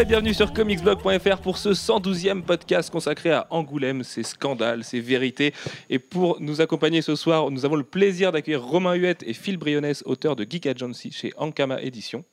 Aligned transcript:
et 0.00 0.04
bienvenue 0.06 0.32
sur 0.32 0.54
comicsblog.fr 0.54 1.42
pour 1.42 1.58
ce 1.58 1.70
112e 1.70 2.40
podcast 2.40 2.90
consacré 2.90 3.32
à 3.32 3.46
Angoulême, 3.50 4.02
ses 4.02 4.22
scandales, 4.22 4.82
ses 4.82 4.98
vérités. 4.98 5.52
Et 5.90 5.98
pour 5.98 6.40
nous 6.40 6.62
accompagner 6.62 7.02
ce 7.02 7.14
soir, 7.16 7.50
nous 7.50 7.66
avons 7.66 7.76
le 7.76 7.84
plaisir 7.84 8.32
d'accueillir 8.32 8.64
Romain 8.64 8.94
Huette 8.94 9.22
et 9.26 9.34
Phil 9.34 9.58
Brionnes, 9.58 9.92
auteurs 10.06 10.36
de 10.36 10.46
Geek 10.48 10.64
Agency 10.64 11.12
chez 11.12 11.34
Ankama 11.36 11.82
Éditions. 11.82 12.24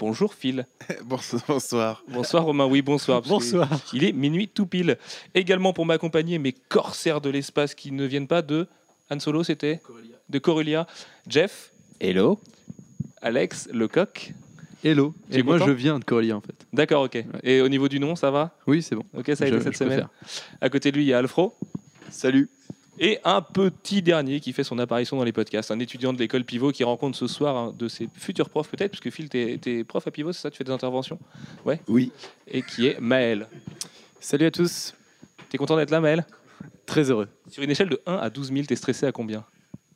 Bonjour 0.00 0.34
Phil. 0.34 0.66
Bonsoir. 1.04 2.02
Bonsoir 2.08 2.44
Romain, 2.44 2.66
oui 2.66 2.82
bonsoir. 2.82 3.22
Bonsoir. 3.22 3.68
Il 3.92 4.02
est 4.02 4.12
minuit 4.12 4.48
tout 4.48 4.66
pile. 4.66 4.98
Également 5.36 5.72
pour 5.72 5.86
m'accompagner 5.86 6.40
mes 6.40 6.52
corsaires 6.52 7.20
de 7.20 7.30
l'espace 7.30 7.76
qui 7.76 7.92
ne 7.92 8.06
viennent 8.06 8.26
pas 8.26 8.42
de 8.42 8.66
Han 9.10 9.20
Solo, 9.20 9.44
c'était 9.44 9.80
De 10.30 10.40
Corelia. 10.40 10.88
Jeff, 11.28 11.72
Hello. 12.00 12.40
Alex, 13.22 13.68
Lecoq. 13.72 14.34
Hello. 14.84 15.12
Et 15.32 15.42
moi, 15.42 15.58
je 15.58 15.70
viens 15.70 15.98
de 15.98 16.04
Coralie, 16.04 16.32
en 16.32 16.40
fait. 16.40 16.54
D'accord, 16.72 17.02
ok. 17.04 17.24
Et 17.42 17.60
au 17.60 17.68
niveau 17.68 17.88
du 17.88 17.98
nom, 17.98 18.14
ça 18.16 18.30
va? 18.30 18.54
Oui, 18.66 18.82
c'est 18.82 18.94
bon. 18.94 19.04
Ok, 19.16 19.26
ça 19.34 19.44
a 19.44 19.46
Je- 19.48 19.54
été 19.54 19.64
cette 19.64 19.76
semaine. 19.76 20.06
À 20.60 20.68
côté 20.70 20.90
de 20.92 20.96
lui, 20.96 21.04
il 21.04 21.08
y 21.08 21.12
a 21.12 21.18
Alfro. 21.18 21.54
Salut. 22.10 22.48
Et 23.00 23.18
un 23.24 23.40
petit 23.42 24.02
dernier 24.02 24.40
qui 24.40 24.52
fait 24.52 24.64
son 24.64 24.78
apparition 24.78 25.16
dans 25.16 25.24
les 25.24 25.32
podcasts, 25.32 25.70
un 25.70 25.78
étudiant 25.78 26.12
de 26.12 26.18
l'école 26.18 26.44
Pivot 26.44 26.72
qui 26.72 26.82
rencontre 26.82 27.16
ce 27.16 27.28
soir 27.28 27.56
un 27.56 27.72
de 27.72 27.86
ses 27.86 28.08
futurs 28.14 28.48
profs 28.50 28.68
peut-être, 28.70 28.90
puisque 28.90 29.10
Phil, 29.14 29.28
t'es 29.28 29.60
es 29.66 29.84
prof 29.84 30.04
à 30.06 30.10
Pivot, 30.10 30.32
c'est 30.32 30.40
ça? 30.42 30.50
Tu 30.50 30.58
fais 30.58 30.64
des 30.64 30.72
interventions? 30.72 31.18
Oui. 31.88 32.10
Et 32.48 32.62
qui 32.62 32.86
est 32.88 32.98
Maël. 33.00 33.46
Salut 34.20 34.46
à 34.46 34.50
tous. 34.50 34.94
T'es 35.48 35.58
content 35.58 35.76
d'être 35.76 35.90
là, 35.90 36.00
Maël? 36.00 36.26
Très 36.86 37.08
heureux. 37.10 37.28
Sur 37.50 37.62
une 37.62 37.70
échelle 37.70 37.88
de 37.88 38.00
1 38.06 38.14
à 38.16 38.30
12 38.30 38.52
000, 38.52 38.64
t'es 38.66 38.74
stressé 38.74 39.06
à 39.06 39.12
combien? 39.12 39.44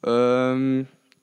Euh, 0.07 0.83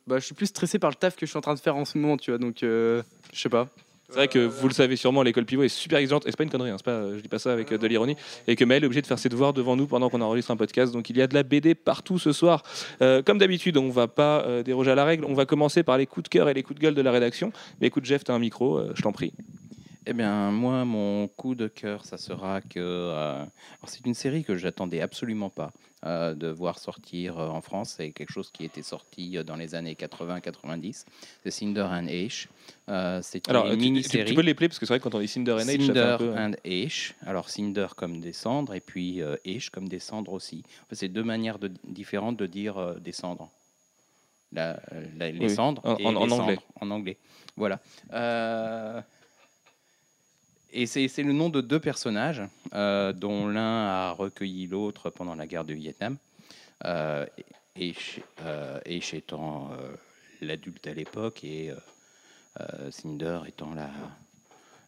bah, 0.10 0.20
je 0.20 0.26
suis 0.26 0.36
plus 0.36 0.48
stressé 0.48 0.80
par 0.80 0.90
le 0.90 0.96
taf 0.96 1.16
que 1.16 1.26
je 1.26 1.30
suis 1.30 1.38
en 1.38 1.42
train 1.42 1.54
de 1.54 1.60
faire 1.60 1.76
en 1.76 1.86
ce 1.86 1.98
moment, 1.98 2.18
tu 2.18 2.32
vois. 2.32 2.38
Donc, 2.38 2.64
euh, 2.64 3.04
je 3.32 3.40
sais 3.40 3.50
pas. 3.50 3.70
C'est 4.10 4.16
vrai 4.16 4.28
que 4.28 4.40
vous 4.40 4.68
le 4.68 4.74
savez 4.74 4.96
sûrement, 4.96 5.22
l'école 5.22 5.46
Pivot 5.46 5.62
est 5.62 5.70
super 5.70 6.00
exigeante, 6.00 6.26
et 6.26 6.32
c'est 6.32 6.38
pas 6.38 6.44
une 6.44 6.50
connerie, 6.50 6.72
hein, 6.72 6.78
c'est 6.78 6.86
pas, 6.86 7.16
je 7.16 7.20
dis 7.20 7.28
pas 7.28 7.38
ça 7.38 7.54
avec 7.54 7.72
euh, 7.72 7.78
de 7.78 7.86
l'ironie, 7.86 8.16
et 8.48 8.56
que 8.56 8.66
Maël 8.66 8.82
est 8.82 8.88
obligé 8.88 9.04
de 9.04 9.08
faire 9.08 9.20
ses 9.20 9.30
devoirs 9.30 9.54
devant 9.54 9.76
nous 9.76 9.86
pendant 9.86 10.10
qu'on 10.10 10.22
enregistre 10.22 10.50
un 10.50 10.58
podcast, 10.58 10.92
donc 10.92 11.12
il 11.12 11.18
y 11.18 11.22
a 11.22 11.28
de 11.28 11.36
la 11.36 11.44
BD 11.44 11.76
partout 11.76 12.18
ce 12.18 12.32
soir. 12.32 12.64
Euh, 13.04 13.22
comme 13.22 13.38
d'habitude, 13.38 13.78
on 13.78 13.90
va 13.90 14.08
pas 14.08 14.42
euh, 14.42 14.64
déroger 14.64 14.90
à 14.90 14.96
la 14.96 15.06
règle, 15.06 15.26
on 15.26 15.36
va 15.36 15.46
commencer 15.46 15.84
par 15.84 16.00
les 16.00 16.08
coups 16.08 16.24
de 16.24 16.30
cœur 16.30 16.50
et 16.50 16.56
les 16.56 16.64
coups 16.64 16.80
de 16.80 16.84
gueule 16.84 16.96
de 16.96 17.04
la 17.04 17.12
rédaction. 17.12 17.54
Mais 17.80 17.88
écoute 17.88 18.06
Jeff, 18.06 18.24
t'as 18.24 18.34
un 18.34 18.40
micro, 18.40 18.80
euh, 18.80 18.92
je 18.96 19.04
t'en 19.04 19.12
prie. 19.12 19.32
Eh 20.08 20.14
bien, 20.14 20.50
moi, 20.50 20.86
mon 20.86 21.28
coup 21.28 21.54
de 21.54 21.68
cœur, 21.68 22.04
ça 22.04 22.18
sera 22.18 22.62
que 22.62 22.80
euh, 22.80 23.36
alors, 23.36 23.50
c'est 23.86 24.04
une 24.08 24.16
série 24.16 24.44
que 24.44 24.56
j'attendais 24.56 25.02
absolument 25.02 25.52
pas 25.52 25.72
euh, 26.06 26.34
de 26.34 26.48
voir 26.48 26.80
sortir 26.80 27.38
euh, 27.40 27.50
en 27.50 27.62
France. 27.62 27.96
C'est 27.98 28.12
quelque 28.12 28.32
chose 28.32 28.52
qui 28.52 28.64
était 28.64 28.82
sorti 28.84 29.38
euh, 29.38 29.44
dans 29.44 29.56
les 29.56 29.76
années 29.76 29.96
80-90. 29.96 31.06
C'est 31.44 31.52
Cinder 31.52 31.82
and 31.92 32.08
Ash. 32.08 32.48
C'est 33.22 33.48
une 33.48 33.54
tu, 33.54 33.62
tu- 33.62 33.70
tu 33.70 33.78
mini-série. 33.78 34.34
peux 34.34 34.42
les 34.42 34.54
plaire, 34.54 34.70
parce 34.70 34.80
que 34.80 34.86
c'est 34.86 34.94
vrai 34.94 35.00
que 35.00 35.04
quand 35.04 35.16
on 35.16 35.20
dit 35.20 35.28
Cinder 35.28 35.52
and 35.54 35.60
ça 35.60 35.66
fait 35.66 35.78
Cinder 35.78 36.00
un 36.00 36.18
peu... 36.18 36.34
and 36.38 36.52
Ash. 36.66 37.16
Alors 37.26 37.50
Cinder 37.50 37.88
comme 37.98 38.22
descendre 38.22 38.74
et 38.74 38.80
puis 38.82 39.22
Ash 39.46 39.70
comme 39.70 39.90
descendre 39.90 40.32
aussi. 40.34 40.64
En 40.84 40.86
fait, 40.90 40.96
c'est 40.96 41.10
deux 41.10 41.24
manières 41.24 41.60
de- 41.60 41.72
différentes 41.84 42.38
de 42.38 42.46
dire 42.46 42.96
descendre. 43.02 43.50
La, 44.52 44.80
la- 45.18 45.30
les 45.30 45.46
Oui, 45.48 45.54
cendres 45.54 45.82
en- 45.86 45.98
et 45.98 46.06
en- 46.08 46.16
en 46.16 46.26
les 46.26 46.34
anglais. 46.34 46.56
cendres, 46.56 46.64
En 46.82 46.90
anglais. 46.92 47.18
Voilà. 47.56 47.80
Euh, 48.14 49.00
et 50.72 50.86
c'est 50.86 51.24
le 51.24 51.34
nom 51.34 51.50
de 51.50 51.62
deux 51.62 51.80
personnages, 51.80 52.44
euh, 52.74 53.14
dont 53.14 53.48
l'un 53.48 53.88
a 53.88 54.12
recueilli 54.12 54.68
l'autre 54.68 55.10
pendant 55.10 55.36
la 55.36 55.48
guerre 55.48 55.66
du 55.66 55.76
Vietnam. 55.76 56.18
Euh, 56.86 57.26
Ash, 57.80 58.20
euh, 58.42 58.80
étant 58.86 59.72
euh, 59.72 59.96
l'adulte 60.42 60.88
à 60.88 60.94
l'époque 60.94 61.44
et 61.44 61.72
Cinder 62.90 63.40
étant 63.48 63.74
la, 63.74 63.90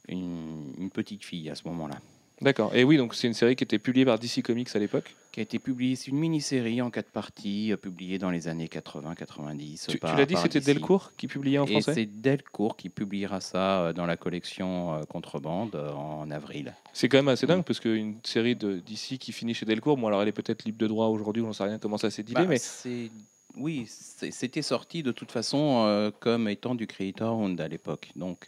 une 0.09 0.89
petite 0.93 1.23
fille 1.23 1.49
à 1.49 1.55
ce 1.55 1.65
moment-là, 1.69 1.95
D'accord, 2.41 2.73
et 2.75 2.83
oui, 2.83 2.97
donc 2.97 3.13
c'est 3.13 3.27
une 3.27 3.35
série 3.35 3.55
qui 3.55 3.63
était 3.63 3.77
publiée 3.77 4.03
par 4.03 4.17
DC 4.17 4.41
Comics 4.43 4.75
à 4.75 4.79
l'époque. 4.79 5.15
qui 5.31 5.41
a 5.41 5.43
été 5.43 5.59
publiée, 5.59 5.95
c'est 5.95 6.07
une 6.07 6.17
mini-série 6.17 6.81
en 6.81 6.89
quatre 6.89 7.11
parties, 7.11 7.71
euh, 7.71 7.77
publiée 7.77 8.17
dans 8.17 8.31
les 8.31 8.47
années 8.47 8.65
80-90. 8.65 9.85
Tu, 9.87 9.99
l'as 10.01 10.25
dit, 10.25 10.35
c'était. 10.37 10.59
Delcourt 10.59 11.11
qui 11.15 11.27
publiait 11.27 11.59
en 11.59 11.65
Et 11.65 11.71
français 11.71 11.93
c'est 11.93 12.05
Delcourt 12.05 12.77
qui 12.77 12.89
publiera 12.89 13.41
ça 13.41 13.81
euh, 13.81 13.93
dans 13.93 14.07
la 14.07 14.17
collection 14.17 14.95
euh, 14.95 15.03
Contrebande 15.03 15.75
en 15.75 16.31
avril. 16.31 16.73
C'est 16.93 17.09
quand 17.09 17.19
même 17.19 17.27
assez 17.27 17.45
dingue, 17.45 17.63
parce 17.63 17.79
qu'une 17.79 18.17
série 18.23 18.55
de 18.55 18.79
DC 18.79 19.19
qui 19.19 19.31
finit 19.31 19.53
chez 19.53 19.67
Delcourt, 19.67 19.97
bon 19.97 20.07
alors 20.07 20.23
elle 20.23 20.27
est 20.27 20.33
peut-être 20.33 20.65
libre 20.65 20.79
de 20.79 20.87
droit 20.87 21.07
aujourd'hui, 21.07 21.43
on 21.43 21.49
ne 21.49 21.53
sait 21.53 21.63
rien 21.63 21.77
comment 21.77 21.99
ça 21.99 22.09
s'est 22.09 22.23
dilé, 22.23 22.41
Bah, 22.41 22.47
mais 22.47 23.09
oui, 23.55 23.85
c'était 23.87 24.63
sorti 24.63 25.03
de 25.03 25.11
toute 25.11 25.31
façon 25.31 26.11
comme 26.19 26.47
étant 26.47 26.73
du 26.73 26.87
Creator 26.87 27.37
Owned 27.37 27.61
à 27.61 27.67
l'époque. 27.67 28.11
Donc 28.15 28.47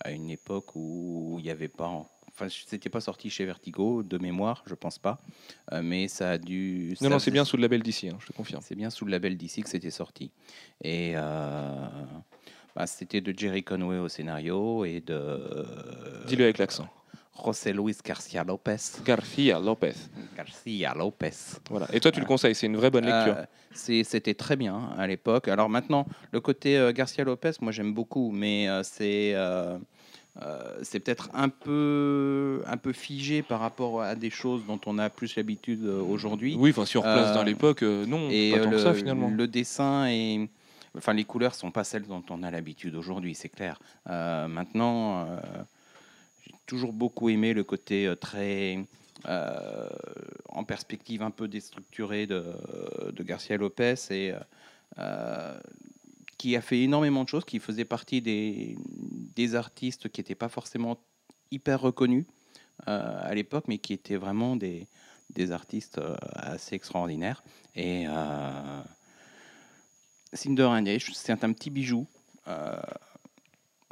à 0.00 0.10
une 0.12 0.30
époque 0.30 0.74
où 0.76 1.36
il 1.38 1.44
n'y 1.44 1.50
avait 1.50 1.68
pas, 1.68 2.06
enfin 2.38 2.48
c'était 2.66 2.88
pas 2.88 3.00
sorti 3.00 3.30
chez 3.30 3.44
Vertigo 3.44 4.02
de 4.02 4.18
mémoire, 4.18 4.62
je 4.66 4.74
pense 4.74 4.98
pas, 4.98 5.18
Euh, 5.72 5.82
mais 5.82 6.08
ça 6.08 6.30
a 6.32 6.38
dû. 6.38 6.96
non, 7.00 7.10
non, 7.10 7.18
c'est 7.18 7.30
bien 7.30 7.44
sous 7.44 7.56
le 7.56 7.62
label 7.62 7.82
DC, 7.82 8.04
hein, 8.04 8.16
je 8.20 8.26
te 8.26 8.32
confirme. 8.32 8.62
C'est 8.62 8.74
bien 8.76 8.90
sous 8.90 9.04
le 9.04 9.10
label 9.10 9.36
DC 9.36 9.62
que 9.62 9.68
c'était 9.68 9.90
sorti. 9.90 10.30
Et 10.82 11.12
euh, 11.16 11.86
bah, 12.74 12.86
c'était 12.86 13.20
de 13.20 13.34
Jerry 13.36 13.62
Conway 13.64 13.98
au 13.98 14.08
scénario 14.08 14.84
et 14.84 15.00
de 15.00 15.66
Dis-le 16.26 16.44
avec 16.44 16.58
l'accent. 16.58 16.88
José 17.44 17.72
Luis 17.72 17.96
Garcia 18.04 18.42
Lopez. 18.44 18.76
Garcia 19.04 19.60
Lopez. 19.60 19.94
Garcia 20.36 20.92
Lopez. 20.94 21.30
Voilà. 21.70 21.86
Et 21.92 22.00
toi, 22.00 22.10
tu 22.10 22.18
le 22.20 22.26
conseilles, 22.26 22.54
c'est 22.54 22.66
une 22.66 22.76
vraie 22.76 22.90
bonne 22.90 23.04
lecture. 23.06 23.36
Euh, 23.36 24.02
C'était 24.04 24.34
très 24.34 24.56
bien 24.56 24.90
à 24.98 25.06
l'époque. 25.06 25.46
Alors 25.48 25.68
maintenant, 25.68 26.06
le 26.32 26.40
côté 26.40 26.76
euh, 26.76 26.92
Garcia 26.92 27.22
Lopez, 27.24 27.52
moi 27.60 27.70
j'aime 27.72 27.94
beaucoup, 27.94 28.32
mais 28.32 28.68
euh, 28.68 28.82
c'est 28.82 29.34
euh, 30.42 30.78
c'est 30.82 31.00
peut-être 31.00 31.30
un 31.34 31.48
peu, 31.48 32.62
un 32.66 32.76
peu 32.76 32.92
figé 32.92 33.42
par 33.42 33.58
rapport 33.60 34.02
à 34.02 34.14
des 34.14 34.30
choses 34.30 34.64
dont 34.66 34.80
on 34.86 34.98
a 34.98 35.10
plus 35.10 35.34
l'habitude 35.34 35.84
euh, 35.84 36.00
aujourd'hui. 36.00 36.54
oui, 36.58 36.70
enfin, 36.70 36.86
si 36.86 36.96
on 36.96 37.00
replace 37.00 37.30
euh, 37.30 37.34
dans 37.34 37.42
l'époque, 37.42 37.82
euh, 37.82 38.06
non, 38.06 38.28
Et 38.30 38.52
pas 38.52 38.60
tant 38.60 38.70
le, 38.70 38.76
que 38.76 38.82
ça 38.82 38.94
finalement. 38.94 39.28
le 39.30 39.48
dessin 39.48 40.06
et 40.08 40.48
enfin 40.96 41.12
les 41.12 41.24
couleurs 41.24 41.56
sont 41.56 41.72
pas 41.72 41.82
celles 41.82 42.06
dont 42.06 42.22
on 42.30 42.44
a 42.44 42.50
l'habitude 42.52 42.94
aujourd'hui, 42.94 43.34
c'est 43.34 43.48
clair. 43.48 43.80
Maintenant, 44.06 45.26
j'ai 46.46 46.54
toujours 46.66 46.92
beaucoup 46.92 47.28
aimé 47.28 47.52
le 47.52 47.64
côté 47.64 48.12
très 48.20 48.78
en 49.24 50.64
perspective 50.64 51.22
un 51.22 51.30
peu 51.30 51.48
déstructuré 51.48 52.26
de, 52.26 52.44
de 53.12 53.22
Garcia 53.24 53.56
Lopez 53.56 53.94
et 54.10 54.32
qui 56.38 56.56
a 56.56 56.60
fait 56.60 56.80
énormément 56.80 57.24
de 57.24 57.28
choses, 57.28 57.44
qui 57.44 57.58
faisait 57.58 57.84
partie 57.84 58.22
des, 58.22 58.78
des 59.34 59.54
artistes 59.54 60.08
qui 60.08 60.20
n'étaient 60.20 60.36
pas 60.36 60.48
forcément 60.48 60.96
hyper 61.50 61.80
reconnus 61.80 62.26
euh, 62.86 63.20
à 63.20 63.34
l'époque, 63.34 63.64
mais 63.66 63.78
qui 63.78 63.92
étaient 63.92 64.16
vraiment 64.16 64.56
des, 64.56 64.86
des 65.30 65.52
artistes 65.52 65.98
euh, 65.98 66.16
assez 66.34 66.74
extraordinaires. 66.76 67.42
Et 67.74 68.06
euh, 68.06 68.82
Cinder 70.32 70.64
and 70.64 70.84
c'est 71.14 71.44
un 71.44 71.52
petit 71.52 71.70
bijou, 71.70 72.06
euh, 72.46 72.80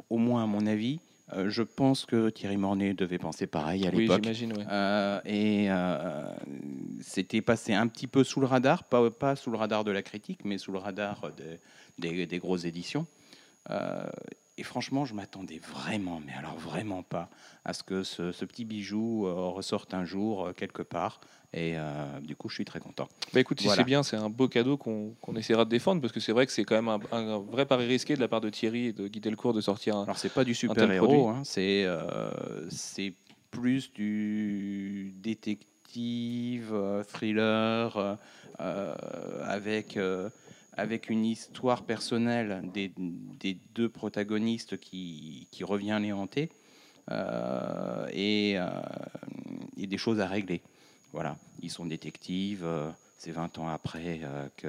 au 0.09 0.17
moins 0.17 0.43
à 0.43 0.45
mon 0.45 0.65
avis. 0.65 0.99
Euh, 1.33 1.49
je 1.49 1.61
pense 1.61 2.05
que 2.05 2.29
Thierry 2.29 2.55
Mornay 2.57 2.93
devait 2.93 3.17
penser 3.17 3.47
pareil 3.47 3.85
à 3.85 3.89
Oui, 3.91 4.01
l'époque. 4.03 4.21
j'imagine, 4.23 4.53
ouais. 4.57 4.63
Euh, 4.69 5.19
et 5.25 5.65
euh, 5.69 6.33
c'était 7.01 7.41
passé 7.41 7.73
un 7.73 7.87
petit 7.87 8.07
peu 8.07 8.23
sous 8.23 8.39
le 8.39 8.45
radar, 8.47 8.85
pas, 8.85 9.09
pas 9.11 9.35
sous 9.35 9.51
le 9.51 9.57
radar 9.57 9.83
de 9.83 9.91
la 9.91 10.01
critique, 10.01 10.39
mais 10.45 10.57
sous 10.57 10.71
le 10.71 10.77
radar 10.77 11.29
de- 11.35 11.59
des, 11.99 12.25
des 12.25 12.39
grosses 12.39 12.63
éditions. 12.63 13.05
Euh, 13.69 14.05
et 14.57 14.63
franchement, 14.63 15.03
je 15.05 15.13
m'attendais 15.13 15.59
vraiment, 15.59 16.21
mais 16.25 16.31
alors 16.33 16.57
vraiment 16.57 17.03
pas, 17.03 17.29
à 17.65 17.73
ce 17.73 17.83
que 17.83 18.03
ce, 18.03 18.31
ce 18.31 18.45
petit 18.45 18.63
bijou 18.65 19.23
ressorte 19.53 19.93
un 19.93 20.05
jour 20.05 20.49
quelque 20.55 20.81
part. 20.81 21.19
Et 21.53 21.73
euh, 21.77 22.19
du 22.19 22.35
coup, 22.35 22.49
je 22.49 22.55
suis 22.55 22.65
très 22.65 22.79
content. 22.81 23.07
Bah 23.33 23.39
écoute, 23.39 23.59
si 23.61 23.67
Voilà. 23.67 23.81
c'est 23.81 23.85
bien, 23.85 24.03
c'est 24.03 24.17
un 24.17 24.29
beau 24.29 24.47
cadeau 24.49 24.75
qu'on 24.77 25.15
qu'on 25.21 25.35
essaiera 25.37 25.63
de 25.63 25.69
défendre, 25.69 26.01
parce 26.01 26.11
que 26.13 26.19
c'est 26.19 26.33
vrai 26.33 26.45
que 26.45 26.51
c'est 26.51 26.65
quand 26.65 26.75
même 26.75 26.89
un, 26.89 26.99
un 27.11 27.37
vrai 27.39 27.65
pari 27.65 27.85
risqué 27.85 28.15
de 28.15 28.19
la 28.19 28.27
part 28.27 28.41
de 28.41 28.49
Thierry 28.49 28.87
et 28.87 28.93
de 28.93 29.07
Guy 29.07 29.21
Delcourt 29.21 29.53
de 29.53 29.61
sortir 29.61 29.95
un. 29.95 30.03
Alors, 30.03 30.17
c'est 30.17 30.33
pas 30.33 30.43
du 30.43 30.51
tel 30.51 30.69
super-héros, 30.69 31.05
produit. 31.07 31.21
hein, 31.39 31.41
c'est 31.45 31.83
euh, 31.85 32.69
c'est 32.69 33.13
plus 33.49 33.93
du 33.93 35.13
détective, 35.15 36.71
euh, 36.73 37.01
thriller, 37.03 38.17
avec, 38.59 39.97
avec 40.75 41.09
une 41.09 41.25
histoire 41.25 41.83
personnelle 41.83 42.61
des, 42.73 42.91
des 42.97 43.57
deux 43.73 43.87
protagonistes 43.89 44.77
qui, 44.77 45.47
qui 45.51 45.63
revient 45.63 45.97
les 46.01 46.11
hanter 46.11 46.49
et, 48.11 48.57
et 49.77 49.87
des 49.87 49.97
choses 49.97 50.19
à 50.19 50.27
régler. 50.27 50.61
Voilà, 51.17 51.35
ils 51.63 51.71
sont 51.71 51.83
détectives, 51.85 52.61
euh, 52.63 52.91
c'est 53.17 53.31
20 53.31 53.57
ans 53.57 53.69
après 53.69 54.19
euh, 54.21 54.47
que 54.55 54.67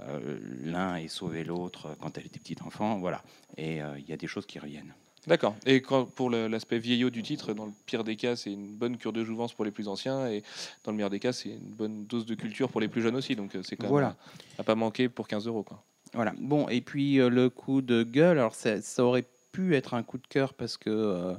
euh, 0.00 0.38
l'un 0.64 0.96
ait 0.96 1.06
sauvé 1.06 1.44
l'autre 1.44 1.94
quand 2.00 2.18
elle 2.18 2.26
était 2.26 2.40
petite 2.40 2.62
enfant, 2.62 2.98
voilà. 2.98 3.22
Et 3.56 3.76
il 3.76 4.04
y 4.08 4.12
a 4.12 4.16
des 4.16 4.26
choses 4.26 4.44
qui 4.44 4.58
reviennent. 4.58 4.92
D'accord. 5.28 5.54
Et 5.64 5.80
quand, 5.80 6.04
pour 6.06 6.30
l'aspect 6.30 6.80
vieillot 6.80 7.10
du 7.10 7.22
titre, 7.22 7.52
dans 7.52 7.66
le 7.66 7.72
pire 7.86 8.02
des 8.02 8.16
cas, 8.16 8.34
c'est 8.34 8.50
une 8.52 8.74
bonne 8.74 8.96
cure 8.96 9.12
de 9.12 9.22
jouvence 9.22 9.52
pour 9.52 9.64
les 9.64 9.70
plus 9.70 9.86
anciens, 9.86 10.26
et 10.26 10.42
dans 10.82 10.90
le 10.90 10.96
meilleur 10.96 11.10
des 11.10 11.20
cas, 11.20 11.32
c'est 11.32 11.50
une 11.50 11.70
bonne 11.76 12.06
dose 12.06 12.26
de 12.26 12.34
culture 12.34 12.68
pour 12.68 12.80
les 12.80 12.88
plus 12.88 13.00
jeunes 13.00 13.14
aussi. 13.14 13.36
Donc 13.36 13.56
c'est 13.62 13.76
quand 13.76 13.86
Voilà. 13.86 14.08
même 14.08 14.16
à, 14.58 14.62
à 14.62 14.64
pas 14.64 14.74
manquer 14.74 15.08
pour 15.08 15.28
15 15.28 15.46
euros. 15.46 15.62
Quoi. 15.62 15.80
Voilà. 16.12 16.32
Bon, 16.40 16.68
et 16.70 16.80
puis 16.80 17.20
euh, 17.20 17.28
le 17.30 17.50
coup 17.50 17.82
de 17.82 18.02
gueule, 18.02 18.38
alors 18.38 18.56
ça, 18.56 18.82
ça 18.82 19.04
aurait 19.04 19.26
pu 19.52 19.76
être 19.76 19.94
un 19.94 20.02
coup 20.02 20.18
de 20.18 20.26
cœur 20.26 20.54
parce 20.54 20.76
que 20.76 20.90
euh, 20.90 21.34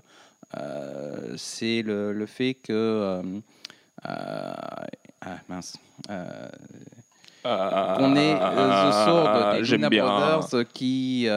euh, 0.56 1.34
c'est 1.36 1.82
le, 1.82 2.14
le 2.14 2.26
fait 2.26 2.54
que. 2.54 3.22
Euh, 4.08 4.54
ah, 5.22 5.38
mince. 5.50 5.76
Euh, 6.10 6.48
qu'on 7.44 8.16
ait 8.16 8.36
euh, 8.40 8.90
The 8.90 8.94
Sword 9.06 9.54
des 9.62 9.62
Luna. 9.78 9.90
Brothers 9.90 10.66
qui. 10.74 11.28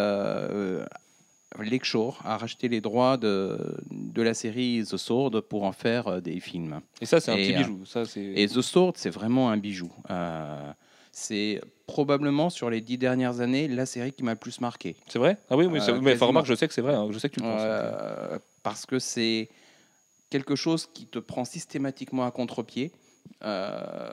Lakeshore 1.58 2.20
a 2.24 2.36
racheté 2.36 2.68
les 2.68 2.80
droits 2.80 3.16
de, 3.16 3.56
de 3.90 4.22
la 4.22 4.34
série 4.34 4.84
The 4.88 4.96
Sword 4.96 5.40
pour 5.48 5.64
en 5.64 5.72
faire 5.72 6.06
euh, 6.08 6.20
des 6.20 6.38
films. 6.40 6.80
Et 7.00 7.06
ça, 7.06 7.18
c'est 7.20 7.30
un 7.30 7.36
Et, 7.36 7.46
petit 7.52 7.58
bijou. 7.58 7.80
Ça. 7.86 8.02
Et 8.16 8.46
The 8.46 8.60
Sword, 8.60 8.92
c'est 8.96 9.10
vraiment 9.10 9.50
un 9.50 9.56
bijou. 9.56 9.90
Euh, 10.10 10.70
c'est 11.12 11.60
probablement 11.86 12.50
sur 12.50 12.68
les 12.68 12.82
dix 12.82 12.98
dernières 12.98 13.40
années 13.40 13.68
la 13.68 13.86
série 13.86 14.12
qui 14.12 14.22
m'a 14.22 14.32
le 14.32 14.38
plus 14.38 14.60
marqué. 14.60 14.96
C'est 15.08 15.18
vrai? 15.18 15.38
Ah 15.48 15.56
oui, 15.56 15.64
oui. 15.64 15.78
Euh, 15.88 15.98
mais 16.02 16.14
remarque, 16.14 16.46
je 16.46 16.54
sais 16.54 16.68
que 16.68 16.74
c'est 16.74 16.82
vrai. 16.82 16.94
hein, 16.94 17.08
Je 17.10 17.18
sais 17.18 17.30
que 17.30 17.34
tu 17.36 17.40
le 17.40 17.46
penses. 17.46 18.40
parce 18.62 18.84
que 18.84 18.98
c'est 18.98 19.48
quelque 20.36 20.56
chose 20.56 20.86
qui 20.92 21.06
te 21.06 21.18
prend 21.18 21.44
systématiquement 21.44 22.24
à 22.26 22.30
contre-pied. 22.30 22.92
Euh, 23.42 24.12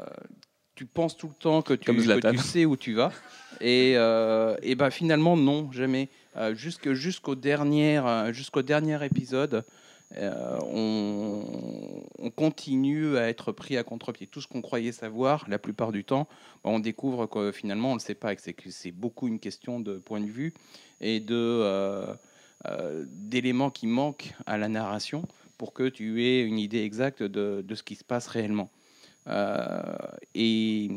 tu 0.76 0.86
penses 0.86 1.16
tout 1.18 1.28
le 1.28 1.36
temps 1.36 1.62
que 1.62 1.74
tu, 1.76 1.86
que 2.22 2.42
sais 2.42 2.66
où 2.66 2.76
tu 2.78 2.94
vas. 2.94 3.12
Et, 3.62 3.94
euh, 3.96 4.56
et 4.64 4.76
ben 4.76 4.90
finalement, 4.90 5.36
non, 5.38 5.72
jamais. 5.72 6.10
Euh, 6.36 6.56
jusque- 6.56 6.94
jusqu'au 6.94 7.36
dernier, 7.36 8.00
euh, 8.00 8.34
jusqu'au 8.34 8.64
dernier 8.64 8.98
épisode, 9.06 9.64
euh, 10.16 10.58
on, 10.72 11.44
on 12.20 12.30
continue 12.32 13.18
à 13.18 13.30
être 13.30 13.52
pris 13.52 13.78
à 13.78 13.84
contre-pied. 13.84 14.26
Tout 14.28 14.42
ce 14.42 14.48
qu'on 14.48 14.62
croyait 14.62 14.92
savoir, 14.92 15.46
la 15.48 15.60
plupart 15.60 15.92
du 15.92 16.04
temps, 16.04 16.28
on 16.64 16.80
découvre 16.80 17.28
que 17.28 17.52
finalement, 17.52 17.90
on 17.90 17.96
ne 17.96 18.00
le 18.00 18.04
sait 18.04 18.16
pas 18.16 18.36
c'est- 18.38 18.54
que 18.54 18.70
c'est 18.72 18.92
beaucoup 18.92 19.28
une 19.28 19.40
question 19.40 19.80
de 19.80 19.98
point 20.00 20.22
de 20.22 20.32
vue 20.40 20.54
et 21.02 21.20
d'éléments 23.06 23.70
qui 23.70 23.88
manquent 23.88 24.34
à 24.46 24.58
la 24.58 24.70
narration 24.70 25.24
pour 25.64 25.72
que 25.72 25.88
tu 25.88 26.26
aies 26.26 26.42
une 26.42 26.60
idée 26.60 26.84
exacte 26.84 27.24
de, 27.24 27.64
de 27.66 27.76
ce 27.76 27.84
qui 27.84 27.96
se 27.96 28.04
passe 28.04 28.28
réellement. 28.28 28.70
Euh, 29.28 29.96
et 30.36 30.92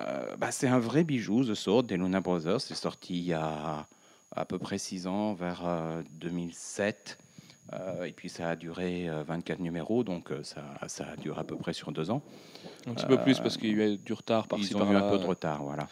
euh, 0.00 0.34
bah, 0.36 0.50
c'est 0.50 0.66
un 0.66 0.80
vrai 0.80 1.04
bijou, 1.04 1.44
The 1.44 1.54
Sword 1.54 1.84
des 1.84 1.96
Luna 1.96 2.20
Brothers. 2.20 2.60
C'est 2.60 2.74
sorti 2.74 3.18
il 3.18 3.24
y 3.26 3.32
a 3.32 3.86
à 4.34 4.44
peu 4.44 4.58
près 4.58 4.78
6 4.78 5.06
ans, 5.06 5.32
vers 5.32 5.62
euh, 5.64 6.02
2007. 6.18 7.18
Euh, 7.72 8.02
et 8.02 8.10
puis 8.10 8.28
ça 8.28 8.48
a 8.48 8.56
duré 8.56 9.08
euh, 9.08 9.22
24 9.22 9.60
numéros, 9.60 10.02
donc 10.02 10.32
ça, 10.42 10.64
ça 10.88 11.06
a 11.12 11.14
duré 11.14 11.38
à 11.38 11.44
peu 11.44 11.54
près 11.54 11.72
sur 11.72 11.92
deux 11.92 12.10
ans. 12.10 12.20
Un 12.88 12.94
petit 12.94 13.06
peu 13.06 13.18
plus 13.18 13.38
parce 13.38 13.56
qu'il 13.56 13.78
y 13.78 13.80
a 13.80 13.90
eu 13.90 13.96
du 13.96 14.12
retard 14.12 14.48
par-ci 14.48 14.70
Ils 14.70 14.76
ont 14.76 14.80
eu 14.90 14.92
par-là. 14.92 15.06
un 15.06 15.10
peu 15.12 15.18
de 15.18 15.24
retard, 15.24 15.62
voilà. 15.62 15.86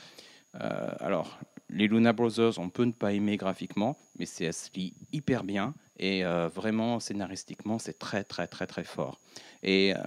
Alors, 0.99 1.39
les 1.73 1.89
Luna 1.89 2.13
Brothers, 2.13 2.59
on 2.59 2.69
peut 2.69 2.85
ne 2.85 2.93
pas 2.93 3.13
aimer 3.13 3.37
graphiquement, 3.37 3.97
mais 4.19 4.27
c'est 4.27 4.51
se 4.53 4.69
lit 4.75 4.93
hyper 5.13 5.45
bien 5.45 5.75
et 5.99 6.25
euh, 6.25 6.49
vraiment 6.49 7.01
scénaristiquement, 7.01 7.79
c'est 7.79 7.99
très 7.99 8.25
très 8.25 8.47
très 8.47 8.67
très 8.67 8.85
fort. 8.85 9.19
Et, 9.65 9.95
euh, 9.95 9.99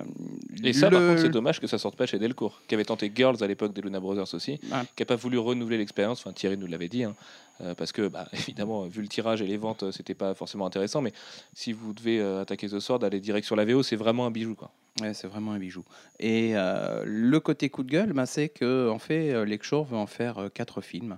Et 0.63 0.73
ça, 0.73 0.89
par 0.89 0.99
contre, 0.99 1.21
c'est 1.21 1.29
dommage 1.29 1.61
que 1.61 1.67
ça 1.67 1.77
sorte 1.77 1.95
pas 1.95 2.05
chez 2.05 2.19
Delcourt, 2.19 2.61
qui 2.67 2.75
avait 2.75 2.83
tenté 2.83 3.09
Girls 3.15 3.37
à 3.41 3.47
l'époque 3.47 3.73
des 3.73 3.81
Luna 3.81 4.01
Brothers 4.01 4.33
aussi, 4.33 4.59
Ah. 4.71 4.83
qui 4.95 5.01
n'a 5.01 5.05
pas 5.05 5.15
voulu 5.15 5.37
renouveler 5.37 5.77
l'expérience. 5.77 6.19
Enfin, 6.19 6.33
Thierry 6.33 6.57
nous 6.57 6.67
l'avait 6.67 6.89
dit, 6.89 7.05
hein, 7.05 7.15
euh, 7.61 7.73
parce 7.73 7.93
que, 7.93 8.09
bah, 8.09 8.27
évidemment, 8.33 8.83
vu 8.87 9.01
le 9.01 9.07
tirage 9.07 9.41
et 9.41 9.47
les 9.47 9.55
ventes, 9.55 9.89
c'était 9.91 10.13
pas 10.13 10.33
forcément 10.33 10.65
intéressant. 10.65 11.01
Mais 11.01 11.13
si 11.53 11.71
vous 11.71 11.93
devez 11.93 12.21
attaquer 12.21 12.67
The 12.67 12.79
Sword, 12.81 13.05
aller 13.05 13.21
direct 13.21 13.45
sur 13.47 13.55
la 13.55 13.63
VO, 13.63 13.81
c'est 13.81 13.95
vraiment 13.95 14.25
un 14.25 14.31
bijou, 14.31 14.55
quoi. 14.55 14.71
Ouais, 15.01 15.13
c'est 15.13 15.27
vraiment 15.27 15.51
un 15.53 15.59
bijou. 15.59 15.85
Et 16.19 16.53
le 16.53 17.37
côté 17.39 17.69
coup 17.69 17.83
de 17.83 17.91
gueule, 17.91 18.11
bah, 18.11 18.25
c'est 18.25 18.49
que 18.49 18.89
en 18.89 18.99
fait, 18.99 19.45
Lakeshore 19.45 19.85
veut 19.85 19.97
en 19.97 20.07
faire 20.07 20.49
quatre 20.53 20.81
films. 20.81 21.17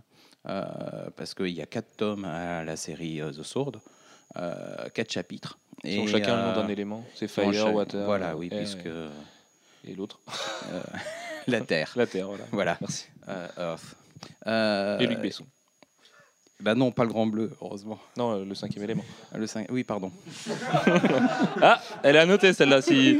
Euh, 0.49 1.09
parce 1.15 1.33
qu'il 1.33 1.49
y 1.49 1.61
a 1.61 1.65
quatre 1.65 1.97
tomes 1.97 2.23
à 2.25 2.63
la 2.63 2.75
série 2.77 3.19
euh, 3.21 3.31
The 3.31 3.43
Sword, 3.43 3.73
euh, 4.37 4.87
quatre 4.93 5.11
chapitres. 5.11 5.57
Ils 5.83 5.99
ont 5.99 6.07
chacun 6.07 6.35
le 6.37 6.41
nom 6.53 6.61
d'un 6.61 6.67
élément. 6.69 7.03
C'est 7.15 7.27
Fire, 7.27 7.73
Water. 7.73 8.05
Voilà, 8.05 8.35
oui, 8.35 8.47
air, 8.51 8.57
puisque 8.57 8.87
Et 9.85 9.93
l'autre 9.95 10.19
la 11.47 11.61
Terre. 11.61 11.91
La 11.95 12.07
Terre, 12.07 12.27
voilà. 12.27 12.43
Voilà. 12.51 12.77
Merci. 12.81 13.07
Earth. 13.57 13.95
Et 15.01 15.05
Luc 15.07 15.19
Besson. 15.19 15.45
Bah 16.59 16.73
non, 16.73 16.91
pas 16.91 17.03
le 17.03 17.09
Grand 17.09 17.27
Bleu, 17.27 17.51
heureusement. 17.61 17.99
Non, 18.17 18.43
le 18.43 18.55
cinquième 18.55 18.83
élément. 18.83 19.03
Le 19.35 19.45
cinq- 19.45 19.67
Oui, 19.69 19.83
pardon. 19.83 20.11
Ah, 21.61 21.79
elle 22.03 22.15
est 22.15 22.19
à 22.19 22.25
noter 22.25 22.51
celle-là. 22.53 22.81
Si, 22.81 23.19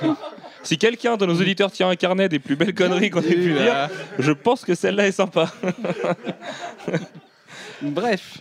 si 0.64 0.78
quelqu'un 0.78 1.16
de 1.16 1.26
nos 1.26 1.34
auditeurs 1.40 1.70
tient 1.70 1.88
un 1.88 1.96
carnet 1.96 2.28
des 2.28 2.38
plus 2.40 2.56
belles 2.56 2.74
conneries 2.74 3.10
qu'on 3.10 3.20
ait 3.22 3.34
pu 3.34 3.52
dire, 3.54 3.88
je 4.18 4.32
pense 4.32 4.64
que 4.64 4.74
celle-là 4.74 5.06
est 5.06 5.12
sympa. 5.12 5.52
Bref. 7.82 8.38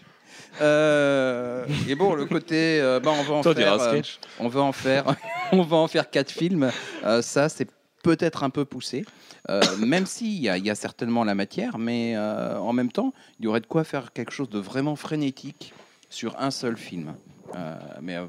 Euh, 0.61 1.65
et 1.87 1.95
bon, 1.95 2.13
le 2.13 2.25
côté, 2.25 2.79
euh, 2.79 2.99
bah, 2.99 3.11
on 3.19 3.23
va 3.23 3.33
en 3.35 3.41
Toi, 3.41 3.55
faire, 3.55 3.81
euh, 3.81 4.01
on 4.39 4.47
va 4.47 4.61
en 4.61 4.71
faire, 4.71 5.15
on 5.51 5.63
va 5.63 5.77
en 5.77 5.87
faire 5.87 6.09
quatre 6.09 6.31
films. 6.31 6.71
Euh, 7.03 7.21
ça, 7.23 7.49
c'est 7.49 7.67
peut-être 8.03 8.43
un 8.43 8.49
peu 8.49 8.65
poussé, 8.65 9.05
Euh, 9.49 9.61
même 9.77 10.05
s'il 10.05 10.39
y, 10.39 10.43
y 10.45 10.69
a 10.69 10.75
certainement 10.75 11.25
la 11.25 11.35
matière, 11.35 11.77
mais 11.77 12.13
euh, 12.15 12.57
en 12.59 12.71
même 12.71 12.91
temps, 12.91 13.13
il 13.39 13.45
y 13.45 13.47
aurait 13.49 13.59
de 13.59 13.65
quoi 13.67 13.83
faire 13.83 14.13
quelque 14.13 14.31
chose 14.31 14.49
de 14.49 14.59
vraiment 14.59 14.95
frénétique 14.95 15.73
sur 16.09 16.39
un 16.39 16.51
seul 16.51 16.77
film, 16.77 17.13
Euh, 17.55 17.75
mais 18.01 18.15
euh, 18.15 18.25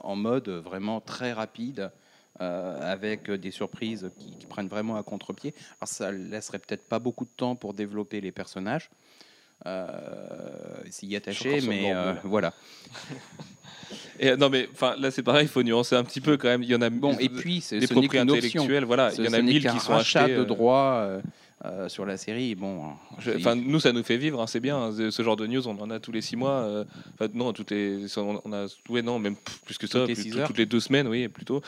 en 0.00 0.14
mode 0.14 0.48
vraiment 0.48 1.00
très 1.00 1.32
rapide. 1.32 1.90
Euh, 2.40 2.92
avec 2.92 3.30
des 3.30 3.50
surprises 3.50 4.10
qui, 4.18 4.36
qui 4.36 4.46
prennent 4.46 4.68
vraiment 4.68 4.96
à 4.96 5.02
contre-pied. 5.02 5.54
Alors 5.80 5.88
ça 5.88 6.12
laisserait 6.12 6.58
peut-être 6.58 6.86
pas 6.86 6.98
beaucoup 6.98 7.24
de 7.24 7.30
temps 7.36 7.56
pour 7.56 7.72
développer 7.72 8.20
les 8.20 8.32
personnages, 8.32 8.90
euh, 9.64 9.86
s'y 10.90 11.16
attacher, 11.16 11.60
mais 11.62 11.94
euh, 11.94 12.14
voilà. 12.24 12.52
Et, 14.18 14.34
non, 14.36 14.50
mais 14.50 14.68
enfin, 14.72 14.96
là, 14.98 15.10
c'est 15.10 15.22
pareil, 15.22 15.44
il 15.44 15.48
faut 15.48 15.62
nuancer 15.62 15.94
un 15.94 16.02
petit 16.02 16.20
peu 16.20 16.36
quand 16.36 16.48
même. 16.48 16.62
Il 16.62 16.68
y 16.68 16.74
en 16.74 16.82
a 16.82 16.90
Bon, 16.90 17.16
et 17.18 17.28
puis 17.28 17.60
c'est 17.60 17.78
des 17.78 17.86
propriétés 17.86 18.18
intellectuelles, 18.18 18.84
voilà. 18.84 19.12
Il 19.16 19.24
y 19.24 19.28
en 19.28 19.32
a 19.32 19.42
mille 19.42 19.70
qui 19.70 19.80
sont 19.80 19.94
achetés. 19.94 20.34
de 20.34 20.44
droits 20.44 21.20
euh, 21.64 21.88
sur 21.88 22.04
la 22.04 22.16
série. 22.16 22.54
Bon, 22.54 22.82
Je- 23.18 23.30
c'est- 23.32 23.36
Enfin, 23.38 23.54
nous, 23.56 23.80
ça 23.80 23.92
nous 23.92 24.02
fait 24.02 24.18
vivre, 24.18 24.40
hein, 24.42 24.46
c'est 24.46 24.60
bien. 24.60 24.76
hein, 24.76 24.92
ce 25.10 25.22
genre 25.22 25.36
de 25.36 25.46
news, 25.46 25.66
on 25.66 25.78
en 25.80 25.90
a 25.90 25.98
tous 25.98 26.12
les 26.12 26.20
six 26.20 26.36
mois. 26.36 26.50
euh, 26.50 26.84
non, 27.34 27.52
toutes 27.52 27.70
les, 27.70 28.06
on 28.18 28.52
a, 28.52 28.66
ouais, 28.90 29.02
non, 29.02 29.18
même 29.18 29.36
plus 29.64 29.78
que 29.78 29.86
ça, 29.86 30.00
Toutes 30.00 30.08
les 30.08 30.14
plus- 30.14 30.42
toutes 30.46 30.58
les 30.58 30.66
deux 30.66 30.80
semaines, 30.80 31.08
oui, 31.08 31.28
plutôt. 31.28 31.62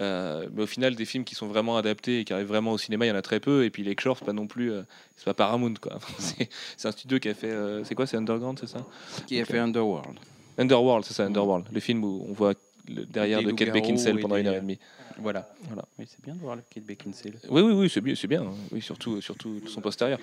Euh, 0.00 0.48
mais 0.54 0.62
au 0.62 0.66
final, 0.66 0.94
des 0.96 1.04
films 1.04 1.24
qui 1.24 1.34
sont 1.34 1.46
vraiment 1.46 1.76
adaptés 1.76 2.20
et 2.20 2.24
qui 2.24 2.32
arrivent 2.32 2.46
vraiment 2.48 2.72
au 2.72 2.78
cinéma, 2.78 3.04
il 3.06 3.10
y 3.10 3.12
en 3.12 3.16
a 3.16 3.22
très 3.22 3.38
peu. 3.40 3.64
Et 3.64 3.70
puis 3.70 3.84
Lakeshore, 3.84 4.16
c'est 4.18 4.24
pas 4.24 4.32
non 4.32 4.46
plus, 4.46 4.72
c'est 5.16 5.24
pas 5.26 5.34
Paramount, 5.34 5.74
quoi. 5.80 5.98
c'est 6.18 6.48
c'est 6.76 6.88
un 6.88 6.92
studio 6.92 7.18
qui 7.18 7.28
a 7.28 7.34
fait, 7.34 7.52
c'est 7.84 7.94
quoi, 7.94 8.06
c'est 8.06 8.16
Underground, 8.16 8.58
c'est 8.58 8.68
ça? 8.68 8.84
Qui 9.26 9.40
a 9.40 9.44
fait 9.44 9.58
Underworld. 9.58 10.18
Underworld, 10.56 11.04
c'est 11.04 11.14
ça, 11.14 11.24
Underworld, 11.26 11.66
le 11.72 11.80
film 11.80 12.02
où 12.04 12.24
on 12.28 12.32
voit 12.32 12.54
le 12.88 13.04
derrière 13.06 13.42
de 13.42 13.50
Kate 13.52 13.72
Beckinsale 13.72 14.18
pendant 14.20 14.36
une 14.36 14.46
heure 14.46 14.54
et 14.56 14.60
demie. 14.60 14.78
Voilà. 15.18 15.48
Voilà. 15.68 15.84
Oui, 15.98 16.06
c'est 16.08 16.20
bien 16.24 16.34
de 16.34 16.40
voir 16.40 16.56
le 16.56 16.62
Kate 16.68 16.84
Beckinsale. 16.84 17.34
Oui, 17.48 17.62
oui, 17.62 17.72
oui, 17.72 17.88
c'est 17.90 18.00
bien, 18.00 18.14
c'est 18.16 18.26
bien. 18.26 18.42
hein. 18.42 18.54
Oui, 18.72 18.80
surtout, 18.82 19.20
surtout 19.20 19.60
son 19.68 19.80
postérieur. 19.80 20.18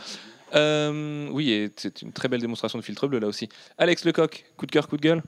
Euh, 0.54 1.30
oui, 1.32 1.52
et 1.52 1.72
c'est 1.78 2.02
une 2.02 2.12
très 2.12 2.28
belle 2.28 2.42
démonstration 2.42 2.78
de 2.78 2.84
filtre 2.84 3.08
bleu 3.08 3.20
là 3.20 3.28
aussi. 3.28 3.48
Alex 3.78 4.04
Lecoq, 4.06 4.44
coup 4.58 4.66
de 4.66 4.72
cœur, 4.72 4.88
coup 4.90 4.98
de 4.98 5.02
gueule. 5.02 5.24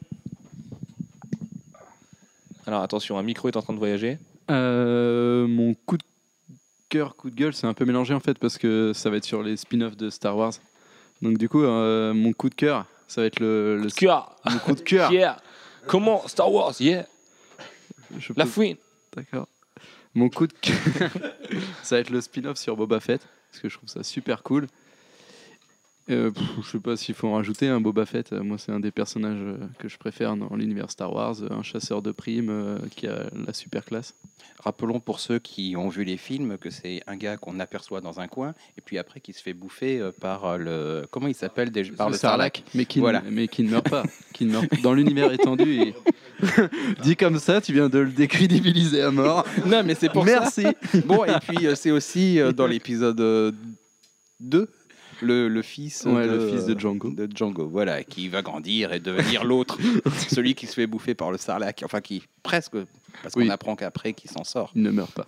Alors 2.65 2.81
attention, 2.81 3.17
un 3.17 3.23
micro 3.23 3.47
est 3.49 3.57
en 3.57 3.61
train 3.61 3.73
de 3.73 3.79
voyager. 3.79 4.17
Euh, 4.51 5.47
mon 5.47 5.73
coup 5.73 5.97
de 5.97 6.03
cœur, 6.89 7.15
coup 7.15 7.29
de 7.29 7.35
gueule, 7.35 7.53
c'est 7.53 7.67
un 7.67 7.73
peu 7.73 7.85
mélangé 7.85 8.13
en 8.13 8.19
fait 8.19 8.37
parce 8.39 8.57
que 8.57 8.91
ça 8.93 9.09
va 9.09 9.17
être 9.17 9.25
sur 9.25 9.43
les 9.43 9.57
spin-offs 9.57 9.97
de 9.97 10.09
Star 10.09 10.37
Wars. 10.37 10.53
Donc 11.21 11.37
du 11.37 11.49
coup, 11.49 11.63
euh, 11.63 12.13
mon 12.13 12.33
coup 12.33 12.49
de 12.49 12.55
cœur, 12.55 12.85
ça 13.07 13.21
va 13.21 13.27
être 13.27 13.39
le, 13.39 13.77
le 13.77 13.89
Cœur, 13.89 14.35
mon 14.49 14.57
coup 14.59 14.73
de 14.75 14.81
cœur. 14.81 15.11
yeah. 15.13 15.37
Comment 15.87 16.25
Star 16.27 16.51
Wars, 16.51 16.73
yeah. 16.79 17.05
Je 18.19 18.33
La 18.35 18.45
peux- 18.45 18.49
fouine. 18.51 18.77
D'accord. 19.15 19.47
Mon 20.15 20.29
coup 20.29 20.47
de 20.47 20.53
cœur, 20.53 20.73
ça 21.83 21.95
va 21.95 21.99
être 22.01 22.09
le 22.11 22.21
spin-off 22.21 22.57
sur 22.57 22.75
Boba 22.77 22.99
Fett 22.99 23.27
parce 23.49 23.61
que 23.61 23.69
je 23.69 23.77
trouve 23.77 23.89
ça 23.89 24.03
super 24.03 24.43
cool. 24.43 24.67
Euh, 26.09 26.31
pff, 26.31 26.43
je 26.65 26.69
sais 26.71 26.79
pas 26.79 26.97
s'il 26.97 27.15
faut 27.15 27.29
en 27.29 27.35
rajouter 27.35 27.69
un 27.69 27.79
Boba 27.79 28.05
Fett. 28.05 28.33
euh, 28.33 28.43
Moi, 28.43 28.57
c'est 28.57 28.73
un 28.73 28.81
des 28.81 28.91
personnages 28.91 29.39
euh, 29.41 29.55
que 29.79 29.87
je 29.87 29.97
préfère 29.97 30.35
dans 30.35 30.53
l'univers 30.53 30.91
Star 30.91 31.13
Wars, 31.13 31.35
euh, 31.41 31.47
un 31.51 31.63
chasseur 31.63 32.01
de 32.01 32.11
primes 32.11 32.77
qui 32.95 33.07
a 33.07 33.29
la 33.47 33.53
super 33.53 33.85
classe. 33.85 34.13
Rappelons 34.59 34.99
pour 34.99 35.21
ceux 35.21 35.39
qui 35.39 35.75
ont 35.77 35.87
vu 35.87 36.03
les 36.03 36.17
films 36.17 36.57
que 36.57 36.69
c'est 36.69 37.01
un 37.07 37.15
gars 37.15 37.37
qu'on 37.37 37.57
aperçoit 37.61 38.01
dans 38.01 38.19
un 38.19 38.27
coin 38.27 38.53
et 38.77 38.81
puis 38.81 38.97
après 38.97 39.21
qui 39.21 39.31
se 39.31 39.41
fait 39.41 39.53
bouffer 39.53 40.01
par 40.19 40.57
le 40.57 41.05
comment 41.09 41.27
il 41.27 41.35
s'appelle 41.35 41.71
déjà 41.71 41.93
par 41.93 42.09
le 42.09 42.17
Sarlacc. 42.17 42.63
mais 42.75 42.85
qui, 42.85 42.99
Voilà. 42.99 43.21
ne, 43.21 43.29
mais 43.31 43.47
qui 43.47 43.63
ne 43.63 43.69
meurt 43.69 43.89
pas. 43.89 44.03
qui 44.33 44.45
ne 44.45 44.51
meurt 44.51 44.67
pas. 44.67 44.75
Dans 44.83 44.93
l'univers 44.93 45.31
étendu, 45.31 45.81
et... 45.81 45.95
dit 47.03 47.15
comme 47.15 47.39
ça, 47.39 47.61
tu 47.61 47.71
viens 47.73 47.87
de 47.87 47.99
le 47.99 48.11
décrédibiliser 48.11 49.01
à 49.01 49.11
mort. 49.11 49.45
Non, 49.65 49.83
mais 49.85 49.95
c'est 49.95 50.09
pour 50.09 50.25
Merci. 50.25 50.63
ça. 50.63 50.73
Bon, 51.05 51.23
et 51.23 51.33
puis 51.47 51.65
c'est 51.75 51.91
aussi 51.91 52.39
dans 52.55 52.67
l'épisode 52.67 53.19
euh, 53.21 53.51
2 54.41 54.69
le, 55.23 55.47
le 55.47 55.61
fils 55.61 56.03
Ouais, 56.05 56.27
de, 56.27 56.33
le 56.33 56.47
fils 56.49 56.65
de 56.65 56.79
Django. 56.79 57.09
de 57.11 57.27
Django, 57.33 57.67
voilà, 57.67 58.03
qui 58.03 58.29
va 58.29 58.41
grandir 58.41 58.93
et 58.93 58.99
devenir 58.99 59.43
l'autre, 59.45 59.77
celui 60.29 60.53
qui 60.55 60.67
se 60.67 60.73
fait 60.75 60.87
bouffer 60.87 61.15
par 61.15 61.31
le 61.31 61.37
Sarlacc, 61.37 61.81
enfin 61.83 62.01
qui 62.01 62.23
presque, 62.43 62.73
parce 63.21 63.33
qu'on 63.33 63.49
apprend 63.49 63.75
qu'après 63.75 64.13
qu'il 64.13 64.29
s'en 64.29 64.43
sort. 64.43 64.71
Il 64.75 64.81
ne 64.83 64.91
meurt 64.91 65.11
pas. 65.11 65.27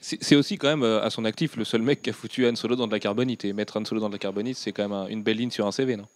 C'est 0.00 0.34
aussi 0.36 0.58
quand 0.58 0.68
même 0.68 0.82
euh, 0.82 1.02
à 1.02 1.10
son 1.10 1.24
actif 1.24 1.56
le 1.56 1.64
seul 1.64 1.82
mec 1.82 2.02
qui 2.02 2.10
a 2.10 2.12
foutu 2.12 2.46
Han 2.46 2.56
Solo 2.56 2.74
dans 2.76 2.86
de 2.86 2.92
la 2.92 2.98
carbonite. 2.98 3.44
Et 3.44 3.52
mettre 3.52 3.78
Han 3.78 3.84
Solo 3.84 4.00
dans 4.00 4.08
de 4.08 4.14
la 4.14 4.18
carbonite, 4.18 4.56
c'est 4.56 4.72
quand 4.72 4.82
même 4.82 4.92
un- 4.92 5.06
une 5.06 5.22
belle 5.22 5.36
ligne 5.36 5.50
sur 5.50 5.66
un 5.66 5.72
CV, 5.72 5.96
non? 5.96 6.06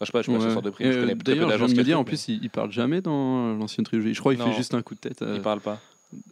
Je 0.00 0.06
sais 0.06 0.12
pas, 0.12 0.20
je 0.20 0.24
suis 0.30 0.32
pas 0.38 0.38
Ouais. 0.54 0.60
de 0.60 0.72
je 0.78 0.84
euh, 0.84 1.14
D'ailleurs, 1.14 1.66
je 1.68 1.74
me 1.74 1.82
dire, 1.82 1.98
en 1.98 2.04
plus, 2.04 2.28
il, 2.28 2.40
il 2.42 2.50
parle 2.50 2.70
jamais 2.70 3.00
dans 3.00 3.54
l'ancienne 3.54 3.84
trilogie. 3.86 4.12
Je 4.12 4.20
crois 4.20 4.34
qu'il 4.34 4.44
fait 4.44 4.52
juste 4.52 4.74
un 4.74 4.82
coup 4.82 4.94
de 4.94 5.00
tête. 5.00 5.22
euh, 5.22 5.34
il 5.36 5.40
parle 5.40 5.60
pas. 5.60 5.80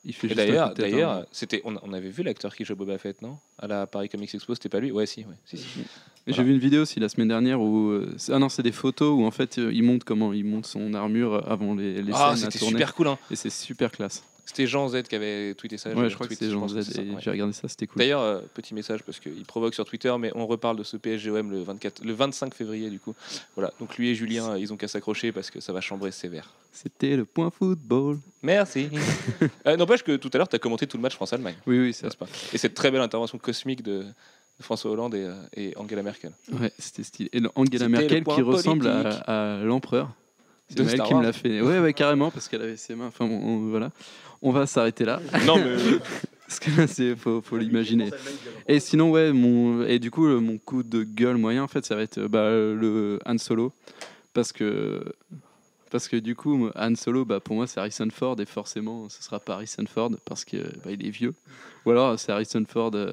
Il 0.04 0.14
fait 0.14 0.28
d'ailleurs, 0.28 0.74
d'ailleurs, 0.74 1.10
hein. 1.12 1.26
c'était, 1.32 1.60
on, 1.64 1.76
on 1.82 1.92
avait 1.92 2.10
vu 2.10 2.22
l'acteur 2.22 2.54
qui 2.54 2.64
joue 2.64 2.76
Boba 2.76 2.98
Fett, 2.98 3.20
non? 3.22 3.38
À 3.58 3.66
la 3.66 3.86
Paris 3.86 4.08
Comics 4.08 4.34
Expo, 4.34 4.54
c'était 4.54 4.68
pas 4.68 4.80
lui? 4.80 4.90
Ouais, 4.92 5.06
si, 5.06 5.20
ouais, 5.20 5.34
si, 5.44 5.58
si. 5.58 5.64
Et 6.26 6.32
J'ai 6.32 6.42
vu 6.44 6.52
une 6.52 6.60
vidéo 6.60 6.82
aussi 6.82 7.00
la 7.00 7.08
semaine 7.08 7.28
dernière 7.28 7.60
où 7.60 7.88
euh, 7.90 8.14
ah 8.30 8.38
non 8.38 8.48
c'est 8.48 8.62
des 8.62 8.70
photos 8.70 9.12
où 9.18 9.24
en 9.26 9.32
fait 9.32 9.58
euh, 9.58 9.72
il 9.72 9.82
montre 9.82 10.04
comment 10.04 10.32
il 10.32 10.44
monte 10.44 10.66
son 10.66 10.94
armure 10.94 11.42
avant 11.50 11.74
les, 11.74 12.00
les 12.00 12.12
Ah, 12.14 12.36
scènes 12.36 12.46
à 12.46 12.50
c'était 12.50 12.58
tourner 12.60 12.74
super 12.78 12.94
cool, 12.94 13.08
hein. 13.08 13.18
et 13.30 13.34
c'est 13.34 13.50
super 13.50 13.90
classe. 13.90 14.22
C'était 14.44 14.66
Jean 14.66 14.88
Z 14.88 15.02
qui 15.04 15.14
avait 15.14 15.54
tweeté 15.54 15.78
ça. 15.78 15.90
Ouais, 15.90 16.10
je 16.10 16.14
crois 16.14 16.26
que 16.26 16.34
c'est 16.34 16.50
Jean 16.50 16.66
Z 16.66 16.74
ouais. 16.74 17.06
j'ai 17.20 17.30
regardé 17.30 17.52
ça, 17.52 17.68
c'était 17.68 17.86
cool. 17.86 17.98
D'ailleurs, 17.98 18.20
euh, 18.20 18.40
petit 18.54 18.74
message 18.74 19.02
parce 19.04 19.20
qu'il 19.20 19.44
provoque 19.44 19.74
sur 19.74 19.84
Twitter, 19.84 20.12
mais 20.18 20.32
on 20.34 20.46
reparle 20.46 20.76
de 20.76 20.82
ce 20.82 20.96
PSGOM 20.96 21.50
le 21.50 21.62
24, 21.62 22.04
le 22.04 22.12
25 22.12 22.54
février 22.54 22.90
du 22.90 22.98
coup. 22.98 23.14
Voilà, 23.54 23.72
donc 23.78 23.96
lui 23.96 24.10
et 24.10 24.14
Julien, 24.14 24.50
euh, 24.50 24.58
ils 24.58 24.72
ont 24.72 24.76
qu'à 24.76 24.88
s'accrocher 24.88 25.30
parce 25.30 25.50
que 25.50 25.60
ça 25.60 25.72
va 25.72 25.80
chambrer 25.80 26.10
sévère. 26.10 26.50
C'était 26.72 27.16
le 27.16 27.24
point 27.24 27.50
football. 27.50 28.18
Merci. 28.42 28.88
Euh, 29.66 29.76
N'empêche 29.76 30.02
que 30.02 30.16
tout 30.16 30.30
à 30.32 30.38
l'heure, 30.38 30.48
tu 30.48 30.56
as 30.56 30.58
commenté 30.58 30.86
tout 30.86 30.96
le 30.96 31.02
match 31.02 31.14
France-Allemagne, 31.14 31.54
Oui 31.66 31.78
oui 31.78 31.92
c'est 31.92 32.14
pas? 32.16 32.26
Et 32.52 32.58
cette 32.58 32.74
très 32.74 32.90
belle 32.90 33.00
intervention 33.00 33.38
cosmique 33.38 33.82
de, 33.82 34.04
François 34.60 34.90
Hollande 34.90 35.14
et, 35.14 35.28
et 35.54 35.76
Angela 35.76 36.02
Merkel. 36.02 36.32
ouais 36.52 36.72
c'était 36.78 37.02
stylé. 37.02 37.30
Et 37.32 37.40
Angela 37.54 37.78
C'était 37.78 37.88
Merkel 37.88 38.24
qui 38.24 38.42
ressemble 38.42 38.86
à 38.86 39.60
l'empereur. 39.62 40.10
C'est 40.76 40.82
De 40.84 40.88
Star 40.88 41.06
qui 41.06 41.12
me 41.12 41.18
Wars. 41.18 41.26
l'a 41.26 41.32
fait. 41.32 41.60
Ouais 41.60 41.78
ouais 41.80 41.92
carrément 41.92 42.30
parce 42.30 42.48
qu'elle 42.48 42.62
avait 42.62 42.76
ses 42.76 42.94
mains. 42.94 43.06
Enfin 43.08 43.26
bon, 43.26 43.38
on- 43.42 43.68
voilà. 43.70 43.90
On 44.42 44.50
va 44.50 44.66
s'arrêter 44.66 45.04
là 45.04 45.20
Non, 45.46 45.56
mais 45.56 45.76
parce 46.48 46.58
que 46.58 46.70
là 46.80 46.86
c'est 46.86 47.14
faut, 47.16 47.40
faut 47.42 47.56
l'imaginer. 47.56 48.10
Et 48.68 48.80
sinon 48.80 49.10
ouais 49.10 49.32
mon 49.32 49.84
et 49.84 49.98
du 49.98 50.10
coup 50.10 50.26
le- 50.26 50.40
mon 50.40 50.58
coup 50.58 50.82
de 50.82 51.02
gueule 51.04 51.36
moyen 51.36 51.62
en 51.62 51.68
fait 51.68 51.84
ça 51.84 51.94
va 51.94 52.02
être 52.02 52.18
euh, 52.18 52.28
bah, 52.28 52.50
le 52.50 53.18
Han 53.24 53.38
Solo 53.38 53.72
parce 54.34 54.52
que 54.52 55.02
parce 55.90 56.08
que 56.08 56.16
du 56.16 56.34
coup 56.34 56.68
Han 56.74 56.94
Solo 56.96 57.24
bah 57.24 57.38
pour 57.40 57.54
moi 57.56 57.66
c'est 57.66 57.78
Harrison 57.80 58.08
Ford 58.12 58.36
et 58.40 58.46
forcément 58.46 59.08
ce 59.08 59.22
sera 59.22 59.38
pas 59.40 59.54
Harrison 59.54 59.84
Ford 59.86 60.10
parce 60.24 60.44
que 60.44 60.56
bah, 60.84 60.90
il 60.90 61.06
est 61.06 61.10
vieux 61.10 61.34
ou 61.84 61.90
alors 61.90 62.18
c'est 62.18 62.32
Harrison 62.32 62.64
Ford 62.68 62.90
euh, 62.94 63.12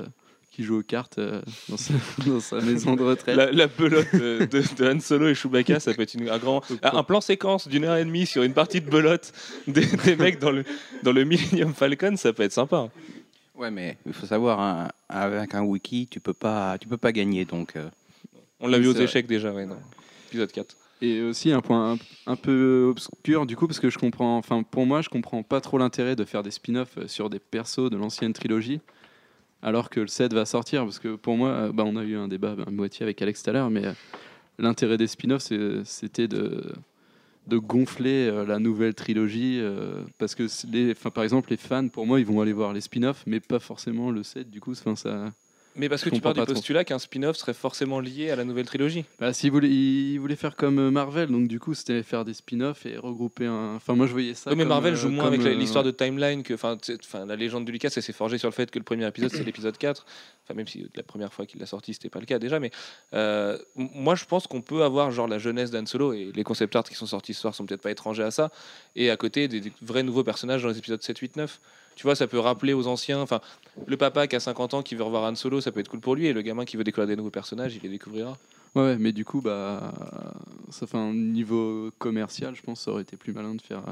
qui 0.60 0.66
joue 0.66 0.80
aux 0.80 0.84
cartes 0.84 1.20
euh, 1.20 1.42
dans, 1.70 1.78
sa, 1.78 1.94
dans 2.26 2.40
sa 2.42 2.60
maison 2.60 2.98
de 2.98 3.04
retraite 3.04 3.38
la, 3.38 3.50
la 3.50 3.68
belote 3.68 4.14
de, 4.14 4.40
de, 4.46 4.76
de 4.76 4.90
Han 4.92 5.00
Solo 5.00 5.30
et 5.30 5.34
Chewbacca, 5.36 5.80
ça 5.80 5.94
peut 5.94 6.02
être 6.02 6.16
une- 6.16 6.28
un 6.28 6.38
grand. 6.38 6.62
Un, 6.84 6.98
un 6.98 7.04
plan 7.04 7.22
séquence 7.22 7.70
d'une 7.70 7.86
heure 7.86 7.96
et 7.96 8.04
demie 8.04 8.26
sur 8.26 8.44
une 8.44 8.54
partie 8.54 8.82
de 8.82 8.90
belote 8.90 9.32
des, 9.68 9.86
des 9.86 10.16
mecs 10.18 10.38
dans 10.40 10.52
le, 10.52 10.66
dans 11.04 11.14
le 11.14 11.24
Millennium 11.24 11.74
Falcon, 11.74 12.18
ça 12.18 12.34
peut 12.34 12.44
être 12.44 12.52
sympa. 12.52 12.90
Ouais, 13.56 13.72
mais 13.72 13.98
il 14.06 14.12
faut 14.14 14.26
savoir, 14.26 14.60
hein, 14.60 14.90
avec 15.08 15.54
un 15.56 15.62
wiki, 15.64 16.08
tu 16.12 16.20
peux 16.20 16.34
pas, 16.34 16.78
tu 16.78 16.88
peux 16.90 16.98
pas 16.98 17.14
gagner. 17.14 17.46
Donc, 17.46 17.76
euh, 17.78 17.88
On 18.60 18.68
l'a 18.68 18.80
vu 18.80 18.88
aux 18.88 18.94
échecs 18.94 19.28
déjà, 19.28 19.54
ouais, 19.54 19.66
non. 19.66 19.78
Épisode 20.28 20.52
4. 20.52 20.76
Et 21.02 21.22
aussi 21.22 21.54
un 21.54 21.62
point 21.62 21.94
un, 21.94 21.98
un 22.34 22.36
peu 22.36 22.88
obscur 22.90 23.46
du 23.46 23.56
coup 23.56 23.68
parce 23.68 23.80
que 23.80 23.90
je 23.90 23.98
comprends, 23.98 24.36
enfin 24.36 24.64
pour 24.64 24.86
moi 24.86 25.02
je 25.02 25.08
comprends 25.08 25.44
pas 25.44 25.62
trop 25.62 25.78
l'intérêt 25.78 26.18
de 26.18 26.26
faire 26.26 26.44
des 26.44 26.52
spin-offs 26.52 26.98
euh, 26.98 27.08
sur 27.08 27.30
des 27.30 27.40
persos 27.40 27.90
de 27.90 27.96
l'ancienne 27.96 28.34
trilogie 28.34 28.82
alors 29.62 29.90
que 29.90 30.00
le 30.00 30.08
7 30.08 30.34
va 30.34 30.46
sortir. 30.46 30.84
Parce 30.84 31.00
que 31.00 31.16
pour 31.16 31.36
moi, 31.38 31.50
euh, 31.50 31.72
bah, 31.72 31.84
on 31.86 31.96
a 31.96 32.04
eu 32.04 32.16
un 32.16 32.28
débat 32.28 32.56
à 32.66 32.70
moitié 32.72 33.04
avec 33.04 33.22
Alex 33.22 33.44
tout 33.44 33.50
à 33.50 33.54
l'heure 33.54 33.70
mais 33.70 33.86
euh, 33.86 33.94
l'intérêt 34.58 34.98
des 34.98 35.08
spin-offs 35.08 35.44
c'est- 35.44 35.84
c'était 35.86 36.28
de 37.48 37.58
gonfler 37.58 38.28
euh, 38.30 38.46
la 38.46 38.60
nouvelle 38.60 38.94
trilogie 38.94 39.58
euh, 39.60 40.04
parce 40.20 40.36
que 40.36 40.46
les, 40.72 40.92
enfin, 40.92 41.10
par 41.10 41.24
exemple 41.24 41.50
les 41.50 41.58
fans 41.58 41.88
pour 41.88 42.06
moi 42.06 42.20
ils 42.20 42.26
vont 42.26 42.42
aller 42.42 42.54
voir 42.54 42.74
les 42.74 42.82
spin-offs 42.82 43.24
mais 43.26 43.40
pas 43.40 43.58
forcément 43.60 44.12
le 44.12 44.22
7 44.22 44.50
du 44.52 44.62
coup 44.62 44.76
ça 44.76 45.32
Mais 45.76 45.88
parce 45.88 46.04
que 46.04 46.10
tu 46.10 46.20
pars 46.20 46.34
du 46.34 46.44
postulat 46.44 46.84
qu'un 46.84 47.00
spin-off 47.00 47.38
serait 47.38 47.54
forcément 47.54 48.00
lié 48.00 48.32
à 48.32 48.36
la 48.36 48.44
nouvelle 48.44 48.66
trilogie. 48.66 49.06
Bah, 49.20 49.34
s'ils 49.34 49.52
voulaient, 49.52 49.70
ils 49.70 50.18
voulaient 50.18 50.36
faire 50.36 50.56
comme 50.56 50.80
euh, 50.80 50.92
Marvel, 50.92 51.30
donc 51.30 51.48
du 51.48 51.60
coup, 51.60 51.74
c'était 51.74 52.04
faire 52.04 52.26
des 52.26 52.34
spin-offs 52.34 52.86
et 52.86 52.98
regrouper 52.98 53.46
un. 53.46 53.76
Enfin, 53.76 53.96
moi, 53.96 54.08
je 54.08 54.12
voyais 54.12 54.34
ça. 54.34 54.50
Oui, 54.50 54.56
mais 54.56 54.64
comme, 54.64 54.70
Marvel 54.70 54.94
euh, 54.94 54.98
joue 54.98 55.10
moins 55.10 55.28
avec 55.28 55.42
euh, 55.42 55.54
l'histoire 55.54 55.84
de 55.84 55.92
timeline 55.92 56.44
que. 56.44 56.54
Enfin, 56.54 56.78
la 57.26 57.36
légende 57.36 57.66
de 57.66 57.72
Lucas, 57.72 57.90
elle 57.96 58.04
s'est 58.04 58.14
forgée 58.14 58.38
sur 58.38 58.50
le 58.50 58.54
fait 58.54 58.72
que 58.72 58.80
le 58.80 58.84
premier 58.84 59.08
épisode, 59.08 59.32
c'est 59.32 59.44
l'épisode 59.46 59.78
4. 59.78 60.06
Enfin, 60.44 60.54
même 60.54 60.68
si 60.68 60.90
la 60.96 61.04
première 61.04 61.32
fois 61.32 61.46
qu'il 61.46 61.60
l'a 61.60 61.66
sorti, 61.66 61.94
c'était 61.94 62.10
pas 62.10 62.20
le 62.20 62.26
cas 62.26 62.40
déjà. 62.40 62.60
Mais 62.60 62.72
euh, 63.14 63.58
moi, 63.76 64.16
je 64.16 64.26
pense 64.26 64.48
qu'on 64.48 64.62
peut 64.62 64.84
avoir 64.84 65.12
genre 65.12 65.28
la 65.28 65.38
jeunesse 65.38 65.72
d'Han 65.72 65.86
Solo 65.86 66.14
et 66.14 66.32
les 66.34 66.44
concept 66.44 66.76
arts 66.76 66.84
qui 66.84 66.96
sont 66.96 67.06
sortis 67.06 67.34
ce 67.34 67.42
soir 67.42 67.56
sont 67.56 67.66
peut-être 67.66 67.82
pas 67.82 67.92
étrangers 67.92 68.24
à 68.24 68.32
ça. 68.32 68.52
Et 68.96 69.10
à 69.10 69.18
côté, 69.18 69.48
des, 69.48 69.62
des 69.62 69.72
vrais 69.82 70.04
nouveaux 70.04 70.24
personnages 70.24 70.64
dans 70.64 70.70
les 70.70 70.78
épisodes 70.78 71.02
7, 71.02 71.18
8, 71.18 71.36
9. 71.38 71.60
Tu 72.00 72.04
vois, 72.04 72.16
ça 72.16 72.28
peut 72.28 72.40
rappeler 72.40 72.72
aux 72.72 72.88
anciens. 72.88 73.20
Enfin, 73.20 73.42
le 73.86 73.98
papa 73.98 74.26
qui 74.28 74.34
a 74.38 74.40
50 74.40 74.74
ans 74.74 74.84
qui 74.84 74.96
veut 74.96 75.04
revoir 75.04 75.24
Han 75.30 75.36
Solo, 75.36 75.60
ça 75.60 75.74
peut 75.74 75.82
être 75.82 75.90
cool 75.90 76.00
pour 76.00 76.16
lui. 76.16 76.28
Et 76.28 76.32
le 76.32 76.42
gamin 76.42 76.64
qui 76.64 76.78
veut 76.78 76.86
découvrir 76.86 77.08
des 77.10 77.18
nouveaux 77.18 77.30
personnages, 77.30 77.76
il 77.76 77.82
les 77.82 77.90
découvrira. 77.90 78.38
Ouais, 78.74 78.84
ouais, 78.84 78.98
mais 78.98 79.12
du 79.12 79.26
coup, 79.26 79.42
bah, 79.42 79.94
ça 80.70 80.88
fait 80.88 80.96
un 80.98 81.12
niveau 81.14 81.92
commercial, 82.00 82.56
je 82.56 82.62
pense, 82.62 82.80
que 82.80 82.86
ça 82.86 82.92
aurait 82.92 83.02
été 83.02 83.18
plus 83.18 83.34
malin 83.34 83.54
de 83.54 83.62
faire 83.62 83.80
euh, 83.80 83.92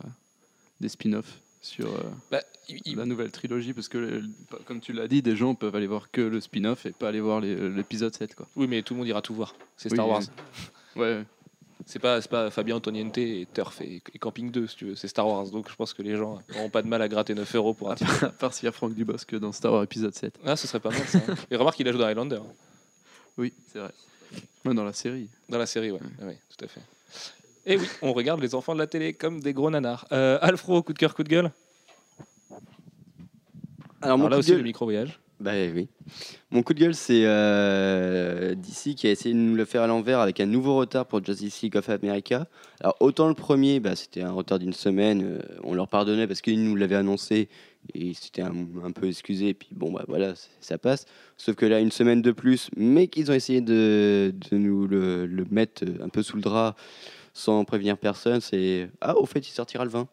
des 0.79 0.87
spin-offs 0.87 1.41
sur 1.59 1.87
euh, 1.87 1.99
Bah, 2.31 2.39
il- 2.69 2.95
la 2.95 3.05
nouvelle 3.05 3.29
trilogie, 3.31 3.73
parce 3.73 3.89
que, 3.89 3.97
euh, 3.97 4.21
comme 4.63 4.79
tu 4.79 4.93
l'as 4.93 5.09
dit, 5.09 5.21
des 5.21 5.35
gens 5.35 5.53
peuvent 5.53 5.75
aller 5.75 5.87
voir 5.87 6.09
que 6.09 6.21
le 6.21 6.39
spin-off 6.39 6.85
et 6.85 6.91
pas 6.91 7.09
aller 7.09 7.19
voir 7.19 7.41
l'épisode 7.41 8.15
7, 8.15 8.35
quoi. 8.35 8.47
Oui, 8.55 8.67
mais 8.69 8.83
tout 8.83 8.93
le 8.93 8.99
monde 8.99 9.07
ira 9.09 9.21
tout 9.21 9.33
voir. 9.33 9.53
C'est 9.75 9.91
Oui, 9.91 9.97
Star 9.97 10.07
Wars. 10.07 10.21
Ouais, 10.95 11.25
C'est 11.89 11.99
pas, 11.99 12.21
c'est 12.21 12.29
pas 12.29 12.51
Fabien 12.51 12.75
Antoniente 12.75 13.17
et 13.17 13.47
Turf 13.53 13.79
et, 13.79 14.01
et 14.13 14.19
Camping 14.19 14.51
2, 14.51 14.67
si 14.67 14.75
tu 14.75 14.85
veux. 14.87 14.95
C'est 14.95 15.07
Star 15.07 15.25
Wars. 15.25 15.45
Donc 15.47 15.69
je 15.69 15.75
pense 15.75 15.93
que 15.93 16.01
les 16.01 16.17
gens 16.17 16.39
n'auront 16.53 16.69
pas 16.69 16.81
de 16.81 16.87
mal 16.87 17.01
à 17.01 17.07
gratter 17.07 17.33
9 17.33 17.55
euros 17.55 17.73
pour 17.73 17.89
un 17.89 17.95
titre. 17.95 18.25
à 18.25 18.29
part 18.29 18.53
s'il 18.53 18.65
y 18.65 18.67
a 18.67 18.73
Franck 18.73 18.93
Dubosc 18.93 19.33
dans 19.35 19.53
Star 19.53 19.71
Wars 19.71 19.83
épisode 19.83 20.13
7. 20.13 20.37
Ah, 20.45 20.57
ce 20.57 20.67
serait 20.67 20.81
pas 20.81 20.89
mal 20.89 21.07
ça. 21.07 21.19
Et 21.49 21.55
remarque, 21.55 21.79
il 21.79 21.87
a 21.87 21.91
joué 21.93 22.01
dans 22.01 22.07
Highlander. 22.07 22.41
Oui, 23.37 23.53
c'est 23.71 23.79
vrai. 23.79 23.91
Dans 24.65 24.83
la 24.83 24.91
série. 24.91 25.29
Dans 25.47 25.57
la 25.57 25.65
série, 25.65 25.91
ouais. 25.91 25.99
Oui, 26.21 26.33
tout 26.57 26.65
à 26.65 26.67
fait. 26.67 26.81
Et 27.65 27.77
oui, 27.77 27.87
on 28.01 28.11
regarde 28.11 28.41
les 28.41 28.53
enfants 28.53 28.73
de 28.73 28.79
la 28.79 28.87
télé 28.87 29.13
comme 29.13 29.39
des 29.39 29.53
gros 29.53 29.69
nanars. 29.69 30.05
Euh, 30.11 30.37
Alfro, 30.41 30.83
coup 30.83 30.91
de 30.91 30.99
cœur, 30.99 31.15
coup 31.15 31.23
de 31.23 31.29
gueule? 31.29 31.51
Alors, 34.01 34.17
mon 34.17 34.27
là 34.27 34.37
aussi, 34.37 34.49
gueule- 34.49 34.57
le 34.59 34.63
micro-voyage. 34.63 35.19
Bah 35.39 35.51
oui. 35.73 35.87
Mon 36.49 36.63
coup 36.63 36.73
de 36.73 36.79
gueule, 36.79 36.95
c'est 36.95 37.21
euh, 37.25 38.55
DC 38.55 38.95
qui 38.95 39.07
a 39.07 39.11
essayé 39.11 39.35
de 39.35 39.39
nous 39.39 39.53
le 39.53 39.65
faire 39.65 39.83
à 39.83 39.87
l'envers 39.87 40.19
avec 40.19 40.39
un 40.39 40.47
nouveau 40.47 40.75
retard 40.75 41.05
pour 41.05 41.23
Justice 41.23 41.61
League 41.61 41.77
of 41.77 41.89
America. 41.89 42.47
Alors 42.79 42.95
autant 43.01 43.27
le 43.27 43.35
premier, 43.35 43.79
bah, 43.79 43.95
c'était 43.95 44.21
un 44.21 44.31
retard 44.31 44.57
d'une 44.57 44.73
semaine, 44.73 45.21
euh, 45.23 45.39
on 45.63 45.75
leur 45.75 45.89
pardonnait 45.89 46.25
parce 46.25 46.41
qu'ils 46.41 46.63
nous 46.63 46.75
l'avaient 46.75 46.95
annoncé 46.95 47.49
et 47.93 48.15
c'était 48.15 48.41
un, 48.41 48.53
un 48.83 48.91
peu 48.91 49.07
excusé. 49.07 49.53
Puis 49.53 49.69
bon, 49.73 49.91
bah 49.91 50.05
voilà, 50.07 50.33
ça 50.59 50.79
passe. 50.79 51.05
Sauf 51.37 51.55
que 51.55 51.67
là, 51.67 51.81
une 51.81 51.91
semaine 51.91 52.23
de 52.23 52.31
plus, 52.31 52.71
mais 52.75 53.07
qu'ils 53.07 53.29
ont 53.29 53.35
essayé 53.35 53.61
de, 53.61 54.33
de 54.49 54.57
nous 54.57 54.87
le, 54.87 55.27
le 55.27 55.45
mettre 55.51 55.83
un 56.01 56.09
peu 56.09 56.23
sous 56.23 56.37
le 56.37 56.41
drap 56.41 56.75
sans 57.33 57.63
prévenir 57.63 57.99
personne, 57.99 58.41
c'est 58.41 58.89
ah 59.01 59.15
au 59.15 59.27
fait, 59.27 59.47
il 59.47 59.51
sortira 59.51 59.83
le 59.83 59.91
20. 59.91 60.07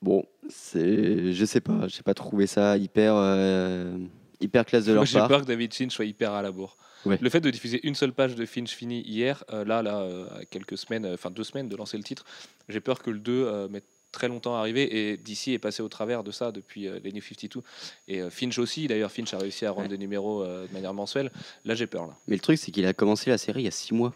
Bon, 0.00 0.24
c'est, 0.48 1.32
je 1.32 1.44
sais 1.44 1.60
pas, 1.60 1.86
j'ai 1.88 2.02
pas 2.02 2.14
trouvé 2.14 2.46
ça 2.46 2.76
hyper, 2.76 3.14
euh, 3.16 3.96
hyper 4.40 4.64
classe 4.64 4.84
de 4.84 4.90
Moi, 4.92 4.96
leur 4.96 5.04
j'ai 5.06 5.18
part. 5.18 5.28
peur 5.28 5.40
que 5.42 5.46
David 5.46 5.74
Finch 5.74 5.92
soit 5.92 6.04
hyper 6.04 6.32
à 6.32 6.42
la 6.42 6.50
bourre. 6.52 6.76
Ouais. 7.06 7.18
Le 7.20 7.30
fait 7.30 7.40
de 7.40 7.50
diffuser 7.50 7.80
une 7.86 7.94
seule 7.94 8.12
page 8.12 8.34
de 8.34 8.44
Finch 8.46 8.70
fini 8.74 9.00
hier, 9.02 9.44
euh, 9.52 9.64
là, 9.64 9.82
là, 9.82 10.00
euh, 10.00 10.26
à 10.40 10.44
quelques 10.44 10.76
semaines, 10.76 11.04
euh, 11.04 11.14
enfin 11.14 11.30
deux 11.30 11.44
semaines 11.44 11.68
de 11.68 11.76
lancer 11.76 11.96
le 11.96 12.02
titre, 12.02 12.24
j'ai 12.68 12.80
peur 12.80 13.02
que 13.02 13.10
le 13.10 13.18
2 13.20 13.32
euh, 13.32 13.68
mette 13.68 13.84
très 14.10 14.26
longtemps 14.26 14.56
à 14.56 14.60
arriver 14.60 15.10
et 15.12 15.16
DC 15.18 15.48
est 15.48 15.58
passé 15.58 15.82
au 15.82 15.88
travers 15.88 16.24
de 16.24 16.30
ça 16.32 16.50
depuis 16.50 16.88
euh, 16.88 16.98
les 17.04 17.12
New 17.12 17.20
52 17.20 17.60
et 18.08 18.22
euh, 18.22 18.30
Finch 18.30 18.58
aussi 18.58 18.88
d'ailleurs 18.88 19.12
Finch 19.12 19.34
a 19.34 19.38
réussi 19.38 19.66
à 19.66 19.70
rendre 19.70 19.82
Ouais. 19.82 19.88
des 19.90 19.98
numéros 19.98 20.42
euh, 20.42 20.66
de 20.66 20.72
manière 20.72 20.94
mensuelle 20.94 21.30
là 21.66 21.74
j'ai 21.74 21.86
peur 21.86 22.06
là 22.06 22.16
Mais 22.26 22.34
le 22.34 22.40
truc, 22.40 22.58
c'est 22.58 22.70
qu'il 22.72 22.86
a 22.86 22.94
commencé 22.94 23.28
la 23.28 23.36
série 23.36 23.60
il 23.60 23.64
y 23.66 23.68
a 23.68 23.70
six 23.70 23.92
mois. 23.94 24.14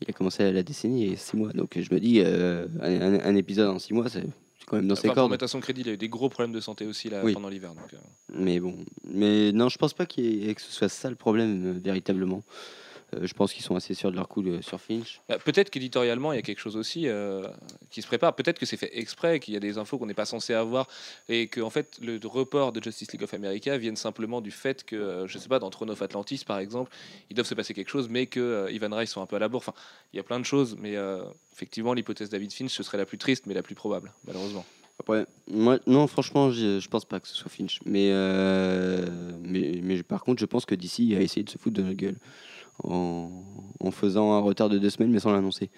Il 0.00 0.08
a 0.08 0.12
commencé 0.12 0.50
la 0.52 0.62
décennie 0.62 1.06
il 1.06 1.10
y 1.10 1.14
a 1.14 1.16
six 1.16 1.36
mois. 1.36 1.52
Donc 1.52 1.76
je 1.78 1.92
me 1.92 1.98
dis, 1.98 2.20
un, 2.20 2.66
un- 2.80 3.20
un 3.20 3.34
épisode 3.36 3.68
en 3.68 3.78
six 3.80 3.92
mois, 3.94 4.08
c'est 4.08 4.22
quand 4.66 4.76
même 4.76 4.86
dans 4.88 4.94
ses 4.96 5.08
pour 5.08 5.14
cordes. 5.14 5.30
mettre 5.30 5.44
à 5.44 5.48
son 5.48 5.60
crédit 5.60 5.80
il 5.82 5.88
a 5.88 5.92
eu 5.92 5.96
des 5.96 6.08
gros 6.08 6.28
problèmes 6.28 6.52
de 6.52 6.60
santé 6.60 6.84
aussi 6.86 7.08
là, 7.08 7.22
Oui. 7.24 7.32
pendant 7.32 7.48
l'hiver 7.48 7.74
donc, 7.74 7.94
euh, 7.94 7.98
Mais 8.34 8.60
bon, 8.60 8.76
mais 9.04 9.52
non, 9.52 9.68
je 9.68 9.78
pense 9.78 9.94
pas 9.94 10.04
qu'il 10.06 10.24
y 10.44 10.48
ait- 10.50 10.54
que 10.54 10.60
ce 10.60 10.70
soit 10.72 10.88
ça 10.88 11.08
le 11.08 11.16
problème 11.16 11.66
euh, 11.76 11.80
véritablement. 11.82 12.42
Euh, 13.14 13.20
je 13.26 13.34
pense 13.34 13.52
qu'ils 13.52 13.62
sont 13.62 13.76
assez 13.76 13.94
sûrs 13.94 14.10
de 14.10 14.16
leur 14.16 14.26
coup 14.26 14.42
de- 14.42 14.60
sur 14.60 14.80
Finch. 14.80 15.20
Bah, 15.28 15.38
Peut-être 15.38 15.70
qu'éditorialement, 15.70 16.32
il 16.32 16.36
y 16.36 16.38
a 16.38 16.42
quelque 16.42 16.58
chose 16.58 16.76
aussi 16.76 17.06
euh, 17.06 17.46
qui 17.90 18.02
se 18.02 18.06
prépare. 18.06 18.34
Peut-être 18.34 18.58
que 18.58 18.66
c'est 18.66 18.76
fait 18.76 18.90
exprès, 18.98 19.38
qu'il 19.38 19.54
y 19.54 19.56
a 19.56 19.60
des 19.60 19.78
infos 19.78 19.96
qu'on 19.98 20.06
n'est 20.06 20.14
pas 20.14 20.24
censé 20.24 20.54
avoir 20.54 20.88
et 21.28 21.46
que 21.46 21.60
en 21.60 21.70
fait, 21.70 21.98
le 22.02 22.18
report 22.26 22.72
de 22.72 22.82
Justice 22.82 23.12
League 23.12 23.22
of 23.22 23.32
America 23.32 23.78
vienne 23.78 23.94
simplement 23.96 24.40
du 24.40 24.50
fait 24.50 24.82
que, 24.84 24.96
euh, 24.96 25.26
je 25.28 25.38
sais 25.38 25.48
pas, 25.48 25.58
dans 25.60 25.70
Throne 25.70 25.90
of 25.90 26.02
Atlantis, 26.02 26.42
par 26.44 26.58
exemple, 26.58 26.90
il 27.30 27.36
doivent 27.36 27.46
se 27.46 27.54
passer 27.54 27.74
quelque 27.74 27.90
chose, 27.90 28.08
mais 28.08 28.26
que 28.26 28.40
euh, 28.40 28.70
Ivan 28.72 28.94
Rice 28.96 29.10
sont 29.10 29.22
un 29.22 29.26
peu 29.26 29.36
à 29.36 29.40
la 29.40 29.48
bourre. 29.48 29.58
Enfin, 29.66 29.74
il 30.12 30.16
y 30.16 30.20
a 30.20 30.24
plein 30.24 30.40
de 30.40 30.44
choses, 30.44 30.76
mais 30.80 30.96
euh, 30.96 31.22
effectivement, 31.52 31.94
l'hypothèse 31.94 32.28
David 32.28 32.52
Finch, 32.52 32.72
ce 32.72 32.82
serait 32.82 32.98
la 32.98 33.06
plus 33.06 33.18
triste, 33.18 33.46
mais 33.46 33.54
la 33.54 33.62
plus 33.62 33.76
probable, 33.76 34.12
malheureusement. 34.26 34.64
Après, 34.98 35.26
moi, 35.48 35.78
non, 35.86 36.06
franchement, 36.06 36.50
je, 36.50 36.80
je 36.80 36.88
pense 36.88 37.04
pas 37.04 37.20
que 37.20 37.28
ce 37.28 37.36
soit 37.36 37.50
Finch. 37.50 37.80
Mais, 37.84 38.08
euh, 38.12 39.04
mais, 39.42 39.78
mais 39.82 40.02
par 40.02 40.24
contre, 40.24 40.40
je 40.40 40.46
pense 40.46 40.64
que 40.64 40.74
DC 40.74 41.14
a 41.16 41.20
essayé 41.20 41.42
de 41.44 41.50
se 41.50 41.58
foutre 41.58 41.76
de 41.76 41.82
notre 41.82 41.96
gueule 41.96 42.16
en, 42.84 43.30
en 43.80 43.90
faisant 43.90 44.32
un 44.32 44.40
retard 44.40 44.68
de 44.68 44.78
deux 44.78 44.90
semaines, 44.90 45.10
mais 45.10 45.20
sans 45.20 45.32
l'annoncer. 45.32 45.70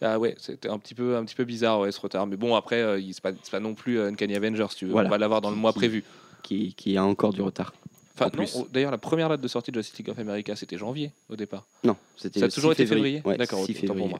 Ah 0.00 0.18
ouais, 0.18 0.34
c'était 0.38 0.68
un 0.68 0.78
petit 0.78 0.94
peu, 0.94 1.16
un 1.16 1.24
petit 1.24 1.34
peu 1.34 1.44
bizarre 1.44 1.80
ouais, 1.80 1.90
ce 1.92 2.00
retard. 2.00 2.26
Mais 2.26 2.36
bon, 2.36 2.54
après, 2.54 2.80
euh, 2.82 3.00
c'est 3.12 3.20
pas, 3.20 3.32
pas 3.32 3.60
non 3.60 3.74
plus 3.74 3.98
euh, 3.98 4.08
Uncanny 4.08 4.36
Avengers, 4.36 4.66
si 4.70 4.76
tu 4.76 4.84
veux. 4.86 4.92
Voilà. 4.92 5.08
On 5.08 5.10
va 5.10 5.18
l'avoir 5.18 5.40
dans 5.40 5.50
le 5.50 5.56
mois 5.56 5.72
Qui- 5.72 5.78
prévu. 5.78 6.04
Qui, 6.42 6.74
qui 6.74 6.96
a 6.96 7.04
encore 7.04 7.32
du 7.32 7.42
retard. 7.42 7.74
Enfin, 8.14 8.30
En 8.36 8.66
d'ailleurs, 8.72 8.90
la 8.90 8.98
première 8.98 9.28
date 9.28 9.40
de 9.40 9.48
sortie 9.48 9.70
de 9.70 9.80
Justice 9.80 9.98
League 9.98 10.08
of 10.10 10.18
America, 10.18 10.54
c'était 10.56 10.76
janvier 10.78 11.12
au 11.28 11.36
départ. 11.36 11.66
Non, 11.84 11.96
c'était 12.16 12.40
Ça 12.40 12.46
a 12.46 12.48
toujours 12.48 12.72
6 12.74 12.82
été 12.82 12.86
février 12.86 13.22
Ouais, 13.24 13.36
D'accord, 13.36 13.64
6 13.64 13.72
ok, 13.72 13.76
autant 13.84 13.86
pour 13.94 14.06
février. 14.08 14.10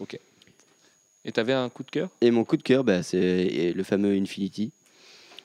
moi. 0.00 0.06
Et 1.24 1.30
t'avais 1.32 1.52
un 1.52 1.68
coup 1.68 1.82
de 1.84 1.90
cœur? 1.90 2.08
Et 2.20 2.30
mon 2.30 2.44
coup 2.44 2.56
de 2.56 2.62
cœur, 2.62 2.82
bah, 2.84 3.02
c'est 3.02 3.72
le 3.74 3.82
fameux 3.84 4.12
Infinity, 4.14 4.72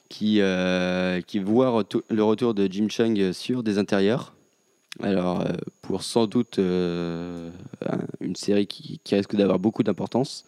qui, 0.10 0.42
euh, 0.42 1.22
qui 1.22 1.40
voit 1.40 1.84
le 2.10 2.24
retour 2.24 2.54
de 2.54 2.68
Jim 2.72 2.88
Chung 2.90 3.32
sur 3.32 3.62
des 3.64 3.78
intérieurs. 3.78 4.34
Alors, 5.04 5.42
euh, 5.42 5.54
pour 5.82 6.02
sans 6.04 6.26
doute 6.28 6.58
euh, 6.60 7.52
un- 7.86 8.00
une 8.20 8.36
série 8.36 8.66
qui, 8.68 9.00
qui 9.04 9.16
risque 9.16 9.36
d'avoir 9.36 9.60
beaucoup 9.60 9.84
d'importance. 9.84 10.44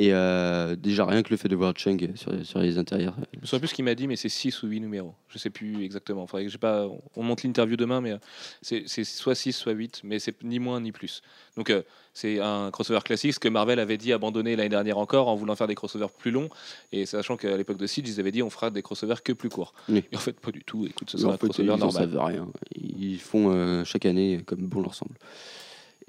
Et 0.00 0.12
euh, 0.12 0.76
déjà, 0.76 1.04
rien 1.04 1.24
que 1.24 1.30
le 1.30 1.36
fait 1.36 1.48
de 1.48 1.56
voir 1.56 1.72
Chung 1.76 2.12
sur, 2.14 2.32
sur 2.46 2.60
les 2.60 2.78
intérieurs. 2.78 3.16
euh, 3.18 3.24
Je 3.34 3.40
me 3.40 3.46
souviens 3.46 3.58
plus 3.58 3.66
ce 3.68 3.74
qu'il 3.74 3.84
m'a 3.84 3.96
dit, 3.96 4.06
mais 4.06 4.14
c'est 4.14 4.28
6 4.28 4.62
ou 4.62 4.68
8 4.68 4.78
numéros. 4.78 5.12
Je 5.28 5.38
sais 5.38 5.50
plus 5.50 5.82
exactement. 5.82 6.24
Faudrait 6.28 6.46
que 6.46 6.56
pas... 6.56 6.86
On 7.16 7.24
monte 7.24 7.42
l'interview 7.42 7.76
demain, 7.76 8.00
mais 8.00 8.12
euh, 8.12 8.18
c'est 8.62 8.86
soit 9.04 9.34
6, 9.34 9.52
soit 9.52 9.72
8, 9.72 10.02
mais 10.04 10.20
c'est 10.20 10.40
ni 10.44 10.60
moins 10.60 10.80
ni 10.80 10.92
plus. 10.92 11.20
Donc 11.56 11.70
euh, 11.70 11.82
c'est 12.14 12.38
un 12.38 12.70
crossover 12.70 13.00
classique, 13.04 13.34
ce 13.34 13.40
que 13.40 13.48
Marvel 13.48 13.80
avait 13.80 13.96
dit 13.96 14.12
abandonner 14.12 14.54
l'année 14.54 14.68
dernière 14.68 14.98
encore 14.98 15.26
en 15.26 15.34
voulant 15.34 15.56
faire 15.56 15.66
des 15.66 15.74
crossovers 15.74 16.10
plus 16.16 16.30
longs. 16.30 16.48
Et 16.92 17.04
sachant 17.04 17.36
qu'à 17.36 17.56
l'époque 17.56 17.78
de 17.78 17.86
Siege, 17.88 18.08
ils 18.08 18.20
avaient 18.20 18.30
dit 18.30 18.44
on 18.44 18.50
fera 18.50 18.70
des 18.70 18.82
crossovers 18.82 19.20
que 19.24 19.32
plus 19.32 19.48
courts. 19.48 19.74
Oui. 19.88 20.04
Et 20.12 20.16
en 20.16 20.20
fait, 20.20 20.38
pas 20.38 20.52
du 20.52 20.62
tout. 20.62 20.86
Écoute, 20.86 21.10
ce 21.10 21.18
sera 21.18 21.32
un 21.34 21.36
fait, 21.38 21.46
crossover 21.48 21.72
ils 21.74 21.76
normal. 21.76 21.90
savent 21.92 22.24
rien. 22.24 22.46
Ils 22.76 23.18
font 23.18 23.50
euh, 23.52 23.82
chaque 23.84 24.06
année 24.06 24.42
comme 24.46 24.60
bon 24.60 24.80
leur 24.80 24.94
semble. 24.94 25.14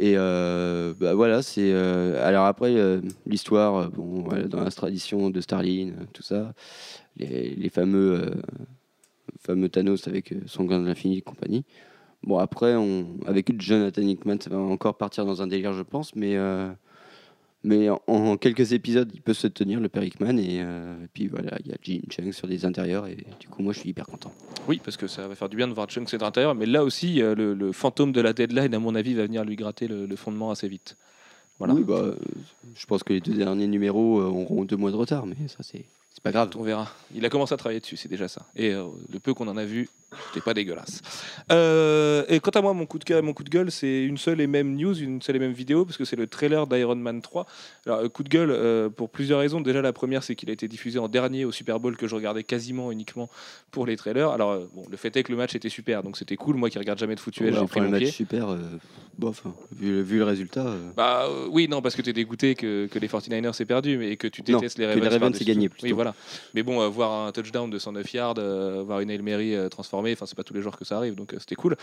Et 0.02 0.14
euh, 0.16 0.94
bah 0.98 1.14
voilà, 1.14 1.42
c'est. 1.42 1.74
euh, 1.74 2.26
alors 2.26 2.46
après, 2.46 2.74
euh, 2.74 3.02
l'histoire, 3.26 3.92
bon, 3.92 4.24
dans 4.48 4.64
la 4.64 4.72
tradition 4.72 5.30
de 5.30 5.42
Starlin, 5.42 5.90
euh, 5.90 6.06
tout 6.14 6.24
ça, 6.24 6.54
les, 7.18 7.54
les 7.54 7.70
fameux, 7.70 8.32
fameux 9.42 9.68
Thanos 9.68 10.08
avec 10.08 10.34
son 10.46 10.64
gant 10.64 10.80
de 10.80 10.88
l'infini 10.88 11.18
et 11.18 11.22
compagnie. 11.22 11.66
Bon, 12.24 12.38
après, 12.38 12.76
on, 12.76 13.18
avec 13.26 13.62
Jonathan 13.62 14.02
Hickman, 14.02 14.38
ça 14.40 14.50
va 14.50 14.58
encore 14.58 14.96
partir 14.96 15.26
dans 15.26 15.42
un 15.42 15.48
délire, 15.48 15.74
je 15.74 15.84
pense, 15.84 16.16
mais. 16.16 16.38
Mais 17.64 17.90
en, 17.90 18.02
en 18.08 18.38
quelques 18.38 18.74
épisodes, 18.74 19.12
il 19.14 19.22
peut 19.22 19.34
se 19.34 19.48
tenir, 19.48 19.80
le 19.80 19.90
père 19.90 20.04
Hickman, 20.04 20.38
et, 20.38 20.62
euh, 20.62 21.04
et 21.04 21.08
puis 21.14 21.28
voilà, 21.28 21.58
il 21.64 21.68
y 21.68 21.74
a 21.74 21.78
Jim 21.82 22.00
Chung 22.10 22.32
sur 22.32 22.48
des 22.48 22.66
intérieurs, 22.66 23.08
et 23.08 23.18
du 23.40 23.48
coup, 23.48 23.62
moi, 23.62 23.74
je 23.74 23.80
suis 23.80 23.90
hyper 23.90 24.06
content. 24.06 24.34
Oui, 24.68 24.80
parce 24.84 24.98
que 24.98 25.08
ça 25.08 25.28
va 25.28 25.36
faire 25.36 25.50
du 25.50 25.58
bien 25.58 25.68
de 25.68 25.74
voir 25.74 25.90
Chung 25.90 26.08
c'est 26.08 26.18
de 26.18 26.24
l'intérieur. 26.24 26.56
Mais 26.56 26.66
là 26.66 26.84
aussi, 26.84 27.22
euh, 27.22 27.36
le, 27.36 27.54
le 27.54 27.72
fantôme 27.72 28.12
de 28.12 28.22
la 28.22 28.34
deadline, 28.34 28.74
à 28.74 28.80
mon 28.80 28.96
avis, 28.96 29.14
va 29.14 29.24
venir 29.24 29.44
lui 29.44 29.56
gratter 29.56 29.88
le, 29.88 30.06
le 30.06 30.16
fondement 30.16 30.52
assez 30.52 30.68
vite. 30.68 30.96
Voilà. 31.58 31.74
Oui, 31.74 31.84
bah, 31.84 31.96
euh, 31.96 32.16
je 32.76 32.86
pense 32.86 33.04
que 33.04 33.12
les 33.12 33.20
deux 33.20 33.34
derniers 33.34 33.68
numéros 33.68 34.22
auront 34.22 34.64
deux 34.64 34.78
mois 34.78 34.92
de 34.92 34.96
retard, 34.96 35.26
mais 35.26 35.36
ça, 35.48 35.58
c'est 35.62 35.84
c'est 36.20 36.24
pas 36.24 36.32
grave. 36.34 36.50
On 36.58 36.64
verra. 36.64 36.92
Il 37.16 37.26
a 37.26 37.30
commencé 37.30 37.54
à 37.54 37.58
travailler 37.58 37.80
dessus, 37.80 37.96
c'est 37.96 38.10
déjà 38.10 38.28
ça. 38.28 38.46
Et 38.56 38.74
euh, 38.74 38.84
le 39.12 39.20
peu 39.20 39.34
qu'on 39.34 39.48
en 39.48 39.56
a 39.56 39.64
vu, 39.64 39.88
c'était 40.28 40.44
pas 40.44 40.54
dégueulasse. 40.54 41.02
Euh, 41.52 42.26
et 42.28 42.40
quant 42.42 42.52
à 42.52 42.62
moi, 42.62 42.74
mon 42.74 42.86
coup 42.86 43.00
de 43.00 43.04
cœur 43.06 43.20
et 43.20 43.22
mon 43.22 43.32
coup 43.34 43.44
de 43.44 43.50
gueule, 43.50 43.72
c'est 43.72 44.04
une 44.04 44.18
seule 44.18 44.42
et 44.42 44.48
même 44.48 44.76
news, 44.76 44.98
une 45.00 45.22
seule 45.22 45.38
et 45.38 45.40
même 45.40 45.54
vidéo, 45.54 45.86
parce 45.86 45.98
que 45.98 46.04
c'est 46.06 46.16
le 46.18 46.28
trailer 46.28 46.68
d'Iron 46.68 46.96
Man 46.96 47.22
3. 47.22 47.46
Alors, 47.86 48.00
euh, 48.00 48.10
coup 48.10 48.24
de 48.24 48.30
gueule 48.30 48.52
euh, 48.52 48.90
pour 48.90 49.10
plusieurs 49.10 49.40
raisons. 49.40 49.62
Déjà, 49.62 49.82
la 49.82 49.94
première, 49.94 50.24
c'est 50.24 50.36
qu'il 50.36 50.50
a 50.50 50.54
été 50.54 50.68
diffusé 50.68 51.00
en 51.00 51.08
dernier 51.08 51.46
au 51.46 51.52
Super 51.54 51.80
Bowl, 51.80 51.96
que 51.96 52.08
je 52.08 52.16
regardais 52.16 52.44
quasiment 52.44 52.92
uniquement 52.92 53.30
pour 53.72 53.86
les 53.86 53.96
trailers. 53.96 54.30
Alors, 54.30 54.60
bon, 54.74 54.84
le 54.92 54.98
fait 54.98 55.16
est 55.16 55.24
que 55.24 55.32
le 55.32 55.38
match 55.38 55.56
était 55.56 55.70
super, 55.70 56.04
donc 56.04 56.18
c'était 56.18 56.36
cool. 56.36 56.58
Moi 56.58 56.70
qui 56.70 56.80
regarde 56.80 57.00
jamais 57.00 57.16
de 57.16 57.20
foot 57.20 57.40
Ouais, 57.40 57.54
j'ai 57.54 57.66
pris 57.68 57.80
le 57.80 57.86
mon 57.86 57.92
match 57.92 58.02
pied. 58.02 58.12
super, 58.12 58.58
bof, 59.18 59.44
hein. 59.46 59.54
vu, 59.76 60.02
vu 60.04 60.18
le 60.18 60.26
résultat. 60.26 60.66
Bah 60.98 61.28
oui, 61.50 61.68
non, 61.70 61.82
parce 61.82 61.96
que 61.96 62.02
tu 62.02 62.10
es 62.10 62.14
dégoûté 62.14 62.56
que, 62.56 62.88
que 62.88 63.00
les 63.00 63.08
49ers 63.08 63.62
aient 63.62 63.66
perdu, 63.66 63.98
mais 63.98 64.18
que 64.18 64.28
tu 64.28 64.42
Non, 64.50 64.60
détestes 64.60 64.78
les 64.80 64.86
que 64.86 64.90
Ravens. 64.90 65.04
les 65.04 65.10
Ravens 65.10 65.42
aient 65.42 65.46
gagné, 65.46 65.70
tout. 65.70 65.76
Oui, 65.84 65.94
plutôt. 65.94 66.09
Mais 66.54 66.64
bon, 66.64 66.82
euh, 66.82 66.88
voir 66.88 67.28
un 67.28 67.32
touchdown 67.32 67.70
de 67.70 67.80
109 67.80 68.14
yards, 68.14 68.36
euh, 68.38 68.84
voir 68.86 69.00
une 69.00 69.10
Hail 69.10 69.22
Mary 69.22 69.56
euh, 69.56 69.70
transformée, 69.70 70.14
enfin, 70.14 70.26
c'est 70.26 70.36
pas 70.36 70.44
tous 70.44 70.54
les 70.54 70.62
jours 70.62 70.78
que 70.78 70.86
ça 70.86 70.98
arrive, 70.98 71.16
donc 71.16 71.36
c'était 71.40 71.56
cool. 71.56 71.76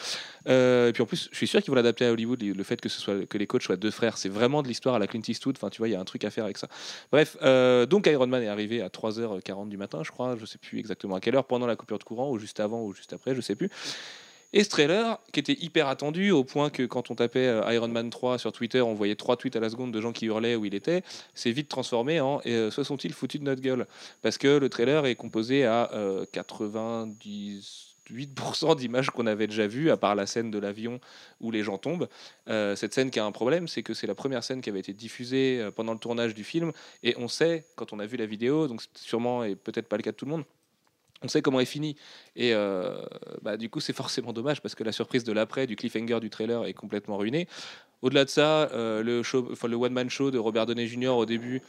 Et 0.46 0.90
puis 0.92 1.02
en 1.02 1.06
plus, 1.06 1.28
je 1.30 1.36
suis 1.36 1.46
sûr 1.46 1.60
qu'ils 1.60 1.70
vont 1.70 1.76
l'adapter 1.76 2.06
à 2.06 2.12
Hollywood, 2.12 2.42
le 2.42 2.64
fait 2.64 2.80
que, 2.80 2.88
ce 2.88 3.00
soit, 3.00 3.26
que 3.26 3.38
les 3.38 3.46
coachs 3.46 3.62
soient 3.62 3.76
deux 3.76 3.90
frères, 3.90 4.18
c'est 4.18 4.28
vraiment 4.28 4.62
de 4.62 4.68
l'histoire 4.68 4.94
à 4.94 4.98
la 4.98 5.06
Clint 5.06 5.22
Eastwood, 5.26 5.56
enfin, 5.56 5.70
tu 5.70 5.78
vois, 5.78 5.88
il 5.88 5.92
y 5.92 5.96
a 5.96 6.00
un 6.00 6.04
truc 6.04 6.24
à 6.24 6.30
faire 6.30 6.44
avec 6.44 6.58
ça. 6.58 6.68
Bref, 7.12 7.36
donc 7.88 8.06
Iron 8.06 8.26
Man 8.26 8.42
est 8.42 8.48
arrivé 8.48 8.82
à 8.82 8.88
3h40 8.88 9.68
du 9.68 9.76
matin, 9.76 10.02
je 10.02 10.10
crois, 10.10 10.36
je 10.38 10.44
sais 10.46 10.58
plus 10.58 10.78
exactement 10.78 11.16
à 11.16 11.20
quelle 11.20 11.36
heure, 11.36 11.44
pendant 11.44 11.66
la 11.66 11.76
coupure 11.76 11.98
de 11.98 12.04
courant, 12.04 12.30
ou 12.30 12.38
juste 12.38 12.60
avant, 12.60 12.82
ou 12.82 12.92
juste 12.92 13.12
après, 13.12 13.34
je 13.34 13.40
sais 13.40 13.54
plus. 13.54 13.70
Et 14.56 14.64
ce 14.64 14.70
trailer, 14.70 15.20
qui 15.32 15.40
était 15.40 15.58
hyper 15.60 15.86
attendu, 15.86 16.30
au 16.30 16.42
point 16.42 16.70
que 16.70 16.84
quand 16.84 17.10
on 17.10 17.14
tapait 17.14 17.46
euh, 17.46 17.74
Iron 17.74 17.88
Man 17.88 18.08
3 18.08 18.38
sur 18.38 18.52
Twitter, 18.52 18.80
on 18.80 18.94
voyait 18.94 19.14
trois 19.14 19.36
tweets 19.36 19.54
à 19.54 19.60
la 19.60 19.68
seconde 19.68 19.92
de 19.92 20.00
gens 20.00 20.12
qui 20.12 20.24
hurlaient 20.24 20.56
où 20.56 20.64
il 20.64 20.74
était, 20.74 21.02
c'est 21.34 21.50
vite 21.50 21.68
transformé 21.68 22.20
en 22.20 22.40
et, 22.46 22.52
euh, 22.52 22.70
se 22.70 22.82
sont-ils 22.82 23.12
foutus 23.12 23.38
de 23.38 23.44
notre 23.44 23.60
gueule? 23.60 23.86
Parce 24.22 24.38
que 24.38 24.56
le 24.56 24.70
trailer 24.70 25.04
est 25.04 25.14
composé 25.14 25.66
à 25.66 25.90
euh, 25.92 26.24
98% 26.32 28.78
d'images 28.78 29.10
qu'on 29.10 29.26
avait 29.26 29.46
déjà 29.46 29.66
vues, 29.66 29.90
à 29.90 29.98
part 29.98 30.14
la 30.14 30.24
scène 30.24 30.50
de 30.50 30.58
l'avion 30.58 31.00
où 31.42 31.50
les 31.50 31.62
gens 31.62 31.76
tombent. 31.76 32.08
Euh, 32.48 32.74
cette 32.76 32.94
scène 32.94 33.10
qui 33.10 33.18
a 33.18 33.26
un 33.26 33.32
problème, 33.32 33.68
c'est 33.68 33.82
que 33.82 33.92
c'est 33.92 34.06
la 34.06 34.14
première 34.14 34.42
scène 34.42 34.62
qui 34.62 34.70
avait 34.70 34.80
été 34.80 34.94
diffusée 34.94 35.60
euh, 35.60 35.70
pendant 35.70 35.92
le 35.92 35.98
tournage 35.98 36.34
du 36.34 36.44
film, 36.44 36.72
et 37.02 37.14
on 37.18 37.28
sait, 37.28 37.66
quand 37.74 37.92
on 37.92 37.98
a 37.98 38.06
vu 38.06 38.16
la 38.16 38.24
vidéo, 38.24 38.68
donc 38.68 38.80
sûrement 38.94 39.44
et 39.44 39.54
peut-être 39.54 39.86
pas 39.86 39.98
le 39.98 40.02
cas 40.02 40.12
de 40.12 40.16
tout 40.16 40.24
le 40.24 40.30
monde, 40.30 40.44
on 41.22 41.28
sait 41.28 41.42
comment 41.42 41.60
est 41.60 41.64
fini. 41.64 41.96
Et 42.34 42.52
euh, 42.52 42.94
bah, 43.42 43.56
du 43.56 43.70
coup, 43.70 43.80
c'est 43.80 43.92
forcément 43.92 44.32
dommage 44.32 44.60
parce 44.60 44.74
que 44.74 44.84
la 44.84 44.92
surprise 44.92 45.24
de 45.24 45.32
l'après, 45.32 45.66
du 45.66 45.76
cliffhanger 45.76 46.20
du 46.20 46.30
trailer 46.30 46.64
est 46.66 46.74
complètement 46.74 47.16
ruinée. 47.16 47.48
Au-delà 48.02 48.24
de 48.24 48.30
ça, 48.30 48.70
euh, 48.72 49.02
le, 49.02 49.22
show, 49.22 49.48
le 49.66 49.76
one-man 49.76 50.10
show 50.10 50.30
de 50.30 50.38
Robert 50.38 50.66
Downey 50.66 50.86
Jr. 50.86 51.08
au 51.08 51.26
début, 51.26 51.62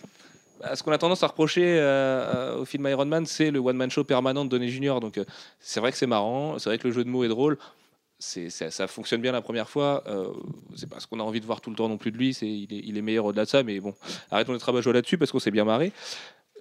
bah, 0.59 0.75
ce 0.75 0.83
qu'on 0.83 0.91
a 0.91 0.97
tendance 0.97 1.23
à 1.23 1.27
reprocher 1.27 1.77
euh, 1.79 2.57
au 2.57 2.65
film 2.65 2.87
Iron 2.87 3.05
Man, 3.05 3.25
c'est 3.25 3.51
le 3.51 3.59
one-man 3.59 3.89
show 3.89 4.03
permanent 4.03 4.43
de 4.43 4.49
Downey 4.49 4.69
Jr. 4.69 4.99
Donc 4.99 5.19
c'est 5.59 5.79
vrai 5.79 5.91
que 5.91 5.97
c'est 5.97 6.07
marrant, 6.07 6.59
c'est 6.59 6.69
vrai 6.69 6.77
que 6.77 6.87
le 6.87 6.93
jeu 6.93 7.03
de 7.03 7.09
mots 7.09 7.23
est 7.23 7.29
drôle. 7.29 7.57
Ça, 8.19 8.71
ça 8.71 8.87
fonctionne 8.87 9.21
bien 9.21 9.31
la 9.31 9.41
première 9.41 9.69
fois. 9.69 10.03
C'est 10.75 10.89
pas 10.89 10.99
ce 10.99 11.05
qu'on 11.05 11.19
a 11.19 11.23
envie 11.23 11.39
de 11.39 11.45
voir 11.45 11.61
tout 11.61 11.69
le 11.69 11.75
temps 11.75 11.87
non 11.87 11.99
plus 11.99 12.11
de 12.11 12.17
lui. 12.17 12.31
Il, 12.41 12.73
est, 12.73 12.81
il 12.83 12.97
est 12.97 13.01
meilleur 13.03 13.25
au-delà 13.25 13.45
de 13.45 13.49
ça. 13.49 13.61
Mais 13.61 13.79
bon, 13.79 13.93
arrêtons 14.31 14.53
de 14.53 14.57
travailler 14.57 14.91
là-dessus 14.91 15.19
parce 15.19 15.31
qu'on 15.31 15.37
s'est 15.37 15.51
bien 15.51 15.65
marré. 15.65 15.91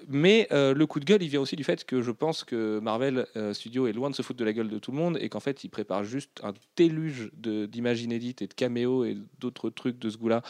Mais 0.09 0.47
euh, 0.53 0.75
le 0.75 0.87
coup 0.87 1.01
de 1.01 1.05
gueule, 1.05 1.23
il 1.23 1.29
vient 1.29 1.41
aussi 1.41 1.57
du 1.57 1.65
fait 1.65 1.85
que 1.85 2.03
je 2.03 2.11
pense 2.11 2.45
que 2.45 2.79
Marvel 2.81 3.27
euh, 3.37 3.53
Studios 3.53 3.87
est 3.87 3.93
loin 3.93 4.11
de 4.11 4.15
se 4.15 4.23
foutre 4.23 4.39
de 4.39 4.45
la 4.45 4.53
gueule 4.53 4.69
de 4.69 4.79
tout 4.79 4.93
le 4.93 4.99
monde 4.99 5.19
et 5.21 5.29
qu'en 5.29 5.41
fait, 5.41 5.65
il 5.65 5.69
prépare 5.69 6.05
juste 6.05 6.41
un 6.45 6.53
déluge 6.77 7.31
d'images 7.35 8.03
inédites 8.03 8.43
et 8.43 8.47
de 8.47 8.55
caméos 8.55 9.05
et 9.05 9.17
d'autres 9.41 9.71
trucs 9.71 9.99
de 9.99 10.11
ce 10.11 10.17
goût-là 10.17 10.43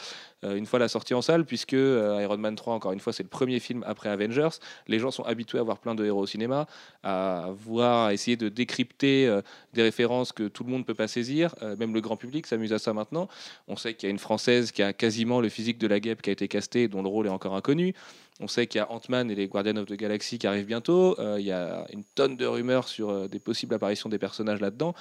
euh, 0.43 0.55
une 0.55 0.65
fois 0.65 0.79
la 0.79 0.87
sortie 0.87 1.13
en 1.13 1.21
salle, 1.21 1.45
puisque 1.45 1.73
euh, 1.73 2.21
Iron 2.21 2.37
Man 2.37 2.55
3, 2.55 2.73
encore 2.75 2.91
une 2.91 2.99
fois, 2.99 3.13
c'est 3.13 3.23
le 3.23 3.29
premier 3.29 3.59
film 3.59 3.83
après 3.87 4.09
Avengers. 4.09 4.59
Les 4.87 4.99
gens 4.99 5.11
sont 5.11 5.23
habitués 5.23 5.59
à 5.59 5.63
voir 5.63 5.79
plein 5.79 5.95
de 5.95 6.05
héros 6.05 6.21
au 6.21 6.27
cinéma, 6.27 6.67
à 7.03 7.49
voir, 7.57 8.07
à 8.07 8.13
essayer 8.13 8.37
de 8.37 8.49
décrypter 8.49 9.39
des 9.73 9.81
références 9.81 10.31
que 10.31 10.47
tout 10.47 10.63
le 10.63 10.69
monde 10.69 10.81
ne 10.81 10.85
peut 10.85 10.93
pas 10.93 11.07
saisir. 11.07 11.55
Même 11.79 11.93
le 11.93 12.01
grand 12.01 12.17
public 12.17 12.45
s'amuse 12.45 12.73
à 12.73 12.79
ça 12.79 12.93
maintenant. 12.93 13.27
On 13.67 13.75
sait 13.75 13.93
qu'il 13.93 14.07
y 14.07 14.09
a 14.09 14.11
une 14.11 14.19
Française 14.19 14.71
qui 14.71 14.83
a 14.83 14.93
quasiment 14.93 15.41
le 15.41 15.49
physique 15.49 15.77
de 15.77 15.87
la 15.87 15.99
guêpe 15.99 16.21
qui 16.21 16.29
a 16.29 16.33
été 16.33 16.47
castée, 16.47 16.87
dont 16.87 17.01
le 17.01 17.09
rôle 17.09 17.27
est 17.27 17.31
encore 17.31 17.55
inconnu. 17.55 17.93
On 18.39 18.47
sait 18.47 18.67
qu'il 18.67 18.77
y 18.77 18.81
a 18.81 18.91
Ant-Man 18.91 19.31
et 19.31 19.35
les 19.35 19.47
Guardians 19.47 19.77
of 19.77 19.87
the 19.87 19.93
Galaxy 19.93 20.37
qui 20.37 20.45
arrivent 20.45 20.67
bientôt. 20.67 21.19
Euh, 21.19 21.37
il 21.39 21.45
y 21.47 21.51
a 21.51 21.87
une 21.91 22.03
tonne 22.03 22.37
de 22.37 22.45
rumeurs 22.45 22.87
sur 22.87 23.09
euh, 23.09 23.27
des 23.27 23.39
possibles 23.39 23.73
apparitions 23.73 24.09
des 24.09 24.19
personnages 24.19 24.59
là-dedans. 24.61 24.93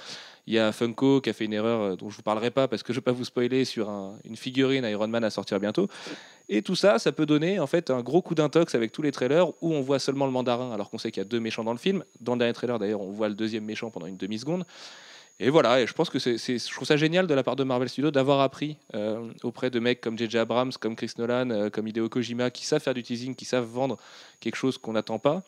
Il 0.46 0.54
y 0.54 0.58
a 0.58 0.72
Funko 0.72 1.20
qui 1.20 1.28
a 1.28 1.32
fait 1.34 1.44
une 1.44 1.52
erreur 1.52 1.80
euh, 1.80 1.96
dont 1.96 2.08
je 2.08 2.14
ne 2.14 2.16
vous 2.16 2.22
parlerai 2.22 2.50
pas 2.50 2.66
parce 2.66 2.82
que 2.82 2.94
je 2.94 2.98
ne 2.98 3.00
vais 3.02 3.04
pas 3.04 3.12
vous 3.12 3.26
spoiler 3.26 3.66
sur 3.66 3.90
un- 3.90 4.16
une 4.24 4.36
figurine 4.36 4.84
Iron 4.84 5.08
Man 5.08 5.22
à 5.22 5.28
sortir 5.28 5.60
bientôt. 5.60 5.86
Et 6.48 6.62
tout 6.62 6.76
ça, 6.76 6.98
ça 6.98 7.12
peut 7.12 7.26
donner 7.26 7.60
en 7.60 7.66
fait 7.66 7.90
un 7.90 8.00
gros 8.00 8.22
coup 8.22 8.34
d'intox 8.34 8.74
avec 8.74 8.90
tous 8.92 9.02
les 9.02 9.12
trailers 9.12 9.48
où 9.62 9.74
on 9.74 9.82
voit 9.82 9.98
seulement 9.98 10.24
le 10.24 10.32
mandarin 10.32 10.72
alors 10.72 10.88
qu'on 10.88 10.96
sait 10.98 11.10
qu'il 11.10 11.20
y 11.22 11.26
a 11.26 11.28
deux 11.28 11.40
méchants 11.40 11.64
dans 11.64 11.72
le 11.72 11.78
film. 11.78 12.04
Dans 12.20 12.32
le 12.34 12.38
dernier 12.38 12.54
trailer 12.54 12.78
d'ailleurs, 12.78 13.02
on 13.02 13.10
voit 13.10 13.28
le 13.28 13.34
deuxième 13.34 13.64
méchant 13.64 13.90
pendant 13.90 14.06
une 14.06 14.16
demi-seconde. 14.16 14.64
Et 15.38 15.50
voilà, 15.50 15.82
et 15.82 15.86
je 15.86 15.92
pense 15.92 16.08
que 16.08 16.18
c'est, 16.18 16.38
je 16.38 16.72
trouve 16.72 16.88
ça 16.88 16.96
génial 16.96 17.26
de 17.26 17.34
la 17.34 17.42
part 17.42 17.56
de 17.56 17.64
Marvel 17.64 17.90
Studios 17.90 18.10
d'avoir 18.10 18.40
appris 18.40 18.78
euh, 18.94 19.30
auprès 19.42 19.68
de 19.68 19.78
mecs 19.78 20.00
comme 20.00 20.16
J.J. 20.16 20.38
Abrams, 20.38 20.72
comme 20.80 20.96
Chris 20.96 21.12
Nolan, 21.18 21.50
euh, 21.50 21.68
comme 21.68 21.86
Hideo 21.86 22.08
Kojima, 22.08 22.50
qui 22.50 22.64
savent 22.64 22.80
faire 22.80 22.94
du 22.94 23.02
teasing, 23.02 23.34
qui 23.34 23.44
savent 23.44 23.66
vendre 23.66 23.98
quelque 24.40 24.56
chose 24.56 24.78
qu'on 24.78 24.94
n'attend 24.94 25.18
pas. 25.18 25.42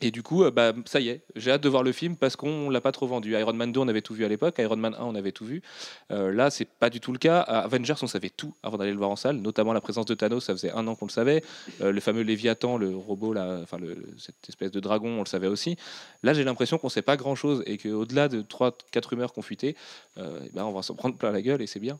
Et 0.00 0.10
du 0.10 0.22
coup, 0.22 0.44
euh, 0.44 0.50
bah, 0.50 0.72
ça 0.86 1.00
y 1.00 1.08
est, 1.08 1.22
j'ai 1.36 1.52
hâte 1.52 1.62
de 1.62 1.68
voir 1.68 1.82
le 1.82 1.92
film 1.92 2.16
parce 2.16 2.36
qu'on 2.36 2.68
l'a 2.68 2.80
pas 2.80 2.92
trop 2.92 3.06
vendu. 3.06 3.32
Iron 3.38 3.52
Man 3.52 3.72
2, 3.72 3.80
on 3.80 3.88
avait 3.88 4.02
tout 4.02 4.12
vu 4.12 4.24
à 4.24 4.28
l'époque. 4.28 4.56
Iron 4.58 4.76
Man 4.76 4.94
1, 4.98 5.04
on 5.04 5.14
avait 5.14 5.32
tout 5.32 5.46
vu. 5.46 5.62
Euh, 6.10 6.32
là, 6.32 6.50
c'est 6.50 6.64
pas 6.64 6.90
du 6.90 7.00
tout 7.00 7.12
le 7.12 7.18
cas. 7.18 7.40
Avengers, 7.40 7.94
on 8.02 8.06
savait 8.06 8.30
tout 8.30 8.54
avant 8.62 8.76
d'aller 8.76 8.90
le 8.90 8.98
voir 8.98 9.10
en 9.10 9.16
salle, 9.16 9.36
notamment 9.36 9.72
la 9.72 9.80
présence 9.80 10.04
de 10.06 10.14
Thanos. 10.14 10.44
Ça 10.44 10.52
faisait 10.52 10.72
un 10.72 10.86
an 10.88 10.94
qu'on 10.94 11.06
le 11.06 11.10
savait. 11.12 11.42
Euh, 11.80 11.92
le 11.92 12.00
fameux 12.00 12.22
Léviathan, 12.22 12.76
le 12.76 12.94
robot, 12.94 13.32
là, 13.32 13.60
enfin 13.62 13.78
cette 14.18 14.48
espèce 14.48 14.72
de 14.72 14.80
dragon, 14.80 15.08
on 15.08 15.20
le 15.20 15.28
savait 15.28 15.46
aussi. 15.46 15.76
Là, 16.22 16.34
j'ai 16.34 16.44
l'impression 16.44 16.76
qu'on 16.76 16.88
sait 16.88 17.02
pas 17.02 17.16
grand 17.16 17.36
chose 17.36 17.62
et 17.66 17.78
qu'au-delà 17.78 18.28
de 18.28 18.42
3-4 18.42 19.08
rumeurs 19.08 19.32
qu'on 19.32 19.42
fuitait, 19.42 19.76
euh, 20.18 20.40
eh 20.44 20.50
ben, 20.52 20.64
on 20.64 20.72
va 20.72 20.82
s'en 20.82 20.94
prendre 20.94 21.16
plein 21.16 21.30
la 21.30 21.40
gueule 21.40 21.62
et 21.62 21.66
c'est 21.66 21.80
bien. 21.80 21.98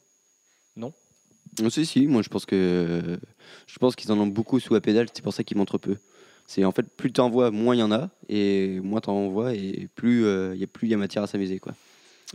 Non, 0.76 0.92
Si, 1.70 1.86
si, 1.86 2.06
moi 2.08 2.22
je 2.22 2.28
pense 2.28 2.44
que 2.44 3.18
je 3.66 3.78
pense 3.78 3.94
qu'ils 3.94 4.10
en 4.10 4.18
ont 4.18 4.26
beaucoup 4.26 4.58
sous 4.58 4.74
la 4.74 4.80
pédale, 4.80 5.06
c'est 5.14 5.22
pour 5.22 5.32
ça 5.32 5.44
qu'ils 5.44 5.56
montrent 5.56 5.78
peu. 5.78 5.96
C'est 6.46 6.64
en 6.64 6.72
fait 6.72 6.82
plus 6.82 7.12
t'en 7.12 7.30
vois, 7.30 7.50
moins 7.50 7.74
il 7.74 7.78
y 7.78 7.82
en 7.82 7.92
a, 7.92 8.10
et 8.28 8.80
moins 8.82 9.00
t'en 9.00 9.28
vois, 9.28 9.54
et 9.54 9.88
plus 9.94 10.26
euh, 10.26 10.52
il 10.54 10.60
y 10.60 10.64
a 10.64 10.66
plus 10.66 10.88
y 10.88 10.94
a 10.94 10.96
matière 10.96 11.22
à 11.22 11.26
s'amuser 11.26 11.58
quoi. 11.58 11.72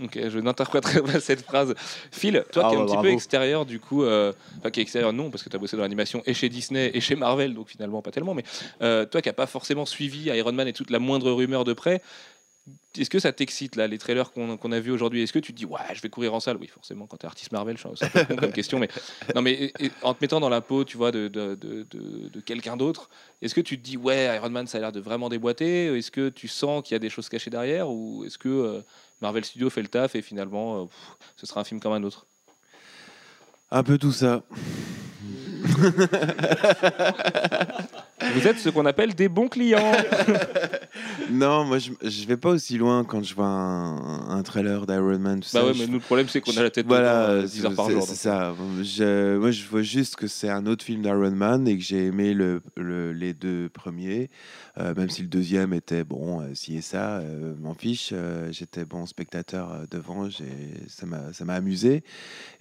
Ok, 0.04 0.18
je 0.30 0.40
n'interpréterai 0.40 1.02
pas 1.12 1.20
cette 1.20 1.42
phrase. 1.42 1.76
Phil, 2.12 2.44
toi 2.52 2.64
Ah 2.66 2.70
qui 2.70 2.76
es 2.76 2.80
un 2.80 2.86
petit 2.86 2.98
peu 2.98 3.10
extérieur, 3.10 3.66
du 3.66 3.80
coup, 3.80 4.04
euh, 4.04 4.32
enfin 4.60 4.70
qui 4.72 4.80
est 4.80 4.84
extérieur, 4.84 5.14
non, 5.14 5.30
parce 5.30 5.44
que 5.44 5.50
tu 5.50 5.56
as 5.56 5.60
bossé 5.60 5.76
dans 5.76 5.84
l'animation 5.84 6.24
et 6.26 6.34
chez 6.34 6.50
Disney 6.50 6.92
et 6.94 7.02
chez 7.02 7.16
Marvel, 7.16 7.54
donc 7.54 7.70
finalement 7.70 8.02
pas 8.02 8.12
tellement, 8.12 8.34
mais 8.34 8.44
euh, 8.82 9.06
toi 9.06 9.22
qui 9.22 9.30
n'as 9.30 9.34
pas 9.34 9.48
forcément 9.48 9.86
suivi 9.86 10.30
Iron 10.30 10.54
Man 10.54 10.68
et 10.68 10.74
toute 10.74 10.90
la 10.90 11.00
moindre 11.00 11.32
rumeur 11.32 11.64
de 11.64 11.74
près, 11.74 12.02
est-ce 12.98 13.10
que 13.10 13.20
ça 13.20 13.32
t'excite 13.32 13.76
là, 13.76 13.88
les 13.88 13.98
trailers 13.98 14.32
qu'on 14.32 14.72
a 14.72 14.80
vus 14.80 14.92
aujourd'hui? 14.92 15.22
Est-ce 15.22 15.34
que 15.34 15.40
tu 15.40 15.54
te 15.54 15.58
dis 15.58 15.66
ouais, 15.66 15.80
je 15.94 16.02
vais 16.02 16.10
courir 16.10 16.34
en 16.34 16.40
salle 16.40 16.58
Oui, 16.58 16.68
forcément, 16.68 17.08
quand 17.08 17.18
t'es 17.18 17.28
artiste 17.28 17.52
Marvel, 17.52 17.78
c'est 17.78 18.06
un 18.06 18.10
peu 18.10 18.26
con 18.26 18.36
comme 18.36 18.52
question, 18.52 18.80
mais 18.80 18.90
non, 19.36 19.42
mais 19.42 19.52
et- 19.54 19.74
et 19.86 19.92
en 20.02 20.14
te 20.14 20.20
mettant 20.22 20.40
dans 20.40 20.50
la 20.50 20.62
peau, 20.62 20.84
tu 20.84 20.98
vois, 20.98 21.12
de, 21.12 21.28
de, 21.28 21.56
de, 21.56 21.84
de- 21.90 22.30
de 22.30 22.40
quelqu'un 22.42 22.78
d'autre, 22.78 23.10
est-ce 23.42 23.56
que 23.56 23.62
tu 23.62 23.78
te 23.80 23.84
dis 23.84 23.98
ouais, 23.98 24.36
Iron 24.36 24.50
Man, 24.50 24.68
ça 24.68 24.78
a 24.80 24.82
l'air 24.82 24.92
de 24.92 25.00
vraiment 25.00 25.30
déboîter 25.30 25.96
Est-ce 25.98 26.12
que 26.12 26.30
tu 26.30 26.48
sens 26.48 26.84
qu'il 26.84 26.94
y 26.94 26.96
a 26.96 27.00
des 27.00 27.10
choses 27.10 27.30
cachées 27.30 27.50
derrière, 27.50 27.90
ou 27.90 28.24
est-ce 28.26 28.38
que 28.38 28.50
euh, 28.50 28.82
Marvel 29.22 29.46
Studios 29.46 29.70
fait 29.70 29.82
le 29.82 29.88
taf 29.88 30.16
et 30.16 30.22
finalement, 30.22 30.82
euh, 30.82 30.86
pff, 30.86 31.18
ce 31.38 31.46
sera 31.46 31.62
un 31.62 31.64
film 31.64 31.80
comme 31.80 31.94
un 31.94 32.04
autre? 32.04 32.26
Un 33.72 33.84
peu 33.84 33.98
tout 33.98 34.12
ça. 34.12 34.44
Vous 38.36 38.48
êtes 38.48 38.60
ce 38.60 38.70
qu'on 38.70 38.86
appelle 38.86 39.14
des 39.16 39.30
bons 39.30 39.48
clients. 39.48 39.92
Non, 41.30 41.64
moi 41.64 41.78
je, 41.78 41.92
je 42.02 42.26
vais 42.26 42.38
pas 42.38 42.50
aussi 42.50 42.78
loin 42.78 43.04
quand 43.04 43.24
je 43.24 43.36
vois 43.36 43.46
un, 43.46 44.30
un 44.32 44.42
trailer 44.42 44.88
d'Iron 44.88 45.20
Man. 45.20 45.40
Tout 45.42 45.50
bah 45.54 45.60
ça, 45.62 45.66
ouais, 45.66 45.74
je- 45.74 45.80
mais 45.80 45.88
nous, 45.88 45.94
le 45.94 46.00
problème, 46.00 46.28
c'est 46.28 46.42
qu'on 46.42 46.58
a 46.58 46.64
la 46.64 46.70
tête 46.72 46.88
Voilà, 46.88 47.28
dedans, 47.28 47.44
euh, 47.44 47.48
10 47.48 47.66
heures 47.66 47.76
par 47.76 47.86
c'est 47.86 47.92
jour. 47.94 48.04
c'est 48.08 48.16
ça. 48.16 48.56
Je- 48.82 49.38
moi, 49.38 49.52
je 49.52 49.64
vois 49.68 49.84
juste 49.84 50.16
que 50.16 50.28
c'est 50.28 50.50
un 50.50 50.66
autre 50.66 50.84
film 50.84 51.04
d'Iron 51.04 51.32
Man 51.32 51.68
et 51.68 51.78
que 51.78 51.84
j'ai 51.84 52.06
aimé 52.08 52.34
le, 52.34 52.62
le- 52.76 53.14
les 53.14 53.34
deux 53.34 53.70
premiers, 53.70 54.30
Euh, 54.80 54.94
même 54.96 55.10
si 55.10 55.22
le 55.24 55.28
deuxième 55.28 55.74
était 55.74 56.06
bon, 56.06 56.40
euh, 56.40 56.54
ci 56.54 56.78
et 56.78 56.82
ça, 56.82 57.18
euh, 57.18 57.54
m'en 57.60 57.74
fiche. 57.74 58.12
euh, 58.14 58.50
J'étais 58.52 58.86
bon 58.86 59.06
spectateur 59.06 59.72
euh, 59.74 59.86
devant, 59.92 60.30
ça 60.88 61.46
m'a 61.46 61.54
amusé. 61.54 62.02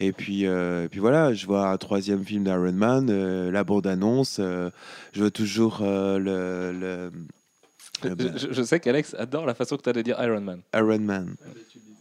Et 0.00 0.10
puis, 0.12 0.44
euh, 0.46 0.84
et 0.84 0.88
puis 0.88 0.98
voilà, 1.00 1.32
je 1.32 1.46
vois 1.46 1.68
un 1.70 1.76
troisième 1.76 2.24
film 2.24 2.42
d'Iron 2.44 2.72
Man, 2.72 3.06
euh, 3.08 3.52
la 3.52 3.62
bande-annonce, 3.62 4.38
euh, 4.40 4.70
je 5.12 5.20
vois 5.20 5.30
toujours 5.30 5.47
euh, 5.56 6.18
le, 6.18 6.78
le- 6.78 7.12
Je, 8.04 8.38
je- 8.48 8.52
je 8.52 8.62
sais 8.62 8.78
qu'Alex 8.80 9.14
adore 9.18 9.46
la 9.46 9.54
façon 9.54 9.76
que 9.76 9.82
tu 9.82 9.88
as 9.88 9.92
de 9.92 10.02
dire 10.02 10.16
Iron 10.22 10.40
Man. 10.40 10.60
Iron 10.74 11.00
Man. 11.00 11.36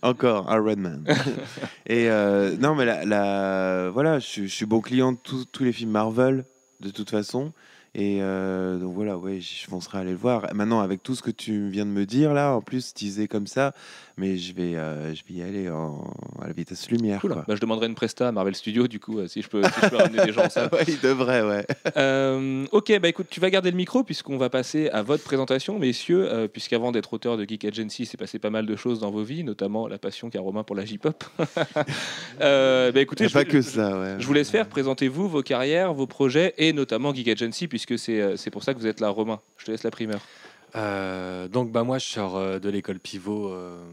Encore 0.01 0.45
Iron 0.53 0.75
Man. 0.77 1.05
et 1.87 2.09
euh, 2.09 2.55
non, 2.59 2.75
mais 2.75 2.85
la, 2.85 3.03
la- 3.05 3.89
voilà, 3.91 4.19
je, 4.19 4.25
suis- 4.25 4.47
je 4.47 4.53
suis 4.53 4.65
bon 4.65 4.79
client 4.81 5.13
de 5.13 5.17
tous- 5.17 5.45
tous 5.45 5.63
les 5.63 5.71
films 5.73 5.91
Marvel, 5.91 6.45
de 6.81 6.89
toute 6.91 7.09
façon. 7.09 7.51
Et 7.95 8.19
euh, 8.21 8.77
donc 8.77 8.93
voilà, 8.93 9.17
ouais, 9.17 9.39
je 9.41 9.65
foncerai 9.67 9.99
aller 9.99 10.11
le 10.11 10.17
voir. 10.17 10.53
Maintenant, 10.53 10.81
avec 10.81 11.01
tout 11.01 11.15
ce 11.15 11.23
que 11.23 11.31
tu 11.31 11.69
viens 11.69 11.85
de 11.85 11.89
me 11.91 12.05
dire 12.05 12.31
là, 12.33 12.53
en 12.53 12.61
plus 12.61 12.93
teasé 12.93 13.27
comme 13.27 13.47
ça, 13.47 13.73
mais 14.17 14.37
je 14.37 14.51
vais, 14.53 14.75
euh, 14.75 15.13
je 15.13 15.21
vais 15.27 15.39
y 15.39 15.43
aller 15.43 15.69
en, 15.69 16.11
à 16.41 16.47
la 16.47 16.53
vitesse 16.53 16.89
lumière. 16.89 17.21
Cool. 17.21 17.33
quoi. 17.33 17.45
Bah, 17.47 17.55
je 17.55 17.61
demanderai 17.61 17.85
une 17.85 17.93
presta 17.93 18.27
à 18.27 18.31
Marvel 18.31 18.55
Studios, 18.55 18.87
du 18.87 18.99
coup, 18.99 19.19
euh, 19.19 19.27
si 19.27 19.43
je 19.43 19.47
peux, 19.47 19.63
si 19.63 19.69
je 19.83 19.89
peux 19.89 19.95
ramener 19.95 20.25
des 20.25 20.33
gens 20.33 20.45
en 20.45 20.49
salle. 20.49 20.69
Ouais, 20.77 20.83
il 20.87 20.99
devrait, 20.99 21.43
ouais. 21.43 21.65
Euh, 21.95 22.65
ok, 22.71 22.99
bah 22.99 23.07
écoute, 23.07 23.27
tu 23.29 23.39
vas 23.39 23.49
garder 23.49 23.71
le 23.71 23.77
micro 23.77 24.03
puisqu'on 24.03 24.37
va 24.37 24.49
passer 24.49 24.89
à 24.89 25.01
votre 25.01 25.23
présentation, 25.23 25.79
messieurs, 25.79 26.49
puisqu'avant 26.51 26.91
d'être 26.91 27.13
auteur 27.13 27.37
de 27.37 27.45
Geek 27.47 27.65
Agency, 27.65 28.05
c'est 28.05 28.17
passé 28.17 28.37
pas 28.37 28.49
mal 28.49 28.65
de 28.65 28.75
choses 28.75 28.99
dans 28.99 29.09
vos 29.09 29.23
vies, 29.23 29.43
notamment 29.43 29.87
la 29.87 29.97
passion 29.97 30.29
qu'a 30.29 30.41
Romain 30.41 30.63
pour 30.63 30.75
la 30.75 30.83
J-pop. 30.83 31.23
bah 32.39 32.91
écoutez, 32.95 33.27
je, 33.27 33.33
pas 33.33 33.45
que 33.45 33.61
ça, 33.61 33.99
ouais. 33.99 34.15
je 34.19 34.27
vous 34.27 34.33
laisse 34.33 34.49
faire, 34.49 34.67
présentez-vous 34.67 35.29
vos 35.29 35.41
carrières, 35.41 35.93
vos 35.93 36.07
projets 36.07 36.53
et 36.57 36.73
notamment 36.73 37.13
Geek 37.13 37.29
Agency, 37.29 37.67
puisque 37.67 37.97
c'est 37.97 38.49
pour 38.51 38.63
ça 38.63 38.73
que 38.73 38.79
vous 38.79 38.87
êtes 38.87 38.99
là, 38.99 39.09
Romain. 39.09 39.39
Je 39.57 39.65
te 39.65 39.71
laisse 39.71 39.83
la 39.83 39.91
primeur. 39.91 40.19
Euh, 40.77 41.47
donc 41.47 41.71
bah 41.71 41.83
moi 41.83 41.97
je 41.97 42.05
sors 42.05 42.35
euh, 42.37 42.59
de 42.59 42.69
l'école 42.69 42.99
pivot 42.99 43.49
euh, 43.51 43.83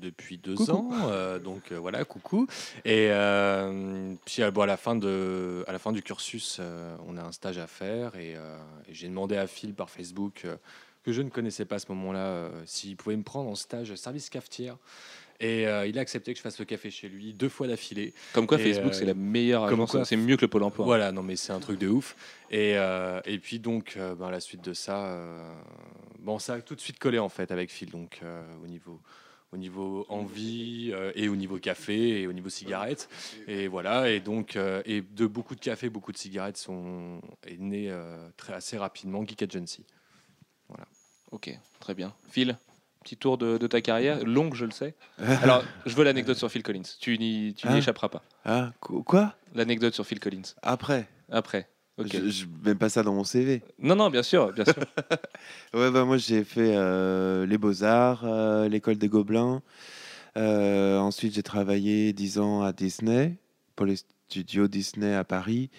depuis 0.00 0.38
deux 0.38 0.54
Coucou. 0.54 0.72
ans, 0.72 0.90
euh, 1.08 1.38
donc 1.38 1.72
voilà 1.72 2.04
coucou. 2.04 2.46
Et 2.84 3.10
puis 4.24 4.42
bon, 4.52 4.62
à 4.62 4.66
la 4.66 4.76
fin 4.76 4.96
de 4.96 5.64
à 5.68 5.72
la 5.72 5.78
fin 5.78 5.92
du 5.92 6.02
cursus, 6.02 6.60
on 7.06 7.16
a 7.16 7.22
un 7.22 7.32
stage 7.32 7.58
à 7.58 7.66
faire 7.66 8.16
et, 8.16 8.32
et 8.32 8.94
j'ai 8.94 9.08
demandé 9.08 9.36
à 9.36 9.46
Phil 9.46 9.74
par 9.74 9.90
Facebook 9.90 10.46
que 11.02 11.12
je 11.12 11.22
ne 11.22 11.30
connaissais 11.30 11.64
pas 11.64 11.76
à 11.76 11.78
ce 11.78 11.86
moment-là 11.92 12.50
s'il 12.66 12.96
pouvait 12.96 13.16
me 13.16 13.22
prendre 13.22 13.48
en 13.50 13.54
stage 13.54 13.94
service 13.94 14.30
cafetière. 14.30 14.76
Et 15.40 15.66
euh, 15.66 15.86
il 15.86 15.98
a 15.98 16.02
accepté 16.02 16.32
que 16.32 16.38
je 16.38 16.42
fasse 16.42 16.58
le 16.58 16.66
café 16.66 16.90
chez 16.90 17.08
lui 17.08 17.32
deux 17.32 17.48
fois 17.48 17.66
d'affilée. 17.66 18.12
Comme 18.34 18.46
quoi, 18.46 18.60
Et, 18.60 18.62
Facebook, 18.62 18.92
euh, 18.92 18.94
c'est 18.94 19.06
la 19.06 19.14
meilleure 19.14 19.68
comme 19.68 19.80
agence, 19.80 20.08
c'est 20.08 20.16
mieux 20.16 20.36
que 20.36 20.42
le 20.42 20.48
Pôle 20.48 20.62
emploi. 20.62 20.84
Voilà, 20.84 21.12
non 21.12 21.22
mais 21.22 21.36
c'est 21.36 21.52
un 21.52 21.60
truc 21.60 21.78
de 21.78 21.88
ouf. 21.88 22.14
Et, 22.50 22.76
euh, 22.76 23.20
et 23.24 23.38
puis 23.38 23.58
donc, 23.58 23.94
euh, 23.96 24.14
ben, 24.14 24.26
à 24.28 24.30
la 24.30 24.40
suite 24.40 24.62
de 24.62 24.74
ça, 24.74 25.06
euh, 25.06 25.52
bon, 26.18 26.38
ça 26.38 26.54
a 26.54 26.60
tout 26.60 26.74
de 26.74 26.80
suite 26.80 26.98
collé 26.98 27.18
en 27.18 27.30
fait 27.30 27.50
avec 27.50 27.70
Phil, 27.70 27.90
donc 27.90 28.20
euh, 28.22 28.42
au 28.62 28.66
niveau 28.66 29.00
au 29.52 29.56
niveau 29.56 30.06
envie 30.08 30.90
euh, 30.92 31.10
et 31.16 31.28
au 31.28 31.34
niveau 31.34 31.58
café 31.58 32.20
et 32.20 32.28
au 32.28 32.32
niveau 32.32 32.48
cigarette 32.48 33.08
et 33.48 33.66
voilà 33.66 34.08
et 34.08 34.20
donc 34.20 34.54
euh, 34.54 34.80
et 34.84 35.00
de 35.02 35.26
beaucoup 35.26 35.56
de 35.56 35.60
café 35.60 35.90
beaucoup 35.90 36.12
de 36.12 36.18
cigarettes 36.18 36.56
sont 36.56 37.20
est 37.44 37.58
né 37.58 37.90
euh, 37.90 38.28
très 38.36 38.52
assez 38.52 38.78
rapidement 38.78 39.26
Geek 39.26 39.42
Agency 39.42 39.84
Ok, 41.32 41.56
très 41.78 41.94
bien. 41.94 42.12
Phil, 42.30 42.58
petit 43.02 43.16
tour 43.16 43.38
de, 43.38 43.58
de 43.58 43.66
ta 43.66 43.80
carrière, 43.80 44.24
longue, 44.24 44.54
je 44.54 44.64
le 44.64 44.70
sais. 44.70 44.94
Alors, 45.42 45.64
je 45.86 45.94
veux 45.94 46.04
l'anecdote 46.04 46.36
sur 46.36 46.50
Phil 46.50 46.62
Collins. 46.62 46.82
Tu 47.00 47.18
n'y 47.18 47.54
Ah. 47.64 47.76
échapperas 47.76 48.08
pas. 48.08 48.72
Qu- 48.80 49.02
quoi? 49.04 49.34
L'anecdote 49.54 49.94
sur 49.94 50.06
Phil 50.06 50.20
Collins. 50.20 50.42
Après? 50.62 51.08
Après. 51.30 51.68
Ok. 51.98 52.08
Je, 52.12 52.28
je 52.30 52.44
mets 52.64 52.74
pas 52.74 52.88
ça 52.88 53.02
dans 53.02 53.12
mon 53.14 53.24
CV. 53.24 53.62
Non, 53.78 53.94
non, 53.96 54.10
bien 54.10 54.22
sûr, 54.22 54.52
bien 54.52 54.64
sûr. 54.64 54.74
Ouais, 55.74 55.90
bah 55.90 56.04
moi 56.04 56.16
j'ai 56.18 56.42
fait 56.44 56.74
euh, 56.76 57.46
les 57.46 57.56
Beaux-Arts, 57.58 58.22
euh, 58.24 58.68
l'école 58.68 58.96
des 58.96 59.08
Gobelins. 59.08 59.62
Euh, 60.36 60.98
ensuite, 60.98 61.34
j'ai 61.34 61.42
travaillé 61.42 62.12
10 62.12 62.38
ans 62.38 62.62
à 62.62 62.72
Disney, 62.72 63.36
pour 63.76 63.86
les 63.86 63.96
studios 63.96 64.68
Disney 64.68 65.14
à 65.14 65.24
Paris, 65.24 65.70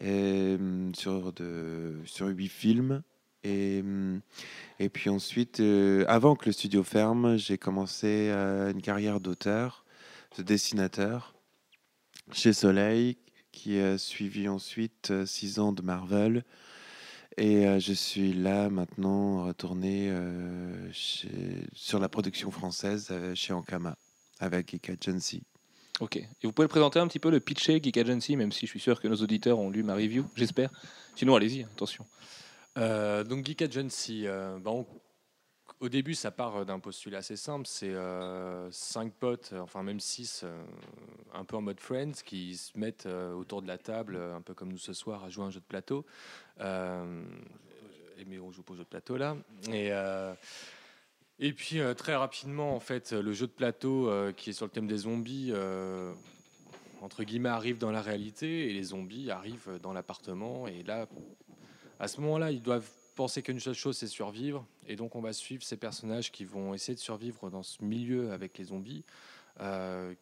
et, 0.00 0.56
hum, 0.58 0.92
sur, 0.94 1.32
de, 1.32 1.94
sur 2.04 2.26
8 2.28 2.48
films. 2.48 3.02
Et, 3.46 3.80
hum, 3.80 4.20
et 4.78 4.88
puis 4.88 5.08
ensuite, 5.08 5.60
euh, 5.60 6.04
avant 6.08 6.36
que 6.36 6.46
le 6.46 6.52
studio 6.52 6.82
ferme, 6.82 7.36
j'ai 7.36 7.58
commencé 7.58 8.28
euh, 8.30 8.72
une 8.72 8.82
carrière 8.82 9.20
d'auteur, 9.20 9.84
de 10.36 10.42
dessinateur, 10.42 11.34
chez 12.32 12.52
Soleil, 12.52 13.16
qui 13.52 13.78
a 13.78 13.98
suivi 13.98 14.48
ensuite 14.48 15.12
6 15.24 15.60
ans 15.60 15.72
de 15.72 15.82
Marvel. 15.82 16.44
Et 17.38 17.66
euh, 17.66 17.78
je 17.78 17.92
suis 17.92 18.32
là 18.32 18.70
maintenant 18.70 19.46
retourné 19.46 20.08
euh, 20.08 20.90
sur 20.92 21.98
la 21.98 22.08
production 22.08 22.50
française 22.50 23.08
euh, 23.10 23.34
chez 23.34 23.52
Ankama 23.52 23.96
avec 24.38 24.70
Geek 24.70 24.90
Agency. 24.90 25.42
Ok. 26.00 26.16
Et 26.16 26.26
vous 26.44 26.52
pouvez 26.52 26.68
présenter 26.68 26.98
un 26.98 27.06
petit 27.06 27.18
peu 27.18 27.30
le 27.30 27.40
pitcher 27.40 27.80
Geek 27.82 27.98
Agency, 27.98 28.36
même 28.36 28.52
si 28.52 28.66
je 28.66 28.70
suis 28.70 28.80
sûr 28.80 29.00
que 29.00 29.08
nos 29.08 29.16
auditeurs 29.16 29.58
ont 29.58 29.70
lu 29.70 29.82
ma 29.82 29.94
review, 29.94 30.26
j'espère. 30.34 30.70
Sinon, 31.14 31.36
allez-y, 31.36 31.64
attention. 31.64 32.06
Euh, 32.76 33.24
donc 33.24 33.46
Geek 33.46 33.62
Agency, 33.62 34.26
euh, 34.26 34.58
bah, 34.58 34.72
au 35.80 35.88
début 35.88 36.14
ça 36.14 36.30
part 36.30 36.64
d'un 36.66 36.78
postulat 36.78 37.18
assez 37.18 37.36
simple, 37.36 37.66
c'est 37.66 37.94
euh, 37.94 38.70
cinq 38.70 39.12
potes, 39.12 39.50
euh, 39.52 39.60
enfin 39.60 39.82
même 39.82 40.00
six, 40.00 40.42
euh, 40.44 40.62
un 41.34 41.44
peu 41.44 41.56
en 41.56 41.62
mode 41.62 41.80
Friends, 41.80 42.22
qui 42.24 42.56
se 42.56 42.78
mettent 42.78 43.06
euh, 43.06 43.32
autour 43.34 43.62
de 43.62 43.66
la 43.66 43.78
table, 43.78 44.16
euh, 44.16 44.36
un 44.36 44.42
peu 44.42 44.54
comme 44.54 44.70
nous 44.70 44.78
ce 44.78 44.92
soir, 44.92 45.24
à 45.24 45.30
jouer 45.30 45.44
un 45.44 45.50
jeu 45.50 45.60
de 45.60 45.66
plateau. 45.66 46.04
Euh, 46.60 47.24
et 48.18 48.24
mais 48.24 48.38
on 48.38 48.50
joue 48.50 48.62
pas 48.62 48.72
au 48.72 48.76
jeu 48.76 48.84
de 48.84 48.88
plateau 48.88 49.16
là. 49.16 49.36
Et, 49.68 49.92
euh, 49.92 50.32
et 51.38 51.52
puis 51.52 51.80
euh, 51.80 51.94
très 51.94 52.14
rapidement, 52.14 52.74
en 52.74 52.80
fait, 52.80 53.12
le 53.12 53.32
jeu 53.32 53.46
de 53.46 53.52
plateau 53.52 54.08
euh, 54.08 54.32
qui 54.32 54.50
est 54.50 54.54
sur 54.54 54.66
le 54.66 54.70
thème 54.70 54.86
des 54.86 54.98
zombies, 54.98 55.50
euh, 55.52 56.12
entre 57.02 57.24
guillemets, 57.24 57.50
arrive 57.50 57.76
dans 57.78 57.90
la 57.90 58.00
réalité 58.00 58.70
et 58.70 58.72
les 58.72 58.84
zombies 58.84 59.30
arrivent 59.30 59.78
dans 59.82 59.92
l'appartement. 59.92 60.66
Et 60.66 60.82
là, 60.82 61.06
à 61.98 62.08
ce 62.08 62.20
moment-là, 62.20 62.50
ils 62.50 62.62
doivent 62.62 62.88
penser 63.14 63.42
qu'une 63.42 63.60
seule 63.60 63.74
chose, 63.74 63.96
c'est 63.96 64.06
survivre. 64.06 64.66
Et 64.86 64.96
donc, 64.96 65.16
on 65.16 65.20
va 65.20 65.32
suivre 65.32 65.62
ces 65.62 65.76
personnages 65.76 66.30
qui 66.30 66.44
vont 66.44 66.74
essayer 66.74 66.94
de 66.94 67.00
survivre 67.00 67.50
dans 67.50 67.62
ce 67.62 67.82
milieu 67.82 68.32
avec 68.32 68.58
les 68.58 68.64
zombies. 68.64 69.04
Euh, 69.60 70.14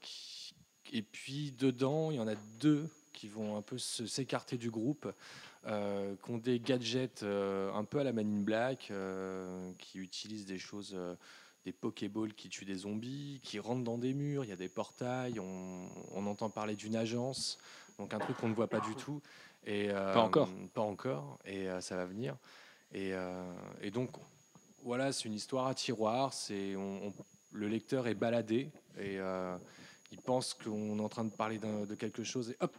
Et 0.92 1.02
puis, 1.02 1.52
dedans, 1.52 2.10
il 2.10 2.18
y 2.18 2.20
en 2.20 2.28
a 2.28 2.36
deux 2.60 2.88
qui 3.12 3.26
vont 3.28 3.56
un 3.56 3.62
peu 3.62 3.78
s'écarter 3.78 4.58
du 4.58 4.70
groupe, 4.70 5.12
euh, 5.66 6.14
qui 6.22 6.30
ont 6.30 6.38
des 6.38 6.60
gadgets 6.60 7.22
euh, 7.22 7.72
un 7.72 7.84
peu 7.84 7.98
à 7.98 8.04
la 8.04 8.12
Man 8.12 8.26
in 8.26 8.42
Black, 8.42 8.88
euh, 8.90 9.72
qui 9.78 9.98
utilisent 9.98 10.46
des 10.46 10.58
choses, 10.58 10.96
des 11.64 11.72
Pokéballs 11.72 12.34
qui 12.34 12.48
tuent 12.48 12.66
des 12.66 12.74
zombies, 12.74 13.40
qui 13.42 13.58
rentrent 13.58 13.84
dans 13.84 13.98
des 13.98 14.12
murs, 14.12 14.44
il 14.44 14.50
y 14.50 14.52
a 14.52 14.56
des 14.56 14.68
portails, 14.68 15.40
on 15.40 16.26
entend 16.26 16.50
parler 16.50 16.76
d'une 16.76 16.96
agence, 16.96 17.58
donc 17.98 18.12
un 18.12 18.18
truc 18.18 18.36
qu'on 18.36 18.48
ne 18.48 18.54
voit 18.54 18.68
pas 18.68 18.80
du 18.80 18.94
tout. 18.94 19.22
Et, 19.66 19.88
euh, 19.90 20.12
Pas 20.14 20.22
encore. 20.22 20.48
Pas 20.74 20.82
encore, 20.82 21.38
et 21.44 21.68
euh, 21.68 21.80
ça 21.80 21.96
va 21.96 22.04
venir. 22.04 22.36
Et, 22.92 23.12
euh, 23.14 23.42
et 23.80 23.90
donc, 23.90 24.10
voilà, 24.82 25.12
c'est 25.12 25.24
une 25.24 25.34
histoire 25.34 25.66
à 25.66 25.74
tiroir, 25.74 26.32
c'est, 26.32 26.76
on- 26.76 27.06
on- 27.08 27.12
le 27.52 27.68
lecteur 27.68 28.06
est 28.06 28.14
baladé, 28.14 28.70
et 28.98 29.18
euh, 29.18 29.56
il 30.12 30.20
pense 30.20 30.54
qu'on 30.54 30.98
est 30.98 31.02
en 31.02 31.08
train 31.08 31.24
de 31.24 31.30
parler 31.32 31.58
de 31.58 31.94
quelque 31.94 32.24
chose, 32.24 32.50
et 32.50 32.56
hop, 32.60 32.76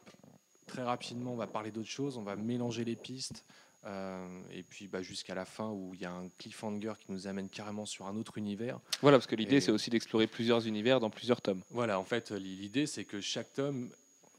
très 0.67 0.83
rapidement, 0.83 1.33
on 1.33 1.37
va 1.37 1.47
parler 1.47 1.71
d'autre 1.71 1.89
chose, 1.89 2.17
on 2.17 2.23
va 2.23 2.35
mélanger 2.35 2.83
les 2.85 2.95
pistes, 2.95 3.43
euh, 3.85 4.41
et 4.51 4.63
puis 4.63 4.87
bah, 4.87 5.01
jusqu'à 5.01 5.35
la 5.35 5.45
fin 5.45 5.69
où 5.69 5.93
il 5.93 6.01
y 6.01 6.05
a 6.05 6.11
un 6.11 6.27
cliffhanger 6.39 6.93
qui 6.99 7.11
nous 7.11 7.27
amène 7.27 7.49
carrément 7.49 7.85
sur 7.85 8.07
un 8.07 8.15
autre 8.17 8.37
univers. 8.37 8.79
Voilà, 9.01 9.17
parce 9.17 9.27
que 9.27 9.35
l'idée, 9.35 9.57
Et- 9.57 9.61
c'est 9.61 9.71
aussi 9.71 9.89
d'explorer 9.89 10.27
plusieurs 10.27 10.65
univers 10.67 10.99
dans 10.99 11.09
plusieurs 11.09 11.41
tomes. 11.41 11.61
Voilà, 11.71 11.99
en 11.99 12.03
fait, 12.03 12.31
l'idée, 12.31 12.85
c'est 12.87 13.05
que 13.05 13.21
chaque 13.21 13.53
tome 13.53 13.89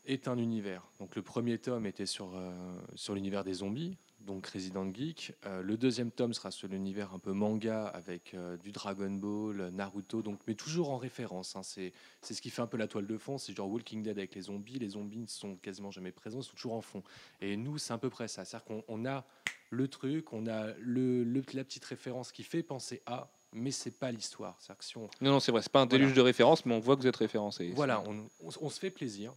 est 0.06 0.28
un 0.28 0.38
univers. 0.38 0.82
Donc 0.98 1.16
le 1.16 1.22
premier 1.22 1.58
tome 1.58 1.86
était 1.86 2.06
sur, 2.06 2.30
euh, 2.34 2.52
sur 2.94 3.14
l'univers 3.14 3.44
des 3.44 3.54
zombies, 3.54 3.96
donc 4.20 4.46
Resident 4.48 4.92
Geek. 4.92 5.34
Euh, 5.44 5.62
le 5.62 5.76
deuxième 5.76 6.10
tome 6.10 6.32
sera 6.34 6.50
sur 6.50 6.68
l'univers 6.68 7.12
un 7.14 7.18
peu 7.18 7.32
manga 7.32 7.86
avec 7.86 8.34
euh, 8.34 8.56
du 8.56 8.72
Dragon 8.72 9.10
Ball, 9.10 9.70
Naruto, 9.72 10.22
donc, 10.22 10.40
mais 10.46 10.54
toujours 10.54 10.90
en 10.90 10.96
référence. 10.96 11.54
hein. 11.56 11.62
C'est 11.62 11.92
c'est 12.22 12.34
ce 12.34 12.42
qui 12.42 12.50
fait 12.50 12.62
un 12.62 12.66
peu 12.66 12.76
la 12.76 12.88
toile 12.88 13.06
de 13.06 13.18
fond. 13.18 13.38
C'est 13.38 13.54
genre 13.56 13.68
Walking 13.70 14.02
Dead 14.02 14.16
avec 14.18 14.34
les 14.34 14.42
zombies. 14.42 14.78
Les 14.78 14.90
zombies 14.90 15.18
ne 15.18 15.26
sont 15.28 15.56
quasiment 15.56 15.90
jamais 15.90 16.12
présents, 16.12 16.40
ils 16.40 16.44
sont 16.44 16.54
toujours 16.56 16.74
en 16.74 16.80
fond. 16.82 17.02
Et 17.40 17.56
nous, 17.56 17.78
c'est 17.78 17.92
à 17.92 17.98
peu 17.98 18.10
près 18.10 18.28
ça. 18.28 18.44
C'est-à-dire 18.44 18.64
qu'on 18.66 18.84
on 18.88 19.04
a 19.06 19.24
le 19.70 19.88
truc, 19.88 20.32
on 20.32 20.46
a 20.46 20.72
le, 20.78 21.24
le- 21.24 21.42
la 21.54 21.64
petite 21.64 21.84
référence 21.84 22.30
qui 22.32 22.42
fait 22.44 22.62
penser 22.62 23.02
à, 23.06 23.28
mais 23.52 23.70
c'est 23.70 23.90
pas 23.98 24.10
l'histoire. 24.12 24.56
C'est-à-dire 24.60 24.78
que 24.78 24.84
si 24.84 24.96
on, 24.96 25.08
Non, 25.20 25.32
non, 25.32 25.40
c'est 25.40 25.50
vrai, 25.52 25.62
c'est 25.62 25.72
pas 25.72 25.80
un 25.80 25.86
déluge 25.86 26.06
Voilà. 26.08 26.16
de 26.16 26.20
références, 26.22 26.64
mais 26.66 26.74
on 26.74 26.80
voit 26.80 26.96
que 26.96 27.00
vous 27.02 27.06
êtes 27.08 27.16
référencé. 27.16 27.72
voilà, 27.74 28.00
on, 28.08 28.26
on- 28.44 28.50
on 28.60 28.70
se 28.70 28.78
fait 28.78 28.90
plaisir, 28.90 29.32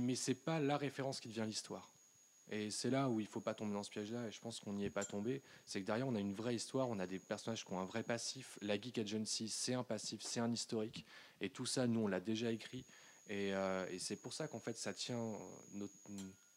mais 0.00 0.14
c'est 0.14 0.34
pas 0.34 0.60
la 0.60 0.76
référence 0.76 1.20
qui 1.20 1.28
devient 1.28 1.44
l'histoire. 1.46 1.88
Et 2.50 2.70
c'est 2.70 2.90
là 2.90 3.08
où 3.08 3.20
il 3.20 3.26
faut 3.26 3.40
pas 3.40 3.54
tomber 3.54 3.72
dans 3.72 3.82
ce 3.82 3.90
piège-là, 3.90 4.26
et 4.26 4.30
je 4.30 4.40
pense 4.40 4.60
qu'on 4.60 4.74
n'y 4.74 4.84
est 4.84 4.90
pas 4.90 5.04
tombé. 5.04 5.42
C'est 5.64 5.80
que 5.80 5.86
derrière, 5.86 6.06
on 6.06 6.14
a 6.14 6.20
une 6.20 6.34
vraie 6.34 6.54
histoire, 6.54 6.88
on 6.90 6.98
a 6.98 7.06
des 7.06 7.18
personnages 7.18 7.64
qui 7.64 7.72
ont 7.72 7.80
un 7.80 7.86
vrai 7.86 8.02
passif. 8.02 8.58
La 8.60 8.78
Geek 8.78 8.98
Agency, 8.98 9.48
c'est 9.48 9.74
un 9.74 9.84
passif, 9.84 10.20
c'est 10.22 10.40
un 10.40 10.52
historique, 10.52 11.06
et 11.40 11.48
tout 11.48 11.66
ça, 11.66 11.86
nous, 11.86 12.00
on 12.00 12.08
l'a 12.08 12.20
déjà 12.20 12.50
écrit. 12.50 12.84
Et, 13.28 13.54
euh, 13.54 13.86
et 13.90 13.98
c'est 13.98 14.16
pour 14.16 14.32
ça 14.32 14.48
qu'en 14.48 14.60
fait, 14.60 14.76
ça 14.76 14.92
tient. 14.92 15.16
euh, 15.76 15.86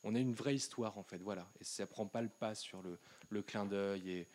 on 0.04 0.16
a 0.16 0.20
une 0.20 0.34
vraie 0.34 0.56
histoire, 0.56 0.98
en 0.98 1.04
fait, 1.04 1.20
voilà. 1.20 1.48
Et 1.62 1.64
ça 1.64 1.86
prend 1.88 2.08
pas 2.08 2.22
le 2.22 2.30
pas 2.30 2.56
sur 2.56 2.82
le, 2.82 3.00
le 3.30 3.42
clin 3.42 3.66
d'œil 3.66 4.10
et. 4.12 4.28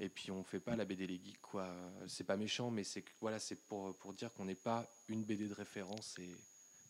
Et 0.00 0.08
puis 0.08 0.32
on 0.32 0.42
fait 0.42 0.58
pas 0.58 0.74
la 0.74 0.84
BD 0.84 1.06
les 1.06 1.20
geeks 1.24 1.40
quoi. 1.40 1.72
C'est 2.08 2.24
pas 2.24 2.36
méchant, 2.36 2.68
mais 2.68 2.82
c'est 2.82 3.04
voilà, 3.20 3.38
pour 3.68 3.96
pour 3.98 4.12
dire 4.12 4.32
qu'on 4.34 4.44
n'est 4.44 4.56
pas 4.56 4.84
une 5.06 5.22
BD 5.22 5.46
de 5.46 5.54
référence 5.54 6.18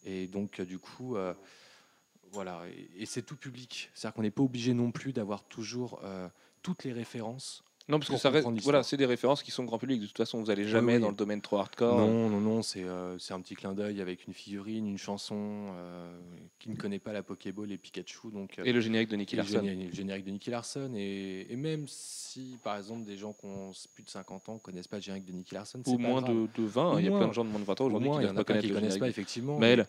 et 0.05 0.27
donc 0.27 0.61
euh, 0.61 0.65
du 0.65 0.79
coup 0.79 1.17
euh, 1.17 1.35
voilà 2.33 2.63
et, 2.97 3.07
c'est 3.07 3.23
tout 3.23 3.37
public. 3.37 3.91
C'est-à-dire 3.95 4.15
qu'on 4.15 4.23
n'est 4.23 4.31
pas 4.31 4.43
obligé 4.43 4.75
non 4.75 4.91
plus 4.91 5.13
d'avoir 5.13 5.45
toujours 5.45 6.01
euh, 6.05 6.29
toutes 6.63 6.85
les 6.85 6.93
références. 6.93 7.65
Non, 7.87 7.99
parce 7.99 8.11
que 8.11 8.17
ça 8.17 8.31
reste, 8.31 8.49
voilà, 8.63 8.83
c'est 8.83 8.97
des 8.97 9.05
références 9.05 9.43
qui 9.43 9.51
sont 9.51 9.65
grand 9.65 9.79
public. 9.79 10.01
De 10.01 10.07
toute 10.07 10.17
façon, 10.17 10.41
vous 10.41 10.49
allez 10.49 10.67
jamais 10.67 10.95
oui. 10.95 11.01
dans 11.03 11.11
le 11.11 11.15
domaine 11.15 11.43
trop 11.43 11.59
hardcore. 11.59 11.99
Non, 11.99 12.31
non, 12.31 12.41
non, 12.41 12.63
c'est 12.63 12.83
euh, 12.83 13.19
c'est 13.19 13.35
un 13.35 13.41
petit 13.43 13.55
clin 13.57 13.75
d'œil 13.75 14.01
avec 14.01 14.27
une 14.27 14.33
figurine, 14.33 14.87
une 14.89 14.97
chanson 14.97 15.37
euh, 15.77 16.19
qui 16.59 16.71
ne 16.71 16.77
connaît 16.77 16.99
pas 16.99 17.13
la 17.13 17.23
Pokéball 17.23 17.71
et 17.71 17.77
Pikachu. 17.77 18.31
Donc, 18.33 18.59
euh, 18.59 18.65
Et 18.65 18.73
le 18.73 18.81
générique 18.81 19.11
de 19.11 19.17
Nicky 19.17 19.37
Larson. 19.37 19.61
le 19.63 19.93
générique 19.93 20.25
de 20.25 20.31
Nicky 20.31 20.49
Larson. 20.49 20.93
Et, 20.97 21.47
et 21.51 21.57
même 21.57 21.85
si, 21.87 22.57
par 22.65 22.79
exemple, 22.79 23.05
des 23.05 23.19
gens 23.19 23.35
qui 23.35 23.45
ont 23.45 23.73
plus 23.93 24.03
de 24.03 24.09
50 24.09 24.49
ans 24.49 24.59
connaissent 24.59 24.89
pas 24.89 24.97
le 24.97 25.03
générique 25.03 25.27
de 25.27 25.33
Nicky 25.33 25.55
Larson, 25.55 25.83
c'est 25.85 25.91
Ou 25.93 25.99
pas 25.99 26.03
moins 26.03 26.23
grave. 26.23 26.35
de, 26.35 26.63
de 26.63 26.67
20. 26.67 26.93
Au 26.95 26.99
Il 26.99 27.05
y 27.05 27.07
a 27.07 27.11
moins- 27.11 27.19
plein 27.19 27.29
de 27.29 27.35
gens 27.35 27.45
de 27.45 27.51
moins 27.51 27.61
de 27.61 27.67
20 27.67 27.81
ans 27.83 27.85
Au 27.85 27.89
aujourd'hui 27.89 28.09
qui 28.09 28.17
il 28.17 28.23
y 28.23 28.33
ne 28.73 28.75
connaissent 28.75 28.97
pas, 28.99 29.09
effectivement. 29.11 29.59
Maël, 29.59 29.87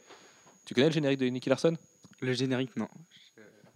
tu 0.66 0.74
connais 0.74 0.88
le 0.88 0.94
générique 0.94 1.20
de 1.22 1.28
Nicky 1.28 1.48
Larson? 1.48 1.78
Le 2.20 2.34
générique, 2.34 2.76
non. 2.76 2.90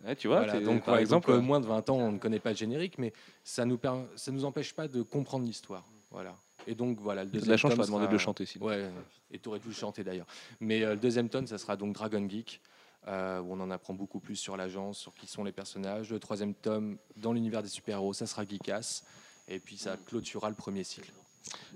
Ouais, 0.06 0.16
Tu 0.16 0.28
vois, 0.28 0.44
Voilà, 0.46 0.60
donc 0.62 0.86
par 0.86 0.96
ouais, 0.96 1.02
exemple, 1.02 1.28
donc, 1.28 1.38
euh, 1.38 1.42
moins 1.42 1.60
de 1.60 1.66
20 1.66 1.90
ans, 1.90 1.98
on 1.98 2.12
ne 2.14 2.18
connaît 2.18 2.40
pas 2.40 2.52
le 2.52 2.56
générique, 2.56 2.98
mais 2.98 3.14
ça 3.44 3.66
nous 3.66 3.80
ça 4.16 4.32
nous 4.32 4.46
empêche 4.46 4.74
pas 4.74 4.88
de 4.88 5.02
comprendre 5.02 5.46
l'histoire. 5.46 5.86
Voilà. 6.12 6.36
Et 6.68 6.76
donc 6.76 7.00
voilà, 7.00 7.24
le 7.24 7.30
deuxième 7.30 7.52
la 7.52 7.58
chance, 7.58 7.74
je 7.74 8.06
de 8.08 8.12
le 8.12 8.18
chanter. 8.18 8.46
Sinon. 8.46 8.66
Ouais, 8.68 8.90
et 9.32 9.40
tu 9.40 9.50
aurais 9.50 9.60
dû 9.60 9.68
le 9.68 9.74
chanter 9.74 10.04
d'ailleurs. 10.04 10.28
Mais 10.60 10.84
euh, 10.84 10.92
le 10.92 11.00
deuxième 11.00 11.30
tome, 11.30 11.48
ça 11.48 11.58
sera 11.58 11.76
donc 11.76 11.94
Dragon 11.94 12.28
Geek, 12.28 12.62
euh, 13.08 13.42
où 13.42 13.54
on 13.54 13.60
en 13.60 13.72
apprend 13.72 13.94
beaucoup 13.94 14.20
plus 14.20 14.36
sur 14.36 14.58
l'agence, 14.58 15.00
sur 15.00 15.14
qui 15.14 15.28
sont 15.28 15.44
les 15.44 15.52
personnages. 15.52 16.12
Le 16.12 16.20
troisième 16.20 16.54
tome, 16.54 16.98
dans 17.16 17.34
l'univers 17.34 17.64
des 17.64 17.70
super-héros, 17.70 18.14
ça 18.14 18.26
sera 18.26 18.46
Geekas. 18.46 19.04
Et 19.48 19.60
puis 19.60 19.78
ça 19.78 19.98
clôturera 19.98 20.50
le 20.50 20.56
premier 20.56 20.84
cycle. 20.84 21.12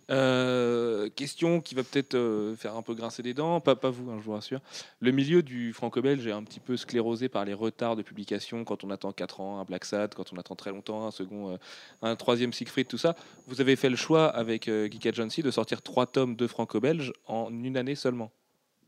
Euh, 0.10 1.10
question 1.16 1.62
qui 1.62 1.76
va 1.76 1.84
peut-être 1.84 2.16
euh, 2.16 2.56
faire 2.56 2.76
un 2.76 2.82
peu 2.82 2.94
grincer 2.94 3.24
des 3.24 3.34
dents, 3.34 3.62
pas, 3.62 3.76
pas 3.76 3.90
vous, 3.90 4.12
hein, 4.12 4.18
je 4.20 4.24
vous 4.24 4.34
rassure. 4.34 4.60
Le 5.00 5.12
milieu 5.12 5.42
du 5.44 5.72
franco-belge 5.72 6.28
est 6.28 6.32
un 6.32 6.44
petit 6.44 6.60
peu 6.60 6.76
sclérosé 6.76 7.30
par 7.30 7.46
les 7.46 7.54
retards 7.54 7.96
de 7.96 8.02
publication 8.02 8.66
quand 8.66 8.84
on 8.84 8.90
attend 8.90 9.12
4 9.14 9.40
ans 9.40 9.60
un 9.60 9.64
Black 9.64 9.86
Sad, 9.86 10.14
quand 10.14 10.34
on 10.34 10.38
attend 10.38 10.56
très 10.56 10.72
longtemps 10.72 11.08
un 11.08 11.12
second, 11.12 11.54
euh, 11.54 11.58
un 12.02 12.16
troisième 12.16 12.52
Siegfried, 12.52 12.88
tout 12.88 12.98
ça. 12.98 13.16
Vous 13.48 13.62
avez 13.62 13.76
fait 13.76 13.90
le 13.90 13.96
choix 13.96 14.28
avec 14.28 14.66
Geek 14.66 15.06
Agency 15.06 15.42
de 15.42 15.52
sortir 15.52 15.82
trois 15.82 16.06
tomes 16.06 16.36
de 16.36 16.48
franco-belge 16.48 17.14
en 17.26 17.50
une 17.50 17.78
année 17.78 17.96
seulement. 17.96 18.32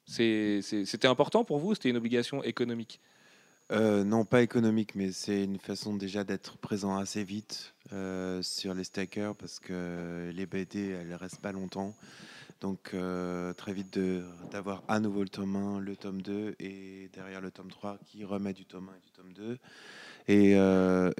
C'était 0.06 1.08
important 1.08 1.44
pour 1.44 1.58
vous 1.58 1.74
C'était 1.74 1.90
une 1.90 1.98
obligation 1.98 2.44
économique? 2.44 3.00
Euh, 3.72 4.04
non, 4.04 4.26
pas 4.26 4.44
économique, 4.44 4.94
mais 4.94 5.12
c'est 5.12 5.44
une 5.44 5.58
façon 5.58 5.96
déjà 5.96 6.24
d'être 6.24 6.58
présent 6.58 6.98
assez 6.98 7.24
vite 7.24 7.74
euh, 7.94 8.44
sur 8.44 8.76
les 8.76 8.84
stackers 8.84 9.36
parce 9.36 9.60
que 9.60 10.32
les 10.32 10.46
BD, 10.46 10.90
elles 10.90 11.16
restent 11.16 11.42
pas 11.42 11.52
longtemps. 11.52 11.96
Donc 12.62 12.92
euh, 12.94 13.54
très 13.54 13.74
vite 13.74 14.00
d'avoir 14.52 14.84
à 14.88 15.00
nouveau 15.00 15.24
le 15.24 15.30
tome 15.30 15.56
1, 15.56 15.80
le 15.80 15.96
tome 15.96 16.22
2 16.22 16.56
et 16.60 17.10
derrière 17.14 17.42
le 17.42 17.50
tome 17.50 17.70
3 17.70 17.98
qui 18.06 18.24
remet 18.24 18.54
du 18.54 18.66
tome 18.66 18.90
1 18.90 18.92
et 18.94 19.02
du 19.02 19.12
tome 19.12 19.34
2. 19.34 19.58
Et, 20.28 20.52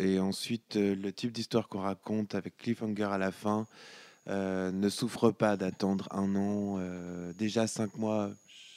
et 0.04 0.20
ensuite, 0.20 0.76
le 0.76 1.12
type 1.12 1.32
d'histoire 1.32 1.68
qu'on 1.68 1.82
raconte 1.82 2.36
avec 2.36 2.58
cliffhanger 2.58 3.04
à 3.06 3.18
la 3.18 3.32
fin 3.32 3.66
ne 4.28 4.90
souffre 4.90 5.32
pas 5.32 5.58
d'attendre 5.58 6.08
un 6.12 6.36
an. 6.36 6.80
déjà 7.38 7.68
cinq 7.68 7.98
mois, 7.98 8.32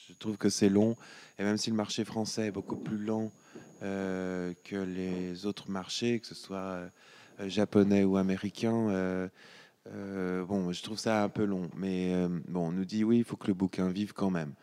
je 0.08 0.14
trouve 0.14 0.36
que 0.36 0.48
c'est 0.48 0.68
long. 0.68 0.96
Et 1.38 1.44
même 1.44 1.56
si 1.56 1.70
le 1.70 1.76
marché 1.76 2.04
français 2.04 2.46
est 2.46 2.50
beaucoup 2.50 2.76
plus 2.76 2.98
lent 2.98 3.30
euh, 3.82 4.54
que 4.64 4.76
les 4.76 5.46
autres 5.46 5.70
marchés, 5.70 6.18
que 6.20 6.26
ce 6.26 6.34
soit 6.34 6.58
euh, 6.58 6.88
japonais 7.46 8.04
ou 8.04 8.16
américain, 8.16 8.88
euh, 8.88 10.44
bon, 10.44 10.72
je 10.72 10.82
trouve 10.82 10.98
ça 10.98 11.22
un 11.22 11.28
peu 11.28 11.44
long. 11.44 11.70
Mais 11.76 12.14
bon, 12.48 12.68
on 12.68 12.72
nous 12.72 12.84
dit 12.84 13.04
oui, 13.04 13.18
il 13.18 13.24
faut 13.24 13.36
que 13.36 13.48
le 13.48 13.54
bouquin 13.54 13.88
vive 13.88 14.12
quand 14.12 14.30
même. 14.30 14.54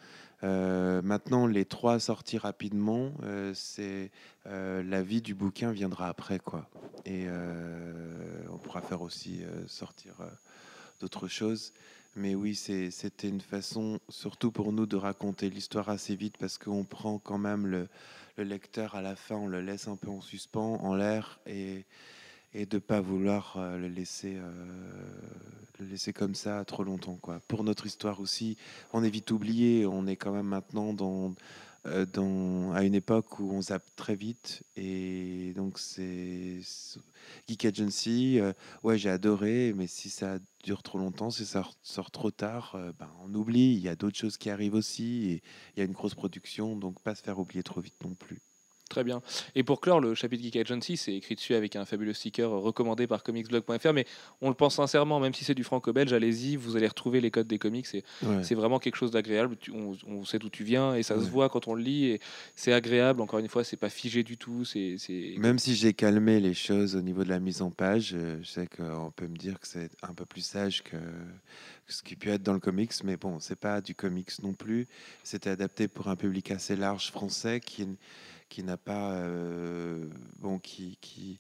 Maintenant, 0.41 1.47
les 1.47 1.65
trois 1.65 1.99
sorties 1.99 2.37
rapidement, 2.37 3.11
c'est 3.55 4.11
la 4.45 5.01
vie 5.01 5.21
du 5.21 5.33
bouquin 5.33 5.71
viendra 5.71 6.07
après, 6.07 6.37
quoi. 6.37 6.69
Et 7.05 7.25
on 8.51 8.57
pourra 8.59 8.81
faire 8.81 9.01
aussi 9.01 9.41
sortir 9.65 10.13
d'autres 10.99 11.27
choses. 11.27 11.73
Mais 12.15 12.33
oui, 12.33 12.55
c'était 12.55 13.27
une 13.27 13.41
façon, 13.41 13.99
surtout 14.07 14.49
pour 14.49 14.71
nous, 14.71 14.85
de 14.85 14.95
raconter 14.95 15.49
l'histoire 15.49 15.89
assez 15.89 16.15
vite 16.15 16.37
parce 16.37 16.57
qu'on 16.57 16.85
prend 16.85 17.19
quand 17.19 17.37
même 17.37 17.67
le, 17.67 17.89
le 18.37 18.43
lecteur 18.45 18.95
à 18.95 19.01
la 19.01 19.17
fin, 19.17 19.35
on 19.35 19.47
le 19.47 19.61
laisse 19.61 19.89
un 19.89 19.97
peu 19.97 20.09
en 20.09 20.21
suspens, 20.21 20.79
en 20.81 20.95
l'air, 20.95 21.39
et, 21.45 21.85
de 22.53 22.77
pas 22.77 23.01
vouloir 23.01 23.55
euh, 23.57 23.77
le 23.77 23.89
laisser, 23.89 24.35
euh, 24.37 24.51
le 25.79 25.87
laisser 25.87 26.13
comme 26.13 26.35
ça 26.35 26.63
trop 26.63 26.85
longtemps. 26.85 27.19
Pour 27.49 27.65
notre 27.65 27.85
histoire 27.85 28.21
aussi, 28.21 28.55
on 28.93 29.03
est 29.03 29.09
vite 29.09 29.31
oublié, 29.31 29.85
on 29.85 30.07
est 30.07 30.15
quand 30.15 30.31
même 30.31 30.47
maintenant 30.47 30.93
dans, 30.93 31.33
dans, 32.13 32.71
à 32.73 32.83
une 32.83 32.95
époque 32.95 33.39
où 33.39 33.51
on 33.51 33.61
zappe 33.61 33.85
très 33.95 34.15
vite, 34.15 34.63
et 34.75 35.53
donc 35.55 35.79
c'est 35.79 36.59
Geek 37.47 37.65
Agency. 37.65 38.39
euh, 38.39 38.53
ouais, 38.83 38.97
j'ai 38.97 39.09
adoré, 39.09 39.73
mais 39.75 39.87
si 39.87 40.09
ça 40.09 40.39
dure 40.63 40.83
trop 40.83 40.97
longtemps, 40.97 41.29
si 41.31 41.45
ça 41.45 41.63
sort 41.81 42.11
trop 42.11 42.31
tard, 42.31 42.75
euh, 42.75 42.91
ben, 42.99 43.09
on 43.23 43.33
oublie. 43.33 43.73
Il 43.75 43.79
y 43.79 43.89
a 43.89 43.95
d'autres 43.95 44.17
choses 44.17 44.37
qui 44.37 44.49
arrivent 44.49 44.73
aussi, 44.75 45.31
et 45.31 45.43
il 45.75 45.79
y 45.79 45.81
a 45.81 45.85
une 45.85 45.93
grosse 45.93 46.15
production, 46.15 46.75
donc 46.75 47.01
pas 47.01 47.15
se 47.15 47.21
faire 47.23 47.39
oublier 47.39 47.63
trop 47.63 47.81
vite 47.81 48.03
non 48.03 48.15
plus. 48.15 48.41
Très 48.89 49.03
bien. 49.03 49.21
Et 49.55 49.63
pour 49.63 49.81
clore, 49.81 49.99
le 49.99 50.13
chapitre 50.13 50.43
Geek 50.43 50.57
Agency, 50.57 50.95
c'est 50.95 51.13
écrit 51.15 51.33
dessus 51.33 51.55
avec 51.55 51.75
un 51.75 51.85
fabuleux 51.85 52.13
sticker 52.13 52.49
recommandé 52.51 53.07
par 53.07 53.23
comicsblog.fr, 53.23 53.93
mais 53.93 54.05
on 54.41 54.49
le 54.49 54.53
pense 54.53 54.75
sincèrement, 54.75 55.19
même 55.19 55.33
si 55.33 55.43
c'est 55.43 55.55
du 55.55 55.63
franco-belge, 55.63 56.13
allez-y, 56.13 56.55
vous 56.55 56.77
allez 56.77 56.87
retrouver 56.87 57.19
les 57.19 57.31
codes 57.31 57.47
des 57.47 57.57
comics, 57.57 57.87
c'est 57.87 58.03
Ouais. 58.23 58.43
c'est 58.43 58.53
vraiment 58.55 58.77
quelque 58.77 58.95
chose 58.95 59.09
d'agréable, 59.11 59.57
on, 59.73 59.97
on 60.07 60.23
sait 60.23 60.37
d'où 60.37 60.49
tu 60.49 60.63
viens, 60.63 60.93
et 60.95 61.01
ça 61.01 61.15
se 61.19 61.27
voit 61.27 61.49
quand 61.49 61.67
on 61.67 61.73
le 61.73 61.81
lit, 61.81 62.05
et 62.05 62.21
c'est 62.55 62.73
agréable, 62.73 63.21
encore 63.21 63.39
une 63.39 63.47
fois, 63.47 63.63
c'est 63.63 63.75
pas 63.75 63.89
figé 63.89 64.21
du 64.23 64.37
tout, 64.37 64.65
c'est... 64.65 64.97
Même 65.37 65.57
si 65.57 65.75
j'ai 65.75 65.93
calmé 65.93 66.39
les 66.39 66.53
choses 66.53 66.95
au 66.95 67.01
niveau 67.01 67.23
de 67.23 67.29
la 67.29 67.39
mise 67.39 67.63
en 67.63 67.71
page, 67.71 68.11
euh, 68.13 68.37
je 68.43 68.47
sais 68.47 68.67
qu'on 68.67 69.11
peut 69.15 69.27
me 69.27 69.35
dire 69.35 69.59
que 69.59 69.67
c'est 69.67 69.89
un 70.03 70.13
peu 70.13 70.25
plus 70.25 70.41
sage 70.41 70.83
que, 70.83 70.95
que 70.97 71.93
ce 71.93 72.03
qui 72.03 72.15
peut 72.15 72.29
être 72.29 72.43
dans 72.43 72.53
le 72.53 72.59
comics, 72.59 72.93
mais 73.03 73.17
bon, 73.17 73.39
c'est 73.39 73.59
pas 73.59 73.81
du 73.81 73.95
comics 73.95 74.31
non 74.43 74.53
plus. 74.53 74.87
C'était 75.23 75.49
adapté 75.49 75.87
pour 75.87 76.07
un 76.07 76.15
public 76.15 76.51
assez 76.51 76.75
large 76.75 77.11
français 77.11 77.59
qui, 77.59 77.87
qui 78.49 78.63
n'a 78.63 78.77
pas, 78.77 79.13
euh, 79.13 80.07
bon, 80.39 80.59
qui, 80.59 80.97
qui 81.01 81.39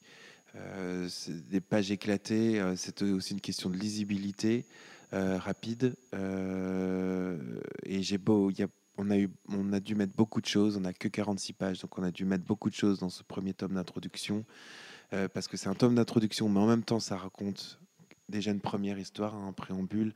euh, 0.55 1.07
c'est 1.09 1.47
des 1.47 1.61
pages 1.61 1.91
éclatées. 1.91 2.59
euh, 2.59 2.75
C'était 2.75 3.05
aussi 3.05 3.33
une 3.33 3.41
question 3.41 3.69
de 3.69 3.77
lisibilité 3.77 4.65
rapide. 5.11 5.95
et 7.85 8.01
j'ai 8.03 8.17
beau, 8.17 8.51
on 8.97 9.09
a, 9.09 9.17
eu, 9.17 9.29
on 9.47 9.71
a 9.71 9.79
dû 9.79 9.95
mettre 9.95 10.13
beaucoup 10.13 10.41
de 10.41 10.45
choses, 10.45 10.75
on 10.75 10.81
n'a 10.81 10.91
que 10.91 11.07
46 11.07 11.53
pages, 11.53 11.79
donc 11.79 11.97
on 11.97 12.03
a 12.03 12.11
dû 12.11 12.25
mettre 12.25 12.43
beaucoup 12.43 12.69
de 12.69 12.75
choses 12.75 12.99
dans 12.99 13.07
ce 13.07 13.23
premier 13.23 13.53
tome 13.53 13.75
d'introduction, 13.75 14.43
parce 15.33 15.47
que 15.47 15.55
c'est 15.55 15.69
un 15.69 15.73
tome 15.73 15.95
d'introduction, 15.95 16.49
mais 16.49 16.59
en 16.59 16.67
même 16.67 16.83
temps 16.83 16.99
ça 16.99 17.15
raconte 17.15 17.79
déjà 18.27 18.51
une 18.51 18.59
première 18.59 18.99
histoire, 18.99 19.35
un 19.35 19.53
préambule, 19.53 20.13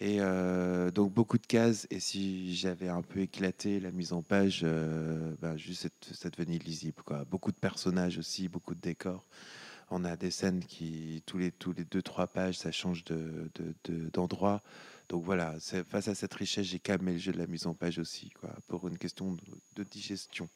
et 0.00 0.16
euh, 0.20 0.90
donc 0.90 1.12
beaucoup 1.12 1.38
de 1.38 1.46
cases, 1.46 1.86
et 1.90 2.00
si 2.00 2.54
j'avais 2.56 2.88
un 2.88 3.02
peu 3.02 3.20
éclaté 3.20 3.80
la 3.80 3.90
mise 3.92 4.12
en 4.12 4.22
page, 4.22 4.60
euh, 4.64 5.34
ben, 5.40 5.56
juste 5.56 5.88
ça- 6.12 6.30
devenait 6.30 6.56
illisible. 6.56 7.02
Quoi. 7.04 7.24
Beaucoup 7.30 7.52
de 7.52 7.56
personnages 7.56 8.18
aussi, 8.18 8.48
beaucoup 8.48 8.74
de 8.74 8.80
décors. 8.80 9.24
On 9.90 10.04
a 10.04 10.16
des 10.16 10.30
scènes 10.30 10.64
qui, 10.64 11.22
tous 11.26 11.38
les, 11.38 11.52
tous 11.52 11.72
les 11.72 11.84
deux, 11.84 12.02
trois 12.02 12.26
pages, 12.28 12.58
ça 12.58 12.72
change 12.72 13.04
de, 13.04 13.50
de- 13.56 13.74
de- 13.84 14.10
d'endroit. 14.10 14.62
Donc 15.08 15.24
voilà, 15.24 15.56
face 15.90 16.08
à 16.08 16.14
cette 16.14 16.34
richesse, 16.34 16.66
j'ai 16.66 16.80
calmé 16.80 17.12
le 17.12 17.18
jeu 17.18 17.32
de 17.32 17.38
la 17.38 17.46
mise 17.46 17.66
en 17.66 17.74
page 17.74 17.98
aussi, 17.98 18.32
pour 18.68 18.88
une 18.88 18.98
question 18.98 19.36
de 19.76 19.84
digestion. 19.84 20.48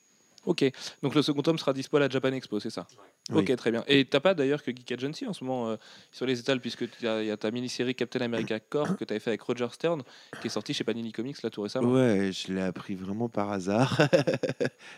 Ok, 0.44 0.64
donc 1.03 1.14
le 1.14 1.22
second 1.22 1.42
tome 1.42 1.59
sera 1.59 1.72
dispo 1.72 1.96
à 1.96 2.01
la 2.01 2.09
Japan 2.09 2.33
Expo, 2.33 2.61
c'est 2.61 2.70
ça? 2.70 2.87
Oui. 3.31 3.42
Ok, 3.42 3.57
très 3.57 3.70
bien. 3.70 3.85
Et 3.88 4.05
t'as 4.07 4.20
pas 4.20 4.33
d'ailleurs 4.35 4.62
que 4.62 4.70
Geek 4.70 4.90
Agency 4.92 5.27
en 5.27 5.33
ce 5.35 5.44
moment 5.44 5.68
euh, 5.70 5.77
sur 6.12 6.24
les 6.24 6.38
étals, 6.40 6.61
puisque 6.61 6.83
il 7.01 7.05
y, 7.05 7.09
a- 7.09 7.22
y 7.22 7.31
a 7.31 7.37
ta 7.37 7.51
mini-série 7.51 7.94
Captain 7.94 8.20
America 8.20 8.59
Corps 8.70 8.96
que 8.96 9.05
tu 9.05 9.12
avais 9.12 9.20
fait 9.20 9.31
avec 9.31 9.42
Roger 9.42 9.66
Stern, 9.72 10.03
qui 10.40 10.46
est 10.46 10.51
sortie 10.51 10.72
chez 10.72 10.85
Panini 10.85 11.12
Comics 11.12 11.42
là 11.42 11.51
tout 11.51 11.61
récemment. 11.62 11.92
Ouais, 11.92 12.31
je 12.33 12.53
l'ai 12.53 12.62
appris 12.62 12.94
vraiment 12.94 13.29
par 13.29 13.51
hasard. 13.51 13.98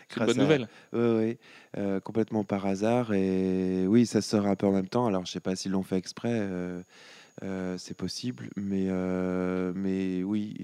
C'est 0.09 0.19
une 0.19 0.25
bonne 0.25 0.29
à- 0.39 0.43
nouvelle. 0.43 0.67
Ouais, 0.93 1.15
ouais, 1.17 1.37
euh, 1.77 1.99
complètement 1.99 2.43
par 2.45 2.65
hasard. 2.65 3.11
Et 3.13 3.85
oui, 3.87 4.05
ça 4.05 4.21
sort 4.21 4.45
un 4.45 4.55
peu 4.55 4.67
en 4.67 4.71
même 4.71 4.87
temps. 4.87 5.07
Alors, 5.07 5.25
je 5.25 5.31
sais 5.31 5.39
pas 5.41 5.55
s'ils 5.57 5.71
l'ont 5.71 5.83
fait 5.83 5.97
exprès. 5.97 6.29
euh, 6.39 6.81
euh, 7.43 7.77
c'est 7.77 7.95
possible, 7.97 8.49
mais, 8.55 8.85
euh, 8.89 9.73
mais 9.75 10.21
oui, 10.23 10.55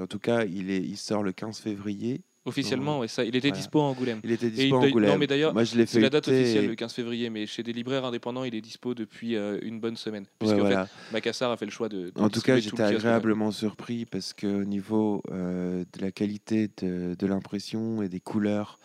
en 0.00 0.06
tout 0.06 0.18
cas, 0.18 0.44
il, 0.44 0.70
est, 0.70 0.80
il 0.82 0.96
sort 0.96 1.22
le 1.22 1.32
15 1.32 1.58
février. 1.60 2.22
Officiellement, 2.44 2.98
ouais, 2.98 3.08
ça. 3.08 3.24
Il 3.24 3.36
était 3.36 3.48
Voilà. 3.48 3.56
dispo 3.56 3.80
à 3.80 3.82
Angoulême. 3.84 4.20
Il 4.24 4.32
était 4.32 4.50
dispo 4.50 4.76
en 4.76 4.82
Angoulême. 4.84 5.10
non, 5.12 5.18
mais 5.18 5.26
d'ailleurs, 5.28 5.54
C'est 5.64 6.00
la 6.00 6.10
date 6.10 6.26
officielle, 6.28 6.66
le 6.66 6.74
15 6.74 6.92
février, 6.92 7.30
mais 7.30 7.46
chez 7.46 7.62
des 7.62 7.72
libraires 7.72 8.04
indépendants, 8.04 8.42
il 8.44 8.54
est 8.54 8.60
dispo 8.60 8.94
depuis 8.94 9.36
euh, 9.36 9.58
une 9.62 9.78
bonne 9.78 9.96
semaine. 9.96 10.24
Ouais, 10.24 10.28
Puisque 10.40 10.56
voilà. 10.56 10.86
fait, 10.86 11.12
Macassar 11.12 11.50
a 11.52 11.56
fait 11.56 11.66
le 11.66 11.70
choix 11.70 11.88
de. 11.88 12.10
de 12.10 12.20
En 12.20 12.28
tout 12.28 12.40
cas, 12.40 12.58
j'étais 12.58 12.82
agréablement 12.82 13.52
surpris 13.52 14.06
parce 14.06 14.32
qu'au 14.32 14.64
niveau 14.64 15.22
euh, 15.30 15.84
de 15.96 16.00
la 16.02 16.10
qualité 16.10 16.68
de, 16.82 17.14
de 17.16 17.26
l'impression 17.26 18.02
et 18.02 18.08
des 18.08 18.20
couleurs, 18.20 18.78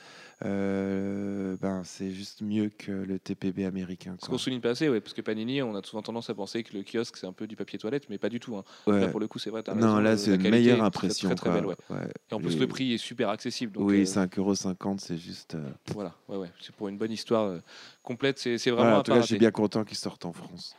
euh, 0.46 1.58
ben, 1.60 1.82
c'est 1.84 2.12
juste 2.12 2.42
mieux 2.42 2.70
que 2.70 2.92
le 2.92 3.18
TPB 3.20 3.66
américain. 3.66 4.16
Ce 4.20 4.26
quoi. 4.26 4.34
qu'on 4.34 4.38
souligne 4.38 4.62
pas 4.62 4.70
assez, 4.70 4.88
ouais, 4.88 5.02
parce 5.02 5.14
que 5.14 5.22
Panini, 5.22 5.62
on 5.62 5.76
a 5.76 5.82
souvent 5.84 6.02
tendance 6.04 6.30
à 6.30 6.36
penser 6.36 6.64
que 6.64 6.78
le 6.78 6.84
kiosque 6.84 7.18
c'est 7.18 7.26
un 7.28 7.34
peu 7.34 7.48
du 7.48 7.56
papier 7.56 7.80
toilette, 7.80 8.10
mais 8.10 8.18
pas 8.18 8.30
du 8.30 8.40
tout. 8.40 8.56
hein. 8.56 8.64
Ouais. 8.86 9.00
Là, 9.02 9.08
pour 9.08 9.20
le 9.20 9.28
coup, 9.28 9.40
c'est 9.40 9.50
vrai. 9.50 9.64
Non, 9.68 9.74
raison, 9.76 9.98
là, 10.00 10.10
euh, 10.12 10.18
c'est 10.18 10.36
une 10.36 10.50
meilleure 10.50 10.78
très, 10.78 10.86
impression. 10.86 11.30
Très, 11.30 11.36
très, 11.36 11.50
quoi. 11.50 11.56
belle, 11.60 11.66
ouais. 11.66 11.76
Ouais. 11.90 12.08
Et 12.32 12.34
en 12.34 12.40
plus, 12.40 12.54
Les- 12.54 12.60
le 12.60 12.68
prix 12.68 12.94
est 12.94 12.98
super 12.98 13.30
accessible. 13.30 13.74
Donc, 13.74 13.88
oui, 13.88 14.02
euh, 14.02 14.06
5,50€, 14.06 15.00
c'est 15.00 15.18
juste. 15.18 15.56
euh, 15.56 15.70
voilà, 15.94 16.14
ouais, 16.30 16.38
ouais, 16.38 16.52
c'est 16.62 16.76
pour 16.76 16.88
une 16.88 16.98
bonne 16.98 17.12
histoire 17.12 17.60
complète. 18.04 18.38
C'est 18.40 18.58
c'est 18.58 18.72
voilà, 18.72 18.84
vraiment 18.86 19.00
en 19.00 19.04
tout 19.04 19.12
cas, 19.14 19.22
suis 19.24 19.38
bien 19.38 19.52
content 19.52 19.84
qu'ils 19.84 19.98
sortent 19.98 20.26
en 20.26 20.34
France. 20.34 20.76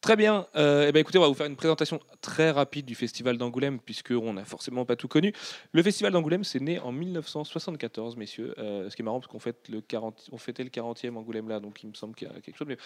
Très 0.00 0.14
bien. 0.14 0.46
Euh, 0.54 0.86
eh 0.88 0.92
ben, 0.92 1.00
écoutez, 1.00 1.18
on 1.18 1.22
va 1.22 1.28
vous 1.28 1.34
faire 1.34 1.46
une 1.46 1.56
présentation 1.56 1.98
très 2.20 2.52
rapide 2.52 2.86
du 2.86 2.94
Festival 2.94 3.36
d'Angoulême, 3.36 3.80
puisqu'on 3.80 4.32
n'a 4.32 4.44
forcément 4.44 4.84
pas 4.84 4.94
tout 4.94 5.08
connu. 5.08 5.32
Le 5.72 5.82
Festival 5.82 6.12
d'Angoulême, 6.12 6.44
c'est 6.44 6.60
né 6.60 6.78
en 6.78 6.92
1974, 6.92 8.16
messieurs. 8.16 8.54
Euh, 8.58 8.88
ce 8.88 8.94
qui 8.94 9.02
est 9.02 9.04
marrant, 9.04 9.18
parce 9.18 9.30
qu'on 9.30 9.40
fête 9.40 9.68
le 9.68 9.80
40, 9.80 10.28
on 10.30 10.38
fêtait 10.38 10.62
le 10.62 10.70
40e 10.70 11.16
Angoulême 11.16 11.48
là, 11.48 11.58
donc 11.58 11.82
il 11.82 11.88
me 11.88 11.94
semble 11.94 12.14
qu'il 12.14 12.28
y 12.28 12.30
a 12.30 12.40
quelque 12.40 12.56
chose. 12.56 12.68
Mais 12.68 12.78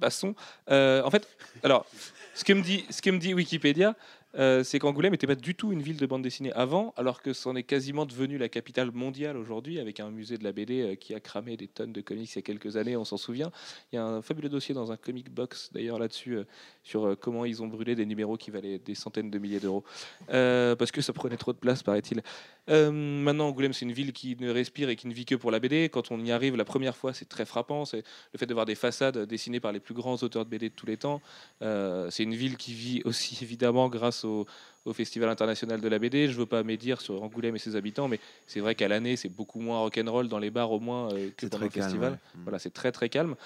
passons. 0.00 0.34
Euh, 0.70 1.02
en 1.04 1.10
fait, 1.10 1.28
alors, 1.62 1.86
ce 2.34 2.44
que 2.44 2.52
me 2.52 2.62
dit, 2.62 2.84
ce 2.90 3.02
que 3.02 3.10
me 3.10 3.18
dit 3.18 3.34
Wikipédia, 3.34 3.94
euh, 4.34 4.62
c'est 4.62 4.78
qu'Angoulême 4.78 5.12
n'était 5.12 5.26
pas 5.26 5.34
du 5.34 5.54
tout 5.54 5.72
une 5.72 5.80
ville 5.80 5.96
de 5.96 6.06
bande 6.06 6.22
dessinée 6.22 6.52
avant, 6.52 6.92
alors 6.96 7.22
que 7.22 7.32
c'en 7.32 7.56
est 7.56 7.62
quasiment 7.62 8.04
devenu 8.04 8.36
la 8.36 8.48
capitale 8.48 8.90
mondiale 8.92 9.36
aujourd'hui, 9.36 9.80
avec 9.80 10.00
un 10.00 10.10
musée 10.10 10.36
de 10.36 10.44
la 10.44 10.52
BD 10.52 10.82
euh, 10.82 10.94
qui 10.96 11.14
a 11.14 11.20
cramé 11.20 11.56
des 11.56 11.66
tonnes 11.66 11.92
de 11.92 12.00
comics 12.02 12.30
il 12.30 12.36
y 12.36 12.38
a 12.38 12.42
quelques 12.42 12.76
années, 12.76 12.96
on 12.96 13.04
s'en 13.04 13.16
souvient. 13.16 13.50
Il 13.92 13.96
y 13.96 13.98
a 13.98 14.04
un 14.04 14.20
fabuleux 14.20 14.50
dossier 14.50 14.74
dans 14.74 14.92
un 14.92 14.96
comic 14.96 15.30
box 15.30 15.70
d'ailleurs 15.72 15.98
là-dessus 15.98 16.36
euh, 16.36 16.44
sur 16.82 17.16
comment 17.18 17.44
ils 17.44 17.62
ont 17.62 17.68
brûlé 17.68 17.94
des 17.94 18.04
numéros 18.04 18.36
qui 18.36 18.50
valaient 18.50 18.78
des 18.78 18.94
centaines 18.94 19.30
de 19.30 19.38
milliers 19.38 19.60
d'euros 19.60 19.84
parce 20.28 20.90
que 20.90 21.00
ça 21.00 21.12
prenait 21.12 21.36
trop 21.36 21.52
de 21.52 21.58
place, 21.58 21.82
paraît-il. 21.82 22.22
Maintenant, 22.68 23.48
Angoulême, 23.48 23.72
c'est 23.72 23.84
une 23.84 23.92
ville 23.92 24.12
qui 24.12 24.36
ne 24.38 24.50
respire 24.50 24.88
et 24.88 24.96
qui 24.96 25.06
ne 25.06 25.14
vit 25.14 25.24
que 25.24 25.34
pour 25.34 25.50
la 25.50 25.58
BD. 25.58 25.88
Quand 25.88 26.10
on 26.10 26.22
y 26.24 26.30
arrive 26.30 26.56
la 26.56 26.64
première 26.64 26.96
fois, 26.96 27.12
c'est 27.12 27.28
très 27.28 27.44
frappant. 27.44 27.84
C'est 27.84 28.04
le 28.32 28.38
fait 28.38 28.46
de 28.46 28.54
voir 28.54 28.66
des 28.66 28.74
façades 28.74 29.18
dessinées 29.26 29.60
par 29.60 29.72
les 29.72 29.80
plus 29.80 29.94
grands 29.94 30.16
auteurs 30.16 30.44
de 30.44 30.50
BD 30.50 30.68
de 30.68 30.74
tous 30.74 30.86
les 30.86 30.96
temps. 30.96 31.20
C'est 31.60 32.22
une 32.22 32.34
ville 32.34 32.56
qui 32.56 32.74
vit 32.74 33.02
aussi 33.04 33.38
évidemment 33.42 33.88
grâce 33.88 34.17
au, 34.24 34.46
au 34.84 34.92
Festival 34.92 35.28
international 35.28 35.80
de 35.80 35.88
la 35.88 35.98
BD. 35.98 36.26
Je 36.26 36.32
ne 36.32 36.38
veux 36.38 36.46
pas 36.46 36.62
médire 36.62 37.00
sur 37.00 37.22
Angoulême 37.22 37.56
et 37.56 37.58
ses 37.58 37.76
habitants, 37.76 38.08
mais 38.08 38.18
c'est 38.46 38.60
vrai 38.60 38.74
qu'à 38.74 38.88
l'année, 38.88 39.16
c'est 39.16 39.28
beaucoup 39.28 39.60
moins 39.60 39.78
rock'n'roll 39.80 40.28
dans 40.28 40.38
les 40.38 40.50
bars 40.50 40.72
au 40.72 40.80
moins 40.80 41.12
euh, 41.12 41.30
que 41.36 41.46
pendant 41.46 41.58
très 41.58 41.66
le 41.66 41.70
calme. 41.70 41.84
festival. 41.84 42.12
ouais. 42.12 42.40
Voilà, 42.42 42.58
c'est 42.58 42.72
très 42.72 42.92
très 42.92 43.08
calme. 43.08 43.36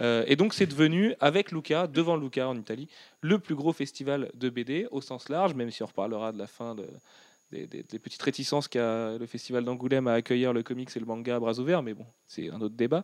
Euh, 0.00 0.24
et 0.26 0.36
donc 0.36 0.54
c'est 0.54 0.66
devenu, 0.66 1.14
avec 1.20 1.52
Luca, 1.52 1.86
devant 1.86 2.16
Luca 2.16 2.48
en 2.48 2.56
Italie, 2.56 2.88
le 3.20 3.38
plus 3.38 3.54
gros 3.54 3.72
festival 3.72 4.30
de 4.34 4.48
BD 4.48 4.86
au 4.90 5.00
sens 5.00 5.28
large, 5.28 5.54
même 5.54 5.70
si 5.70 5.82
on 5.82 5.86
reparlera 5.86 6.32
de 6.32 6.38
la 6.38 6.46
fin 6.46 6.74
de, 6.74 6.86
des, 7.52 7.98
petites 7.98 8.22
réticences 8.22 8.66
qu'a 8.66 9.16
le 9.18 9.26
festival 9.26 9.64
d'Angoulême 9.64 10.08
à 10.08 10.14
accueillir 10.14 10.52
le 10.52 10.62
comics 10.62 10.88
et 10.94 10.98
le 10.98 11.06
manga 11.06 11.36
à 11.36 11.40
bras 11.40 11.58
ouverts, 11.58 11.82
mais 11.82 11.94
bon, 11.94 12.06
c'est 12.26 12.50
un 12.50 12.60
autre 12.60 12.74
débat. 12.74 13.02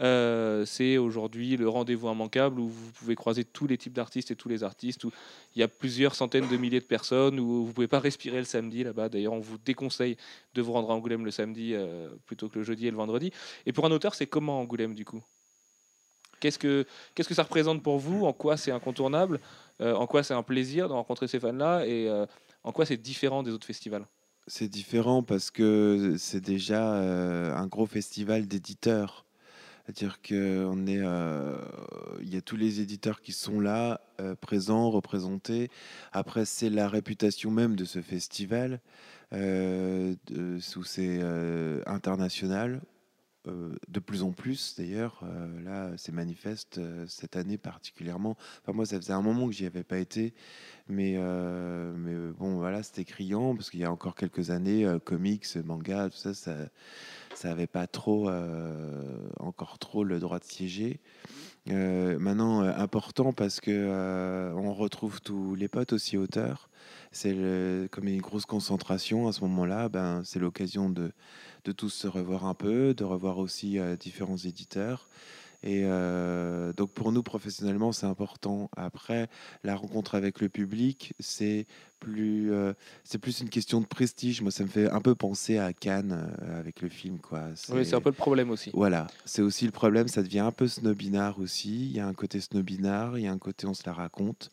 Euh, 0.00 0.64
c'est 0.64 0.96
aujourd'hui 0.96 1.56
le 1.56 1.68
rendez-vous 1.68 2.10
immanquable 2.10 2.60
où 2.60 2.68
vous 2.68 2.92
pouvez 2.92 3.14
croiser 3.14 3.44
tous 3.44 3.66
les 3.66 3.76
types 3.76 3.92
d'artistes 3.92 4.30
et 4.30 4.36
tous 4.36 4.48
les 4.48 4.64
artistes, 4.64 5.04
où 5.04 5.12
il 5.54 5.60
y 5.60 5.62
a 5.62 5.68
plusieurs 5.68 6.14
centaines 6.14 6.48
de 6.48 6.56
milliers 6.56 6.80
de 6.80 6.84
personnes, 6.84 7.38
où 7.38 7.66
vous 7.66 7.72
pouvez 7.72 7.88
pas 7.88 8.00
respirer 8.00 8.38
le 8.38 8.44
samedi 8.44 8.82
là-bas. 8.84 9.08
D'ailleurs, 9.08 9.34
on 9.34 9.40
vous 9.40 9.58
déconseille 9.58 10.16
de 10.54 10.62
vous 10.62 10.72
rendre 10.72 10.90
à 10.90 10.94
Angoulême 10.94 11.24
le 11.24 11.30
samedi 11.30 11.74
euh, 11.74 12.08
plutôt 12.26 12.48
que 12.48 12.58
le 12.58 12.64
jeudi 12.64 12.86
et 12.86 12.90
le 12.90 12.96
vendredi. 12.96 13.32
Et 13.66 13.72
pour 13.72 13.84
un 13.84 13.90
auteur, 13.90 14.14
c'est 14.14 14.26
comment 14.26 14.60
Angoulême 14.60 14.94
du 14.94 15.04
coup? 15.04 15.22
Qu'est-ce 16.40 16.58
que, 16.58 16.86
qu'est-ce 17.14 17.28
que 17.28 17.34
ça 17.34 17.42
représente 17.42 17.82
pour 17.82 17.98
vous? 17.98 18.24
En 18.24 18.32
quoi 18.32 18.56
c'est 18.56 18.70
incontournable? 18.70 19.40
Euh, 19.82 19.94
En 19.94 20.06
quoi 20.06 20.22
c'est 20.22 20.32
un 20.32 20.42
plaisir 20.42 20.88
de 20.88 20.94
rencontrer 20.94 21.28
ces 21.28 21.38
fans-là? 21.38 21.86
Et 21.86 22.08
en 22.64 22.72
quoi 22.72 22.86
c'est 22.86 22.96
différent 22.96 23.42
des 23.42 23.50
autres 23.50 23.66
festivals? 23.66 24.06
C'est 24.46 24.68
différent 24.68 25.22
parce 25.22 25.50
que 25.50 26.16
c'est 26.18 26.40
déjà 26.40 26.94
euh, 26.94 27.54
un 27.54 27.66
gros 27.66 27.86
festival 27.86 28.46
d'éditeurs. 28.46 29.26
C'est-à-dire 29.84 30.20
qu'il 30.20 30.36
est, 30.36 31.00
euh, 31.02 31.56
il 32.20 32.32
y 32.32 32.36
a 32.36 32.40
tous 32.40 32.56
les 32.56 32.80
éditeurs 32.80 33.20
qui 33.20 33.32
sont 33.32 33.60
là, 33.60 34.00
euh, 34.20 34.36
présents, 34.36 34.90
représentés. 34.90 35.68
Après, 36.12 36.44
c'est 36.44 36.70
la 36.70 36.88
réputation 36.88 37.50
même 37.50 37.74
de 37.74 37.84
ce 37.84 38.00
festival, 38.00 38.80
sous 39.32 40.84
euh, 40.98 41.82
international, 41.86 42.82
euh, 43.48 43.74
de 43.88 44.00
plus 44.00 44.22
en 44.22 44.32
plus 44.32 44.74
d'ailleurs. 44.76 45.22
Euh, 45.22 45.62
là, 45.62 45.92
c'est 45.96 46.12
manifeste 46.12 46.76
euh, 46.76 47.06
cette 47.08 47.36
année 47.36 47.56
particulièrement. 47.56 48.36
Enfin, 48.60 48.72
moi, 48.74 48.84
ça 48.84 48.96
faisait 49.00 49.14
un 49.14 49.22
moment 49.22 49.46
que 49.46 49.52
j'y 49.54 49.64
avais 49.64 49.82
pas 49.82 49.96
été, 49.96 50.34
mais, 50.88 51.16
mais 51.96 52.14
bon, 52.38 52.56
voilà, 52.56 52.82
c'était 52.82 53.04
criant 53.04 53.54
parce 53.54 53.70
qu'il 53.70 53.80
y 53.80 53.84
a 53.84 53.90
encore 53.90 54.14
quelques 54.14 54.50
années, 54.50 54.86
comics, 55.04 55.46
manga, 55.64 56.10
tout 56.10 56.16
ça, 56.16 56.34
ça, 56.34 56.54
ça 57.34 57.50
avait 57.50 57.66
pas 57.66 57.86
trop, 57.86 58.28
encore 59.38 59.78
trop 59.78 60.04
le 60.04 60.18
droit 60.18 60.38
de 60.38 60.44
siéger. 60.44 61.00
Maintenant, 61.66 62.60
important 62.62 63.32
parce 63.32 63.60
que 63.60 64.52
on 64.56 64.74
retrouve 64.74 65.20
tous 65.20 65.54
les 65.54 65.68
potes 65.68 65.92
aussi 65.92 66.16
auteurs. 66.16 66.68
C'est 67.12 67.88
comme 67.92 68.08
une 68.08 68.20
grosse 68.20 68.46
concentration 68.46 69.28
à 69.28 69.32
ce 69.32 69.42
moment-là, 69.42 69.88
ben, 69.88 70.22
c'est 70.24 70.40
l'occasion 70.40 70.90
de, 70.90 71.12
de 71.64 71.72
tous 71.72 71.90
se 71.90 72.08
revoir 72.08 72.46
un 72.46 72.54
peu, 72.54 72.94
de 72.94 73.04
revoir 73.04 73.38
aussi 73.38 73.78
euh, 73.78 73.96
différents 73.96 74.36
éditeurs. 74.36 75.08
Et 75.62 75.82
euh, 75.84 76.72
donc 76.72 76.90
pour 76.92 77.12
nous 77.12 77.22
professionnellement, 77.22 77.92
c'est 77.92 78.06
important. 78.06 78.70
Après, 78.76 79.28
la 79.62 79.76
rencontre 79.76 80.14
avec 80.14 80.40
le 80.40 80.48
public, 80.48 81.12
c'est 81.20 81.66
plus, 81.98 82.50
euh, 82.50 82.72
c'est 83.04 83.18
plus 83.18 83.40
une 83.40 83.50
question 83.50 83.80
de 83.80 83.86
prestige. 83.86 84.40
Moi, 84.40 84.50
ça 84.50 84.64
me 84.64 84.68
fait 84.68 84.88
un 84.88 85.02
peu 85.02 85.14
penser 85.14 85.58
à 85.58 85.74
Cannes 85.74 86.26
euh, 86.42 86.58
avec 86.58 86.80
le 86.80 86.88
film, 86.88 87.18
quoi. 87.18 87.48
Oui, 87.68 87.84
c'est 87.84 87.94
un 87.94 88.00
peu 88.00 88.08
le 88.08 88.14
problème 88.14 88.50
aussi. 88.50 88.70
Voilà, 88.72 89.06
c'est 89.26 89.42
aussi 89.42 89.66
le 89.66 89.72
problème, 89.72 90.08
ça 90.08 90.22
devient 90.22 90.40
un 90.40 90.52
peu 90.52 90.66
snobinard 90.66 91.38
aussi. 91.38 91.86
Il 91.86 91.92
y 91.92 92.00
a 92.00 92.06
un 92.06 92.14
côté 92.14 92.40
snobinard, 92.40 93.18
il 93.18 93.24
y 93.24 93.28
a 93.28 93.32
un 93.32 93.38
côté 93.38 93.66
on 93.66 93.74
se 93.74 93.82
la 93.84 93.92
raconte. 93.92 94.50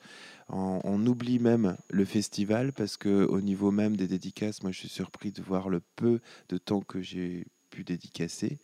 On, 0.50 1.06
oublie 1.06 1.40
même 1.40 1.76
le 1.90 2.06
festival 2.06 2.72
parce 2.72 2.96
que 2.96 3.26
au 3.26 3.42
niveau 3.42 3.72
même 3.72 3.98
des 3.98 4.08
dédicaces, 4.08 4.64
moi 4.64 4.72
je 4.72 4.80
suis 4.80 4.90
surpris 4.90 5.32
de 5.32 5.42
voir 5.42 5.70
le 5.70 5.82
peu 5.96 6.22
de 6.50 6.58
temps 6.58 6.82
que 6.82 7.02
j'ai 7.02 7.46
pu 7.70 7.84
dédicacer. 7.84 8.58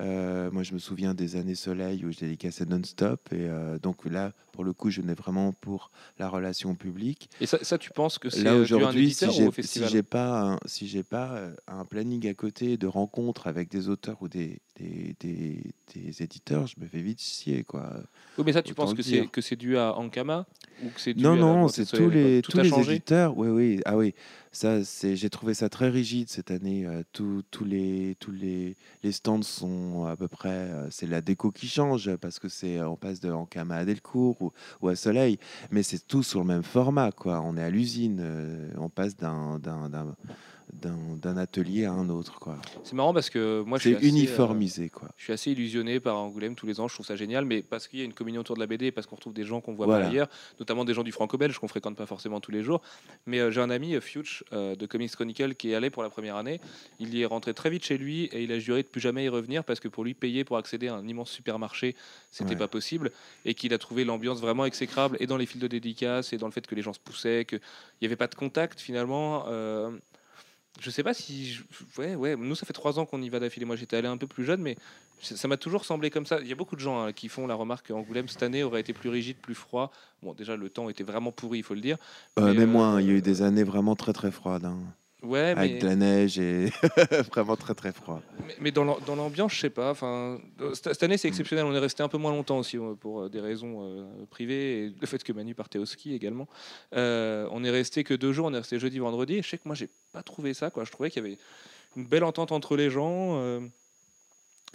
Euh, 0.00 0.50
moi 0.52 0.62
je 0.62 0.72
me 0.72 0.78
souviens 0.78 1.14
des 1.14 1.34
années 1.34 1.56
soleil 1.56 2.04
où 2.04 2.12
je 2.12 2.18
dédicaçais 2.18 2.64
non-stop 2.64 3.32
et 3.32 3.48
euh, 3.48 3.76
donc 3.78 4.04
là 4.06 4.32
pour 4.52 4.62
le 4.62 4.72
coup 4.72 4.88
je 4.88 5.00
venais 5.00 5.14
vraiment 5.14 5.52
pour 5.52 5.90
la 6.18 6.28
relation 6.28 6.76
publique. 6.76 7.28
Et 7.40 7.46
ça, 7.46 7.58
ça, 7.62 7.76
tu 7.76 7.90
penses 7.90 8.18
que 8.18 8.30
c'est 8.30 8.44
Là 8.44 8.52
euh, 8.52 8.64
dû 8.64 8.72
à 8.72 8.76
un 8.76 8.80
aujourd'hui, 8.80 9.12
si 9.12 9.30
j'ai 9.32 9.50
si 9.62 9.84
j'ai 9.88 10.02
pas 10.04 10.52
un, 10.52 10.58
si 10.64 10.86
j'ai 10.86 11.02
pas 11.02 11.40
un 11.66 11.84
planning 11.84 12.28
à 12.28 12.34
côté 12.34 12.76
de 12.76 12.86
rencontres 12.86 13.48
avec 13.48 13.68
des 13.68 13.88
auteurs 13.88 14.22
ou 14.22 14.28
des, 14.28 14.60
des, 14.78 15.16
des, 15.18 15.72
des 15.94 16.22
éditeurs, 16.22 16.68
je 16.68 16.76
me 16.78 16.86
fais 16.86 17.02
vite 17.02 17.20
chier 17.20 17.64
quoi. 17.64 17.92
Oui, 18.38 18.44
mais 18.46 18.52
ça, 18.52 18.62
tu 18.62 18.72
Autant 18.72 18.84
penses 18.84 18.94
que 18.94 19.02
c'est 19.02 19.26
que 19.26 19.40
c'est 19.40 19.56
dû 19.56 19.76
à 19.76 19.96
Ankama 19.96 20.46
ou 20.84 20.88
que 20.90 21.00
c'est 21.00 21.14
dû 21.14 21.22
Non 21.24 21.32
à 21.32 21.36
non, 21.36 21.68
c'est 21.68 21.84
tous 21.84 22.10
les 22.10 22.42
tous 22.42 22.58
les 22.58 22.72
éditeurs. 22.72 23.36
Oui 23.36 23.48
oui 23.48 23.80
ah 23.84 23.96
oui 23.96 24.14
ça 24.52 24.84
c'est 24.84 25.16
j'ai 25.16 25.30
trouvé 25.30 25.54
ça 25.54 25.68
très 25.68 25.88
rigide 25.88 26.28
cette 26.28 26.50
année. 26.50 26.86
euh, 26.86 27.02
tous 27.12 27.64
les 27.64 28.16
tous 28.18 28.32
les 28.32 28.76
les 29.02 29.12
stands 29.12 29.42
sont 29.42 30.06
à 30.06 30.16
peu 30.16 30.28
près 30.28 30.48
euh, 30.50 30.88
c'est 30.90 31.06
la 31.06 31.20
déco 31.20 31.50
qui 31.52 31.68
change 31.68 32.14
parce 32.16 32.38
que 32.38 32.48
c'est 32.48 32.80
on 32.82 32.96
passe 32.96 33.20
de 33.20 33.30
Ankama 33.30 33.76
à 33.76 33.84
Delcourt 33.84 34.52
ou, 34.80 34.88
à 34.88 34.96
Soleil, 34.96 35.38
mais 35.70 35.82
c'est 35.82 36.06
tout 36.06 36.22
sur 36.22 36.40
le 36.40 36.46
même 36.46 36.62
format 36.62 37.12
quoi. 37.12 37.40
On 37.42 37.56
est 37.56 37.62
à 37.62 37.70
l'usine, 37.70 38.18
euh, 38.20 38.70
on 38.76 38.88
passe 38.88 39.16
d'un 39.16 39.58
d'un 39.58 39.88
d'un 40.72 41.36
atelier 41.36 41.84
à 41.84 41.92
un 41.92 42.08
autre. 42.08 42.38
quoi. 42.38 42.56
C'est 42.84 42.94
marrant 42.94 43.12
parce 43.12 43.30
que 43.30 43.62
moi, 43.66 43.78
je 43.78 43.88
suis 43.88 43.94
assez, 43.96 44.06
euh, 44.06 44.08
uniformisé. 44.08 44.88
quoi. 44.88 45.08
Je 45.16 45.24
suis 45.24 45.32
assez 45.32 45.50
illusionné 45.50 46.00
par 46.00 46.16
Angoulême 46.16 46.54
tous 46.54 46.66
les 46.66 46.80
ans, 46.80 46.88
je 46.88 46.94
trouve 46.94 47.06
ça 47.06 47.16
génial, 47.16 47.44
mais 47.44 47.62
parce 47.62 47.88
qu'il 47.88 47.98
y 47.98 48.02
a 48.02 48.04
une 48.04 48.12
communion 48.14 48.40
autour 48.40 48.54
de 48.54 48.60
la 48.60 48.66
BD, 48.66 48.86
et 48.86 48.92
parce 48.92 49.06
qu'on 49.06 49.16
retrouve 49.16 49.32
des 49.34 49.44
gens 49.44 49.60
qu'on 49.60 49.74
voit 49.74 49.86
Voilà. 49.86 50.04
pas 50.06 50.10
ailleurs, 50.10 50.28
notamment 50.58 50.84
des 50.84 50.94
gens 50.94 51.02
du 51.02 51.12
franco-belge 51.12 51.58
qu'on 51.58 51.68
fréquente 51.68 51.96
pas 51.96 52.06
forcément 52.06 52.40
tous 52.40 52.50
les 52.50 52.62
jours. 52.62 52.82
Mais 53.26 53.40
euh, 53.40 53.50
j'ai 53.50 53.60
un 53.60 53.70
ami, 53.70 53.94
euh, 53.94 54.00
Fuchs, 54.00 54.44
euh, 54.52 54.74
de 54.76 54.86
Comics 54.86 55.10
Chronicle, 55.12 55.54
qui 55.54 55.70
est 55.70 55.74
allé 55.74 55.90
pour 55.90 56.02
la 56.02 56.10
première 56.10 56.36
année. 56.36 56.60
Il 56.98 57.14
y 57.14 57.22
est 57.22 57.26
rentré 57.26 57.52
très 57.54 57.70
vite 57.70 57.84
chez 57.84 57.98
lui 57.98 58.24
et 58.26 58.42
il 58.42 58.52
a 58.52 58.58
juré 58.58 58.82
de 58.82 58.88
plus 58.88 59.00
jamais 59.00 59.24
y 59.24 59.28
revenir 59.28 59.64
parce 59.64 59.80
que 59.80 59.88
pour 59.88 60.04
lui, 60.04 60.14
payer 60.14 60.44
pour 60.44 60.56
accéder 60.56 60.88
à 60.88 60.94
un 60.94 61.06
immense 61.06 61.30
supermarché, 61.30 61.96
c'était 62.30 62.50
Ouais. 62.50 62.56
pas 62.56 62.68
possible 62.68 63.10
et 63.44 63.54
qu'il 63.54 63.74
a 63.74 63.78
trouvé 63.78 64.04
l'ambiance 64.04 64.40
vraiment 64.40 64.64
exécrable 64.64 65.16
et 65.20 65.26
dans 65.26 65.36
les 65.36 65.46
fils 65.46 65.60
de 65.60 65.66
dédicaces 65.66 66.32
et 66.32 66.36
dans 66.38 66.46
le 66.46 66.52
fait 66.52 66.66
que 66.66 66.74
les 66.74 66.82
gens 66.82 66.92
se 66.92 67.00
poussaient, 67.00 67.44
qu'il 67.44 67.60
n'y 68.02 68.06
avait 68.06 68.16
pas 68.16 68.26
de 68.28 68.34
contact 68.34 68.80
finalement. 68.80 69.44
Je 70.78 70.90
sais 70.90 71.02
pas 71.02 71.14
si. 71.14 71.52
je- 71.52 71.62
Ouais, 71.98 72.14
ouais, 72.14 72.36
nous, 72.36 72.54
ça 72.54 72.64
fait 72.66 72.72
trois 72.72 72.98
ans 72.98 73.06
qu'on 73.06 73.20
y 73.22 73.28
va 73.28 73.40
d'affilée. 73.40 73.66
Moi, 73.66 73.76
j'étais 73.76 73.96
allé 73.96 74.08
un 74.08 74.16
peu 74.16 74.26
plus 74.26 74.44
jeune, 74.44 74.60
mais 74.62 74.76
ça 75.20 75.48
m'a 75.48 75.56
toujours 75.56 75.84
semblé 75.84 76.10
comme 76.10 76.26
ça. 76.26 76.38
Il 76.40 76.46
y 76.46 76.52
a 76.52 76.54
beaucoup 76.54 76.76
de 76.76 76.80
gens 76.80 77.02
hein, 77.02 77.12
qui 77.12 77.28
font 77.28 77.46
la 77.46 77.54
remarque 77.54 77.88
qu'Angoulême, 77.88 78.28
cette 78.28 78.42
année, 78.42 78.62
aurait 78.62 78.80
été 78.80 78.92
plus 78.92 79.08
rigide, 79.10 79.36
plus 79.38 79.54
froid. 79.54 79.90
Bon, 80.22 80.32
déjà, 80.32 80.56
le 80.56 80.70
temps 80.70 80.88
était 80.88 81.04
vraiment 81.04 81.32
pourri, 81.32 81.58
il 81.58 81.64
faut 81.64 81.74
le 81.74 81.80
dire. 81.80 81.96
Euh, 82.38 82.46
Mais, 82.46 82.54
même 82.54 82.70
euh, 82.70 82.72
moi, 82.72 82.96
il 83.02 83.06
y 83.08 83.10
a 83.10 83.14
eu 83.14 83.20
des 83.22 83.42
années 83.42 83.64
vraiment 83.64 83.96
très 83.96 84.12
très 84.12 84.30
froides. 84.30 84.64
hein, 84.64 84.78
Ouais, 85.22 85.54
mais, 85.54 85.60
avec 85.60 85.80
de 85.82 85.86
la 85.86 85.96
neige 85.96 86.38
et 86.38 86.70
vraiment 87.32 87.56
très 87.56 87.74
très 87.74 87.92
froid. 87.92 88.22
mais, 88.46 88.54
mais 88.60 88.70
dans 88.70 88.84
l'am- 88.84 88.96
dans 89.06 89.16
l'ambiance, 89.16 89.52
je 89.54 89.60
sais 89.60 89.70
pas. 89.70 89.90
Enfin, 89.90 90.38
euh, 90.60 90.72
cette 90.74 91.02
année, 91.02 91.18
c'est 91.18 91.28
exceptionnel. 91.28 91.66
On 91.66 91.74
est 91.74 91.78
resté 91.78 92.02
un 92.02 92.08
peu 92.08 92.16
moins 92.18 92.30
longtemps 92.32 92.58
aussi 92.58 92.78
euh, 92.78 92.94
pour 92.94 93.22
euh, 93.22 93.28
des 93.28 93.40
raisons 93.40 93.80
euh, 93.82 94.04
privées 94.30 94.86
et 94.86 94.92
le 94.98 95.06
fait 95.06 95.22
que 95.22 95.32
Manu 95.32 95.54
partait 95.54 95.78
au 95.78 95.84
ski 95.86 96.14
également. 96.14 96.48
Euh, 96.94 97.46
on 97.52 97.62
est 97.64 97.70
resté 97.70 98.02
que 98.02 98.14
deux 98.14 98.32
jours. 98.32 98.46
On 98.46 98.54
est 98.54 98.58
resté 98.58 98.78
jeudi, 98.78 98.98
vendredi. 98.98 99.34
Et 99.36 99.42
je 99.42 99.48
sais 99.48 99.58
que 99.58 99.64
moi, 99.66 99.74
j'ai 99.74 99.88
pas 100.12 100.22
trouvé 100.22 100.54
ça. 100.54 100.70
Quoi. 100.70 100.84
Je 100.84 100.90
trouvais 100.90 101.10
qu'il 101.10 101.22
y 101.22 101.26
avait 101.26 101.36
une 101.96 102.06
belle 102.06 102.24
entente 102.24 102.50
entre 102.52 102.76
les 102.76 102.88
gens. 102.88 103.36
euh, 103.36 103.60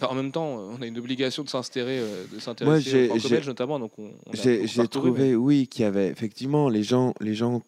enfin, 0.00 0.12
en 0.12 0.14
même 0.14 0.30
temps, 0.30 0.46
on 0.46 0.80
a 0.80 0.86
une 0.86 0.98
obligation 0.98 1.42
de 1.42 1.48
s'intéresser, 1.48 2.04
de 2.32 2.38
s'intéresser 2.38 3.08
aux 3.10 3.18
j'ai- 3.18 3.40
notamment. 3.40 3.80
Donc, 3.80 3.92
on, 3.98 4.12
on 4.26 4.32
a 4.32 4.36
J'ai 4.36 4.88
trouvé, 4.88 5.34
oui, 5.34 5.66
qu'il 5.66 5.82
y 5.82 5.86
avait 5.86 6.06
effectivement 6.08 6.68
les 6.68 6.82
gens, 6.84 7.14
les 7.20 7.34
gens, 7.34 7.62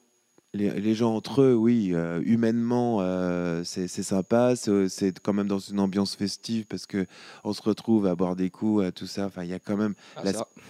les, 0.59 0.81
les 0.81 0.95
gens 0.95 1.15
entre 1.15 1.43
eux, 1.43 1.55
oui, 1.55 1.91
euh, 1.95 2.21
humainement, 2.25 2.99
euh, 3.01 3.63
c'est 3.65 3.89
sympa. 3.89 4.55
C'est 4.57 5.19
quand 5.21 5.33
même 5.33 5.49
dans 5.49 5.59
une 5.59 5.81
ambiance 5.81 6.15
festive 6.17 6.67
parce 6.67 6.87
que 6.87 7.07
on 7.45 7.53
se 7.53 7.63
retrouve 7.63 8.07
à 8.07 8.15
boire 8.15 8.37
des 8.37 8.51
coups, 8.51 8.85
à 8.85 8.93
tout 8.93 9.07
ça. 9.07 9.27
Enfin, 9.27 9.45
il 9.45 9.51
y 9.51 9.55
a 9.55 9.59
quand 9.59 9.77
même 9.77 9.95
Ah, 10.17 10.23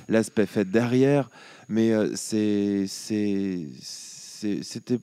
l'aspect 0.08 0.46
fête 0.46 0.70
derrière, 0.70 1.30
mais 1.68 1.92
euh, 1.92 2.12
c'est 2.14 2.86
c'était 4.62 5.00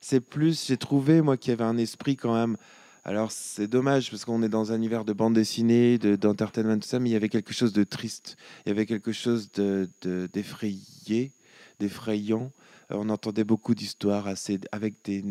c'est 0.00 0.20
plus. 0.20 0.66
J'ai 0.66 0.76
trouvé 0.76 1.22
moi 1.22 1.36
qu'il 1.36 1.50
y 1.50 1.54
avait 1.54 1.64
un 1.64 1.78
esprit 1.78 2.16
quand 2.16 2.34
même. 2.34 2.56
Alors 3.04 3.32
c'est 3.32 3.66
dommage 3.66 4.10
parce 4.10 4.24
qu'on 4.24 4.42
est 4.42 4.48
dans 4.48 4.70
un 4.72 4.76
univers 4.76 5.04
de 5.04 5.12
bande 5.12 5.34
dessinée, 5.34 5.98
de 5.98 6.14
d'entertainment 6.16 6.78
tout 6.78 6.88
ça, 6.88 7.00
mais 7.00 7.10
il 7.10 7.12
y 7.12 7.16
avait 7.16 7.28
quelque 7.28 7.52
chose 7.52 7.72
de 7.72 7.84
triste. 7.84 8.36
Il 8.64 8.68
y 8.68 8.72
avait 8.72 8.86
quelque 8.86 9.12
chose 9.12 9.50
de 9.52 9.88
de- 10.02 10.28
d'effrayé, 10.32 11.32
d'effrayant. 11.80 12.52
On 12.94 13.08
entendait 13.08 13.44
beaucoup 13.44 13.74
d'histoires 13.74 14.26
assez 14.26 14.60
avec 14.70 14.94
des, 15.04 15.22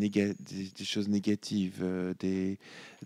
choses 0.83 1.09
négatives, 1.09 1.79
euh, 1.81 2.13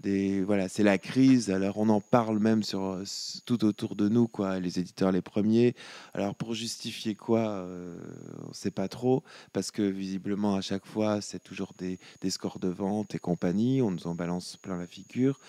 des, 0.02 0.44
voilà, 0.44 0.70
c'est 0.70 0.84
la 0.84 0.98
crise. 0.98 1.50
Alors 1.52 1.78
on 1.78 1.90
en 1.90 2.02
parle 2.02 2.40
même 2.40 2.64
sur 2.64 2.84
euh, 2.84 3.04
tout 3.46 3.66
autour 3.66 3.96
de 3.96 4.08
nous, 4.08 4.28
quoi. 4.28 4.60
Les 4.60 4.80
éditeurs 4.80 5.12
les 5.12 5.22
premiers. 5.22 5.76
Alors 6.14 6.36
pour 6.36 6.54
justifier 6.54 7.16
quoi, 7.16 7.48
euh, 7.50 7.98
on 8.46 8.50
ne 8.50 8.54
sait 8.54 8.72
pas 8.72 8.88
trop, 8.88 9.24
parce 9.54 9.72
que 9.72 9.82
visiblement 9.82 10.56
à 10.56 10.62
chaque 10.62 10.86
fois 10.86 11.22
c'est 11.22 11.44
toujours 11.44 11.74
des, 11.78 12.00
scores 12.30 12.60
de 12.60 12.70
vente 12.70 13.16
et 13.16 13.20
compagnie. 13.20 13.82
On 13.82 13.92
nous 13.92 14.08
en 14.08 14.16
balance 14.16 14.58
plein 14.58 14.78
la 14.78 14.88
figure, 14.88 15.40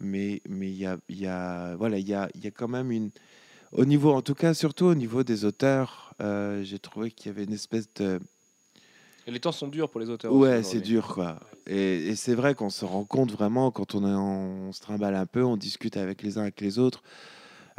mais 0.00 0.42
mais 0.48 0.70
il 0.70 0.76
y 0.76 1.26
a, 1.26 1.76
voilà, 1.76 1.98
il 1.98 2.08
y 2.08 2.14
a, 2.14 2.28
y 2.34 2.46
a 2.46 2.50
quand 2.50 2.68
même 2.68 2.90
une 2.90 3.10
au 3.72 3.84
niveau, 3.84 4.12
en 4.12 4.22
tout 4.22 4.34
cas, 4.34 4.54
surtout 4.54 4.86
au 4.86 4.94
niveau 4.94 5.22
des 5.22 5.44
auteurs, 5.44 6.14
euh, 6.20 6.62
j'ai 6.62 6.78
trouvé 6.78 7.10
qu'il 7.10 7.26
y 7.26 7.34
avait 7.34 7.44
une 7.44 7.52
espèce 7.52 7.92
de 7.94 8.20
Et 9.26 9.30
les 9.32 9.40
temps 9.40 9.52
sont 9.52 9.68
durs 9.68 9.88
pour 9.90 10.00
les 10.00 10.08
auteurs. 10.10 10.32
Ouais, 10.32 10.62
c'est 10.62 10.80
dur, 10.80 11.08
quoi. 11.08 11.40
Et, 11.66 12.08
et 12.08 12.16
c'est 12.16 12.34
vrai 12.34 12.54
qu'on 12.54 12.70
se 12.70 12.84
rend 12.84 13.04
compte 13.04 13.32
vraiment 13.32 13.70
quand 13.72 13.94
on, 13.96 14.02
est 14.06 14.14
en- 14.14 14.68
on 14.68 14.72
se 14.72 14.80
trimballe 14.80 15.16
un 15.16 15.26
peu, 15.26 15.42
on 15.44 15.56
discute 15.56 15.96
avec 15.96 16.22
les 16.22 16.38
uns 16.38 16.42
avec 16.42 16.60
les 16.60 16.78
autres. 16.78 17.02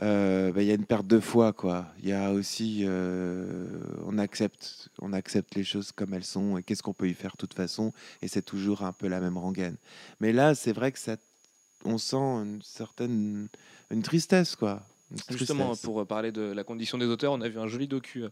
euh, 0.04 0.52
bah, 0.52 0.62
Il 0.62 0.68
y 0.68 0.72
a 0.72 0.76
une 0.76 0.86
perte 0.86 1.08
de 1.08 1.20
foi, 1.22 1.54
quoi. 1.54 1.86
Il 2.04 2.10
y 2.10 2.14
a 2.14 2.32
aussi, 2.32 2.84
euh, 2.86 3.68
on 4.06 4.18
accepte, 4.18 4.90
on 5.00 5.14
accepte 5.14 5.56
les 5.56 5.64
choses 5.64 5.92
comme 5.94 6.14
elles 6.14 6.26
sont 6.26 6.58
et 6.58 6.64
qu'est-ce 6.64 6.84
qu'on 6.84 6.94
peut 6.94 7.08
y 7.10 7.14
faire 7.14 7.32
de 7.32 7.38
toute 7.38 7.54
façon. 7.54 7.94
Et 8.22 8.28
c'est 8.28 8.42
toujours 8.44 8.84
un 8.84 8.92
peu 8.94 9.08
la 9.08 9.20
même 9.22 9.38
rengaine. 9.38 9.78
Mais 10.20 10.34
là, 10.34 10.54
c'est 10.54 10.74
vrai 10.74 10.92
que 10.92 11.00
ça, 11.00 11.16
on 11.86 11.98
sent 11.98 12.18
une 12.18 12.62
certaine, 12.62 13.48
une 13.90 14.04
tristesse, 14.04 14.56
quoi. 14.56 14.84
Justement, 15.30 15.76
pour 15.84 16.06
parler 16.06 16.32
de 16.32 16.42
la 16.42 16.64
condition 16.64 16.98
des 16.98 17.06
auteurs, 17.06 17.32
on 17.32 17.40
a 17.42 17.48
vu 17.48 17.60
un 17.60 17.68
joli 17.68 17.88
docu 17.88 18.24
euh, 18.24 18.30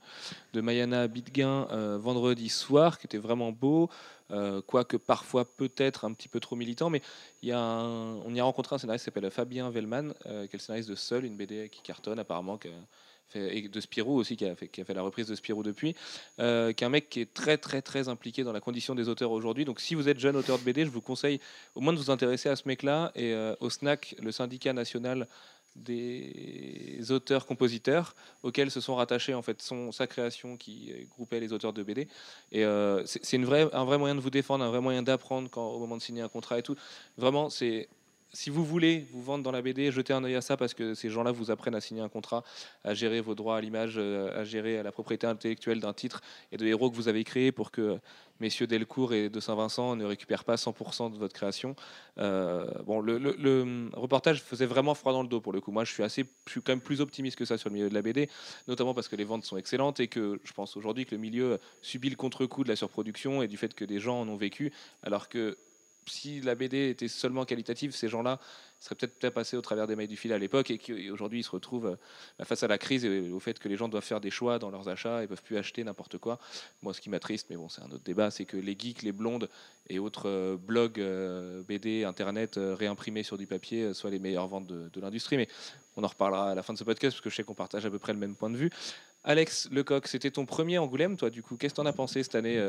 de 0.54 0.60
Mayana 0.62 1.08
Bidguin 1.08 1.68
euh, 1.72 1.98
vendredi 1.98 2.50
soir 2.50 3.00
qui 3.00 3.08
était 3.08 3.18
vraiment 3.18 3.52
beau, 3.54 3.90
euh, 4.32 4.62
quoique 4.62 4.98
parfois 4.98 5.46
peut-être 5.46 6.04
un 6.04 6.12
petit 6.14 6.28
peu 6.28 6.40
trop 6.42 6.56
militant, 6.58 6.90
mais 6.90 7.02
il 7.42 7.50
y 7.50 7.52
a 7.54 7.60
un- 7.60 8.16
on 8.18 8.34
y 8.34 8.40
a 8.40 8.44
rencontré 8.44 8.76
un 8.76 8.80
scénariste 8.80 9.04
qui 9.06 9.12
s'appelle 9.12 9.30
Fabien 9.32 9.70
Vellman, 9.70 10.14
euh, 10.26 10.48
qui 10.48 10.56
est 10.56 10.60
le 10.60 10.60
scénariste 10.60 10.90
de 10.90 10.96
Seul, 10.96 11.24
une 11.24 11.38
BD 11.38 11.70
qui 11.70 11.82
cartonne 11.82 12.20
apparemment, 12.20 12.58
qui 12.58 12.68
a 12.68 12.72
et 13.34 13.68
de 13.68 13.80
Spirou 13.80 14.18
aussi, 14.18 14.38
qui 14.38 14.46
a, 14.46 14.56
fait, 14.56 14.94
la 14.94 15.02
reprise 15.02 15.28
de 15.28 15.36
Spirou 15.36 15.64
depuis, 15.64 15.96
euh, 16.40 16.74
qui 16.74 16.84
est 16.84 16.88
un 16.88 16.90
mec 16.90 17.10
qui 17.10 17.22
est 17.22 17.34
très 17.34 17.58
très 17.58 17.82
très 17.82 18.08
impliqué 18.08 18.44
dans 18.44 18.54
la 18.54 18.62
condition 18.62 18.96
des 18.96 19.10
auteurs 19.10 19.32
aujourd'hui. 19.32 19.66
Donc 19.66 19.80
si 19.80 19.96
vous 19.96 20.08
êtes 20.10 20.20
jeune 20.20 20.36
auteur 20.36 20.58
de 20.58 20.64
BD, 20.64 20.86
je 20.86 20.90
vous 20.90 21.02
conseille 21.02 21.40
au 21.76 21.82
moins 21.82 21.94
de 21.94 21.98
vous 21.98 22.12
intéresser 22.12 22.50
à 22.50 22.56
ce 22.56 22.68
mec-là 22.68 23.12
et 23.16 23.34
euh, 23.34 23.56
au 23.60 23.70
SNAC, 23.70 24.16
le 24.22 24.32
syndicat 24.32 24.74
national 24.74 25.28
des 25.76 27.02
auteurs-compositeurs 27.10 28.16
auxquels 28.44 28.72
se 28.72 28.80
sont 28.80 28.96
rattachés 28.96 29.34
en 29.34 29.42
fait 29.42 29.62
son, 29.62 29.92
sa 29.92 30.08
création 30.08 30.56
qui 30.56 30.94
euh, 30.94 31.04
groupait 31.10 31.42
les 31.42 31.52
auteurs 31.52 31.74
de 31.74 31.84
BD. 31.84 32.08
Et 32.54 32.64
c'est 33.06 33.38
un 33.38 33.84
vrai 33.84 33.98
moyen 33.98 34.16
de 34.16 34.22
vous 34.22 34.30
défendre, 34.30 34.64
un 34.64 34.70
vrai 34.70 34.80
moyen 34.80 35.04
d'apprendre 35.04 35.50
au 35.58 35.80
moment 35.80 35.98
de 35.98 36.02
signer 36.02 36.22
un 36.22 36.30
contrat 36.30 36.60
et 36.60 36.64
tout. 36.64 36.76
Vraiment, 37.18 37.50
c'est 37.50 37.90
si 38.36 38.50
vous 38.52 38.64
voulez 38.66 39.08
vous 39.12 39.24
vendre 39.24 39.44
dans 39.44 39.52
la 39.52 39.62
BD, 39.62 39.92
jetez 39.92 40.14
un 40.14 40.24
œil 40.24 40.36
à 40.36 40.42
ça 40.42 40.58
parce 40.58 40.74
que 40.74 40.94
ces 40.94 41.10
gens-là 41.10 41.32
vous 41.32 41.50
apprennent 41.52 41.74
à 41.76 41.82
signer 41.82 42.02
un 42.02 42.10
contrat, 42.10 42.44
à 42.84 42.94
gérer 42.94 43.22
vos 43.22 43.34
droits 43.34 43.58
à 43.58 43.62
l'image, 43.62 43.96
euh, 43.98 44.40
à 44.40 44.44
gérer 44.44 44.84
la 44.84 44.92
propriété 44.92 45.26
intellectuelle 45.26 45.80
d'un 45.80 45.94
titre 45.94 46.22
et 46.52 46.58
de 46.58 46.66
héros 46.68 46.92
que 46.92 46.96
vous 46.96 47.08
avez 47.08 47.24
créé 47.24 47.52
pour 47.52 47.72
que 47.72 47.98
messieurs 48.42 48.68
Delcourt 48.68 49.14
et 49.14 49.30
de 49.30 49.40
Saint-Vincent 49.40 49.96
ne 49.96 50.04
récupèrent 50.04 50.44
pas 50.44 50.56
100% 50.58 51.10
de 51.14 51.18
votre 51.18 51.34
création. 51.34 51.76
Euh, 52.18 52.66
bon, 52.86 53.00
le, 53.00 53.18
le- 53.18 53.36
le 53.40 53.90
reportage 53.94 54.42
faisait 54.44 54.66
vraiment 54.66 54.94
froid 54.94 55.14
dans 55.14 55.22
le 55.24 55.30
dos 55.30 55.40
pour 55.40 55.54
le 55.54 55.62
coup. 55.62 55.72
Moi, 55.72 55.86
je 55.86 55.94
suis 55.94 56.04
assez, 56.04 56.26
je 56.46 56.52
suis 56.52 56.62
quand 56.62 56.74
même 56.74 56.82
plus 56.82 57.00
optimiste 57.02 57.38
que 57.38 57.46
ça 57.46 57.58
sur 57.58 57.70
le 57.70 57.76
milieu 57.76 57.90
de 57.90 57.94
la 57.94 58.02
BD, 58.02 58.30
notamment 58.68 58.94
parce 58.94 59.08
que 59.08 59.16
les 59.16 59.24
ventes 59.24 59.46
sont 59.46 59.56
excellentes 59.58 60.02
et 60.02 60.08
que 60.10 60.40
je 60.44 60.52
pense 60.52 60.76
aujourd'hui 60.76 61.06
que 61.06 61.16
le 61.16 61.22
milieu 61.22 61.58
subit 61.82 62.10
le 62.10 62.18
contre-coup 62.18 62.64
de 62.66 62.70
la 62.70 62.76
surproduction 62.76 63.42
et 63.42 63.48
du 63.48 63.56
fait 63.56 63.74
que 63.74 63.86
des 63.86 64.00
gens 64.00 64.20
en 64.20 64.28
ont 64.28 64.36
vécu, 64.36 64.74
alors 65.04 65.30
que 65.30 65.58
si 66.08 66.42
la 66.42 66.56
BD 66.56 66.90
était 66.90 67.08
seulement 67.08 67.46
qualitative, 67.46 67.92
ces 67.92 68.08
gens-là 68.08 68.40
seraient 68.86 68.96
peut-être 68.96 69.18
peut 69.18 69.32
passés 69.32 69.58
au 69.58 69.62
travers 69.62 69.88
des 69.88 69.96
mailles 69.96 70.08
du 70.08 70.16
filet 70.16 70.36
à 70.36 70.38
l'époque 70.38 70.70
et 70.70 70.78
qu'aujourd'hui 70.78 71.40
ils 71.40 71.44
se 71.44 71.50
retrouvent 71.50 71.98
euh, 72.40 72.46
face 72.46 72.64
à 72.64 72.68
la 72.68 72.78
crise 72.78 73.04
et 73.04 73.32
au 73.32 73.40
fait 73.40 73.58
que 73.58 73.68
les 73.68 73.78
gens 73.78 73.88
doivent 73.88 74.04
faire 74.04 74.22
des 74.22 74.30
choix 74.30 74.60
dans 74.60 74.70
leurs 74.70 74.88
achats 74.88 75.24
et 75.24 75.28
peuvent 75.28 75.42
plus 75.42 75.58
acheter 75.58 75.84
n'importe 75.84 76.18
quoi. 76.18 76.40
Moi, 76.84 76.94
ce 76.94 77.02
qui 77.02 77.10
m'attriste, 77.10 77.48
mais 77.50 77.56
bon, 77.56 77.68
c'est 77.68 77.82
un 77.82 77.92
autre 77.92 78.04
débat, 78.04 78.32
c'est 78.32 78.46
que 78.46 78.58
les 78.58 78.76
geeks, 78.78 79.02
les 79.02 79.12
blondes 79.12 79.50
et 79.90 80.00
autres 80.00 80.30
euh, 80.30 80.56
blogs 80.56 81.00
euh, 81.00 81.64
BD, 81.68 82.04
internet 82.04 82.60
réimprimés 82.60 83.24
sur 83.24 83.38
du 83.38 83.48
papier 83.48 83.94
soient 83.94 84.12
les 84.12 84.20
meilleures 84.20 84.48
ventes 84.48 84.68
de, 84.68 85.02
l'industrie. 85.02 85.38
Mais 85.38 85.48
on 85.98 86.04
en 86.04 86.08
reparlera 86.08 86.52
à 86.52 86.56
la 86.56 86.64
fin 86.64 86.74
de 86.74 86.78
ce 86.78 86.84
podcast 86.84 87.16
parce 87.16 87.22
que 87.22 87.30
je 87.30 87.36
sais 87.36 87.44
qu'on 87.44 87.56
partage 87.56 87.86
à 87.86 87.90
peu 87.90 88.00
près 88.00 88.14
le 88.14 88.20
même 88.20 88.36
point 88.36 88.50
de 88.50 88.58
vue. 88.58 88.70
Alex 89.24 89.70
Lecoq, 89.72 90.08
c'était 90.08 90.30
ton 90.30 90.46
premier 90.46 90.78
Angoulême, 90.78 91.18
toi, 91.18 91.32
du 91.32 91.42
coup? 91.42 91.58
Qu'est-ce 91.58 91.74
que 91.74 91.78
t'en 91.78 91.88
as 91.88 91.94
pensé 91.94 92.22
cette 92.22 92.36
année 92.36 92.64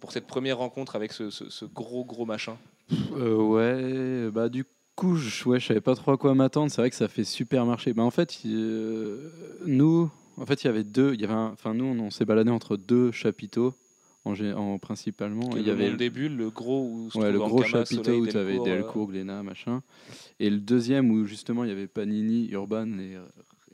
pour 0.00 0.10
cette 0.10 0.26
première 0.26 0.58
rencontre 0.58 0.96
avec 0.96 1.12
ce, 1.12 1.64
gros, 1.66 2.04
gros 2.04 2.26
machin? 2.26 2.58
Euh, 3.16 3.36
ouais, 3.36 4.30
bah 4.30 4.48
du 4.48 4.64
coup, 4.96 5.16
je, 5.16 5.48
ouais, 5.48 5.60
je 5.60 5.66
savais 5.66 5.80
pas 5.80 5.94
trop 5.94 6.12
à 6.12 6.16
quoi 6.18 6.34
m'attendre. 6.34 6.70
C'est 6.70 6.80
vrai 6.80 6.90
que 6.90 6.96
ça 6.96 7.08
fait 7.08 7.24
super 7.24 7.66
marché. 7.66 7.92
Bah 7.92 8.02
en 8.02 8.10
fait, 8.10 8.40
euh, 8.46 9.30
nous, 9.66 10.10
en 10.36 10.46
fait, 10.46 10.62
il 10.64 10.66
y 10.66 10.70
avait 10.70 10.84
deux. 10.84 11.14
Il 11.14 11.20
y 11.20 11.24
avait, 11.24 11.32
un- 11.34 11.50
enfin 11.52 11.74
nous, 11.74 11.84
on, 11.84 11.98
on 11.98 12.10
s'est 12.10 12.24
baladé 12.24 12.50
entre 12.50 12.76
deux 12.76 13.10
chapiteaux, 13.12 13.74
en, 14.24 14.34
en 14.52 14.78
principalement. 14.78 15.50
Il 15.56 15.62
y 15.62 15.66
le 15.66 15.72
avait 15.72 15.92
des 15.96 16.10
bulles, 16.10 16.36
le 16.36 16.50
gros 16.50 16.86
où 16.88 17.10
se 17.10 17.18
Ouais, 17.18 17.32
le 17.32 17.38
gros 17.38 17.58
Ankama, 17.62 17.84
chapiteau 17.84 18.04
Soleil, 18.04 18.20
où 18.20 18.26
tu 18.26 18.36
avais 18.36 18.58
Delcourt, 18.60 19.08
euh, 19.08 19.12
Glénat, 19.12 19.42
machin. 19.42 19.82
Et 20.40 20.50
le 20.50 20.58
deuxième 20.58 21.10
où 21.10 21.26
justement 21.26 21.64
il 21.64 21.68
y 21.68 21.72
avait 21.72 21.86
Panini, 21.86 22.48
Urban 22.50 22.98
et 22.98 23.16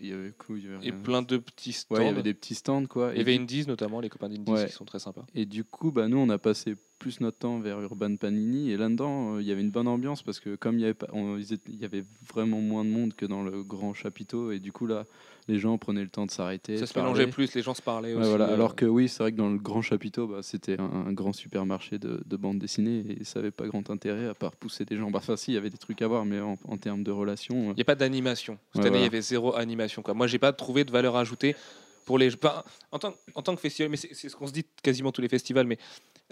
il 0.01 0.09
y 0.09 0.12
avait 0.12 0.32
quoi, 0.32 0.57
il 0.57 0.64
y 0.64 0.68
avait 0.68 0.76
et 0.86 0.90
rien. 0.90 1.01
plein 1.03 1.22
de 1.22 1.36
petits 1.36 1.72
stands. 1.72 1.94
Ouais, 1.96 2.05
il 2.05 2.07
y 2.07 2.11
avait 2.11 2.22
des 2.22 2.34
petits 2.34 2.55
stands 2.55 2.86
quoi. 2.86 3.12
Il 3.12 3.18
y 3.18 3.20
avait 3.20 3.36
Indies 3.36 3.64
notamment, 3.66 4.01
les 4.01 4.09
copains 4.09 4.28
d'Indies 4.28 4.51
Ouais. 4.53 4.66
qui 4.66 4.72
sont 4.72 4.84
très 4.84 4.99
sympas. 4.99 5.24
Et 5.34 5.46
du 5.46 5.64
coup, 5.64 5.90
bah, 5.92 6.09
nous, 6.09 6.18
on 6.18 6.28
a 6.28 6.38
passé 6.38 6.74
plus 6.99 7.20
notre 7.20 7.38
temps 7.38 7.61
vers 7.61 7.80
Urban 7.80 8.16
Panini. 8.16 8.70
Et 8.70 8.76
là-dedans, 8.76 9.36
euh, 9.36 9.42
il 9.42 9.46
y 9.46 9.53
avait 9.53 9.61
une 9.61 9.70
bonne 9.70 9.86
ambiance 9.88 10.22
parce 10.22 10.40
que 10.40 10.57
comme 10.57 10.76
il 10.78 10.80
y 10.82 10.84
avait, 10.84 10.94
pas- 10.94 11.09
on- 11.12 11.38
il 11.38 11.76
y 11.80 11.84
avait 11.84 12.05
vraiment 12.32 12.61
moins 12.61 12.84
de 12.84 12.90
monde 12.90 13.14
que 13.14 13.24
dans 13.26 13.42
le 13.42 13.62
grand 13.62 13.94
chapiteau, 13.94 14.51
et 14.51 14.59
du 14.59 14.72
coup 14.72 14.86
là, 14.86 15.05
les 15.49 15.59
gens 15.59 15.76
prenaient 15.78 16.03
le 16.03 16.09
temps 16.09 16.26
de 16.26 16.30
s'arrêter. 16.30 16.76
Ça 16.78 16.86
se 16.86 16.92
parler. 16.92 17.11
mélangeait 17.11 17.30
plus, 17.30 17.55
les 17.55 17.62
gens 17.62 17.74
se 17.74 17.82
parlaient 17.82 18.14
Ouais, 18.14 18.20
aussi. 18.20 18.28
voilà. 18.28 18.49
euh, 18.51 18.55
Alors 18.55 18.76
que 18.76 18.84
oui, 18.84 19.09
c'est 19.09 19.22
vrai 19.22 19.32
que 19.32 19.36
dans 19.38 19.49
le 19.49 19.59
grand 19.59 19.82
chapiteau, 19.82 20.26
bah, 20.26 20.40
c'était 20.42 20.78
un, 20.78 20.84
un 21.09 21.12
grand 21.12 21.32
supermarché 21.32 21.99
de, 21.99 22.22
de 22.24 22.36
bande 22.36 22.59
dessinée 22.59 23.05
et 23.20 23.24
ça 23.24 23.40
n'avait 23.40 23.51
pas 23.51 23.66
grand 23.66 23.88
intérêt 23.90 24.26
à 24.26 24.34
part 24.34 24.53
pousser 24.57 24.84
des 24.84 24.96
gens. 24.96 25.11
Bah, 25.11 25.18
Enfin, 25.22 25.36
si, 25.36 25.51
il 25.53 25.55
y 25.55 25.57
avait 25.59 25.70
des 25.70 25.78
trucs 25.78 26.01
à 26.03 26.07
voir, 26.07 26.24
mais 26.24 26.38
en, 26.40 26.57
en 26.66 26.76
termes 26.76 27.03
de 27.03 27.11
relations. 27.11 27.57
euh, 27.70 27.72
Il 27.72 27.76
n'y 27.76 27.82
a 27.82 27.84
pas 27.86 27.94
d'animation. 27.94 28.59
Cette 28.74 28.82
Ouais, 28.82 28.88
année, 28.88 28.99
il 28.99 29.01
y 29.01 29.03
voilà. 29.05 29.07
avait 29.16 29.22
zéro 29.22 29.57
animation. 29.57 30.03
Quoi. 30.03 30.14
Moi, 30.14 30.26
j'ai 30.26 30.38
pas 30.38 30.53
trouvé 30.53 30.84
de 30.84 30.90
valeur 30.90 31.16
ajoutée 31.16 31.57
pour 32.05 32.18
les. 32.18 32.30
pas- 32.36 32.64
en, 32.92 32.99
tant, 32.99 33.14
en 33.34 33.42
tant 33.42 33.55
que 33.55 33.61
festival, 33.61 33.90
mais 33.90 33.96
c'est 33.96 34.14
ce 34.28 34.36
qu'on 34.36 34.46
se 34.46 34.53
dit 34.53 34.64
quasiment 34.82 35.12
tous 35.12 35.20
les 35.22 35.28
festivals, 35.28 35.66
mais 35.66 35.78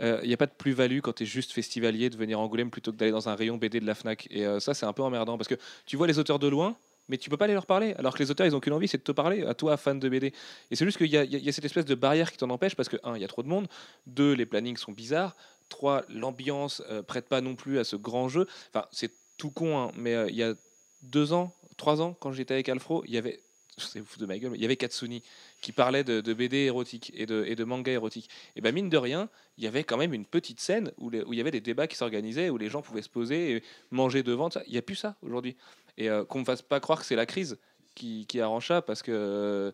euh, 0.00 0.20
il 0.22 0.28
n'y 0.28 0.34
a 0.34 0.36
pas 0.36 0.46
de 0.46 0.52
plus-value 0.52 1.00
quand 1.00 1.14
tu 1.14 1.22
es 1.22 1.26
juste 1.26 1.52
festivalier 1.52 2.10
de 2.10 2.16
venir 2.18 2.38
à 2.38 2.42
Angoulême 2.42 2.70
plutôt 2.70 2.92
que 2.92 2.96
d'aller 2.98 3.12
dans 3.12 3.28
un 3.30 3.34
rayon 3.34 3.56
BD 3.56 3.80
de 3.80 3.86
la 3.86 3.94
Fnac. 3.94 4.28
Et 4.30 4.44
euh, 4.46 4.60
ça, 4.60 4.74
c'est 4.74 4.84
un 4.86 4.92
peu 4.92 5.02
emmerdant 5.02 5.38
parce 5.38 5.48
que 5.48 5.54
tu 5.86 5.96
vois 5.96 6.06
les 6.06 6.18
auteurs 6.18 6.38
de 6.38 6.48
loin. 6.48 6.76
Mais 7.08 7.18
tu 7.18 7.30
peux 7.30 7.36
pas 7.36 7.44
aller 7.44 7.54
leur 7.54 7.66
parler, 7.66 7.94
alors 7.94 8.14
que 8.14 8.22
les 8.22 8.30
auteurs, 8.30 8.46
ils 8.46 8.54
ont 8.56 8.60
qu'une 8.60 8.72
envie, 8.72 8.88
c'est 8.88 8.98
de 8.98 9.02
te 9.02 9.12
parler, 9.12 9.44
à 9.44 9.54
toi, 9.54 9.76
fan 9.76 9.98
de 9.98 10.08
BD. 10.08 10.32
Et 10.70 10.76
c'est 10.76 10.84
juste 10.84 10.98
qu'il 10.98 11.08
y, 11.08 11.16
a- 11.16 11.52
cette 11.52 11.64
espèce 11.64 11.84
de 11.84 11.94
barrière 11.94 12.32
qui 12.32 12.38
t'en 12.38 12.50
empêche, 12.50 12.74
parce 12.74 12.88
que, 12.88 12.96
un, 13.04 13.16
il 13.16 13.22
y 13.22 13.24
a 13.24 13.28
trop 13.28 13.42
de 13.42 13.48
monde, 13.48 13.68
deux, 14.06 14.32
les 14.32 14.46
plannings 14.46 14.76
sont 14.76 14.92
bizarres, 14.92 15.36
trois, 15.68 16.04
l'ambiance 16.08 16.82
euh, 16.90 17.02
prête 17.02 17.28
pas 17.28 17.40
non 17.40 17.54
plus 17.54 17.78
à 17.78 17.84
ce 17.84 17.96
grand 17.96 18.28
jeu. 18.28 18.46
Enfin, 18.70 18.86
c'est 18.92 19.12
tout 19.36 19.50
con, 19.50 19.78
hein, 19.78 19.92
mais 19.96 20.14
euh, 20.14 20.28
il 20.28 20.36
y 20.36 20.42
a 20.42 20.54
deux 21.02 21.32
ans, 21.32 21.54
trois 21.76 22.00
ans, 22.00 22.14
quand 22.14 22.32
j'étais 22.32 22.54
avec 22.54 22.68
Alfro, 22.68 23.04
il 23.06 23.14
y 23.14 23.18
avait, 23.18 23.40
c'est 23.78 24.04
fou 24.04 24.18
de 24.18 24.26
ma 24.26 24.38
gueule, 24.38 24.50
mais 24.50 24.58
il 24.58 24.62
y 24.62 24.64
avait 24.64 24.76
Katsuni 24.76 25.22
qui 25.60 25.72
parlait 25.72 26.04
de, 26.04 26.20
BD 26.32 26.58
érotique 26.58 27.12
et 27.14 27.26
de, 27.26 27.44
et 27.46 27.56
de 27.56 27.64
manga 27.64 27.92
érotique. 27.92 28.28
Et 28.54 28.60
ben 28.60 28.74
mine 28.74 28.88
de 28.88 28.96
rien, 28.96 29.28
il 29.58 29.64
y 29.64 29.66
avait 29.66 29.84
quand 29.84 29.96
même 29.96 30.14
une 30.14 30.24
petite 30.24 30.60
scène 30.60 30.92
où, 30.98 31.10
il 31.12 31.36
y 31.36 31.40
avait 31.40 31.50
des 31.50 31.60
débats 31.60 31.86
qui 31.86 31.96
s'organisaient, 31.96 32.50
où 32.50 32.58
les 32.58 32.68
gens 32.68 32.82
pouvaient 32.82 33.02
se 33.02 33.08
poser 33.08 33.56
et 33.56 33.62
manger 33.90 34.22
devant. 34.22 34.50
ça. 34.50 34.62
Il 34.66 34.72
n'y 34.72 34.78
a 34.78 34.82
plus 34.82 34.96
ça 34.96 35.16
aujourd'hui. 35.22 35.56
Et 35.98 36.10
euh, 36.10 36.24
qu'on 36.24 36.40
me 36.40 36.44
fasse 36.44 36.62
pas 36.62 36.80
croire 36.80 37.00
que 37.00 37.06
c'est 37.06 37.16
la 37.16 37.26
crise 37.26 37.58
qui, 37.94 38.26
qui 38.26 38.40
arrange 38.40 38.68
ça 38.68 38.82
parce 38.82 39.02
que. 39.02 39.72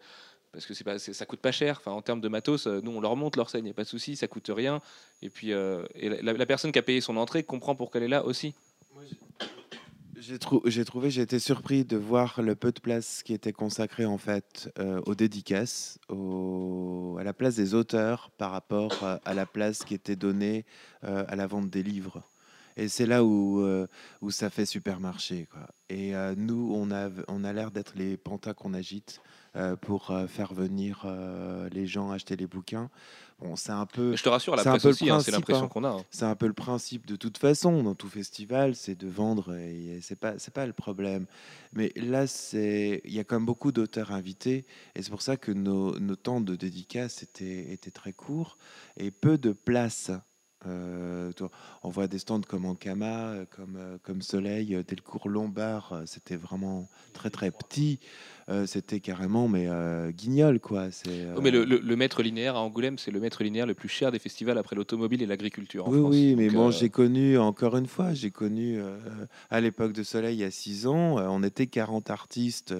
Parce 0.52 0.66
que 0.66 0.74
ça 0.74 1.24
coûte 1.24 1.40
pas 1.40 1.50
cher. 1.50 1.78
Enfin, 1.80 1.92
en 1.92 2.02
termes 2.02 2.20
de 2.20 2.28
matos, 2.28 2.66
euh, 2.66 2.82
nous 2.82 2.90
on 2.90 3.00
leur 3.00 3.16
monte 3.16 3.36
leur 3.36 3.48
scène, 3.48 3.62
il 3.62 3.64
n'y 3.64 3.70
a 3.70 3.74
pas 3.74 3.84
de 3.84 3.88
souci, 3.88 4.16
ça 4.16 4.28
coûte 4.28 4.50
rien. 4.54 4.82
Et 5.22 5.30
puis, 5.30 5.54
euh, 5.54 5.82
et 5.94 6.10
la, 6.10 6.44
personne 6.44 6.72
qui 6.72 6.78
a 6.78 6.82
payé 6.82 7.00
son 7.00 7.16
entrée 7.16 7.42
comprend 7.42 7.74
pourquoi 7.74 8.00
elle 8.00 8.04
est 8.04 8.08
là 8.08 8.26
aussi. 8.26 8.52
J'ai 10.14 10.38
trou- 10.38 10.60
j'ai 10.66 10.84
trouvé, 10.84 11.10
j'ai 11.10 11.22
été 11.22 11.38
surpris 11.38 11.86
de 11.86 11.96
voir 11.96 12.42
le 12.42 12.54
peu 12.54 12.70
de 12.70 12.80
place 12.80 13.22
qui 13.22 13.32
était 13.32 13.54
consacrée 13.54 14.04
en 14.04 14.18
fait 14.18 14.70
aux 15.06 15.14
dédicaces, 15.14 15.98
à 16.10 17.24
la 17.24 17.32
place 17.32 17.56
des 17.56 17.72
auteurs 17.72 18.30
par 18.36 18.50
rapport 18.50 18.92
à 19.24 19.32
la 19.32 19.46
place 19.46 19.84
qui 19.84 19.94
était 19.94 20.16
donnée 20.16 20.66
à 21.00 21.34
la 21.34 21.46
vente 21.46 21.70
des 21.70 21.82
livres. 21.82 22.22
Et 22.76 22.88
c'est 22.88 23.06
là 23.06 23.24
où, 23.24 23.60
euh, 23.60 23.86
où 24.20 24.30
ça 24.30 24.50
fait 24.50 24.66
supermarché. 24.66 25.48
Quoi. 25.50 25.66
Et 25.88 26.14
euh, 26.14 26.34
nous, 26.36 26.72
on 26.74 26.90
a, 26.90 27.10
on 27.28 27.44
a 27.44 27.52
l'air 27.52 27.70
d'être 27.70 27.92
les 27.96 28.16
pantas 28.16 28.54
qu'on 28.54 28.74
agite 28.74 29.20
euh, 29.56 29.76
pour 29.76 30.12
faire 30.28 30.54
venir 30.54 31.06
les 31.70 31.86
gens 31.86 32.10
acheter 32.10 32.36
les 32.36 32.46
bouquins. 32.46 32.90
Bon, 33.40 33.56
c'est 33.56 33.72
un 33.72 33.86
peu. 33.86 34.10
Mais 34.10 34.16
je 34.16 34.22
te 34.22 34.28
rassure, 34.28 34.54
la 34.54 34.62
presse 34.62 34.84
aussi, 34.84 35.10
hein, 35.10 35.18
c'est 35.18 35.32
l'impression 35.32 35.64
hein. 35.64 35.68
qu'on 35.68 35.82
a. 35.82 35.88
hein. 35.88 36.04
C'est 36.10 36.24
un 36.24 36.36
peu 36.36 36.46
le 36.46 36.52
principe 36.52 37.06
de 37.06 37.16
toute 37.16 37.38
façon 37.38 37.82
dans 37.82 37.96
tout 37.96 38.08
festival, 38.08 38.76
c'est 38.76 38.94
de 38.94 39.08
vendre 39.08 39.56
et 39.56 39.98
c'est 40.00 40.14
pas 40.18 40.38
c'est 40.38 40.54
pas 40.54 40.64
le 40.64 40.72
problème. 40.72 41.26
Mais 41.72 41.92
là 41.96 42.28
c'est 42.28 43.00
il 43.04 43.12
y 43.12 43.18
a 43.18 43.24
quand 43.24 43.34
même 43.36 43.46
beaucoup 43.46 43.72
d'auteurs 43.72 44.12
invités 44.12 44.64
et 44.94 45.02
c'est 45.02 45.10
pour 45.10 45.22
ça 45.22 45.36
que 45.36 45.50
nos, 45.50 45.98
nos 45.98 46.14
temps 46.14 46.40
de 46.40 46.54
dédicace 46.54 47.24
étaient, 47.24 47.72
étaient 47.72 47.90
très 47.90 48.12
courts 48.12 48.58
et 48.96 49.10
peu 49.10 49.38
de 49.38 49.52
place. 49.52 50.12
Euh, 50.66 51.30
on 51.82 51.88
voit 51.88 52.06
des 52.06 52.18
stands 52.18 52.40
comme 52.46 52.64
Ankama, 52.66 53.28
euh, 53.30 53.44
comme, 53.56 53.76
euh, 53.76 53.96
comme 54.02 54.22
Soleil, 54.22 54.76
Delcourt 54.86 55.28
Lombard, 55.28 56.02
c'était 56.06 56.36
vraiment 56.36 56.88
très 57.12 57.30
très 57.30 57.50
petit. 57.50 57.98
Euh, 58.48 58.66
c'était 58.66 58.98
carrément 59.00 59.46
mais 59.48 59.66
euh, 59.68 60.10
guignol 60.10 60.58
quoi. 60.60 60.90
C'est, 60.90 61.26
Oh, 61.36 61.40
mais 61.40 61.50
le, 61.50 61.64
le- 61.64 61.78
le 61.78 61.96
maître 61.96 62.22
linéaire 62.22 62.56
à 62.56 62.60
Angoulême, 62.60 62.98
c'est 62.98 63.10
le 63.12 63.20
maître 63.20 63.42
linéaire 63.44 63.66
le 63.66 63.74
plus 63.74 63.88
cher 63.88 64.10
des 64.12 64.18
festivals 64.18 64.58
après 64.58 64.74
l'automobile 64.76 65.22
et 65.22 65.26
l'agriculture 65.26 65.86
Oui, 65.88 65.98
France. 66.00 66.10
oui, 66.10 66.34
mais 66.36 66.46
Donc, 66.48 66.54
bon, 66.56 66.70
j'ai 66.70 66.90
connu, 66.90 67.38
encore 67.38 67.76
une 67.76 67.86
fois, 67.86 68.14
j'ai 68.14 68.30
connu 68.30 68.80
à 69.50 69.60
l'époque 69.60 69.92
de 69.92 70.02
Soleil, 70.02 70.36
il 70.36 70.40
y 70.40 70.44
a 70.44 70.50
6 70.50 70.86
ans, 70.86 71.16
on 71.18 71.42
était 71.42 71.66
40 71.68 72.10
artistes 72.10 72.74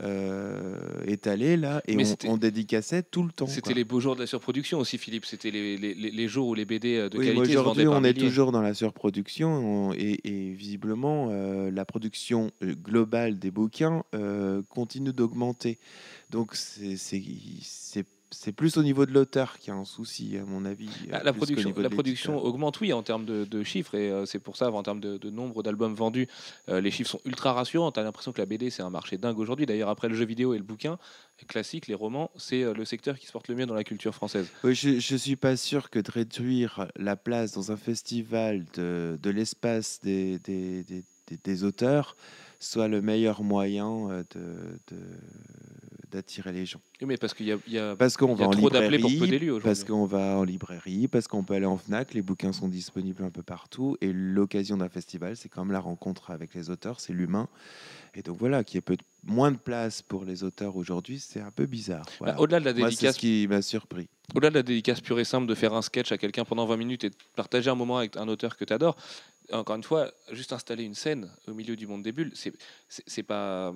euh, 0.00 0.78
étalés 1.06 1.56
là, 1.56 1.82
et 1.86 1.96
on, 1.96 2.32
on 2.32 2.36
dédicaçait 2.36 3.02
tout 3.02 3.22
le 3.22 3.32
temps. 3.32 3.46
C'était 3.46 3.74
les 3.74 3.84
beaux 3.84 4.00
jours 4.00 4.14
de 4.14 4.20
la 4.20 4.26
surproduction 4.26 4.78
aussi, 4.78 4.98
Philippe. 4.98 5.24
C'était 5.24 5.50
les, 5.50 5.76
les- 5.76 6.28
jours 6.28 6.48
où 6.48 6.54
les 6.54 6.64
BD 6.64 6.96
euh, 6.96 7.08
de 7.08 7.18
Oui, 7.18 7.26
qualité 7.26 7.56
aujourd'hui, 7.56 7.86
on 7.88 8.04
est 8.04 8.14
toujours 8.14 8.52
dans 8.52 8.62
la 8.62 8.74
surproduction 8.74 9.48
on- 9.48 9.92
et, 9.94 10.20
et 10.24 10.50
visiblement, 10.52 11.28
euh, 11.30 11.70
la 11.70 11.84
production 11.84 12.50
euh, 12.62 12.74
globale 12.74 13.38
des 13.38 13.50
bouquins 13.50 14.04
euh, 14.14 14.62
continue 14.68 15.12
d'augmenter. 15.12 15.78
Donc, 16.30 16.54
c'est- 16.54 16.96
c'est 18.30 18.52
plus 18.52 18.76
au 18.76 18.82
niveau 18.82 19.06
de 19.06 19.12
l'auteur 19.12 19.58
qu'il 19.58 19.72
y 19.72 19.76
a 19.76 19.78
un 19.78 19.84
souci, 19.84 20.36
à 20.36 20.44
mon 20.44 20.64
avis. 20.64 20.88
euh, 21.08 21.12
Ah, 21.12 21.22
la 21.24 21.32
production, 21.32 21.72
la 21.76 21.88
augmente, 22.44 22.80
oui, 22.80 22.92
en 22.92 23.02
termes 23.02 23.24
de, 23.24 23.44
de 23.44 23.62
chiffres, 23.62 23.94
et 23.94 24.10
euh, 24.10 24.26
c'est 24.26 24.38
pour 24.38 24.56
ça, 24.56 24.70
en 24.70 24.82
termes 24.82 25.00
de, 25.00 25.16
de 25.16 25.30
nombre 25.30 25.62
d'albums 25.62 25.94
vendus, 25.94 26.28
euh, 26.68 26.80
les 26.80 26.90
chiffres 26.90 27.10
sont 27.10 27.20
ultra 27.24 27.52
rassurants. 27.52 27.90
Tu 27.92 28.00
as 28.00 28.02
l'impression 28.02 28.32
que 28.32 28.40
la 28.40 28.46
BD, 28.46 28.70
c'est 28.70 28.82
un 28.82 28.90
marché 28.90 29.16
dingue 29.18 29.38
aujourd'hui. 29.38 29.64
D'ailleurs, 29.66 29.88
après 29.88 30.08
le 30.08 30.14
jeu 30.14 30.26
vidéo 30.26 30.52
et 30.54 30.58
le 30.58 30.64
bouquin 30.64 30.98
classique, 31.46 31.86
les 31.86 31.94
romans, 31.94 32.30
c'est 32.36 32.62
euh, 32.64 32.74
le 32.74 32.84
secteur 32.84 33.18
qui 33.18 33.26
se 33.26 33.32
porte 33.32 33.48
le 33.48 33.54
mieux 33.54 33.66
dans 33.66 33.74
la 33.74 33.84
culture 33.84 34.14
française. 34.14 34.48
Oui, 34.64 34.74
je 34.74 34.90
ne 35.14 35.18
suis 35.18 35.36
pas 35.36 35.56
sûr 35.56 35.88
que 35.88 35.98
de 35.98 36.10
réduire 36.10 36.86
la 36.96 37.16
place 37.16 37.52
dans 37.52 37.72
un 37.72 37.76
festival 37.76 38.64
de, 38.74 39.18
de 39.22 39.30
l'espace 39.30 40.00
des, 40.02 40.38
des, 40.40 40.84
des- 40.84 41.04
des- 41.28 41.38
des 41.44 41.64
auteurs 41.64 42.16
soit 42.58 42.88
le 42.88 43.00
meilleur 43.02 43.42
moyen 43.42 44.08
euh, 44.10 44.22
de- 44.34 44.78
de- 44.94 45.20
d'attirer 46.10 46.52
les 46.52 46.64
gens. 46.64 46.80
Oui, 47.00 47.06
mais 47.06 47.16
parce 47.18 47.34
qu'il 47.34 47.46
y 47.46 47.52
a, 47.52 47.56
il 47.66 47.72
y 47.74 47.78
a- 47.78 47.94
Parce 47.94 48.16
qu'on 48.16 48.34
va 48.34 48.46
en 48.46 48.50
trop 48.50 48.70
d'appelés 48.70 48.98
pour 48.98 49.10
peu 49.10 49.14
librairie, 49.26 49.46
parce 49.48 49.56
aujourd'hui. 49.80 49.84
qu'on 49.84 50.06
va 50.06 50.38
en 50.38 50.44
librairie, 50.44 51.06
parce 51.06 51.28
qu'on 51.28 51.44
peut 51.44 51.54
aller 51.54 51.66
en 51.66 51.76
Fnac, 51.76 52.14
les 52.14 52.22
bouquins 52.22 52.52
sont 52.52 52.68
disponibles 52.68 53.22
un 53.22 53.30
peu 53.30 53.42
partout, 53.42 53.96
et 54.00 54.10
l'occasion 54.12 54.78
d'un 54.78 54.88
festival, 54.88 55.36
c'est 55.36 55.48
quand 55.50 55.64
même 55.64 55.72
la 55.72 55.80
rencontre 55.80 56.30
avec 56.30 56.54
les 56.54 56.70
auteurs, 56.70 57.00
c'est 57.00 57.12
l'humain. 57.12 57.46
Et 58.14 58.22
donc 58.22 58.38
voilà, 58.38 58.64
qu'il 58.64 58.76
y 58.76 58.78
ait 58.78 58.82
peu 58.82 58.96
de- 58.96 59.02
moins 59.24 59.52
de 59.52 59.58
place 59.58 60.00
pour 60.00 60.24
les 60.24 60.42
auteurs 60.44 60.76
aujourd'hui, 60.76 61.18
c'est 61.20 61.40
un 61.40 61.50
peu 61.50 61.66
bizarre. 61.66 62.06
Voilà. 62.18 62.32
Bah, 62.34 62.40
Au-delà 62.40 62.60
de 62.60 62.64
la 62.64 62.72
Moi, 62.74 62.88
dédicace 62.88 63.14
ce 63.16 63.20
qui 63.20 63.46
m'a 63.48 63.60
surpris. 63.60 64.08
Au-delà 64.34 64.48
de 64.50 64.54
la 64.56 64.62
dédicace 64.62 65.00
pure 65.02 65.20
et 65.20 65.24
simple 65.24 65.46
de 65.46 65.54
faire 65.54 65.74
un 65.74 65.82
sketch 65.82 66.10
à 66.10 66.16
quelqu'un 66.18 66.44
pendant 66.44 66.64
20 66.66 66.76
minutes 66.78 67.04
et 67.04 67.10
de 67.10 67.16
partager 67.36 67.68
un 67.68 67.74
moment 67.74 67.98
avec 67.98 68.16
un 68.16 68.26
auteur 68.28 68.56
que 68.56 68.64
tu 68.64 68.72
adores, 68.72 68.96
encore 69.52 69.76
une 69.76 69.82
fois, 69.82 70.12
juste 70.32 70.52
installer 70.52 70.84
une 70.84 70.94
scène 70.94 71.30
au 71.46 71.54
milieu 71.54 71.76
du 71.76 71.86
monde 71.86 72.02
des 72.02 72.12
bulles, 72.12 72.32
c'est 72.34 73.22
pas 73.22 73.72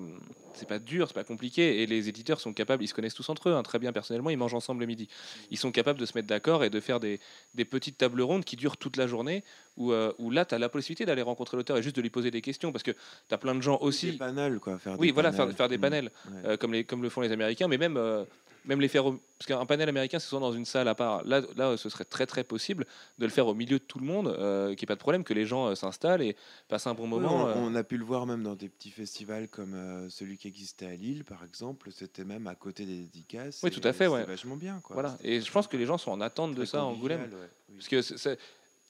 c'est 0.53 0.67
pas 0.67 0.79
dur, 0.79 1.07
c'est 1.07 1.13
pas 1.13 1.23
compliqué 1.23 1.81
et 1.81 1.87
les 1.87 2.09
éditeurs 2.09 2.39
sont 2.39 2.53
capables, 2.53 2.83
ils 2.83 2.87
se 2.87 2.93
connaissent 2.93 3.15
tous 3.15 3.29
entre 3.29 3.49
eux, 3.49 3.53
hein, 3.53 3.63
très 3.63 3.79
bien 3.79 3.91
personnellement, 3.91 4.29
ils 4.29 4.37
mangent 4.37 4.53
ensemble 4.53 4.81
le 4.81 4.85
midi. 4.85 5.07
Ils 5.49 5.57
sont 5.57 5.71
capables 5.71 5.99
de 5.99 6.05
se 6.05 6.15
mettre 6.15 6.27
d'accord 6.27 6.63
et 6.63 6.69
de 6.69 6.79
faire 6.79 6.99
des 6.99 7.19
petites 7.65 7.97
tables 7.97 8.21
rondes 8.21 8.45
qui 8.45 8.55
durent 8.55 8.77
toute 8.77 8.97
la 8.97 9.07
journée 9.07 9.43
où, 9.77 9.91
euh, 9.91 10.13
où 10.19 10.29
là 10.31 10.45
tu 10.45 10.55
as 10.55 10.59
la 10.59 10.69
possibilité 10.69 11.05
d'aller 11.05 11.21
rencontrer 11.21 11.57
l'auteur 11.57 11.77
et 11.77 11.83
juste 11.83 11.95
de 11.95 12.01
lui 12.01 12.09
poser 12.09 12.31
des 12.31 12.41
questions 12.41 12.71
parce 12.71 12.83
que 12.83 12.91
tu 12.91 13.33
as 13.33 13.37
plein 13.37 13.55
de 13.55 13.61
gens 13.61 13.77
Des 13.77 13.85
aussi 13.85 14.11
panels, 14.13 14.59
quoi. 14.59 14.77
Faire 14.79 14.99
Oui, 14.99 15.07
des 15.07 15.13
voilà, 15.13 15.31
faire, 15.31 15.51
faire 15.51 15.69
des 15.69 15.77
Mm. 15.77 15.81
panels 15.81 16.11
Ouais. 16.31 16.41
euh, 16.45 16.57
comme, 16.57 16.73
les, 16.73 16.83
comme 16.83 17.01
le 17.01 17.09
font 17.09 17.21
les 17.21 17.31
Américains, 17.31 17.67
mais 17.67 17.77
même, 17.77 17.97
euh, 17.97 18.23
même 18.65 18.79
les 18.79 18.87
faire. 18.87 19.05
au- 19.05 19.19
Parce 19.39 19.47
qu'un 19.59 19.65
panel 19.65 19.89
américain, 19.89 20.19
c'est 20.19 20.27
souvent 20.29 20.39
dans 20.41 20.53
une 20.53 20.63
salle 20.63 20.87
à 20.87 20.95
part. 20.95 21.21
Là, 21.25 21.41
là, 21.57 21.75
ce 21.75 21.89
serait 21.89 22.05
très 22.05 22.25
très 22.25 22.45
possible 22.45 22.85
de 23.19 23.25
le 23.25 23.31
faire 23.31 23.45
au 23.47 23.53
milieu 23.53 23.77
de 23.79 23.83
tout 23.83 23.99
le 23.99 24.05
monde, 24.05 24.27
euh, 24.29 24.67
qu'il 24.69 24.77
n'y 24.77 24.83
ait 24.83 24.85
pas 24.87 24.95
de 24.95 24.99
problème, 24.99 25.23
que 25.25 25.33
les 25.33 25.45
gens 25.45 25.75
s'installent 25.75 26.21
et 26.21 26.37
passent 26.69 26.87
un 26.87 26.93
bon 26.93 27.03
Oui, 27.03 27.09
moment. 27.09 27.45
on, 27.57 27.71
on 27.71 27.75
a 27.75 27.83
pu 27.83 27.97
le 27.97 28.05
voir 28.05 28.25
même 28.25 28.41
dans 28.43 28.55
des 28.55 28.69
petits 28.69 28.91
festivals 28.91 29.49
comme 29.49 29.75
celui 30.09 30.37
qui 30.37 30.47
existait 30.47 30.85
à 30.85 30.95
Lille, 30.95 31.25
par 31.25 31.43
exemple. 31.43 31.89
C'était 31.91 32.23
même 32.23 32.47
à 32.47 32.55
côté 32.55 32.85
des 32.85 32.99
dédicaces. 32.99 33.59
Oui, 33.63 33.71
tout 33.71 33.85
à 33.85 33.91
fait, 33.91 34.07
ouais. 34.07 34.23
vachement 34.23 34.55
bien. 34.55 34.79
Quoi. 34.81 34.93
Voilà. 34.93 35.17
Et 35.23 35.41
je 35.41 35.51
pense 35.51 35.67
que 35.67 35.75
les 35.75 35.85
gens 35.85 35.97
sont 35.97 36.11
en 36.11 36.21
attente 36.21 36.55
de 36.55 36.63
ça 36.63 36.79
à 36.79 36.83
Angoulême. 36.83 37.21
ouais. 37.23 37.27
Oui. 37.69 37.75
Parce 37.77 37.87
que 37.89 38.01
c'est- 38.01 38.37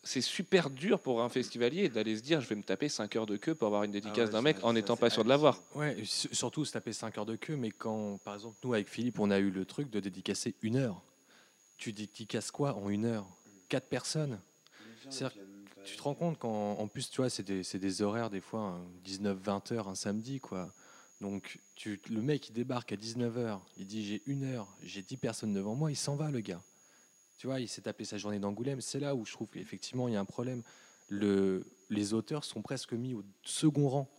c'est- 0.04 0.22
super 0.22 0.70
dur 0.70 1.00
pour 1.00 1.22
un 1.22 1.30
festivalier 1.30 1.90
d'aller 1.90 2.18
se 2.18 2.22
dire 2.22 2.42
je 2.42 2.48
vais 2.48 2.56
me 2.56 2.64
taper 2.64 2.90
5 2.90 3.16
heures 3.16 3.26
de 3.26 3.38
queue 3.38 3.56
pour 3.56 3.68
avoir 3.68 3.84
une 3.84 3.92
dédicace 3.92 4.28
ouais, 4.28 4.32
d'un 4.32 4.42
mec 4.42 4.58
en 4.64 4.74
n'étant 4.74 4.98
pas 4.98 5.10
sûr 5.10 5.24
de 5.24 5.30
l'avoir. 5.30 5.64
Ouais, 5.76 5.98
surtout 6.06 6.66
se 6.66 6.72
taper 6.72 6.94
5 6.94 7.18
heures 7.18 7.26
de 7.26 7.36
queue, 7.36 7.56
mais 7.56 7.72
quand, 7.72 8.18
par 8.24 8.34
exemple, 8.34 8.58
nous 8.64 8.74
avec 8.74 8.90
Philippe, 8.90 9.20
on 9.20 9.32
a 9.32 9.40
eu 9.40 9.50
le 9.50 9.66
truc 9.66 9.90
de 9.90 10.00
dédicacer 10.00 10.56
une 10.62 10.76
heure. 10.76 11.02
Tu 11.78 11.94
dédicaces 11.94 12.52
quoi 12.52 12.76
en 12.76 12.90
une 12.90 13.06
heure? 13.06 13.28
Quatre 13.68 13.88
personnes? 13.88 14.40
C'est-à-dire 15.10 15.38
Tu 15.84 15.98
te 15.98 16.04
rends 16.04 16.16
compte 16.16 16.38
qu'en 16.40 16.74
en 16.80 16.88
plus, 16.88 17.10
tu 17.10 17.18
vois, 17.18 17.30
c'est 17.30 17.44
des, 17.44 18.02
horaires, 18.02 18.30
des 18.30 18.42
fois, 18.42 18.80
19-20 19.04 19.72
heures 19.72 19.88
un 19.88 19.96
samedi, 19.96 20.40
quoi. 20.40 20.74
Donc, 21.20 21.60
tu, 21.76 22.00
le 22.10 22.22
mec, 22.22 22.50
il 22.50 22.54
débarque 22.54 22.92
à 22.92 22.98
19h, 22.98 23.60
il 23.78 23.86
dit 23.86 24.06
j'ai 24.06 24.22
une 24.26 24.44
heure, 24.44 24.68
j'ai 24.82 25.02
10 25.02 25.18
personnes 25.18 25.54
devant 25.54 25.76
moi, 25.76 25.92
il 25.92 25.96
s'en 25.96 26.16
va, 26.16 26.32
le 26.32 26.42
gars. 26.42 26.62
Il 27.60 27.68
s'est 27.68 27.82
tapé 27.82 28.06
sa 28.06 28.18
journée 28.18 28.40
d'Angoulême. 28.40 28.82
C'est 28.82 29.00
là 29.00 29.16
où 29.16 29.26
je 29.26 29.34
trouve 29.34 29.48
qu'effectivement, 29.50 30.08
il 30.08 30.14
y 30.14 30.18
a 30.18 30.20
un 30.20 30.26
problème. 30.26 30.64
Le, 31.10 31.66
les 31.90 32.14
auteurs 32.14 32.44
sont 32.44 32.62
presque 32.62 32.94
mis 32.94 33.14
au 33.14 33.24
second 33.44 33.90
rang. 33.90 34.10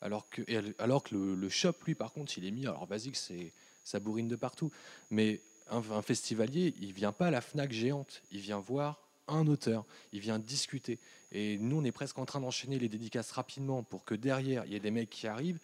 Alors 0.00 0.28
que, 0.28 0.42
alors 0.78 1.02
que 1.02 1.14
le, 1.14 1.48
shop, 1.48 1.72
lui, 1.86 1.94
par 1.94 2.12
contre, 2.12 2.36
il 2.36 2.44
est 2.46 2.50
mis. 2.50 2.66
Alors, 2.66 2.86
vas-y, 2.86 3.14
c'est, 3.14 3.52
ça 3.84 4.00
bourrine 4.00 4.28
de 4.28 4.36
partout. 4.36 4.70
Mais 5.10 5.40
un, 5.70 6.02
festivalier, 6.02 6.74
il 6.80 6.92
vient 6.92 7.12
pas 7.12 7.28
à 7.28 7.30
la 7.30 7.40
Fnac 7.40 7.72
géante. 7.72 8.22
Il 8.30 8.40
vient 8.40 8.58
voir 8.58 9.00
un 9.28 9.46
auteur, 9.46 9.86
il 10.12 10.20
vient 10.20 10.38
discuter. 10.38 10.98
Et 11.32 11.56
nous, 11.56 11.78
on 11.78 11.84
est 11.84 11.92
presque 11.92 12.18
en 12.18 12.26
train 12.26 12.40
d'enchaîner 12.40 12.78
les 12.78 12.90
dédicaces 12.90 13.30
rapidement 13.32 13.82
pour 13.82 14.04
que 14.04 14.14
derrière, 14.14 14.66
il 14.66 14.72
y 14.72 14.76
ait 14.76 14.80
des 14.80 14.90
mecs 14.90 15.08
qui 15.08 15.26
arrivent. 15.26 15.58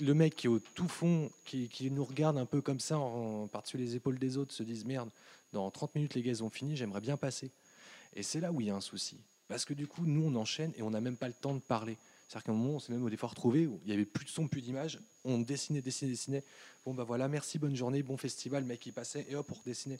Le 0.00 0.12
mec 0.12 0.36
qui 0.36 0.46
est 0.46 0.50
au 0.50 0.58
tout 0.60 0.86
fond, 0.86 1.30
qui, 1.46 1.68
qui 1.68 1.90
nous 1.90 2.04
regarde 2.04 2.36
un 2.36 2.44
peu 2.44 2.60
comme 2.60 2.78
ça, 2.78 2.98
en, 2.98 3.48
par-dessus 3.48 3.78
les 3.78 3.96
épaules 3.96 4.18
des 4.18 4.36
autres, 4.36 4.52
se 4.52 4.62
dise 4.62 4.84
merde, 4.84 5.08
dans 5.52 5.70
30 5.70 5.94
minutes, 5.94 6.14
les 6.14 6.20
ils 6.20 6.44
ont 6.44 6.50
fini, 6.50 6.76
j'aimerais 6.76 7.00
bien 7.00 7.16
passer. 7.16 7.50
Et 8.14 8.22
c'est 8.22 8.40
là 8.40 8.52
où 8.52 8.60
il 8.60 8.66
y 8.66 8.70
a 8.70 8.74
un 8.74 8.80
souci. 8.80 9.18
Parce 9.48 9.64
que 9.64 9.74
du 9.74 9.86
coup, 9.86 10.04
nous, 10.04 10.24
on 10.24 10.34
enchaîne 10.34 10.72
et 10.76 10.82
on 10.82 10.90
n'a 10.90 11.00
même 11.00 11.16
pas 11.16 11.28
le 11.28 11.34
temps 11.34 11.54
de 11.54 11.60
parler. 11.60 11.96
C'est-à-dire 12.28 12.44
qu'à 12.44 12.52
un 12.52 12.54
moment, 12.54 12.74
on 12.74 12.78
s'est 12.78 12.92
même 12.92 13.08
des 13.08 13.16
fois 13.16 13.30
retrouvé 13.30 13.66
où 13.66 13.80
il 13.84 13.90
y 13.90 13.94
avait 13.94 14.04
plus 14.04 14.26
de 14.26 14.30
son, 14.30 14.46
plus 14.48 14.60
d'image. 14.60 15.00
On 15.24 15.38
dessinait, 15.38 15.80
dessinait, 15.80 16.10
dessinait. 16.10 16.44
Bon, 16.84 16.92
bah 16.92 17.04
voilà, 17.04 17.26
merci, 17.28 17.58
bonne 17.58 17.74
journée, 17.74 18.02
bon 18.02 18.18
festival. 18.18 18.64
Mec, 18.64 18.84
il 18.84 18.92
passait 18.92 19.26
et 19.30 19.34
hop, 19.34 19.50
on 19.50 19.54
redessinait. 19.54 19.98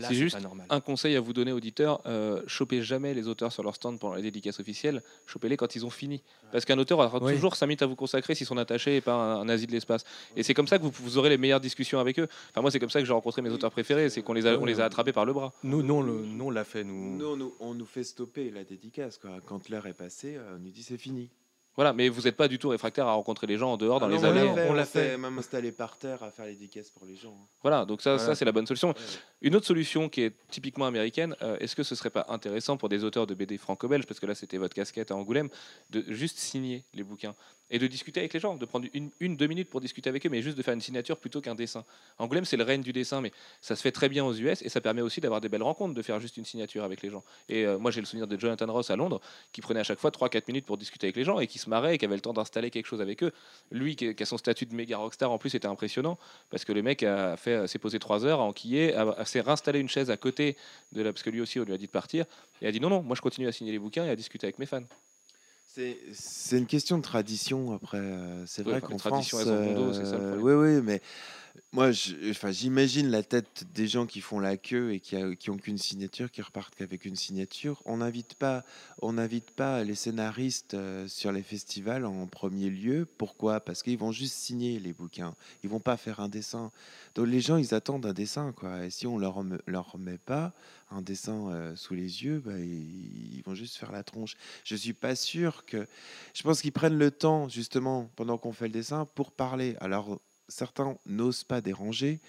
C'est 0.00 0.14
juste 0.14 0.36
pas 0.36 0.42
normal. 0.42 0.66
Un 0.70 0.80
conseil 0.80 1.16
à 1.16 1.20
vous 1.20 1.32
donner, 1.32 1.52
auditeurs, 1.52 2.00
euh, 2.06 2.42
chopez 2.46 2.82
jamais 2.82 3.14
les 3.14 3.28
auteurs 3.28 3.52
sur 3.52 3.62
leur 3.62 3.74
stand 3.74 3.98
pendant 3.98 4.14
les 4.14 4.22
dédicaces 4.22 4.58
officielles, 4.60 5.02
chopez-les 5.26 5.56
quand 5.56 5.74
ils 5.76 5.84
ont 5.84 5.90
fini. 5.90 6.22
Parce 6.50 6.64
qu'un 6.64 6.78
auteur 6.78 6.98
aura 6.98 7.22
Oui. 7.22 7.34
toujours 7.34 7.56
5 7.56 7.66
minutes 7.66 7.82
à 7.82 7.86
vous 7.86 7.96
consacrer 7.96 8.34
si 8.34 8.44
son 8.44 8.56
attaché 8.56 8.92
n'est 8.92 9.00
pas 9.00 9.14
un, 9.14 9.40
un 9.40 9.48
Asie 9.48 9.66
de 9.66 9.72
l'espace. 9.72 10.04
Et 10.36 10.42
c'est 10.42 10.54
comme 10.54 10.66
ça 10.68 10.78
que 10.78 10.84
vous, 10.84 10.92
vous 10.94 11.18
aurez 11.18 11.28
les 11.28 11.38
meilleures 11.38 11.60
discussions 11.60 11.98
avec 11.98 12.18
eux. 12.18 12.28
Enfin, 12.50 12.60
moi, 12.62 12.70
c'est 12.70 12.80
comme 12.80 12.90
ça 12.90 13.00
que 13.00 13.06
j'ai 13.06 13.12
rencontré 13.12 13.42
mes 13.42 13.50
auteurs 13.50 13.70
préférés, 13.70 14.08
c'est 14.10 14.22
qu'on 14.22 14.32
les, 14.32 14.46
a- 14.46 14.58
on 14.58 14.64
les 14.64 14.80
a 14.80 14.84
attrapés 14.84 15.12
par 15.12 15.24
le 15.24 15.32
bras. 15.32 15.52
Nous, 15.62 15.82
nous, 15.82 15.94
on 15.94 16.02
le- 16.02 16.24
nous, 16.24 16.44
on 16.46 16.50
l'a 16.50 16.64
fait. 16.64 16.84
Nous, 16.84 17.16
Nous, 17.18 17.26
on 17.26 17.36
nous, 17.36 17.54
on 17.60 17.74
nous 17.74 17.86
fait 17.86 18.04
stopper 18.04 18.50
la 18.50 18.64
dédicace. 18.64 19.18
Quoi. 19.18 19.30
Quand 19.46 19.68
l'heure 19.68 19.86
est 19.86 19.92
passée, 19.92 20.36
euh, 20.36 20.56
on 20.56 20.58
nous 20.58 20.70
dit 20.70 20.82
c'est 20.82 20.98
fini. 20.98 21.28
Voilà, 21.74 21.94
mais 21.94 22.10
vous 22.10 22.22
n'êtes 22.22 22.36
pas 22.36 22.48
du 22.48 22.58
tout 22.58 22.68
réfractaire 22.68 23.06
à 23.06 23.12
rencontrer 23.14 23.46
les 23.46 23.56
gens 23.56 23.72
en 23.72 23.76
dehors, 23.78 23.98
dans 23.98 24.04
Ah 24.04 24.10
les 24.10 24.18
non, 24.18 24.24
allées. 24.24 24.40
on 24.42 24.44
l'a 24.44 24.54
fait, 24.54 24.66
on 24.66 24.70
on 24.70 24.72
l'a 24.74 24.80
l'a 24.80 24.84
fait. 24.84 25.08
fait. 25.12 25.16
Même 25.16 25.38
installé 25.38 25.72
par 25.72 25.96
terre 25.96 26.22
à 26.22 26.30
faire 26.30 26.44
les 26.44 26.52
dédicaces 26.52 26.90
pour 26.90 27.06
les 27.06 27.16
gens. 27.16 27.30
hein. 27.40 27.46
Voilà, 27.62 27.86
donc 27.86 28.02
ça, 28.02 28.16
Voilà. 28.16 28.26
ça 28.26 28.34
c'est 28.34 28.44
la 28.44 28.52
bonne 28.52 28.66
solution. 28.66 28.88
Ouais. 28.90 28.94
Une 29.42 29.56
autre 29.56 29.66
solution 29.66 30.08
qui 30.08 30.22
est 30.22 30.32
typiquement 30.50 30.86
américaine, 30.86 31.34
euh, 31.42 31.56
est-ce 31.58 31.74
que 31.76 31.82
ce 31.82 31.94
serait 31.96 32.10
pas 32.10 32.26
intéressant 32.28 32.76
pour 32.76 32.88
des 32.88 33.02
auteurs 33.02 33.26
de 33.26 33.34
BD 33.34 33.58
franco-belges, 33.58 34.06
parce 34.06 34.20
que 34.20 34.26
là 34.26 34.34
c'était 34.36 34.56
votre 34.56 34.74
casquette 34.74 35.10
à 35.10 35.16
Angoulême, 35.16 35.48
de 35.90 36.04
juste 36.08 36.38
signer 36.38 36.84
les 36.94 37.02
bouquins 37.02 37.34
et 37.74 37.78
de 37.78 37.86
discuter 37.86 38.20
avec 38.20 38.34
les 38.34 38.40
gens, 38.40 38.54
de 38.56 38.64
prendre 38.66 38.86
une, 38.92 39.36
deux 39.36 39.46
minutes 39.46 39.70
pour 39.70 39.80
discuter 39.80 40.10
avec 40.10 40.26
eux, 40.26 40.28
mais 40.28 40.42
juste 40.42 40.58
de 40.58 40.62
faire 40.62 40.74
une 40.74 40.82
signature 40.82 41.16
plutôt 41.16 41.40
qu'un 41.40 41.54
dessin. 41.54 41.84
Angoulême 42.18 42.44
c'est 42.44 42.58
le 42.58 42.64
règne 42.64 42.82
du 42.82 42.92
dessin, 42.92 43.20
mais 43.22 43.32
ça 43.62 43.74
se 43.76 43.80
fait 43.82 43.92
très 43.92 44.10
bien 44.10 44.24
aux 44.26 44.34
US 44.34 44.60
et 44.62 44.68
ça 44.68 44.80
permet 44.82 45.00
aussi 45.00 45.20
d'avoir 45.22 45.40
des 45.40 45.48
belles 45.48 45.62
rencontres, 45.62 45.94
de 45.94 46.02
faire 46.02 46.20
juste 46.20 46.36
une 46.36 46.44
signature 46.44 46.84
avec 46.84 47.00
les 47.02 47.08
gens. 47.10 47.24
Et 47.48 47.64
euh, 47.64 47.78
moi 47.78 47.90
j'ai 47.90 48.00
le 48.00 48.06
souvenir 48.06 48.26
de 48.26 48.38
Jonathan 48.38 48.70
Ross 48.70 48.90
à 48.90 48.96
Londres, 48.96 49.20
qui 49.52 49.60
prenait 49.62 49.80
à 49.80 49.84
chaque 49.84 49.98
fois 49.98 50.10
3-4 50.10 50.42
minutes 50.48 50.66
pour 50.66 50.76
discuter 50.76 51.06
avec 51.06 51.16
les 51.16 51.24
gens 51.24 51.40
et 51.40 51.46
qui 51.46 51.58
se 51.58 51.68
marrait 51.70 51.94
et 51.94 51.98
qui 51.98 52.04
avait 52.04 52.14
le 52.14 52.20
temps 52.20 52.34
d'installer 52.34 52.70
quelque 52.70 52.86
chose 52.86 53.00
avec 53.00 53.22
eux. 53.22 53.32
Lui 53.70 53.96
qui, 53.96 54.14
a 54.22 54.26
son 54.26 54.36
statut 54.36 54.66
de 54.66 54.74
méga 54.74 54.98
rockstar 54.98 55.30
en 55.32 55.38
plus 55.38 55.50
c'était 55.50 55.66
impressionnant 55.66 56.18
parce 56.50 56.64
que 56.66 56.72
le 56.72 56.82
mec 56.82 57.02
a 57.02 57.36
fait 57.38 57.52
euh, 57.54 57.66
s'est 57.66 57.78
posé 57.78 57.98
trois 57.98 58.26
heures 58.26 58.40
à 58.40 58.44
enquiller, 58.44 58.94
a- 58.94 59.24
s'est 59.32 59.40
réinstallé 59.40 59.78
une 59.80 59.88
chaise 59.88 60.10
à 60.10 60.16
côté 60.16 60.56
de 60.92 61.02
la 61.02 61.12
parce 61.12 61.22
que 61.22 61.30
lui 61.30 61.40
aussi 61.40 61.58
on 61.60 61.64
lui 61.64 61.72
a 61.74 61.78
dit 61.78 61.86
de 61.86 61.90
partir 61.90 62.24
et 62.60 62.66
a 62.66 62.72
dit 62.72 62.80
non 62.80 62.90
non 62.90 63.02
moi 63.02 63.16
je 63.16 63.22
continue 63.22 63.48
à 63.48 63.52
signer 63.52 63.72
les 63.72 63.78
bouquins 63.78 64.04
et 64.04 64.10
à 64.10 64.16
discuter 64.16 64.46
avec 64.46 64.58
mes 64.58 64.66
fans. 64.66 64.82
C'est 66.12 66.58
une 66.58 66.66
question 66.66 66.98
de 66.98 67.02
tradition 67.02 67.72
après. 67.72 67.96
euh, 67.98 68.44
C'est 68.46 68.62
Ouais, 68.62 68.72
vrai 68.72 68.80
qu'en 68.82 68.98
France, 68.98 69.32
bon 69.32 69.74
dos, 69.74 69.92
c'est 69.94 70.04
ça 70.04 70.18
le 70.18 70.22
problème. 70.26 70.44
oui, 70.44 70.52
oui, 70.76 70.82
mais 70.82 71.00
moi, 71.72 71.90
j'imagine 71.92 73.10
la 73.10 73.22
tête 73.22 73.64
des 73.74 73.88
gens 73.88 74.06
qui 74.06 74.20
font 74.20 74.38
la 74.40 74.56
queue 74.56 74.92
et 74.92 75.00
qui, 75.00 75.16
a- 75.16 75.34
qui 75.34 75.50
ont 75.50 75.56
qu'une 75.56 75.78
signature, 75.78 76.30
qui 76.30 76.42
repartent 76.42 76.74
qu'avec 76.74 77.04
une 77.04 77.16
signature. 77.16 77.82
On 77.84 77.98
n'invite 77.98 78.34
pas, 78.34 78.64
on 79.00 79.14
n'invite 79.14 79.50
pas 79.52 79.82
les 79.84 79.94
scénaristes 79.94 80.74
euh, 80.74 81.08
sur 81.08 81.32
les 81.32 81.42
festivals 81.42 82.04
en 82.04 82.26
premier 82.26 82.70
lieu. 82.70 83.06
Pourquoi? 83.18 83.60
Parce 83.60 83.82
qu'ils 83.82 83.98
vont 83.98 84.12
juste 84.12 84.34
signer 84.34 84.78
les 84.80 84.92
bouquins. 84.92 85.34
Ils 85.62 85.70
vont 85.70 85.80
pas 85.80 85.96
faire 85.96 86.20
un 86.20 86.28
dessin. 86.28 86.70
Donc 87.14 87.26
les 87.28 87.40
gens, 87.40 87.56
ils 87.56 87.74
attendent 87.74 88.06
un 88.06 88.12
dessin, 88.12 88.52
quoi. 88.52 88.84
Et 88.84 88.90
si 88.90 89.06
on 89.06 89.18
leur 89.18 89.42
leur 89.66 89.92
remet 89.92 90.18
pas 90.18 90.52
un 90.90 91.02
dessin 91.02 91.48
euh, 91.52 91.74
sous 91.76 91.94
les 91.94 92.24
yeux, 92.24 92.40
bah, 92.44 92.58
ils 92.58 93.42
vont 93.44 93.54
juste 93.54 93.76
faire 93.76 93.92
la 93.92 94.02
tronche. 94.02 94.36
Je 94.64 94.76
suis 94.76 94.92
pas 94.92 95.14
sûr 95.16 95.64
que. 95.64 95.86
Je 96.34 96.42
pense 96.42 96.60
qu'ils 96.62 96.72
prennent 96.72 96.98
le 96.98 97.10
temps, 97.10 97.48
justement, 97.48 98.10
pendant 98.16 98.38
qu'on 98.38 98.52
fait 98.52 98.66
le 98.66 98.72
dessin, 98.72 99.06
pour 99.14 99.32
parler. 99.32 99.76
Alors, 99.80 100.20
certains 100.52 100.96
n'osent 101.06 101.44
pas 101.44 101.60
déranger, 101.60 102.20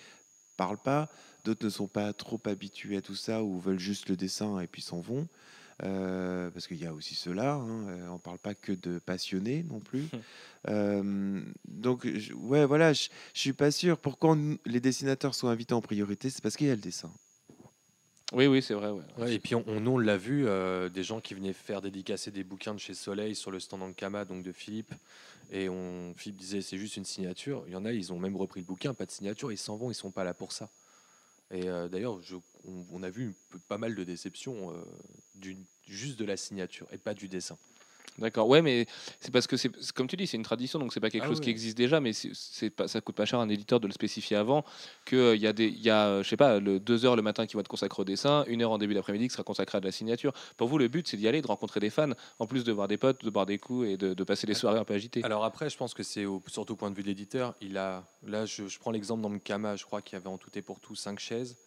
parlent 0.58 0.82
pas. 0.82 1.10
D'autres 1.46 1.66
ne 1.66 1.70
sont 1.70 1.88
pas 1.88 2.14
trop 2.14 2.40
habitués 2.46 2.98
à 2.98 3.02
tout 3.02 3.16
ça 3.16 3.44
ou 3.44 3.60
veulent 3.60 3.80
juste 3.80 4.10
le 4.10 4.16
dessin 4.16 4.60
et 4.60 4.68
puis 4.68 4.82
s'en 4.82 5.02
vont. 5.02 5.28
Euh, 5.84 6.50
parce 6.52 6.68
qu'il 6.68 6.78
y 6.78 6.86
a 6.86 6.94
aussi 6.94 7.16
cela. 7.16 7.56
hein, 7.56 7.88
euh, 7.90 8.08
On 8.10 8.20
parle 8.20 8.38
pas 8.40 8.54
que 8.56 8.72
de 8.72 9.00
passionnés 9.00 9.64
non 9.64 9.80
plus. 9.80 10.06
Euh, 10.70 11.42
donc, 11.68 12.08
je- 12.08 12.34
ouais, 12.34 12.66
voilà, 12.66 12.94
je, 12.94 13.10
je 13.34 13.40
suis 13.40 13.54
pas 13.54 13.72
sûr. 13.72 13.98
Pourquoi 13.98 14.32
on- 14.34 14.58
les 14.66 14.80
dessinateurs 14.80 15.36
sont 15.36 15.48
invités 15.48 15.74
en 15.74 15.82
priorité 15.82 16.30
C'est 16.30 16.42
parce 16.42 16.56
qu'il 16.56 16.68
y 16.68 16.72
a 16.72 16.76
le 16.76 16.82
dessin. 16.82 17.12
Oui 18.32 18.48
oui 18.48 18.64
c'est 18.64 18.74
vrai 18.74 18.90
ouais. 18.90 19.04
Ouais, 19.18 19.36
et 19.36 19.40
puis 19.40 19.54
on, 19.54 19.64
on- 19.68 19.80
nous, 19.80 19.92
on 19.92 19.98
l'a 19.98 20.18
vu, 20.18 20.48
euh, 20.48 20.90
des 20.90 21.04
gens 21.04 21.20
qui 21.22 21.34
venaient 21.36 21.54
faire 21.54 21.82
dédicacer 21.82 22.32
des 22.32 22.44
bouquins 22.44 22.74
de 22.74 22.80
chez 22.80 22.94
Soleil 22.96 23.36
sur 23.36 23.52
le 23.52 23.60
stand 23.60 23.82
Ankama, 23.84 24.26
donc 24.26 24.44
de 24.44 24.52
Philippe. 24.52 24.94
Et 25.54 25.70
on, 25.70 26.16
Philippe 26.16 26.38
disait 26.38 26.62
c'est 26.62 26.80
juste 26.80 26.98
une 26.98 27.06
signature. 27.06 27.64
Il 27.68 27.74
y 27.74 27.76
en 27.76 27.86
a, 27.86 27.94
ils 27.94 28.12
ont 28.12 28.18
même 28.18 28.36
repris 28.36 28.60
le 28.60 28.66
bouquin, 28.66 28.96
pas 28.96 29.06
de 29.06 29.12
signature, 29.12 29.52
ils 29.52 29.58
s'en 29.58 29.78
vont, 29.78 29.92
ils 29.92 29.96
sont 29.96 30.12
pas 30.12 30.24
là 30.24 30.34
pour 30.34 30.52
ça. 30.52 30.72
Et 31.52 31.70
euh, 31.70 31.88
d'ailleurs, 31.88 32.20
on, 32.66 33.04
a 33.04 33.12
vu 33.12 33.36
pas 33.68 33.78
mal 33.78 33.94
de 33.94 34.04
déceptions 34.04 34.74
euh, 34.74 35.54
juste 35.86 36.18
de 36.18 36.26
la 36.26 36.38
signature 36.38 36.88
et 36.92 36.98
pas 36.98 37.14
du 37.14 37.28
dessin. 37.28 37.60
D'accord, 38.20 38.48
ouais, 38.48 38.62
mais 38.62 38.86
c'est 39.20 39.32
parce 39.32 39.48
que 39.48 39.58
c'est 39.58 39.72
comme 39.94 40.08
tu 40.08 40.16
dis, 40.16 40.28
c'est 40.28 40.38
une 40.38 40.44
tradition, 40.44 40.78
donc 40.78 40.94
c'est 40.94 41.00
pas 41.00 41.10
quelque 41.10 41.24
Ah 41.26 41.28
chose 41.30 41.40
qui 41.40 41.50
existe 41.50 41.76
déjà, 41.76 42.00
mais 42.00 42.14
c'est- 42.14 42.70
pas, 42.70 42.88
ça 42.88 43.02
coûte 43.02 43.16
pas 43.16 43.26
cher 43.26 43.40
à 43.40 43.42
un 43.44 43.50
éditeur 43.50 43.80
de 43.80 43.88
le 43.88 43.94
spécifier 43.94 44.38
avant. 44.38 44.64
Que 45.06 45.34
il 45.36 45.42
y 45.42 45.48
a 45.48 45.54
des, 45.54 45.66
il 45.68 45.82
y 45.82 45.90
a, 45.90 46.08
euh, 46.08 46.24
je 46.24 46.30
sais 46.30 46.38
pas, 46.38 46.60
le 46.60 46.80
deux 46.80 47.06
heures 47.06 47.16
le 47.16 47.24
matin 47.24 47.48
qui 47.48 47.56
va 47.56 47.62
être 47.62 47.68
consacré 47.68 48.02
au 48.02 48.06
dessin, 48.06 48.44
une 48.48 48.62
heure 48.62 48.72
en 48.72 48.78
début 48.78 48.94
d'après-midi 48.94 49.28
qui 49.30 49.34
sera 49.34 49.44
consacrée 49.44 49.78
à 49.80 49.82
de 49.82 49.86
la 49.86 49.92
signature. 49.92 50.32
Pour 50.58 50.68
vous, 50.68 50.78
le 50.78 50.88
but 50.88 51.08
c'est 51.08 51.18
d'y 51.18 51.28
aller, 51.28 51.42
de 51.42 51.48
rencontrer 51.48 51.80
des 51.80 51.90
fans, 51.90 52.12
en 52.38 52.46
plus 52.46 52.64
de 52.64 52.72
voir 52.72 52.88
des 52.88 52.98
potes, 52.98 53.24
de 53.26 53.30
boire 53.32 53.48
des 53.48 53.58
coups 53.58 53.88
et 53.88 53.98
de, 53.98 54.14
de 54.14 54.24
passer 54.24 54.46
des 54.46 54.54
soirées 54.54 54.80
un 54.80 54.86
peu 54.86 54.94
agitées. 54.94 55.24
Alors 55.24 55.44
après, 55.44 55.70
je 55.72 55.78
pense 55.78 55.94
que 55.96 56.04
c'est 56.04 56.26
surtout 56.48 56.74
au 56.74 56.76
point 56.76 56.92
de 56.92 56.96
vue 56.96 57.02
de 57.04 57.08
l'éditeur. 57.08 57.56
Il 57.62 57.78
a, 57.78 58.04
là, 58.28 58.46
je, 58.46 58.68
je 58.68 58.80
prends 58.80 58.92
l'exemple 58.92 59.22
dans 59.24 59.30
le 59.30 59.40
Kama, 59.40 59.76
je 59.76 59.86
crois 59.86 60.02
qu'il 60.04 60.14
y 60.14 60.22
avait 60.22 60.28
en 60.30 60.38
tout 60.38 60.52
et 60.56 60.62
pour 60.62 60.80
tout 60.80 60.96
5 60.96 61.18
chaises 61.20 61.58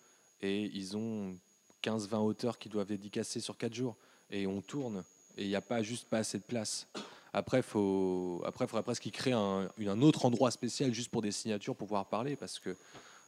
et 0.42 0.70
ils 0.72 0.96
ont 0.96 1.34
15-20 1.82 2.18
auteurs 2.24 2.58
qui 2.58 2.68
doivent 2.68 2.86
dédicacer 2.86 3.40
sur 3.40 3.56
4 3.56 3.74
jours 3.74 3.96
et 4.30 4.46
on 4.46 4.60
tourne 4.60 5.02
et 5.36 5.42
il 5.44 5.48
n'y 5.48 5.56
a 5.56 5.60
pas 5.60 5.82
juste 5.82 6.08
pas 6.08 6.18
assez 6.18 6.38
de 6.38 6.42
place. 6.42 6.86
Après, 7.32 7.60
faut, 7.60 8.42
après, 8.46 8.64
il 8.64 8.68
faudrait 8.68 8.82
presque 8.82 9.02
qu'ils 9.02 9.12
créent 9.12 9.32
un, 9.32 9.68
un 9.86 10.02
autre 10.02 10.24
endroit 10.24 10.50
spécial 10.50 10.94
juste 10.94 11.10
pour 11.10 11.22
des 11.22 11.32
signatures 11.32 11.76
pour 11.76 11.86
pouvoir 11.86 12.06
parler 12.06 12.34
parce 12.34 12.58
que, 12.58 12.74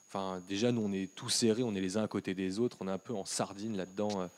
enfin, 0.07 0.43
déjà 0.49 0.73
nous 0.73 0.81
on 0.81 0.93
est 0.93 1.15
tous 1.15 1.29
serrés, 1.29 1.63
on 1.63 1.75
est 1.75 1.81
les 1.81 1.97
uns 1.97 2.05
à 2.05 2.09
côté 2.09 2.33
des 2.33 2.59
autres, 2.59 2.79
on 2.81 2.89
est 2.89 2.93
un 2.93 2.99
peu 2.99 3.15
en 3.15 3.25
sardine 3.25 3.77
là-dedans. 3.77 4.29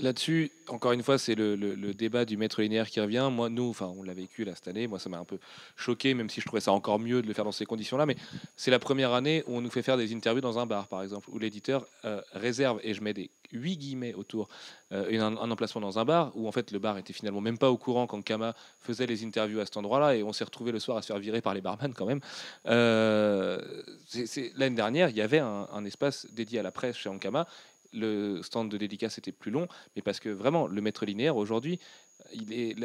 Là-dessus, 0.00 0.50
encore 0.68 0.92
une 0.92 1.02
fois, 1.02 1.18
c'est 1.18 1.34
le, 1.34 1.56
le- 1.56 1.94
débat 1.94 2.24
du 2.24 2.36
maître 2.36 2.62
linéaire 2.62 2.88
qui 2.88 3.00
revient. 3.00 3.28
Moi, 3.30 3.50
nous, 3.50 3.68
enfin, 3.68 3.92
on 3.96 4.02
l'a 4.02 4.14
vécu 4.14 4.44
là 4.44 4.54
cette 4.54 4.68
année. 4.68 4.86
Moi, 4.86 4.98
ça 4.98 5.10
m'a 5.10 5.18
un 5.18 5.24
peu 5.24 5.38
choqué, 5.76 6.14
même 6.14 6.30
si 6.30 6.40
je 6.40 6.46
trouvais 6.46 6.60
ça 6.60 6.72
encore 6.72 6.98
mieux 6.98 7.20
de 7.20 7.26
le 7.26 7.34
faire 7.34 7.44
dans 7.44 7.52
ces 7.52 7.66
conditions-là. 7.66 8.06
Mais 8.06 8.16
c'est 8.56 8.70
la 8.70 8.78
première 8.78 9.12
année 9.12 9.42
où 9.46 9.56
on 9.56 9.60
nous 9.60 9.70
fait 9.70 9.82
faire 9.82 9.96
des 9.96 10.14
interviews 10.14 10.40
dans 10.40 10.58
un 10.58 10.66
bar, 10.66 10.86
par 10.88 11.02
exemple, 11.02 11.28
où 11.30 11.38
l'éditeur 11.38 11.84
euh, 12.04 12.20
réserve, 12.32 12.80
et 12.82 12.94
je 12.94 13.02
mets 13.02 13.12
des 13.12 13.30
huit 13.52 13.76
guillemets 13.76 14.14
autour, 14.14 14.48
euh, 14.92 15.20
un, 15.20 15.50
emplacement 15.50 15.80
dans 15.80 15.98
un 15.98 16.04
bar, 16.04 16.30
où 16.36 16.46
en 16.46 16.52
fait 16.52 16.70
le 16.70 16.78
bar 16.78 16.98
était 16.98 17.12
finalement 17.12 17.40
même 17.40 17.58
pas 17.58 17.70
au 17.70 17.76
courant 17.76 18.06
quand 18.06 18.22
Kama 18.22 18.54
faisait 18.80 19.06
les 19.06 19.24
interviews 19.24 19.58
à 19.60 19.64
cet 19.64 19.76
endroit-là, 19.76 20.14
et 20.14 20.22
on 20.22 20.32
s'est 20.32 20.44
retrouvé 20.44 20.70
le 20.72 20.78
soir 20.78 20.96
à 20.96 21.02
se 21.02 21.08
faire 21.08 21.18
virer 21.18 21.40
par 21.40 21.52
les 21.54 21.60
barman 21.60 21.92
quand 21.92 22.06
même. 22.06 22.20
Euh, 22.66 23.60
L'année 24.56 24.76
dernière, 24.76 25.08
il 25.10 25.16
y 25.16 25.20
avait 25.20 25.40
un, 25.40 25.68
un 25.72 25.84
espace 25.84 26.26
dédié 26.32 26.60
à 26.60 26.62
la 26.62 26.70
presse 26.72 26.96
chez 26.96 27.08
Ankama. 27.08 27.46
Le 27.92 28.42
stand 28.42 28.70
de 28.70 28.76
dédicace 28.76 29.18
était 29.18 29.32
plus 29.32 29.50
long, 29.50 29.66
mais 29.96 30.02
parce 30.02 30.20
que 30.20 30.28
vraiment, 30.28 30.66
le 30.66 30.80
maître 30.80 31.04
linéaire 31.04 31.36
aujourd'hui, 31.36 31.78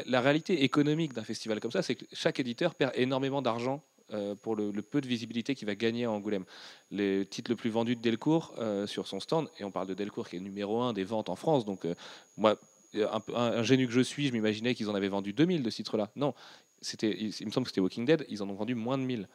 la, 0.06 0.22
réalité 0.22 0.64
économique 0.64 1.14
d'un 1.14 1.24
festival 1.24 1.60
comme 1.60 1.72
ça, 1.72 1.82
c'est 1.82 1.96
que 1.96 2.06
chaque 2.14 2.40
éditeur 2.40 2.76
perd 2.76 2.92
énormément 2.96 3.42
d'argent 3.42 3.84
euh, 4.14 4.36
pour 4.36 4.56
le, 4.56 4.72
peu 4.82 5.02
de 5.02 5.08
visibilité 5.08 5.56
qu'il 5.56 5.68
va 5.68 5.76
gagner 5.76 6.06
à 6.06 6.12
Angoulême. 6.12 6.46
Le 6.92 7.24
titre 7.24 7.52
le 7.52 7.56
plus 7.56 7.70
vendu 7.70 7.96
de 7.96 8.02
Delcourt 8.02 8.54
euh, 8.60 8.88
sur 8.88 9.08
son 9.08 9.20
stand, 9.20 9.50
et 9.60 9.64
on 9.64 9.72
parle 9.72 9.88
de 9.88 9.94
Delcourt 9.94 10.30
qui 10.30 10.38
est 10.38 10.40
numéro 10.40 10.82
un 10.82 10.94
des 10.94 11.04
ventes 11.04 11.30
en 11.30 11.36
France, 11.36 11.66
donc 11.66 11.86
euh, 11.86 11.96
moi, 12.38 12.60
un, 12.94 13.22
un, 13.34 13.52
ingénu 13.58 13.88
que 13.88 13.94
je 13.94 14.02
suis, 14.02 14.28
je 14.28 14.34
m'imaginais 14.34 14.76
qu'ils 14.76 14.90
en 14.90 14.96
avaient 14.96 15.10
vendu 15.10 15.34
2000 15.34 15.64
de 15.64 15.70
ce 15.70 15.78
titre-là. 15.78 16.12
Non, 16.16 16.34
c'était, 16.82 17.16
il, 17.20 17.34
il 17.40 17.48
me 17.48 17.52
semble 17.52 17.66
que 17.66 17.72
c'était 17.72 17.82
Walking 17.82 18.06
Dead, 18.06 18.26
ils 18.30 18.42
en 18.42 18.50
ont 18.50 18.54
vendu 18.54 18.76
moins 18.76 18.98
de 18.98 19.04
1000. 19.04 19.28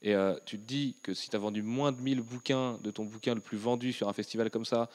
Et 0.00 0.14
tu 0.46 0.60
te 0.60 0.64
dis 0.64 0.96
que 1.02 1.12
si 1.12 1.28
tu 1.28 1.34
as 1.34 1.40
vendu 1.40 1.60
moins 1.60 1.90
de 1.90 2.00
1000 2.00 2.20
bouquins 2.20 2.78
de 2.84 2.92
ton 2.92 3.04
bouquin 3.04 3.34
le 3.34 3.40
plus 3.40 3.56
vendu 3.58 3.92
sur 3.92 4.08
un 4.08 4.12
festival 4.12 4.48
comme 4.48 4.64
ça, 4.64 4.88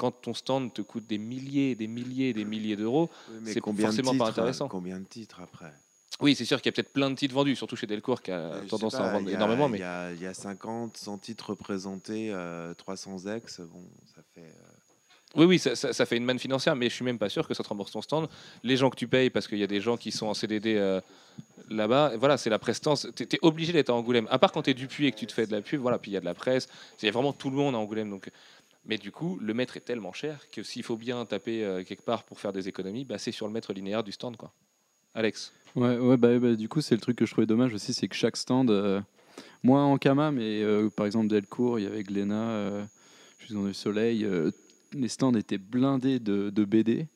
quand 0.00 0.12
ton 0.12 0.32
stand 0.32 0.72
te 0.72 0.80
coûte 0.80 1.06
des 1.06 1.18
milliers, 1.18 1.74
des 1.74 1.86
milliers, 1.86 2.32
des 2.32 2.46
milliers 2.46 2.74
d'euros, 2.74 3.10
C'est 3.44 3.60
forcément 3.62 4.12
pas 4.12 4.24
titres, 4.24 4.24
intéressant. 4.30 4.66
Combien 4.68 4.98
de 4.98 5.04
titres 5.04 5.40
après? 5.42 5.74
Oui, 6.22 6.34
c'est 6.34 6.46
sûr 6.46 6.56
qu'il 6.62 6.70
y 6.70 6.72
a 6.72 6.76
peut-être 6.76 6.92
plein 6.94 7.10
de 7.10 7.16
titres 7.16 7.34
vendus, 7.34 7.54
surtout 7.54 7.76
chez 7.76 7.86
Delcourt 7.86 8.22
qui 8.22 8.30
a 8.30 8.38
Euh, 8.38 8.62
je 8.64 8.68
tendance 8.70 8.94
pas, 8.94 9.00
à 9.04 9.08
en 9.08 9.12
vendre 9.12 9.28
a- 9.28 9.32
énormément. 9.32 9.66
Il 9.66 9.72
Mais 9.72 9.78
y, 9.80 9.82
a, 9.82 10.12
y 10.14 10.26
a 10.26 10.32
50, 10.32 10.96
100 10.96 11.18
titres 11.18 11.50
représentés, 11.50 12.30
euh, 12.32 12.72
300 12.72 13.26
ex. 13.26 13.60
Bon, 13.60 13.82
ça 14.14 14.22
fait. 14.34 14.40
euh, 14.40 15.36
oui, 15.36 15.44
oui, 15.44 15.58
ça, 15.58 15.76
ça- 15.76 15.92
ça 15.92 16.06
fait 16.06 16.16
une 16.16 16.24
manne 16.24 16.38
financière, 16.38 16.74
mais 16.74 16.88
je 16.88 16.94
suis 16.94 17.04
même 17.04 17.18
pas 17.18 17.28
sûr 17.28 17.46
que 17.46 17.52
ça 17.52 17.62
te 17.62 17.68
rembourse 17.68 17.92
ton 17.92 18.00
stand. 18.02 18.26
Les 18.64 18.76
gens 18.78 18.88
que 18.88 18.96
tu 18.96 19.06
payes, 19.06 19.28
parce 19.28 19.46
qu'il 19.46 19.58
y 19.58 19.62
a 19.62 19.66
des 19.68 19.80
gens 19.82 19.96
qui 19.98 20.12
sont 20.12 20.26
en 20.26 20.34
CDD 20.34 20.76
euh, 20.76 21.00
là-bas, 21.68 22.16
voilà, 22.16 22.36
c'est 22.38 22.50
la 22.50 22.58
prestance. 22.58 23.06
Tu 23.14 23.22
es, 23.24 23.38
obligé 23.42 23.72
d'être 23.72 23.90
à 23.90 23.94
Angoulême. 23.94 24.26
À 24.30 24.38
part 24.38 24.50
quand 24.50 24.62
tu 24.62 24.70
es 24.70 24.74
du 24.74 24.88
puits 24.88 25.06
et 25.06 25.12
que 25.12 25.18
tu 25.18 25.26
te 25.26 25.32
fais 25.32 25.46
de 25.46 25.52
la 25.52 25.60
pub, 25.62 25.80
voilà, 25.80 25.98
puis 25.98 26.10
il 26.10 26.14
y 26.14 26.16
a 26.16 26.20
de 26.20 26.24
la 26.24 26.34
presse. 26.34 26.68
Il 27.02 27.06
y 27.06 27.08
a 27.08 27.12
vraiment 27.12 27.32
tout 27.32 27.50
le 27.50 27.56
monde 27.56 27.74
à 27.74 27.78
Angoulême. 27.78 28.10
Donc 28.10 28.30
Mais 28.84 28.98
du 28.98 29.12
coup, 29.12 29.38
le 29.40 29.54
mètre 29.54 29.76
est 29.76 29.80
tellement 29.80 30.12
cher 30.12 30.46
que 30.50 30.62
s'il 30.62 30.82
faut 30.82 30.96
bien 30.96 31.24
taper 31.26 31.64
euh, 31.64 31.84
quelque 31.84 32.02
part 32.02 32.24
pour 32.24 32.40
faire 32.40 32.52
des 32.52 32.68
économies, 32.68 33.04
bah, 33.04 33.18
c'est 33.18 33.32
sur 33.32 33.46
le 33.46 33.52
mètre 33.52 33.72
linéaire 33.72 34.02
du 34.02 34.12
stand. 34.12 34.36
Quoi. 34.36 34.52
Alex 35.14 35.52
Ouais, 35.76 35.98
ouais 35.98 36.16
bah, 36.16 36.38
bah, 36.38 36.54
du 36.54 36.68
coup, 36.68 36.80
c'est 36.80 36.94
le 36.94 37.00
truc 37.00 37.16
que 37.16 37.26
je 37.26 37.32
trouvais 37.32 37.46
dommage 37.46 37.74
aussi, 37.74 37.94
c'est 37.94 38.08
que 38.08 38.16
chaque 38.16 38.36
stand, 38.36 38.70
euh, 38.70 39.00
moins 39.62 39.84
en 39.84 39.98
Kama, 39.98 40.32
mais 40.32 40.62
euh, 40.62 40.88
par 40.88 41.06
exemple 41.06 41.28
Delcourt, 41.28 41.78
il 41.78 41.84
y 41.84 41.86
avait 41.86 42.02
Glénat, 42.02 42.50
euh, 42.50 42.84
je 43.38 43.46
suis 43.46 43.54
dans 43.54 43.62
le 43.62 43.72
soleil, 43.72 44.26
les 44.92 45.08
stands 45.08 45.34
étaient 45.34 45.58
blindés 45.58 46.18
de, 46.18 46.50
de 46.50 46.64
BD. 46.64 47.06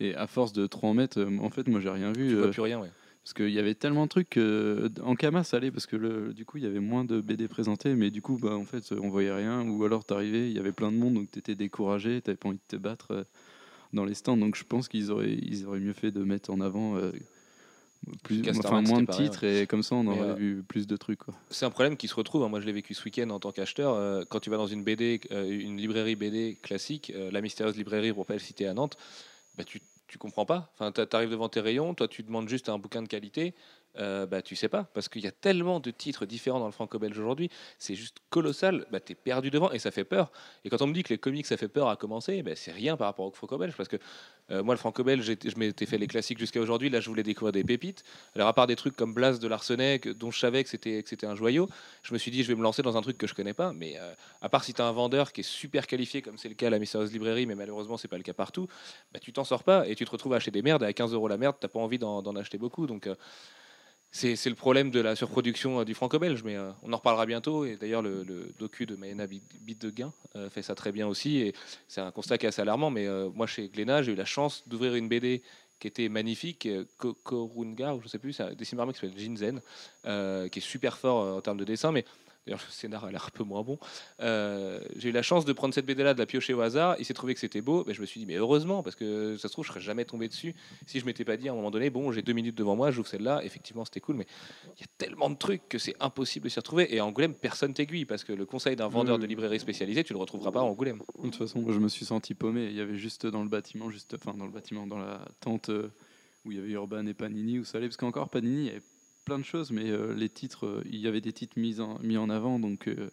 Et 0.00 0.14
à 0.16 0.26
force 0.26 0.52
de 0.52 0.66
trop 0.66 0.88
en 0.88 0.94
mettre, 0.94 1.24
en 1.40 1.50
fait, 1.50 1.68
moi, 1.68 1.80
j'ai 1.80 1.88
rien 1.88 2.12
vu. 2.12 2.28
Tu 2.28 2.34
vois 2.34 2.50
plus 2.50 2.62
rien, 2.62 2.80
ouais. 2.80 2.90
Parce 3.24 3.32
qu'il 3.32 3.50
y 3.50 3.58
avait 3.58 3.74
tellement 3.74 4.04
de 4.04 4.10
trucs 4.10 4.28
que 4.30 4.90
en 5.02 5.14
Kama 5.16 5.44
ça 5.44 5.56
allait 5.56 5.70
parce 5.70 5.86
que 5.86 5.96
le, 5.96 6.34
du 6.34 6.44
coup 6.44 6.58
il 6.58 6.64
y 6.64 6.66
avait 6.66 6.78
moins 6.78 7.04
de 7.04 7.20
BD 7.22 7.48
présentés, 7.48 7.94
mais 7.94 8.10
du 8.10 8.20
coup 8.20 8.38
bah 8.38 8.54
en 8.54 8.66
fait 8.66 8.92
on 8.92 9.08
voyait 9.08 9.32
rien 9.32 9.66
ou 9.66 9.82
alors 9.82 10.04
t'arrivais, 10.04 10.50
il 10.50 10.54
y 10.54 10.58
avait 10.58 10.72
plein 10.72 10.92
de 10.92 10.98
monde 10.98 11.14
donc 11.14 11.30
t'étais 11.30 11.54
découragé, 11.54 12.20
t'avais 12.20 12.36
pas 12.36 12.50
envie 12.50 12.58
de 12.58 12.76
te 12.76 12.76
battre 12.76 13.12
euh, 13.12 13.24
dans 13.94 14.04
les 14.04 14.12
stands 14.12 14.36
donc 14.36 14.56
je 14.56 14.64
pense 14.64 14.88
qu'ils 14.88 15.10
auraient 15.10 15.32
ils 15.32 15.64
auraient 15.66 15.80
mieux 15.80 15.94
fait 15.94 16.10
de 16.10 16.22
mettre 16.22 16.52
en 16.52 16.60
avant 16.60 16.96
euh, 16.98 17.12
plus 18.22 18.42
Casterman, 18.42 18.84
enfin 18.84 18.90
moins 18.92 19.00
de 19.00 19.06
pareil, 19.06 19.30
titres 19.30 19.44
et 19.44 19.66
comme 19.66 19.82
ça 19.82 19.94
on 19.94 20.06
aurait 20.06 20.32
euh, 20.32 20.34
vu 20.34 20.62
plus 20.62 20.86
de 20.86 20.96
trucs. 20.96 21.20
C'est 21.48 21.64
un 21.64 21.70
problème 21.70 21.96
qui 21.96 22.08
se 22.08 22.14
retrouve. 22.14 22.42
hein. 22.42 22.50
Moi, 22.50 22.60
je 22.60 22.66
l'ai 22.66 22.72
vécu 22.72 22.92
ce 22.92 23.02
week-end 23.04 23.30
en 23.30 23.40
tant 23.40 23.50
qu'acheteur. 23.52 23.94
Euh, 23.94 24.24
quand 24.28 24.40
tu 24.40 24.50
vas 24.50 24.58
dans 24.58 24.66
une 24.66 24.84
BD, 24.84 25.22
euh, 25.30 25.48
une 25.48 25.78
librairie 25.78 26.14
BD 26.14 26.58
classique, 26.60 27.10
euh, 27.14 27.30
la 27.30 27.40
mystérieuse 27.40 27.76
librairie, 27.78 28.12
pour 28.12 28.26
pas 28.26 28.34
le 28.34 28.40
citer 28.40 28.66
à 28.66 28.74
Nantes, 28.74 28.98
bah, 29.56 29.64
tu 29.64 29.80
tu 30.14 30.18
comprends 30.18 30.46
pas. 30.46 30.70
Enfin, 30.74 30.92
tu 30.92 31.02
arrives 31.16 31.30
devant 31.30 31.48
tes 31.48 31.58
rayons, 31.58 31.92
toi, 31.92 32.06
tu 32.06 32.22
demandes 32.22 32.48
juste 32.48 32.68
un 32.68 32.78
bouquin 32.78 33.02
de 33.02 33.08
qualité. 33.08 33.52
Euh, 33.96 34.26
bah, 34.26 34.42
tu 34.42 34.56
sais 34.56 34.68
pas, 34.68 34.88
parce 34.92 35.08
qu'il 35.08 35.22
y 35.22 35.28
a 35.28 35.30
tellement 35.30 35.78
de 35.78 35.92
titres 35.92 36.26
différents 36.26 36.58
dans 36.58 36.66
le 36.66 36.72
franco-belge 36.72 37.16
aujourd'hui, 37.16 37.48
c'est 37.78 37.94
juste 37.94 38.16
colossal, 38.28 38.86
bah, 38.90 38.98
tu 38.98 39.12
es 39.12 39.14
perdu 39.14 39.50
devant 39.50 39.70
et 39.70 39.78
ça 39.78 39.92
fait 39.92 40.02
peur. 40.02 40.32
Et 40.64 40.70
quand 40.70 40.82
on 40.82 40.88
me 40.88 40.92
dit 40.92 41.04
que 41.04 41.10
les 41.10 41.18
comics 41.18 41.46
ça 41.46 41.56
fait 41.56 41.68
peur 41.68 41.88
à 41.88 41.94
commencer, 41.94 42.42
bah, 42.42 42.56
c'est 42.56 42.72
rien 42.72 42.96
par 42.96 43.06
rapport 43.06 43.26
au 43.26 43.30
franco-belge, 43.30 43.74
parce 43.76 43.88
que 43.88 43.96
euh, 44.50 44.64
moi 44.64 44.74
le 44.74 44.78
franco-belge, 44.78 45.24
je 45.24 45.58
m'étais 45.58 45.86
fait 45.86 45.96
les 45.96 46.08
classiques 46.08 46.40
jusqu'à 46.40 46.60
aujourd'hui, 46.60 46.90
là 46.90 46.98
je 46.98 47.08
voulais 47.08 47.22
découvrir 47.22 47.52
des 47.52 47.62
pépites. 47.62 48.02
Alors 48.34 48.48
à 48.48 48.52
part 48.52 48.66
des 48.66 48.74
trucs 48.74 48.96
comme 48.96 49.14
Blas 49.14 49.38
de 49.38 49.46
Larsenet, 49.46 50.00
dont 50.16 50.32
je 50.32 50.40
savais 50.40 50.64
que 50.64 50.70
c'était 50.70 51.26
un 51.26 51.36
joyau, 51.36 51.68
je 52.02 52.12
me 52.14 52.18
suis 52.18 52.32
dit 52.32 52.42
je 52.42 52.48
vais 52.48 52.56
me 52.56 52.62
lancer 52.62 52.82
dans 52.82 52.96
un 52.96 53.02
truc 53.02 53.16
que 53.16 53.28
je 53.28 53.34
connais 53.34 53.54
pas, 53.54 53.72
mais 53.72 53.96
euh, 53.96 54.12
à 54.42 54.48
part 54.48 54.64
si 54.64 54.74
tu 54.74 54.82
as 54.82 54.86
un 54.86 54.92
vendeur 54.92 55.32
qui 55.32 55.42
est 55.42 55.44
super 55.44 55.86
qualifié, 55.86 56.20
comme 56.20 56.36
c'est 56.36 56.48
le 56.48 56.56
cas 56.56 56.66
à 56.66 56.70
la 56.70 56.80
mystérieuse 56.80 57.12
librairie, 57.12 57.46
mais 57.46 57.54
malheureusement 57.54 57.96
c'est 57.96 58.08
pas 58.08 58.16
le 58.16 58.24
cas 58.24 58.34
partout, 58.34 58.66
bah, 59.12 59.20
tu 59.20 59.32
t'en 59.32 59.44
sors 59.44 59.62
pas 59.62 59.86
et 59.86 59.94
tu 59.94 60.04
te 60.04 60.10
retrouves 60.10 60.32
à 60.32 60.36
acheter 60.36 60.50
des 60.50 60.62
merdes 60.62 60.82
et 60.82 60.86
à 60.86 60.92
15 60.92 61.14
euros 61.14 61.28
la 61.28 61.36
merde, 61.36 61.54
t'as 61.60 61.68
pas 61.68 61.78
envie 61.78 61.98
d'en 61.98 62.36
acheter 62.36 62.58
beaucoup. 62.58 62.88
Donc 62.88 63.08
c'est 64.14 64.48
le 64.48 64.54
problème 64.54 64.92
de 64.92 65.00
la 65.00 65.16
surproduction 65.16 65.80
euh, 65.80 65.84
du 65.84 65.92
franco-belge, 65.92 66.44
mais 66.44 66.54
euh, 66.56 66.70
on 66.84 66.92
en 66.92 66.96
reparlera 66.96 67.26
bientôt. 67.26 67.64
Et 67.64 67.76
d'ailleurs, 67.76 68.00
le, 68.00 68.24
docu 68.60 68.86
de 68.86 68.94
de 68.94 69.90
Gain 69.90 70.12
euh, 70.36 70.48
fait 70.48 70.62
ça 70.62 70.76
très 70.76 70.92
bien 70.92 71.08
aussi. 71.08 71.38
Et 71.38 71.52
c'est 71.88 72.00
un 72.00 72.12
constat 72.12 72.38
qui 72.38 72.46
est 72.46 72.48
assez 72.48 72.62
alarmant. 72.62 72.90
Mais 72.90 73.08
euh, 73.08 73.28
moi, 73.34 73.48
chez 73.48 73.68
Glénat, 73.68 74.02
j'ai 74.04 74.12
eu 74.12 74.14
la 74.14 74.24
chance 74.24 74.62
d'ouvrir 74.68 74.94
une 74.94 75.08
BD 75.08 75.42
qui 75.80 75.88
était 75.88 76.08
magnifique, 76.08 76.68
Ko- 76.96 77.14
Korunga, 77.24 77.96
ou 77.96 78.02
je 78.02 78.06
sais 78.08 78.18
plus, 78.20 78.32
c'est 78.32 78.44
un 78.44 78.54
dessinateur 78.54 78.94
qui 78.94 79.00
s'appelle 79.00 79.18
Jinzen, 79.18 79.60
qui 80.04 80.58
est 80.58 80.62
super 80.62 80.96
fort 80.96 81.36
en 81.36 81.40
termes 81.40 81.58
de 81.58 81.64
dessin, 81.64 81.90
mais 81.90 82.04
d'ailleurs 82.46 82.60
le 82.66 82.72
scénar 82.72 83.04
a 83.04 83.10
l'air 83.10 83.24
un 83.26 83.30
peu 83.36 83.44
moins 83.44 83.62
bon. 83.62 83.78
Euh, 84.20 84.80
j'ai 84.96 85.08
eu 85.08 85.12
la 85.12 85.22
chance 85.22 85.44
de 85.44 85.52
prendre 85.52 85.74
cette 85.74 85.86
BD 85.86 86.02
là, 86.02 86.14
de 86.14 86.18
la 86.18 86.26
piocher 86.26 86.54
au 86.54 86.60
hasard. 86.60 86.96
Il 86.98 87.04
s'est 87.04 87.14
trouvé 87.14 87.34
que 87.34 87.40
c'était 87.40 87.60
beau, 87.60 87.84
mais 87.86 87.94
je 87.94 88.00
me 88.00 88.06
suis 88.06 88.20
dit 88.20 88.26
mais 88.26 88.36
heureusement 88.36 88.82
parce 88.82 88.96
que 88.96 89.36
ça 89.36 89.48
se 89.48 89.52
trouve 89.52 89.64
je 89.64 89.70
serais 89.70 89.80
jamais 89.80 90.04
tombé 90.04 90.28
dessus 90.28 90.54
si 90.86 91.00
je 91.00 91.06
m'étais 91.06 91.24
pas 91.24 91.36
dit 91.36 91.48
à 91.48 91.52
un 91.52 91.54
moment 91.54 91.70
donné 91.70 91.90
bon 91.90 92.12
j'ai 92.12 92.22
deux 92.22 92.32
minutes 92.32 92.56
devant 92.56 92.76
moi, 92.76 92.90
j'ouvre 92.90 93.08
celle-là. 93.08 93.42
Effectivement 93.44 93.84
c'était 93.84 94.00
cool, 94.00 94.16
mais 94.16 94.26
il 94.76 94.80
y 94.80 94.84
a 94.84 94.88
tellement 94.98 95.30
de 95.30 95.36
trucs 95.36 95.68
que 95.68 95.78
c'est 95.78 95.94
impossible 96.00 96.44
de 96.44 96.48
s'y 96.50 96.58
retrouver. 96.58 96.94
Et 96.94 96.98
à 96.98 97.06
Angoulême 97.06 97.34
personne 97.34 97.74
t'aiguille 97.74 98.04
parce 98.04 98.24
que 98.24 98.32
le 98.32 98.46
conseil 98.46 98.76
d'un 98.76 98.88
vendeur 98.88 99.16
Oui. 99.16 99.22
de 99.22 99.26
librairie 99.26 99.60
spécialisée 99.60 100.04
tu 100.04 100.12
le 100.12 100.18
retrouveras 100.18 100.52
pas 100.52 100.60
à 100.60 100.64
Angoulême. 100.64 100.98
De 101.18 101.22
toute 101.22 101.36
façon, 101.36 101.60
moi, 101.60 101.72
je 101.72 101.78
me 101.78 101.88
suis 101.88 102.04
senti 102.04 102.34
paumé. 102.34 102.66
Il 102.66 102.74
y 102.74 102.80
avait 102.80 102.96
juste 102.96 103.26
dans 103.26 103.42
le 103.42 103.48
bâtiment, 103.48 103.90
juste, 103.90 104.14
enfin 104.14 104.36
dans 104.36 104.44
le 104.44 104.50
bâtiment, 104.50 104.86
dans 104.86 104.98
la 104.98 105.24
tente 105.40 105.70
euh, 105.70 105.90
où 106.44 106.52
il 106.52 106.58
y 106.58 106.60
avait 106.60 106.70
Urban 106.72 107.06
et 107.06 107.14
Panini, 107.14 107.58
où 107.58 107.64
ça 107.64 107.78
allait. 107.78 107.88
Parce 107.88 107.96
qu'encore 107.96 108.28
Panini, 108.28 108.62
il 108.62 108.66
y 108.66 108.70
avait 108.70 108.82
plein 109.24 109.38
de 109.38 109.44
choses, 109.44 109.70
mais 109.70 109.88
euh, 109.90 110.14
les 110.14 110.28
titres, 110.28 110.66
euh, 110.66 110.82
il 110.90 111.00
y 111.00 111.08
avait 111.08 111.20
des 111.20 111.32
titres 111.32 111.54
mis 111.58 111.80
en, 111.80 111.98
mis 112.02 112.16
en 112.16 112.28
avant, 112.30 112.58
donc 112.58 112.88
euh, 112.88 113.10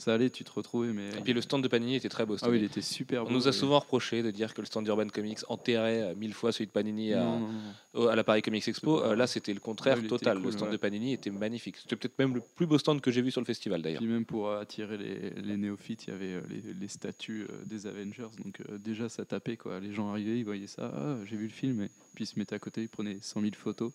ça 0.00 0.14
allait, 0.14 0.30
tu 0.30 0.44
te 0.44 0.52
retrouvais. 0.52 0.92
Mais 0.92 1.08
Et 1.18 1.20
puis 1.22 1.32
le 1.32 1.40
stand 1.40 1.60
de 1.60 1.66
Panini 1.66 1.96
était 1.96 2.08
très 2.08 2.24
beau. 2.24 2.36
ah 2.42 2.48
oui, 2.48 2.58
il 2.58 2.64
était 2.64 2.80
super. 2.82 3.26
On 3.26 3.30
nous 3.32 3.48
a 3.48 3.52
souvent 3.52 3.80
reproché 3.80 4.22
de 4.22 4.30
dire 4.30 4.54
que 4.54 4.60
le 4.60 4.66
stand 4.66 4.84
d'Urban 4.84 5.08
Comics 5.08 5.40
enterrait 5.48 6.14
mille 6.14 6.34
fois 6.34 6.52
celui 6.52 6.66
de 6.66 6.70
Panini 6.70 7.12
à, 7.14 7.24
Non, 7.24 7.40
non, 7.40 7.48
non. 7.48 7.60
au- 7.94 8.06
à 8.06 8.14
la 8.14 8.22
Paris 8.22 8.40
Comics 8.42 8.68
Expo. 8.68 9.02
Euh, 9.02 9.16
là, 9.16 9.26
c'était 9.26 9.52
le 9.52 9.58
contraire 9.58 9.98
était 9.98 10.06
total. 10.06 10.40
le 10.40 10.52
stand 10.52 10.68
ouais. 10.68 10.72
de 10.74 10.76
Panini 10.76 11.14
était 11.14 11.30
magnifique. 11.30 11.78
C'était 11.78 11.96
peut-être 11.96 12.16
même 12.20 12.32
le 12.36 12.42
plus 12.54 12.66
beau 12.66 12.78
stand 12.78 13.00
que 13.00 13.10
j'ai 13.10 13.22
vu 13.22 13.32
sur 13.32 13.40
le 13.40 13.46
festival 13.46 13.82
d'ailleurs. 13.82 14.00
Puis 14.00 14.08
même 14.08 14.24
pour 14.24 14.52
attirer 14.52 14.98
les, 14.98 15.30
les 15.42 15.56
néophytes, 15.56 16.04
il 16.06 16.10
y 16.10 16.12
avait 16.12 16.40
les, 16.48 16.74
les 16.78 16.88
statues 16.88 17.48
des 17.66 17.88
Avengers. 17.88 18.28
Donc 18.44 18.60
euh, 18.70 18.78
déjà, 18.78 19.08
ça 19.08 19.24
tapait. 19.24 19.56
Quoi. 19.56 19.80
Les 19.80 19.92
gens 19.92 20.10
arrivaient, 20.10 20.38
ils 20.38 20.44
voyaient 20.44 20.68
ça. 20.68 20.92
Ah, 20.94 21.16
j'ai 21.26 21.34
vu 21.36 21.44
le 21.46 21.52
film. 21.52 21.82
Et 21.82 21.90
puis 22.14 22.22
ils 22.22 22.28
se 22.28 22.38
mettaient 22.38 22.54
à 22.54 22.60
côté, 22.60 22.82
ils 22.82 22.88
prenaient 22.88 23.18
100 23.20 23.40
000 23.40 23.52
photos. 23.56 23.90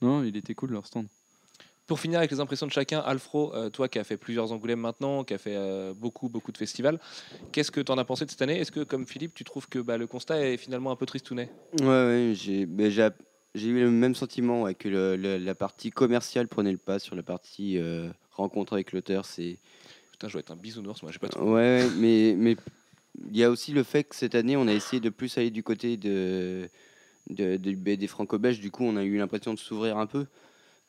Non, 0.00 0.22
il 0.24 0.36
était 0.36 0.54
cool 0.54 0.72
leur 0.72 0.86
stand. 0.86 1.06
Pour 1.86 2.00
finir 2.00 2.18
avec 2.18 2.30
les 2.30 2.38
impressions 2.40 2.66
de 2.66 2.72
chacun, 2.72 3.00
Alfro, 3.00 3.54
euh, 3.54 3.70
toi 3.70 3.88
qui 3.88 3.98
as 3.98 4.04
fait 4.04 4.18
plusieurs 4.18 4.52
Angoulême 4.52 4.80
maintenant, 4.80 5.24
qui 5.24 5.32
a 5.32 5.38
fait 5.38 5.56
euh, 5.56 5.94
beaucoup, 5.94 6.28
beaucoup 6.28 6.52
de 6.52 6.58
festivals, 6.58 7.00
qu'est-ce 7.50 7.70
que 7.70 7.80
tu 7.80 7.90
en 7.90 7.96
as 7.96 8.04
pensé 8.04 8.26
de 8.26 8.30
cette 8.30 8.42
année? 8.42 8.58
Est-ce 8.60 8.70
que, 8.70 8.80
comme 8.84 9.06
Philippe, 9.06 9.32
tu 9.34 9.42
trouves 9.42 9.68
que 9.68 9.78
bah, 9.78 9.96
le 9.96 10.06
constat 10.06 10.40
est 10.46 10.58
finalement 10.58 10.90
un 10.90 10.96
peu 10.96 11.06
tristounet? 11.06 11.48
Ouais, 11.80 11.86
ouais, 11.86 12.32
j'ai 12.34 12.66
ben, 12.66 12.90
j'ai 12.90 13.02
app- 13.04 13.22
j'ai 13.54 13.68
eu 13.70 13.80
le 13.80 13.90
même 13.90 14.14
sentiment 14.14 14.62
ouais, 14.62 14.74
que 14.74 14.88
le- 14.88 15.16
le- 15.16 15.38
la 15.38 15.54
partie 15.54 15.90
commerciale 15.90 16.46
prenait 16.46 16.72
le 16.72 16.78
pas 16.78 16.98
sur 16.98 17.16
la 17.16 17.22
partie 17.22 17.78
euh, 17.78 18.10
rencontre 18.32 18.74
avec 18.74 18.92
l'auteur. 18.92 19.24
C'est 19.24 19.56
Putain, 20.12 20.28
je 20.28 20.32
dois 20.34 20.40
être 20.40 20.50
un 20.50 20.56
bisounours, 20.56 21.02
moi, 21.02 21.10
j'ai 21.10 21.18
pas 21.18 21.28
trop. 21.28 21.42
ouais, 21.42 21.84
ouais, 21.84 21.90
mais 21.96 22.34
mais 22.36 22.56
il 23.30 23.36
y 23.36 23.44
a 23.44 23.50
aussi 23.50 23.72
le 23.72 23.82
fait 23.82 24.04
que 24.04 24.14
cette 24.14 24.34
année, 24.34 24.56
on 24.56 24.66
a 24.68 24.74
essayé 24.74 25.00
de 25.00 25.08
plus 25.08 25.38
aller 25.38 25.50
du 25.50 25.62
côté 25.62 25.96
de, 25.96 26.68
de, 27.30 27.56
de- 27.56 27.94
des 27.94 28.06
franco-belges. 28.06 28.60
Du 28.60 28.70
coup, 28.70 28.84
on 28.84 28.96
a 28.96 29.04
eu 29.04 29.16
l'impression 29.18 29.54
de 29.54 29.58
s'ouvrir 29.58 29.98
un 29.98 30.06
peu. 30.06 30.26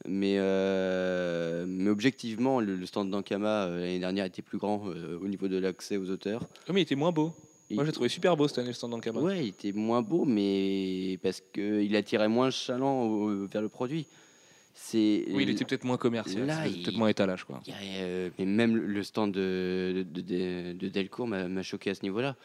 Mais, 0.07 0.35
euh, 0.37 1.65
mais 1.67 1.89
objectivement, 1.89 2.61
le, 2.61 2.75
le 2.75 2.85
stand 2.85 3.09
d'Ankama 3.11 3.65
euh, 3.65 3.79
l'année 3.81 3.99
dernière 3.99 4.25
était 4.25 4.41
plus 4.41 4.57
grand 4.57 4.83
euh, 4.87 5.19
au 5.21 5.27
niveau 5.27 5.47
de 5.49 5.57
l'accès 5.57 5.97
aux 5.97 6.09
auteurs. 6.09 6.41
Mais 6.71 6.79
il 6.81 6.83
était 6.83 6.95
moins 6.95 7.11
beau. 7.11 7.33
Et- 7.69 7.75
Moi, 7.75 7.83
j'ai 7.85 7.91
trouvé 7.91 8.07
super 8.09 8.37
beau 8.37 8.47
cette 8.47 8.59
année 8.59 8.69
le 8.69 8.73
stand 8.73 8.91
d'Ankama. 8.91 9.19
Ouais, 9.21 9.43
il 9.45 9.49
était 9.49 9.73
moins 9.73 10.01
beau, 10.01 10.23
mais 10.25 11.19
parce 11.21 11.41
qu'il 11.53 11.93
attirait 11.95 12.29
moins 12.29 12.45
le 12.45 12.51
chaland 12.51 13.45
vers 13.51 13.61
le 13.61 13.69
produit. 13.69 14.07
C'est 14.73 15.25
Oui, 15.31 15.43
il 15.43 15.49
était 15.49 15.65
peut-être 15.65 15.83
moins 15.83 15.97
commercial, 15.97 16.47
il- 16.67 16.83
peut-être 16.83 16.97
moins 16.97 17.09
étalage. 17.09 17.43
Quoi. 17.43 17.61
il 17.67 17.73
euh, 17.97 18.29
mais 18.39 18.45
même 18.45 18.77
le 18.77 19.03
stand 19.03 19.33
de, 19.33 20.05
de, 20.09 20.21
de- 20.21 20.73
de 20.73 20.87
Delcourt 20.87 21.27
m'a 21.27 21.61
choqué 21.63 21.89
à 21.89 21.95
ce 21.95 22.03
niveau-là. 22.03 22.37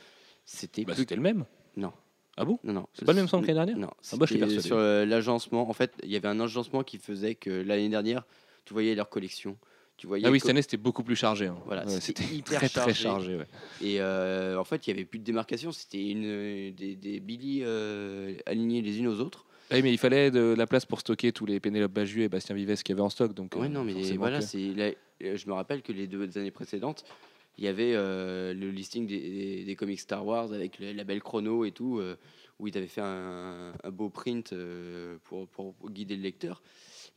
C'était 0.45 0.83
Bah, 0.85 0.95
plus- 0.95 1.03
c'était 1.03 1.15
le 1.15 1.23
même. 1.23 1.45
Non. 1.77 1.93
Ah 2.37 2.45
bon? 2.45 2.59
Non, 2.65 2.73
non. 2.73 2.87
C'est 2.93 3.05
pas 3.05 3.13
le 3.13 3.17
même 3.19 3.29
stand 3.29 3.43
que 3.43 3.47
l'année 3.47 3.57
dernière? 3.73 3.79
Non. 3.79 3.91
Ah 4.13 4.17
bah, 4.17 4.27
je 4.29 4.35
persuadé. 4.37 4.61
sur 4.61 4.77
euh, 4.77 5.05
l'agencement. 5.05 5.69
En 5.69 5.73
fait, 5.73 5.93
il 6.03 6.11
y 6.11 6.17
avait 6.17 6.29
un 6.29 6.41
agencement 6.41 6.83
qui 6.83 6.99
faisait 6.99 7.35
que 7.35 7.51
l'année 7.51 7.89
dernière, 7.89 8.25
tu 8.65 8.73
voyais 8.73 8.95
leur 8.95 9.09
collection. 9.09 9.57
Tu 9.97 10.09
voyais 10.09 10.27
Ah 10.27 10.31
oui, 10.33 10.41
cette 10.41 10.51
année, 10.51 10.63
c'était 10.63 10.77
beaucoup 10.77 11.05
plus 11.05 11.15
chargé. 11.15 11.47
hein. 11.47 11.57
Voilà, 11.67 11.85
Ouais, 11.85 12.01
c'était 12.01 12.25
hyper 12.25 12.59
très, 12.59 12.69
très 12.69 12.93
chargé. 12.95 13.03
chargé. 13.03 13.37
ouais. 13.37 13.47
Et 13.81 14.01
euh, 14.01 14.59
en 14.59 14.65
fait, 14.65 14.87
il 14.87 14.91
y 14.91 14.93
avait 14.93 15.05
plus 15.05 15.21
de 15.21 15.25
démarcation. 15.25 15.71
C'était 15.71 16.09
une, 16.09 16.25
euh, 16.27 16.71
des, 16.73 16.97
des 16.97 17.21
Billy 17.21 17.61
euh, 17.63 18.35
alignées 18.47 18.83
les 18.83 18.99
unes 18.99 19.07
aux 19.07 19.21
autres. 19.21 19.45
Ah 19.71 19.77
oui, 19.77 19.83
mais 19.83 19.93
il 19.93 19.99
fallait 19.99 20.31
de 20.33 20.55
la 20.59 20.67
place 20.67 20.85
pour 20.85 21.01
stocker 21.01 21.33
tous 21.33 21.47
les 21.47 21.61
Pénélope 21.61 21.93
Bagieux 21.93 22.25
et 22.25 22.29
Bastien 22.29 22.55
Vives 22.57 22.83
qu'il 22.83 22.93
y 22.93 22.97
avait 22.97 23.03
en 23.03 23.09
stock. 23.11 23.33
Donc, 23.33 23.55
Ouais, 23.55 23.69
non, 23.69 23.85
mais 23.85 24.17
voilà, 24.17 24.41
que- 24.41 24.45
c'est 24.45 24.75
là, 24.75 24.91
je 25.21 25.47
me 25.47 25.53
rappelle 25.53 25.83
que 25.83 25.93
les 25.93 26.07
deux 26.09 26.37
années 26.37 26.51
précédentes, 26.51 27.05
il 27.57 27.65
y 27.65 27.69
avait 27.69 27.95
euh, 27.95 28.53
le 28.53 28.71
listing 28.71 29.07
des, 29.07 29.77
comics 29.77 30.01
Star 30.01 30.27
Wars 30.27 30.53
avec 30.53 30.79
le 30.79 30.93
label 30.93 31.23
chrono 31.23 31.65
et 31.65 31.71
tout, 31.71 31.99
euh, 31.99 32.17
où 32.59 32.67
ils 32.67 32.77
avaient 32.77 32.89
fait 32.89 33.03
un, 33.03 33.73
beau 33.93 34.11
print 34.11 34.53
euh, 34.53 35.19
pour, 35.25 35.75
guider 35.91 36.17
le 36.17 36.23
lecteur. 36.23 36.63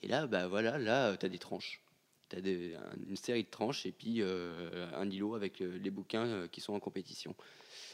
Et 0.04 0.08
là, 0.08 0.28
bah 0.28 0.48
voilà, 0.48 0.78
là, 0.78 1.18
tu 1.18 1.26
as 1.26 1.30
des 1.30 1.40
tranches. 1.40 1.82
Tu 2.30 2.36
as 2.36 2.40
une 2.40 3.16
série 3.16 3.44
de 3.44 3.50
tranches 3.50 3.86
et 3.86 3.92
puis 3.92 4.22
un 4.22 5.10
îlot 5.10 5.34
avec 5.36 5.60
les 5.60 5.90
bouquins 5.90 6.48
qui 6.50 6.60
sont 6.62 6.74
en 6.74 6.80
compétition. 6.80 7.36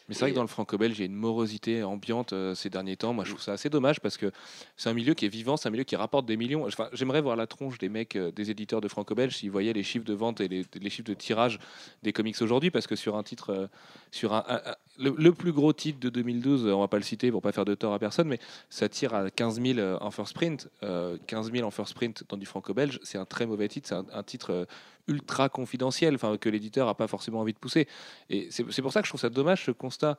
Mais 0.09 0.15
c'est 0.15 0.21
vrai 0.21 0.31
que 0.31 0.35
dans 0.35 0.41
le 0.41 0.47
franco-belge, 0.47 0.97
il 0.97 1.01
y 1.01 1.03
a 1.03 1.05
une 1.05 1.15
morosité 1.15 1.81
ambiante 1.83 2.33
euh, 2.33 2.55
ces 2.55 2.69
derniers 2.69 2.97
temps. 2.97 3.13
Moi, 3.13 3.23
je 3.23 3.29
trouve 3.31 3.41
ça 3.41 3.53
assez 3.53 3.69
dommage 3.69 3.99
parce 4.01 4.17
que 4.17 4.31
c'est 4.75 4.89
un 4.89 4.93
milieu 4.93 5.13
qui 5.13 5.25
est 5.25 5.29
vivant, 5.29 5.55
c'est 5.55 5.67
un 5.69 5.71
milieu 5.71 5.85
qui 5.85 5.95
rapporte 5.95 6.25
des 6.25 6.35
millions. 6.37 6.65
Enfin, 6.65 6.89
J'aimerais 6.93 7.21
voir 7.21 7.35
la 7.35 7.47
tronche 7.47 7.77
des 7.77 7.87
mecs, 7.89 8.15
euh, 8.15 8.31
des 8.31 8.51
éditeurs 8.51 8.81
de 8.81 8.87
franco-belge, 8.87 9.37
s'ils 9.37 9.51
voyaient 9.51 9.73
les 9.73 9.83
chiffres 9.83 10.05
de 10.05 10.13
vente 10.13 10.41
et 10.41 10.47
les, 10.47 10.65
les 10.79 10.89
chiffres 10.89 11.07
de 11.07 11.13
tirage 11.13 11.57
des 12.03 12.11
comics 12.11 12.35
aujourd'hui. 12.41 12.69
Parce 12.71 12.85
que 12.87 12.95
sur 12.95 13.15
un 13.15 13.23
titre, 13.23 13.51
euh, 13.51 13.67
sur 14.11 14.33
un, 14.33 14.43
un- 14.47 14.55
un- 14.71 14.75
le, 14.99 15.15
le 15.17 15.31
plus 15.33 15.51
gros 15.53 15.73
titre 15.73 15.99
de 15.99 16.09
2012, 16.09 16.65
euh, 16.67 16.73
on 16.73 16.81
va 16.81 16.87
pas 16.87 16.97
le 16.97 17.03
citer 17.03 17.31
pour 17.31 17.41
pas 17.41 17.51
faire 17.51 17.65
de 17.65 17.73
tort 17.73 17.93
à 17.93 17.99
personne, 17.99 18.27
mais 18.27 18.39
ça 18.69 18.89
tire 18.89 19.13
à 19.13 19.31
15 19.31 19.61
000 19.61 19.79
euh, 19.79 19.97
en 20.01 20.11
first 20.11 20.33
print. 20.33 20.69
Euh, 20.83 21.17
15 21.27 21.51
000 21.51 21.65
en 21.67 21.71
first 21.71 21.93
print 21.95 22.23
dans 22.29 22.37
du 22.37 22.45
franco-belge, 22.45 22.99
c'est 23.03 23.17
un 23.17 23.25
très 23.25 23.45
mauvais 23.45 23.67
titre. 23.69 23.87
C'est 23.89 23.95
un, 23.95 24.05
un 24.13 24.23
titre 24.23 24.67
ultra 25.07 25.49
confidentiel, 25.49 26.15
enfin 26.15 26.37
que 26.37 26.49
l'éditeur 26.49 26.87
a 26.87 26.95
pas 26.95 27.07
forcément 27.07 27.39
envie 27.39 27.53
de 27.53 27.59
pousser. 27.59 27.87
Et 28.29 28.47
c'est 28.51 28.81
pour 28.81 28.91
ça 28.93 29.01
que 29.01 29.05
je 29.07 29.11
trouve 29.11 29.21
ça 29.21 29.29
dommage 29.29 29.65
ce 29.65 29.71
constat 29.71 30.17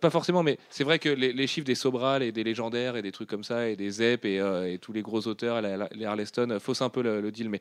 Pas, 0.00 0.10
forcément, 0.10 0.44
mais 0.44 0.58
c'est 0.70 0.84
vrai 0.84 1.00
que 1.00 1.08
les, 1.08 1.46
chiffres 1.48 1.66
des 1.66 1.74
Sobral 1.74 2.22
et 2.22 2.30
des 2.30 2.44
légendaires 2.44 2.94
et 2.94 3.02
des 3.02 3.10
trucs 3.10 3.28
comme 3.28 3.42
ça, 3.42 3.68
et 3.68 3.74
des 3.74 3.90
Zep 3.90 4.24
et, 4.24 4.38
euh, 4.38 4.76
tous 4.78 4.92
les 4.92 5.02
gros 5.02 5.26
auteurs, 5.26 5.60
la- 5.60 5.76
la- 5.76 5.88
les 5.92 6.04
Harleston, 6.04 6.50
euh, 6.50 6.60
faussent 6.60 6.82
un 6.82 6.88
peu 6.88 7.02
le, 7.02 7.32
deal. 7.32 7.48
Mais 7.48 7.60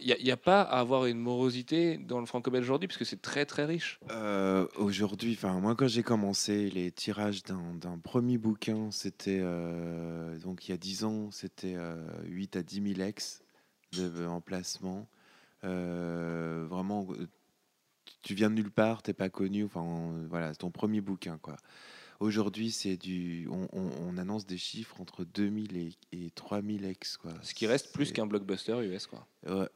il 0.00 0.16
n'y 0.24 0.30
a, 0.32 0.36
pas 0.36 0.62
à 0.62 0.80
avoir 0.80 1.06
une 1.06 1.18
morosité 1.20 1.98
dans 1.98 2.18
le 2.18 2.26
franco-belge 2.26 2.64
aujourd'hui, 2.66 2.88
puisque 2.88 3.06
c'est 3.06 3.22
très 3.22 3.46
très 3.46 3.64
riche. 3.64 4.00
Euh, 4.10 4.66
Aujourd'hui, 4.76 5.34
enfin 5.36 5.60
moi 5.60 5.76
quand 5.76 5.86
j'ai 5.86 6.02
commencé, 6.02 6.68
les 6.70 6.90
tirages 6.90 7.44
d'un 7.44 7.98
premier 8.02 8.36
bouquin, 8.36 8.90
c'était 8.90 9.38
euh, 9.40 10.36
donc 10.38 10.66
il 10.68 10.72
y 10.72 10.74
a 10.74 10.78
10 10.78 11.04
ans, 11.04 11.30
c'était 11.30 11.74
euh, 11.76 11.96
8 12.24 12.56
à 12.56 12.62
10 12.64 12.94
000 12.96 13.08
ex 13.08 13.42
de 13.92 14.26
emplacement. 14.26 15.06
Euh, 15.64 16.66
vraiment, 16.68 17.06
euh, 17.12 17.26
tu 18.22 18.34
viens 18.34 18.50
de 18.50 18.54
nulle 18.54 18.70
part, 18.70 19.02
t'es 19.02 19.14
pas 19.14 19.28
connu, 19.30 19.64
enfin 19.64 19.80
on- 19.80 20.26
voilà, 20.28 20.52
c'est 20.52 20.58
ton 20.58 20.70
premier 20.70 21.00
bouquin 21.00 21.38
quoi. 21.38 21.56
Aujourd'hui, 22.20 22.70
c'est 22.70 22.96
du, 22.96 23.48
on, 23.50 23.68
on- 23.72 23.90
on 24.00 24.16
annonce 24.18 24.46
des 24.46 24.56
chiffres 24.56 25.00
entre 25.00 25.24
2000 25.24 25.76
et, 25.76 25.92
et 26.12 26.30
3000 26.30 26.84
ex 26.84 27.16
quoi. 27.16 27.32
Ce 27.42 27.54
qui 27.54 27.66
reste 27.66 27.92
plus 27.92 28.12
qu'un 28.12 28.26
blockbuster 28.26 28.78
US. 28.84 29.06
Quoi. 29.06 29.26
Ouais. 29.46 29.68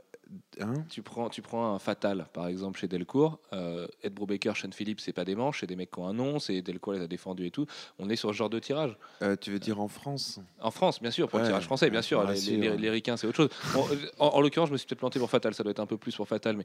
Hein 0.61 0.75
Tu 0.91 1.03
prends, 1.03 1.29
tu 1.31 1.41
prends 1.41 1.75
un 1.75 1.79
Fatal, 1.79 2.27
par 2.33 2.49
exemple, 2.49 2.79
chez 2.79 2.89
Delcourt. 2.89 3.39
Euh, 3.53 3.87
Ed 4.03 4.13
Brubaker, 4.13 4.57
Sean 4.57 4.71
Phillips, 4.73 5.01
c'est 5.01 5.13
pas 5.13 5.25
des 5.25 5.35
manches, 5.35 5.61
c'est 5.61 5.67
des 5.67 5.77
mecs 5.77 5.91
qui 5.91 5.99
ont 6.01 6.07
un 6.07 6.13
nom, 6.13 6.39
c'est 6.39 6.61
Delcourt 6.63 6.93
les 6.95 7.01
a 7.01 7.07
défendus 7.07 7.47
et 7.47 7.51
tout. 7.51 7.67
On 7.99 8.11
est 8.11 8.17
sur 8.17 8.29
ce 8.31 8.35
genre 8.35 8.51
de 8.51 8.59
tirage. 8.59 8.97
Euh, 9.23 9.37
tu 9.41 9.51
veux 9.51 9.59
dire 9.59 9.81
en 9.81 9.89
France 9.89 10.41
En 10.61 10.71
France, 10.71 11.01
bien 11.01 11.11
sûr, 11.11 11.29
pour 11.29 11.39
le 11.39 11.47
tirage 11.47 11.65
français, 11.65 11.89
bien 11.91 12.03
sûr. 12.03 12.23
Les, 12.29 12.37
sûr. 12.37 12.61
les, 12.61 12.77
les 12.77 12.91
ricains, 12.91 13.17
c'est 13.17 13.27
autre 13.27 13.37
chose. 13.37 13.51
Bon, 13.73 13.87
euh, 13.91 13.97
en, 14.19 14.29
en 14.29 14.41
l'occurrence, 14.41 14.69
je 14.69 14.73
me 14.75 14.79
suis 14.79 14.87
peut-être 14.87 14.99
planté 14.99 15.19
pour 15.19 15.31
Fatal, 15.31 15.55
ça 15.55 15.63
doit 15.63 15.71
être 15.71 15.81
un 15.81 15.87
peu 15.87 15.97
plus 15.97 16.15
pour 16.15 16.29
Fatal, 16.29 16.57
mais 16.57 16.65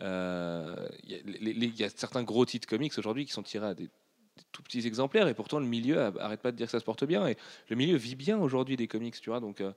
euh, 0.00 0.74
il 1.04 1.12
y, 1.12 1.66
il 1.66 1.76
y 1.78 1.84
a 1.84 1.88
certains 1.90 2.22
gros 2.24 2.44
titres 2.44 2.66
comics 2.66 2.92
aujourd'hui 2.98 3.26
qui 3.26 3.32
sont 3.32 3.42
tirés 3.42 3.68
à 3.68 3.74
des, 3.74 3.84
des 3.84 4.42
tout 4.50 4.62
petits 4.62 4.86
exemplaires, 4.86 5.28
et 5.28 5.34
pourtant 5.34 5.60
le 5.60 5.66
milieu 5.66 6.00
arrête 6.20 6.40
pas 6.40 6.50
de 6.50 6.56
dire 6.56 6.66
que 6.66 6.72
ça 6.72 6.80
se 6.80 6.84
porte 6.84 7.04
bien, 7.04 7.26
et 7.28 7.36
le 7.68 7.76
milieu 7.76 7.96
vit 7.96 8.16
bien 8.16 8.38
aujourd'hui 8.38 8.76
des 8.76 8.88
comics, 8.88 9.20
tu 9.20 9.30
vois. 9.30 9.38
Donc, 9.40 9.60
euh, 9.60 9.72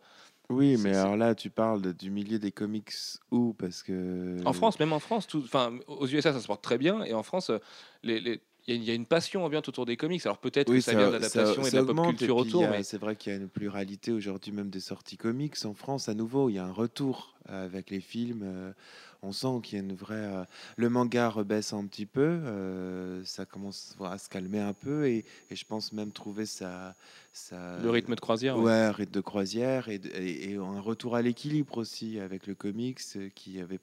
Oui, 0.50 0.78
mais 0.80 0.96
alors 0.96 1.18
là, 1.18 1.36
tu 1.36 1.50
parles 1.50 1.82
de- 1.82 1.92
du 1.92 2.10
milieu 2.10 2.40
des 2.40 2.52
comics 2.52 2.92
où? 3.32 3.54
Parce 3.54 3.84
que 3.84 4.38
En 4.46 4.54
France, 4.54 4.80
même 4.80 4.94
en 4.94 5.00
France, 5.00 5.28
tout, 5.28 5.44
aux 5.88 6.08
USA, 6.08 6.32
ça 6.32 6.40
se 6.40 6.48
porte 6.48 6.64
très 6.64 6.78
bien, 6.78 7.04
et 7.04 7.14
en 7.14 7.24
France, 7.24 7.50
euh, 7.50 7.60
les, 8.04 8.20
les- 8.22 8.40
il 8.70 8.84
y, 8.84 8.92
a 8.92 8.94
une- 8.94 9.06
passion 9.06 9.46
ambiante 9.46 9.70
autour 9.70 9.86
des 9.86 9.96
comics. 9.96 10.26
Alors 10.26 10.40
peut-être 10.40 10.70
que 10.72 10.80
ça, 10.82 10.94
vient 10.94 11.08
de 11.08 11.14
l'adaptation 11.14 11.66
et 11.66 11.72
de 11.72 11.76
la 11.76 11.84
pop 11.84 11.96
culture 12.06 12.36
autour, 12.38 12.64
a- 12.64 12.72
mais 12.72 12.84
c'est 12.84 12.98
vrai 12.98 13.16
qu'il 13.16 13.32
y 13.32 13.36
a 13.36 13.40
une 13.40 13.48
pluralité 13.48 14.12
aujourd'hui 14.12 14.52
même 14.52 14.70
des 14.70 14.82
sorties 14.82 15.16
comics 15.18 15.56
en 15.66 15.74
France. 15.74 16.10
À 16.10 16.14
nouveau, 16.14 16.50
il 16.50 16.56
y 16.56 16.60
a 16.60 16.66
un 16.66 16.72
retour 16.74 17.34
euh, 17.50 17.66
avec 17.66 17.90
les 17.90 18.02
films. 18.02 18.74
On 19.22 19.32
sent 19.32 19.60
qu'il 19.64 19.78
y 19.78 19.82
a 19.82 19.84
une 19.84 19.96
vraie. 19.96 20.16
euh, 20.16 20.44
le 20.78 20.90
manga 20.90 21.30
rebaisse 21.30 21.74
un 21.74 21.86
petit 21.88 22.06
peu, 22.06 22.22
euh, 22.44 23.24
ça 23.26 23.46
commence 23.46 23.96
à 24.04 24.18
se 24.18 24.30
calmer 24.30 24.60
un 24.60 24.74
peu, 24.74 25.08
et, 25.08 25.26
et 25.50 25.56
je 25.56 25.66
pense 25.66 25.94
même 25.94 26.12
trouver 26.12 26.46
sa, 26.46 26.96
sa 27.34 27.78
le 27.82 27.90
rythme 27.90 28.16
de 28.16 28.20
croisière. 28.20 28.58
ouais. 28.58 28.90
Rythme 28.92 29.12
de 29.14 29.22
croisière 29.22 29.90
et, 29.90 30.00
de- 30.00 30.10
et- 30.10 30.52
et 30.52 30.56
un 30.56 30.80
retour 30.80 31.16
à 31.16 31.22
l'équilibre 31.22 31.78
aussi 31.78 32.20
avec 32.20 32.48
le 32.48 32.56
comics 32.56 33.00
euh, 33.16 33.30
qui 33.30 33.60
avait 33.60 33.80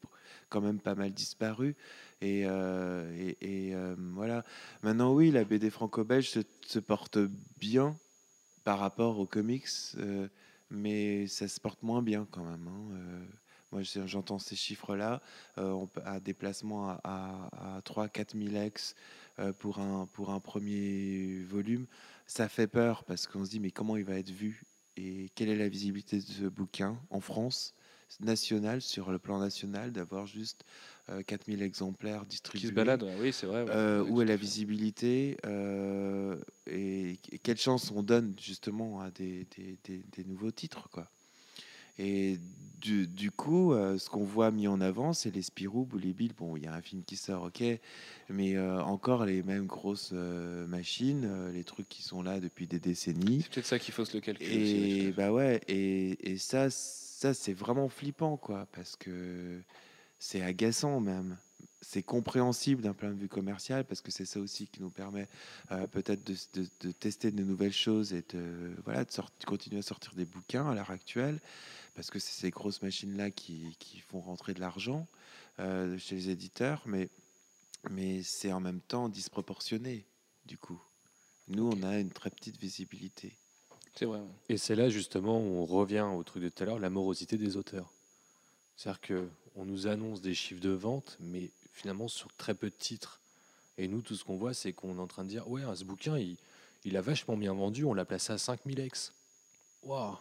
quand 0.48 0.60
même 0.60 0.78
pas 0.80 0.94
mal 0.94 1.12
disparu. 1.12 1.76
Et, 2.20 2.44
voilà. 4.14 4.44
Maintenant, 4.82 5.12
oui, 5.12 5.30
la 5.30 5.44
BD 5.44 5.70
franco-belge 5.70 6.28
se, 6.30 6.40
se 6.66 6.78
porte 6.78 7.18
bien 7.58 7.96
par 8.64 8.78
rapport 8.78 9.18
aux 9.18 9.26
comics, 9.26 9.68
mais 10.70 11.26
ça 11.26 11.48
se 11.48 11.60
porte 11.60 11.82
moins 11.82 12.02
bien 12.02 12.26
quand 12.30 12.44
même. 12.44 12.68
hein. 12.68 13.26
Moi, 13.74 13.82
j'entends 14.06 14.38
ces 14.38 14.54
chiffres-là, 14.56 15.20
euh, 15.58 15.70
on 15.72 15.86
peut- 15.88 16.00
à 16.04 16.20
déplacement 16.20 16.90
à, 16.90 17.48
à, 17.52 17.80
3-4 17.82 18.36
000 18.38 18.54
ex 18.62 18.94
euh, 19.40 19.52
pour, 19.52 19.80
un, 19.80 20.06
pour 20.12 20.30
un 20.30 20.40
premier 20.40 21.42
volume 21.42 21.86
ça 22.26 22.48
fait 22.48 22.68
peur 22.68 23.04
parce 23.04 23.26
qu'on 23.26 23.44
se 23.44 23.50
dit 23.50 23.60
mais 23.60 23.70
comment 23.72 23.96
il 23.96 24.04
va 24.04 24.14
être 24.18 24.30
vu 24.30 24.62
et 24.96 25.28
quelle 25.34 25.48
est 25.48 25.56
la 25.56 25.68
visibilité 25.68 26.18
de 26.18 26.22
ce 26.22 26.44
bouquin 26.44 26.96
en 27.10 27.20
France 27.20 27.74
national 28.20 28.80
sur 28.80 29.10
le 29.10 29.18
plan 29.18 29.38
national 29.40 29.90
d'avoir 29.90 30.26
juste 30.26 30.64
euh, 31.10 31.22
4000 31.22 31.62
exemplaires 31.62 32.22
Qui 32.22 32.28
distribués 32.28 32.68
se 32.68 32.72
balade, 32.72 33.02
ouais. 33.02 33.16
oui, 33.20 33.32
c'est 33.32 33.46
vrai. 33.46 33.64
ouais. 33.64 33.70
euh, 33.70 34.04
où 34.04 34.20
est 34.20 34.24
à 34.24 34.28
la 34.28 34.36
visibilité 34.36 35.36
euh, 35.46 36.36
et, 36.68 37.18
et 37.32 37.38
quelle 37.40 37.58
chance 37.58 37.90
on 37.90 38.02
donne 38.04 38.34
justement 38.40 39.00
à 39.00 39.10
des, 39.10 39.46
des- 39.56 39.78
des- 39.84 40.04
des 40.16 40.24
nouveaux 40.24 40.52
titres 40.52 40.88
quoi 40.90 41.10
et 41.98 42.38
du, 42.84 43.06
du 43.08 43.30
coup 43.30 43.72
euh, 43.72 43.98
ce 43.98 44.10
qu'on 44.10 44.22
voit 44.24 44.50
mis 44.50 44.68
en 44.68 44.80
avant 44.80 45.12
c'est 45.14 45.34
les 45.34 45.42
Spirou 45.42 45.88
ou 45.92 45.98
les 45.98 46.12
Bill 46.12 46.32
bon 46.36 46.56
il 46.56 46.64
y 46.64 46.66
a 46.66 46.72
un 46.74 46.82
film 46.82 47.02
qui 47.02 47.16
sort 47.16 47.44
ok 47.44 47.62
mais 48.28 48.56
euh, 48.56 48.80
encore 48.82 49.24
les 49.24 49.42
mêmes 49.42 49.66
grosses 49.66 50.10
euh, 50.12 50.66
machines 50.66 51.50
les 51.52 51.64
trucs 51.64 51.88
qui 51.88 52.02
sont 52.02 52.22
là 52.22 52.40
depuis 52.40 52.66
des 52.66 52.78
décennies 52.78 53.40
C'est 53.42 53.50
peut-être 53.52 53.66
ça 53.66 53.78
qu'il 53.78 53.94
faut 53.94 54.04
se 54.04 54.14
le 54.14 54.20
calculer. 54.20 55.06
et 55.06 55.12
bah 55.12 55.32
ouais, 55.32 55.60
et, 55.66 56.30
et 56.30 56.36
ça, 56.38 56.68
ça 56.70 57.32
c'est 57.34 57.54
vraiment 57.54 57.88
flippant, 57.88 58.36
quoi, 58.36 58.66
parce 58.72 58.96
que 58.96 59.60
c'est 60.18 60.42
agaçant 60.42 61.00
même. 61.00 61.36
C'est 61.80 62.02
compréhensible 62.02 62.80
d'un 62.82 62.94
point 62.94 63.10
de 63.10 63.18
vue 63.18 63.28
commercial, 63.28 63.84
parce 63.84 64.00
que 64.00 64.10
c'est 64.10 64.24
ça 64.24 64.40
aussi 64.40 64.66
qui 64.68 64.80
nous 64.80 64.88
permet 64.90 65.28
peut-être 65.92 66.24
de, 66.26 66.34
de- 66.54 66.68
de 66.80 66.90
tester 66.92 67.30
de 67.30 67.42
nouvelles 67.42 67.74
choses 67.74 68.14
et 68.14 68.24
de, 68.32 68.72
voilà, 68.84 69.04
de 69.04 69.10
continuer 69.44 69.80
à 69.80 69.82
sortir 69.82 70.14
des 70.14 70.24
bouquins 70.24 70.66
à 70.70 70.74
l'heure 70.74 70.90
actuelle, 70.90 71.40
parce 71.94 72.10
que 72.10 72.18
c'est 72.18 72.32
ces 72.32 72.50
grosses 72.50 72.82
machines-là 72.82 73.30
qui, 73.30 73.76
qui 73.78 74.00
font 74.00 74.20
rentrer 74.20 74.54
de 74.54 74.60
l'argent 74.60 75.06
euh, 75.60 75.96
chez 75.98 76.16
les 76.16 76.30
éditeurs, 76.30 76.82
mais, 76.86 77.08
mais 77.90 78.22
c'est 78.22 78.52
en 78.52 78.60
même 78.60 78.80
temps 78.80 79.08
disproportionné, 79.08 80.04
du 80.46 80.58
coup. 80.58 80.80
Nous, 81.48 81.68
on 81.68 81.82
a 81.82 81.98
une 81.98 82.10
très 82.10 82.30
petite 82.30 82.58
visibilité. 82.58 83.36
C'est 83.94 84.06
vrai. 84.06 84.18
ouais. 84.18 84.26
Et 84.48 84.56
c'est 84.56 84.74
là 84.74 84.88
justement 84.88 85.38
où 85.38 85.56
on 85.56 85.66
revient 85.66 86.08
au 86.14 86.22
truc 86.24 86.42
de 86.42 86.48
tout 86.48 86.62
à 86.62 86.66
l'heure, 86.66 86.78
la 86.78 86.90
morosité 86.90 87.36
des 87.38 87.56
auteurs. 87.56 87.92
C'est-à-dire 88.76 89.00
que 89.00 89.28
on 89.54 89.64
nous 89.64 89.86
annonce 89.86 90.20
des 90.20 90.34
chiffres 90.34 90.60
de 90.60 90.70
vente, 90.70 91.16
mais 91.20 91.50
finalement 91.72 92.08
sur 92.08 92.34
très 92.34 92.54
peu 92.54 92.70
de 92.70 92.74
titres. 92.74 93.20
Et 93.78 93.86
nous, 93.86 94.02
tout 94.02 94.16
ce 94.16 94.24
qu'on 94.24 94.36
voit, 94.36 94.54
c'est 94.54 94.72
qu'on 94.72 94.96
est 94.96 95.00
en 95.00 95.06
train 95.06 95.24
de 95.24 95.28
dire, 95.28 95.48
ouais, 95.48 95.62
ce 95.76 95.84
bouquin, 95.84 96.18
il, 96.18 96.36
il 96.84 96.96
a 96.96 97.00
vachement 97.00 97.36
bien 97.36 97.52
vendu, 97.54 97.84
on 97.84 97.94
l'a 97.94 98.04
placé 98.04 98.32
à 98.32 98.38
5000 98.38 98.80
ex. 98.80 99.12
Waouh 99.82 100.16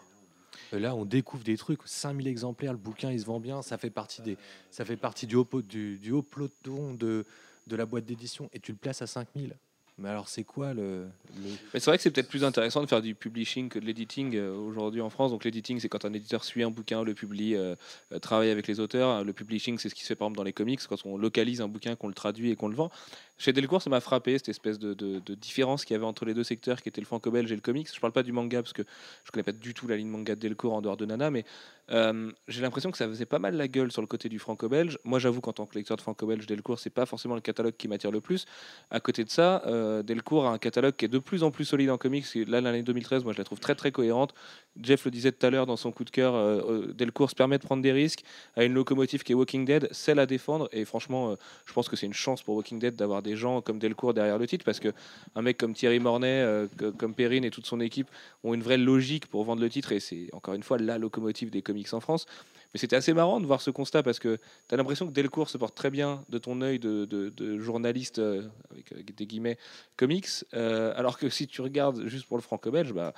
Là, 0.72 0.96
on 0.96 1.06
découvre 1.06 1.44
des 1.44 1.58
trucs, 1.58 1.80
5000 1.86 2.28
exemplaires, 2.28 2.72
le 2.74 2.78
bouquin, 2.80 3.12
il 3.12 3.20
se 3.20 3.26
vend 3.26 3.40
bien, 3.40 3.62
ça 3.62 3.78
fait 3.78 3.90
partie, 3.90 4.22
des, 4.22 4.38
ça 4.72 4.86
fait 4.86 4.98
partie 4.98 5.28
du, 5.28 5.36
haut, 5.36 5.48
du, 5.62 6.00
peloton 6.30 6.94
de, 6.94 7.26
de 7.68 7.76
la 7.76 7.86
boîte 7.86 8.06
d'édition, 8.06 8.50
et 8.54 8.60
tu 8.60 8.72
le 8.72 8.78
places 8.78 9.02
à 9.02 9.08
5000. 9.08 9.56
Mais 10.00 10.10
alors, 10.10 10.28
c'est 10.28 10.44
quoi 10.44 10.74
le, 10.74 11.06
le- 11.38 11.50
Mais 11.72 11.80
c'est 11.80 11.86
vrai 11.86 11.98
que 11.98 12.02
c'est 12.02 12.10
peut-être 12.10 12.28
plus 12.28 12.44
intéressant 12.44 12.82
de 12.82 12.88
faire 12.88 13.04
du 13.04 13.14
publishing 13.14 13.70
que 13.70 13.78
de 13.78 13.86
l'editing 13.86 14.36
euh, 14.36 14.52
aujourd'hui 14.52 15.02
en 15.02 15.12
France. 15.12 15.30
Donc 15.30 15.44
l'editing, 15.44 15.80
c'est 15.80 15.88
quand 15.88 16.04
un 16.04 16.14
éditeur 16.14 16.44
suit 16.44 16.64
un 16.64 16.72
bouquin, 16.72 17.04
le 17.04 17.14
publie, 17.14 17.54
euh, 17.54 17.76
euh, 18.12 18.18
travaille 18.18 18.50
avec 18.50 18.66
les 18.66 18.80
auteurs. 18.80 19.24
Le 19.24 19.34
publishing, 19.34 19.78
c'est 19.78 19.90
ce 19.90 19.94
qui 19.96 20.02
se 20.02 20.08
fait 20.08 20.16
par 20.16 20.26
exemple 20.26 20.38
dans 20.38 20.44
les 20.44 20.52
comics, 20.52 20.80
quand 20.90 21.06
on 21.06 21.16
localise 21.16 21.62
un 21.62 21.68
bouquin, 21.68 21.96
qu'on 21.96 22.08
le 22.08 22.16
traduit 22.16 22.50
et 22.50 22.56
qu'on 22.56 22.70
le 22.70 22.76
vend. 22.76 22.90
Chez 23.38 23.52
Delcourt, 23.52 23.82
ça 23.82 23.90
m'a 23.90 24.00
frappé 24.00 24.38
cette 24.38 24.50
espèce 24.50 24.80
de, 24.80 25.20
différence 25.36 25.86
qu'il 25.86 25.96
y 25.96 25.98
avait 25.98 26.06
entre 26.06 26.26
les 26.26 26.34
deux 26.34 26.44
secteurs, 26.44 26.82
qui 26.82 26.90
étaient 26.90 27.02
le 27.02 27.08
franco-belge 27.08 27.52
et 27.52 27.56
le 27.56 27.62
comics. 27.62 27.90
Je 27.94 28.00
parle 28.00 28.14
pas 28.14 28.24
du 28.24 28.32
manga 28.32 28.62
parce 28.62 28.74
que 28.74 28.84
je 29.24 29.32
connais 29.32 29.44
pas 29.44 29.52
du 29.52 29.74
tout 29.74 29.88
la 29.88 29.98
ligne 29.98 30.08
manga 30.08 30.36
de 30.36 30.40
Delcourt 30.40 30.74
en 30.74 30.82
dehors 30.82 30.98
de 30.98 31.06
Nana, 31.06 31.32
mais 31.32 31.44
euh, 31.92 32.32
j'ai 32.48 32.62
l'impression 32.62 32.92
que 32.92 32.98
ça 32.98 33.08
faisait 33.08 33.26
pas 33.26 33.40
mal 33.40 33.56
la 33.56 33.68
gueule 33.68 33.92
sur 33.92 34.02
le 34.02 34.08
côté 34.08 34.30
du 34.30 34.40
franco-belge. 34.40 35.00
Moi, 35.04 35.20
j'avoue 35.20 35.42
qu'en 35.42 35.52
tant 35.52 35.66
que 35.66 35.76
lecteur 35.76 35.98
de 35.98 36.02
franco-belge, 36.02 36.46
Delcourt, 36.46 36.80
c'est 36.80 36.90
pas 36.90 37.06
forcément 37.06 37.36
le 37.36 37.42
catalogue 37.42 37.76
qui 37.78 37.88
m'attire 37.88 38.12
le 38.12 38.22
plus. 38.22 38.46
À 38.92 39.00
côté 39.00 39.24
de 39.24 39.30
ça, 39.30 39.64
euh, 39.66 40.04
Delcourt 40.04 40.46
a 40.46 40.52
un 40.52 40.58
catalogue 40.58 40.96
qui 40.96 41.06
est 41.06 41.10
de 41.10 41.20
plus 41.20 41.44
en 41.44 41.52
plus 41.52 41.66
solide 41.66 41.90
en 41.90 41.98
comics. 41.98 42.26
Là, 42.48 42.62
l'année 42.62 42.84
2013, 42.84 43.24
moi, 43.24 43.34
je 43.34 43.40
la 43.40 43.44
trouve 43.44 43.60
très 43.60 43.76
très 43.76 43.92
cohérente. 43.92 44.34
Jeff 44.82 45.06
le 45.06 45.12
disait 45.12 45.32
tout 45.32 45.46
à 45.46 45.50
l'heure 45.50 45.66
dans 45.66 45.76
son 45.76 45.92
coup 45.92 46.06
de 46.06 46.10
cœur, 46.10 46.36
euh, 46.36 46.94
Delcourt 46.94 47.30
se 47.30 47.36
permet 47.36 47.58
de 47.58 47.64
prendre 47.64 47.82
des 47.82 47.92
risques 47.92 48.24
à 48.56 48.64
une 48.64 48.74
locomotive 48.74 49.24
qui 49.24 49.34
est 49.34 49.36
Walking 49.36 49.66
Dead, 49.66 49.90
celle 49.92 50.20
à 50.20 50.26
défendre. 50.26 50.70
Et 50.72 50.86
franchement, 50.86 51.36
je 51.66 51.74
pense 51.74 51.90
que 51.90 51.96
c'est 51.96 52.06
une 52.06 52.14
chance 52.14 52.44
pour 52.44 52.56
Walking 52.56 52.80
Dead 52.80 52.96
d'avoir 52.96 53.23
des 53.24 53.36
gens 53.36 53.62
comme 53.62 53.80
Delcourt 53.80 54.14
derrière 54.14 54.38
le 54.38 54.46
titre, 54.46 54.66
parce 54.66 54.80
que 54.80 54.90
un 55.36 55.42
mec 55.42 55.58
comme 55.58 55.74
Thierry 55.74 56.00
Mornay, 56.00 56.42
euh, 56.42 56.68
comme 56.98 57.16
Perrine 57.16 57.44
et 57.44 57.50
toute 57.50 57.66
son 57.66 57.80
équipe 57.80 58.10
ont 58.44 58.54
une 58.54 58.62
vraie 58.62 58.78
logique 58.78 59.26
pour 59.28 59.44
vendre 59.44 59.62
le 59.62 59.70
titre. 59.70 59.92
Et 59.92 60.00
c'est 60.00 60.28
encore 60.34 60.54
une 60.54 60.64
fois 60.64 60.78
la 60.78 60.98
locomotive 60.98 61.50
des 61.50 61.62
comics 61.62 61.94
en 61.94 62.00
France. 62.00 62.26
Mais 62.74 62.80
c'était 62.80 62.96
assez 62.96 63.14
marrant 63.14 63.40
de 63.40 63.46
voir 63.46 63.62
ce 63.62 63.70
constat 63.70 64.02
parce 64.02 64.20
que 64.20 64.38
tu 64.68 64.74
as 64.74 64.78
l'impression 64.78 65.08
que 65.08 65.14
Delcourt 65.14 65.50
se 65.50 65.58
porte 65.58 65.76
très 65.76 65.92
bien 65.92 66.24
de 66.30 66.40
ton 66.40 66.62
œil 66.62 66.80
de, 66.80 67.60
journaliste, 67.60 68.20
euh, 68.20 68.44
avec, 68.72 68.92
avec 68.92 69.16
des 69.16 69.26
guillemets, 69.28 69.58
comics, 69.96 70.28
euh, 70.54 70.92
alors 70.96 71.18
que 71.18 71.30
si 71.30 71.48
tu 71.48 71.62
regardes 71.62 72.08
juste 72.08 72.26
pour 72.26 72.38
le 72.38 72.42
franco-belge, 72.42 72.94
bah, 72.94 73.14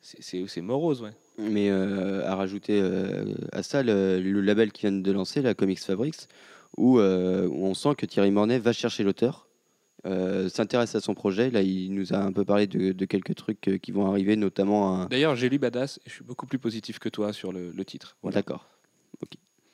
c'est- 0.00 0.60
morose. 0.60 1.04
Mais 1.38 1.70
euh, 1.70 2.26
à 2.26 2.34
rajouter 2.34 2.80
euh, 2.80 3.34
à 3.52 3.62
ça 3.62 3.82
le, 3.82 4.20
le 4.20 4.40
label 4.40 4.72
qui 4.72 4.82
vient 4.82 4.92
de 4.92 5.12
lancer, 5.12 5.42
la 5.42 5.54
Comics 5.54 5.80
Fabrics, 5.80 6.28
euh, 6.78 7.46
où 7.46 7.66
on 7.66 7.74
sent 7.74 7.94
que 7.96 8.06
Thierry 8.06 8.30
Mornay 8.30 8.58
va 8.58 8.72
chercher 8.72 9.02
l'auteur, 9.02 9.43
euh, 10.06 10.48
s'intéresse 10.48 10.94
à 10.94 11.00
son 11.00 11.14
projet. 11.14 11.50
Là, 11.50 11.62
il 11.62 11.92
nous 11.94 12.12
a 12.12 12.18
un 12.18 12.32
peu 12.32 12.44
parlé 12.44 12.66
de, 12.66 12.92
de 12.92 13.04
quelques 13.06 13.34
trucs 13.34 13.68
euh, 13.68 13.78
qui 13.78 13.90
vont 13.92 14.06
arriver, 14.06 14.36
notamment 14.36 14.94
un. 14.94 15.06
D'ailleurs, 15.06 15.34
j'ai 15.34 15.48
lu 15.48 15.58
Badass 15.58 15.98
et 15.98 16.10
je 16.10 16.14
suis 16.14 16.24
beaucoup 16.24 16.46
plus 16.46 16.58
positif 16.58 16.98
que 16.98 17.08
toi 17.08 17.32
sur 17.32 17.52
le, 17.52 17.70
le 17.70 17.84
titre. 17.84 18.16
Voilà. 18.22 18.36
D'accord. 18.36 18.68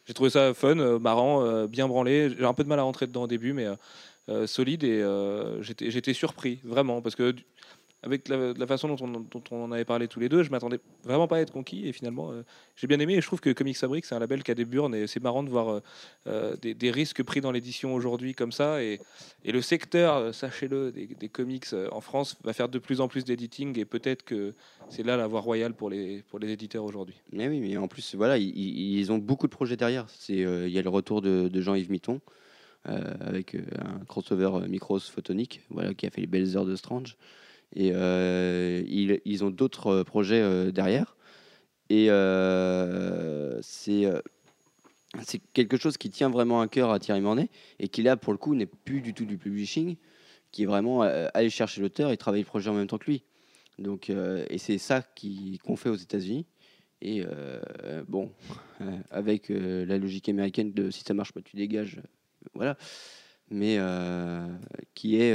J'ai 0.07 0.15
trouvé 0.15 0.31
ça 0.31 0.55
fun, 0.55 0.79
euh, 0.79 0.99
marrant, 0.99 1.45
euh, 1.45 1.67
bien 1.67 1.87
branlé. 1.89 2.31
J'ai 2.37 2.45
un 2.45 2.55
peu 2.55 2.65
de 2.65 2.69
mal 2.69 2.79
à 2.79 2.83
rentrer 2.83 3.07
dedans 3.07 3.25
au 3.25 3.29
début, 3.29 3.53
mais, 3.53 3.67
solide 4.47 4.85
et 4.85 5.05
j'étais 5.61 5.91
j'étais 5.91 6.15
surpris, 6.15 6.61
vraiment, 6.63 7.03
parce 7.03 7.17
que 7.17 7.35
avec 8.03 8.29
la, 8.29 8.67
façon 8.67 8.89
dont 8.89 9.43
on, 9.51 9.65
en 9.65 9.73
avait 9.73 9.85
parlé 9.85 10.09
tous 10.09 10.21
les 10.21 10.31
deux, 10.31 10.43
je 10.43 10.51
m'attendais 10.51 10.81
vraiment 11.05 11.29
pas 11.29 11.37
à 11.37 11.41
être 11.41 11.53
conquis 11.53 11.87
et 11.87 11.93
finalement 11.93 12.33
euh, 12.33 12.43
j'ai 12.75 12.87
bien 12.87 12.99
aimé 12.99 13.15
et 13.15 13.21
je 13.21 13.27
trouve 13.27 13.41
que 13.41 13.51
Comics 13.51 13.77
Fabric 13.77 14.07
c'est 14.07 14.15
un 14.15 14.19
label 14.19 14.43
qui 14.43 14.51
a 14.51 14.55
des 14.55 14.65
burnes 14.65 14.95
et 14.95 15.07
c'est 15.07 15.23
marrant 15.23 15.43
de 15.43 15.51
voir 15.51 15.69
euh, 15.69 15.81
euh, 16.27 16.57
des, 16.57 16.91
risques 16.91 17.23
pris 17.23 17.43
dans 17.43 17.53
l'édition 17.53 17.95
aujourd'hui 17.95 18.35
comme 18.35 18.53
ça 18.53 18.83
et, 18.83 19.01
le 19.45 19.61
secteur, 19.61 20.35
sachez-le, 20.35 20.93
des, 20.93 21.29
comics 21.29 21.67
en 21.93 22.01
France 22.01 22.37
va 22.45 22.53
faire 22.53 22.69
de 22.69 22.79
plus 22.79 23.01
en 23.01 23.09
plus 23.09 23.25
d'editing 23.25 23.79
et 23.79 23.85
peut-être 23.85 24.23
que 24.23 24.55
c'est 24.89 25.03
là 25.03 25.17
la 25.17 25.27
voie 25.27 25.41
royale 25.41 25.75
pour 25.75 25.91
les, 25.91 26.23
pour 26.23 26.39
les 26.39 26.51
éditeurs 26.51 26.85
aujourd'hui. 26.85 27.17
Mais 27.33 27.49
oui, 27.49 27.61
mais 27.61 27.77
en 27.77 27.89
plus, 27.89 28.15
voilà, 28.15 28.39
ils, 28.39 29.13
ont 29.13 29.19
beaucoup 29.19 29.47
de 29.47 29.53
projets 29.53 29.77
derrière. 29.77 30.07
Il 30.29 30.69
y 30.69 30.79
a 30.79 30.83
le 30.83 30.89
retour 30.89 31.21
de, 31.21 31.61
Jean-Yves 31.61 31.91
Mitton 31.91 32.21
avec 32.85 33.55
un 33.55 34.05
crossover 34.07 34.69
Micros 34.69 35.01
Photonique, 35.01 35.63
voilà, 35.71 35.95
qui 35.95 36.07
a 36.07 36.11
fait 36.11 36.21
les 36.21 36.27
belles 36.27 36.57
heures 36.57 36.67
de 36.67 36.77
Strange. 36.77 37.17
Et 37.75 37.93
euh, 37.95 38.83
ils, 38.89 39.21
ils 39.25 39.45
ont 39.45 39.51
d'autres 39.51 39.89
euh, 39.89 40.05
projets 40.05 40.41
euh, 40.41 40.71
derrière. 40.71 41.17
Et 41.89 42.07
c'est 43.63 44.07
c'est 45.25 45.41
quelque 45.53 45.77
chose 45.77 45.97
qui 45.97 46.09
tient 46.09 46.31
vraiment 46.31 46.61
à 46.61 46.69
cœur 46.69 46.93
à 46.93 47.01
Thierry 47.01 47.21
Mornay 47.21 47.49
et 47.81 47.89
qui 47.89 48.03
là, 48.05 48.17
pour 48.17 48.33
le 48.33 48.39
coup, 48.39 48.55
n'est 48.55 48.67
plus 48.67 49.01
du 49.01 49.13
tout 49.13 49.25
du 49.25 49.39
publishing, 49.39 49.97
qui 50.53 50.63
est 50.63 50.67
vraiment 50.67 51.03
aller 51.03 51.51
chercher 51.51 51.81
l'auteur 51.81 52.13
et 52.13 52.17
travailler 52.17 52.45
le 52.45 52.49
projet 52.49 52.71
en 52.71 52.75
même 52.75 52.87
temps 52.87 52.99
que 52.99 53.07
lui. 53.07 53.25
Donc, 53.81 54.09
et 54.09 54.59
c'est 54.59 54.79
ça 54.79 55.03
qu'on 55.03 55.75
fait 55.75 55.89
aux 55.89 55.97
États-Unis. 55.97 56.47
Et 57.03 57.25
bon, 58.07 58.31
avec 59.11 59.49
la 59.49 59.99
logique 59.99 60.29
américaine 60.29 60.73
de 60.73 60.93
si 60.93 61.03
ça 61.03 61.13
marche 61.13 61.33
pas, 61.33 61.41
tu 61.43 61.57
dégages. 61.57 62.01
voilà. 62.55 62.77
Mais 63.51 63.81
qui 64.95 65.17
est, 65.17 65.35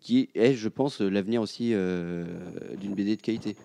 qui 0.00 0.28
est, 0.34 0.54
je 0.54 0.68
pense, 0.68 1.00
l'avenir 1.00 1.40
aussi 1.42 1.70
euh, 1.74 2.24
d'une 2.80 2.94
BD 2.94 3.16
de 3.16 3.22
qualité. 3.22 3.56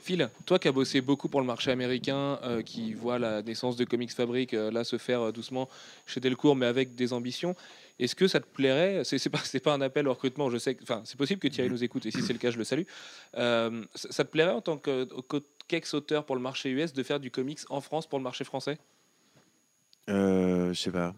Phil, 0.00 0.30
toi 0.44 0.60
qui 0.60 0.68
as 0.68 0.72
bossé 0.72 1.00
beaucoup 1.00 1.28
pour 1.28 1.40
le 1.40 1.46
marché 1.46 1.72
américain, 1.72 2.38
euh, 2.44 2.62
qui 2.62 2.94
voit 2.94 3.18
la 3.18 3.42
naissance 3.42 3.76
de 3.76 3.84
Comics 3.84 4.12
Fabric 4.12 4.54
euh, 4.54 4.70
là 4.70 4.84
se 4.84 4.98
faire 4.98 5.20
euh, 5.20 5.32
doucement 5.32 5.68
chez 6.06 6.20
Delcourt, 6.20 6.54
mais 6.54 6.66
avec 6.66 6.94
des 6.94 7.12
ambitions, 7.12 7.56
est-ce 7.98 8.14
que 8.14 8.28
ça 8.28 8.38
te 8.38 8.46
plairait 8.46 9.02
C'est 9.02 9.28
pas, 9.30 9.40
c'est 9.42 9.58
pas 9.58 9.74
un 9.74 9.80
appel 9.80 10.06
au 10.06 10.12
recrutement, 10.12 10.48
je 10.48 10.58
sais. 10.58 10.76
que- 10.76 10.82
Enfin, 10.84 11.02
c'est 11.04 11.16
possible 11.16 11.40
que 11.40 11.48
Thierry 11.48 11.70
nous 11.70 11.82
écoute, 11.82 12.06
et 12.06 12.12
si 12.12 12.22
c'est 12.22 12.32
le 12.32 12.38
cas, 12.38 12.52
je 12.52 12.58
le 12.58 12.62
salue. 12.64 12.84
Euh, 13.36 13.82
ça, 13.96 14.12
ça 14.12 14.24
te 14.24 14.30
plairait 14.30 14.52
en 14.52 14.60
tant 14.60 14.76
que- 14.76 15.08
que- 15.28 15.42
qu'ex-auteur 15.66 16.24
pour 16.24 16.36
le 16.36 16.42
marché 16.42 16.70
US 16.70 16.92
de 16.92 17.02
faire 17.02 17.18
du 17.18 17.32
comics 17.32 17.58
en 17.68 17.80
France 17.80 18.06
pour 18.06 18.20
le 18.20 18.22
marché 18.22 18.44
français? 18.44 18.78
Euh, 20.08 20.72
je 20.72 20.80
sais 20.80 20.92
pas. 20.92 21.14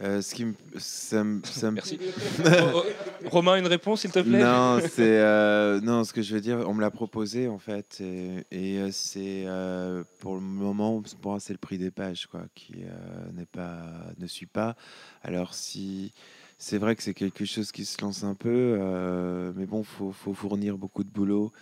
Euh, 0.00 0.22
ce 0.22 0.32
qui 0.32 0.44
me, 0.44 0.54
ça 0.76 1.24
me, 1.24 1.40
ça 1.44 1.70
me- 1.70 1.74
Merci. 1.74 1.98
Romain, 3.26 3.56
une 3.56 3.66
réponse, 3.66 4.02
s'il 4.02 4.12
te 4.12 4.20
plaît? 4.20 4.38
Non, 4.44 4.78
c'est 4.80 5.18
euh, 5.18 5.80
non, 5.80 6.04
ce 6.04 6.12
que 6.12 6.22
je 6.22 6.34
veux 6.34 6.40
dire, 6.40 6.58
on 6.68 6.74
me 6.74 6.80
l'a 6.80 6.92
proposé 6.92 7.48
en 7.48 7.58
fait, 7.58 8.00
et, 8.00 8.44
et, 8.52 8.78
euh, 8.78 8.90
c'est 8.92 9.42
euh, 9.46 10.04
pour 10.20 10.34
le 10.36 10.40
moment, 10.40 11.02
pour 11.20 11.32
moi, 11.32 11.40
c'est 11.40 11.52
le 11.52 11.58
prix 11.58 11.78
des 11.78 11.90
pages 11.90 12.26
quoi, 12.28 12.42
qui 12.54 12.84
n'est 13.34 13.46
pas, 13.46 13.82
ne 14.18 14.26
suit 14.28 14.46
pas. 14.46 14.76
Alors 15.22 15.54
si 15.54 16.12
c'est 16.58 16.78
vrai 16.78 16.94
que 16.94 17.02
c'est 17.02 17.14
quelque 17.14 17.44
chose 17.44 17.72
qui 17.72 17.84
se 17.84 18.00
lance 18.00 18.22
un 18.22 18.34
peu, 18.34 18.78
mais 19.56 19.66
bon, 19.66 19.82
faut, 19.82 20.12
faut 20.12 20.32
fournir 20.34 20.78
beaucoup 20.78 21.02
de 21.04 21.10
boulot. 21.10 21.52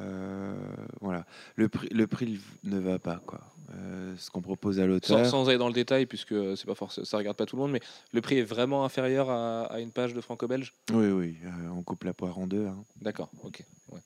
Euh, 0.00 0.54
voilà, 1.00 1.24
le 1.56 1.68
prix, 1.68 1.88
le 1.88 2.06
prix 2.06 2.40
ne 2.64 2.78
va 2.78 2.98
pas 2.98 3.20
quoi. 3.26 3.40
Euh, 3.74 4.14
ce 4.16 4.30
qu'on 4.30 4.40
propose 4.42 4.78
à 4.80 4.82
sans, 4.82 4.88
l'auteur. 4.88 5.26
sans 5.26 5.48
aller 5.48 5.58
dans 5.58 5.68
le 5.68 5.74
détail, 5.74 6.06
puisque 6.06 6.32
euh, 6.32 6.56
c'est 6.56 6.66
pas 6.66 6.74
forcément, 6.74 7.04
ça 7.04 7.16
regarde 7.18 7.36
pas 7.36 7.46
tout 7.46 7.56
le 7.56 7.62
monde, 7.62 7.72
mais 7.72 7.80
le 8.12 8.20
prix 8.20 8.38
est 8.38 8.42
vraiment 8.42 8.84
inférieur 8.84 9.28
à, 9.30 9.64
à 9.64 9.80
une 9.80 9.90
page 9.90 10.14
de 10.14 10.20
franco-belge? 10.20 10.72
Oui, 10.92 11.08
oui, 11.08 11.36
on 11.74 11.82
coupe 11.82 12.04
la 12.04 12.14
poire 12.14 12.38
en 12.38 12.46
deux. 12.46 12.66
hein. 12.66 12.76
D'accord, 13.00 13.30
ok. 13.44 13.62
ouais. 13.92 14.00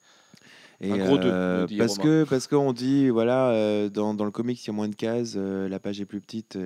Et 0.80 0.90
Un 0.90 0.98
gros 0.98 1.16
deux, 1.16 1.30
euh, 1.30 1.66
parce 1.78 1.92
Romain. 1.98 2.02
que 2.02 2.26
parce 2.28 2.46
qu'on 2.48 2.72
dit 2.72 3.08
voilà 3.08 3.50
euh, 3.50 3.88
dans, 3.88 4.14
dans 4.14 4.24
le 4.24 4.32
comics 4.32 4.60
il 4.64 4.66
y 4.66 4.70
a 4.70 4.72
moins 4.72 4.88
de 4.88 4.96
cases, 4.96 5.34
euh, 5.36 5.68
la 5.68 5.78
page 5.78 6.00
est 6.00 6.06
plus 6.06 6.20
petite. 6.20 6.58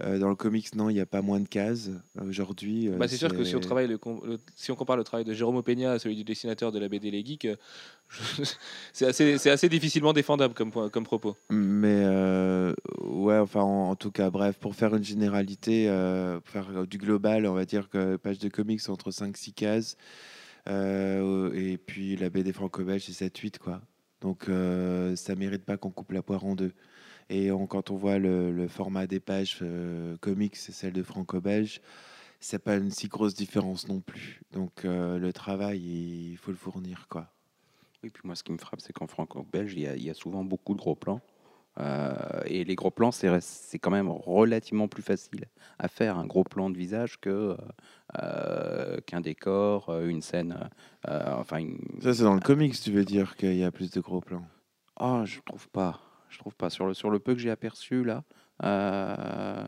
Euh, 0.00 0.18
dans 0.18 0.28
le 0.28 0.34
comics 0.34 0.74
non 0.74 0.90
il 0.90 0.94
n'y 0.94 1.00
a 1.00 1.06
pas 1.06 1.22
moins 1.22 1.38
de 1.38 1.46
cases 1.46 1.90
aujourd'hui. 2.20 2.88
euh, 2.88 2.96
Bah, 2.96 3.06
c'est 3.06 3.16
sûr 3.16 3.34
que 3.34 3.44
si 3.44 3.54
on, 3.54 3.60
travaille 3.60 3.86
le 3.86 3.96
com- 3.96 4.20
le- 4.24 4.38
si 4.56 4.72
on 4.72 4.74
compare 4.74 4.96
le 4.96 5.04
travail 5.04 5.24
de 5.24 5.32
Jérôme 5.32 5.62
Peña 5.62 5.92
à 5.92 5.98
celui 5.98 6.16
du 6.16 6.24
dessinateur 6.24 6.72
de 6.72 6.78
la 6.78 6.88
BD 6.88 7.10
Les 7.10 7.24
Geeks, 7.24 7.44
euh, 7.44 7.56
c'est 8.92 9.06
assez, 9.50 9.68
difficilement 9.68 10.12
défendable 10.12 10.54
comme, 10.54 10.70
propos. 11.04 11.36
Mais 11.50 12.02
euh, 12.04 12.74
ouais 13.02 13.38
enfin 13.38 13.60
en, 13.62 13.90
en 13.90 13.96
tout 13.96 14.10
cas 14.10 14.30
bref 14.30 14.56
pour 14.58 14.74
faire 14.74 14.94
une 14.96 15.04
généralité, 15.04 15.86
pour 16.44 16.52
faire 16.52 16.86
du 16.86 16.98
global 16.98 17.46
on 17.46 17.54
va 17.54 17.64
dire 17.64 17.88
que 17.88 18.16
page 18.16 18.38
de 18.38 18.48
comics 18.48 18.88
entre 18.88 19.10
5-6 19.10 19.52
cases 19.52 19.96
et 20.66 21.78
puis 21.86 22.16
la 22.16 22.30
BD 22.30 22.52
franco-belge 22.52 23.04
c'est 23.08 23.28
7-8 23.28 23.58
quoi. 23.58 23.80
Donc 24.20 24.46
ça 25.16 25.34
mérite 25.34 25.64
pas 25.64 25.76
qu'on 25.76 25.90
coupe 25.90 26.12
la 26.12 26.22
poire 26.22 26.44
en 26.44 26.54
deux. 26.54 26.72
Et 27.30 27.50
on- 27.50 27.66
quand 27.66 27.90
on 27.90 27.96
voit 27.96 28.18
le, 28.18 28.52
le 28.52 28.68
format 28.68 29.06
des 29.06 29.20
pages 29.20 29.58
euh, 29.62 30.16
comics 30.18 30.54
et 30.54 30.72
celle 30.72 30.92
de 30.92 31.02
franco-belge, 31.02 31.80
c'est 32.40 32.58
pas 32.62 32.76
une 32.76 32.90
si 32.90 33.08
grosse 33.08 33.34
différence 33.34 33.88
non 33.88 34.00
plus. 34.00 34.42
Donc 34.52 34.84
euh, 34.84 35.18
le 35.18 35.32
travail, 35.32 35.80
il 35.80 36.36
faut 36.36 36.50
le 36.50 36.56
fournir 36.56 37.06
quoi. 37.08 37.28
Oui, 38.02 38.10
puis 38.10 38.22
moi, 38.24 38.34
ce 38.36 38.42
qui 38.42 38.52
me 38.52 38.58
frappe, 38.58 38.80
c'est 38.82 38.92
qu'en 38.92 39.06
franco-belge, 39.06 39.72
il 39.72 39.80
y, 39.80 39.86
a- 39.86 39.96
il 39.96 40.02
y 40.02 40.10
a 40.10 40.14
souvent 40.14 40.44
beaucoup 40.44 40.74
de 40.74 40.78
gros 40.78 40.94
plans. 40.94 41.22
Euh, 41.80 42.14
et 42.46 42.62
les 42.64 42.74
gros 42.76 42.90
plans, 42.90 43.10
c'est 43.10 43.78
quand 43.80 43.90
même 43.90 44.08
relativement 44.10 44.86
plus 44.86 45.02
facile 45.02 45.46
à 45.78 45.88
faire 45.88 46.18
un 46.18 46.26
gros 46.26 46.44
plan 46.44 46.70
de 46.70 46.76
visage 46.76 47.18
que 47.18 47.56
euh, 48.22 49.00
qu'un 49.06 49.20
décor, 49.20 49.90
une 50.04 50.20
scène. 50.22 50.68
euh, 51.08 51.34
enfin, 51.38 51.58
une... 51.58 51.78
Ça 52.02 52.14
c'est 52.14 52.22
dans 52.22 52.34
le 52.34 52.40
comics, 52.40 52.78
tu 52.80 52.92
veux 52.92 53.04
dire 53.04 53.34
qu'il 53.36 53.56
y 53.56 53.64
a 53.64 53.72
plus 53.72 53.90
de 53.90 54.00
gros 54.00 54.20
plans. 54.20 54.46
Ah, 54.96 55.22
je 55.24 55.40
trouve 55.40 55.68
pas. 55.70 56.00
Je 56.34 56.38
trouve 56.40 56.54
pas. 56.56 56.68
Sur 56.68 56.86
le, 56.86 56.94
sur 56.94 57.10
le 57.10 57.18
peu 57.20 57.32
que 57.34 57.40
j'ai 57.40 57.50
aperçu 57.50 58.02
là, 58.04 58.24
euh, 58.64 59.66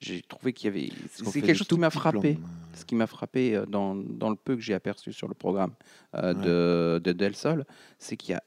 j'ai 0.00 0.22
trouvé 0.22 0.52
qu'il 0.52 0.66
y 0.66 0.68
avait. 0.68 0.92
C'est 1.10 1.40
quelque 1.40 1.54
chose 1.56 1.68
qui 1.68 1.78
m'a 1.78 1.90
frappé. 1.90 2.34
plans, 2.34 2.46
Ce 2.74 2.84
qui 2.84 2.94
m'a 2.96 3.06
frappé 3.06 3.54
euh, 3.56 3.64
dans, 3.66 3.94
dans 3.94 4.30
le 4.30 4.36
peu 4.36 4.56
que 4.56 4.60
j'ai 4.62 4.74
aperçu 4.74 5.12
sur 5.12 5.28
le 5.28 5.34
programme 5.34 5.72
euh, 6.16 6.34
Ouais. 6.34 6.40
de, 6.42 7.00
de 7.04 7.12
Del 7.12 7.36
Sol, 7.36 7.64
c'est 7.98 8.16
qu'il 8.16 8.32
y 8.32 8.34
a 8.34 8.42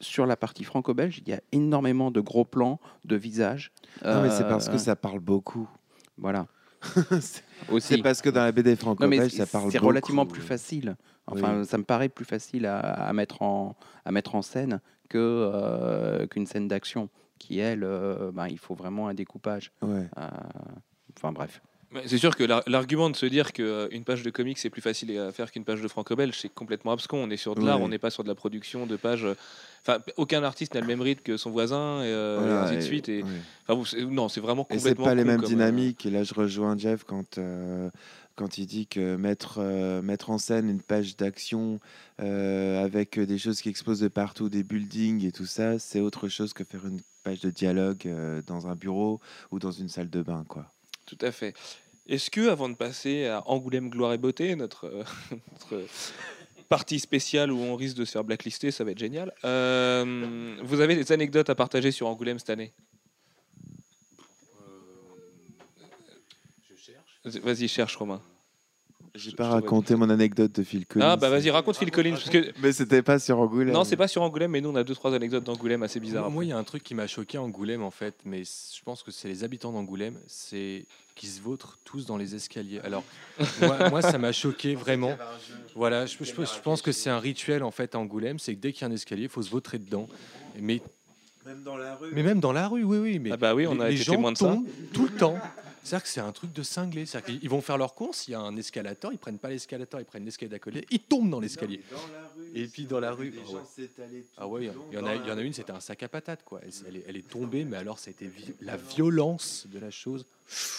sur 0.00 0.26
la 0.26 0.36
partie 0.36 0.62
franco-belge, 0.64 1.18
il 1.18 1.28
y 1.28 1.32
a 1.32 1.40
énormément 1.50 2.10
de 2.12 2.20
gros 2.20 2.44
plans 2.44 2.78
de 3.04 3.16
visages. 3.16 3.72
Non 4.04 4.22
mais 4.22 4.30
c'est 4.30 4.44
parce 4.46 4.68
Euh, 4.68 4.72
que 4.72 4.78
ça 4.78 4.94
parle 4.96 5.18
beaucoup. 5.18 5.68
Voilà. 6.16 6.46
c'est 7.20 7.42
Aussi. 7.68 7.94
c'est 7.96 8.02
parce 8.02 8.22
que 8.22 8.30
dans 8.30 8.44
la 8.44 8.52
BD 8.52 8.76
franco-belge, 8.76 9.32
ça 9.32 9.44
c'est 9.46 9.50
parle 9.52 9.72
c'est 9.72 9.78
beaucoup. 9.78 9.88
relativement 9.88 10.24
plus 10.26 10.40
facile. 10.40 10.96
Enfin, 11.26 11.58
Oui. 11.60 11.66
ça 11.66 11.76
me 11.78 11.82
paraît 11.82 12.08
plus 12.08 12.24
facile 12.24 12.64
à, 12.66 12.78
à 12.78 13.12
mettre, 13.12 13.42
en, 13.42 13.76
à 14.04 14.12
mettre 14.12 14.36
en 14.36 14.42
scène 14.42 14.80
que, 15.08 15.18
euh, 15.18 16.26
qu'une 16.26 16.46
scène 16.46 16.68
d'action 16.68 17.08
qui, 17.38 17.58
elle, 17.58 17.84
euh, 17.84 18.30
ben, 18.32 18.48
il 18.48 18.58
faut 18.58 18.74
vraiment 18.74 19.08
un 19.08 19.14
découpage. 19.14 19.72
Ouais. 19.82 20.06
Euh, 20.18 20.26
enfin, 21.16 21.32
bref. 21.32 21.60
C'est 22.04 22.18
sûr 22.18 22.36
que 22.36 22.44
l'ar- 22.44 22.62
l'argument 22.66 23.08
de 23.08 23.16
se 23.16 23.24
dire 23.24 23.54
qu'une 23.54 24.04
page 24.04 24.22
de 24.22 24.28
comics 24.28 24.58
c'est 24.58 24.68
plus 24.68 24.82
facile 24.82 25.18
à 25.18 25.32
faire 25.32 25.50
qu'une 25.50 25.64
page 25.64 25.80
de 25.80 25.88
franco-belge, 25.88 26.36
c'est 26.38 26.50
complètement 26.52 26.92
abscon. 26.92 27.16
On 27.16 27.30
est 27.30 27.38
sur 27.38 27.54
de 27.54 27.64
l'art, 27.64 27.78
Ouais. 27.78 27.84
on 27.86 27.88
n'est 27.88 27.98
pas 27.98 28.10
sur 28.10 28.24
de 28.24 28.28
la 28.28 28.34
production 28.34 28.84
de 28.86 28.96
pages. 28.96 29.26
Enfin, 29.86 29.98
aucun 30.18 30.42
artiste 30.42 30.74
n'a 30.74 30.82
le 30.82 30.86
même 30.86 31.00
rythme 31.00 31.22
que 31.22 31.38
son 31.38 31.50
voisin, 31.50 32.02
et, 32.02 32.08
euh, 32.08 32.36
Voilà, 32.40 32.54
et 32.56 32.64
ainsi 32.64 32.74
de 32.74 32.78
et- 32.80 32.82
suite. 32.82 33.08
Et, 33.08 33.22
ouais. 33.22 33.28
enfin, 33.68 33.96
non, 34.06 34.28
c'est 34.28 34.40
vraiment 34.42 34.66
Et 34.68 34.74
c'est 34.74 34.90
complètement. 34.90 35.04
pas 35.06 35.14
les 35.14 35.24
mêmes 35.24 35.36
comme, 35.36 35.46
euh, 35.46 35.48
dynamiques. 35.48 36.04
Et 36.04 36.10
là, 36.10 36.24
je 36.24 36.34
rejoins 36.34 36.76
Jeff 36.76 37.04
quand, 37.04 37.38
euh, 37.38 37.88
quand 38.38 38.56
il 38.56 38.66
dit 38.66 38.86
que 38.86 39.16
mettre, 39.16 39.58
euh, 39.58 40.00
mettre 40.00 40.30
en 40.30 40.38
scène 40.38 40.70
une 40.70 40.80
page 40.80 41.16
d'action 41.16 41.80
euh, 42.20 42.84
avec 42.84 43.18
des 43.18 43.36
choses 43.36 43.60
qui 43.60 43.68
explosent 43.68 43.98
de 43.98 44.06
partout, 44.06 44.48
des 44.48 44.62
buildings 44.62 45.26
et 45.26 45.32
tout 45.32 45.44
ça, 45.44 45.80
c'est 45.80 45.98
autre 45.98 46.28
chose 46.28 46.52
que 46.52 46.62
faire 46.62 46.86
une 46.86 47.00
page 47.24 47.40
de 47.40 47.50
dialogue 47.50 48.06
euh, 48.06 48.40
dans 48.46 48.68
un 48.68 48.76
bureau 48.76 49.20
ou 49.50 49.58
dans 49.58 49.72
une 49.72 49.88
salle 49.88 50.08
de 50.08 50.22
bain. 50.22 50.44
Quoi. 50.48 50.66
Tout 51.04 51.18
à 51.20 51.32
fait. 51.32 51.52
Est-ce 52.06 52.30
que, 52.30 52.48
avant 52.48 52.68
de 52.68 52.76
passer 52.76 53.26
à 53.26 53.42
Angoulême 53.46 53.90
Gloire 53.90 54.12
et 54.12 54.18
Beauté, 54.18 54.54
notre, 54.54 54.88
notre 55.52 55.84
partie 56.68 57.00
spéciale 57.00 57.50
où 57.50 57.58
on 57.58 57.74
risque 57.74 57.96
de 57.96 58.04
se 58.04 58.12
faire 58.12 58.24
blacklister, 58.24 58.70
ça 58.70 58.84
va 58.84 58.92
être 58.92 58.98
génial, 58.98 59.32
vous 59.42 60.80
avez 60.80 60.94
des 60.94 61.10
anecdotes 61.10 61.50
à 61.50 61.56
partager 61.56 61.90
sur 61.90 62.06
Angoulême 62.06 62.38
cette 62.38 62.50
année? 62.50 62.72
Vas-y, 67.42 67.68
cherche 67.68 67.96
Romain. 67.96 68.20
J'ai 69.14 69.32
pas 69.32 69.48
raconté 69.48 69.96
mon 69.96 70.10
anecdote 70.10 70.52
de 70.52 70.62
Phil 70.62 70.86
Collins. 70.86 71.04
Ah 71.08 71.16
bah 71.16 71.28
vas-y, 71.28 71.50
raconte 71.50 71.76
Phil 71.76 71.90
Collins. 71.90 72.12
Parce 72.12 72.30
que... 72.30 72.52
Mais 72.62 72.72
c'était 72.72 73.02
pas 73.02 73.18
sur 73.18 73.40
Angoulême. 73.40 73.72
Non, 73.74 73.82
c'est 73.82 73.96
pas 73.96 74.06
sur 74.06 74.22
Angoulême, 74.22 74.50
mais 74.52 74.60
nous 74.60 74.68
on 74.68 74.76
a 74.76 74.84
deux 74.84 74.94
trois 74.94 75.12
anecdotes 75.14 75.42
d'Angoulême 75.44 75.82
assez 75.82 75.98
bizarres. 75.98 76.30
Moi, 76.30 76.44
il 76.44 76.48
y 76.48 76.52
a 76.52 76.58
un 76.58 76.62
truc 76.62 76.84
qui 76.84 76.94
m'a 76.94 77.06
choqué 77.08 77.36
à 77.38 77.42
Angoulême, 77.42 77.82
en 77.82 77.90
fait, 77.90 78.14
mais 78.24 78.44
je 78.44 78.82
pense 78.84 79.02
que 79.02 79.10
c'est 79.10 79.26
les 79.26 79.42
habitants 79.44 79.72
d'Angoulême, 79.72 80.16
c'est 80.28 80.84
qu'ils 81.16 81.30
se 81.30 81.40
vautrent 81.40 81.78
tous 81.84 82.06
dans 82.06 82.16
les 82.16 82.34
escaliers. 82.36 82.80
Alors, 82.84 83.02
moi, 83.62 83.88
moi, 83.90 84.02
ça 84.02 84.18
m'a 84.18 84.30
choqué 84.30 84.76
vraiment. 84.76 85.16
Voilà, 85.74 86.06
je, 86.06 86.12
je- 86.20 86.24
je 86.26 86.60
pense 86.62 86.80
que 86.82 86.92
c'est 86.92 87.10
un 87.10 87.18
rituel, 87.18 87.64
en 87.64 87.72
fait, 87.72 87.94
à 87.96 87.98
Angoulême, 87.98 88.38
c'est 88.38 88.54
que 88.54 88.60
dès 88.60 88.72
qu'il 88.72 88.82
y 88.82 88.84
a 88.84 88.88
un 88.88 88.94
escalier, 88.94 89.24
il 89.24 89.28
faut 89.28 89.42
se 89.42 89.50
vautrer 89.50 89.78
dedans. 89.78 90.06
Mais, 90.60 90.80
Même 91.44 91.62
dans 91.64 91.76
la 91.76 91.96
rue. 91.96 92.10
mais 92.12 92.22
même 92.22 92.38
dans 92.40 92.52
la 92.52 92.68
rue, 92.68 92.84
oui, 92.84 92.98
oui. 92.98 93.18
Mais 93.18 93.30
Ah 93.32 93.36
bah 93.36 93.54
oui, 93.54 93.66
on 93.66 93.74
les, 93.74 93.80
a 93.80 93.88
les 93.88 93.94
été 93.96 94.04
gens 94.04 94.12
témoins 94.12 94.32
de 94.32 94.38
ça. 94.38 94.48
tombent 94.50 94.66
tout 94.92 95.04
le 95.04 95.10
temps. 95.16 95.36
C'est-à-dire 95.88 96.02
que 96.02 96.08
c'est 96.10 96.20
un 96.20 96.32
truc 96.32 96.52
de 96.52 96.62
cinglé. 96.62 97.06
C'est-à-dire 97.06 97.40
qu'ils 97.40 97.48
vont 97.48 97.62
faire 97.62 97.78
leur 97.78 97.94
course, 97.94 98.28
il 98.28 98.32
y 98.32 98.34
a 98.34 98.40
un 98.40 98.54
escalator, 98.56 99.10
ils 99.10 99.18
prennent 99.18 99.38
pas 99.38 99.48
l'escalator, 99.48 100.00
ils 100.00 100.04
prennent 100.04 100.24
l'escalier 100.24 100.50
d'à 100.50 100.58
côté, 100.58 100.86
ils 100.90 101.00
tombent 101.00 101.30
dans 101.30 101.40
l'escalier. 101.40 101.80
Et 102.54 102.66
puis 102.66 102.84
dans 102.84 103.00
la 103.00 103.12
rue, 103.12 103.32
ah 103.38 103.50
ouais. 103.50 103.60
Ah 104.36 104.48
ouais, 104.48 104.70
il 104.90 104.94
y 104.94 105.00
en 105.00 105.06
a, 105.06 105.14
il 105.14 105.26
y 105.26 105.30
en 105.30 105.38
a 105.38 105.40
une, 105.40 105.54
c'était 105.54 105.72
un 105.72 105.80
sac 105.80 106.02
à 106.02 106.08
patates 106.08 106.44
quoi. 106.44 106.60
Elle, 106.62 106.72
elle 106.88 106.96
est, 106.96 107.04
elle 107.08 107.16
est 107.16 107.28
tombée, 107.28 107.64
mais 107.64 107.78
alors 107.78 107.98
c'était 107.98 108.30
la 108.60 108.76
violence 108.76 109.66
de 109.70 109.78
la 109.78 109.90
chose. 109.90 110.26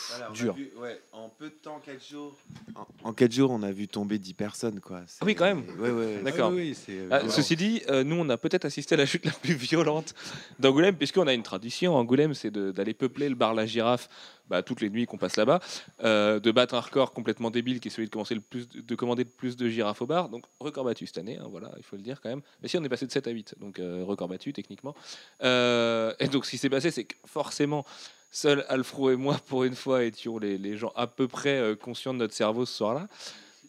Voilà, 0.10 0.30
on 0.30 0.34
a 0.34 0.36
Dur. 0.36 0.54
vu, 0.54 0.72
ouais, 0.78 1.00
en 1.12 1.30
peu 1.30 1.46
de 1.50 1.56
temps, 1.56 1.80
4 1.86 2.04
jours. 2.04 2.36
En, 2.76 3.10
en 3.10 3.14
4 3.14 3.32
jours, 3.32 3.52
on 3.52 3.62
a 3.64 3.72
vu 3.72 3.88
tomber 3.88 4.18
10 4.18 4.34
personnes, 4.34 4.80
quoi. 4.80 5.02
Ah 5.22 5.26
oui, 5.26 5.36
quand 5.36 5.46
même. 5.46 5.64
Ouais, 5.80 5.92
ouais. 5.92 6.22
D'accord. 6.24 6.50
Ah 6.52 6.56
oui, 6.56 6.76
Ah, 7.12 7.18
vraiment. 7.20 7.32
ceci 7.32 7.56
dit, 7.56 7.82
euh, 7.90 8.04
nous, 8.04 8.16
on 8.16 8.28
a 8.30 8.38
peut-être 8.38 8.66
assisté 8.66 8.96
à 8.96 8.98
la 8.98 9.06
chute 9.06 9.26
la 9.26 9.32
plus 9.32 9.54
violente 9.54 10.16
d'Angoulême, 10.60 10.96
puisqu'on 10.96 11.28
a 11.28 11.34
une 11.34 11.44
tradition. 11.44 11.96
Angoulême, 11.96 12.34
c'est 12.34 12.52
d'aller 12.52 12.94
peupler 12.94 13.30
le 13.30 13.36
bar 13.36 13.54
La 13.54 13.66
Girafe 13.66 14.10
bah, 14.50 14.64
toutes 14.64 14.82
les 14.82 14.90
nuits 14.90 15.06
qu'on 15.06 15.18
passe 15.18 15.38
là-bas, 15.38 15.60
euh, 16.04 16.40
de 16.40 16.52
battre 16.52 16.74
un 16.74 16.80
record 16.80 17.14
complètement 17.14 17.52
débile 17.52 17.80
qui 17.80 17.88
est 17.88 17.92
celui 17.92 18.08
de, 18.08 18.12
commencer 18.12 18.34
le 18.36 18.42
plus, 18.42 18.68
de 18.68 18.96
commander 18.96 19.24
le 19.24 19.30
plus 19.30 19.56
de 19.56 19.70
girafes 19.70 20.02
au 20.02 20.08
bar. 20.08 20.30
Donc, 20.30 20.44
record 20.60 20.86
battu 20.86 21.06
cette 21.06 21.20
année, 21.20 21.38
hein, 21.38 21.48
voilà, 21.50 21.72
il 21.78 21.84
faut 21.84 21.96
le 21.96 22.02
dire 22.02 22.20
quand 22.22 22.30
même. 22.30 22.42
Mais 22.62 22.68
si, 22.68 22.78
on 22.78 22.84
est 22.84 22.90
passé 22.90 23.06
de 23.06 23.12
7 23.12 23.28
à 23.28 23.32
8, 23.32 23.56
donc 23.60 23.80
euh, 23.80 24.04
record 24.04 24.28
battu 24.28 24.52
techniquement. 24.52 24.96
Euh, 25.44 26.14
et 26.20 26.28
donc, 26.28 26.46
ce 26.46 26.52
qui 26.52 26.58
s'est 26.58 26.70
passé, 26.70 26.90
c'est 26.92 27.04
que 27.04 27.16
forcément, 27.26 27.86
seul 28.32 28.66
Alfro 28.70 29.12
et 29.12 29.16
moi, 29.16 29.38
pour 29.48 29.64
une 29.64 29.76
fois, 29.76 30.04
étions 30.04 30.38
les, 30.38 30.58
les 30.58 30.78
gens 30.78 30.92
à 30.96 31.08
peu 31.08 31.28
près 31.28 31.58
euh, 31.60 31.76
conscients 31.76 32.14
de 32.14 32.20
notre 32.20 32.34
cerveau 32.34 32.66
ce 32.66 32.74
soir-là. 32.76 33.08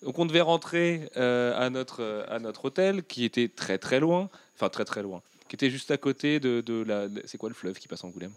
Donc 0.03 0.19
on 0.19 0.25
devait 0.27 0.41
rentrer 0.41 1.11
euh, 1.17 1.53
à, 1.59 1.69
notre, 1.71 2.03
euh, 2.03 2.25
à 2.29 2.39
notre 2.39 2.67
hôtel 2.67 3.03
qui 3.05 3.25
était 3.25 3.49
très 3.49 3.77
très 3.79 4.01
loin, 4.01 4.31
enfin 4.57 4.69
très 4.71 4.85
très 4.87 5.03
loin, 5.03 5.21
qui 5.49 5.57
était 5.57 5.69
juste 5.71 5.91
à 5.91 5.99
côté 5.99 6.41
de, 6.41 6.63
de 6.63 6.83
la... 6.83 7.07
C'est 7.27 7.37
quoi 7.37 7.51
le 7.51 7.55
fleuve 7.55 7.79
qui 7.79 7.87
passe 7.89 8.03
en 8.05 8.09
Angoulême? 8.09 8.33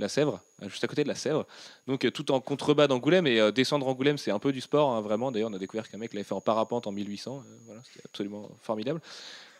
La 0.00 0.08
Sèvre, 0.08 0.40
euh, 0.62 0.68
juste 0.68 0.82
à 0.84 0.86
côté 0.88 1.02
de 1.04 1.08
la 1.08 1.14
Sèvre. 1.14 1.46
Donc 1.88 2.10
tout 2.12 2.30
en 2.32 2.40
contrebas 2.40 2.86
d'Angoulême 2.88 3.26
et 3.26 3.40
euh, 3.40 3.50
descendre 3.52 3.86
Angoulême, 3.88 4.18
c'est 4.18 4.30
un 4.30 4.38
peu 4.38 4.52
du 4.52 4.60
sport, 4.60 4.90
hein, 4.92 5.00
vraiment. 5.00 5.30
D'ailleurs, 5.32 5.50
on 5.50 5.54
a 5.54 5.58
découvert 5.58 5.88
qu'un 5.88 5.98
mec 5.98 6.12
l'avait 6.12 6.24
fait 6.24 6.34
en 6.34 6.40
parapente 6.40 6.86
en 6.86 6.92
1800. 6.92 7.42
euh, 7.44 7.56
voilà, 7.66 7.80
c'était 7.84 8.04
absolument 8.04 8.48
formidable. 8.62 9.00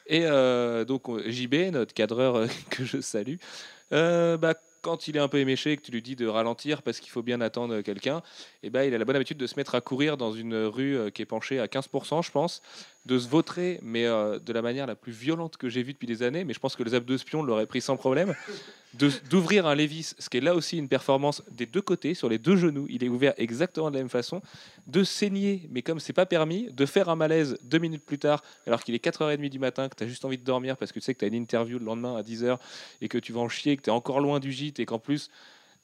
Et 0.07 0.23
euh, 0.25 0.85
donc 0.85 1.09
on- 1.09 1.19
JB, 1.21 1.73
notre 1.73 1.93
cadreur 1.95 2.47
que 2.71 2.85
je 2.85 3.01
salue, 3.01 3.37
bah, 3.91 4.55
quand 4.83 5.09
il 5.09 5.17
est 5.17 5.21
un 5.21 5.29
peu 5.29 5.39
éméché 5.39 5.73
et 5.73 5.77
que 5.77 5.83
tu 5.83 5.93
lui 5.93 6.03
dis 6.03 6.17
de 6.17 6.27
ralentir 6.27 6.83
parce 6.83 7.01
qu'il 7.01 7.11
faut 7.11 7.23
bien 7.23 7.41
attendre 7.41 7.81
quelqu'un, 7.81 8.23
et 8.63 8.71
ben 8.71 8.83
il 8.83 8.95
a 8.95 8.99
la 8.99 9.05
bonne 9.05 9.17
habitude 9.17 9.39
de 9.39 9.47
se 9.47 9.57
mettre 9.57 9.75
à 9.75 9.81
courir 9.81 10.17
dans 10.17 10.33
une 10.33 10.55
rue 10.55 10.97
euh, 10.97 11.11
qui 11.11 11.23
est 11.23 11.27
penchée 11.27 11.61
à 11.61 11.67
15%, 11.67 12.25
je 12.25 12.31
pense, 12.31 12.63
de 13.09 13.19
se 13.19 13.27
vautrer, 13.27 13.81
mais 13.83 14.05
euh, 14.05 14.39
de 14.39 14.53
la 14.53 14.61
manière 14.61 14.87
la 14.87 14.95
plus 14.95 15.13
violente 15.13 15.57
que 15.57 15.71
j'ai 15.71 15.83
vue 15.83 15.95
depuis 15.95 16.07
des 16.07 16.23
années. 16.23 16.45
Mais 16.45 16.53
je 16.53 16.61
pense 16.61 16.77
que 16.77 16.83
les 16.83 16.95
abdos 16.95 17.17
spion 17.17 17.43
l'auraient 17.43 17.67
pris 17.67 17.81
sans 17.81 17.97
problème. 17.97 18.35
D'ouvrir 19.31 19.67
un 19.67 19.75
Lévis, 19.75 20.15
ce 20.19 20.29
qui 20.29 20.37
est 20.37 20.43
là 20.43 20.55
aussi 20.55 20.77
une 20.77 20.89
performance 20.89 21.43
des 21.51 21.67
deux 21.67 21.81
côtés, 21.81 22.15
sur 22.15 22.29
les 22.29 22.39
deux 22.39 22.57
genoux. 22.57 22.87
Il 22.89 23.03
est 23.03 23.09
ouvert 23.09 23.33
exactement 23.39 23.91
de 23.91 23.97
la 23.97 24.03
même 24.03 24.11
façon. 24.11 24.43
De 24.87 25.05
saigner, 25.05 25.69
mais 25.71 25.81
comme 25.81 26.01
c'est 26.01 26.13
pas 26.13 26.27
permis, 26.27 26.69
de 26.71 26.87
faire 26.87 27.09
un 27.09 27.17
malaise 27.17 27.59
deux 27.65 27.79
minutes 27.79 28.05
plus 28.05 28.19
tard, 28.19 28.43
alors 28.67 28.83
qu'il 28.85 28.95
est 28.95 29.05
4h30 29.05 29.49
du 29.49 29.59
matin, 29.59 29.89
que 29.89 29.97
tu 29.97 30.05
as 30.05 30.07
juste 30.07 30.25
envie 30.25 30.39
de 30.39 30.45
dormir 30.45 30.77
parce 30.77 30.93
que 30.93 30.99
tu 31.01 31.05
sais 31.05 31.15
que 31.15 31.19
tu 31.19 31.25
as 31.25 31.29
une 31.29 31.35
interview 31.35 31.79
le 31.79 31.85
lendemain 31.87 32.17
à 32.17 32.23
10h 32.23 32.59
et 33.01 33.09
que 33.09 33.19
tu 33.19 33.33
vas 33.33 33.41
en 33.41 33.49
chier, 33.49 33.77
que 33.77 33.83
tu 33.83 33.91
es 33.91 33.93
encore 33.93 34.21
loin 34.21 34.39
du 34.39 34.53
gîte 34.53 34.81
et 34.81 34.87
qu'en 34.87 34.99
plus 34.99 35.31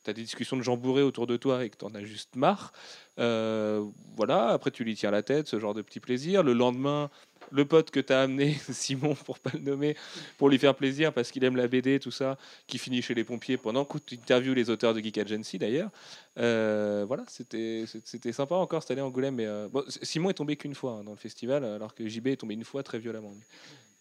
tu 0.05 0.11
as 0.11 0.13
des 0.13 0.23
discussions 0.23 0.57
de 0.57 0.63
gens 0.63 0.77
bourrés 0.77 1.03
autour 1.03 1.27
de 1.27 1.37
toi 1.37 1.65
et 1.65 1.71
que 1.71 1.77
tu 1.77 1.85
en 1.85 1.95
as 1.95 2.05
juste 2.05 2.37
marre. 2.37 2.73
Euh, 3.19 3.85
voilà, 4.17 4.49
après 4.49 4.71
tu 4.71 4.85
lui 4.85 4.95
tiens 4.95 5.11
la 5.11 5.23
tête, 5.23 5.49
ce 5.49 5.59
genre 5.59 5.75
de 5.75 5.83
petit 5.83 6.01
plaisir. 6.01 6.43
Le 6.43 6.53
lendemain, 6.53 7.11
le 7.51 7.65
pote 7.65 7.91
que 7.91 8.01
tu 8.01 8.13
as 8.13 8.23
amené, 8.23 8.55
Simon, 8.71 9.15
pour 9.15 9.39
pas 9.39 9.51
le 9.55 9.61
nommer, 9.61 9.97
pour 10.39 10.49
lui 10.49 10.59
faire 10.59 10.75
plaisir 10.75 11.13
parce 11.13 11.31
qu'il 11.31 11.45
aime 11.45 11.57
la 11.57 11.69
BD, 11.69 12.01
tout 12.01 12.11
ça, 12.11 12.39
qui 12.67 12.79
finit 12.79 13.03
chez 13.03 13.15
les 13.15 13.25
pompiers 13.25 13.57
pendant 13.57 13.85
que 13.85 13.99
tu 13.99 14.15
interviews 14.15 14.55
les 14.55 14.71
auteurs 14.71 14.95
de 14.95 15.01
Geek 15.01 15.19
Agency 15.19 15.59
d'ailleurs. 15.59 15.91
Euh, 16.39 17.05
voilà, 17.07 17.25
c'était 17.29 17.87
sympa 18.33 18.55
encore 18.57 18.83
cette 18.83 18.93
année 18.93 19.03
Angoulême. 19.03 19.37
Mais, 19.37 19.47
euh, 19.47 19.69
Simon 20.03 20.31
est 20.31 20.35
tombé 20.35 20.57
qu'une 20.57 20.75
fois 20.75 20.93
hein, 20.93 21.05
dans 21.05 21.13
le 21.13 21.17
festival, 21.17 21.65
alors 21.65 21.95
que 21.95 22.07
JB 22.07 22.29
est 22.29 22.37
tombé 22.37 22.55
une 22.55 22.65
fois 22.65 22.83
très 22.83 22.99
violemment. 22.99 23.33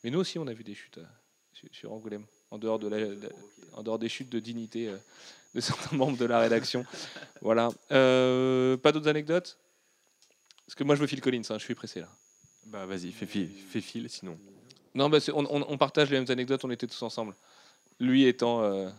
Mais, 0.03 0.09
nous 0.09 0.19
aussi, 0.19 0.39
on 0.39 0.47
a 0.47 0.53
vu 0.53 0.63
des 0.63 0.75
chutes 0.75 0.97
euh, 0.97 1.05
sur, 1.53 1.67
sur 1.71 1.93
Angoulême, 1.93 2.25
en 2.51 2.57
dehors, 2.57 2.79
de 2.79 2.89
en 3.73 3.83
dehors 3.83 3.99
des 3.99 4.09
chutes 4.09 4.29
de 4.29 4.39
dignité 4.39 4.89
de 5.53 5.61
certains 5.61 5.95
membres 5.95 6.17
de 6.17 6.25
la 6.25 6.39
rédaction. 6.39 6.85
voilà. 7.41 7.69
Euh, 7.91 8.77
pas 8.77 8.91
d'autres 8.91 9.07
anecdotes? 9.07 9.57
Parce 10.65 10.75
que 10.75 10.83
moi, 10.83 10.95
je 10.95 11.01
veux 11.01 11.07
Phil 11.07 11.21
Collins, 11.21 11.41
hein, 11.49 11.57
je 11.57 11.63
suis 11.63 11.75
pressé 11.75 11.99
là. 11.99 12.07
Bah 12.65 12.85
vas-y, 12.85 13.11
fais 13.11 13.25
fil, 13.25 13.49
fais 13.69 13.81
fil 13.81 14.09
sinon. 14.09 14.37
Non, 14.95 15.09
bah, 15.09 15.17
on, 15.33 15.45
on- 15.49 15.65
on 15.67 15.77
partage 15.77 16.09
les 16.09 16.17
mêmes 16.19 16.29
anecdotes, 16.31 16.63
on 16.63 16.71
était 16.71 16.87
tous 16.87 17.01
ensemble. 17.03 17.35
Lui 17.99 18.25
étant, 18.25 18.63
euh, 18.63 18.89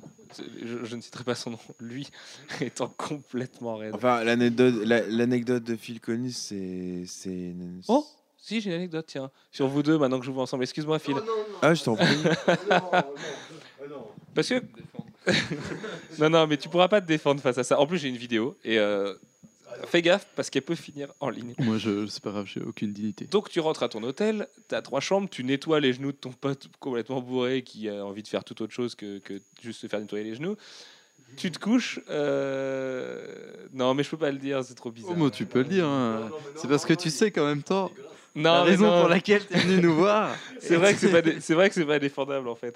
je, 0.63 0.85
je 0.85 0.97
ne 0.97 1.01
citerai 1.01 1.25
pas 1.25 1.35
son 1.35 1.51
nom, 1.53 1.59
lui 1.81 2.09
étant 2.61 2.89
complètement 2.89 3.77
raide. 3.77 3.95
Enfin, 3.95 4.23
l'anecdote 4.23 4.75
la- 4.85 5.07
l'anecdote 5.07 5.65
de 5.65 5.77
Phil 5.77 6.01
Collins, 6.01 6.31
c'est. 6.31 7.05
c'est- 7.07 7.55
Oh 7.89 8.07
Si, 8.39 8.61
j'ai 8.61 8.71
une 8.71 8.77
anecdote, 8.77 9.07
tiens, 9.09 9.31
sur 9.51 9.67
vous 9.67 9.83
deux, 9.83 9.99
maintenant 9.99 10.19
que 10.19 10.25
je 10.25 10.31
vous 10.31 10.35
vois 10.35 10.43
ensemble. 10.45 10.63
Excuse-moi, 10.65 10.99
Phil. 10.99 11.17
Ah, 11.63 11.75
je 11.75 11.83
t'en 11.83 11.97
prie. 11.97 12.07
Parce 14.35 14.49
que. 14.49 14.63
non, 16.19 16.31
non, 16.31 16.47
mais 16.47 16.57
tu 16.57 16.69
pourras 16.69 16.89
pas 16.89 17.01
te 17.01 17.07
défendre 17.07 17.41
face 17.41 17.59
à 17.59 17.65
ça. 17.65 17.79
En 17.81 17.87
plus, 17.87 17.99
j'ai 17.99 18.09
une 18.09 18.17
vidéo 18.17 18.57
et 18.65 18.79
euh, 18.79 19.15
fais 19.87 20.03
gaffe 20.03 20.27
parce 20.37 20.51
qu'elle 20.51 20.63
peut 20.63 20.75
finir 20.75 21.09
en 21.21 21.31
ligne. 21.31 21.55
Moi, 21.59 21.79
je, 21.79 22.07
c'est 22.07 22.23
pas 22.23 22.31
grave, 22.31 22.47
j'ai 22.47 22.61
aucune 22.61 22.93
dignité. 22.93 23.25
Donc 23.27 23.49
tu 23.51 23.61
rentres 23.61 23.83
à 23.83 23.89
ton 23.89 24.03
hôtel, 24.03 24.49
tu 24.69 24.75
as 24.75 24.83
trois 24.83 25.01
chambres, 25.01 25.29
tu 25.31 25.43
nettoies 25.45 25.81
les 25.81 25.93
genoux 25.93 26.13
de 26.13 26.17
ton 26.17 26.31
pote 26.33 26.69
complètement 26.81 27.21
bourré 27.21 27.63
qui 27.63 27.89
a 27.89 28.05
envie 28.05 28.23
de 28.23 28.29
faire 28.29 28.45
tout 28.45 28.61
autre 28.63 28.73
chose 28.73 28.95
que, 28.95 29.19
que 29.19 29.41
juste 29.63 29.81
se 29.81 29.87
faire 29.87 30.01
nettoyer 30.01 30.25
les 30.25 30.35
genoux. 30.35 30.57
Tu 31.37 31.51
te 31.51 31.59
couches. 31.59 31.99
euh, 32.11 33.27
Non, 33.73 33.95
mais 33.95 34.03
je 34.05 34.11
peux 34.11 34.17
pas 34.17 34.31
le 34.31 34.39
dire, 34.39 34.63
c'est 34.65 34.75
trop 34.75 34.91
bizarre. 34.91 35.13
Oh, 35.15 35.17
moi, 35.17 35.31
tu 35.31 35.47
peux 35.47 35.61
le 35.61 35.65
dire. 35.65 35.87
hein. 35.87 36.31
C'est 36.57 36.69
parce 36.69 36.85
que 36.85 36.93
tu 36.95 37.11
sais 37.11 37.31
qu'en 37.31 37.47
même 37.47 37.63
temps, 37.63 37.91
non, 38.35 38.43
la 38.53 38.63
raison 38.63 38.87
non. 38.87 39.01
pour 39.01 39.09
laquelle 39.09 39.47
tu 39.47 39.55
es 39.55 39.59
venu 39.61 39.81
nous 39.83 39.95
voir. 39.95 40.31
C'est 40.61 40.77
vrai 40.77 40.95
que 40.95 40.99
c'est 41.01 41.11
pas, 41.11 41.21
dé- 41.23 41.37
c'est 41.41 41.53
vrai 41.55 41.69
que 41.69 41.75
c'est 41.75 41.85
pas 41.85 41.99
défendable 41.99 42.49
en 42.49 42.55
fait. 42.55 42.75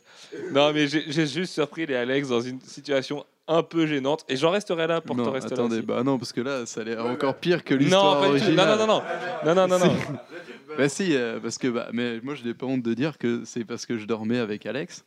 Non, 0.52 0.72
mais 0.74 0.86
j'ai 0.88 1.04
j'ai 1.08 1.26
juste 1.26 1.54
surpris 1.54 1.86
les 1.86 1.94
Alex 1.96 2.28
dans 2.28 2.40
une 2.42 2.60
situation 2.60 3.24
un 3.46 3.62
peu 3.62 3.86
gênante 3.86 4.26
et 4.28 4.36
j'en 4.36 4.50
resterai 4.50 4.86
là 4.86 5.00
pour 5.00 5.16
non, 5.16 5.24
te 5.24 5.28
rester 5.30 5.54
attendez, 5.54 5.76
là. 5.76 5.82
bah 5.82 6.02
non, 6.04 6.18
parce 6.18 6.32
que 6.34 6.42
là, 6.42 6.66
ça 6.66 6.82
a 6.82 6.84
l'air 6.84 7.06
encore 7.06 7.34
pire 7.36 7.64
que 7.64 7.72
Non, 7.72 7.80
l'histoire 7.80 8.20
du 8.20 8.26
tout. 8.26 8.30
originale. 8.32 8.78
non, 8.78 8.86
non, 8.86 8.86
non, 8.86 9.02
non, 9.46 9.54
non, 9.54 9.68
non, 9.68 9.78
non, 9.78 9.86
non. 9.86 9.96
Bah 10.76 10.88
si, 10.90 11.16
euh, 11.16 11.40
parce 11.40 11.56
que 11.58 11.66
bah, 11.68 11.88
mais 11.92 12.20
moi 12.22 12.34
je 12.34 12.44
n'ai 12.44 12.52
pas 12.54 12.66
honte 12.66 12.82
de 12.82 12.92
dire 12.94 13.16
que 13.18 13.42
c'est 13.46 13.64
parce 13.64 13.86
que 13.86 13.96
je 13.98 14.04
dormais 14.04 14.38
avec 14.38 14.66
Alex 14.66 15.04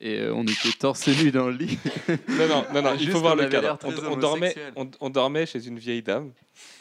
et 0.00 0.20
euh, 0.20 0.32
on 0.34 0.44
était 0.44 0.70
torse 0.78 1.08
nu 1.08 1.30
dans 1.32 1.48
le 1.48 1.56
lit. 1.56 1.78
Non, 2.08 2.46
non, 2.48 2.64
non, 2.72 2.82
non, 2.82 2.90
il 2.98 3.10
faut 3.10 3.18
voir 3.18 3.34
le 3.36 3.46
cadre. 3.48 3.76
On, 3.84 4.16
dormait, 4.16 4.54
on 5.00 5.10
dormait 5.10 5.46
chez 5.46 5.66
une 5.66 5.78
vieille 5.78 6.02
dame. 6.02 6.30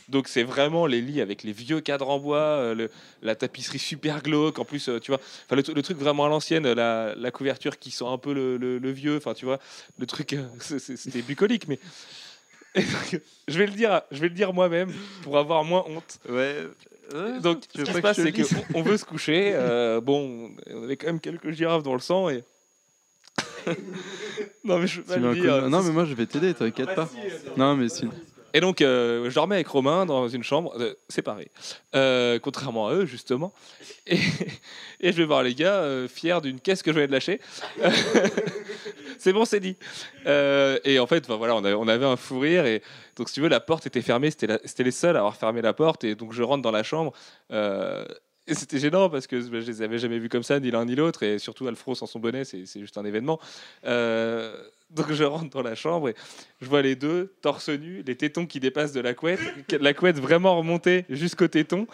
Donc 0.09 0.27
c'est 0.27 0.43
vraiment 0.43 0.85
les 0.85 1.01
lits 1.01 1.21
avec 1.21 1.43
les 1.43 1.53
vieux 1.53 1.79
cadres 1.81 2.09
en 2.09 2.19
bois, 2.19 2.37
euh, 2.39 2.75
le- 2.75 2.89
la 3.21 3.35
tapisserie 3.35 3.79
super 3.79 4.21
glauque. 4.21 4.59
En 4.59 4.65
plus, 4.65 4.89
euh, 4.89 4.99
tu 4.99 5.11
vois, 5.11 5.19
enfin 5.45 5.55
le, 5.55 5.63
le 5.73 5.81
truc 5.81 5.97
vraiment 5.97 6.25
à 6.25 6.29
l'ancienne, 6.29 6.71
la, 6.73 7.15
la 7.15 7.31
couverture 7.31 7.79
qui 7.79 7.89
sent 7.91 8.05
un 8.07 8.17
peu 8.17 8.33
le, 8.33 8.57
le- 8.57 8.77
le 8.79 8.91
vieux. 8.91 9.17
Enfin, 9.17 9.33
tu 9.33 9.45
vois, 9.45 9.59
le 9.97 10.05
truc, 10.05 10.33
euh, 10.33 10.43
c'est- 10.59 10.79
c'est- 10.79 10.97
c'était 10.97 11.21
bucolique, 11.21 11.67
mais 11.67 11.79
donc, 12.75 13.21
je 13.47 13.57
vais 13.57 13.65
le 13.67 13.71
dire, 13.73 14.01
je 14.11 14.19
vais 14.19 14.29
le 14.29 14.33
dire 14.35 14.51
moi-même 14.53 14.91
pour 15.21 15.37
avoir 15.37 15.63
moins 15.63 15.85
honte. 15.87 16.19
Ouais. 16.29 16.57
Donc, 17.41 17.63
ce 17.75 17.81
qui 17.83 17.83
pas 17.83 17.91
se 17.91 17.97
que 17.97 18.01
passe, 18.01 18.15
c'est 18.17 18.31
qu'on 18.31 18.79
on 18.79 18.81
veut 18.81 18.97
se 18.97 19.05
coucher. 19.05 19.51
euh, 19.53 20.01
bon, 20.01 20.51
on 20.71 20.83
avait 20.83 20.97
quand 20.97 21.07
même 21.07 21.19
quelques 21.19 21.51
girafes 21.51 21.83
dans 21.83 21.93
le 21.93 21.99
sang 21.99 22.29
et. 22.29 22.43
non, 24.63 24.79
mais 24.79 24.87
je 24.87 25.01
peux 25.01 25.07
pas 25.13 25.17
le 25.17 25.33
dire. 25.35 25.69
Non 25.69 25.81
mais 25.83 25.91
moi 25.91 26.05
je 26.05 26.13
vais 26.13 26.25
t'aider, 26.25 26.53
t'inquiète 26.53 26.93
pas. 26.95 27.09
Non 27.57 27.75
mais 27.75 27.89
si. 27.89 28.05
Et 28.53 28.59
donc, 28.59 28.81
euh, 28.81 29.29
je 29.29 29.35
dormais 29.35 29.55
avec 29.55 29.67
Romain 29.67 30.05
dans 30.05 30.27
une 30.27 30.43
chambre 30.43 30.73
euh, 30.79 30.93
séparée, 31.09 31.49
euh, 31.95 32.37
contrairement 32.37 32.87
à 32.87 32.93
eux, 32.93 33.05
justement. 33.05 33.51
Et, 34.05 34.17
je 35.01 35.11
vais 35.11 35.25
voir 35.25 35.41
les 35.41 35.55
gars, 35.55 35.83
fiers 36.07 36.39
d'une 36.41 36.59
caisse 36.59 36.83
que 36.83 36.91
je 36.91 36.95
venais 36.95 37.07
de 37.07 37.11
lâcher. 37.11 37.41
c'est 39.17 39.33
bon, 39.33 39.45
c'est 39.45 39.59
dit. 39.59 39.75
Et 40.25 40.99
en 40.99 41.07
fait, 41.07 41.27
voilà, 41.27 41.55
on 41.55 41.63
avait, 41.63 41.73
on 41.73 41.87
avait 41.87 42.05
un 42.05 42.15
fou 42.15 42.39
rire. 42.39 42.65
Et 42.65 42.83
donc, 43.15 43.29
si 43.29 43.35
tu 43.35 43.41
veux, 43.41 43.49
la 43.49 43.59
porte 43.59 43.87
était 43.87 44.01
fermée. 44.01 44.29
C'était 44.29 44.83
les 44.83 44.91
seuls 44.91 45.15
à 45.15 45.19
avoir 45.19 45.35
fermé 45.35 45.61
la 45.61 45.73
porte. 45.73 46.03
Et 46.03 46.13
donc, 46.13 46.33
je 46.33 46.43
rentre 46.43 46.61
dans 46.61 46.71
la 46.71 46.83
chambre. 46.83 47.11
C'était 48.47 48.79
gênant 48.79 49.09
parce 49.09 49.27
que 49.27 49.39
je 49.41 49.49
les 49.49 49.81
avais 49.81 49.97
jamais 49.97 50.19
vus 50.19 50.29
comme 50.29 50.43
ça, 50.43 50.59
ni 50.59 50.71
l'un 50.71 50.85
ni 50.85 50.95
l'autre. 50.95 51.23
Et 51.23 51.39
surtout, 51.39 51.67
Alfro 51.67 51.95
sans 51.95 52.05
son 52.05 52.19
bonnet, 52.19 52.43
c'est 52.45 52.79
juste 52.79 52.97
un 52.97 53.05
événement. 53.05 53.39
Euh, 53.85 54.55
donc, 54.89 55.11
je 55.11 55.23
rentre 55.23 55.49
dans 55.49 55.61
la 55.63 55.76
chambre 55.76 56.09
et 56.09 56.15
je 56.61 56.68
vois 56.68 56.81
les 56.81 56.95
deux, 56.95 57.34
torse 57.41 57.69
nu, 57.69 58.03
les 58.05 58.15
tétons 58.15 58.45
qui 58.45 58.59
dépassent 58.59 58.91
de 58.91 59.01
la 59.01 59.13
couette, 59.13 59.39
la 59.80 59.93
couette 59.93 60.19
vraiment 60.19 60.57
remontée 60.57 61.05
jusqu'au 61.09 61.47
téton. 61.47 61.88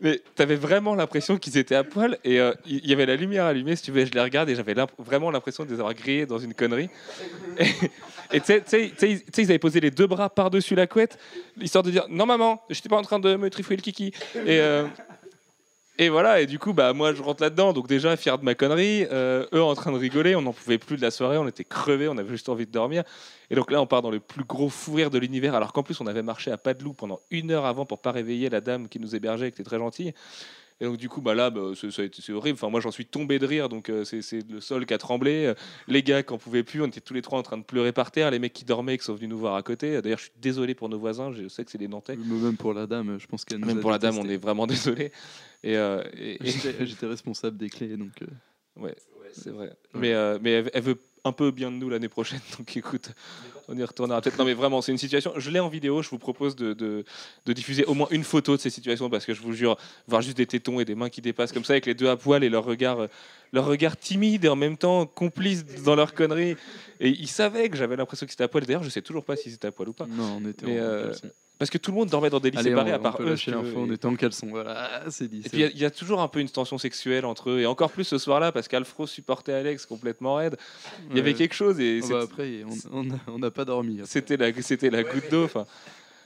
Mais 0.00 0.20
t'avais 0.36 0.54
vraiment 0.54 0.94
l'impression 0.94 1.38
qu'ils 1.38 1.58
étaient 1.58 1.74
à 1.74 1.82
poil 1.82 2.18
et 2.22 2.38
euh, 2.38 2.54
il 2.66 2.86
y, 2.86 2.92
avait 2.92 3.06
la 3.06 3.16
lumière 3.16 3.46
allumée, 3.46 3.74
si 3.74 3.82
tu 3.82 3.90
veux, 3.90 4.04
je 4.04 4.12
les 4.12 4.20
regarde 4.20 4.48
et 4.48 4.54
j'avais 4.54 4.76
vraiment 4.98 5.32
l'impression 5.32 5.64
de 5.64 5.70
les 5.70 5.80
avoir 5.80 5.92
grillés 5.92 6.24
dans 6.24 6.38
une 6.38 6.54
connerie. 6.54 6.88
Et 8.32 8.40
tu 8.40 8.60
sais- 8.64 8.92
ils- 9.02 9.44
avaient 9.44 9.58
posé 9.58 9.80
les 9.80 9.90
deux 9.90 10.06
bras 10.06 10.30
par-dessus 10.30 10.74
la 10.74 10.86
couette, 10.86 11.18
histoire 11.60 11.82
de 11.82 11.90
dire 11.90 12.06
Non, 12.08 12.26
maman, 12.26 12.62
j'étais 12.70 12.88
pas 12.88 12.96
en 12.96 13.02
train 13.02 13.18
de 13.18 13.34
me 13.34 13.50
trifouiller 13.50 13.78
le 13.78 13.82
kiki. 13.82 14.12
Euh, 14.36 14.86
Et 16.00 16.10
voilà, 16.10 16.40
et 16.40 16.46
du 16.46 16.60
coup, 16.60 16.72
bah, 16.72 16.92
moi 16.92 17.12
je 17.12 17.20
rentre 17.20 17.42
là-dedans, 17.42 17.72
donc 17.72 17.88
déjà 17.88 18.16
fier 18.16 18.38
de 18.38 18.44
ma 18.44 18.54
connerie, 18.54 19.04
euh, 19.10 19.46
eux 19.52 19.60
en 19.60 19.74
train 19.74 19.90
de 19.90 19.98
rigoler, 19.98 20.36
on 20.36 20.42
n'en 20.42 20.52
pouvait 20.52 20.78
plus 20.78 20.96
de 20.96 21.02
la 21.02 21.10
soirée, 21.10 21.38
on 21.38 21.48
était 21.48 21.64
crevés, 21.64 22.06
on 22.06 22.16
avait 22.16 22.28
juste 22.28 22.48
envie 22.48 22.66
de 22.66 22.70
dormir. 22.70 23.02
Et 23.50 23.56
donc 23.56 23.72
là, 23.72 23.82
on 23.82 23.86
part 23.86 24.00
dans 24.00 24.12
le 24.12 24.20
plus 24.20 24.44
gros 24.44 24.68
fou 24.68 24.94
rire 24.94 25.10
de 25.10 25.18
l'univers, 25.18 25.56
alors 25.56 25.72
qu'en 25.72 25.82
plus, 25.82 26.00
on 26.00 26.06
avait 26.06 26.22
marché 26.22 26.52
à 26.52 26.56
pas 26.56 26.72
de 26.72 26.84
loup 26.84 26.92
pendant 26.92 27.18
une 27.32 27.50
heure 27.50 27.66
avant 27.66 27.84
pour 27.84 28.00
pas 28.00 28.12
réveiller 28.12 28.48
la 28.48 28.60
dame 28.60 28.88
qui 28.88 29.00
nous 29.00 29.16
hébergeait, 29.16 29.50
qui 29.50 29.60
était 29.60 29.68
très 29.68 29.78
gentille. 29.78 30.14
Et 30.80 30.84
donc 30.84 30.96
du 30.96 31.08
coup, 31.08 31.20
bah 31.20 31.34
là, 31.34 31.50
bah, 31.50 31.72
c'est- 31.74 32.32
horrible. 32.32 32.54
Enfin, 32.56 32.68
moi, 32.70 32.80
j'en 32.80 32.90
suis 32.92 33.04
tombé 33.06 33.38
de 33.40 33.46
rire, 33.46 33.68
donc 33.68 33.88
euh, 33.88 34.04
c'est 34.04 34.48
le 34.48 34.60
sol 34.60 34.86
qui 34.86 34.94
a 34.94 34.98
tremblé. 34.98 35.52
Les 35.88 36.02
gars 36.02 36.22
qui 36.22 36.32
en 36.32 36.38
pouvaient 36.38 36.62
plus, 36.62 36.80
on 36.82 36.86
était 36.86 37.00
tous 37.00 37.14
les 37.14 37.22
trois 37.22 37.38
en 37.38 37.42
train 37.42 37.58
de 37.58 37.64
pleurer 37.64 37.92
par 37.92 38.10
terre. 38.12 38.30
Les 38.30 38.38
mecs 38.38 38.52
qui 38.52 38.64
dormaient, 38.64 38.96
qui 38.96 39.04
sont 39.04 39.14
venus 39.14 39.28
nous 39.30 39.38
voir 39.38 39.56
à 39.56 39.62
côté. 39.62 40.00
D'ailleurs, 40.00 40.18
je 40.18 40.24
suis 40.24 40.32
désolé 40.40 40.74
pour 40.74 40.88
nos 40.88 40.98
voisins, 40.98 41.32
je 41.32 41.48
sais 41.48 41.64
que 41.64 41.70
c'est 41.70 41.78
des 41.78 41.88
Nantais. 41.88 42.16
Même 42.16 42.56
pour 42.56 42.74
la 42.74 42.86
dame, 42.86 43.18
je 43.18 43.26
pense 43.26 43.44
qu'elle 43.44 43.58
Même 43.64 43.80
pour 43.80 43.90
la 43.90 43.98
dame, 43.98 44.18
on 44.18 44.28
est 44.28 44.36
vraiment 44.36 44.66
désolé. 44.66 45.10
Et, 45.64 45.76
euh, 45.76 46.02
et- 46.16 46.38
et- 46.46 46.86
J'étais 46.86 47.06
responsable 47.06 47.56
des 47.56 47.68
clés, 47.70 47.96
donc. 47.96 48.12
euh, 48.22 48.26
Ouais, 48.80 48.94
c'est 49.32 49.50
vrai. 49.50 49.72
Mais, 49.94 50.14
mais 50.40 50.50
elle, 50.52 50.70
elle 50.72 50.82
veut 50.82 50.98
un 51.28 51.32
peu 51.32 51.50
bien 51.50 51.70
de 51.70 51.76
nous 51.76 51.88
l'année 51.88 52.08
prochaine, 52.08 52.40
donc 52.58 52.76
écoute, 52.76 53.10
on 53.68 53.76
y 53.76 53.84
retournera 53.84 54.20
peut-être. 54.20 54.38
Non, 54.38 54.44
mais 54.44 54.54
vraiment, 54.54 54.82
c'est 54.82 54.92
une 54.92 54.98
situation. 54.98 55.32
Je 55.36 55.50
l'ai 55.50 55.60
en 55.60 55.68
vidéo, 55.68 56.02
je 56.02 56.10
vous 56.10 56.18
propose 56.18 56.56
de, 56.56 56.72
de, 56.72 57.04
de 57.46 57.52
diffuser 57.52 57.84
au 57.84 57.94
moins 57.94 58.08
une 58.10 58.24
photo 58.24 58.56
de 58.56 58.60
ces 58.60 58.70
situations 58.70 59.10
parce 59.10 59.26
que 59.26 59.34
je 59.34 59.42
vous 59.42 59.52
jure, 59.52 59.76
voir 60.06 60.22
juste 60.22 60.36
des 60.36 60.46
tétons 60.46 60.80
et 60.80 60.84
des 60.84 60.94
mains 60.94 61.10
qui 61.10 61.20
dépassent 61.20 61.52
comme 61.52 61.64
ça 61.64 61.74
avec 61.74 61.86
les 61.86 61.94
deux 61.94 62.08
à 62.08 62.16
poil 62.16 62.42
et 62.42 62.48
leur 62.48 62.64
regard, 62.64 63.06
leur 63.52 63.66
regard 63.66 63.96
timide 63.96 64.44
et 64.44 64.48
en 64.48 64.56
même 64.56 64.76
temps 64.76 65.06
complice 65.06 65.64
dans 65.84 65.94
leur 65.94 66.14
connerie. 66.14 66.56
Et 67.00 67.10
ils 67.10 67.28
savaient 67.28 67.68
que 67.68 67.76
j'avais 67.76 67.96
l'impression 67.96 68.26
qu'ils 68.26 68.34
étaient 68.34 68.44
à 68.44 68.48
poil. 68.48 68.64
D'ailleurs, 68.64 68.82
je 68.82 68.90
sais 68.90 69.02
toujours 69.02 69.24
pas 69.24 69.36
s'ils 69.36 69.54
étaient 69.54 69.68
à 69.68 69.72
poil 69.72 69.90
ou 69.90 69.92
pas. 69.92 70.06
Non, 70.06 70.40
on 70.42 70.48
était 70.48 70.66
Mais, 70.66 70.80
en 70.80 70.84
euh. 70.84 71.12
Parce 71.58 71.70
que 71.70 71.78
tout 71.78 71.90
le 71.90 71.96
monde 71.96 72.08
dormait 72.08 72.30
dans 72.30 72.38
des 72.38 72.50
lits 72.52 72.58
Allez, 72.58 72.70
séparés 72.70 72.92
on, 72.92 72.94
à 72.94 72.98
part 73.00 73.14
on 73.14 73.18
peut 73.18 73.24
eux. 73.24 73.30
lâcher 73.30 73.50
l'info, 73.50 73.72
on 73.76 73.90
et- 73.90 73.94
était 73.94 74.06
en 74.06 74.14
caleçon. 74.14 74.46
Voilà, 74.48 75.02
c'est 75.10 75.26
dit. 75.28 75.42
et 75.44 75.48
puis 75.48 75.58
il 75.62 75.76
y 75.78 75.84
a- 75.84 75.88
y, 75.88 75.90
toujours 75.90 76.20
un 76.20 76.28
peu 76.28 76.38
une 76.40 76.48
tension 76.48 76.78
sexuelle 76.78 77.24
entre 77.24 77.50
eux, 77.50 77.60
et 77.60 77.66
encore 77.66 77.90
plus 77.90 78.04
ce 78.04 78.16
soir-là, 78.18 78.52
parce 78.52 78.68
qu'Alfro 78.68 79.06
supportait 79.08 79.52
Alex 79.52 79.84
complètement 79.86 80.36
raide. 80.36 80.56
Il 81.10 81.16
y 81.16 81.20
avait 81.20 81.34
quelque 81.34 81.54
chose, 81.54 81.80
et 81.80 82.00
bah 82.08 82.20
après, 82.22 82.62
on- 82.92 83.00
on 83.00 83.10
a- 83.10 83.18
on 83.26 83.38
n'a 83.40 83.50
pas 83.50 83.64
dormi. 83.64 84.00
c'était 84.04 84.36
la, 84.36 84.52
c'était 84.62 84.90
la 84.90 85.02
goutte 85.02 85.30
d'eau. 85.30 85.48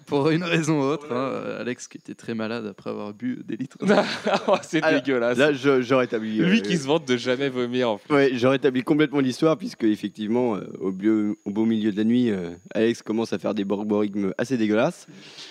Pour 0.07 0.31
une 0.31 0.43
raison 0.43 0.81
ou 0.81 0.85
autre, 0.85 1.07
hein, 1.13 1.31
euh, 1.33 1.61
Alex 1.61 1.89
qui 1.89 1.99
était 1.99 2.15
très 2.15 2.35
malade 2.35 2.67
après 2.67 2.91
avoir 2.91 3.13
bu 3.15 3.43
des 3.47 3.57
litres. 3.57 3.79
Oh, 4.49 4.57
c'est 4.63 4.83
Alors, 4.83 5.01
dégueulasse. 5.03 5.39
Là, 5.39 5.53
je- 5.53 6.03
établi. 6.03 6.39
Lui 6.39 6.59
euh, 6.59 6.63
qui 6.63 6.77
se 6.77 6.87
vante 6.87 7.07
de 7.07 7.17
jamais 7.17 7.49
vomir. 7.49 7.91
En 7.91 7.99
plus. 7.99 8.13
Ouais, 8.15 8.31
j'aurais 8.35 8.57
établi 8.57 8.83
complètement 8.83 9.21
l'histoire, 9.21 9.57
puisque 9.57 9.85
effectivement, 9.85 10.57
euh, 10.57 10.61
au, 10.81 10.91
beau, 10.91 11.37
au 11.45 11.51
beau 11.51 11.65
milieu 11.65 11.93
de 11.93 11.97
la 11.97 12.05
nuit, 12.05 12.31
euh, 12.31 12.51
Alex 12.75 13.03
commence 13.03 13.33
à 13.33 13.39
faire 13.39 13.55
des 13.55 13.65
borborigmes 13.65 14.33
assez 14.39 14.57
dégueulasses. 14.57 15.07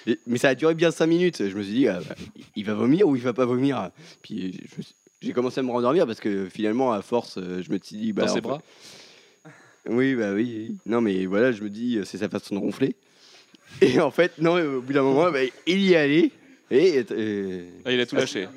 Et- 0.07 0.19
mais 0.27 0.37
ça 0.37 0.49
a 0.49 0.55
duré 0.55 0.73
bien 0.75 0.91
5 0.91 1.07
minutes. 1.07 1.47
Je 1.49 1.55
me 1.57 1.63
suis 1.63 1.73
dit, 1.73 1.87
ah, 1.87 1.99
bah, 2.07 2.15
il 2.55 2.65
va 2.65 2.73
vomir 2.73 3.07
ou 3.07 3.15
il 3.15 3.21
va 3.21 3.33
pas 3.33 3.45
vomir? 3.45 3.89
Puis 4.21 4.59
je 4.77 4.83
j'ai 5.23 5.33
commencé 5.33 5.59
à 5.59 5.63
me 5.63 5.69
rendormir 5.69 6.07
parce 6.07 6.19
que 6.19 6.49
finalement, 6.49 6.91
à 6.93 7.01
force, 7.03 7.37
euh, 7.37 7.61
je 7.61 7.71
me 7.71 7.77
suis 7.81 7.95
dit. 7.95 8.11
Bah, 8.11 8.23
Dans 8.23 8.27
ses 8.29 8.33
fait- 8.35 8.41
bras? 8.41 8.61
Oui, 9.87 10.15
bah 10.15 10.33
oui. 10.33 10.77
Non, 10.85 11.01
mais 11.01 11.25
voilà, 11.25 11.51
je 11.51 11.63
me 11.63 11.69
dis, 11.69 11.97
euh, 11.97 12.03
c'est 12.05 12.17
sa 12.19 12.29
façon 12.29 12.55
de 12.55 12.59
ronfler. 12.59 12.95
Et 13.81 13.99
en 13.99 14.11
fait, 14.11 14.37
non, 14.39 14.57
euh, 14.57 14.77
au 14.77 14.81
bout 14.81 14.93
d'un 14.93 15.03
moment, 15.03 15.31
bah, 15.31 15.39
il 15.65 15.79
y 15.79 15.93
est 15.93 15.97
allé. 15.97 16.31
Et, 16.69 17.03
euh, 17.11 17.63
Ah, 17.85 17.91
il 17.91 17.99
a 17.99 18.05
tout 18.05 18.15
lâché. 18.15 18.47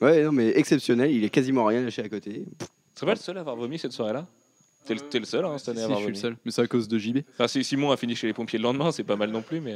ouais, 0.00 0.22
non, 0.24 0.32
mais 0.32 0.48
exceptionnel, 0.56 1.10
il 1.10 1.24
est 1.24 1.30
quasiment 1.30 1.64
rien 1.64 1.82
lâché 1.82 2.02
à 2.02 2.08
côté. 2.08 2.44
C'est 2.94 3.06
pas 3.06 3.14
le 3.14 3.18
seul 3.20 3.36
à 3.36 3.40
avoir 3.40 3.56
vomi 3.56 3.78
cette 3.78 3.92
soirée-là 3.92 4.26
T'es 4.84 4.94
le, 4.94 5.00
le 5.20 5.24
seul 5.26 5.44
hein, 5.44 5.58
cette 5.58 5.68
année 5.70 5.78
Si, 5.80 5.84
à 5.84 5.88
je 5.88 5.92
avoir 5.92 5.98
suis 6.00 6.06
le 6.08 6.12
vomi. 6.14 6.20
seul. 6.20 6.36
Mais 6.44 6.50
c'est 6.50 6.62
à 6.62 6.66
cause 6.66 6.88
de 6.88 6.98
JB. 6.98 7.18
Enfin, 7.34 7.46
si 7.48 7.62
Simon 7.62 7.90
a 7.90 7.96
fini 7.96 8.14
chez 8.16 8.26
les 8.26 8.32
pompiers 8.32 8.58
le 8.58 8.62
lendemain, 8.64 8.90
c'est 8.92 9.04
pas 9.04 9.16
mal 9.16 9.30
non 9.30 9.42
plus, 9.42 9.60
mais. 9.60 9.74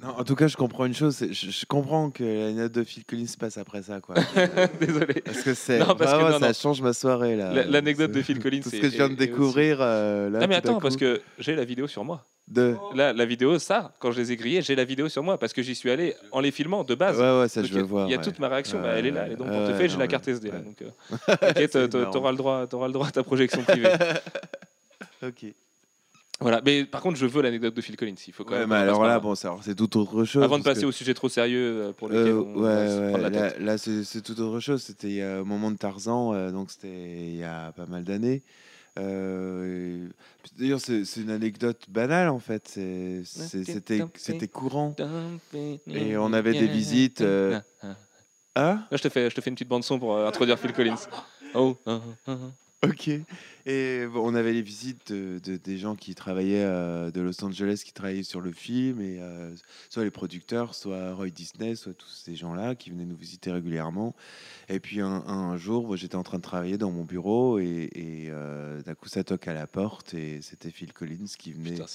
Non, 0.00 0.10
en 0.16 0.22
tout 0.22 0.36
cas, 0.36 0.46
je 0.46 0.56
comprends 0.56 0.84
une 0.86 0.94
chose. 0.94 1.18
Je, 1.32 1.50
je 1.50 1.66
comprends 1.66 2.10
que 2.10 2.22
la 2.22 2.52
note 2.52 2.70
de 2.72 2.84
Phil 2.84 3.04
Collins 3.04 3.26
se 3.26 3.36
passe 3.36 3.58
après 3.58 3.82
ça, 3.82 4.00
quoi. 4.00 4.14
Désolé. 4.80 5.14
Parce 5.24 5.42
que 5.42 5.54
c'est 5.54 5.80
Non, 5.80 5.96
parce 5.96 6.12
que 6.12 6.30
non, 6.32 6.38
ça 6.38 6.46
non. 6.48 6.52
change 6.54 6.80
ma 6.82 6.92
soirée 6.92 7.34
là. 7.34 7.52
La- 7.52 7.64
L'anecdote 7.64 8.12
de 8.12 8.22
Phil 8.22 8.38
Collins. 8.38 8.60
Tout 8.60 8.70
ce 8.70 8.76
que 8.76 8.88
je 8.90 8.94
viens 8.96 9.08
de 9.08 9.16
découvrir 9.16 9.78
euh, 9.80 10.30
là. 10.30 10.38
Non, 10.38 10.46
mais 10.46 10.54
attends, 10.54 10.78
parce 10.78 10.96
que 10.96 11.20
j'ai 11.40 11.56
la 11.56 11.64
vidéo 11.64 11.88
sur 11.88 12.04
moi. 12.04 12.24
De... 12.46 12.76
Là, 12.94 13.12
la 13.12 13.24
vidéo, 13.26 13.58
ça, 13.58 13.92
quand 13.98 14.10
je 14.12 14.20
les 14.20 14.32
ai 14.32 14.36
grillés, 14.36 14.62
j'ai 14.62 14.74
la 14.76 14.84
vidéo 14.84 15.08
sur 15.10 15.22
moi 15.22 15.36
parce 15.36 15.52
que 15.52 15.62
j'y 15.62 15.74
suis 15.74 15.90
allé 15.90 16.14
en 16.32 16.40
les 16.40 16.50
filmant 16.52 16.82
de 16.84 16.94
base. 16.94 17.18
Ouais, 17.20 17.40
ouais, 17.40 17.48
ça 17.48 17.60
Donc, 17.60 17.68
je 17.70 17.74
veux 17.74 17.80
il 17.80 17.82
y 17.82 17.84
a- 17.84 17.86
voir. 17.88 18.06
Il 18.06 18.10
y 18.12 18.14
a 18.14 18.18
ouais. 18.18 18.22
toute 18.24 18.38
ma 18.38 18.48
réaction, 18.48 18.80
bah, 18.80 18.92
elle 18.96 19.04
est 19.06 19.10
là, 19.10 19.24
elle 19.26 19.32
est 19.32 19.36
dans 19.36 19.44
portefeuille, 19.46 19.82
ouais, 19.82 19.88
j'ai 19.88 19.98
la 19.98 20.06
carte 20.06 20.28
SD 20.28 20.50
là. 20.52 20.58
Donc, 20.60 20.80
euh, 20.80 22.06
t'auras 22.12 22.30
le 22.30 22.36
droit, 22.38 22.66
t'auras 22.66 22.86
le 22.86 22.92
droit 22.92 23.08
à 23.08 23.10
ta 23.10 23.22
projection 23.24 23.62
privée. 23.64 23.90
Ok. 25.22 25.46
Voilà, 26.40 26.60
mais 26.64 26.84
par 26.84 27.00
contre, 27.00 27.16
je 27.16 27.26
veux 27.26 27.42
l'anecdote 27.42 27.74
de 27.74 27.80
Phil 27.80 27.96
Collins. 27.96 28.14
Il 28.26 28.32
faut 28.32 28.44
quand 28.44 28.52
Ouais, 28.52 28.60
même. 28.60 28.68
mais 28.68 28.76
alors 28.76 29.04
là, 29.04 29.18
bon, 29.18 29.34
c'est 29.34 29.74
tout 29.74 29.96
autre 29.98 30.24
chose. 30.24 30.42
Avant 30.42 30.58
de 30.58 30.62
passer 30.64 30.82
que- 30.82 30.86
au 30.86 30.92
sujet 30.92 31.14
trop 31.14 31.28
sérieux 31.28 31.82
euh, 31.88 31.92
pour 31.92 32.08
Euh, 32.10 32.20
lequel 32.20 32.34
on 32.34 32.60
va 32.60 32.88
se 32.88 33.00
ouais, 33.00 33.08
prendre 33.10 33.22
la 33.24 33.28
ouais, 33.30 33.34
là, 33.40 33.50
tête. 33.50 33.60
là, 33.60 33.78
c'est 34.04 34.22
tout 34.22 34.40
autre 34.40 34.60
chose. 34.60 34.82
C'était 34.82 35.20
euh, 35.20 35.42
au 35.42 35.44
moment 35.44 35.70
de 35.70 35.76
Tarzan, 35.76 36.32
euh, 36.34 36.50
donc 36.52 36.70
c'était 36.70 36.88
il 37.28 37.36
y 37.36 37.44
a 37.44 37.72
pas 37.72 37.86
mal 37.86 38.04
d'années. 38.04 38.42
Euh, 38.98 40.08
D'ailleurs, 40.58 40.80
c'est 40.80 41.04
une 41.16 41.30
anecdote 41.30 41.82
banale 41.88 42.28
en 42.28 42.38
fait. 42.40 42.66
C'était 43.24 44.48
courant. 44.48 44.94
Et 45.86 46.16
on 46.16 46.32
avait 46.32 46.52
des 46.52 46.66
visites, 46.66 47.20
euh, 47.20 47.60
Ah, 48.54 48.86
Là, 48.90 48.96
je 48.96 49.02
te 49.02 49.08
fais, 49.08 49.30
je 49.30 49.34
te 49.36 49.40
fais 49.40 49.50
une 49.50 49.54
petite 49.54 49.68
bande 49.68 49.84
son 49.84 50.00
pour 50.00 50.16
euh, 50.16 50.26
introduire 50.26 50.58
Phil 50.58 50.72
Collins. 50.72 50.96
Oh. 51.54 51.76
ah, 51.86 52.00
ah, 52.26 52.36
ah. 52.82 52.86
ok. 52.88 53.10
Et 53.70 54.06
bon, 54.06 54.22
on 54.24 54.34
avait 54.34 54.54
les 54.54 54.62
visites 54.62 55.12
de, 55.12 55.38
de- 55.44 55.58
des 55.58 55.76
gens 55.76 55.94
qui 55.94 56.14
travaillaient 56.14 56.64
euh, 56.64 57.10
de 57.10 57.20
Los 57.20 57.44
Angeles, 57.44 57.82
qui 57.84 57.92
travaillaient 57.92 58.22
sur 58.22 58.40
le 58.40 58.50
film, 58.50 59.02
et 59.02 59.18
euh, 59.20 59.54
soit 59.90 60.04
les 60.04 60.10
producteurs, 60.10 60.74
soit 60.74 61.12
Roy 61.12 61.28
Disney, 61.28 61.74
soit 61.74 61.92
tous 61.92 62.08
ces 62.08 62.34
gens-là 62.34 62.74
qui 62.74 62.88
venaient 62.88 63.04
nous 63.04 63.16
visiter 63.16 63.52
régulièrement. 63.52 64.14
Et 64.70 64.80
puis 64.80 65.02
un, 65.02 65.06
un 65.26 65.56
jour, 65.58 65.96
j'étais 65.98 66.16
en 66.16 66.22
train 66.22 66.38
de 66.38 66.42
travailler 66.42 66.78
dans 66.78 66.90
mon 66.90 67.04
bureau, 67.04 67.58
et, 67.58 67.90
et, 67.94 68.26
euh, 68.30 68.80
d'un 68.82 68.94
coup, 68.94 69.08
ça 69.10 69.22
toque 69.22 69.46
à 69.48 69.52
la 69.52 69.66
porte, 69.66 70.14
et 70.14 70.40
c'était 70.40 70.70
Phil 70.70 70.94
Collins 70.94 71.26
qui 71.38 71.52
venait, 71.52 71.72
Putain, 71.72 71.86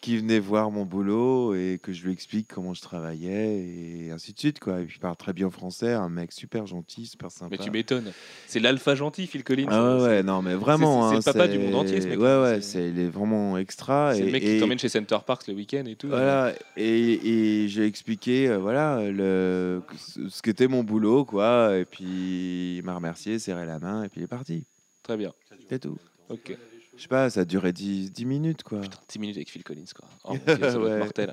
qui 0.00 0.16
venait 0.16 0.38
voir 0.38 0.70
mon 0.70 0.84
boulot, 0.84 1.54
et 1.54 1.78
que 1.82 1.92
je 1.92 2.04
lui 2.04 2.12
explique 2.12 2.46
comment 2.48 2.72
je 2.74 2.80
travaillais, 2.82 3.58
et 3.58 4.10
ainsi 4.12 4.32
de 4.32 4.38
suite. 4.38 4.58
Quoi. 4.60 4.80
Et 4.80 4.84
puis, 4.84 4.96
il 4.96 5.00
parle 5.00 5.16
très 5.16 5.32
bien 5.32 5.50
français, 5.50 5.92
un 5.92 6.08
mec 6.08 6.30
super 6.32 6.66
gentil, 6.66 7.06
super 7.06 7.30
sympa. 7.32 7.56
Mais 7.56 7.64
tu 7.64 7.70
m'étonnes. 7.70 8.12
C'est 8.46 8.60
l'alpha 8.60 8.94
gentil, 8.94 9.26
Phil 9.26 9.42
Collins. 9.44 9.66
Ah 9.68 9.96
ouais, 10.02 10.22
non, 10.22 10.40
mais 10.42 10.54
vraiment. 10.54 10.87
C'est 11.10 11.14
hein, 11.14 11.18
le 11.18 11.22
papa 11.22 11.48
du 11.48 11.58
monde 11.58 11.74
entier, 11.74 12.00
ce 12.00 12.06
mec. 12.08 12.18
Ouais, 12.18 12.40
ouais, 12.42 12.60
C'est- 12.60 12.88
il 12.90 12.98
est 12.98 13.08
vraiment 13.08 13.56
extra. 13.58 14.14
C'est 14.14 14.22
le 14.24 14.32
mec 14.32 14.42
et- 14.42 14.54
qui 14.54 14.60
t'emmène 14.60 14.78
chez 14.78 14.88
Center 14.88 15.18
Parks 15.26 15.46
le 15.48 15.54
week-end 15.54 15.84
et 15.86 15.96
tout. 15.96 16.08
Voilà, 16.08 16.52
et, 16.76 17.62
et 17.64 17.68
j'ai 17.68 17.84
expliqué, 17.86 18.48
euh, 18.48 18.58
voilà, 18.58 19.02
le, 19.10 19.82
ce 20.28 20.42
qu'était 20.42 20.68
mon 20.68 20.82
boulot, 20.84 21.24
quoi. 21.24 21.76
Et 21.78 21.84
puis, 21.84 22.76
il 22.78 22.82
m'a 22.84 22.94
remercié, 22.94 23.38
serré 23.38 23.66
la 23.66 23.78
main, 23.78 24.04
et 24.04 24.08
puis 24.08 24.20
il 24.20 24.24
est 24.24 24.28
parti. 24.28 24.64
Très 25.02 25.16
bien. 25.16 25.32
C'est 25.68 25.78
tout. 25.80 25.98
Ok. 26.28 26.56
Je 26.96 27.02
sais 27.02 27.08
pas, 27.08 27.30
ça 27.30 27.40
a 27.40 27.44
duré 27.44 27.72
10, 27.72 28.10
10 28.10 28.24
minutes, 28.24 28.64
quoi. 28.64 28.80
Putain, 28.80 28.98
10 29.08 29.18
minutes 29.20 29.36
avec 29.36 29.50
Phil 29.50 29.62
Collins, 29.62 29.84
quoi. 29.94 30.08
Oh, 30.24 30.32
mon 30.34 30.54
Dieu, 30.56 30.70
ça 30.70 30.78
Ouais. 30.80 30.98
mortel. 30.98 31.32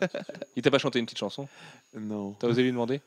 Il 0.55 0.61
t'a 0.61 0.69
pas 0.69 0.77
chanté 0.77 0.99
une 0.99 1.05
petite 1.05 1.17
chanson? 1.17 1.47
Non, 1.97 2.33
T'as 2.39 2.47
osé 2.47 2.61
lui 2.61 2.69
demander? 2.71 3.01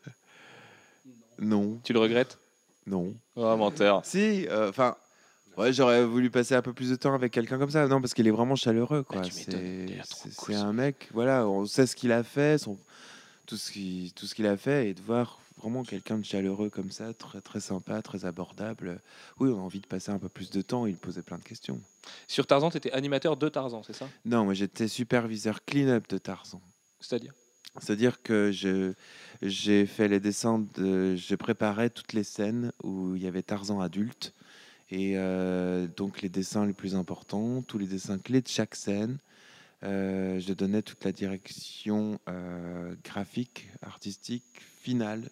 Non, 1.38 1.78
Tu 1.84 1.92
le 1.92 2.00
regrettes? 2.00 2.38
Non. 2.86 3.14
Oh, 3.36 3.56
menteur. 3.56 4.04
Si, 4.04 4.46
euh, 4.48 4.70
enfin. 4.70 4.96
Ouais, 5.58 5.72
j'aurais 5.72 6.04
voulu 6.04 6.30
passer 6.30 6.54
un 6.54 6.62
peu 6.62 6.72
plus 6.72 6.90
de 6.90 6.96
temps 6.96 7.14
avec 7.14 7.32
quelqu'un 7.32 7.58
comme 7.58 7.70
ça. 7.70 7.86
Non, 7.86 8.00
parce 8.00 8.14
qu'il 8.14 8.26
est 8.26 8.32
vraiment 8.32 8.56
chaleureux, 8.56 9.02
quoi. 9.02 9.20
Ah, 9.20 9.28
tu 9.28 9.34
m'étonnes, 9.34 10.02
c'est, 10.04 10.54
un 10.54 10.72
mec, 10.72 11.08
voilà, 11.12 11.46
on 11.48 11.66
sait 11.66 11.86
ce 11.86 11.94
qu'il 11.94 12.12
a 12.12 12.22
fait, 12.22 12.58
son, 12.58 12.78
tout 13.46 13.56
ce 13.56 13.70
qu'il, 13.70 14.12
tout 14.12 14.26
ce 14.26 14.34
qu'il 14.34 14.46
a 14.46 14.56
fait, 14.56 14.90
et 14.90 14.94
de 14.94 15.00
voir 15.02 15.38
vraiment 15.58 15.82
quelqu'un 15.82 16.18
de 16.18 16.24
chaleureux 16.24 16.70
comme 16.70 16.90
ça, 16.90 17.12
très, 17.12 17.40
très 17.40 17.60
sympa, 17.60 18.00
très 18.02 18.24
abordable. 18.24 19.00
Oui, 19.40 19.50
on 19.50 19.58
a 19.58 19.62
envie 19.62 19.80
de 19.80 19.86
passer 19.86 20.10
un 20.10 20.18
peu 20.18 20.28
plus 20.28 20.50
de 20.50 20.62
temps. 20.62 20.86
Il 20.86 20.96
posait 20.96 21.22
plein 21.22 21.38
de 21.38 21.42
questions. 21.42 21.80
Sur 22.26 22.46
Tarzan, 22.46 22.70
t'étais 22.70 22.92
animateur 22.92 23.36
de 23.36 23.48
Tarzan, 23.48 23.82
c'est 23.82 23.92
ça? 23.92 24.08
Non, 24.24 24.44
moi 24.44 24.54
j'étais 24.54 24.88
superviseur 24.88 25.64
clean-up 25.64 26.08
de 26.08 26.18
Tarzan. 26.18 26.62
C'est-à-dire? 27.00 27.34
C'est-à-dire 27.80 28.22
que 28.22 28.50
je, 28.50 28.92
j'ai 29.42 29.86
fait 29.86 30.08
les 30.08 30.20
dessins, 30.20 30.64
de, 30.76 31.16
je 31.16 31.34
préparais 31.34 31.90
toutes 31.90 32.12
les 32.12 32.24
scènes 32.24 32.72
où 32.82 33.14
il 33.14 33.22
y 33.22 33.26
avait 33.26 33.42
Tarzan 33.42 33.80
adulte. 33.80 34.34
Et 34.90 35.12
euh, 35.16 35.86
donc 35.86 36.22
les 36.22 36.28
dessins 36.28 36.64
les 36.66 36.72
plus 36.72 36.94
importants, 36.94 37.62
tous 37.62 37.78
les 37.78 37.86
dessins 37.86 38.18
clés 38.18 38.40
de 38.40 38.48
chaque 38.48 38.74
scène. 38.74 39.18
Euh, 39.84 40.40
je 40.40 40.52
donnais 40.54 40.82
toute 40.82 41.04
la 41.04 41.12
direction 41.12 42.18
euh, 42.28 42.94
graphique, 43.04 43.68
artistique, 43.82 44.44
finale 44.82 45.30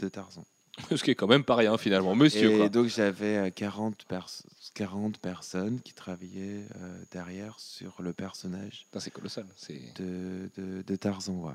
de 0.00 0.08
Tarzan. 0.08 0.44
Ce 0.94 1.02
qui 1.02 1.10
est 1.10 1.14
quand 1.14 1.28
même 1.28 1.44
pas 1.44 1.54
rien 1.56 1.78
finalement, 1.78 2.14
monsieur. 2.14 2.50
et 2.50 2.56
quoi. 2.56 2.68
donc 2.68 2.86
j'avais 2.88 3.36
euh, 3.36 3.50
40, 3.50 4.04
pers- 4.06 4.42
40 4.74 5.18
personnes 5.18 5.80
qui 5.80 5.94
travaillaient 5.94 6.64
euh, 6.80 6.98
derrière 7.12 7.58
sur 7.60 8.02
le 8.02 8.12
personnage 8.12 8.86
c'est 8.98 9.10
colossal. 9.10 9.46
De, 9.96 10.50
de, 10.56 10.82
de 10.82 10.96
Tarzan. 10.96 11.34
Ouais. 11.34 11.52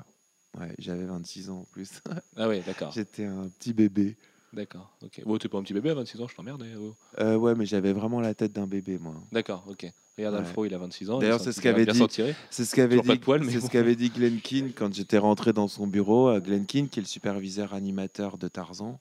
Ouais, 0.58 0.74
j'avais 0.78 1.04
26 1.04 1.48
ans 1.50 1.60
en 1.60 1.64
plus. 1.64 1.88
Ah 2.36 2.46
ouais, 2.48 2.62
d'accord. 2.66 2.92
J'étais 2.94 3.24
un 3.24 3.48
petit 3.48 3.72
bébé. 3.72 4.16
D'accord. 4.52 4.94
Ok. 5.02 5.22
Bon, 5.24 5.38
t'es 5.38 5.48
pas 5.48 5.58
un 5.58 5.62
petit 5.62 5.72
bébé 5.72 5.90
à 5.90 5.94
26 5.94 6.20
ans, 6.20 6.28
je 6.28 6.34
t'emmerde. 6.34 6.64
oh. 6.78 6.94
Euh, 7.20 7.36
ouais, 7.36 7.54
mais 7.54 7.64
j'avais 7.64 7.92
vraiment 7.92 8.20
la 8.20 8.34
tête 8.34 8.52
d'un 8.52 8.66
bébé, 8.66 8.98
moi. 8.98 9.14
D'accord, 9.32 9.64
ok. 9.66 9.90
Regarde 10.18 10.34
Ouais. 10.34 10.40
Alfro, 10.40 10.66
il 10.66 10.74
a 10.74 10.78
26 10.78 11.10
ans. 11.10 11.18
D'ailleurs, 11.18 11.40
il 11.40 11.44
c'est 11.44 11.52
ce 11.52 11.60
qu'avait 11.62 11.86
dit-. 11.86 12.06
C'est 12.50 12.64
ce 12.66 12.74
qu'avait 12.74 13.00
dit, 13.00 13.08
c'est 13.08 13.18
bon. 13.24 13.38
ce 13.66 13.70
qu'avait 13.70 13.96
dit 13.96 14.10
Glenn 14.10 14.40
Keane 14.42 14.72
quand 14.74 14.92
j'étais 14.92 15.16
rentré 15.16 15.54
dans 15.54 15.68
son 15.68 15.86
bureau. 15.86 16.38
Glenn 16.40 16.66
Keane, 16.66 16.88
qui 16.88 16.98
est 17.00 17.02
le 17.02 17.08
superviseur 17.08 17.72
animateur 17.72 18.36
de 18.36 18.48
Tarzan. 18.48 19.00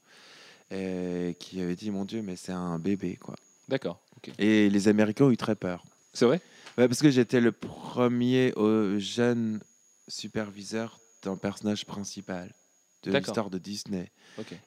et 0.72 1.36
qui 1.40 1.62
avait 1.62 1.76
dit 1.76 1.92
Mon 1.92 2.06
Dieu, 2.06 2.22
mais 2.22 2.38
c'est 2.38 2.54
un 2.54 2.80
bébé, 2.80 3.18
quoi. 3.18 3.36
D'accord. 3.68 4.00
ok. 4.18 4.32
Et 4.40 4.70
les 4.70 4.88
Américains 4.88 5.26
ont 5.26 5.32
eu 5.32 5.38
très 5.38 5.56
peur. 5.56 5.84
C'est 6.14 6.26
vrai? 6.26 6.40
Ouais, 6.78 6.88
parce 6.88 7.02
que 7.02 7.10
j'étais 7.10 7.42
le 7.42 7.52
premier 7.52 8.54
euh, 8.56 8.98
jeune 9.00 9.60
superviseur 10.08 11.00
d'un 11.24 11.36
personnage 11.36 11.86
principal 11.86 12.54
de 13.04 13.12
l'histoire 13.20 13.50
de 13.50 13.58
Disney. 13.58 14.12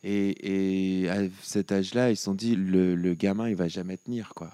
Et, 0.02 1.02
et 1.02 1.08
à 1.08 1.22
cet 1.42 1.72
âge-là, 1.72 2.10
ils 2.10 2.16
se 2.16 2.24
sont 2.24 2.34
dit 2.34 2.56
le, 2.56 2.94
le 2.94 3.14
gamin, 3.14 3.48
il 3.48 3.56
va 3.56 3.68
jamais 3.68 3.96
tenir, 3.96 4.32
quoi. 4.34 4.52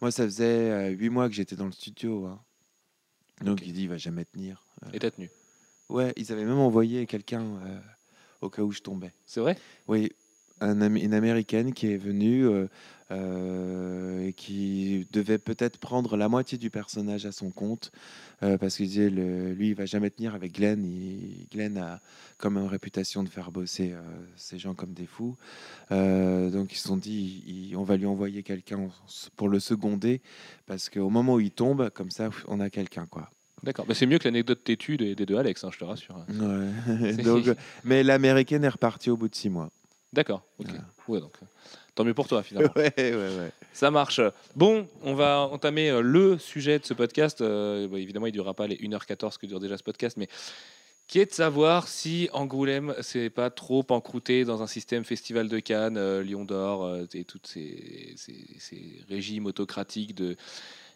Moi, 0.00 0.10
ça 0.10 0.24
faisait 0.24 0.70
euh, 0.70 0.88
huit 0.90 1.08
mois 1.10 1.28
que 1.28 1.34
j'étais 1.34 1.56
dans 1.56 1.66
le 1.66 1.72
studio. 1.72 2.26
hein. 2.26 2.40
Donc, 3.42 3.60
Ok. 3.60 3.66
il 3.66 3.72
dit 3.72 3.82
il 3.82 3.88
va 3.88 3.98
jamais 3.98 4.24
tenir. 4.24 4.64
Euh, 4.84 4.90
Et 4.92 4.98
t'as 4.98 5.10
tenu? 5.10 5.30
ouais, 5.88 6.12
ils 6.16 6.30
avaient 6.32 6.44
même 6.44 6.58
envoyé 6.58 7.06
quelqu'un 7.06 7.42
euh, 7.64 7.80
au 8.40 8.50
cas 8.50 8.62
où 8.62 8.70
je 8.72 8.80
tombais. 8.80 9.12
C'est 9.26 9.40
vrai? 9.40 9.56
Oui, 9.88 10.10
un 10.60 10.94
une 10.94 11.14
américaine 11.14 11.72
qui 11.72 11.86
est 11.88 11.96
venue 11.96 12.46
euh, 12.46 12.68
euh, 13.10 14.26
et 14.26 14.32
qui 14.32 15.06
devait 15.12 15.38
peut-être 15.38 15.78
prendre 15.78 16.16
la 16.16 16.28
moitié 16.28 16.58
du 16.58 16.70
personnage 16.70 17.26
à 17.26 17.32
son 17.32 17.50
compte 17.50 17.90
euh, 18.42 18.56
parce 18.58 18.76
qu'il 18.76 18.86
disait 18.86 19.10
le, 19.10 19.52
lui 19.52 19.68
il 19.68 19.74
va 19.74 19.86
jamais 19.86 20.10
tenir 20.10 20.34
avec 20.34 20.54
Glenn. 20.54 20.84
Il- 20.84 21.46
Glenn 21.50 21.76
a 21.78 22.00
comme 22.38 22.56
une 22.56 22.66
réputation 22.68 23.22
de 23.22 23.28
faire 23.28 23.50
bosser 23.50 23.92
euh, 23.92 24.00
ces 24.36 24.58
gens 24.58 24.74
comme 24.74 24.92
des 24.92 25.06
fous. 25.06 25.36
Euh, 25.92 26.50
donc 26.50 26.72
ils 26.72 26.76
se 26.76 26.88
sont 26.88 26.96
dit 26.96 27.42
il- 27.46 27.76
on 27.76 27.82
va 27.82 27.96
lui 27.96 28.06
envoyer 28.06 28.42
quelqu'un 28.42 28.88
pour 29.36 29.48
le 29.48 29.60
seconder 29.60 30.20
parce 30.66 30.88
qu'au 30.88 31.10
moment 31.10 31.34
où 31.34 31.40
il 31.40 31.50
tombe 31.50 31.90
comme 31.90 32.10
ça 32.10 32.30
on 32.48 32.60
a 32.60 32.70
quelqu'un 32.70 33.06
quoi. 33.06 33.30
D'accord. 33.62 33.84
Bah, 33.84 33.92
c'est 33.94 34.06
mieux 34.06 34.18
que 34.18 34.24
l'anecdote 34.24 34.64
têtue 34.64 34.96
des, 34.96 35.14
deux 35.14 35.36
Alex, 35.36 35.62
hein, 35.64 35.68
je 35.70 35.78
te 35.78 35.84
rassure. 35.84 36.16
Ouais. 36.30 36.68
C'est- 37.14 37.22
donc, 37.22 37.44
mais 37.84 38.02
l'américaine 38.02 38.64
est 38.64 38.68
repartie 38.70 39.10
au 39.10 39.18
bout 39.18 39.28
de 39.28 39.34
six 39.34 39.50
mois. 39.50 39.68
D'accord. 40.14 40.42
Ok. 40.58 40.68
Voilà. 40.68 40.84
Ouais, 41.08 41.20
donc, 41.20 41.34
tant 41.94 42.04
mieux 42.04 42.14
pour 42.14 42.28
toi 42.28 42.42
finalement. 42.42 42.72
Ouais, 42.76 42.92
ouais, 42.98 43.12
ouais. 43.14 43.50
Ça 43.72 43.90
marche. 43.90 44.20
Bon, 44.56 44.86
on 45.02 45.14
va 45.14 45.40
entamer 45.40 45.90
euh, 45.90 46.00
le 46.00 46.38
sujet 46.38 46.78
de 46.78 46.84
ce 46.84 46.94
podcast. 46.94 47.40
Euh, 47.40 47.86
bon, 47.88 47.96
évidemment, 47.96 48.26
il 48.26 48.30
ne 48.30 48.34
durera 48.34 48.54
pas 48.54 48.66
les 48.66 48.76
1h14 48.76 49.38
que 49.38 49.46
dure 49.46 49.60
déjà 49.60 49.76
ce 49.78 49.82
podcast, 49.82 50.16
mais 50.16 50.28
qui 51.06 51.18
est 51.18 51.26
de 51.26 51.32
savoir 51.32 51.88
si 51.88 52.28
Angoulême 52.32 52.94
s'est 53.00 53.30
pas 53.30 53.50
trop 53.50 53.84
encrouté 53.90 54.44
dans 54.44 54.62
un 54.62 54.66
système 54.68 55.02
festival 55.04 55.48
de 55.48 55.58
Cannes, 55.58 55.96
euh, 55.96 56.22
Lion 56.22 56.44
d'Or 56.44 56.84
euh, 56.84 57.04
et 57.14 57.24
tous 57.24 57.40
ces, 57.44 58.12
ces- 58.16 58.56
ces 58.58 58.82
régimes 59.08 59.46
autocratiques 59.46 60.14
de 60.14 60.36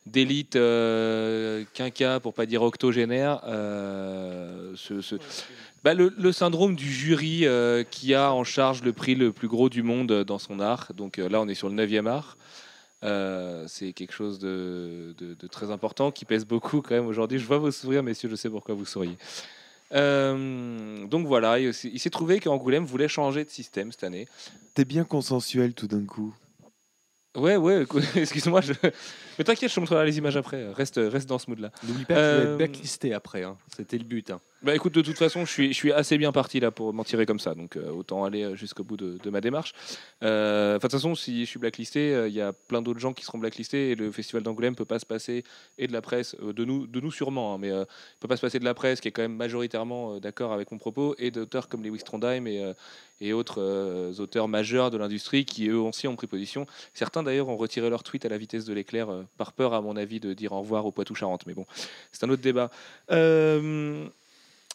d'élite 0.06 0.56
euh, 0.56 1.64
quinca 1.72 2.20
pour 2.20 2.34
pas 2.34 2.46
dire 2.46 2.62
octogénaire 2.62 3.40
euh, 3.46 4.74
bah, 5.82 5.94
le, 5.94 6.32
syndrome 6.32 6.76
du 6.76 6.90
jury 6.90 7.46
euh, 7.46 7.84
qui 7.84 8.14
a 8.14 8.32
en 8.32 8.44
charge 8.44 8.82
le 8.82 8.92
prix 8.92 9.14
le 9.14 9.32
plus 9.32 9.48
gros 9.48 9.70
du 9.70 9.82
monde 9.82 10.24
dans 10.24 10.38
son 10.38 10.60
art 10.60 10.92
donc 10.94 11.18
euh, 11.18 11.28
là 11.28 11.40
on 11.40 11.48
est 11.48 11.54
sur 11.54 11.70
le 11.70 11.74
9e 11.74 12.06
art 12.06 12.36
c'est 13.66 13.92
quelque 13.92 14.12
chose 14.12 14.38
de, 14.38 15.14
de- 15.18 15.46
très 15.46 15.70
important 15.70 16.10
qui 16.10 16.24
pèse 16.24 16.46
beaucoup 16.46 16.80
quand 16.80 16.94
même 16.94 17.06
aujourd'hui. 17.06 17.38
Je 17.38 17.44
vois 17.44 17.58
vos 17.58 17.70
sourires, 17.70 18.02
messieurs, 18.02 18.30
je 18.30 18.34
sais 18.34 18.48
pourquoi 18.48 18.74
vous 18.74 18.86
souriez. 18.86 19.18
Donc 19.90 21.26
voilà, 21.26 21.58
il 21.58 21.74
s'est 21.74 22.08
trouvé 22.08 22.40
qu'Angoulême 22.40 22.86
voulait 22.86 23.08
changer 23.08 23.44
de 23.44 23.50
système 23.50 23.92
cette 23.92 24.04
année. 24.04 24.26
T'es 24.72 24.86
bien 24.86 25.04
consensuel 25.04 25.74
tout 25.74 25.86
d'un 25.86 26.06
coup. 26.06 26.34
Ouais, 27.36 27.56
ouais, 27.56 27.84
excuse-moi. 28.16 28.60
Je... 28.60 28.72
Mais 29.38 29.44
t'inquiète, 29.44 29.68
je 29.70 29.74
te 29.74 29.80
montrerai 29.80 30.06
les 30.06 30.18
images 30.18 30.36
après. 30.36 30.72
Reste, 30.72 31.00
reste 31.02 31.28
dans 31.28 31.38
ce 31.38 31.50
mood-là. 31.50 31.70
N'oublie 31.82 32.04
pas 32.04 32.14
que 32.14 32.18
tu 32.18 32.24
vas 32.24 32.26
Euh, 32.26 32.50
être 32.52 32.56
blacklisté 32.58 33.12
après. 33.12 33.42
hein. 33.42 33.56
C'était 33.76 33.98
le 33.98 34.04
but. 34.04 34.30
hein. 34.30 34.40
Bah 34.64 34.74
écoute, 34.74 34.94
de 34.94 35.02
toute 35.02 35.18
façon, 35.18 35.44
je 35.44 35.50
suis, 35.50 35.68
je 35.68 35.76
suis 35.76 35.92
assez 35.92 36.16
bien 36.16 36.32
parti 36.32 36.58
là 36.58 36.70
pour 36.70 36.94
m'en 36.94 37.04
tirer 37.04 37.26
comme 37.26 37.38
ça, 37.38 37.54
donc 37.54 37.76
euh, 37.76 37.90
autant 37.90 38.24
aller 38.24 38.44
euh, 38.44 38.54
jusqu'au 38.54 38.82
bout 38.82 38.96
de, 38.96 39.18
de 39.22 39.28
ma 39.28 39.42
démarche. 39.42 39.74
Euh, 40.22 40.76
de 40.76 40.78
toute 40.78 40.90
façon, 40.90 41.14
si 41.14 41.44
je 41.44 41.50
suis 41.50 41.58
blacklisté, 41.58 42.14
euh, 42.14 42.28
il 42.28 42.34
y 42.34 42.40
a 42.40 42.54
plein 42.54 42.80
d'autres 42.80 42.98
gens 42.98 43.12
qui 43.12 43.26
seront 43.26 43.36
blacklistés 43.36 43.90
et 43.90 43.94
le 43.94 44.10
festival 44.10 44.42
d'Angoulême 44.42 44.74
peut 44.74 44.86
pas 44.86 44.98
se 44.98 45.04
passer 45.04 45.44
et 45.76 45.86
de 45.86 45.92
la 45.92 46.00
presse, 46.00 46.34
de 46.40 46.64
nous, 46.64 46.86
de 46.86 46.98
nous 46.98 47.12
sûrement, 47.12 47.52
hein, 47.52 47.58
mais 47.60 47.68
il 47.68 47.84
peut 48.20 48.28
pas 48.28 48.38
se 48.38 48.40
passer 48.40 48.58
de 48.58 48.64
la 48.64 48.72
presse 48.72 49.02
qui 49.02 49.08
est 49.08 49.10
quand 49.10 49.20
même 49.20 49.36
majoritairement 49.36 50.18
d'accord 50.18 50.54
avec 50.54 50.72
mon 50.72 50.78
propos 50.78 51.14
et 51.18 51.30
d'auteurs 51.30 51.68
comme 51.68 51.82
Lewis 51.82 52.02
Trondheim 52.02 52.46
et, 52.46 52.72
et 53.20 53.34
autres 53.34 54.14
auteurs 54.18 54.48
majeurs 54.48 54.90
de 54.90 54.96
l'industrie 54.96 55.44
qui 55.44 55.68
eux 55.68 55.78
aussi 55.78 56.08
ont 56.08 56.16
pris 56.16 56.26
position. 56.26 56.66
Certains 56.94 57.22
d'ailleurs 57.22 57.50
ont 57.50 57.58
retiré 57.58 57.90
leur 57.90 58.02
tweet 58.02 58.24
à 58.24 58.30
la 58.30 58.38
vitesse 58.38 58.64
de 58.64 58.72
l'éclair 58.72 59.08
par 59.36 59.52
peur, 59.52 59.74
à 59.74 59.82
mon 59.82 59.94
avis, 59.94 60.20
de 60.20 60.32
dire 60.32 60.52
au 60.52 60.60
revoir 60.60 60.86
au 60.86 60.90
Poitou-Charentes. 60.90 61.46
Mais 61.46 61.52
bon, 61.52 61.66
c'est 62.12 62.24
un 62.24 62.30
autre 62.30 62.42
débat. 62.42 62.70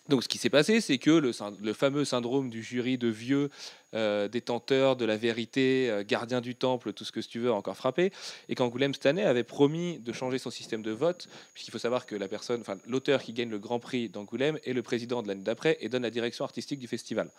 Donc, 0.10 0.24
ce 0.24 0.28
qui 0.28 0.40
s'est 0.40 0.50
passé, 0.50 0.82
c'est 0.82 0.98
que 0.98 1.12
le, 1.12 1.74
fameux 1.74 2.04
syndrome 2.04 2.50
du 2.50 2.64
jury 2.64 2.98
de 2.98 3.08
vieux 3.08 3.50
euh, 3.94 4.28
détenteur 4.28 4.96
de 4.96 5.06
la 5.06 5.18
vérité, 5.18 5.90
euh, 5.90 6.04
gardien 6.06 6.42
du 6.42 6.56
temple, 6.56 6.94
tout 6.94 7.06
ce 7.06 7.12
que 7.12 7.20
tu 7.20 7.40
veux, 7.40 7.50
a 7.50 7.54
encore 7.54 7.78
frappé, 7.78 8.12
et 8.50 8.56
qu'Angoulême 8.56 8.94
cette 8.94 9.06
année 9.06 9.24
avait 9.24 9.44
promis 9.44 10.00
de 10.00 10.12
changer 10.12 10.40
son 10.40 10.50
système 10.50 10.82
de 10.82 10.92
vote, 10.92 11.28
puisqu'il 11.54 11.72
faut 11.72 11.80
savoir 11.80 12.08
que 12.08 12.16
la 12.16 12.28
personne, 12.28 12.64
l'auteur 12.88 13.22
qui 13.22 13.34
gagne 13.34 13.50
le 13.50 13.60
Grand 13.60 13.80
Prix 13.80 14.10
d'Angoulême 14.10 14.58
est 14.66 14.74
le 14.74 14.82
président 14.82 15.22
de 15.22 15.28
l'année 15.28 15.44
d'après 15.44 15.78
et 15.80 15.90
donne 15.90 16.04
la 16.04 16.12
direction 16.12 16.44
artistique 16.44 16.80
du 16.80 16.88
festival. 16.88 17.30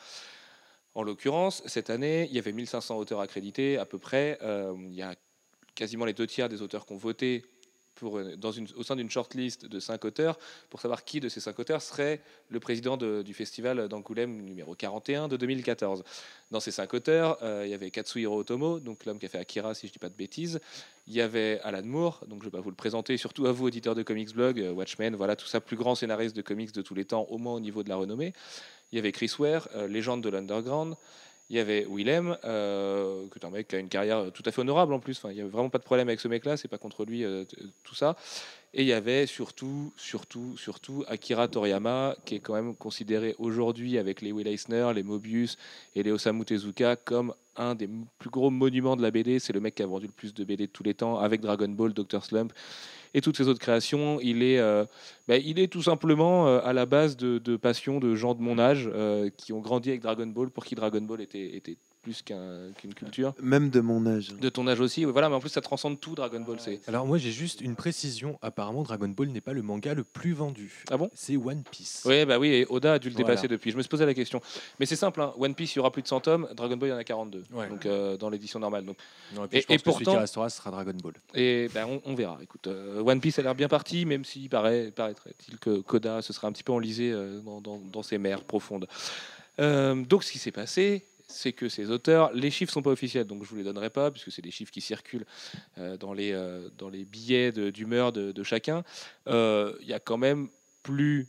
En 0.94 1.02
l'occurrence, 1.02 1.62
cette 1.66 1.90
année, 1.90 2.28
il 2.30 2.36
y 2.36 2.38
avait 2.38 2.52
1500 2.52 2.96
auteurs 2.98 3.20
accrédités 3.20 3.78
à 3.78 3.84
peu 3.84 3.98
près. 3.98 4.38
Euh, 4.42 4.74
il 4.78 4.94
y 4.94 5.02
a 5.02 5.14
quasiment 5.74 6.04
les 6.04 6.12
deux 6.12 6.26
tiers 6.26 6.48
des 6.48 6.62
auteurs 6.62 6.86
qui 6.86 6.92
ont 6.92 6.96
voté 6.96 7.44
au 8.02 8.82
sein 8.82 8.96
d'une 8.96 9.10
shortlist 9.10 9.66
de 9.66 9.80
cinq 9.80 10.04
auteurs 10.04 10.38
pour 10.70 10.80
savoir 10.80 11.04
qui 11.04 11.20
de 11.20 11.28
ces 11.28 11.40
cinq 11.40 11.58
auteurs 11.58 11.82
serait 11.82 12.20
le 12.48 12.60
président 12.60 12.96
de- 12.96 13.22
du 13.22 13.34
festival 13.34 13.88
d'Angoulême 13.88 14.42
numéro 14.42 14.74
41 14.74 15.28
de 15.28 15.36
2014. 15.36 16.02
Dans 16.50 16.60
ces 16.60 16.70
cinq 16.70 16.94
auteurs, 16.94 17.38
euh, 17.42 17.62
il 17.66 17.70
y 17.70 17.74
avait 17.74 17.90
Katsuhiro 17.90 18.38
Otomo, 18.38 18.80
donc 18.80 19.04
l'homme 19.04 19.18
qui 19.18 19.26
a 19.26 19.28
fait 19.28 19.38
Akira, 19.38 19.74
si 19.74 19.86
je 19.86 19.90
ne 19.90 19.92
dis 19.92 19.98
pas 19.98 20.08
de 20.08 20.14
bêtises. 20.16 20.60
Il 21.06 21.14
y 21.14 21.20
avait 21.20 21.60
Alan 21.62 21.82
Moore, 21.82 22.20
donc 22.26 22.40
je 22.42 22.46
ne 22.46 22.50
vais 22.50 22.56
pas 22.56 22.60
vous 22.62 22.70
le 22.70 22.76
présenter, 22.76 23.16
surtout 23.16 23.46
à 23.46 23.52
vous, 23.52 23.66
auditeurs 23.66 23.94
de 23.94 24.02
Comics 24.02 24.32
Blog, 24.32 24.60
euh, 24.60 24.72
Watchmen, 24.72 25.14
voilà, 25.16 25.36
tout 25.36 25.46
ça, 25.46 25.60
plus 25.60 25.76
grand 25.76 25.94
scénariste 25.94 26.36
de 26.36 26.42
comics 26.42 26.72
de 26.72 26.82
tous 26.82 26.94
les 26.94 27.04
temps, 27.04 27.26
au 27.30 27.38
moins 27.38 27.54
au 27.54 27.60
niveau 27.60 27.82
de 27.82 27.88
la 27.88 27.96
renommée. 27.96 28.32
Il 28.92 28.96
y 28.96 28.98
avait 28.98 29.12
Chris 29.12 29.30
Ware, 29.38 29.68
euh, 29.76 29.86
légende 29.86 30.22
de 30.22 30.28
l'underground. 30.28 30.96
Il 31.50 31.56
y 31.56 31.58
avait 31.58 31.84
Willem, 31.90 32.36
euh, 32.44 33.26
qui 33.32 33.38
est 33.40 33.44
un 33.44 33.50
mec 33.50 33.66
qui 33.66 33.74
a 33.74 33.80
une 33.80 33.88
carrière 33.88 34.30
tout 34.32 34.44
à 34.46 34.52
fait 34.52 34.60
honorable 34.60 34.94
en 34.94 35.00
plus. 35.00 35.18
Enfin, 35.18 35.30
il 35.30 35.34
n'y 35.34 35.40
avait 35.40 35.50
vraiment 35.50 35.68
pas 35.68 35.78
de 35.78 35.82
problème 35.82 36.08
avec 36.08 36.20
ce 36.20 36.28
mec-là, 36.28 36.56
c'est 36.56 36.68
pas 36.68 36.78
contre 36.78 37.04
lui 37.04 37.24
euh, 37.24 37.44
t- 37.44 37.56
tout 37.82 37.96
ça. 37.96 38.14
Et 38.72 38.82
il 38.82 38.86
y 38.86 38.92
avait 38.92 39.26
surtout, 39.26 39.92
surtout, 39.96 40.56
surtout 40.56 41.04
Akira 41.08 41.48
Toriyama, 41.48 42.14
qui 42.24 42.36
est 42.36 42.38
quand 42.38 42.54
même 42.54 42.76
considéré 42.76 43.34
aujourd'hui 43.38 43.98
avec 43.98 44.22
les 44.22 44.30
Will 44.30 44.46
Eisner, 44.46 44.92
les 44.94 45.02
Mobius 45.02 45.58
et 45.96 46.04
les 46.04 46.12
Osamu 46.12 46.44
Tezuka 46.44 46.94
comme 46.94 47.34
un 47.56 47.74
des 47.74 47.90
plus 48.20 48.30
gros 48.30 48.50
monuments 48.50 48.94
de 48.94 49.02
la 49.02 49.10
BD. 49.10 49.40
C'est 49.40 49.52
le 49.52 49.58
mec 49.58 49.74
qui 49.74 49.82
a 49.82 49.86
vendu 49.86 50.06
le 50.06 50.12
plus 50.12 50.32
de 50.32 50.44
BD 50.44 50.68
de 50.68 50.72
tous 50.72 50.84
les 50.84 50.94
temps, 50.94 51.18
avec 51.18 51.40
Dragon 51.40 51.68
Ball, 51.68 51.92
Dr. 51.92 52.24
Slump 52.24 52.52
et 53.14 53.20
toutes 53.20 53.36
ces 53.36 53.48
autres 53.48 53.60
créations. 53.60 54.20
Il 54.20 54.42
est, 54.42 54.58
euh, 54.58 54.84
bah, 55.28 55.36
il 55.36 55.58
est 55.58 55.68
tout 55.68 55.82
simplement 55.82 56.46
euh, 56.46 56.60
à 56.64 56.72
la 56.72 56.86
base 56.86 57.16
de, 57.16 57.38
de 57.38 57.56
passion 57.56 58.00
de 58.00 58.14
gens 58.14 58.34
de 58.34 58.42
mon 58.42 58.58
âge 58.58 58.90
euh, 58.92 59.30
qui 59.36 59.52
ont 59.52 59.60
grandi 59.60 59.90
avec 59.90 60.02
Dragon 60.02 60.26
Ball, 60.26 60.50
pour 60.50 60.64
qui 60.64 60.74
Dragon 60.74 61.02
Ball 61.02 61.20
était 61.20 61.76
plus 62.02 62.22
qu'un- 62.22 62.72
qu'une 62.78 62.94
culture. 62.94 63.34
Même 63.42 63.70
de 63.70 63.80
mon 63.80 64.06
âge. 64.06 64.28
De 64.40 64.48
ton 64.48 64.66
âge 64.66 64.80
aussi, 64.80 65.04
voilà, 65.04 65.28
mais 65.28 65.34
en 65.34 65.40
plus 65.40 65.50
ça 65.50 65.60
transcende 65.60 66.00
tout 66.00 66.14
Dragon 66.14 66.40
Ball. 66.40 66.56
C'est 66.60 66.80
Alors 66.88 67.06
moi 67.06 67.18
j'ai 67.18 67.30
juste 67.32 67.60
une 67.60 67.76
précision. 67.76 68.38
Apparemment 68.42 68.82
Dragon 68.82 69.08
Ball 69.08 69.28
n'est 69.28 69.40
pas 69.40 69.52
le 69.52 69.62
manga 69.62 69.94
le 69.94 70.04
plus 70.04 70.32
vendu. 70.32 70.84
Ah 70.90 70.96
bon? 70.96 71.10
C'est 71.14 71.36
One 71.36 71.62
Piece. 71.70 72.02
Oui, 72.06 72.24
bah 72.24 72.38
oui, 72.38 72.48
et 72.48 72.66
Oda 72.68 72.94
a 72.94 72.98
dû 72.98 73.08
le 73.08 73.14
Voilà. 73.14 73.28
dépasser 73.28 73.48
depuis. 73.48 73.70
Je 73.70 73.76
me 73.76 73.82
suis 73.82 73.88
posé 73.88 74.06
la 74.06 74.14
question. 74.14 74.40
Mais 74.78 74.86
c'est 74.86 74.96
simple, 74.96 75.20
hein, 75.20 75.32
One 75.38 75.54
Piece, 75.54 75.74
il 75.74 75.76
y 75.76 75.80
aura 75.80 75.92
plus 75.92 76.02
de 76.02 76.08
100 76.08 76.20
tomes, 76.20 76.48
Dragon 76.54 76.76
Ball, 76.76 76.88
il 76.88 76.92
y 76.92 76.94
en 76.94 76.98
a 76.98 77.04
42. 77.04 77.44
Ouais. 77.52 77.68
Donc 77.68 77.84
euh, 77.86 78.16
dans 78.16 78.30
l'édition 78.30 78.58
normale. 78.58 78.84
Donc, 78.84 78.96
Non, 79.34 79.44
et 79.44 79.48
puis 79.48 79.58
Et- 79.58 79.60
je 79.62 79.66
pense 79.66 79.74
et 79.74 79.76
que 79.76 79.82
celui 79.82 79.92
pourtant- 80.04 80.12
qui 80.12 80.20
restera 80.20 80.50
sera 80.50 80.70
Dragon 80.70 80.94
Ball. 81.02 81.14
et 81.34 81.68
ben, 81.74 81.86
on, 81.86 82.00
on 82.04 82.14
verra. 82.14 82.38
Écoute, 82.42 82.66
euh, 82.66 83.02
One 83.02 83.20
Piece 83.20 83.38
a 83.38 83.42
l'air 83.42 83.54
bien 83.54 83.68
parti, 83.68 84.06
même 84.06 84.24
s'il 84.24 84.48
paraît, 84.48 84.90
paraîtrait-il 84.90 85.58
que 85.58 85.80
Koda 85.80 86.22
se 86.22 86.32
serait 86.32 86.46
un 86.46 86.52
petit 86.52 86.64
peu 86.64 86.72
enlisé 86.72 87.10
euh, 87.12 87.40
dans, 87.40 87.60
dans- 87.60 87.78
dans 87.78 88.02
ses 88.02 88.16
mers 88.18 88.42
profondes. 88.42 88.86
Euh, 89.58 89.94
donc 90.04 90.24
ce 90.24 90.32
qui 90.32 90.38
s'est 90.38 90.52
passé, 90.52 91.04
c'est 91.30 91.52
que 91.52 91.68
ces 91.68 91.90
auteurs, 91.90 92.32
les 92.32 92.50
chiffres 92.50 92.72
sont 92.72 92.82
pas 92.82 92.90
officiels, 92.90 93.26
donc 93.26 93.44
je 93.44 93.50
vous 93.50 93.56
les 93.56 93.64
donnerai 93.64 93.90
pas, 93.90 94.10
puisque 94.10 94.32
c'est 94.32 94.42
des 94.42 94.50
chiffres 94.50 94.72
qui 94.72 94.80
circulent 94.80 95.26
euh, 95.78 95.96
dans, 95.96 96.12
les, 96.12 96.32
euh, 96.32 96.68
dans 96.76 96.88
les 96.88 97.04
billets 97.04 97.52
d'humeur 97.72 98.12
de, 98.12 98.42
chacun. 98.42 98.82
Euh, 99.28 99.74
Il 99.80 99.88
y 99.88 99.92
a 99.92 100.00
quand 100.00 100.18
même 100.18 100.48
plus, 100.82 101.28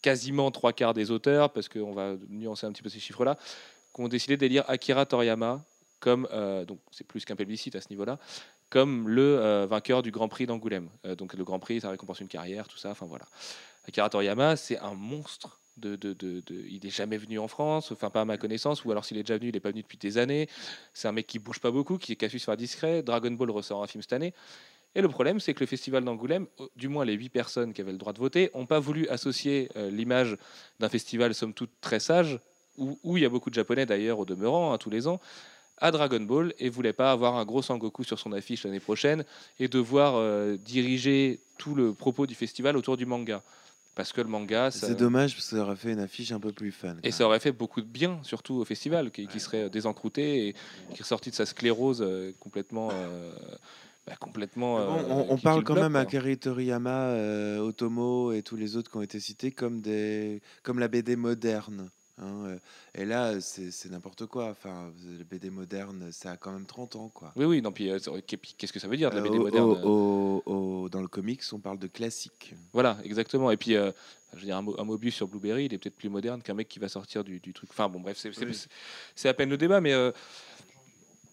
quasiment 0.00 0.50
trois 0.50 0.72
quarts 0.72 0.94
des 0.94 1.10
auteurs, 1.10 1.52
parce 1.52 1.68
qu'on 1.68 1.92
va 1.92 2.16
nuancer 2.28 2.66
un 2.66 2.72
petit 2.72 2.82
peu 2.82 2.88
ces 2.88 3.00
chiffres-là, 3.00 3.36
qui 3.94 4.00
ont 4.00 4.08
décidé 4.08 4.36
d'élire 4.36 4.64
Akira 4.68 5.04
Toriyama 5.04 5.64
comme, 6.00 6.26
donc 6.66 6.80
c'est 6.90 7.06
plus 7.06 7.24
qu'un 7.24 7.36
plébiscite 7.36 7.76
à 7.76 7.80
ce 7.80 7.88
niveau-là, 7.90 8.18
comme 8.70 9.08
le 9.08 9.66
vainqueur 9.66 10.02
du 10.02 10.10
Grand 10.10 10.28
Prix 10.28 10.46
d'Angoulême. 10.46 10.88
Donc 11.16 11.34
le 11.34 11.44
Grand 11.44 11.60
Prix, 11.60 11.80
ça 11.80 11.90
récompense 11.90 12.18
une 12.18 12.28
carrière, 12.28 12.66
tout 12.66 12.78
ça. 12.78 12.90
Enfin 12.90 13.06
voilà. 13.06 13.24
Akira 13.86 14.10
Toriyama, 14.10 14.56
c'est 14.56 14.78
un 14.78 14.94
monstre. 14.94 15.61
Il 15.82 16.80
n'est 16.82 16.90
jamais 16.90 17.16
venu 17.16 17.38
en 17.38 17.48
France, 17.48 17.92
enfin 17.92 18.10
pas 18.10 18.22
à 18.22 18.24
ma 18.24 18.36
connaissance, 18.36 18.84
ou 18.84 18.90
alors 18.90 19.04
s'il 19.04 19.16
est 19.16 19.22
déjà 19.22 19.38
venu, 19.38 19.48
il 19.48 19.54
n'est 19.54 19.60
pas 19.60 19.70
venu 19.70 19.82
depuis 19.82 19.98
des 19.98 20.18
années. 20.18 20.48
C'est 20.92 21.08
un 21.08 21.12
mec 21.12 21.26
qui 21.26 21.38
bouge 21.38 21.60
pas 21.60 21.70
beaucoup, 21.70 21.98
qui, 21.98 22.16
qui 22.16 22.24
a 22.24 22.28
su 22.28 22.38
se 22.38 22.44
faire 22.44 22.56
discret. 22.56 23.02
Dragon 23.02 23.30
Ball 23.30 23.50
ressort 23.50 23.82
un 23.82 23.86
film 23.86 24.02
cette 24.02 24.12
année. 24.12 24.34
Et 24.94 25.00
le 25.00 25.08
problème, 25.08 25.40
c'est 25.40 25.54
que 25.54 25.60
le 25.60 25.66
festival 25.66 26.04
d'Angoulême, 26.04 26.46
du 26.76 26.88
moins 26.88 27.04
les 27.04 27.14
huit 27.14 27.30
personnes 27.30 27.72
qui 27.72 27.80
avaient 27.80 27.92
le 27.92 27.98
droit 27.98 28.12
de 28.12 28.18
voter, 28.18 28.50
n'ont 28.54 28.66
pas 28.66 28.78
voulu 28.78 29.08
associer 29.08 29.70
euh, 29.76 29.90
l'image 29.90 30.36
d'un 30.80 30.90
festival 30.90 31.34
somme 31.34 31.54
toute 31.54 31.70
très 31.80 32.00
sage, 32.00 32.38
où, 32.76 32.98
où 33.02 33.16
il 33.16 33.22
y 33.22 33.26
a 33.26 33.30
beaucoup 33.30 33.48
de 33.48 33.54
Japonais 33.54 33.86
d'ailleurs 33.86 34.18
au 34.18 34.26
demeurant, 34.26 34.72
hein, 34.72 34.78
tous 34.78 34.90
les 34.90 35.08
ans, 35.08 35.20
à 35.78 35.90
Dragon 35.90 36.20
Ball 36.20 36.54
et 36.58 36.68
voulait 36.68 36.92
pas 36.92 37.10
avoir 37.10 37.36
un 37.36 37.44
gros 37.44 37.62
Sangoku 37.62 38.04
sur 38.04 38.18
son 38.18 38.32
affiche 38.32 38.64
l'année 38.64 38.80
prochaine 38.80 39.24
et 39.58 39.68
devoir 39.68 40.14
euh, 40.16 40.56
diriger 40.56 41.40
tout 41.58 41.74
le 41.74 41.92
propos 41.92 42.26
du 42.26 42.34
festival 42.34 42.76
autour 42.76 42.96
du 42.96 43.06
manga. 43.06 43.42
Parce 43.94 44.12
que 44.12 44.20
le 44.22 44.28
manga, 44.28 44.70
ça- 44.70 44.86
C'est 44.86 44.94
dommage 44.94 45.34
parce 45.34 45.50
que 45.50 45.56
ça 45.56 45.62
aurait 45.62 45.76
fait 45.76 45.92
une 45.92 45.98
affiche 46.00 46.32
un 46.32 46.40
peu 46.40 46.50
plus 46.52 46.72
fun. 46.72 46.96
et 47.02 47.10
ça 47.10 47.26
aurait 47.26 47.40
fait 47.40 47.52
beaucoup 47.52 47.82
de 47.82 47.86
bien, 47.86 48.18
surtout 48.22 48.54
au 48.54 48.64
festival, 48.64 49.10
qui, 49.10 49.26
qui 49.28 49.38
serait 49.38 49.68
désencrouté 49.68 50.48
et 50.48 50.52
qui 50.94 51.02
est 51.02 51.04
sorti 51.04 51.28
de 51.30 51.34
sa 51.34 51.44
sclérose 51.46 52.00
euh, 52.02 52.32
complètement. 52.40 52.88
euh, 52.90 53.32
bah, 54.06 54.16
complètement 54.18 54.78
euh, 54.80 54.88
on, 54.88 55.26
on 55.28 55.34
qui- 55.34 55.36
qui 55.36 55.42
parle 55.44 55.58
le 55.60 55.64
quand 55.64 55.74
bloque, 55.74 55.82
même 55.84 55.96
à. 55.96 56.00
Akira 56.00 56.34
Toriyama, 56.36 57.06
euh, 57.10 57.58
Otomo 57.58 58.32
et 58.32 58.42
tous 58.42 58.56
les 58.56 58.76
autres 58.76 58.90
qui 58.90 58.96
ont 58.96 59.02
été 59.02 59.20
cités 59.20 59.52
comme, 59.52 59.80
des, 59.80 60.40
comme 60.62 60.78
la 60.78 60.88
BD 60.88 61.14
moderne. 61.14 61.88
Hein, 62.22 62.44
euh, 62.46 62.58
et 62.94 63.04
là, 63.04 63.40
c'est 63.40 63.90
n'importe 63.90 64.26
quoi. 64.26 64.48
Enfin, 64.50 64.92
la 65.18 65.24
BD 65.24 65.50
moderne, 65.50 66.10
ça 66.12 66.32
a 66.32 66.36
quand 66.36 66.52
même 66.52 66.66
30 66.66 66.96
ans. 66.96 67.08
Quoi. 67.08 67.32
Oui, 67.36 67.44
oui, 67.44 67.60
non, 67.62 67.72
puis 67.72 67.90
euh, 67.90 67.98
qu'est-ce 68.26 68.72
que 68.72 68.78
ça 68.80 68.88
veut 68.88 68.96
dire 68.96 69.10
de 69.10 69.16
la 69.16 69.20
Euh, 69.20 69.24
BD 69.24 69.38
au- 69.38 69.42
moderne 69.42 69.70
au- 69.84 70.42
au- 70.46 70.52
au- 70.84 70.88
dans 70.88 71.00
le 71.02 71.08
comics, 71.08 71.42
on 71.52 71.58
parle 71.58 71.78
de 71.78 71.86
classique. 71.88 72.54
Voilà, 72.72 72.96
exactement. 73.04 73.50
Et 73.50 73.56
puis, 73.56 73.76
euh, 73.76 73.92
je 74.34 74.38
veux 74.40 74.44
dire, 74.46 74.56
un, 74.56 74.64
un 74.78 74.84
Mobius 74.84 75.14
sur 75.14 75.28
Blueberry, 75.28 75.66
il 75.66 75.74
est 75.74 75.78
peut-être 75.78 75.96
plus 75.96 76.08
moderne 76.08 76.40
qu'un 76.42 76.54
mec 76.54 76.68
qui 76.68 76.78
va 76.78 76.88
sortir 76.88 77.24
du, 77.24 77.40
du 77.40 77.52
truc. 77.52 77.68
Enfin, 77.70 77.88
bon, 77.88 78.00
bref, 78.00 78.16
c'est 79.14 79.28
à 79.28 79.34
peine 79.34 79.50
le 79.50 79.56
débat, 79.58 79.80
mais 79.80 79.92
euh, 79.92 80.10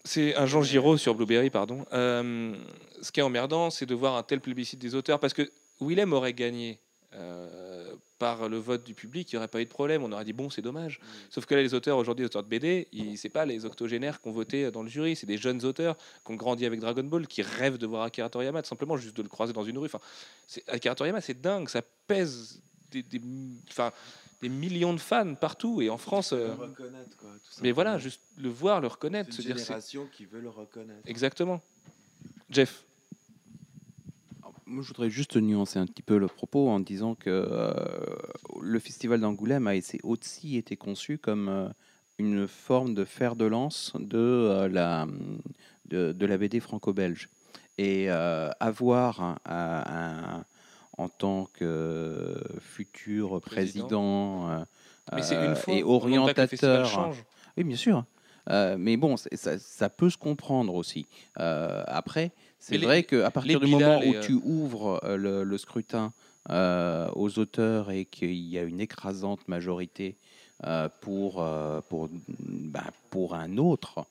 c'est 0.04 0.34
un 0.36 0.46
Jean 0.46 0.62
Giraud 0.62 0.96
sur 0.96 1.14
Blueberry, 1.14 1.50
pardon. 1.50 1.84
Euh, 1.92 2.54
ce 3.02 3.12
qui 3.12 3.20
est 3.20 3.22
emmerdant, 3.22 3.70
c'est 3.70 3.86
de 3.86 3.94
voir 3.94 4.16
un 4.16 4.22
tel 4.22 4.40
plébiscite 4.40 4.78
des 4.80 4.94
auteurs, 4.94 5.20
parce 5.20 5.34
que 5.34 5.50
Willem 5.80 6.12
aurait 6.12 6.34
gagné. 6.34 6.78
euh, 7.14 7.94
par 8.20 8.50
le 8.50 8.58
vote 8.58 8.84
du 8.84 8.94
public, 8.94 9.32
il 9.32 9.34
n'y 9.34 9.38
aurait 9.38 9.48
pas 9.48 9.60
eu 9.62 9.64
de 9.64 9.70
problème. 9.70 10.04
On 10.04 10.12
aurait 10.12 10.26
dit 10.26 10.34
bon, 10.34 10.50
c'est 10.50 10.60
dommage. 10.62 11.00
Sauf 11.30 11.46
que 11.46 11.54
là, 11.54 11.62
les 11.62 11.72
auteurs 11.72 11.96
aujourd'hui, 11.96 12.22
les 12.22 12.26
auteurs 12.26 12.42
de 12.44 12.48
BD, 12.48 12.86
ils- 12.92 13.16
c'est 13.16 13.30
pas 13.30 13.46
les 13.46 13.64
octogénaires 13.64 14.20
qui 14.20 14.28
ont 14.28 14.32
voté 14.32 14.70
dans 14.70 14.82
le 14.82 14.88
jury, 14.90 15.16
c'est 15.16 15.26
des 15.26 15.38
jeunes 15.38 15.64
auteurs 15.64 15.96
qui 16.24 16.30
ont 16.30 16.36
grandi 16.36 16.66
avec 16.66 16.78
Dragon 16.80 17.02
Ball, 17.02 17.26
qui 17.26 17.40
rêvent 17.40 17.78
de 17.78 17.86
voir 17.86 18.02
Akira 18.04 18.28
Toriyama, 18.28 18.60
tout 18.62 18.68
simplement 18.68 18.98
juste 18.98 19.16
de 19.16 19.22
le 19.22 19.28
croiser 19.30 19.54
dans 19.54 19.64
une 19.64 19.78
rue. 19.78 19.86
Enfin, 19.86 20.00
c'est- 20.46 20.68
Akira 20.68 20.94
Toriyama, 20.94 21.22
c'est 21.22 21.40
dingue, 21.40 21.68
ça 21.70 21.80
pèse 22.06 22.60
des, 22.90 23.02
des- 23.02 23.22
enfin, 23.70 23.90
des 24.42 24.50
millions 24.50 24.92
de 24.92 25.00
fans 25.00 25.34
partout 25.34 25.80
et 25.80 25.88
en 25.88 25.96
France. 25.98 26.32
euh, 26.34 26.54
mais 27.62 27.72
voilà, 27.72 27.96
juste 27.98 28.20
le 28.36 28.50
voir, 28.50 28.82
le 28.82 28.88
reconnaître, 28.88 29.30
se 29.32 29.36
C'est 29.36 29.42
une 29.48 29.54
dire 29.54 29.58
c'est 29.58 29.64
génération 29.64 30.06
qui 30.12 30.26
veut 30.26 30.40
le 30.40 30.50
reconnaître. 30.50 31.00
exactement. 31.06 31.62
Jeff, 32.50 32.84
Moi, 34.72 34.84
je 34.84 34.88
voudrais 34.88 35.10
juste 35.10 35.36
nuancer 35.36 35.80
un 35.80 35.86
petit 35.86 36.00
peu 36.02 36.16
le 36.16 36.28
propos 36.28 36.68
en 36.68 36.78
disant 36.78 37.16
que 37.16 37.28
euh, 37.28 37.72
le 38.62 38.78
festival 38.78 39.20
d'Angoulême 39.20 39.66
a 39.66 39.74
été- 39.74 39.98
aussi 40.04 40.56
été 40.56 40.76
conçu 40.76 41.18
comme 41.18 41.48
euh, 41.48 41.68
une 42.18 42.46
forme 42.46 42.94
de 42.94 43.04
fer 43.04 43.34
de 43.34 43.46
lance 43.46 43.92
de, 43.98 44.16
euh, 44.18 44.68
la, 44.68 45.08
de, 45.88 46.12
de 46.12 46.26
la 46.26 46.38
BD 46.38 46.60
franco-belge. 46.60 47.28
Et 47.78 48.10
euh, 48.10 48.48
avoir 48.60 49.20
un- 49.22 49.38
un- 49.44 50.44
en 50.98 51.08
tant 51.08 51.48
que 51.54 52.40
futur 52.60 53.40
président, 53.40 54.64
mais 55.12 55.22
c'est 55.22 55.34
une 55.34 55.56
fois. 55.56 55.74
et 55.74 55.82
orientateur, 55.82 57.10
oui, 57.56 57.64
bien 57.64 57.76
sûr. 57.76 58.04
Euh, 58.50 58.76
mais 58.78 58.96
bon, 58.96 59.16
ça, 59.16 59.58
ça 59.58 59.88
peut 59.88 60.10
se 60.10 60.18
comprendre 60.18 60.74
aussi. 60.74 61.06
Euh, 61.38 61.84
après, 61.86 62.32
c'est 62.58 62.78
vrai 62.78 63.04
qu'à 63.04 63.30
partir 63.30 63.60
du 63.60 63.66
moment 63.66 64.00
où 64.00 64.14
euh, 64.14 64.20
tu 64.20 64.32
ouvres 64.32 65.00
le, 65.16 65.44
le 65.44 65.58
scrutin 65.58 66.12
aux 66.48 67.38
auteurs 67.38 67.90
et 67.90 68.06
qu'il 68.06 68.34
y 68.34 68.58
a 68.58 68.62
une 68.62 68.80
écrasante 68.80 69.46
majorité 69.46 70.16
pour, 71.00 71.46
pour, 71.88 72.08
bah, 72.40 72.84
pour 73.10 73.34
un 73.34 73.56
autre 73.56 74.04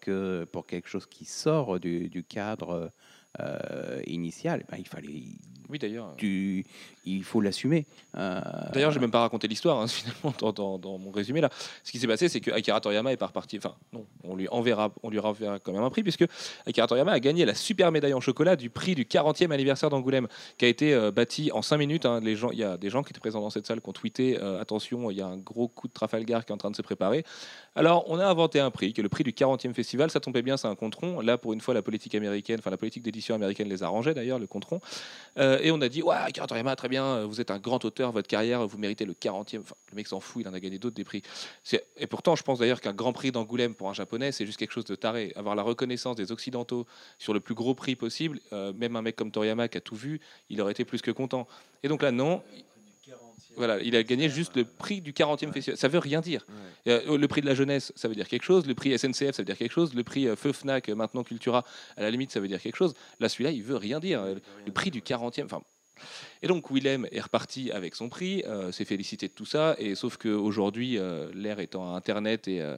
que 0.00 0.44
pour 0.50 0.66
quelque 0.66 0.88
chose 0.88 1.06
qui 1.06 1.24
sort 1.24 1.78
du, 1.78 2.08
du 2.08 2.24
cadre 2.24 2.90
euh, 3.38 4.00
initial, 4.06 4.64
eh 4.66 4.70
ben, 4.72 4.78
il 4.80 4.88
fallait, 4.88 5.22
Oui, 5.68 5.78
d'ailleurs. 5.78 6.14
tu, 6.16 6.64
il 7.06 7.22
faut 7.24 7.40
l'assumer. 7.40 7.86
Euh, 8.16 8.40
D'ailleurs, 8.72 8.90
j'ai 8.90 8.98
même 9.00 9.10
pas 9.12 9.20
raconté 9.20 9.46
l'histoire 9.48 9.78
hein, 9.80 9.86
finalement 9.88 10.34
dans, 10.38 10.52
dans- 10.52 10.78
dans 10.78 10.98
mon 10.98 11.10
résumé 11.12 11.40
là. 11.40 11.48
Ce 11.84 11.92
qui 11.92 11.98
s'est 11.98 12.06
passé, 12.08 12.28
c'est 12.28 12.40
que 12.40 12.50
Akira 12.50 12.80
Toriyama 12.80 13.12
est 13.12 13.16
pas 13.16 13.28
reparti. 13.28 13.56
Enfin, 13.58 13.74
non, 13.92 14.04
on 14.24 14.34
lui 14.36 14.48
enverra, 14.48 14.92
on 15.02 15.10
lui 15.10 15.18
renverra 15.20 15.58
quand 15.60 15.72
même 15.72 15.82
un 15.84 15.90
prix 15.90 16.02
puisque 16.02 16.24
Akira 16.66 16.86
Toriyama 16.88 17.12
a 17.12 17.20
gagné 17.20 17.44
la 17.44 17.54
super 17.54 17.92
médaille 17.92 18.14
en 18.14 18.20
chocolat 18.20 18.56
du 18.56 18.68
prix 18.68 18.94
du 18.96 19.04
40e 19.04 19.50
anniversaire 19.52 19.90
d'Angoulême, 19.90 20.26
qui 20.58 20.64
a 20.64 20.68
été 20.68 20.92
euh, 20.92 21.10
bâti 21.12 21.50
en 21.52 21.62
5 21.62 21.78
minutes. 21.78 22.06
hein. 22.06 22.20
Les 22.20 22.34
gens, 22.36 22.50
il 22.50 22.58
y 22.58 22.64
a 22.64 22.76
des 22.76 22.90
gens 22.90 23.02
qui 23.02 23.10
étaient 23.12 23.20
présents 23.20 23.40
dans 23.40 23.50
cette 23.50 23.66
salle 23.66 23.80
qui 23.80 23.88
ont 23.88 23.92
tweeté 23.92 24.38
euh, 24.40 24.60
attention, 24.60 25.10
il 25.10 25.16
y 25.18 25.22
a 25.22 25.26
un 25.26 25.38
gros 25.38 25.68
coup 25.68 25.86
de 25.88 25.92
Trafalgar 25.92 26.44
qui 26.44 26.50
est 26.52 26.54
en 26.54 26.58
train 26.58 26.70
de 26.72 26.76
se 26.76 26.82
préparer. 26.82 27.24
Alors, 27.76 28.04
on 28.08 28.18
a 28.18 28.26
inventé 28.26 28.58
un 28.58 28.70
prix, 28.72 28.92
qui 28.92 29.00
est 29.00 29.04
le 29.04 29.08
prix 29.08 29.22
du 29.24 29.30
40e 29.32 29.72
festival. 29.72 30.10
Ça 30.10 30.18
tombait 30.20 30.42
bien, 30.42 30.56
c'est 30.56 30.66
un 30.68 30.74
contron. 30.74 31.20
Là, 31.20 31.38
pour 31.38 31.52
une 31.52 31.60
fois, 31.60 31.72
la 31.72 31.82
politique 31.82 32.14
américaine, 32.16 32.56
enfin 32.58 32.70
la 32.70 32.76
politique 32.76 33.04
d'édition 33.20 33.34
américaine 33.34 33.68
les 33.68 33.82
arrangeait 33.82 34.14
d'ailleurs, 34.14 34.38
le 34.38 34.46
contron. 34.46 34.80
Euh, 35.36 35.58
et 35.62 35.70
on 35.70 35.80
a 35.80 35.88
dit, 35.88 36.02
ouais, 36.02 36.16
Toriyama, 36.32 36.74
très 36.74 36.88
bien, 36.88 37.04
euh, 37.04 37.26
vous 37.26 37.40
êtes 37.40 37.50
un 37.50 37.58
grand 37.58 37.84
auteur, 37.84 38.12
votre 38.12 38.28
carrière, 38.28 38.66
vous 38.66 38.78
méritez 38.78 39.04
le 39.04 39.12
40e. 39.12 39.60
Enfin, 39.60 39.74
le 39.90 39.96
mec 39.96 40.06
s'en 40.06 40.20
fout, 40.20 40.42
il 40.42 40.48
en 40.48 40.54
a 40.54 40.60
gagné 40.60 40.78
d'autres 40.78 40.96
des 40.96 41.04
prix. 41.04 41.22
Et 41.96 42.06
pourtant, 42.06 42.34
je 42.34 42.42
pense 42.42 42.58
d'ailleurs 42.58 42.80
qu'un 42.80 42.94
grand 42.94 43.12
prix 43.12 43.30
d'Angoulême 43.30 43.74
pour 43.74 43.88
un 43.88 43.92
japonais, 43.92 44.32
c'est 44.32 44.46
juste 44.46 44.58
quelque 44.58 44.72
chose 44.72 44.84
de 44.84 44.94
taré. 44.94 45.32
Avoir 45.36 45.54
la 45.54 45.62
reconnaissance 45.62 46.16
des 46.16 46.32
Occidentaux 46.32 46.86
sur 47.18 47.34
le 47.34 47.40
plus 47.40 47.54
gros 47.54 47.74
prix 47.74 47.94
possible, 47.94 48.40
euh, 48.52 48.72
même 48.72 48.96
un 48.96 49.02
mec 49.02 49.16
comme 49.16 49.30
Toriyama 49.30 49.68
qui 49.68 49.78
a 49.78 49.80
tout 49.80 49.96
vu, 49.96 50.20
il 50.48 50.60
aurait 50.60 50.72
été 50.72 50.84
plus 50.84 51.02
que 51.02 51.10
content. 51.10 51.46
Et 51.82 51.88
donc 51.88 52.02
là, 52.02 52.10
non. 52.10 52.42
Voilà, 53.56 53.80
il 53.80 53.96
a 53.96 54.02
gagné 54.02 54.28
juste 54.28 54.56
le 54.56 54.64
prix 54.64 55.00
du 55.00 55.12
40e 55.12 55.52
festival. 55.52 55.76
Ça 55.76 55.88
veut 55.88 55.98
rien 55.98 56.20
dire. 56.20 56.46
Euh, 56.86 57.18
le 57.18 57.28
prix 57.28 57.40
de 57.40 57.46
la 57.46 57.54
jeunesse, 57.54 57.92
ça 57.96 58.08
veut 58.08 58.14
dire 58.14 58.28
quelque 58.28 58.44
chose. 58.44 58.66
Le 58.66 58.74
prix 58.74 58.96
SNCF, 58.96 59.32
ça 59.32 59.42
veut 59.42 59.44
dire 59.44 59.58
quelque 59.58 59.72
chose. 59.72 59.94
Le 59.94 60.04
prix 60.04 60.28
euh, 60.28 60.36
Feu 60.36 60.52
Fnac, 60.52 60.88
euh, 60.88 60.94
maintenant 60.94 61.24
Cultura, 61.24 61.64
à 61.96 62.02
la 62.02 62.10
limite, 62.10 62.30
ça 62.30 62.40
veut 62.40 62.48
dire 62.48 62.60
quelque 62.60 62.76
chose. 62.76 62.94
Là, 63.18 63.28
celui-là, 63.28 63.50
il 63.50 63.62
veut 63.62 63.76
rien 63.76 64.00
dire. 64.00 64.22
Le 64.64 64.72
prix 64.72 64.90
du 64.90 65.00
40e. 65.00 65.44
Enfin, 65.44 65.62
et 66.42 66.46
donc 66.46 66.70
Willem 66.70 67.06
est 67.10 67.20
reparti 67.20 67.70
avec 67.70 67.94
son 67.94 68.08
prix, 68.08 68.42
euh, 68.46 68.72
s'est 68.72 68.84
félicité 68.84 69.28
de 69.28 69.32
tout 69.32 69.44
ça, 69.44 69.76
et 69.78 69.94
sauf 69.94 70.16
qu'aujourd'hui, 70.16 70.98
euh, 70.98 71.30
l'ère 71.34 71.60
étant 71.60 71.92
à 71.92 71.96
Internet 71.96 72.48
et 72.48 72.60
euh, 72.60 72.76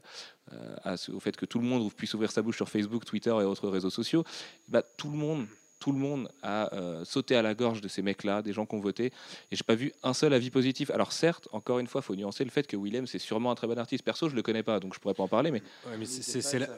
à 0.85 0.95
au 1.13 1.21
fait 1.21 1.37
que 1.37 1.47
tout 1.47 1.59
le 1.59 1.65
monde 1.65 1.93
puisse 1.93 2.15
ouvrir 2.15 2.31
sa 2.31 2.43
bouche 2.43 2.57
sur 2.57 2.69
Facebook, 2.69 3.05
Twitter 3.05 3.31
et 3.31 3.45
autres 3.45 3.69
réseaux 3.69 3.91
sociaux, 3.91 4.25
bah, 4.69 4.83
tout 4.83 5.11
le 5.11 5.17
monde, 5.17 5.47
tout 5.83 5.91
le 5.91 5.99
monde 5.99 6.29
a 6.45 6.73
euh, 6.75 7.05
sauté 7.05 7.35
à 7.35 7.43
la 7.43 7.55
gorge 7.55 7.81
de 7.81 7.89
ces 7.89 8.03
mecs-là, 8.03 8.41
des 8.41 8.53
gens 8.53 8.67
qui 8.67 8.77
ont 8.77 8.81
voté, 8.81 9.07
et 9.51 9.57
j'ai 9.57 9.65
pas 9.65 9.75
vu 9.75 9.93
un 10.05 10.15
seul 10.15 10.33
avis 10.33 10.49
positif. 10.51 10.91
Alors 10.91 11.11
certes, 11.11 11.49
encore 11.51 11.81
une 11.81 11.89
fois, 11.89 12.03
il 12.03 12.05
faut 12.05 12.15
nuancer 12.15 12.45
le 12.45 12.51
fait 12.51 12.69
que 12.69 12.77
Willem 12.77 13.09
c'est 13.09 13.19
sûrement 13.19 13.51
un 13.51 13.57
très 13.57 13.67
bon 13.67 13.77
artiste. 13.77 14.05
Perso, 14.05 14.29
je 14.29 14.37
le 14.37 14.43
connais 14.43 14.63
pas, 14.63 14.79
donc 14.79 14.95
je 14.95 15.01
pourrais 15.01 15.15
pas 15.15 15.25
en 15.25 15.29
parler, 15.29 15.51
mais 15.51 15.61
Ouais, 15.89 15.97
mais 15.99 16.05
c'est- 16.07 16.59
la- 16.61 16.69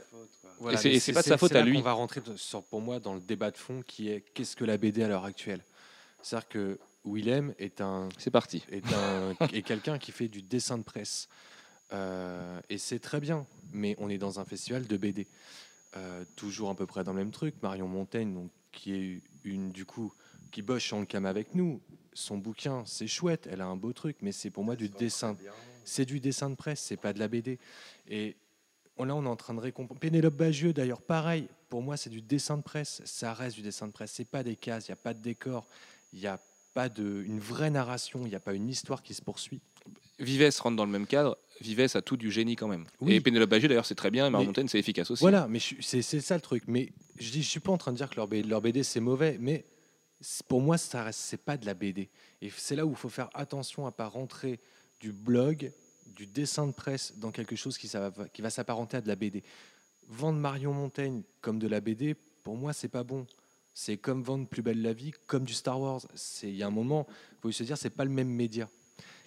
Voilà, 0.58 0.78
Et 0.86 1.00
pas 1.12 1.20
de 1.20 1.26
sa 1.26 1.36
faute 1.36 1.54
à 1.54 1.60
lui. 1.62 1.76
qu'on 1.76 1.82
va 1.82 1.92
rentrer 1.92 2.22
sur, 2.36 2.62
pour 2.62 2.80
moi 2.80 2.98
dans 2.98 3.12
le 3.14 3.20
débat 3.20 3.50
de 3.50 3.58
fond 3.58 3.82
qui 3.86 4.08
est 4.08 4.22
qu'est-ce 4.32 4.56
que 4.56 4.64
la 4.64 4.78
BD 4.78 5.02
à 5.02 5.08
l'heure 5.08 5.24
actuelle 5.26 5.60
C'est-à-dire 6.22 6.48
que 6.48 6.78
Willem 7.04 7.52
est 7.58 7.82
un 7.82 8.08
c'est 8.16 8.30
parti. 8.30 8.64
est, 8.70 8.84
un, 8.94 9.34
est 9.52 9.60
quelqu'un 9.62 9.98
qui 9.98 10.12
fait 10.12 10.28
du 10.28 10.40
dessin 10.40 10.78
de 10.78 10.82
presse. 10.84 11.28
Euh, 11.92 12.58
et 12.70 12.78
c'est 12.78 13.00
très 13.00 13.20
bien, 13.20 13.46
mais 13.72 13.94
on 13.98 14.08
est 14.08 14.16
dans 14.16 14.40
un 14.40 14.44
festival 14.46 14.86
de 14.86 14.96
BD. 14.96 15.26
Euh, 15.96 16.24
toujours 16.34 16.70
à 16.70 16.74
peu 16.74 16.86
près 16.86 17.04
dans 17.04 17.12
le 17.12 17.18
même 17.18 17.30
truc. 17.30 17.54
Marion 17.62 17.86
Montaigne, 17.86 18.32
donc, 18.32 18.50
qui 18.74 18.92
est 18.92 19.20
une, 19.44 19.70
du 19.72 19.84
coup, 19.84 20.12
qui 20.50 20.62
bosse 20.62 20.82
chez 20.82 20.96
Ankama 20.96 21.28
avec 21.28 21.54
nous, 21.54 21.80
son 22.12 22.38
bouquin, 22.38 22.84
c'est 22.86 23.06
chouette, 23.06 23.48
elle 23.50 23.60
a 23.60 23.66
un 23.66 23.76
beau 23.76 23.92
truc, 23.92 24.18
mais 24.22 24.32
c'est 24.32 24.50
pour 24.50 24.64
moi 24.64 24.76
du 24.76 24.88
dessin. 24.88 25.36
C'est 25.84 26.04
du 26.04 26.20
dessin 26.20 26.48
de 26.48 26.54
presse, 26.54 26.80
c'est 26.80 26.96
pas 26.96 27.12
de 27.12 27.18
la 27.18 27.28
BD. 27.28 27.58
Et 28.08 28.36
là, 28.98 29.14
on 29.14 29.24
est 29.24 29.28
en 29.28 29.36
train 29.36 29.52
de 29.54 29.60
récompenser. 29.60 30.00
Pénélope 30.00 30.34
Bagieux, 30.34 30.72
d'ailleurs, 30.72 31.02
pareil. 31.02 31.48
Pour 31.68 31.82
moi, 31.82 31.96
c'est 31.96 32.10
du 32.10 32.22
dessin 32.22 32.56
de 32.56 32.62
presse. 32.62 33.02
Ça 33.04 33.34
reste 33.34 33.56
du 33.56 33.62
dessin 33.62 33.86
de 33.86 33.92
presse. 33.92 34.12
C'est 34.12 34.24
pas 34.24 34.42
des 34.42 34.56
cases, 34.56 34.88
il 34.88 34.92
n'y 34.92 34.94
a 34.94 35.02
pas 35.02 35.12
de 35.12 35.20
décor, 35.20 35.66
il 36.12 36.20
n'y 36.20 36.26
a 36.26 36.40
pas 36.72 36.88
de, 36.88 37.22
une 37.26 37.40
vraie 37.40 37.70
narration, 37.70 38.20
il 38.24 38.30
n'y 38.30 38.34
a 38.34 38.40
pas 38.40 38.54
une 38.54 38.68
histoire 38.68 39.02
qui 39.02 39.14
se 39.14 39.22
poursuit. 39.22 39.60
Vives 40.18 40.50
rentre 40.60 40.76
dans 40.76 40.84
le 40.84 40.92
même 40.92 41.06
cadre. 41.06 41.36
Vives 41.60 41.96
a 41.96 42.02
tout 42.02 42.16
du 42.16 42.30
génie 42.30 42.56
quand 42.56 42.68
même. 42.68 42.86
Oui. 43.00 43.14
Et 43.14 43.20
Pénélope 43.20 43.50
Bagieux 43.50 43.68
d'ailleurs 43.68 43.86
c'est 43.86 43.94
très 43.94 44.10
bien. 44.10 44.26
Et 44.26 44.30
Montaigne 44.30 44.68
c'est 44.68 44.78
efficace 44.78 45.10
aussi. 45.10 45.22
Voilà, 45.22 45.46
mais 45.48 45.58
c'est 45.80 46.02
ça 46.02 46.34
le 46.34 46.40
truc. 46.40 46.64
Mais 46.66 46.92
je 47.18 47.30
dis, 47.30 47.42
je 47.42 47.48
suis 47.48 47.60
pas 47.60 47.72
en 47.72 47.78
train 47.78 47.92
de 47.92 47.96
dire 47.96 48.10
que 48.10 48.16
leur 48.16 48.28
BD, 48.28 48.48
leur 48.48 48.60
BD 48.60 48.82
c'est 48.82 49.00
mauvais, 49.00 49.36
mais 49.40 49.64
pour 50.48 50.60
moi, 50.60 50.78
ça 50.78 51.12
c'est 51.12 51.42
pas 51.42 51.56
de 51.56 51.66
la 51.66 51.74
BD. 51.74 52.08
Et 52.42 52.50
c'est 52.56 52.76
là 52.76 52.86
où 52.86 52.90
il 52.90 52.96
faut 52.96 53.08
faire 53.08 53.30
attention 53.34 53.86
à 53.86 53.92
pas 53.92 54.06
rentrer 54.06 54.60
du 55.00 55.12
blog, 55.12 55.72
du 56.06 56.26
dessin 56.26 56.66
de 56.66 56.72
presse 56.72 57.14
dans 57.16 57.30
quelque 57.30 57.56
chose 57.56 57.78
qui, 57.78 57.88
ça 57.88 58.10
va, 58.10 58.28
qui 58.28 58.42
va 58.42 58.50
s'apparenter 58.50 58.98
à 58.98 59.00
de 59.00 59.08
la 59.08 59.16
BD. 59.16 59.42
Vendre 60.08 60.38
Marion 60.38 60.72
Montaigne 60.72 61.22
comme 61.40 61.58
de 61.58 61.66
la 61.66 61.80
BD, 61.80 62.14
pour 62.42 62.56
moi, 62.56 62.72
c'est 62.72 62.88
pas 62.88 63.04
bon. 63.04 63.26
C'est 63.74 63.96
comme 63.96 64.22
vendre 64.22 64.46
Plus 64.46 64.62
belle 64.62 64.82
la 64.82 64.92
vie, 64.92 65.12
comme 65.26 65.44
du 65.44 65.54
Star 65.54 65.80
Wars. 65.80 66.00
Il 66.42 66.54
y 66.54 66.62
a 66.62 66.66
un 66.66 66.70
moment, 66.70 67.06
faut 67.42 67.50
se 67.50 67.64
dire, 67.64 67.76
c'est 67.76 67.90
pas 67.90 68.04
le 68.04 68.10
même 68.10 68.28
média. 68.28 68.68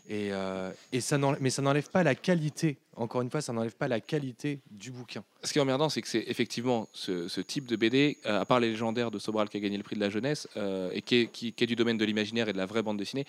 Et, 0.09 0.29
euh, 0.31 0.71
et 0.93 1.01
ça 1.01 1.17
mais 1.41 1.49
ça 1.49 1.61
n'enlève 1.61 1.89
pas 1.89 2.01
la 2.03 2.15
qualité. 2.15 2.77
Encore 2.95 3.21
une 3.21 3.29
fois, 3.29 3.41
ça 3.41 3.51
n'enlève 3.51 3.75
pas 3.75 3.87
la 3.89 3.99
qualité 3.99 4.59
du 4.71 4.89
bouquin. 4.91 5.23
Ce 5.43 5.51
qui 5.51 5.59
est 5.59 5.61
emmerdant, 5.61 5.89
c'est 5.89 6.01
que 6.01 6.07
c'est 6.07 6.23
effectivement 6.27 6.87
ce, 6.93 7.27
ce 7.27 7.41
type 7.41 7.65
de 7.67 7.75
BD, 7.75 8.17
euh, 8.25 8.39
à 8.39 8.45
part 8.45 8.59
les 8.61 8.69
légendaires 8.69 9.11
de 9.11 9.19
Sobral 9.19 9.49
qui 9.49 9.57
a 9.57 9.59
gagné 9.59 9.75
le 9.77 9.83
prix 9.83 9.95
de 9.97 10.01
la 10.01 10.09
jeunesse, 10.09 10.47
euh, 10.55 10.89
et 10.93 11.01
qui 11.01 11.15
est, 11.15 11.27
qui- 11.27 11.51
qui 11.51 11.63
est 11.63 11.67
du 11.67 11.75
domaine 11.75 11.97
de 11.97 12.05
l'imaginaire 12.05 12.47
et 12.47 12.53
de 12.53 12.57
la 12.57 12.65
vraie 12.65 12.81
bande 12.83 12.97
dessinée, 12.97 13.25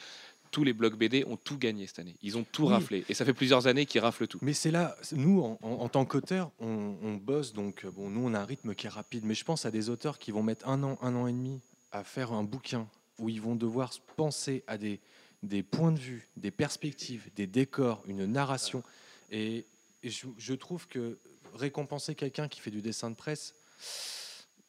tous 0.50 0.62
les 0.64 0.72
blogs 0.72 0.94
BD 0.96 1.24
ont 1.26 1.36
tout 1.36 1.58
gagné 1.58 1.86
cette 1.86 1.98
année. 1.98 2.14
Ils 2.22 2.38
ont 2.38 2.44
tout 2.50 2.66
Oui. 2.66 2.72
raflé. 2.72 3.04
Et 3.08 3.14
ça 3.14 3.24
fait 3.26 3.34
plusieurs 3.34 3.66
années 3.66 3.84
qu'ils 3.84 4.00
raflent 4.00 4.26
tout. 4.28 4.38
Mais 4.40 4.54
c'est 4.54 4.70
là, 4.70 4.96
nous, 5.12 5.40
en, 5.42 5.58
en- 5.62 5.72
en 5.82 5.88
tant 5.88 6.04
qu'auteurs, 6.06 6.50
on, 6.60 6.94
on 7.02 7.14
bosse, 7.16 7.52
donc 7.52 7.84
bon, 7.86 8.08
nous, 8.08 8.24
on 8.26 8.32
a 8.34 8.40
un 8.40 8.44
rythme 8.46 8.74
qui 8.74 8.86
est 8.86 8.90
rapide, 8.90 9.24
mais 9.26 9.34
je 9.34 9.44
pense 9.44 9.66
à 9.66 9.70
des 9.70 9.90
auteurs 9.90 10.18
qui 10.18 10.30
vont 10.30 10.42
mettre 10.44 10.66
un 10.68 10.82
an, 10.84 10.96
un 11.02 11.14
an 11.16 11.26
et 11.26 11.32
demi 11.32 11.60
à 11.92 12.02
faire 12.04 12.32
un 12.32 12.44
bouquin 12.44 12.86
où 13.18 13.28
ils 13.28 13.42
vont 13.42 13.56
devoir 13.56 13.92
penser 14.16 14.62
à 14.68 14.78
des, 14.78 15.00
des 15.42 15.62
points 15.62 15.92
de 15.92 15.98
vue, 15.98 16.28
des 16.36 16.50
perspectives, 16.50 17.28
des 17.36 17.46
décors, 17.46 18.02
une 18.06 18.26
narration. 18.26 18.82
Et, 19.30 19.66
je, 20.04 20.54
trouve 20.54 20.86
que 20.86 21.18
récompenser 21.54 22.14
quelqu'un 22.14 22.46
qui 22.46 22.60
fait 22.60 22.70
du 22.70 22.80
dessin 22.80 23.10
de 23.10 23.16
presse, 23.16 23.54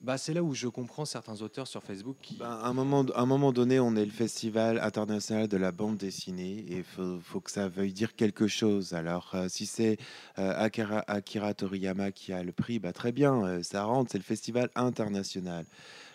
bah, 0.02 0.18
c'est 0.18 0.34
là 0.34 0.42
où 0.42 0.56
je 0.56 0.68
comprends 0.68 1.06
certains 1.06 1.42
auteurs 1.42 1.68
sur 1.68 1.84
Facebook. 1.84 2.18
Ben, 2.40 2.46
à, 2.46 2.68
un 2.68 2.74
moment, 2.74 3.06
un 3.16 3.26
moment 3.26 3.52
donné, 3.52 3.80
on 3.80 3.96
est 3.96 4.06
le 4.06 4.12
festival 4.12 4.80
international 4.80 5.48
de 5.48 5.58
la 5.58 5.72
bande 5.72 5.98
dessinée 5.98 6.66
et 6.70 6.78
il 6.78 6.84
faut, 6.84 7.20
faut 7.20 7.42
que 7.42 7.52
ça 7.52 7.68
veuille 7.68 7.94
dire 7.94 8.16
quelque 8.16 8.48
chose. 8.48 8.94
Alors, 8.94 9.32
euh, 9.36 9.50
si 9.50 9.66
c'est 9.66 9.98
euh, 10.40 10.54
Akira, 10.56 11.04
Akira 11.08 11.54
Toriyama 11.54 12.12
qui 12.12 12.34
a 12.34 12.44
le 12.44 12.52
prix, 12.52 12.80
bah, 12.80 12.94
très 12.94 13.12
bien, 13.12 13.44
euh, 13.44 13.64
ça 13.64 13.84
rentre, 13.84 14.12
c'est 14.12 14.18
le 14.18 14.24
festival 14.24 14.70
international. 14.76 15.66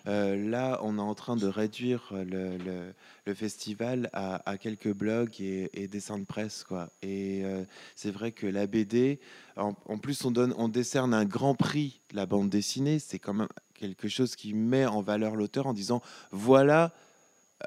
Euh, 0.06 0.36
là, 0.50 0.78
on 0.82 0.98
est 0.98 1.02
en 1.02 1.14
train 1.14 1.36
de 1.36 1.46
réduire 1.46 2.12
le, 2.12 2.56
le- 2.58 3.34
festival 3.34 4.10
à, 4.12 4.48
à 4.48 4.58
quelques 4.58 4.92
blogs 4.92 5.40
et, 5.40 5.70
et 5.72 5.88
dessins 5.88 6.18
de 6.18 6.24
presse. 6.24 6.62
Quoi. 6.62 6.90
Et 7.02 7.42
euh, 7.44 7.64
c'est 7.96 8.10
vrai 8.10 8.32
que 8.32 8.46
la 8.46 8.66
BD, 8.66 9.18
en, 9.56 9.74
en 9.86 9.98
plus, 9.98 10.24
on, 10.24 10.30
donne, 10.30 10.54
on 10.58 10.68
décerne 10.68 11.14
un 11.14 11.24
grand 11.24 11.54
prix 11.54 12.00
de 12.10 12.16
la 12.16 12.26
bande 12.26 12.50
dessinée. 12.50 12.98
C'est 12.98 13.18
quand 13.18 13.34
même 13.34 13.48
quelque 13.74 14.08
chose 14.08 14.36
qui 14.36 14.52
met 14.54 14.86
en 14.86 15.00
valeur 15.00 15.36
l'auteur 15.36 15.66
en 15.66 15.72
disant 15.72 16.02
voilà 16.30 16.92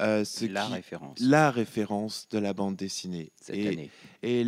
euh, 0.01 0.23
ce 0.25 0.45
la 0.45 0.65
qui- 0.65 0.73
référence 0.73 1.19
la 1.19 1.49
référence 1.51 2.27
de 2.29 2.37
la 2.39 2.53
bande 2.53 2.75
dessinée. 2.75 3.31
cette 3.41 3.55
et, 3.55 3.67
année. 3.67 3.89
et, 4.21 4.43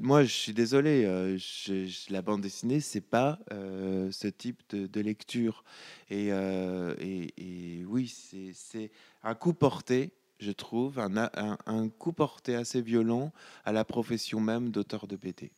moi, 0.00 0.22
je 0.24 0.32
suis 0.32 0.52
désolé, 0.54 1.04
euh, 1.04 1.36
je- 1.38 1.86
je- 1.86 2.12
la 2.12 2.22
bande 2.22 2.40
dessinée, 2.42 2.80
c'est 2.80 3.00
pas 3.00 3.38
euh, 3.52 4.10
ce 4.12 4.28
type 4.28 4.62
de, 4.70 4.86
de 4.86 5.00
lecture. 5.00 5.64
Et, 6.10 6.32
euh, 6.32 6.94
et- 7.00 7.32
et 7.80 7.84
oui, 7.84 8.08
c'est- 8.08 8.52
un 9.22 9.34
coup 9.34 9.54
porté, 9.54 10.12
je 10.38 10.52
trouve, 10.52 10.98
un- 11.34 11.58
un 11.66 11.88
coup 11.88 12.12
porté 12.12 12.54
assez 12.54 12.82
violent 12.82 13.32
à 13.64 13.72
la 13.72 13.84
profession 13.84 14.40
même 14.40 14.70
d'auteur 14.70 15.06
de 15.06 15.16
BD. 15.16 15.50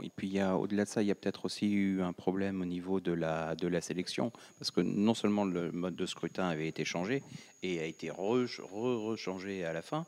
Et 0.00 0.10
puis 0.14 0.42
au-delà 0.42 0.84
de 0.84 0.88
ça, 0.88 1.02
il 1.02 1.08
y 1.08 1.10
a 1.10 1.14
peut-être 1.14 1.44
aussi 1.44 1.70
eu 1.70 2.00
un 2.00 2.14
problème 2.14 2.62
au 2.62 2.64
niveau 2.64 3.00
de 3.00 3.12
la, 3.12 3.54
de 3.56 3.68
la 3.68 3.80
sélection, 3.80 4.32
parce 4.58 4.70
que 4.70 4.80
non 4.80 5.12
seulement 5.12 5.44
le 5.44 5.70
mode 5.72 5.96
de 5.96 6.06
scrutin 6.06 6.48
avait 6.48 6.68
été 6.68 6.84
changé 6.84 7.22
et 7.62 7.80
a 7.80 7.84
été 7.84 8.08
re- 8.08 8.46
re- 8.46 9.06
rechangé 9.08 9.64
à 9.64 9.72
la 9.72 9.82
fin, 9.82 10.06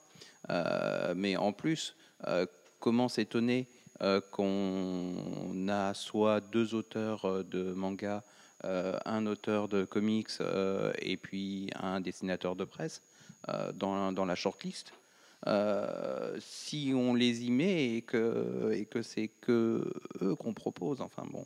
euh, 0.50 1.12
mais 1.16 1.36
en 1.36 1.52
plus, 1.52 1.96
euh, 2.26 2.46
comment 2.80 3.08
s'étonner 3.08 3.66
euh, 4.00 4.20
qu'on 4.30 5.68
a 5.68 5.92
soit 5.92 6.40
deux 6.40 6.74
auteurs 6.74 7.44
de 7.44 7.72
manga, 7.74 8.22
un 9.04 9.26
auteur 9.26 9.68
de 9.68 9.84
comics 9.84 10.30
et 10.98 11.18
puis 11.18 11.68
un 11.78 12.00
dessinateur 12.00 12.56
de 12.56 12.64
presse 12.64 13.02
dans, 13.74 14.10
dans 14.10 14.24
la 14.24 14.34
shortlist 14.34 14.94
si 16.38 16.92
on 16.94 17.14
les 17.14 17.44
y 17.44 17.50
met 17.50 17.96
et 17.96 18.02
que, 18.02 18.72
et 18.72 18.86
que 18.86 19.02
c'est 19.02 19.28
que 19.28 19.92
eux 20.22 20.34
qu'on 20.36 20.54
propose, 20.54 21.00
enfin 21.00 21.24
bon. 21.30 21.44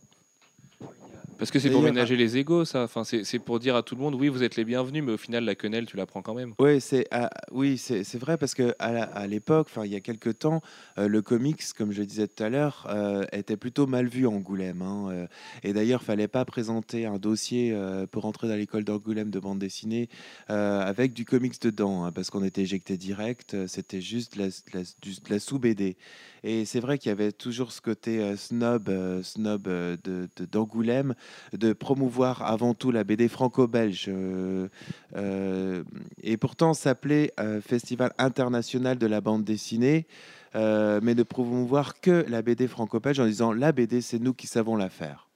Parce 1.39 1.53
que 1.53 1.61
c'est 1.61 1.71
pour 1.71 1.83
ménager 1.83 2.17
les 2.17 2.37
égaux, 2.37 2.65
ça. 2.65 2.83
Enfin, 2.83 3.05
c'est 3.05 3.39
pour 3.39 3.61
dire 3.61 3.77
à 3.77 3.83
tout 3.85 3.95
le 3.95 4.01
monde, 4.01 4.17
oui, 4.17 4.29
vous 4.29 4.43
êtes 4.43 4.57
les 4.57 4.65
bienvenus, 4.65 5.05
mais 5.05 5.13
au 5.13 5.17
final, 5.17 5.45
la 5.45 5.55
quenelle, 5.55 5.87
tu 5.87 5.97
la 5.97 6.05
prends 6.05 6.21
quand 6.21 6.35
même. 6.35 6.55
Ouais, 6.59 6.81
c'est 6.81 7.07
ah, 7.13 7.31
oui, 7.53 7.79
c'est 7.79 8.19
vrai 8.19 8.37
parce 8.37 8.55
que 8.55 8.75
à 8.81 9.27
l'époque, 9.27 9.69
enfin 9.71 9.85
il 9.85 9.93
y 9.93 9.97
a 9.97 10.01
quelques 10.01 10.41
temps, 10.41 10.61
euh, 10.99 11.07
le 11.07 11.23
comics, 11.23 11.63
comme 11.77 11.93
je 11.93 12.03
disais 12.03 12.27
tout 12.27 12.43
à 12.43 12.49
l'heure, 12.49 12.87
euh, 12.91 13.25
était 13.33 13.57
plutôt 13.57 13.87
mal 13.87 14.09
vu 14.09 14.27
à 14.27 14.31
Angoulême. 14.31 14.83
hein, 14.83 15.09
euh, 15.11 15.27
et 15.63 15.73
d'ailleurs, 15.73 16.03
fallait 16.03 16.29
pas 16.29 16.45
présenter 16.45 17.07
un 17.07 17.19
dossier 17.19 17.73
euh, 17.73 18.07
pour 18.07 18.25
entrer 18.25 18.49
dans 18.49 18.57
l'école 18.57 18.83
d'Angoulême 18.85 19.31
de 19.31 19.39
bande 19.39 19.59
dessinée 19.61 20.09
avec 20.49 21.13
du 21.13 21.25
comics 21.25 21.61
dedans, 21.63 22.05
hein, 22.05 22.13
parce 22.13 22.31
qu'on 22.31 22.43
était 22.43 22.63
éjecté 22.63 22.97
direct. 22.97 23.57
C'était 23.69 24.01
juste 24.01 24.37
de 24.37 24.43
la, 24.43 24.49
la- 24.75 24.87
du- 25.03 25.15
de 25.15 25.31
la 25.31 25.39
sous 25.39 25.59
BD. 25.59 25.97
Et 26.45 26.65
c'est 26.65 26.81
vrai 26.81 26.99
qu'il 26.99 27.11
y 27.11 27.13
avait 27.13 27.33
toujours 27.33 27.73
ce 27.73 27.81
côté 27.81 28.37
snob, 28.37 28.91
snob 29.23 29.69
euh, 29.69 29.97
de- 30.05 30.29
de- 30.37 30.45
d'Angoulême, 30.45 31.15
de, 31.53 31.73
promouvoir 31.73 32.43
avant 32.43 32.75
tout 32.75 32.91
la 32.91 33.05
BD 33.05 33.29
franco-belge. 33.29 34.07
euh, 34.09 34.69
euh, 35.17 35.85
et 36.23 36.37
pourtant 36.37 36.75
s'appelait 36.75 37.33
euh, 37.41 37.61
Festival 37.61 38.13
international 38.19 38.99
de 38.99 39.07
la 39.07 39.21
bande 39.21 39.45
dessinée, 39.45 40.07
mais 40.55 41.15
de 41.15 41.23
promouvoir 41.23 42.01
que 42.01 42.25
la 42.29 42.43
BD 42.43 42.67
franco-belge 42.67 43.21
en 43.21 43.27
disant 43.27 43.53
la 43.53 43.73
BD, 43.73 44.01
c'est 44.01 44.19
nous 44.19 44.35
qui 44.35 44.47
savons 44.47 44.77
la 44.77 44.89
faire. 44.89 45.29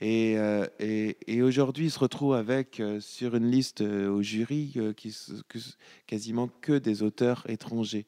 Et, 0.00 0.38
aujourd'hui, 1.42 1.86
il 1.86 1.90
se 1.90 1.98
retrouve 1.98 2.34
avec 2.34 2.82
sur 3.00 3.34
une 3.34 3.50
liste 3.50 3.82
au 3.82 4.22
jury 4.22 4.74
quasiment 6.06 6.48
que 6.60 6.78
des 6.78 7.02
auteurs 7.02 7.44
étrangers. 7.48 8.06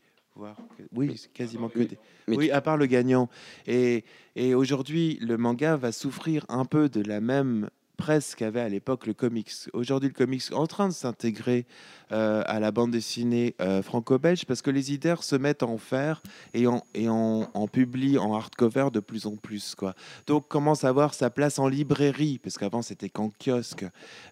Oui, 0.93 1.13
c'est 1.17 1.33
quasiment 1.33 1.69
que 1.69 1.81
des. 1.81 1.99
Oui, 2.29 2.51
à 2.51 2.61
part 2.61 2.77
le 2.77 2.87
gagnant. 2.87 3.29
Et, 3.67 4.05
et 4.37 4.55
aujourd'hui, 4.55 5.19
le 5.21 5.37
manga 5.37 5.77
va 5.77 5.93
souffrir 5.93 6.45
un 6.49 6.65
peu 6.65 6.89
de 6.89 7.03
la 7.03 7.21
même 7.21 7.71
presse 7.97 8.37
qu'avait 8.37 8.61
à 8.61 8.69
l'époque 8.69 9.09
le 9.09 9.13
comics. 9.13 9.51
Aujourd'hui, 9.73 10.09
le 10.09 10.15
comics 10.15 10.45
est 10.53 10.55
en 10.55 10.69
train 10.69 10.87
de 10.87 10.93
s'intégrer 10.93 11.67
euh, 12.13 12.45
à 12.47 12.61
la 12.61 12.71
bande 12.71 12.93
dessinée 12.93 13.57
euh, 13.61 13.83
franco-belge 13.83 14.45
parce 14.45 14.63
que 14.63 14.71
les 14.71 14.93
idées 14.93 15.17
se 15.21 15.35
mettent 15.35 15.65
à 15.65 15.67
en 15.67 15.79
faire 15.79 16.23
et 16.55 16.69
en, 16.69 16.85
et 16.95 17.09
en, 17.09 17.51
en 17.53 17.67
publient 17.67 18.17
en 18.17 18.35
hardcover 18.35 18.91
de 18.93 19.01
plus 19.01 19.27
en 19.27 19.35
plus. 19.35 19.75
Quoi. 19.75 19.95
Donc, 20.29 20.47
commence 20.47 20.85
à 20.85 20.91
avoir 20.91 21.13
sa 21.13 21.29
place 21.29 21.59
en 21.59 21.67
librairie? 21.67 22.39
Parce 22.39 22.57
qu'avant, 22.57 22.83
c'était 22.83 23.09
qu'en 23.09 23.33
kiosque. 23.45 23.85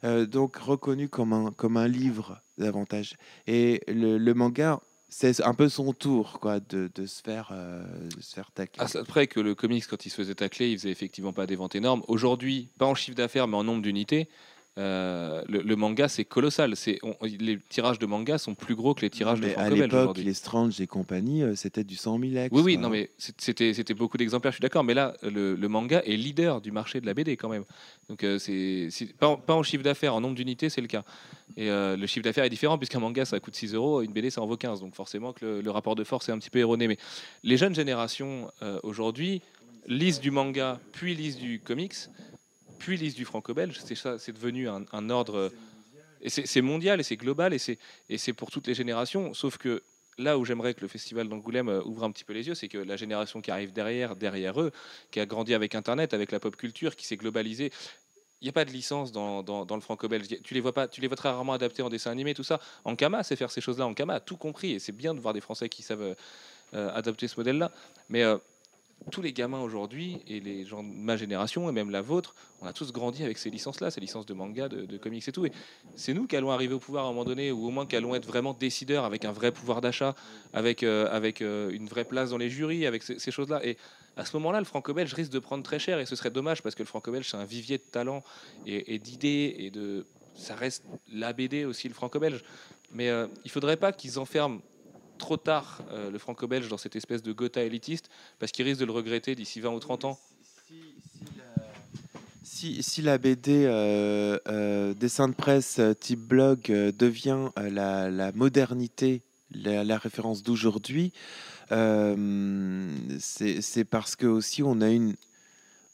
Euh, 0.04 0.26
donc, 0.26 0.54
reconnu 0.58 1.08
comme 1.08 1.32
un, 1.32 1.50
comme 1.50 1.76
un 1.76 1.88
livre 1.88 2.40
davantage. 2.58 3.16
Et 3.48 3.82
le, 3.88 4.16
le 4.16 4.34
manga, 4.34 4.80
c'est 5.08 5.42
un 5.42 5.54
peu 5.54 5.68
son 5.68 5.92
tour 5.92 6.40
quoi, 6.40 6.60
de, 6.60 6.90
de 6.94 7.06
se 7.06 7.22
faire, 7.22 7.50
euh, 7.52 7.84
se 8.20 8.34
faire 8.34 8.50
tacler. 8.50 8.82
À 8.82 8.88
ça 8.88 9.04
près 9.04 9.26
que 9.26 9.40
le 9.40 9.54
comics, 9.54 9.86
quand 9.86 10.04
il 10.04 10.10
se 10.10 10.16
faisait 10.16 10.34
tacler, 10.34 10.70
il 10.70 10.78
faisait 10.78 10.90
effectivement 10.90 11.32
pas 11.32 11.46
des 11.46 11.56
ventes 11.56 11.74
énormes. 11.74 12.02
Aujourd'hui, 12.08 12.68
pas 12.78 12.86
en 12.86 12.94
chiffre 12.94 13.16
d'affaires, 13.16 13.46
mais 13.46 13.56
en 13.56 13.64
nombre 13.64 13.82
d'unités, 13.82 14.28
euh, 14.78 15.42
le, 15.48 15.62
le 15.62 15.76
manga, 15.76 16.06
c'est 16.08 16.24
colossal. 16.26 16.76
C'est, 16.76 16.98
les 17.40 17.58
tirages 17.58 17.98
de 17.98 18.04
manga 18.06 18.36
sont 18.36 18.54
plus 18.54 18.74
gros 18.74 18.92
que 18.94 19.00
les 19.00 19.10
tirages 19.10 19.40
de 19.40 19.46
Mais 19.46 19.54
à 19.54 19.70
l'époque, 19.70 20.18
les 20.18 20.34
Strange 20.34 20.80
et 20.80 20.86
compagnie, 20.86 21.42
euh, 21.42 21.54
c'était 21.54 21.82
du 21.84 21.96
100 21.96 22.18
000 22.20 22.36
ex. 22.36 22.48
Oui, 22.54 22.62
oui, 22.62 22.76
non, 22.76 22.90
mais 22.90 23.08
c'est- 23.16 23.34
c'était, 23.40 23.72
c'était 23.72 23.94
beaucoup 23.94 24.18
d'exemplaires, 24.18 24.52
je 24.52 24.56
suis 24.56 24.62
d'accord. 24.62 24.84
Mais 24.84 24.92
là, 24.94 25.14
le, 25.22 25.54
le 25.54 25.68
manga 25.68 26.02
est 26.04 26.16
leader 26.16 26.60
du 26.60 26.72
marché 26.72 27.00
de 27.00 27.06
la 27.06 27.14
BD 27.14 27.36
quand 27.38 27.48
même. 27.48 27.64
Donc, 28.10 28.22
euh, 28.22 28.38
c'est, 28.38 28.90
pas, 29.18 29.28
en, 29.28 29.36
pas 29.36 29.54
en 29.54 29.62
chiffre 29.62 29.82
d'affaires, 29.82 30.14
en 30.14 30.20
nombre 30.20 30.34
d'unités, 30.34 30.68
c'est 30.68 30.82
le 30.82 30.88
cas. 30.88 31.04
Et 31.56 31.70
euh, 31.70 31.96
le 31.96 32.06
chiffre 32.06 32.24
d'affaires 32.24 32.44
est 32.44 32.50
différent, 32.50 32.76
puisqu'un 32.76 33.00
manga, 33.00 33.24
ça 33.24 33.40
coûte 33.40 33.54
6 33.54 33.72
euros, 33.74 34.02
une 34.02 34.12
BD, 34.12 34.28
ça 34.30 34.42
en 34.42 34.46
vaut 34.46 34.56
15. 34.58 34.80
Donc, 34.80 34.94
forcément, 34.94 35.32
que 35.32 35.44
le, 35.44 35.60
le 35.62 35.70
rapport 35.70 35.94
de 35.94 36.04
force 36.04 36.28
est 36.28 36.32
un 36.32 36.38
petit 36.38 36.50
peu 36.50 36.58
erroné. 36.58 36.86
Mais 36.86 36.98
les 37.44 37.56
jeunes 37.56 37.74
générations, 37.74 38.50
aujourd'hui, 38.82 39.40
lisent 39.88 40.20
du 40.20 40.30
manga, 40.30 40.80
puis 40.92 41.14
lisent 41.14 41.38
du 41.38 41.60
comics, 41.60 41.94
puis 42.78 42.96
lisent 42.96 43.14
du 43.14 43.24
franco-belge. 43.24 43.78
C'est, 43.84 43.94
ça, 43.94 44.18
c'est 44.18 44.32
devenu 44.32 44.68
un, 44.68 45.10
ordre. 45.10 45.50
C'est, 46.26 46.46
c'est 46.46 46.62
mondial, 46.62 47.00
et 47.00 47.02
c'est 47.02 47.16
global, 47.16 47.52
et 47.52 47.58
c'est, 47.58 47.78
c'est 48.16 48.32
pour 48.32 48.50
toutes 48.50 48.66
les 48.66 48.74
générations. 48.74 49.34
Sauf 49.34 49.58
que 49.58 49.82
là 50.18 50.38
où 50.38 50.44
j'aimerais 50.44 50.74
que 50.74 50.80
le 50.80 50.88
festival 50.88 51.28
d'Angoulême 51.28 51.68
euh, 51.68 51.82
ouvre 51.82 52.04
un 52.04 52.10
petit 52.10 52.24
peu 52.24 52.32
les 52.32 52.46
yeux, 52.46 52.54
c'est 52.54 52.68
que 52.68 52.78
la 52.78 52.96
génération 52.96 53.40
qui 53.40 53.50
arrive 53.50 53.72
derrière, 53.72 54.16
derrière 54.16 54.60
eux, 54.60 54.72
qui 55.10 55.20
a 55.20 55.26
grandi 55.26 55.54
avec 55.54 55.74
Internet, 55.74 56.14
avec 56.14 56.32
la 56.32 56.40
pop 56.40 56.56
culture, 56.56 56.96
qui 56.96 57.06
s'est 57.06 57.16
globalisée. 57.16 57.72
Il 58.42 58.44
n'y 58.44 58.50
a 58.50 58.52
pas 58.52 58.64
de 58.64 58.70
licence 58.70 59.12
dans, 59.12 59.42
dans, 59.42 59.74
le 59.74 59.80
franco-belge. 59.80 60.26
Tu 60.44 60.54
les 60.54 60.60
vois 60.60 60.74
pas, 60.74 60.88
tu 60.88 61.00
les 61.00 61.08
vois 61.08 61.16
très 61.16 61.30
rarement 61.30 61.54
adaptés 61.54 61.82
en 61.82 61.88
dessin 61.88 62.10
animé, 62.10 62.34
tout 62.34 62.44
ça. 62.44 62.60
Ankama 62.84 63.22
sait 63.22 63.36
faire 63.36 63.50
ces 63.50 63.62
choses-là. 63.62 63.86
Ankama 63.86 64.14
a 64.14 64.20
tout 64.20 64.36
compris, 64.36 64.72
et 64.72 64.78
c'est 64.78 64.92
bien 64.92 65.14
de 65.14 65.20
voir 65.20 65.32
des 65.32 65.40
Français 65.40 65.68
qui 65.68 65.82
savent 65.82 66.14
euh, 66.74 66.90
adapter 66.94 67.28
ce 67.28 67.38
modèle-là. 67.38 67.72
Mais 68.08 68.24
euh, 68.24 68.36
tous 69.10 69.22
les 69.22 69.32
gamins 69.32 69.60
aujourd'hui, 69.60 70.20
et 70.26 70.40
les 70.40 70.64
gens 70.64 70.82
de 70.82 70.88
ma 70.88 71.16
génération, 71.16 71.68
et 71.68 71.72
même 71.72 71.90
la 71.90 72.00
vôtre, 72.00 72.34
on 72.60 72.66
a 72.66 72.72
tous 72.72 72.92
grandi 72.92 73.22
avec 73.22 73.38
ces 73.38 73.50
licences-là, 73.50 73.90
ces 73.90 74.00
licences 74.00 74.26
de 74.26 74.34
manga, 74.34 74.68
de, 74.68 74.96
comics 74.96 75.26
et 75.26 75.32
tout. 75.32 75.46
Et 75.46 75.52
c'est 75.94 76.12
nous 76.12 76.26
qui 76.26 76.36
allons 76.36 76.50
arriver 76.50 76.74
au 76.74 76.78
pouvoir 76.78 77.04
à 77.04 77.08
un 77.08 77.12
moment 77.12 77.24
donné, 77.24 77.52
ou 77.52 77.66
au 77.66 77.70
moins 77.70 77.86
qui 77.86 77.94
allons 77.94 78.14
être 78.14 78.26
vraiment 78.26 78.52
décideurs 78.52 79.04
avec 79.04 79.24
un 79.24 79.32
vrai 79.32 79.52
pouvoir 79.52 79.80
d'achat, 79.80 80.14
avec, 80.52 80.82
euh, 80.82 81.08
avec 81.10 81.40
euh, 81.40 81.70
une 81.70 81.86
vraie 81.86 82.04
place 82.04 82.30
dans 82.30 82.38
les 82.38 82.50
jurys, 82.50 82.86
avec 82.86 83.02
ces, 83.02 83.30
choses-là. 83.30 83.64
Et 83.64 83.76
à 84.16 84.24
ce 84.24 84.36
moment-là, 84.38 84.58
le 84.58 84.64
franco-belge 84.64 85.12
risque 85.12 85.32
de 85.32 85.38
prendre 85.38 85.62
très 85.62 85.78
cher, 85.78 86.00
et 86.00 86.06
ce 86.06 86.16
serait 86.16 86.30
dommage 86.30 86.62
parce 86.62 86.74
que 86.74 86.82
le 86.82 86.88
franco-belge, 86.88 87.28
c'est 87.30 87.36
un 87.36 87.44
vivier 87.44 87.78
de 87.78 87.84
talent 87.84 88.24
et, 88.66 88.94
et 88.94 88.98
d'idées, 88.98 89.54
et 89.58 89.70
de. 89.70 90.04
Ça 90.34 90.54
reste 90.54 90.84
la 91.10 91.32
BD 91.32 91.64
aussi, 91.64 91.88
le 91.88 91.94
franco-belge. 91.94 92.42
Mais 92.92 93.08
euh, 93.08 93.26
il 93.44 93.50
faudrait 93.50 93.76
pas 93.76 93.92
qu'ils 93.92 94.18
enferment 94.18 94.60
trop 95.16 95.36
tard 95.36 95.82
euh, 95.90 96.10
le 96.10 96.18
franco-belge 96.18 96.68
dans 96.68 96.78
cette 96.78 96.96
espèce 96.96 97.22
de 97.22 97.32
Gotha 97.32 97.62
élitiste, 97.62 98.08
parce 98.38 98.52
qu'ils 98.52 98.64
risquent 98.64 98.80
de 98.80 98.86
le 98.86 98.92
regretter 98.92 99.34
d'ici 99.34 99.60
20 99.60 99.70
ou 99.70 99.80
30 99.80 100.04
ans. 100.04 100.18
Si, 102.42 103.02
la 103.02 103.18
BD 103.18 103.66
euh, 103.66 104.38
euh, 104.48 104.94
dessin 104.94 105.28
de 105.28 105.34
presse 105.34 105.80
type 106.00 106.20
blog 106.20 106.68
devient 106.68 107.50
la, 107.56 108.32
modernité 108.32 109.22
la, 109.50 109.98
référence 109.98 110.42
d'aujourd'hui, 110.42 111.12
c'est 111.68 111.74
parce 113.90 114.16
que 114.16 114.26
aussi 114.26 114.62
on 114.62 114.80
a 114.80 114.88
une, 114.88 115.16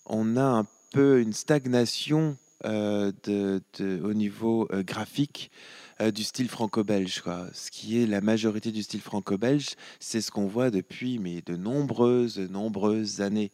on 0.07 0.37
a 0.37 0.45
un 0.45 0.67
peu 0.93 1.21
une 1.21 1.33
stagnation 1.33 2.37
de, 2.65 3.61
au 4.05 4.15
niveau 4.15 4.69
graphique 4.87 5.51
euh, 6.01 6.11
du 6.11 6.25
style 6.25 6.49
franco-belge. 6.49 7.23
Ce 7.53 7.71
qui 7.71 8.03
est 8.03 8.07
la 8.07 8.21
majorité 8.21 8.71
du 8.71 8.83
style 8.83 9.01
franco-belge, 9.01 9.71
c'est 10.01 10.21
ce 10.21 10.31
qu'on 10.31 10.47
voit 10.47 10.71
depuis 10.71 11.19
mais 11.19 11.43
de 11.45 11.57
nombreuses, 11.57 12.39
nombreuses 12.39 13.21
années. 13.21 13.51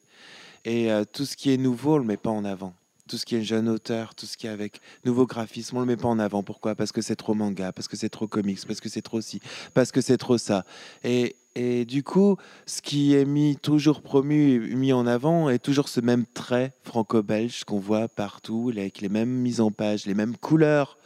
Et 0.64 0.90
euh, 0.90 1.04
tout 1.10 1.24
ce 1.24 1.36
qui 1.36 1.52
est 1.52 1.56
nouveau, 1.56 1.94
on 1.94 1.98
le 1.98 2.04
met 2.04 2.16
pas 2.16 2.30
en 2.30 2.44
avant. 2.44 2.74
Tout 3.08 3.16
ce 3.16 3.24
qui 3.24 3.36
est 3.36 3.42
jeune 3.42 3.68
auteur, 3.70 4.14
tout 4.14 4.26
ce 4.26 4.36
qui 4.36 4.46
est 4.46 4.50
avec 4.50 4.80
nouveau 5.04 5.26
graphisme, 5.26 5.78
on 5.78 5.80
le 5.80 5.86
met 5.86 5.96
pas 5.96 6.08
en 6.08 6.18
avant. 6.18 6.42
Pourquoi? 6.42 6.74
Parce 6.74 6.92
que 6.92 7.00
c'est 7.00 7.16
trop 7.16 7.34
manga, 7.34 7.72
parce 7.72 7.88
que 7.88 7.96
c'est 7.96 8.10
trop 8.10 8.26
comics, 8.26 8.60
parce 8.66 8.80
que 8.80 8.90
c'est 8.90 9.00
trop 9.02 9.22
ci, 9.22 9.40
parce 9.72 9.92
que 9.92 10.02
c'est 10.02 10.18
trop 10.18 10.36
ça. 10.36 10.64
Et, 11.04 11.34
et 11.54 11.86
du 11.86 12.02
coup, 12.02 12.36
ce 12.66 12.82
qui 12.82 13.14
est 13.14 13.24
mis 13.24 13.56
toujours 13.56 14.02
promu 14.02 14.74
mis 14.76 14.92
en 14.92 15.06
avant 15.06 15.48
est 15.48 15.58
toujours 15.58 15.88
ce 15.88 16.00
même 16.00 16.26
trait 16.26 16.74
franco-belge 16.84 17.64
qu'on 17.64 17.78
voit 17.80 18.08
partout, 18.08 18.70
avec 18.76 19.00
les 19.00 19.08
mêmes 19.08 19.30
mises 19.30 19.62
en 19.62 19.70
page, 19.70 20.04
les 20.04 20.14
mêmes 20.14 20.36
couleurs 20.36 20.98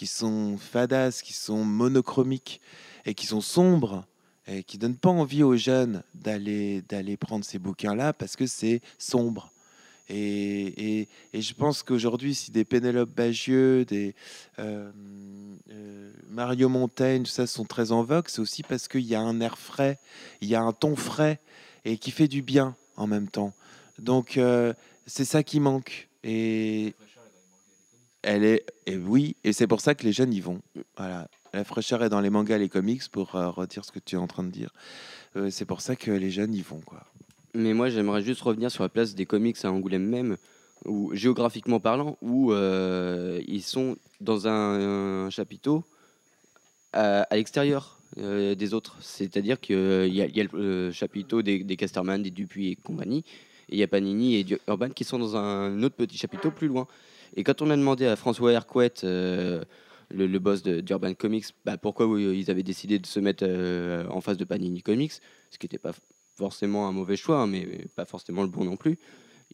qui 0.00 0.06
sont 0.06 0.56
fadas, 0.56 1.20
qui 1.22 1.34
sont 1.34 1.62
monochromiques 1.62 2.62
et 3.04 3.12
qui 3.12 3.26
sont 3.26 3.42
sombres 3.42 4.06
et 4.46 4.62
qui 4.64 4.78
donnent 4.78 4.96
pas 4.96 5.10
envie 5.10 5.42
aux 5.42 5.56
jeunes 5.56 6.02
d'aller 6.14 6.80
d'aller 6.88 7.18
prendre 7.18 7.44
ces 7.44 7.58
bouquins-là 7.58 8.14
parce 8.14 8.34
que 8.34 8.46
c'est 8.46 8.80
sombre. 8.96 9.52
Et, 10.08 11.00
et, 11.00 11.08
et 11.34 11.42
je 11.42 11.52
pense 11.52 11.82
qu'aujourd'hui, 11.82 12.34
si 12.34 12.50
des 12.50 12.64
Pénélope 12.64 13.10
Bagieux, 13.10 13.84
des 13.84 14.14
euh, 14.58 14.90
euh, 15.70 16.10
Mario 16.30 16.70
Montaigne, 16.70 17.24
tout 17.24 17.30
ça 17.30 17.46
sont 17.46 17.66
très 17.66 17.92
en 17.92 18.02
vogue, 18.02 18.28
c'est 18.28 18.40
aussi 18.40 18.62
parce 18.62 18.88
qu'il 18.88 19.04
y 19.04 19.14
a 19.14 19.20
un 19.20 19.38
air 19.42 19.58
frais, 19.58 19.98
il 20.40 20.48
y 20.48 20.54
a 20.54 20.62
un 20.62 20.72
ton 20.72 20.96
frais 20.96 21.40
et 21.84 21.98
qui 21.98 22.10
fait 22.10 22.26
du 22.26 22.40
bien 22.40 22.74
en 22.96 23.06
même 23.06 23.28
temps. 23.28 23.52
Donc 23.98 24.38
euh, 24.38 24.72
c'est 25.06 25.26
ça 25.26 25.42
qui 25.42 25.60
manque. 25.60 26.08
Et 26.24 26.94
elle 28.22 28.44
est, 28.44 28.66
et 28.86 28.96
oui, 28.96 29.36
et 29.44 29.52
c'est 29.52 29.66
pour 29.66 29.80
ça 29.80 29.94
que 29.94 30.04
les 30.04 30.12
jeunes 30.12 30.32
y 30.32 30.40
vont. 30.40 30.60
Voilà, 30.96 31.28
la 31.52 31.64
fraîcheur 31.64 32.02
est 32.02 32.08
dans 32.08 32.20
les 32.20 32.30
mangas, 32.30 32.56
et 32.56 32.60
les 32.60 32.68
comics, 32.68 33.08
pour 33.10 33.34
euh, 33.34 33.50
redire 33.50 33.84
ce 33.84 33.92
que 33.92 33.98
tu 33.98 34.16
es 34.16 34.18
en 34.18 34.26
train 34.26 34.44
de 34.44 34.50
dire. 34.50 34.70
Euh, 35.36 35.50
c'est 35.50 35.64
pour 35.64 35.80
ça 35.80 35.96
que 35.96 36.10
les 36.10 36.30
jeunes 36.30 36.54
y 36.54 36.62
vont, 36.62 36.80
quoi. 36.80 37.04
Mais 37.54 37.74
moi, 37.74 37.88
j'aimerais 37.88 38.22
juste 38.22 38.42
revenir 38.42 38.70
sur 38.70 38.82
la 38.82 38.88
place 38.88 39.14
des 39.14 39.26
comics 39.26 39.56
à 39.64 39.72
Angoulême 39.72 40.06
même, 40.06 40.36
où, 40.84 41.14
géographiquement 41.14 41.80
parlant, 41.80 42.16
où 42.22 42.52
euh, 42.52 43.40
ils 43.48 43.62
sont 43.62 43.96
dans 44.20 44.46
un, 44.46 45.28
chapiteau 45.30 45.84
à, 46.92 47.26
l'extérieur 47.32 47.98
euh, 48.18 48.54
des 48.54 48.74
autres. 48.74 48.96
C'est-à-dire 49.00 49.60
qu'il 49.60 50.08
y 50.08 50.16
y 50.16 50.40
a 50.40 50.44
le 50.52 50.92
chapiteau 50.92 51.42
des, 51.42 51.64
des 51.64 51.76
Casterman, 51.76 52.22
des 52.22 52.30
Dupuis 52.30 52.68
et 52.68 52.76
compagnie, 52.76 53.24
et 53.68 53.74
il 53.74 53.78
y 53.78 53.82
a 53.82 53.88
Panini 53.88 54.36
et 54.36 54.46
Urban 54.68 54.90
qui 54.90 55.04
sont 55.04 55.18
dans 55.18 55.36
un 55.36 55.82
autre 55.82 55.94
petit 55.94 56.18
chapiteau 56.18 56.50
plus 56.50 56.68
loin. 56.68 56.86
Et 57.36 57.44
quand 57.44 57.62
on 57.62 57.70
a 57.70 57.76
demandé 57.76 58.06
à 58.06 58.16
François 58.16 58.52
Hercouet, 58.52 58.92
euh, 59.04 59.64
le, 60.10 60.38
boss 60.38 60.62
de- 60.62 60.80
d'Urban 60.80 61.14
Comics, 61.14 61.46
bah, 61.64 61.76
pourquoi 61.78 62.06
ils 62.20 62.50
avaient 62.50 62.62
décidé 62.62 62.98
de 62.98 63.06
se 63.06 63.20
mettre 63.20 63.44
euh, 63.46 64.06
en 64.08 64.20
face 64.20 64.36
de 64.36 64.44
Panini 64.44 64.82
Comics, 64.82 65.12
ce 65.50 65.58
qui 65.58 65.66
n'était 65.66 65.78
pas 65.78 65.92
forcément 66.36 66.88
un 66.88 66.92
mauvais 66.92 67.16
choix, 67.16 67.38
hein, 67.40 67.46
mais 67.46 67.86
pas 67.96 68.04
forcément 68.04 68.42
le 68.42 68.48
bon 68.48 68.64
non 68.64 68.76
plus. 68.76 68.98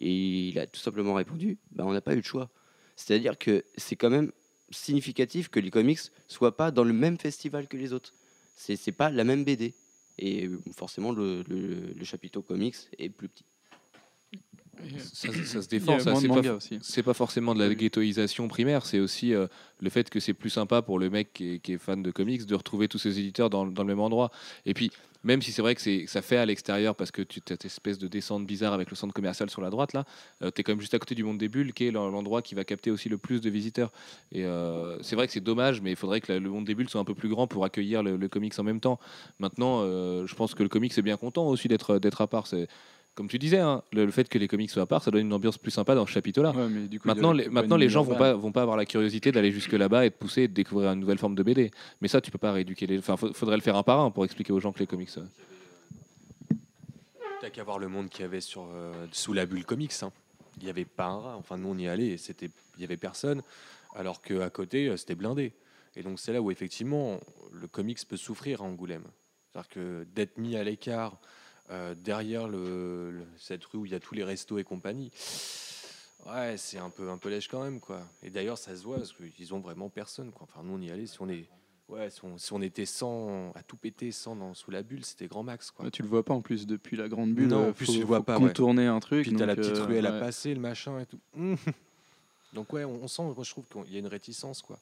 Et 0.00 0.48
il 0.48 0.58
a 0.58 0.66
tout 0.66 0.80
simplement 0.80 1.14
répondu 1.14 1.58
bah, 1.72 1.84
on 1.86 1.92
n'a 1.92 2.00
pas 2.00 2.12
eu 2.12 2.16
le 2.16 2.22
choix. 2.22 2.50
C'est-à-dire 2.96 3.36
que 3.38 3.64
c'est 3.76 3.96
quand 3.96 4.10
même 4.10 4.32
significatif 4.70 5.48
que 5.48 5.60
les 5.60 5.70
comics 5.70 6.00
soient 6.28 6.56
pas 6.56 6.70
dans 6.70 6.84
le 6.84 6.92
même 6.92 7.18
festival 7.18 7.68
que 7.68 7.76
les 7.76 7.92
autres. 7.92 8.14
C'est 8.56 8.92
pas 8.92 9.10
la 9.10 9.24
même 9.24 9.44
BD. 9.44 9.74
Et 10.18 10.46
euh, 10.46 10.58
forcément, 10.74 11.12
le, 11.12 11.42
le 11.46 12.04
chapiteau 12.04 12.40
comics 12.40 12.76
est 12.98 13.10
plus 13.10 13.28
petit. 13.28 13.44
Ça, 14.98 15.28
ça 15.32 15.62
se 15.62 15.68
défend, 15.68 15.98
c'est 15.98 16.04
pas, 16.28 16.34
mangas 16.34 16.52
aussi. 16.54 16.78
c'est 16.82 17.02
pas 17.02 17.14
forcément 17.14 17.54
de 17.54 17.60
la 17.60 17.74
ghettoisation 17.74 18.46
primaire, 18.48 18.84
c'est 18.86 19.00
aussi 19.00 19.32
euh, 19.34 19.46
le 19.80 19.90
fait 19.90 20.08
que 20.10 20.20
c'est 20.20 20.34
plus 20.34 20.50
sympa 20.50 20.82
pour 20.82 20.98
le 20.98 21.08
mec 21.10 21.32
qui 21.32 21.54
est, 21.54 21.58
qui 21.60 21.72
est 21.72 21.78
fan 21.78 22.02
de 22.02 22.10
comics 22.10 22.44
de 22.44 22.54
retrouver 22.54 22.86
tous 22.88 22.98
ses 22.98 23.18
éditeurs 23.18 23.50
dans, 23.50 23.66
dans 23.66 23.82
le 23.82 23.88
même 23.88 24.00
endroit. 24.00 24.30
Et 24.66 24.74
puis, 24.74 24.90
même 25.24 25.42
si 25.42 25.50
c'est 25.50 25.62
vrai 25.62 25.74
que, 25.74 26.06
ça 26.06 26.22
fait 26.22 26.36
à 26.36 26.46
l'extérieur 26.46 26.94
parce 26.94 27.10
que 27.10 27.20
tu 27.22 27.40
as 27.40 27.42
cette 27.48 27.64
espèce 27.64 27.98
de 27.98 28.06
descente 28.06 28.46
bizarre 28.46 28.72
avec 28.74 28.90
le 28.90 28.96
centre 28.96 29.12
commercial 29.12 29.50
sur 29.50 29.60
la 29.60 29.70
droite, 29.70 29.92
là, 29.92 30.04
tu 30.40 30.46
es 30.46 30.62
quand 30.62 30.70
même 30.72 30.80
juste 30.80 30.94
à 30.94 31.00
côté 31.00 31.16
du 31.16 31.24
monde 31.24 31.38
des 31.38 31.48
bulles, 31.48 31.72
qui 31.72 31.86
est 31.86 31.90
l'en- 31.90 32.10
l'endroit 32.10 32.42
qui 32.42 32.54
va 32.54 32.62
capter 32.64 32.92
aussi 32.92 33.08
le 33.08 33.18
plus 33.18 33.40
de 33.40 33.50
visiteurs. 33.50 33.90
Et 34.30 34.44
euh, 34.44 35.02
c'est 35.02 35.16
vrai 35.16 35.26
que 35.26 35.32
c'est 35.32 35.40
dommage, 35.40 35.80
mais 35.80 35.90
il 35.90 35.96
faudrait 35.96 36.20
que 36.20 36.32
la- 36.32 36.38
le 36.38 36.48
monde 36.48 36.64
des 36.64 36.76
bulles 36.76 36.88
soit 36.88 37.00
un 37.00 37.04
peu 37.04 37.14
plus 37.14 37.28
grand 37.28 37.48
pour 37.48 37.64
accueillir 37.64 38.04
le, 38.04 38.16
le 38.16 38.28
comics 38.28 38.56
en 38.58 38.62
même 38.62 38.78
temps. 38.78 39.00
Maintenant, 39.40 39.80
euh, 39.82 40.26
je 40.28 40.34
pense 40.36 40.54
que 40.54 40.62
le 40.62 40.68
comics 40.68 40.96
est 40.96 41.02
bien 41.02 41.16
content 41.16 41.48
aussi 41.48 41.66
d'être, 41.66 41.98
d'être 41.98 42.20
à 42.20 42.28
part. 42.28 42.46
C'est, 42.46 42.68
comme 43.16 43.26
tu 43.28 43.38
disais, 43.40 43.58
hein, 43.58 43.82
le, 43.92 44.04
le 44.04 44.10
fait 44.12 44.28
que 44.28 44.38
les 44.38 44.46
comics 44.46 44.70
soient 44.70 44.84
à 44.84 44.86
part, 44.86 45.02
ça 45.02 45.10
donne 45.10 45.22
une 45.26 45.32
ambiance 45.32 45.58
plus 45.58 45.72
sympa 45.72 45.94
dans 45.96 46.06
ce 46.06 46.12
chapiteau-là. 46.12 46.52
Ouais, 46.52 46.68
mais 46.68 46.86
du 46.86 47.00
coup, 47.00 47.08
il 47.08 47.12
Maintenant, 47.14 47.32
les, 47.32 47.48
maintenant 47.48 47.76
les 47.76 47.88
gens 47.88 48.02
vont 48.02 48.14
pas, 48.14 48.34
vont 48.34 48.52
pas 48.52 48.62
avoir 48.62 48.76
la 48.76 48.84
curiosité 48.86 49.32
d'aller 49.32 49.50
jusque 49.50 49.72
là-bas 49.72 50.06
et 50.06 50.10
de 50.10 50.14
pousser 50.14 50.42
et 50.42 50.48
de 50.48 50.52
découvrir 50.54 50.92
une 50.92 51.00
nouvelle 51.00 51.18
forme 51.18 51.34
de 51.34 51.42
BD. 51.42 51.72
Mais 52.00 52.06
ça, 52.08 52.20
tu 52.20 52.30
peux 52.30 52.38
pas 52.38 52.52
rééduquer 52.52 52.86
les. 52.86 52.98
Enfin, 52.98 53.16
faudrait 53.16 53.56
le 53.56 53.62
faire 53.62 53.74
un 53.76 53.82
par 53.82 53.98
un 54.00 54.10
pour 54.12 54.24
expliquer 54.24 54.52
aux 54.52 54.60
gens 54.60 54.70
que 54.72 54.78
les 54.78 54.86
comics. 54.86 55.10
euh, 55.18 55.24
T'as 57.40 57.50
qu'à 57.50 57.64
voir 57.64 57.78
le 57.78 57.88
monde 57.88 58.08
qu'il 58.08 58.22
y 58.22 58.24
avait 58.24 58.40
sur, 58.40 58.66
euh, 58.72 58.92
sous 59.12 59.32
la 59.32 59.46
bulle 59.46 59.64
comics. 59.64 59.92
hein. 60.02 60.12
Il 60.58 60.64
n'y 60.64 60.70
avait 60.70 60.84
pas 60.86 61.06
un 61.06 61.18
rat. 61.18 61.36
Enfin, 61.36 61.58
nous, 61.58 61.68
on 61.68 61.76
y 61.76 61.86
allait 61.86 62.08
et 62.08 62.16
c'était, 62.16 62.50
il 62.76 62.80
y 62.80 62.84
avait 62.84 62.96
personne. 62.96 63.42
Alors 63.94 64.22
qu'à 64.22 64.48
côté, 64.50 64.88
euh, 64.88 64.96
c'était 64.96 65.14
blindé. 65.14 65.52
Et 65.96 66.02
donc, 66.02 66.18
c'est 66.18 66.32
là 66.32 66.40
où, 66.42 66.50
effectivement, 66.50 67.18
le 67.52 67.66
comics 67.66 67.98
peut 68.08 68.16
souffrir 68.16 68.62
à 68.62 68.64
Angoulême. 68.64 69.04
C'est-à-dire 69.52 69.68
que 69.70 70.06
d'être 70.14 70.38
mis 70.38 70.56
à 70.56 70.64
l'écart 70.64 71.18
euh, 71.70 71.94
derrière 71.94 72.48
le, 72.48 73.10
le- 73.10 73.26
cette 73.38 73.64
rue 73.64 73.78
où 73.78 73.86
il 73.86 73.92
y 73.92 73.94
a 73.94 74.00
tous 74.00 74.14
les 74.14 74.24
restos 74.24 74.58
et 74.58 74.64
compagnie, 74.64 75.10
ouais, 76.26 76.56
c'est 76.56 76.78
un 76.78 76.90
peu, 76.90 77.08
un 77.10 77.18
peu 77.18 77.28
lèche 77.28 77.48
quand 77.48 77.62
même. 77.62 77.80
quoi. 77.80 78.00
Et 78.22 78.30
d'ailleurs, 78.30 78.58
ça 78.58 78.74
se 78.76 78.82
voit 78.82 78.96
parce 78.98 79.12
qu'ils 79.12 79.54
ont 79.54 79.60
vraiment 79.60 79.88
personne. 79.88 80.30
Quoi. 80.32 80.46
Enfin, 80.50 80.62
nous, 80.64 80.74
on 80.74 80.80
y 80.80 80.90
allait. 80.90 81.06
Si 81.06 81.20
on, 81.20 81.28
est, 81.28 81.46
ouais, 81.88 82.10
si 82.10 82.24
on, 82.24 82.38
si 82.38 82.52
on 82.52 82.62
était 82.62 82.86
100, 82.86 83.52
à 83.54 83.62
tout 83.62 83.76
péter 83.76 84.12
100 84.12 84.36
dans, 84.36 84.54
sous 84.54 84.70
la 84.70 84.82
bulle, 84.82 85.04
c'était 85.04 85.26
grand 85.26 85.42
max. 85.42 85.70
Quoi. 85.70 85.86
Ouais, 85.86 85.90
tu 85.90 86.02
le 86.02 86.08
vois 86.08 86.24
pas 86.24 86.34
en 86.34 86.40
plus 86.42 86.66
depuis 86.66 86.96
la 86.96 87.08
grande 87.08 87.34
bulle. 87.34 87.48
Non, 87.48 87.64
euh, 87.64 87.70
en 87.70 87.72
plus, 87.72 87.86
faut- 87.86 87.92
tu 87.92 87.98
le 88.00 88.04
vois 88.06 88.18
faut 88.18 88.24
pas, 88.24 88.38
ouais. 88.38 88.48
Contourner 88.48 88.86
un 88.86 89.00
truc. 89.00 89.26
Puis 89.26 89.34
t'as 89.34 89.46
la 89.46 89.56
petite 89.56 89.76
euh, 89.76 89.84
ruelle 89.86 90.06
à 90.06 90.12
ouais. 90.12 90.20
passer, 90.20 90.54
le 90.54 90.60
machin 90.60 90.98
et 91.00 91.06
tout. 91.06 91.20
Donc 92.52 92.72
ouais, 92.72 92.84
on, 92.84 93.02
on 93.02 93.08
sent, 93.08 93.22
moi 93.22 93.34
je 93.42 93.50
trouve 93.50 93.64
qu'il 93.66 93.92
y 93.92 93.96
a 93.96 93.98
une 93.98 94.06
réticence 94.06 94.62
quoi. 94.62 94.78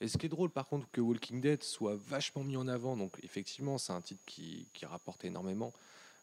Et 0.00 0.08
ce 0.08 0.16
qui 0.16 0.26
est 0.26 0.28
drôle 0.28 0.50
par 0.50 0.66
contre 0.68 0.86
que 0.92 1.00
Walking 1.00 1.40
Dead 1.40 1.62
soit 1.62 1.96
vachement 2.08 2.44
mis 2.44 2.56
en 2.56 2.68
avant, 2.68 2.96
donc 2.96 3.18
effectivement 3.22 3.78
c'est 3.78 3.92
un 3.92 4.00
titre 4.00 4.22
qui, 4.26 4.68
qui 4.72 4.86
rapporte 4.86 5.24
énormément, 5.24 5.72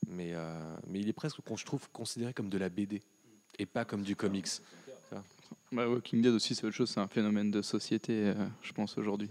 mais, 0.08 0.32
euh, 0.34 0.76
mais 0.88 1.00
il 1.02 1.10
est 1.10 1.14
presque, 1.14 1.38
je 1.56 1.66
trouve, 1.66 1.90
considéré 1.92 2.34
comme 2.34 2.50
de 2.50 2.58
la 2.58 2.70
BD 2.70 3.02
et 3.60 3.66
pas 3.66 3.84
comme 3.86 4.04
du 4.04 4.16
comics. 4.16 4.48
Bah, 5.72 5.90
Walking 5.90 6.22
Dead 6.22 6.34
aussi, 6.34 6.56
c'est 6.56 6.66
autre 6.66 6.76
chose. 6.76 6.90
C'est 6.90 7.00
un 7.00 7.08
phénomène 7.08 7.52
de 7.52 7.62
société, 7.62 8.14
euh, 8.28 8.48
je 8.62 8.72
pense, 8.72 8.98
aujourd'hui. 8.98 9.30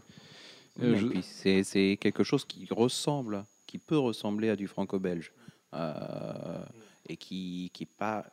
Oui, 0.78 0.86
Euh, 0.86 0.96
je- 1.22 1.62
c'est 1.62 1.96
quelque 2.00 2.22
chose 2.24 2.44
qui 2.44 2.66
ressemble, 2.70 3.44
qui 3.66 3.78
peut 3.78 3.96
ressembler 3.98 4.50
à 4.50 4.56
du 4.56 4.66
franco-belge 4.66 5.32
euh, 5.72 6.64
et 7.08 7.16
qui 7.16 7.70
qui 7.72 7.84
est 7.84 7.94
pas 7.98 8.26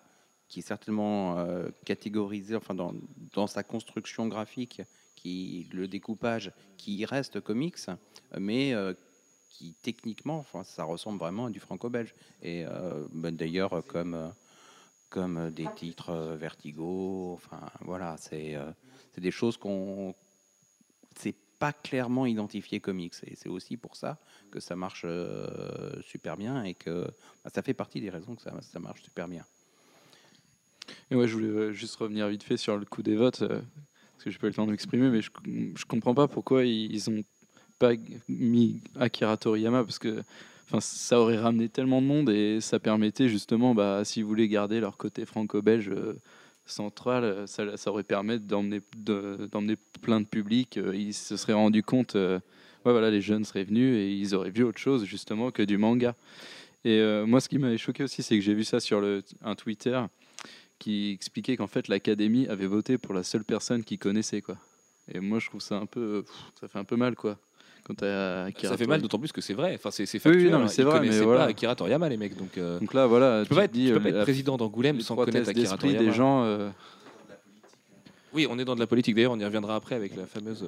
qui 0.47 0.59
est 0.59 0.63
certainement 0.63 1.38
euh, 1.39 1.69
catégorisé 1.85 2.55
enfin 2.55 2.73
dans, 2.75 2.93
dans 3.33 3.47
sa 3.47 3.63
construction 3.63 4.27
graphique 4.27 4.81
qui 5.15 5.69
le 5.71 5.88
découpage 5.88 6.51
qui 6.77 7.05
reste 7.05 7.39
comics 7.41 7.77
mais 8.38 8.73
euh, 8.73 8.93
qui 9.61 9.75
techniquement 9.81 10.39
enfin 10.39 10.63
ça 10.63 10.83
ressemble 10.83 11.19
vraiment 11.19 11.45
à 11.45 11.49
du 11.51 11.59
franco-belge 11.59 12.15
et 12.41 12.65
euh, 12.65 13.07
ben, 13.13 13.35
d'ailleurs 13.35 13.85
comme 13.85 14.15
euh, 14.15 14.29
comme 15.09 15.51
des 15.51 15.67
titres 15.75 16.35
Vertigo 16.39 17.33
enfin 17.33 17.61
voilà 17.81 18.15
c'est 18.17 18.55
euh, 18.55 18.71
des 19.17 19.29
choses 19.29 19.57
qu'on 19.57 20.15
c'est 21.15 21.35
pas 21.59 21.73
clairement 21.73 22.25
identifié 22.25 22.79
comics 22.79 23.13
et 23.27 23.35
c'est 23.35 23.49
aussi 23.49 23.77
pour 23.77 23.95
ça 23.95 24.17
que 24.49 24.59
ça 24.59 24.75
marche 24.75 25.05
super 26.01 26.38
bien 26.38 26.63
et 26.63 26.73
que 26.73 27.05
bah, 27.43 27.51
ça 27.53 27.61
fait 27.61 27.75
partie 27.75 28.01
des 28.01 28.09
raisons 28.09 28.35
que 28.35 28.41
ça, 28.41 28.51
ça 28.61 28.79
marche 28.79 29.03
super 29.03 29.27
bien. 29.27 29.45
Et 31.11 31.15
ouais, 31.15 31.27
je 31.27 31.33
voulais 31.35 31.71
juste 31.71 31.95
revenir 31.97 32.27
vite 32.29 32.41
fait 32.41 32.57
sur 32.57 32.77
le 32.77 32.85
coup 32.85 33.03
des 33.03 33.15
votes, 33.15 33.43
parce 34.22 34.26
que 34.26 34.30
j'ai 34.30 34.38
pas 34.38 34.48
eu 34.48 34.49
le 34.52 34.56
temps 34.56 34.68
de 34.68 34.72
m'exprimer, 34.72 35.10
mais 35.10 35.22
je, 35.23 35.31
je 35.76 35.85
comprends 35.85 36.14
pas 36.14 36.27
pourquoi 36.27 36.64
ils, 36.64 37.10
ont 37.10 37.23
pas 37.80 37.93
mis 38.30 38.80
Akira 38.99 39.35
Toriyama, 39.35 39.84
parce 39.84 39.98
que 39.98 40.22
enfin, 40.68 40.80
ça 40.80 41.19
aurait 41.19 41.39
ramené 41.39 41.69
tellement 41.69 42.03
de 42.03 42.06
monde 42.06 42.30
et 42.30 42.61
ça 42.61 42.77
permettait 42.77 43.30
justement, 43.30 43.73
bah, 43.73 44.06
si 44.06 44.22
vous 44.22 44.27
voulez 44.27 44.48
garder 44.48 44.80
leur 44.80 44.98
côté 44.98 45.26
franco-belge 45.26 45.89
euh, 45.89 46.19
central, 46.65 47.23
euh, 47.23 47.48
ça, 47.48 47.76
ça 47.77 47.89
aurait 47.89 48.03
permis 48.03 48.39
d'emmener 48.39 48.81
de- 48.95 49.49
plein 50.03 50.22
de 50.22 50.27
public. 50.27 50.77
euh, 50.77 50.95
ils 50.95 51.15
se 51.15 51.35
seraient 51.35 51.53
rendu 51.53 51.81
compte, 51.81 52.14
ouais, 52.14 52.39
voilà, 52.84 53.10
les 53.10 53.22
jeunes 53.22 53.43
seraient 53.43 53.64
venus 53.64 53.98
et 53.98 54.11
ils 54.11 54.35
auraient 54.35 54.52
vu 54.52 54.64
autre 54.64 54.77
chose 54.77 55.03
justement 55.06 55.49
que 55.49 55.64
du 55.64 55.80
manga. 55.80 56.15
Et 56.85 57.02
moi, 57.26 57.41
ce 57.41 57.49
qui 57.49 57.57
m'avait 57.57 57.77
choqué 57.77 58.03
aussi, 58.03 58.22
c'est 58.23 58.35
que 58.35 58.41
j'ai 58.43 58.56
vu 58.56 58.64
ça 58.64 58.80
sur 58.80 59.02
le, 59.02 59.23
un 59.43 59.56
Twitter 59.56 59.99
qui 60.81 61.11
expliquait 61.11 61.55
qu'en 61.57 61.67
fait 61.67 61.87
l'académie 61.87 62.47
avait 62.47 62.65
voté 62.67 62.97
pour 62.97 63.13
la 63.13 63.23
seule 63.23 63.43
personne 63.43 63.83
qui 63.83 63.97
connaissait 63.97 64.41
quoi. 64.41 64.57
Et 65.13 65.19
moi 65.19 65.39
je 65.39 65.47
trouve 65.47 65.61
ça 65.61 65.75
un 65.77 65.85
peu 65.85 66.23
pff, 66.25 66.35
ça 66.59 66.67
fait 66.67 66.79
un 66.79 66.83
peu 66.83 66.95
mal 66.95 67.15
quoi. 67.15 67.37
quand 67.83 67.99
Ça 67.99 68.47
fait 68.77 68.87
mal, 68.87 69.01
d'autant 69.01 69.19
plus 69.19 69.31
que 69.31 69.41
c'est 69.41 69.53
vrai. 69.53 69.73
Enfin, 69.75 69.91
c'est 69.91 70.05
c'est 70.05 70.17
Oui, 70.25 70.31
oui, 70.31 70.33
factuel. 70.33 70.51
non, 70.51 70.59
mais 70.59 70.65
hein. 70.65 70.67
c'est 70.67 70.83
vrai, 70.83 70.99
mais 71.01 71.19
voilà. 71.21 71.41
pas 71.41 71.49
Akira 71.49 71.75
Toriyama, 71.75 72.09
les 72.09 72.17
mecs. 72.17 72.35
Donc, 72.37 72.57
euh, 72.57 72.79
Donc 72.79 72.93
là, 72.93 73.05
voilà, 73.07 73.43
tu 73.43 73.49
peux 73.49 73.55
pas 73.55 73.65
être, 73.65 73.71
dis, 73.71 73.87
tu 73.87 73.93
peux 73.93 73.99
euh, 73.99 74.03
pas 74.03 74.09
être 74.09 74.15
la- 74.17 74.23
président 74.23 74.57
d'Angoulême 74.57 74.99
sans 75.01 75.15
connaître 75.15 75.49
Akira 75.49 75.77
Toriyama. 75.77 76.03
des 76.05 76.11
gens. 76.11 76.43
euh, 76.45 76.69
Oui, 78.33 78.47
on 78.49 78.57
est 78.59 78.65
dans 78.65 78.75
de 78.75 78.79
la 78.79 78.87
politique. 78.87 79.15
D'ailleurs, 79.15 79.33
on 79.33 79.39
y 79.39 79.45
reviendra 79.45 79.75
après 79.75 79.95
avec 79.95 80.15
la 80.15 80.25
fameuse 80.25 80.63
euh, 80.63 80.67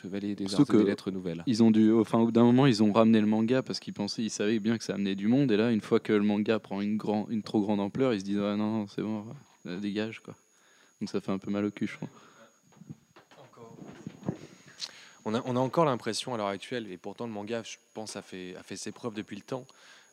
Chevalier 0.00 0.34
des 0.34 0.54
Arts 0.54 0.62
et 0.72 0.76
des 0.78 0.84
Lettres 0.84 1.10
Nouvelles. 1.10 1.42
Ils 1.46 1.62
ont 1.62 1.70
dû, 1.70 1.92
enfin, 1.92 2.18
au 2.20 2.26
bout 2.26 2.32
d'un 2.32 2.44
moment, 2.44 2.66
ils 2.66 2.82
ont 2.82 2.92
ramené 2.92 3.20
le 3.20 3.26
manga 3.26 3.62
parce 3.62 3.78
qu'ils 3.80 3.92
pensaient, 3.92 4.22
ils 4.22 4.30
savaient 4.30 4.58
bien 4.60 4.78
que 4.78 4.84
ça 4.84 4.94
amenait 4.94 5.14
du 5.14 5.28
monde. 5.28 5.50
Et 5.52 5.56
là, 5.56 5.70
une 5.72 5.80
fois 5.82 6.00
que 6.00 6.12
le 6.12 6.22
manga 6.22 6.58
prend 6.58 6.80
une, 6.80 6.96
grand, 6.96 7.26
une 7.28 7.42
trop 7.42 7.60
grande 7.60 7.80
ampleur, 7.80 8.14
ils 8.14 8.20
se 8.20 8.24
disent 8.24 8.40
ah, 8.40 8.56
non, 8.56 8.78
non, 8.78 8.86
c'est 8.86 9.02
bon, 9.02 9.18
euh, 9.18 9.32
dégage 9.64 10.20
quoi. 10.20 10.34
Donc 11.00 11.10
ça 11.10 11.20
fait 11.20 11.32
un 11.32 11.38
peu 11.38 11.50
mal 11.50 11.64
au 11.64 11.70
cul, 11.70 11.86
je 11.86 11.96
crois. 11.96 12.08
On 15.24 15.34
a, 15.34 15.42
on 15.44 15.54
a 15.56 15.60
encore 15.60 15.84
l'impression 15.84 16.34
à 16.34 16.36
l'heure 16.36 16.48
actuelle, 16.48 16.90
et 16.90 16.96
pourtant 16.96 17.26
le 17.26 17.32
manga, 17.32 17.62
je 17.62 17.76
pense, 17.94 18.16
a 18.16 18.22
fait, 18.22 18.56
a 18.56 18.62
fait 18.62 18.76
ses 18.76 18.90
preuves 18.90 19.14
depuis 19.14 19.36
le 19.36 19.42
temps, 19.42 19.64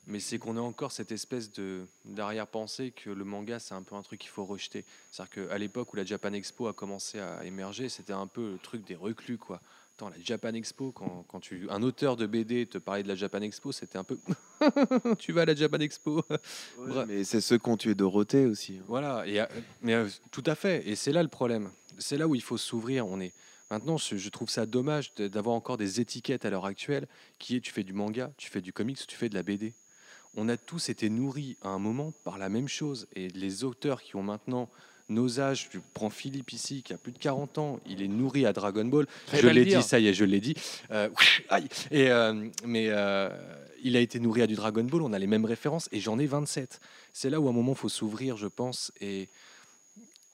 mais 0.06 0.20
c'est 0.20 0.38
qu'on 0.38 0.56
a 0.56 0.62
encore 0.62 0.92
cette 0.92 1.12
espèce 1.12 1.52
de 1.52 1.88
d'arrière-pensée 2.06 2.92
que 2.92 3.10
le 3.10 3.24
manga, 3.24 3.60
c'est 3.60 3.74
un 3.74 3.82
peu 3.82 3.96
un 3.96 4.04
truc 4.04 4.20
qu'il 4.20 4.30
faut 4.30 4.46
rejeter. 4.46 4.86
C'est-à-dire 5.12 5.48
qu'à 5.48 5.58
l'époque 5.58 5.94
où 5.94 5.96
la 5.96 6.06
Japan 6.06 6.34
Expo 6.34 6.68
a 6.68 6.74
commencé 6.74 7.20
à 7.20 7.44
émerger, 7.44 7.90
c'était 7.90 8.14
un 8.14 8.28
peu 8.28 8.54
le 8.54 8.58
truc 8.60 8.86
des 8.86 8.96
reclus, 8.96 9.38
quoi. 9.38 9.62
Attends, 10.00 10.12
la 10.12 10.24
Japan 10.24 10.54
Expo, 10.54 10.94
quand, 10.94 11.26
quand 11.28 11.42
tu, 11.42 11.68
un 11.70 11.84
auteur 11.84 12.16
de 12.16 12.26
BD 12.26 12.66
te 12.66 12.78
parlait 12.78 13.04
de 13.04 13.10
la 13.10 13.16
Japan 13.16 13.42
Expo, 13.42 13.74
c'était 13.74 13.98
un 13.98 14.06
peu... 14.06 14.18
tu 15.20 15.34
vas 15.34 15.42
à 15.42 15.46
la 15.46 15.56
Japan 15.56 15.80
Expo. 15.80 16.24
Mais 17.10 17.26
c'est 17.26 17.42
ceux 17.42 17.58
qui 17.58 17.70
ont 17.70 17.76
tué 17.76 17.96
Dorothée 17.96 18.46
aussi. 18.46 18.78
hein. 18.80 18.84
Voilà, 18.88 19.28
et, 19.28 19.42
euh, 19.42 19.46
mais 19.82 19.96
euh, 19.96 20.08
tout 20.32 20.44
à 20.46 20.56
fait. 20.56 20.88
Et 20.88 20.96
c'est 20.96 21.12
là 21.12 21.22
le 21.22 21.28
problème. 21.28 21.70
C'est 21.98 22.16
là 22.16 22.30
où 22.30 22.36
il 22.36 22.42
faut 22.42 22.56
s'ouvrir. 22.56 23.08
On 23.08 23.20
est 23.20 23.34
maintenant, 23.70 23.98
je, 23.98 24.30
trouve 24.30 24.50
ça 24.50 24.66
dommage 24.66 25.14
d'avoir 25.16 25.54
encore 25.54 25.76
des 25.76 26.00
étiquettes 26.00 26.46
à 26.46 26.50
l'heure 26.50 26.66
actuelle 26.66 27.06
qui 27.38 27.58
est 27.58 27.60
tu 27.60 27.74
fais 27.74 27.84
du 27.84 27.92
manga, 27.92 28.32
tu 28.38 28.50
fais 28.50 28.62
du 28.62 28.72
comics, 28.72 29.06
tu 29.06 29.18
fais 29.18 29.28
de 29.28 29.36
la 29.36 29.44
BD. 29.44 29.74
On 30.34 30.48
a 30.48 30.56
tous 30.56 30.88
été 30.88 31.10
nourris 31.10 31.58
à 31.62 31.68
un 31.68 31.80
moment 31.80 32.14
par 32.24 32.38
la 32.38 32.48
même 32.48 32.70
chose. 32.70 33.10
Et 33.18 33.28
les 33.28 33.66
auteurs 33.66 34.02
qui 34.02 34.16
ont 34.16 34.24
maintenant 34.24 34.70
nos 35.10 35.40
âges, 35.40 35.70
tu 35.70 35.82
prends 35.94 36.10
Philippe 36.10 36.52
ici 36.54 36.84
qui 36.84 36.94
a 36.94 36.98
plus 36.98 37.12
de 37.12 37.18
40 37.18 37.58
ans, 37.58 37.80
il 37.88 38.02
est 38.02 38.08
nourri 38.08 38.46
à 38.46 38.54
Dragon 38.54 38.86
Ball. 38.86 39.08
Fallait 39.28 39.42
je 39.42 39.48
l'ai 39.48 39.66
dit, 39.66 39.84
ça 39.84 40.00
y 40.00 40.08
est, 40.08 40.14
je 40.14 40.26
l'ai 40.26 40.40
dit. 40.40 40.56
Euh, 40.92 41.10
aïe. 41.50 41.68
Et, 41.92 42.10
euh, 42.10 42.48
mais 42.66 42.88
euh, 42.90 43.30
il 43.84 43.98
a 43.98 44.00
été 44.00 44.20
nourri 44.20 44.42
à 44.42 44.48
du 44.48 44.56
Dragon 44.56 44.84
Ball, 44.84 45.02
on 45.02 45.14
a 45.14 45.20
les 45.20 45.28
mêmes 45.28 45.46
références 45.46 45.90
et 45.92 46.00
j'en 46.00 46.20
ai 46.20 46.26
27. 46.26 46.80
C'est 47.14 47.30
là 47.30 47.40
où 47.40 47.48
à 47.48 47.50
un 47.50 47.54
moment 47.54 47.74
il 47.74 47.78
faut 47.78 47.90
s'ouvrir, 47.90 48.38
je 48.38 48.48
pense, 48.48 48.92
et, 49.02 49.30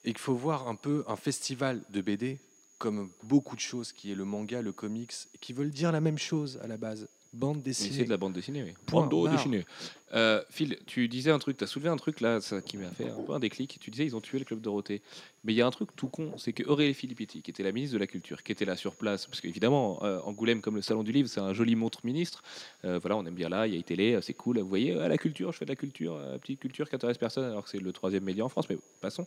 et 0.03 0.11
qu'il 0.11 0.19
faut 0.19 0.35
voir 0.35 0.68
un 0.68 0.76
peu 0.76 1.03
un 1.07 1.15
festival 1.15 1.81
de 1.89 2.02
BD 2.02 2.39
comme 2.77 3.10
beaucoup 3.23 3.56
de 3.56 3.61
choses 3.61 3.93
qui 3.93 4.11
est 4.11 4.15
le 4.15 4.26
manga, 4.26 4.61
le 4.61 4.73
comics, 4.73 5.14
qui 5.39 5.53
veulent 5.53 5.72
dire 5.72 5.91
la 5.91 6.02
même 6.02 6.18
chose 6.18 6.60
à 6.61 6.68
la 6.68 6.77
base. 6.77 7.07
Bande 7.35 7.61
dessinée. 7.61 7.91
C'est 7.95 8.05
de 8.05 8.09
la 8.09 8.17
bande 8.17 8.33
dessinée, 8.33 8.63
oui. 8.63 8.73
Point 8.85 9.07
Bande 9.07 9.23
barre. 9.25 9.35
dessinée. 9.35 9.65
Euh, 10.13 10.41
Phil, 10.49 10.77
tu 10.85 11.07
disais 11.07 11.31
un 11.31 11.39
truc, 11.39 11.57
tu 11.57 11.63
as 11.63 11.67
soulevé 11.67 11.89
un 11.89 11.97
truc 11.97 12.21
là 12.21 12.39
ça, 12.39 12.61
qui 12.61 12.77
m'a 12.77 12.89
fait 12.89 13.09
un 13.09 13.21
peu 13.21 13.33
un 13.33 13.39
déclic. 13.39 13.77
Tu 13.79 13.91
disais 13.91 14.05
ils 14.05 14.15
ont 14.15 14.21
tué 14.21 14.39
le 14.39 14.45
club 14.45 14.61
Dorothée. 14.61 15.01
Mais 15.43 15.53
il 15.53 15.57
y 15.57 15.61
a 15.61 15.67
un 15.67 15.71
truc 15.71 15.89
tout 15.95 16.07
con, 16.07 16.31
c'est 16.37 16.53
que 16.53 16.63
Aurélie 16.63 16.93
Filippetti, 16.93 17.41
qui 17.41 17.51
était 17.51 17.63
la 17.63 17.71
ministre 17.71 17.93
de 17.93 17.99
la 17.99 18.07
Culture, 18.07 18.41
qui 18.41 18.51
était 18.51 18.65
là 18.65 18.75
sur 18.75 18.95
place, 18.95 19.27
parce 19.27 19.41
qu'évidemment, 19.41 20.03
euh, 20.03 20.19
Angoulême, 20.21 20.61
comme 20.61 20.75
le 20.75 20.81
Salon 20.81 21.03
du 21.03 21.11
Livre, 21.11 21.29
c'est 21.29 21.39
un 21.39 21.53
joli 21.53 21.75
montre 21.75 21.99
ministre. 22.03 22.43
Euh, 22.83 22.97
voilà, 22.99 23.17
on 23.17 23.25
aime 23.25 23.35
bien 23.35 23.49
là, 23.49 23.67
il 23.67 23.75
y 23.75 23.79
a 23.79 23.83
télé, 23.83 24.17
c'est 24.21 24.33
cool. 24.33 24.59
Vous 24.59 24.67
voyez, 24.67 24.93
euh, 24.93 25.07
la 25.07 25.17
culture, 25.17 25.51
je 25.51 25.57
fais 25.57 25.65
de 25.65 25.71
la 25.71 25.75
culture, 25.75 26.19
petite 26.41 26.59
culture 26.59 26.89
qui 26.89 26.95
intéresse 26.95 27.17
personne, 27.17 27.43
alors 27.43 27.65
que 27.65 27.69
c'est 27.69 27.79
le 27.79 27.91
troisième 27.91 28.23
média 28.23 28.43
en 28.43 28.49
France, 28.49 28.67
mais 28.69 28.77
passons. 29.01 29.25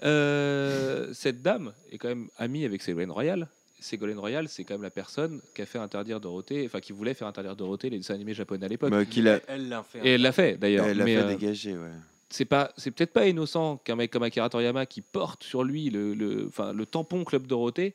Cette 0.00 1.42
dame 1.42 1.72
est 1.92 1.98
quand 1.98 2.08
même 2.08 2.28
amie 2.36 2.64
avec 2.64 2.82
Ségolène 2.82 3.10
Royal. 3.10 3.48
Ségolène 3.84 4.18
Royal, 4.18 4.48
c'est 4.48 4.64
quand 4.64 4.74
même 4.74 4.82
la 4.82 4.90
personne 4.90 5.40
qui 5.54 5.62
a 5.62 5.66
fait 5.66 5.78
interdire 5.78 6.20
Dorothée, 6.20 6.64
enfin 6.66 6.80
qui 6.80 6.92
voulait 6.92 7.14
faire 7.14 7.28
interdire 7.28 7.54
Dorothée 7.54 7.90
les 7.90 7.98
dessins 7.98 8.14
animés 8.14 8.34
japonais 8.34 8.64
à 8.66 8.68
l'époque. 8.68 8.90
Bah, 8.90 8.98
a, 8.98 9.40
Elle 9.48 9.68
l'a 9.68 9.82
fait. 9.82 10.00
Et 10.04 10.10
elle 10.12 10.22
l'a 10.22 10.32
fait 10.32 10.56
d'ailleurs. 10.56 10.86
elle 10.86 11.00
a 11.00 11.04
mais 11.04 11.16
fait 11.16 11.22
euh, 11.22 11.28
dégager, 11.28 11.72
ouais. 11.72 11.90
c'est 12.30 12.44
pas, 12.46 12.72
c'est 12.76 12.90
peut-être 12.90 13.12
pas 13.12 13.28
innocent 13.28 13.76
qu'un 13.84 13.96
mec 13.96 14.10
comme 14.10 14.22
Akira 14.22 14.48
Toriyama 14.48 14.86
qui 14.86 15.02
porte 15.02 15.44
sur 15.44 15.64
lui 15.64 15.90
le, 15.90 16.14
le, 16.14 16.46
enfin, 16.48 16.72
le 16.72 16.86
tampon 16.86 17.24
Club 17.24 17.46
Dorothée 17.46 17.94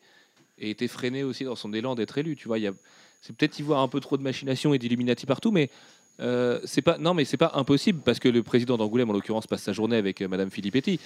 ait 0.60 0.70
été 0.70 0.88
freiné 0.88 1.24
aussi 1.24 1.44
dans 1.44 1.56
son 1.56 1.74
élan 1.74 1.96
d'être 1.96 2.18
élu. 2.18 2.36
Tu 2.36 2.48
vois, 2.48 2.60
il 2.60 2.64
y 2.64 2.68
a, 2.68 2.74
c'est 3.22 3.36
peut-être 3.36 3.58
y 3.60 3.64
voir 3.64 3.82
un 3.82 3.88
peu 3.88 4.00
trop 4.00 4.18
de 4.18 4.24
machination 4.24 4.74
et 4.74 4.78
d'illuminati 4.78 5.26
partout, 5.26 5.52
mais 5.52 5.70
euh, 6.20 6.60
c'est 6.66 6.82
pas, 6.82 6.98
non, 6.98 7.14
mais 7.14 7.26
c'est 7.26 7.38
pas 7.38 7.52
impossible 7.56 8.02
parce 8.04 8.20
que 8.20 8.28
le 8.30 8.44
président 8.44 8.78
d'Angoulême, 8.78 9.10
en 9.10 9.14
l'occurrence, 9.14 9.48
passe 9.48 9.64
sa 9.64 9.74
journée 9.74 9.96
avec 9.96 10.22
euh, 10.22 10.28
Madame 10.28 10.52
Filippetti. 10.52 11.00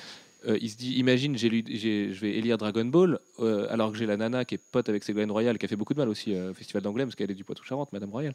Euh, 0.46 0.58
il 0.62 0.70
se 0.70 0.76
dit, 0.76 0.96
imagine, 0.96 1.38
j'ai 1.38 1.48
lu, 1.48 1.64
j'ai- 1.70 2.12
je 2.12 2.20
vais 2.20 2.32
élire 2.32 2.58
Dragon 2.58 2.84
Ball, 2.84 3.18
euh, 3.40 3.66
alors 3.70 3.92
que 3.94 3.98
j'ai 3.98 4.06
la 4.06 4.18
nana 4.18 4.44
qui 4.44 4.56
est 4.56 4.62
pote 4.72 4.90
avec 4.90 5.04
Ségolène 5.06 5.32
Royal, 5.32 5.58
qui 5.58 5.66
a 5.66 5.70
fait 5.70 5.78
beaucoup 5.78 5.94
de 5.94 6.00
mal 6.00 6.10
aussi 6.10 6.34
euh, 6.36 6.52
au 6.52 6.54
Festival 6.54 6.84
d'Angoulême, 6.84 7.08
parce 7.08 7.16
qu'elle 7.16 7.32
est 7.32 7.36
du 7.36 7.46
Poitou-Charentes, 7.46 7.94
Madame 7.94 8.10
Royal. 8.10 8.34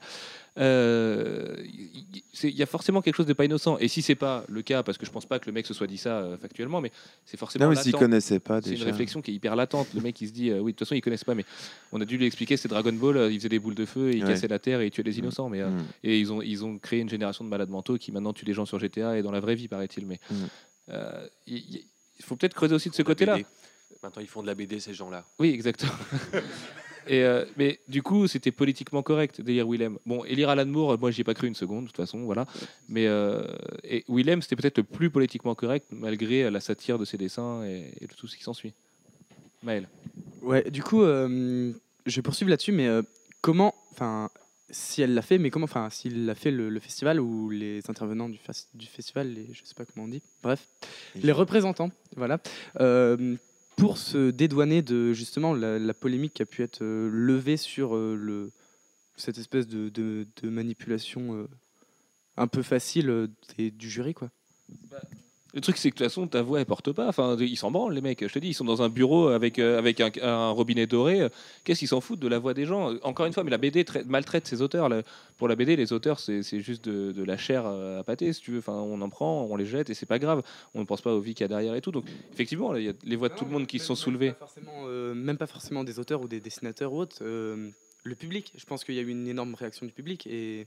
Il 0.57 2.51
y 2.51 2.63
a 2.63 2.67
forcément 2.67 3.03
quelque 3.03 3.17
chose 3.17 3.27
de 3.27 3.33
pas 3.35 3.45
innocent. 3.45 3.77
Et 3.79 3.89
si 3.89 4.01
c'est 4.03 4.15
pas 4.15 4.45
le 4.49 4.63
cas, 4.63 4.83
parce 4.83 4.97
que 4.99 5.05
je 5.07 5.11
pense 5.11 5.27
pas 5.27 5.39
que 5.39 5.47
le 5.47 5.53
mec 5.53 5.67
se 5.67 5.75
soit 5.75 5.87
dit 5.87 5.99
ça 5.99 6.37
factuellement, 6.41 6.81
mais 6.81 6.91
c'est 7.25 7.37
forcément 7.37 7.65
Non, 7.67 7.71
mais 7.73 7.77
s'ils 7.77 7.93
latent. 7.93 8.01
connaissaient 8.01 8.41
pas 8.41 8.61
C'est 8.63 8.71
une 8.71 8.75
déjà. 8.77 8.87
réflexion 8.87 9.21
qui 9.21 9.33
est 9.33 9.35
hyper 9.35 9.55
latente. 9.57 9.89
Le 9.95 10.01
mec, 10.01 10.21
il 10.21 10.29
se 10.29 10.33
dit, 10.33 10.51
oui, 10.53 10.57
de 10.73 10.79
toute 10.79 10.81
façon, 10.81 10.95
ils 10.95 11.01
connaissent 11.03 11.25
pas, 11.25 11.35
mais 11.35 11.45
on 11.93 12.01
a 12.01 12.05
dû 12.05 12.17
lui 12.17 12.25
expliquer, 12.27 12.57
c'est 12.57 12.69
Dragon 12.69 12.93
Ball, 12.93 13.31
il 13.31 13.39
faisait 13.39 13.49
des 13.49 13.59
boules 13.59 13.75
de 13.75 13.85
feu, 13.85 14.11
et 14.13 14.17
il 14.17 14.25
Ouais. 14.25 14.31
cassait 14.31 14.49
la 14.49 14.59
terre 14.59 14.81
et 14.81 14.87
il 14.87 14.91
tuait 14.91 15.03
les 15.03 15.19
innocents. 15.19 15.49
Mais, 15.49 15.63
Mm. 15.63 15.85
et 16.05 16.19
ils 16.19 16.33
ont, 16.33 16.41
ils 16.41 16.65
ont 16.65 16.79
créé 16.79 17.01
une 17.01 17.09
génération 17.11 17.45
de 17.45 17.51
malades 17.51 17.69
mentaux 17.71 17.99
qui 17.99 18.13
maintenant 18.13 18.33
tuent 18.33 18.45
des 18.47 18.55
gens 18.55 18.65
sur 18.67 18.79
GTA 18.79 19.19
et 19.19 19.23
dans 19.23 19.33
la 19.33 19.41
vraie 19.41 19.55
vie, 19.57 19.69
paraît-il. 19.69 20.07
Mais 20.07 20.19
Mm. 20.31 20.95
Il- 22.19 22.25
faut 22.25 22.37
peut-être 22.37 22.55
creuser 22.55 22.75
aussi 22.75 22.91
de 22.91 22.95
ce 22.95 23.03
côté-là. 23.03 23.39
Maintenant, 24.03 24.23
ils 24.23 24.29
font 24.29 24.43
de 24.43 24.47
la 24.47 24.55
BD, 24.55 24.79
ces 24.81 24.95
gens-là. 24.95 25.25
Oui, 25.39 25.51
exactement. 25.51 25.93
Et 27.11 27.23
euh, 27.25 27.47
mais 27.57 27.81
du 27.89 28.03
coup, 28.03 28.27
c'était 28.27 28.51
politiquement 28.51 29.03
correct 29.03 29.41
d'élire 29.41 29.67
Willem. 29.67 29.99
Bon, 30.05 30.25
élire 30.27 30.51
Alan 30.51 30.67
Moore, 30.67 30.99
moi, 30.99 31.11
j'y 31.11 31.23
ai 31.23 31.25
pas 31.25 31.33
cru 31.33 31.47
une 31.49 31.55
seconde, 31.55 31.85
de 31.85 31.89
toute 31.89 31.97
façon, 31.97 32.19
voilà. 32.25 32.45
Mais 32.87 33.07
euh, 33.07 33.47
et 33.83 34.05
Willem, 34.09 34.43
c'était 34.43 34.57
peut-être 34.57 34.77
le 34.77 34.85
plus 34.85 35.09
politiquement 35.09 35.55
correct, 35.55 35.87
malgré 35.91 36.51
la 36.51 36.61
satire 36.61 36.99
de 36.99 37.07
ses 37.07 37.17
dessins 37.17 37.65
et, 37.65 37.95
et 38.03 38.07
de 38.07 38.13
tout 38.13 38.29
ce 38.29 38.37
qui 38.37 38.43
s'ensuit. 38.43 38.75
Maël. 39.63 39.89
Ouais, 40.43 40.71
du 40.71 40.83
coup, 40.83 41.01
euh, 41.03 41.73
je 42.05 42.17
vais 42.17 42.23
poursuivre 42.23 42.51
là-dessus, 42.51 42.73
mais 42.73 42.87
euh, 42.87 43.01
comment, 43.41 43.75
enfin, 43.93 44.29
si 44.71 45.03
elle 45.03 45.15
l'a 45.15 45.23
fait, 45.23 45.39
mais 45.39 45.51
comment, 45.51 45.65
enfin, 45.65 45.89
s'il 45.91 46.27
l'a 46.27 46.35
fait 46.35 46.51
le, 46.51 46.69
le 46.69 46.81
festival 46.81 47.21
ou 47.21 47.49
les 47.51 47.81
intervenants 47.89 48.29
du, 48.29 48.39
fas- 48.39 48.69
du 48.75 48.87
festival, 48.87 49.33
les, 49.33 49.49
je 49.53 49.65
sais 49.65 49.75
pas 49.75 49.85
comment 49.85 50.05
on 50.05 50.09
dit, 50.09 50.23
bref, 50.43 50.67
les 51.15 51.33
représentants, 51.33 51.91
voilà, 52.17 52.41
euh, 52.81 53.37
pour 53.77 53.97
se 53.99 54.31
dédouaner 54.31 54.83
de 54.83 55.13
justement 55.13 55.55
la, 55.55 55.79
la 55.79 55.95
polémique 55.95 56.35
qui 56.35 56.43
a 56.43 56.47
pu 56.47 56.63
être 56.63 56.83
euh, 56.83 57.09
levée 57.13 57.57
sur 57.57 57.97
euh, 57.97 58.15
le, 58.17 58.51
cette 59.17 59.39
espèce 59.39 59.67
de, 59.67 59.89
de- 59.89 60.27
de 60.43 60.49
manipulation 60.51 61.35
euh, 61.35 61.47
un 62.37 62.47
peu 62.47 62.63
facile 62.63 63.09
euh, 63.11 63.27
des- 63.57 63.71
du 63.71 63.89
jury, 63.89 64.15
quoi. 64.15 64.31
Le 65.55 65.63
truc, 65.63 65.79
c'est 65.79 65.91
que 65.91 65.95
de 65.95 65.99
toute 66.01 66.07
façon, 66.09 66.27
ta 66.27 66.43
voix, 66.43 66.61
elle 66.61 66.67
porte 66.67 66.93
pas. 66.93 67.09
Enfin, 67.09 67.35
ils 67.41 67.57
s'en 67.57 67.71
branlent, 67.71 67.95
les 67.95 68.03
mecs. 68.03 68.21
Je 68.27 68.31
te 68.33 68.39
dis, 68.39 68.49
ils 68.49 68.55
sont 68.55 68.67
dans 68.67 68.83
un 68.83 68.91
bureau 68.91 69.29
avec, 69.29 69.59
euh, 69.59 69.79
avec 69.79 69.99
un, 70.01 70.11
un 70.23 70.51
robinet 70.51 70.87
doré. 70.87 71.27
Qu'est-ce 71.65 71.79
qu'ils 71.79 71.89
s'en 71.89 72.03
foutent 72.03 72.21
de 72.21 72.29
la 72.29 72.39
voix 72.39 72.53
des 72.53 72.67
gens? 72.67 72.93
Encore 73.03 73.25
une 73.25 73.33
fois, 73.33 73.45
mais 73.45 73.51
la 73.51 73.57
BD 73.57 73.83
trai- 73.85 74.05
maltraite 74.07 74.47
ses 74.47 74.61
auteurs. 74.61 74.91
Le- 74.91 75.03
Pour 75.39 75.49
la 75.49 75.57
BD, 75.57 75.75
les 75.75 75.95
auteurs, 75.95 76.21
c'est 76.21 76.43
juste 76.61 76.85
de, 76.85 77.13
de 77.13 77.25
la 77.25 77.39
chair 77.39 77.63
euh, 77.65 78.01
à 78.01 78.05
pâté, 78.05 78.31
si 78.35 78.43
tu 78.43 78.51
veux. 78.53 78.59
Enfin, 78.59 78.75
on 78.75 79.01
en 79.01 79.09
prend, 79.09 79.49
on 79.51 79.57
les 79.57 79.65
jette 79.65 79.89
et 79.89 79.95
c'est 79.95 80.05
pas 80.05 80.19
grave. 80.19 80.43
On 80.75 80.81
ne 80.81 80.85
pense 80.85 81.01
pas 81.01 81.15
aux 81.15 81.21
vies 81.21 81.33
qu'il 81.35 81.45
y 81.45 81.47
a 81.47 81.49
derrière 81.49 81.75
et 81.75 81.81
tout. 81.81 81.93
Donc, 81.93 82.05
effectivement, 82.31 82.77
il 82.77 82.85
y 82.85 82.89
a 82.91 82.93
les 83.05 83.17
voix 83.17 83.31
de 83.31 83.35
tout 83.35 83.47
le 83.47 83.51
monde 83.51 83.67
qui 83.67 83.79
se 83.79 83.87
sont 83.87 83.95
soulevées. 83.97 84.27
Même 84.27 84.35
pas 84.35 84.47
forcément, 84.47 84.83
euh, 84.87 85.15
même 85.15 85.39
pas 85.39 85.47
forcément 85.47 85.83
des 85.83 85.99
auteurs 85.99 86.21
ou 86.21 86.29
des 86.29 86.41
dessinateurs 86.41 86.93
ou 86.93 86.99
autres. 86.99 87.19
euh, 87.23 87.71
le 88.05 88.15
public, 88.15 88.53
je 88.57 88.65
pense 88.67 88.85
qu'il 88.85 88.95
y 88.95 88.99
a 88.99 89.03
eu 89.03 89.09
une 89.09 89.27
énorme 89.27 89.55
réaction 89.55 89.87
du 89.87 89.93
public 89.93 90.27
et. 90.27 90.67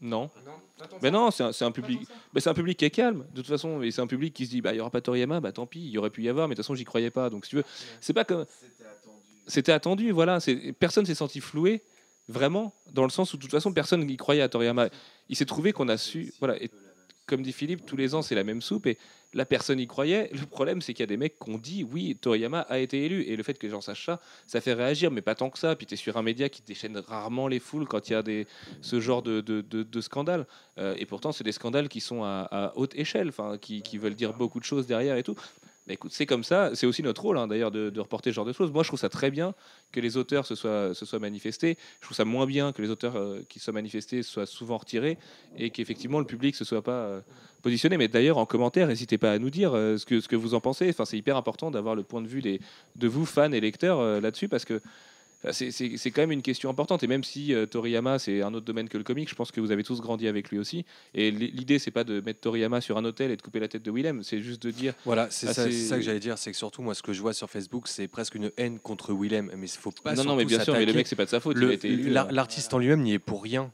Non. 0.00 0.28
Mais 1.02 1.10
non, 1.10 1.30
c'est 1.30 1.42
un, 1.44 1.52
c'est 1.52 1.64
un 1.64 1.70
public. 1.72 2.00
mais 2.34 2.40
c'est 2.40 2.50
un 2.50 2.54
public 2.54 2.78
qui 2.78 2.84
est 2.84 2.90
calme, 2.90 3.24
de 3.32 3.36
toute 3.40 3.46
façon. 3.48 3.82
Et 3.82 3.90
c'est 3.90 4.00
un 4.02 4.06
public 4.06 4.34
qui 4.34 4.44
se 4.46 4.50
dit, 4.50 4.60
bah, 4.60 4.72
il 4.74 4.76
y 4.76 4.80
aura 4.80 4.90
pas 4.90 5.00
Toriyama, 5.00 5.40
bah 5.40 5.52
tant 5.52 5.66
pis, 5.66 5.80
il 5.80 5.90
y 5.90 5.98
aurait 5.98 6.10
pu 6.10 6.22
y 6.22 6.28
avoir, 6.28 6.48
mais 6.48 6.54
de 6.54 6.56
toute 6.56 6.64
façon, 6.64 6.74
j'y 6.74 6.84
croyais 6.84 7.10
pas. 7.10 7.30
Donc, 7.30 7.44
si 7.44 7.50
tu 7.50 7.56
veux, 7.56 7.64
c'est 8.00 8.12
pas 8.12 8.24
comme. 8.24 8.44
C'était 9.46 9.72
attendu, 9.72 10.10
voilà. 10.10 10.40
C'est- 10.40 10.72
Personne 10.72 11.04
s'est 11.06 11.14
senti 11.14 11.40
floué, 11.40 11.82
vraiment, 12.28 12.74
dans 12.92 13.04
le 13.04 13.10
sens 13.10 13.32
où, 13.34 13.36
de 13.36 13.42
toute 13.42 13.50
façon, 13.50 13.72
personne 13.72 14.04
n'y 14.04 14.16
croyait 14.16 14.42
à 14.42 14.48
Toriyama. 14.48 14.88
Il 15.28 15.36
s'est 15.36 15.44
trouvé 15.46 15.72
qu'on 15.72 15.88
a 15.88 15.96
su. 15.96 16.32
Voilà. 16.38 16.60
Et 16.62 16.70
comme 17.26 17.42
dit 17.42 17.52
Philippe, 17.52 17.86
tous 17.86 17.96
les 17.96 18.14
ans, 18.14 18.22
c'est 18.22 18.34
la 18.34 18.44
même 18.44 18.60
soupe. 18.60 18.86
Et 18.86 18.98
la 19.32 19.44
personne 19.44 19.80
y 19.80 19.86
croyait. 19.86 20.30
Le 20.32 20.46
problème, 20.46 20.80
c'est 20.80 20.94
qu'il 20.94 21.02
y 21.02 21.04
a 21.04 21.08
des 21.08 21.16
mecs 21.16 21.38
qui 21.38 21.50
ont 21.50 21.58
dit, 21.58 21.84
oui, 21.84 22.16
Toriyama 22.20 22.60
a 22.60 22.78
été 22.78 23.04
élu. 23.04 23.22
Et 23.22 23.36
le 23.36 23.42
fait 23.42 23.54
que 23.54 23.66
les 23.66 23.70
gens 23.70 23.80
sachent 23.80 24.06
ça, 24.06 24.20
ça 24.46 24.60
fait 24.60 24.74
réagir, 24.74 25.10
mais 25.10 25.22
pas 25.22 25.34
tant 25.34 25.50
que 25.50 25.58
ça. 25.58 25.74
Puis 25.76 25.86
tu 25.86 25.94
es 25.94 25.96
sur 25.96 26.16
un 26.16 26.22
média 26.22 26.48
qui 26.48 26.62
déchaîne 26.62 26.96
rarement 26.98 27.48
les 27.48 27.58
foules 27.58 27.86
quand 27.86 28.08
il 28.08 28.12
y 28.12 28.16
a 28.16 28.22
des, 28.22 28.46
ce 28.80 29.00
genre 29.00 29.22
de, 29.22 29.40
de, 29.40 29.60
de, 29.60 30.00
scandales. 30.00 30.46
Euh, 30.78 30.94
et 30.98 31.06
pourtant, 31.06 31.32
c'est 31.32 31.44
des 31.44 31.52
scandales 31.52 31.88
qui 31.88 32.00
sont 32.00 32.22
à, 32.22 32.48
à 32.50 32.72
haute 32.76 32.94
échelle, 32.94 33.32
qui, 33.60 33.82
qui 33.82 33.98
veulent 33.98 34.14
dire 34.14 34.34
beaucoup 34.34 34.60
de 34.60 34.64
choses 34.64 34.86
derrière 34.86 35.16
et 35.16 35.22
tout. 35.22 35.36
Écoute, 35.86 36.12
c'est 36.12 36.24
comme 36.24 36.44
ça. 36.44 36.70
C'est 36.74 36.86
aussi 36.86 37.02
notre 37.02 37.20
rôle, 37.20 37.36
hein, 37.36 37.46
d'ailleurs, 37.46 37.70
de, 37.70 38.00
reporter 38.00 38.30
ce 38.30 38.36
genre 38.36 38.46
de 38.46 38.54
choses. 38.54 38.72
Moi, 38.72 38.82
je 38.82 38.88
trouve 38.88 39.00
ça 39.00 39.10
très 39.10 39.30
bien 39.30 39.54
que 39.92 40.00
les 40.00 40.16
auteurs 40.16 40.46
se 40.46 40.54
soient, 40.54 41.18
manifestés. 41.20 41.76
Je 42.00 42.06
trouve 42.06 42.16
ça 42.16 42.24
moins 42.24 42.46
bien 42.46 42.72
que 42.72 42.80
les 42.80 42.88
auteurs 42.88 43.16
euh, 43.16 43.42
qui 43.48 43.58
se 43.58 43.66
soient 43.66 43.74
manifestés 43.74 44.22
soient 44.22 44.46
souvent 44.46 44.78
retirés 44.78 45.18
et 45.58 45.70
qu'effectivement 45.70 46.18
le 46.18 46.26
public 46.26 46.56
se 46.56 46.64
soit 46.64 46.82
pas 46.82 46.92
euh, 46.92 47.20
positionné. 47.64 47.96
Mais 47.96 48.08
d'ailleurs, 48.08 48.38
en 48.38 48.46
commentaire, 48.46 48.86
n'hésitez 48.86 49.18
pas 49.18 49.32
à 49.32 49.38
nous 49.38 49.50
dire 49.50 49.74
euh, 49.74 49.96
ce, 49.98 50.04
que, 50.04 50.36
vous 50.36 50.54
en 50.54 50.60
pensez. 50.60 50.88
Enfin, 50.90 51.04
c'est 51.04 51.18
hyper 51.18 51.36
important 51.36 51.70
d'avoir 51.70 51.94
le 51.96 52.02
point 52.02 52.22
de 52.22 52.28
vue 52.28 52.42
de 52.42 53.08
vous, 53.08 53.26
fans 53.26 53.52
et 53.52 53.60
lecteurs, 53.60 53.98
euh, 53.98 54.20
là-dessus, 54.20 54.48
parce 54.48 54.64
que 54.64 54.80
c'est 55.52 56.10
quand 56.10 56.22
même 56.22 56.32
une 56.32 56.42
question 56.42 56.70
importante. 56.70 57.02
Et 57.02 57.06
même 57.06 57.24
si 57.24 57.54
euh, 57.54 57.66
Toriyama, 57.66 58.18
c'est 58.18 58.42
un 58.42 58.54
autre 58.54 58.66
domaine 58.66 58.88
que 58.88 58.98
le 58.98 59.04
comic, 59.04 59.28
je 59.28 59.34
pense 59.34 59.52
que 59.52 59.60
vous 59.60 59.70
avez 59.70 59.82
tous 59.82 60.00
grandi 60.00 60.28
avec 60.28 60.50
lui 60.50 60.58
aussi. 60.58 60.84
Et 61.14 61.30
l'idée, 61.30 61.78
c'est 61.78 61.90
pas 61.90 62.04
de 62.04 62.20
mettre 62.20 62.40
Toriyama 62.40 62.80
sur 62.80 62.96
un 62.96 63.04
hôtel 63.04 63.30
et 63.30 63.36
de 63.36 63.42
couper 63.42 63.60
la 63.60 63.68
tête 63.68 63.82
de 63.82 63.90
Willem, 63.90 64.22
c'est 64.22 64.40
juste 64.40 64.62
de 64.62 64.70
dire. 64.70 64.94
Voilà, 65.04 65.28
c'est 65.30 65.48
Ah, 65.48 65.54
ça, 65.54 65.64
que 65.66 66.02
j'allais 66.02 66.20
dire, 66.20 66.38
c'est 66.38 66.50
que 66.50 66.56
surtout 66.56 66.82
moi 66.82 66.94
ce 66.94 67.02
que 67.02 67.12
je 67.12 67.20
vois 67.20 67.32
sur 67.34 67.50
Facebook, 67.50 67.88
c'est 67.88 68.08
presque 68.08 68.34
une 68.34 68.50
haine 68.56 68.78
contre 68.78 69.12
Willem, 69.12 69.50
mais 69.56 69.66
il 69.68 69.78
faut 69.78 69.90
pas 69.90 70.14
non, 70.14 70.24
non, 70.24 70.36
mais 70.36 70.44
bien 70.44 70.60
sûr, 70.62 70.74
mais 70.74 70.86
le 70.86 70.92
mec, 70.92 71.06
c'est 71.06 71.16
pas 71.16 71.24
de 71.24 71.30
sa 71.30 71.40
faute. 71.40 71.56
L'artiste 71.56 72.72
en 72.74 72.78
lui-même 72.78 73.02
n'y 73.02 73.14
est 73.14 73.18
pour 73.18 73.42
rien. 73.42 73.70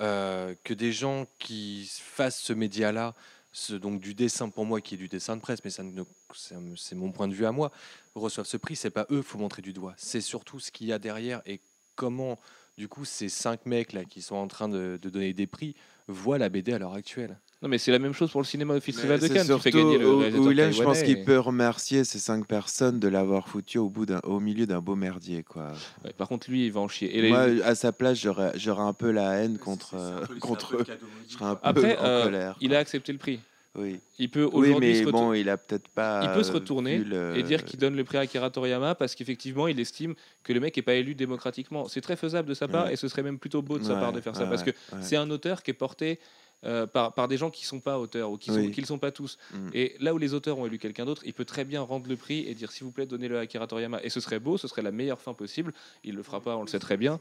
Euh, 0.00 0.54
que 0.64 0.72
des 0.72 0.90
gens 0.90 1.26
qui 1.38 1.88
fassent 2.02 2.40
ce 2.40 2.54
média-là, 2.54 3.14
ce, 3.52 3.74
donc 3.74 4.00
du 4.00 4.14
dessin 4.14 4.48
pour 4.48 4.64
moi 4.64 4.80
qui 4.80 4.94
est 4.94 4.98
du 4.98 5.08
dessin 5.08 5.36
de 5.36 5.40
presse, 5.40 5.60
mais 5.64 5.70
c'est 5.70 6.94
mon 6.94 7.12
point 7.12 7.28
de 7.28 7.34
vue 7.34 7.46
à 7.46 7.52
moi, 7.52 7.70
reçoivent 8.14 8.46
ce 8.46 8.56
prix, 8.56 8.76
c'est 8.76 8.90
pas 8.90 9.06
eux, 9.10 9.22
faut 9.22 9.38
montrer 9.38 9.62
du 9.62 9.72
doigt. 9.72 9.94
C'est 9.96 10.20
surtout 10.20 10.58
ce 10.58 10.70
qu'il 10.70 10.86
y 10.86 10.92
a 10.92 10.98
derrière 10.98 11.42
et 11.46 11.60
comment, 11.94 12.38
du 12.78 12.88
coup, 12.88 13.04
ces 13.04 13.28
cinq 13.28 13.66
mecs 13.66 14.08
qui 14.08 14.22
sont 14.22 14.36
en 14.36 14.48
train 14.48 14.68
de 14.68 14.98
donner 15.02 15.34
des 15.34 15.46
prix 15.46 15.76
voient 16.08 16.38
la 16.38 16.48
BD 16.48 16.72
à 16.72 16.78
l'heure 16.78 16.94
actuelle. 16.94 17.38
Non, 17.62 17.68
mais 17.68 17.78
c'est 17.78 17.92
la 17.92 18.00
même 18.00 18.12
chose 18.12 18.30
pour 18.32 18.40
le 18.40 18.46
cinéma 18.46 18.74
au 18.74 18.80
Festival 18.80 19.20
Mais 19.22 19.28
de 19.28 19.32
Cannes. 19.34 19.46
surtout 19.46 19.70
gagner 19.70 19.98
le 19.98 20.08
où- 20.08 20.48
Willem, 20.48 20.72
je 20.72 20.82
pense 20.82 21.00
qu'il 21.02 21.18
et- 21.18 21.24
peut 21.24 21.38
remercier 21.38 22.02
ces 22.02 22.18
cinq 22.18 22.44
personnes 22.46 22.98
de 22.98 23.06
l'avoir 23.06 23.48
foutu 23.48 23.78
au, 23.78 23.88
bout 23.88 24.04
d'un- 24.04 24.20
au 24.24 24.40
milieu 24.40 24.66
d'un 24.66 24.80
beau 24.80 24.96
merdier. 24.96 25.44
Quoi. 25.44 25.72
Ouais, 26.04 26.12
par 26.12 26.26
contre, 26.28 26.50
lui, 26.50 26.66
il 26.66 26.72
va 26.72 26.80
en 26.80 26.88
chier. 26.88 27.16
Et 27.16 27.22
les- 27.22 27.28
Moi, 27.28 27.46
à 27.64 27.74
sa 27.76 27.92
place, 27.92 28.18
j'aurais 28.18 28.82
un 28.82 28.92
peu 28.92 29.12
la 29.12 29.34
haine 29.34 29.58
contre, 29.58 29.94
euh, 29.94 30.20
contre 30.40 30.74
eux. 30.76 30.84
Je 31.28 31.34
serais 31.34 31.44
un 31.44 31.54
peu 31.54 31.60
Après, 31.68 31.96
en 31.98 32.04
euh, 32.04 32.24
colère. 32.24 32.56
il 32.60 32.74
a 32.74 32.78
accepté 32.80 33.12
le 33.12 33.18
prix. 33.18 33.38
Oui, 33.74 34.00
Il 34.18 34.28
peut 34.28 34.44
oui 34.44 34.50
aujourd'hui 34.68 34.88
mais 34.90 34.94
se 35.00 35.04
retour- 35.06 35.20
bon, 35.20 35.32
il 35.32 35.48
a 35.48 35.56
peut-être 35.56 35.88
pas. 35.88 36.20
il 36.24 36.30
peut 36.36 36.42
se 36.42 36.52
retourner 36.52 36.98
le- 36.98 37.34
et 37.38 37.42
dire 37.42 37.64
qu'il 37.64 37.78
donne 37.78 37.96
le 37.96 38.04
prix 38.04 38.18
à 38.18 38.20
Akira 38.22 38.50
Toriyama 38.50 38.94
parce 38.96 39.14
qu'effectivement, 39.14 39.66
il 39.66 39.80
estime 39.80 40.14
que 40.42 40.52
le 40.52 40.60
mec 40.60 40.76
n'est 40.76 40.82
pas 40.82 40.92
élu 40.92 41.14
démocratiquement. 41.14 41.88
C'est 41.88 42.02
très 42.02 42.16
faisable 42.16 42.48
de 42.48 42.54
sa 42.54 42.68
part 42.68 42.86
Ouais. 42.86 42.92
et 42.92 42.96
ce 42.96 43.08
serait 43.08 43.22
même 43.22 43.38
plutôt 43.38 43.62
beau 43.62 43.78
de 43.78 43.84
sa 43.84 43.94
part 43.94 44.12
de 44.12 44.20
faire 44.20 44.36
ça 44.36 44.44
parce 44.46 44.62
que 44.62 44.70
ouais. 44.70 44.98
c'est 45.00 45.16
un 45.16 45.30
auteur 45.30 45.62
qui 45.62 45.70
est 45.70 45.74
porté 45.74 46.18
euh, 46.64 46.86
par, 46.86 47.12
par 47.14 47.28
des 47.28 47.36
gens 47.36 47.50
qui 47.50 47.64
sont 47.66 47.80
pas 47.80 47.98
auteurs 47.98 48.30
ou 48.30 48.36
qui 48.38 48.50
ne 48.50 48.58
Oui. 48.58 48.84
sont 48.86 48.98
pas 48.98 49.10
tous. 49.10 49.38
Mm. 49.52 49.68
Et 49.74 49.96
là 50.00 50.14
où 50.14 50.18
les 50.18 50.32
auteurs 50.34 50.58
ont 50.58 50.66
élu 50.66 50.78
quelqu'un 50.78 51.04
d'autre, 51.04 51.22
il 51.24 51.32
peut 51.34 51.44
très 51.44 51.64
bien 51.64 51.80
rendre 51.82 52.08
le 52.08 52.16
prix 52.16 52.46
et 52.48 52.54
dire 52.54 52.70
s'il 52.72 52.84
vous 52.84 52.92
plaît, 52.92 53.06
donnez-le 53.06 53.36
à 53.38 53.40
Akira 53.40 53.66
Toriyama. 53.66 54.00
Et 54.04 54.10
ce 54.10 54.20
serait 54.20 54.38
beau, 54.38 54.56
ce 54.58 54.68
serait 54.68 54.82
la 54.82 54.92
meilleure 54.92 55.20
fin 55.20 55.34
possible. 55.34 55.72
Il 56.04 56.14
le 56.14 56.22
fera 56.22 56.40
pas, 56.40 56.56
on 56.56 56.62
le 56.62 56.68
sait 56.68 56.78
très 56.78 56.96
bien. 56.96 57.20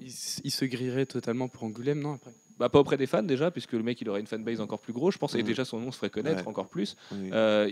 Il, 0.00 0.10
se 0.10 0.64
grillerait 0.64 1.06
totalement 1.06 1.48
pour 1.48 1.62
Angoulême, 1.64 2.00
non 2.00 2.14
après? 2.14 2.32
Bah, 2.58 2.68
pas 2.68 2.80
auprès 2.80 2.96
des 2.96 3.06
fans 3.06 3.22
déjà, 3.22 3.50
puisque 3.50 3.72
le 3.72 3.82
mec 3.82 4.00
il 4.00 4.08
aurait 4.10 4.20
une 4.20 4.26
fanbase 4.26 4.60
encore 4.60 4.80
plus 4.80 4.92
grosse, 4.92 5.14
je 5.14 5.18
pense, 5.18 5.34
et 5.34 5.42
Mm. 5.42 5.46
déjà 5.46 5.64
son 5.64 5.78
nom 5.80 5.90
se 5.92 5.96
ferait 5.98 6.10
connaître 6.10 6.42
Ouais. 6.42 6.48
encore 6.48 6.68
plus. 6.68 6.96
Oui. 7.12 7.30
Euh, 7.32 7.70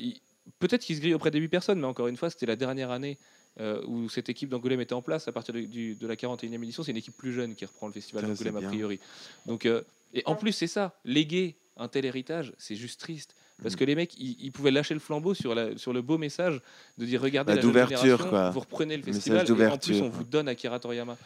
Peut-être 0.59 0.83
qu'il 0.83 0.97
se 0.97 1.01
grille 1.01 1.15
auprès 1.15 1.31
des 1.31 1.39
8 1.39 1.49
personnes, 1.49 1.79
mais 1.81 1.87
encore 1.87 2.09
une 2.09 2.17
fois, 2.17 2.29
c'était 2.31 2.47
la 2.47 2.57
dernière 2.57 2.91
année 2.91 3.19
euh, 3.61 3.83
où 3.87 4.09
cette 4.09 4.29
équipe 4.29 4.49
d'Angoulême 4.49 4.81
était 4.81 4.95
en 4.95 5.03
place. 5.03 5.29
À 5.29 5.33
partir 5.33 5.53
de, 5.55 5.61
du- 5.61 5.95
de 5.97 6.07
la 6.07 6.17
41e 6.17 6.63
édition, 6.63 6.83
c'est 6.83 6.91
une 6.93 6.97
équipe 6.97 7.17
plus 7.17 7.33
jeune 7.33 7.55
qui 7.55 7.65
reprend 7.67 7.87
le 7.89 7.93
festival 7.93 8.25
d'Angoulême 8.27 8.57
a 8.57 8.63
priori. 8.63 8.99
Donc, 9.47 9.67
euh, 9.67 9.83
et 10.15 10.23
en 10.27 10.35
plus, 10.37 10.53
c'est 10.53 10.67
ça, 10.67 10.99
léguer 11.05 11.57
un 11.77 11.89
tel 11.89 12.05
héritage, 12.05 12.53
c'est 12.59 12.77
juste 12.77 13.01
triste. 13.01 13.35
Parce 13.63 13.75
Mm. 13.75 13.79
que 13.79 13.85
les 13.85 13.95
mecs, 13.95 14.15
ils, 14.19 14.37
ils 14.41 14.53
pouvaient 14.53 14.71
lâcher 14.71 14.95
le 14.95 15.01
flambeau 15.01 15.35
sur, 15.35 15.55
la, 15.55 15.77
sur 15.77 15.93
le 15.93 16.01
beau 16.03 16.17
message 16.19 16.61
de 16.99 17.05
dire 17.07 17.21
regardez 17.21 17.53
Bah, 17.53 17.57
la 17.57 17.63
d'ouverture, 17.63 18.29
quoi. 18.29 18.51
vous 18.51 18.61
reprenez 18.61 18.97
le 18.97 19.03
Message 19.05 19.15
festival 19.23 19.61
et 19.61 19.67
en 19.73 19.79
plus 19.79 20.01
on 20.01 20.09
vous 20.09 20.25
donne 20.25 20.49
Akira 20.49 20.79
Toriyama. 20.81 21.17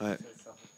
Ouais. 0.00 0.16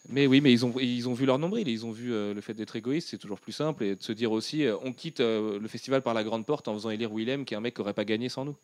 Mais 0.08 0.28
oui, 0.28 0.40
mais 0.40 0.52
ils 0.52 0.64
ont, 0.64 0.72
ils 0.78 1.08
ont 1.08 1.14
vu 1.14 1.26
leur 1.26 1.38
nombril, 1.40 1.66
ils 1.66 1.84
ont 1.84 1.90
vu 1.90 2.12
euh, 2.12 2.32
le 2.32 2.40
fait 2.40 2.54
d'être 2.54 2.76
égoïste, 2.76 3.08
c'est 3.08 3.18
toujours 3.18 3.40
plus 3.40 3.52
simple, 3.52 3.82
et 3.82 3.96
de 3.96 4.02
se 4.02 4.12
dire 4.12 4.30
aussi, 4.30 4.64
euh, 4.64 4.76
on 4.84 4.92
quitte 4.92 5.18
euh, 5.18 5.58
le 5.58 5.66
festival 5.66 6.00
par 6.02 6.14
la 6.14 6.22
grande 6.22 6.46
porte 6.46 6.68
en 6.68 6.74
faisant 6.74 6.90
élire 6.90 7.10
Willem, 7.12 7.44
qui 7.44 7.54
est 7.54 7.56
un 7.56 7.60
mec 7.60 7.74
qui 7.74 7.80
n'aurait 7.80 7.92
pas 7.94 8.04
gagné 8.04 8.28
sans 8.28 8.44
nous. 8.44 8.56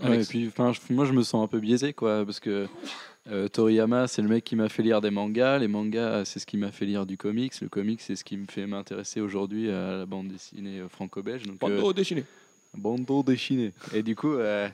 Ouais, 0.00 0.06
Alex. 0.06 0.28
et 0.28 0.48
puis, 0.48 0.50
moi, 0.94 1.04
je 1.04 1.12
me 1.12 1.22
sens 1.24 1.42
un 1.44 1.48
peu 1.48 1.58
biaisé, 1.58 1.92
quoi, 1.92 2.24
parce 2.24 2.38
que 2.38 2.68
euh, 3.30 3.48
Toriyama, 3.48 4.06
c'est 4.06 4.22
le 4.22 4.28
mec 4.28 4.44
qui 4.44 4.56
m'a 4.56 4.68
fait 4.68 4.82
lire 4.82 5.00
des 5.00 5.10
mangas. 5.10 5.58
Les 5.58 5.68
mangas, 5.68 6.24
c'est 6.24 6.38
ce 6.38 6.46
qui 6.46 6.56
m'a 6.56 6.70
fait 6.72 6.86
lire 6.86 7.06
du 7.06 7.16
comics. 7.16 7.52
Le 7.60 7.68
comics, 7.68 8.00
c'est 8.00 8.16
ce 8.16 8.24
qui 8.24 8.36
me 8.36 8.46
fait 8.46 8.66
m'intéresser 8.66 9.20
aujourd'hui 9.20 9.70
à 9.70 9.98
la 9.98 10.06
bande 10.06 10.28
dessinée 10.28 10.80
euh, 10.80 10.88
franco-belge. 10.88 11.44
Donc, 11.44 11.62
euh, 11.62 11.76
Bando 11.76 11.92
déchiné. 11.92 12.24
Bando 12.74 13.22
déchiné. 13.22 13.72
Et 13.94 14.02
du 14.02 14.16
coup, 14.16 14.34
euh, 14.34 14.68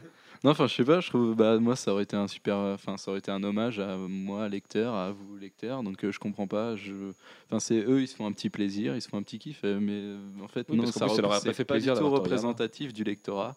non, 0.45 0.51
enfin, 0.51 0.67
je 0.67 0.75
sais 0.75 0.85
pas, 0.85 1.01
je 1.01 1.09
trouve, 1.09 1.35
bah, 1.35 1.59
moi, 1.59 1.77
ça 1.77 1.93
aurait 1.93 2.03
été 2.03 2.17
un 2.17 2.29
super, 2.29 2.57
enfin, 2.57 2.97
ça 2.97 3.11
aurait 3.11 3.19
été 3.19 3.31
un 3.31 3.43
hommage 3.43 3.81
à 3.81 3.97
moi, 3.97 4.49
lecteur, 4.49 4.95
à 4.95 5.11
vous, 5.11 5.37
lecteur. 5.37 5.83
Donc, 5.83 6.05
euh, 6.05 6.13
je 6.13 6.19
comprends 6.19 6.47
pas. 6.47 6.77
Je, 6.77 6.93
enfin, 7.49 7.59
c'est 7.59 7.79
eux, 7.79 8.03
ils 8.03 8.09
se 8.09 8.17
font 8.17 8.27
un 8.27 8.33
petit 8.33 8.51
plaisir, 8.51 8.95
ils 8.95 9.03
se 9.03 9.09
font 9.09 9.17
un 9.17 9.23
petit 9.23 9.39
kiff, 9.39 9.61
euh, 9.65 9.79
mais 9.81 9.93
euh, 9.93 10.19
en 10.45 10.49
fait, 10.49 10.67
Oui, 10.69 10.77
non, 10.77 10.87
ça, 10.87 11.07
leur 11.07 11.33
a 11.33 11.41
pas 11.41 11.53
fait 11.53 11.65
pas 11.65 11.75
plaisir 11.75 11.99
tout 11.99 12.09
représentatif 12.09 12.93
du 12.93 13.03
lectorat. 13.03 13.55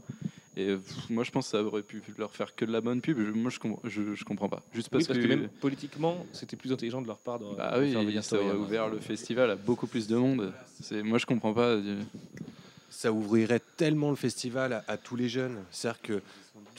Et 0.60 0.76
pff, 0.76 1.10
moi, 1.10 1.23
je 1.23 1.31
pense 1.31 1.45
que 1.45 1.52
ça 1.52 1.64
aurait 1.64 1.84
pu 1.84 2.02
leur 2.18 2.36
faire 2.36 2.53
que 2.53 2.65
de 2.65 2.72
la 2.73 2.81
bonne 2.81 2.99
pub. 2.99 3.18
Je- 3.18 3.31
moi, 3.31 3.49
je, 3.49 3.60
com- 3.60 3.77
je, 3.86 4.14
je 4.14 4.26
comprends 4.26 4.49
pas. 4.49 4.61
Juste 4.73 4.90
Oui, 4.91 5.06
parce, 5.06 5.18
que, 5.18 5.26
même 5.26 5.48
politiquement, 5.61 6.26
c'était 6.34 6.57
plus 6.57 6.73
intelligent 6.73 7.02
de 7.02 7.07
leur 7.07 7.19
part 7.19 7.40
de, 7.40 7.45
bah 7.56 7.80
de 7.80 7.84
oui, 7.86 7.91
faire 8.14 8.23
ça 8.23 8.36
aurait 8.36 8.45
Toriyama. 8.48 8.65
ouvert 8.65 8.90
le 8.90 8.99
festival 8.99 9.52
à 9.52 9.56
beaucoup 9.56 9.88
plus 9.88 10.07
de 10.07 10.18
monde. 10.18 10.52
C'est, 10.81 11.02
moi, 11.02 11.18
je 11.18 11.26
comprends 11.26 11.53
pas. 11.53 11.68
euh, 11.68 12.02
ça 12.90 13.11
ouvrirait 13.14 13.61
tellement 13.77 14.10
le 14.10 14.15
festival 14.18 14.73
à, 14.73 14.84
à 14.88 14.98
tous 14.98 15.15
les 15.15 15.30
jeunes. 15.30 15.64
C'est-à-dire 15.72 16.02
que 16.02 16.22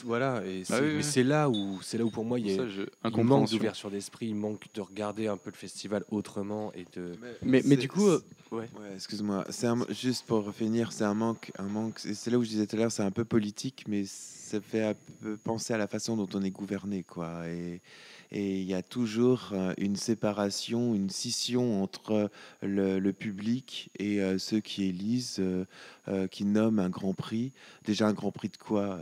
voilà, 0.05 0.43
et 0.45 0.63
c'est, 0.63 0.73
Ah 0.73 0.79
oui, 0.81 0.87
mais 0.87 0.95
oui. 0.97 1.03
c'est 1.03 1.23
là 1.23 1.49
où 1.49 1.79
c'est 1.81 1.97
là 1.97 2.05
où 2.05 2.09
pour 2.09 2.25
moi 2.25 2.39
il 2.39 2.47
y 2.47 2.53
a 2.53 2.57
ça, 2.57 2.63
il 3.05 3.23
manque 3.23 3.49
d'ouverture 3.49 3.89
d'esprit, 3.91 4.27
il 4.27 4.35
manque 4.35 4.65
de 4.73 4.81
regarder 4.81 5.27
un 5.27 5.37
peu 5.37 5.49
le 5.51 5.55
festival 5.57 6.03
autrement 6.11 6.71
et 6.73 6.85
de. 6.95 7.13
Mais, 7.43 7.61
mais 7.65 7.75
du 7.77 7.87
coup, 7.87 8.07
euh, 8.07 8.21
Ouais, 8.51 8.67
excuse-moi. 8.95 9.45
C'est 9.49 9.67
un- 9.67 9.85
juste 9.89 10.25
pour 10.25 10.53
finir, 10.53 10.91
c'est 10.91 11.05
un 11.05 11.13
manque, 11.13 11.51
un 11.57 11.63
manque. 11.69 11.99
C'est 11.99 12.13
c'est 12.13 12.29
là 12.29 12.37
où 12.37 12.43
je 12.43 12.49
disais 12.49 12.67
tout 12.67 12.75
à 12.75 12.79
l'heure, 12.79 12.91
c'est 12.91 13.01
un 13.03 13.11
peu 13.11 13.23
politique, 13.23 13.85
mais 13.87 14.03
ça 14.05 14.59
fait 14.59 14.83
un 14.83 14.93
peu 15.21 15.37
penser 15.37 15.73
à 15.73 15.77
la 15.77 15.87
façon 15.87 16.17
dont 16.17 16.27
on 16.33 16.43
est 16.43 16.51
gouverné, 16.51 17.03
quoi. 17.03 17.47
Et 17.47 17.81
et 18.31 18.61
il 18.61 18.67
y 18.67 18.73
a 18.73 18.81
toujours 18.81 19.49
euh, 19.51 19.73
une 19.77 19.97
séparation, 19.97 20.95
une 20.95 21.09
scission 21.09 21.83
entre 21.83 22.31
le, 22.61 23.11
public 23.11 23.89
et 23.99 24.21
euh, 24.21 24.37
ceux 24.37 24.61
qui 24.61 24.85
élisent, 24.85 25.41
euh, 26.07 26.27
qui 26.27 26.45
nomment 26.45 26.79
un 26.79 26.89
grand 26.89 27.13
prix. 27.13 27.51
Déjà 27.85 28.07
un 28.07 28.13
grand 28.13 28.31
prix 28.31 28.47
de 28.47 28.57
quoi 28.57 28.97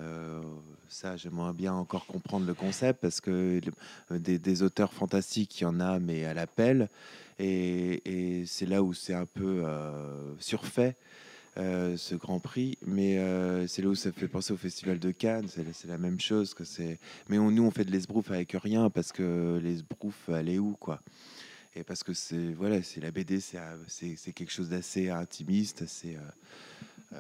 Ça, 0.88 1.15
j'aimerais 1.15 1.53
bien 1.53 1.73
encore 1.73 2.07
comprendre 2.07 2.47
le 2.47 2.56
concept 2.56 3.01
parce 3.01 3.22
que 3.22 3.61
des, 4.10 4.64
auteurs 4.64 4.93
fantastiques, 4.93 5.61
il 5.61 5.64
y 5.64 5.68
en 5.68 5.80
a, 5.80 5.99
mais 5.99 6.26
à 6.26 6.34
l'appel. 6.34 6.89
Et, 7.38 8.01
et 8.39 8.45
c'est 8.45 8.65
là 8.65 8.81
où 8.81 8.93
c'est 8.93 9.14
un 9.14 9.26
peu 9.26 9.64
surfait, 10.39 10.95
euh, 11.60 11.98
ce 11.98 12.15
Grand 12.15 12.40
Prix. 12.40 12.77
Mais 12.86 13.18
euh, 13.18 13.68
c'est 13.68 13.81
là 13.81 13.90
où 13.90 13.95
ça 13.95 14.11
fait 14.11 14.27
penser 14.27 14.53
au 14.53 14.57
Festival 14.57 14.98
de 14.99 15.11
Cannes. 15.11 15.48
C'est 15.48 15.65
c'est 15.73 15.88
la 15.88 15.98
même 15.98 16.19
chose. 16.19 16.53
que 16.53 16.64
c'est. 16.64 16.99
Mais 17.27 17.38
on, 17.38 17.52
nous, 17.52 17.64
on 17.64 17.72
fait 17.72 17.86
de 17.86 17.91
l'esbrouf 17.91 18.31
avec 18.31 18.53
rien 18.53 18.90
parce 18.90 19.11
que 19.11 19.60
l'esbrouf, 19.61 20.30
elle 20.30 20.49
est 20.49 20.60
où, 20.60 20.76
quoi? 20.80 21.02
Et 21.76 21.84
parce 21.84 22.03
que 22.03 22.14
c'est 22.14 22.53
voilà, 22.53 22.81
c'est 22.81 23.02
la 23.02 23.11
BD, 23.11 23.40
c'est 23.40 23.60
c'est 23.88 24.15
c'est 24.15 24.34
quelque 24.34 24.52
chose 24.52 24.69
d'assez 24.69 25.10
intimiste, 25.10 25.84
assez 25.84 26.18
euh, 27.14 27.18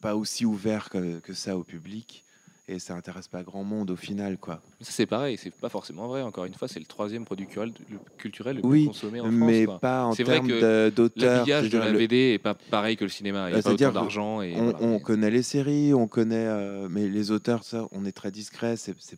pas 0.00 0.16
aussi 0.16 0.46
ouvert 0.46 0.88
que 0.88 1.32
ça 1.32 1.56
au 1.56 1.64
public, 1.64 2.24
et 2.68 2.78
ça 2.78 2.94
intéresse 2.94 3.28
pas 3.28 3.42
grand 3.42 3.64
monde 3.64 3.90
au 3.90 3.96
final, 3.96 4.36
quoi. 4.38 4.60
Ça, 4.80 4.92
C'est 4.92 5.06
pareil, 5.06 5.36
c'est 5.36 5.50
pas 5.54 5.68
forcément 5.68 6.06
vrai. 6.06 6.22
Encore 6.22 6.44
une 6.44 6.54
fois, 6.54 6.68
c'est 6.68 6.78
le 6.80 6.86
troisième 6.86 7.24
produit 7.24 7.46
culturel, 7.46 8.56
le, 8.56 8.60
plus 8.60 8.68
Oui, 8.68 8.86
consommé 8.86 9.20
en 9.20 9.30
mais 9.30 9.64
France. 9.64 9.66
quoi. 9.66 9.78
pas 9.80 10.04
en 10.04 10.14
termes 10.14 10.90
d'auteur. 10.90 11.36
L'habillage 11.38 11.70
de 11.70 11.78
la 11.78 11.90
le- 11.90 11.98
BD 11.98 12.16
est 12.34 12.38
pas 12.38 12.54
pareil 12.54 12.96
que 12.96 13.04
le 13.04 13.10
cinéma. 13.10 13.48
Il 13.50 13.54
n'y 13.54 13.54
Bah, 13.54 13.58
a 13.60 13.62
pas 13.62 13.70
autant 13.72 13.88
que 13.88 13.94
d'argent. 13.94 14.38
On, 14.40 14.62
voilà. 14.70 14.78
on 14.82 14.98
connaît 15.00 15.30
les 15.30 15.42
séries, 15.42 15.94
on 15.94 16.06
connaît, 16.06 16.46
euh, 16.46 16.88
mais 16.90 17.08
les 17.08 17.30
auteurs, 17.30 17.64
ça, 17.64 17.88
on 17.92 18.04
est 18.04 18.12
très 18.12 18.30
discret. 18.30 18.74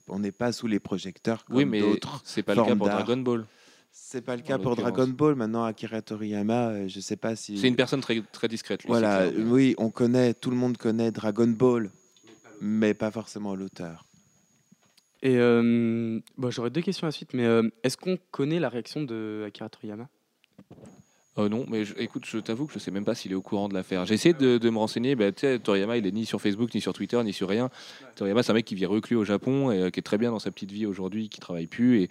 on 0.08 0.18
n'est 0.20 0.32
pas 0.32 0.52
sous 0.52 0.66
les 0.66 0.78
projecteurs 0.80 1.44
comme 1.44 1.56
Oui, 1.56 1.64
mais 1.64 1.80
d'autres. 1.80 2.20
c'est 2.24 2.42
pas 2.42 2.54
le 2.54 2.62
cas 2.64 2.76
pour. 2.76 2.86
Dragon 2.88 3.16
Ball. 3.16 3.46
C'est 3.92 4.20
pas 4.20 4.36
le 4.36 4.42
cas 4.42 4.58
pour. 4.58 4.76
Dragon 4.76 5.08
Ball. 5.08 5.34
Maintenant, 5.34 5.64
Akira 5.64 6.00
Toriyama, 6.00 6.68
euh, 6.68 6.88
je 6.88 7.00
sais 7.00 7.16
pas 7.16 7.34
si. 7.34 7.58
C'est 7.58 7.66
une 7.66 7.74
personne 7.76 8.00
très, 8.00 8.22
très 8.32 8.46
discrète. 8.46 8.84
Lui, 8.84 8.88
Voilà, 8.88 9.28
oui, 9.36 9.74
on 9.78 9.90
connaît, 9.90 10.32
tout 10.34 10.50
le 10.50 10.56
monde 10.56 10.76
connaît 10.76 11.10
Dragon 11.10 11.48
Ball, 11.48 11.90
mais 12.60 12.94
pas 12.94 13.10
forcément 13.10 13.54
l'auteur. 13.54 14.04
et, 15.22 15.36
euh, 15.36 16.20
bon, 16.38 16.50
j'aurais 16.50 16.70
deux 16.70 16.80
questions 16.82 17.06
à 17.06 17.08
la 17.08 17.12
suite, 17.12 17.34
mais 17.34 17.44
euh, 17.44 17.68
est-ce 17.82 17.96
qu'on 17.96 18.18
connaît 18.30 18.60
la 18.60 18.68
réaction 18.68 19.02
de 19.02 19.44
Akira 19.46 19.68
Toriyama? 19.68 20.08
Euh, 21.38 21.48
non, 21.48 21.64
mais 21.68 21.84
je- 21.84 21.94
écoute, 21.96 22.24
je 22.26 22.38
t'avoue 22.38 22.66
que 22.66 22.72
je 22.72 22.78
sais 22.80 22.90
même 22.90 23.04
pas 23.04 23.14
s'il 23.14 23.30
est 23.30 23.36
au 23.36 23.40
courant 23.40 23.68
de 23.68 23.74
l'affaire. 23.74 24.04
J'ai 24.04 24.14
essayé 24.14 24.34
de, 24.34 24.58
de 24.58 24.70
me 24.70 24.78
renseigner. 24.78 25.14
Bah, 25.14 25.30
tu 25.30 25.40
sais, 25.42 25.58
Toriyama, 25.60 25.96
il 25.96 26.04
est 26.06 26.10
ni 26.10 26.26
sur 26.26 26.40
Facebook, 26.40 26.74
ni 26.74 26.80
sur 26.80 26.92
Twitter, 26.92 27.22
ni 27.22 27.32
sur 27.32 27.48
rien. 27.48 27.70
Toriyama, 28.16 28.42
c'est 28.42 28.50
un 28.50 28.54
mec 28.54 28.64
qui 28.64 28.74
vit 28.74 28.84
reclus 28.84 29.16
au 29.16 29.24
Japon 29.24 29.70
et 29.70 29.78
euh, 29.78 29.90
qui 29.90 30.00
est 30.00 30.02
très 30.02 30.18
bien 30.18 30.32
dans 30.32 30.40
sa 30.40 30.50
petite 30.50 30.72
vie 30.72 30.86
aujourd'hui, 30.86 31.28
qui 31.28 31.38
travaille 31.38 31.68
plus. 31.68 32.02
Et 32.02 32.08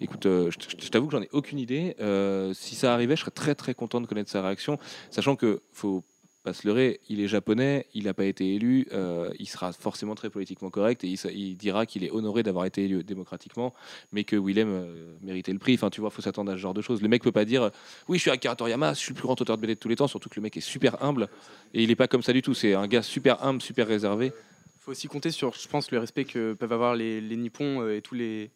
écoute, 0.00 0.26
euh, 0.26 0.50
je, 0.50 0.58
je- 0.68 0.84
je 0.84 0.90
t'avoue 0.90 1.06
que 1.06 1.12
j'en 1.12 1.22
ai 1.22 1.30
aucune 1.32 1.58
idée. 1.58 1.96
Euh, 2.00 2.52
si 2.54 2.74
ça 2.74 2.92
arrivait, 2.92 3.16
je 3.16 3.22
serais 3.22 3.30
très 3.30 3.54
très 3.54 3.72
content 3.74 4.00
de 4.02 4.06
connaître 4.06 4.30
sa 4.30 4.42
réaction, 4.42 4.78
sachant 5.10 5.34
que 5.34 5.62
faut 5.72 6.04
se 6.52 6.66
leurrer, 6.66 7.00
il 7.08 7.20
est 7.20 7.28
japonais, 7.28 7.86
il 7.94 8.04
n'a 8.04 8.14
pas 8.14 8.24
été 8.24 8.54
élu, 8.54 8.86
euh, 8.92 9.30
il 9.38 9.46
sera 9.46 9.72
forcément 9.72 10.14
très 10.14 10.30
politiquement 10.30 10.70
correct 10.70 11.04
et 11.04 11.08
il, 11.08 11.56
dira 11.56 11.86
qu'il 11.86 12.04
est 12.04 12.10
honoré 12.10 12.42
d'avoir 12.42 12.64
été 12.64 12.84
élu 12.84 13.02
démocratiquement, 13.04 13.74
mais 14.12 14.24
que 14.24 14.36
Willem 14.36 14.68
euh, 14.70 15.16
méritait 15.22 15.52
le 15.52 15.58
prix. 15.58 15.74
Enfin, 15.74 15.90
tu 15.90 16.00
vois, 16.00 16.10
faut 16.10 16.22
s'attendre 16.22 16.50
à 16.50 16.54
ce 16.54 16.58
genre 16.58 16.74
de 16.74 16.82
choses. 16.82 17.02
Le 17.02 17.08
mec 17.08 17.22
peut 17.22 17.32
pas 17.32 17.44
dire 17.44 17.70
oui, 18.08 18.18
je 18.18 18.22
suis 18.22 18.30
Akira 18.30 18.56
Toriyama, 18.56 18.94
je 18.94 18.98
suis 18.98 19.10
le 19.10 19.16
plus 19.16 19.24
grand 19.24 19.40
auteur 19.40 19.56
de 19.56 19.62
BD 19.62 19.74
de 19.74 19.80
tous 19.80 19.88
les 19.88 19.96
temps, 19.96 20.08
surtout 20.08 20.28
que 20.28 20.36
le 20.36 20.42
mec 20.42 20.56
est 20.56 20.60
super 20.60 21.02
humble 21.02 21.28
et 21.74 21.82
il 21.82 21.90
est 21.90 21.96
pas 21.96 22.08
comme 22.08 22.22
ça 22.22 22.32
du 22.32 22.42
tout. 22.42 22.54
C'est 22.54 22.74
un 22.74 22.86
gars 22.86 23.02
super 23.02 23.44
humble, 23.44 23.62
super 23.62 23.86
réservé. 23.86 24.26
Il 24.26 24.82
faut 24.82 24.90
aussi 24.92 25.08
compter 25.08 25.30
sur, 25.30 25.54
je 25.54 25.68
pense, 25.68 25.90
le 25.90 25.98
respect 25.98 26.24
que 26.24 26.54
peuvent 26.54 26.72
avoir 26.72 26.94
les, 26.94 27.20
les 27.20 27.36
Nippons 27.36 27.82
euh, 27.82 27.96
et 27.96 28.00
tous 28.00 28.14
les, 28.14 28.50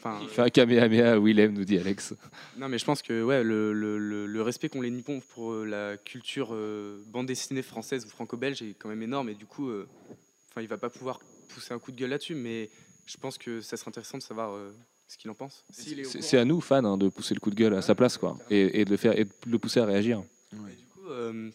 enfin, 0.00 0.18
Il 0.22 0.28
fait 0.28 0.42
un 0.42 0.48
kamehameha 0.48 1.12
à 1.12 1.18
Willem, 1.18 1.52
nous 1.52 1.64
dit 1.64 1.78
Alex. 1.78 2.14
non, 2.58 2.68
mais 2.68 2.78
je 2.78 2.84
pense 2.84 3.02
que 3.02 3.22
ouais, 3.22 3.44
le, 3.44 3.72
le- 3.72 3.98
le- 3.98 4.26
le 4.26 4.42
respect 4.42 4.68
qu'ont 4.68 4.80
les 4.80 4.90
Nippons 4.90 5.20
pour 5.20 5.52
euh, 5.52 5.64
la 5.64 5.96
culture 5.96 6.48
euh, 6.52 7.02
bande 7.06 7.26
dessinée 7.26 7.62
française 7.62 8.04
ou 8.04 8.08
franco-belge 8.08 8.62
est 8.62 8.74
quand 8.78 8.88
même 8.88 9.02
énorme. 9.02 9.28
Et 9.28 9.34
du 9.34 9.46
coup, 9.46 9.68
euh, 9.68 9.86
enfin, 10.50 10.62
il 10.62 10.68
va 10.68 10.78
pas 10.78 10.90
pouvoir 10.90 11.20
pousser 11.54 11.72
un 11.74 11.78
coup 11.78 11.92
de 11.92 11.96
gueule 11.96 12.10
là-dessus, 12.10 12.34
mais 12.34 12.70
je 13.06 13.16
pense 13.16 13.38
que 13.38 13.60
ça 13.60 13.76
serait 13.76 13.88
intéressant 13.90 14.18
de 14.18 14.22
savoir 14.22 14.52
euh, 14.54 14.72
ce 15.08 15.18
qu'il 15.18 15.30
en 15.30 15.34
pense. 15.34 15.64
C'est 15.70 16.38
à 16.38 16.44
nous, 16.44 16.60
fans, 16.60 16.84
hein, 16.84 16.96
de 16.96 17.08
pousser 17.08 17.34
le 17.34 17.40
coup 17.40 17.50
de 17.50 17.56
gueule 17.56 17.74
à 17.74 17.82
sa 17.82 17.94
place, 17.94 18.16
quoi, 18.18 18.38
et, 18.50 18.80
et 18.80 18.84
de 18.84 18.90
le 18.90 18.96
faire, 18.96 19.18
et 19.18 19.24
de 19.24 19.30
le 19.46 19.58
pousser 19.58 19.80
à 19.80 19.84
réagir. 19.84 20.22
Du 20.52 20.58
coup, 20.58 21.08
euh, 21.10 21.50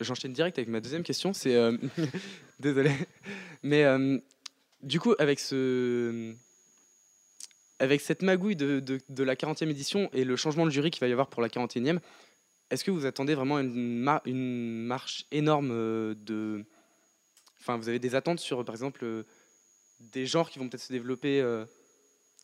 j'enchaîne 0.00 0.32
direct 0.34 0.58
avec 0.58 0.68
ma 0.68 0.80
deuxième 0.80 1.02
question. 1.02 1.32
C'est 1.32 1.54
euh, 1.54 1.76
désolé, 2.60 2.90
mais 3.62 3.84
euh, 3.84 4.18
du 4.82 5.00
coup, 5.00 5.14
avec 5.18 5.40
ce, 5.40 6.34
avec 7.78 8.00
cette 8.00 8.22
magouille 8.22 8.56
de, 8.56 8.80
de, 8.80 8.98
de 9.08 9.22
la 9.24 9.34
40e 9.34 9.68
édition 9.68 10.08
et 10.12 10.24
le 10.24 10.36
changement 10.36 10.64
de 10.64 10.70
jury 10.70 10.90
qu'il 10.90 11.00
va 11.00 11.08
y 11.08 11.12
avoir 11.12 11.28
pour 11.28 11.42
la 11.42 11.48
41e, 11.48 11.98
est-ce 12.70 12.82
que 12.84 12.90
vous 12.90 13.06
attendez 13.06 13.34
vraiment 13.34 13.58
une, 13.58 13.98
ma- 13.98 14.22
une 14.24 14.84
marche 14.86 15.24
énorme 15.30 15.70
euh, 15.72 16.14
de, 16.16 16.64
enfin, 17.60 17.76
vous 17.76 17.88
avez 17.88 17.98
des 17.98 18.14
attentes 18.14 18.40
sur, 18.40 18.64
par 18.64 18.74
exemple, 18.74 19.00
euh, 19.04 19.22
des 20.00 20.26
genres 20.26 20.50
qui 20.50 20.58
vont 20.58 20.68
peut-être 20.68 20.82
se 20.82 20.92
développer, 20.92 21.40
euh, 21.40 21.64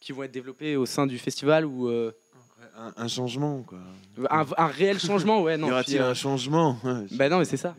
qui 0.01 0.13
vont 0.13 0.23
être 0.23 0.33
développés 0.33 0.77
au 0.77 0.87
sein 0.87 1.07
du 1.07 1.19
festival 1.19 1.65
ou 1.67 1.89
euh, 1.89 2.13
Un, 2.77 2.93
un 2.97 3.09
changement, 3.09 3.63
quoi. 3.63 3.81
un, 4.31 4.47
un 4.57 4.67
réel 4.67 4.99
changement, 5.01 5.43
ouais, 5.43 5.57
non. 5.57 5.69
y 5.69 5.71
aura-t-il 5.73 6.01
euh, 6.01 6.11
un 6.11 6.15
changement? 6.15 6.79
Bah 7.13 7.29
non, 7.29 7.39
mais 7.39 7.45
c'est 7.45 7.57
ça. 7.57 7.75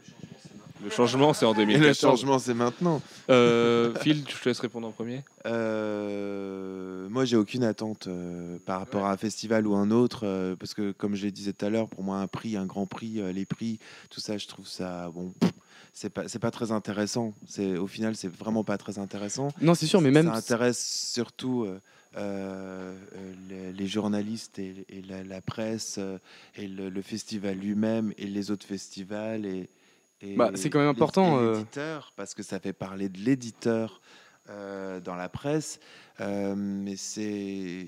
Le 0.84 0.90
changement, 0.90 1.34
c'est 1.34 1.46
en 1.46 1.54
Et 1.54 1.66
le 1.66 1.74
2014. 1.74 1.96
changement, 2.20 2.40
c'est 2.40 2.54
maintenant. 2.54 3.02
Euh, 3.30 3.94
Phil, 4.02 4.24
je 4.28 4.36
te 4.42 4.50
laisse 4.50 4.60
répondre 4.60 4.88
en 4.88 4.92
premier. 4.92 5.24
Euh, 5.46 7.08
moi, 7.10 7.26
j'ai 7.26 7.38
aucune 7.38 7.64
attente 7.64 8.08
euh, 8.08 8.58
par 8.66 8.80
rapport 8.80 9.06
à 9.06 9.12
un 9.12 9.18
festival 9.18 9.66
ou 9.68 9.76
un 9.76 9.92
autre, 9.92 10.22
euh, 10.26 10.56
parce 10.56 10.74
que, 10.74 10.92
comme 10.92 11.16
je 11.16 11.26
le 11.26 11.32
disais 11.32 11.54
tout 11.54 11.66
à 11.66 11.70
l'heure, 11.70 11.88
pour 11.88 12.04
moi, 12.04 12.18
un 12.18 12.28
prix, 12.28 12.58
un 12.58 12.66
grand 12.66 12.86
prix, 12.86 13.20
euh, 13.22 13.32
les 13.32 13.46
prix, 13.46 13.80
tout 14.10 14.20
ça, 14.20 14.38
je 14.38 14.48
trouve 14.48 14.68
ça 14.68 15.10
bon. 15.14 15.34
C'est 15.96 16.10
pas, 16.10 16.28
c'est 16.28 16.40
pas 16.40 16.50
très 16.50 16.72
intéressant. 16.72 17.34
C'est 17.48 17.78
au 17.78 17.86
final, 17.88 18.16
c'est 18.16 18.28
vraiment 18.28 18.64
pas 18.64 18.78
très 18.80 18.98
intéressant. 18.98 19.50
Non, 19.62 19.76
c'est 19.76 19.86
sûr, 19.86 20.02
mais 20.02 20.10
même 20.10 20.26
ça 20.26 20.34
intéresse 20.38 20.84
surtout 21.14 21.66
euh, 21.66 21.80
euh, 22.18 22.96
euh, 23.16 23.34
les, 23.48 23.74
les 23.74 23.88
journalistes 23.88 24.58
et, 24.58 24.86
et 24.90 25.04
la, 25.04 25.24
la 25.24 25.40
presse 25.42 26.00
et 26.56 26.68
le, 26.68 26.90
le 26.90 27.02
festival 27.04 27.58
lui-même 27.60 28.12
et 28.18 28.26
les 28.26 28.50
autres 28.50 28.66
festivals 28.66 29.46
et 29.46 29.70
Bah, 30.36 30.52
c'est 30.56 30.70
quand 30.70 30.80
même 30.80 30.90
important, 30.90 31.38
euh. 31.40 31.54
l'éditeur 31.54 32.14
parce 32.16 32.34
que 32.34 32.44
ça 32.44 32.60
fait 32.60 32.74
parler 32.74 33.10
de 33.10 33.20
l'éditeur 33.20 34.02
euh, 34.50 35.00
dans 35.00 35.16
la 35.16 35.30
presse 35.30 35.80
Euh, 36.20 36.54
mais 36.56 36.96
c'est 36.96 37.88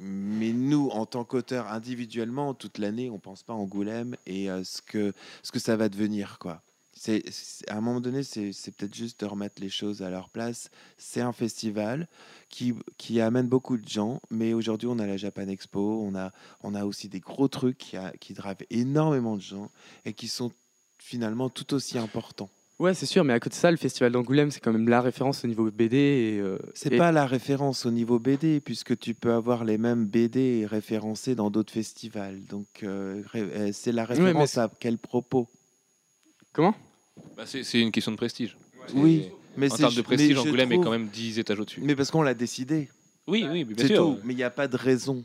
mais 0.00 0.52
nous 0.52 0.88
en 0.90 1.06
tant 1.06 1.24
qu'auteurs 1.24 1.68
individuellement 1.68 2.52
toute 2.54 2.76
l'année 2.78 3.08
on 3.10 3.18
pense 3.18 3.42
pas 3.42 3.54
à 3.54 3.56
Angoulême 3.56 4.14
et 4.26 4.50
euh, 4.50 4.62
ce 4.64 4.82
que 4.82 5.12
ce 5.42 5.50
que 5.50 5.58
ça 5.58 5.74
va 5.76 5.88
devenir 5.88 6.38
quoi 6.38 6.60
c'est 6.92 7.22
à 7.68 7.76
un 7.76 7.80
moment 7.80 8.00
donné 8.00 8.22
c'est 8.22 8.52
c'est 8.52 8.70
peut-être 8.74 8.94
juste 8.94 9.20
de 9.20 9.26
remettre 9.26 9.62
les 9.62 9.70
choses 9.70 10.02
à 10.02 10.10
leur 10.10 10.28
place 10.28 10.68
c'est 10.98 11.20
un 11.22 11.32
festival 11.32 12.06
qui, 12.50 12.74
qui 12.98 13.20
amène 13.20 13.46
beaucoup 13.48 13.76
de 13.76 13.88
gens, 13.88 14.20
mais 14.30 14.52
aujourd'hui 14.54 14.88
on 14.88 14.98
a 14.98 15.06
la 15.06 15.16
Japan 15.18 15.48
Expo, 15.48 16.02
on 16.02 16.14
a, 16.14 16.32
on 16.62 16.74
a 16.74 16.84
aussi 16.86 17.08
des 17.08 17.20
gros 17.20 17.46
trucs 17.48 17.76
qui, 17.78 17.96
a- 17.96 18.12
qui 18.18 18.32
drivent 18.34 18.66
énormément 18.70 19.36
de 19.36 19.42
gens 19.42 19.70
et 20.06 20.12
qui 20.14 20.28
sont 20.28 20.50
finalement 20.98 21.48
tout 21.48 21.74
aussi 21.74 21.98
importants. 21.98 22.50
Ouais, 22.78 22.94
c'est 22.94 23.06
sûr, 23.06 23.24
mais 23.24 23.32
à 23.32 23.40
côté 23.40 23.54
de 23.56 23.60
ça, 23.60 23.72
le 23.72 23.76
festival 23.76 24.12
d'Angoulême, 24.12 24.52
c'est 24.52 24.60
quand 24.60 24.72
même 24.72 24.88
la 24.88 25.00
référence 25.00 25.44
au 25.44 25.48
niveau 25.48 25.68
BD. 25.68 25.96
Et, 25.96 26.38
euh, 26.40 26.58
C'est 26.74 26.92
et- 26.92 26.96
pas 26.96 27.10
la 27.10 27.26
référence 27.26 27.86
au 27.86 27.90
niveau 27.90 28.20
BD, 28.20 28.60
puisque 28.60 28.96
tu 28.96 29.14
peux 29.14 29.32
avoir 29.32 29.64
les 29.64 29.78
mêmes 29.78 30.06
BD 30.06 30.64
référencés 30.64 31.34
dans 31.34 31.50
d'autres 31.50 31.72
festivals. 31.72 32.44
Donc 32.44 32.66
euh, 32.84 33.22
euh, 33.34 33.70
c'est 33.72 33.90
la 33.90 34.04
référence 34.04 34.58
à 34.58 34.70
quel 34.78 34.96
propos? 34.96 35.48
Comment? 36.52 36.74
Bah, 37.36 37.44
c'est 37.46 37.80
une 37.80 37.90
question 37.90 38.12
de 38.12 38.16
prestige. 38.16 38.56
Oui, 38.94 39.24
C'est- 39.24 39.34
mais 39.56 39.66
En 39.66 39.70
c'est 39.76 39.82
termes 39.82 39.94
de 39.94 39.98
mais 39.98 40.02
prestige, 40.04 40.38
Angoulême 40.38 40.72
est 40.72 40.80
quand 40.80 40.90
même 40.92 41.08
10 41.08 41.38
étages 41.40 41.58
au-dessus. 41.58 41.80
Mais 41.82 41.96
parce 41.96 42.12
qu'on 42.12 42.22
l'a 42.22 42.34
décidé, 42.34 42.88
Oui, 43.26 43.44
oui, 43.50 43.64
bien 43.64 43.86
sûr. 43.88 43.96
tout. 44.04 44.18
Mais 44.24 44.34
il 44.34 44.36
n'y 44.36 44.42
a 44.44 44.50
pas 44.50 44.68
de 44.68 44.76
raison. 44.76 45.24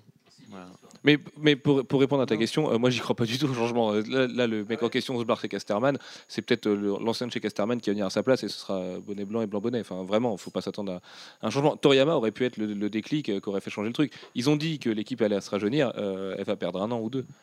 Voilà. 0.49 0.71
Mais, 1.03 1.17
mais 1.37 1.55
pour, 1.55 1.85
pour 1.85 1.99
répondre 1.99 2.21
à 2.21 2.25
ta 2.25 2.37
question, 2.37 2.71
euh, 2.71 2.77
moi 2.77 2.89
j'y 2.89 2.99
crois 2.99 3.15
pas 3.15 3.25
du 3.25 3.37
tout 3.37 3.47
au 3.47 3.53
changement. 3.53 3.91
Euh, 3.93 4.03
Là, 4.07 4.27
là, 4.27 4.47
le 4.47 4.63
mec 4.65 4.83
en 4.83 4.89
question 4.89 5.19
se 5.19 5.23
barre 5.23 5.39
chez 5.39 5.47
Casterman, 5.49 5.97
c'est 6.27 6.41
peut-être 6.41 6.67
euh, 6.67 6.97
l'ancien 7.01 7.29
chez 7.29 7.39
Casterman 7.39 7.79
qui 7.79 7.89
va 7.89 7.93
venir 7.93 8.05
à 8.05 8.09
sa 8.09 8.23
place 8.23 8.43
et 8.43 8.47
ce 8.47 8.59
sera 8.59 8.81
bonnet 9.05 9.25
blanc 9.25 9.41
et 9.41 9.47
blanc 9.47 9.59
bonnet. 9.59 9.79
Enfin 9.79 10.03
vraiment, 10.03 10.35
faut 10.37 10.51
pas 10.51 10.61
s'attendre 10.61 11.01
à 11.41 11.47
un 11.47 11.49
changement. 11.49 11.77
Toriyama 11.77 12.15
aurait 12.15 12.31
pu 12.31 12.45
être 12.45 12.57
le, 12.57 12.67
le 12.73 12.89
déclic 12.89 13.29
euh, 13.29 13.39
qui 13.39 13.49
aurait 13.49 13.61
fait 13.61 13.71
changer 13.71 13.87
le 13.87 13.93
truc. 13.93 14.13
Ils 14.35 14.49
ont 14.49 14.55
dit 14.55 14.79
que 14.79 14.89
l'équipe 14.89 15.21
allait 15.21 15.39
se 15.41 15.49
rajeunir, 15.49 15.91
elle 15.95 16.43
va 16.45 16.55
perdre 16.55 16.81
un 16.81 16.91
an 16.91 16.99
ou 16.99 17.09
deux. 17.09 17.25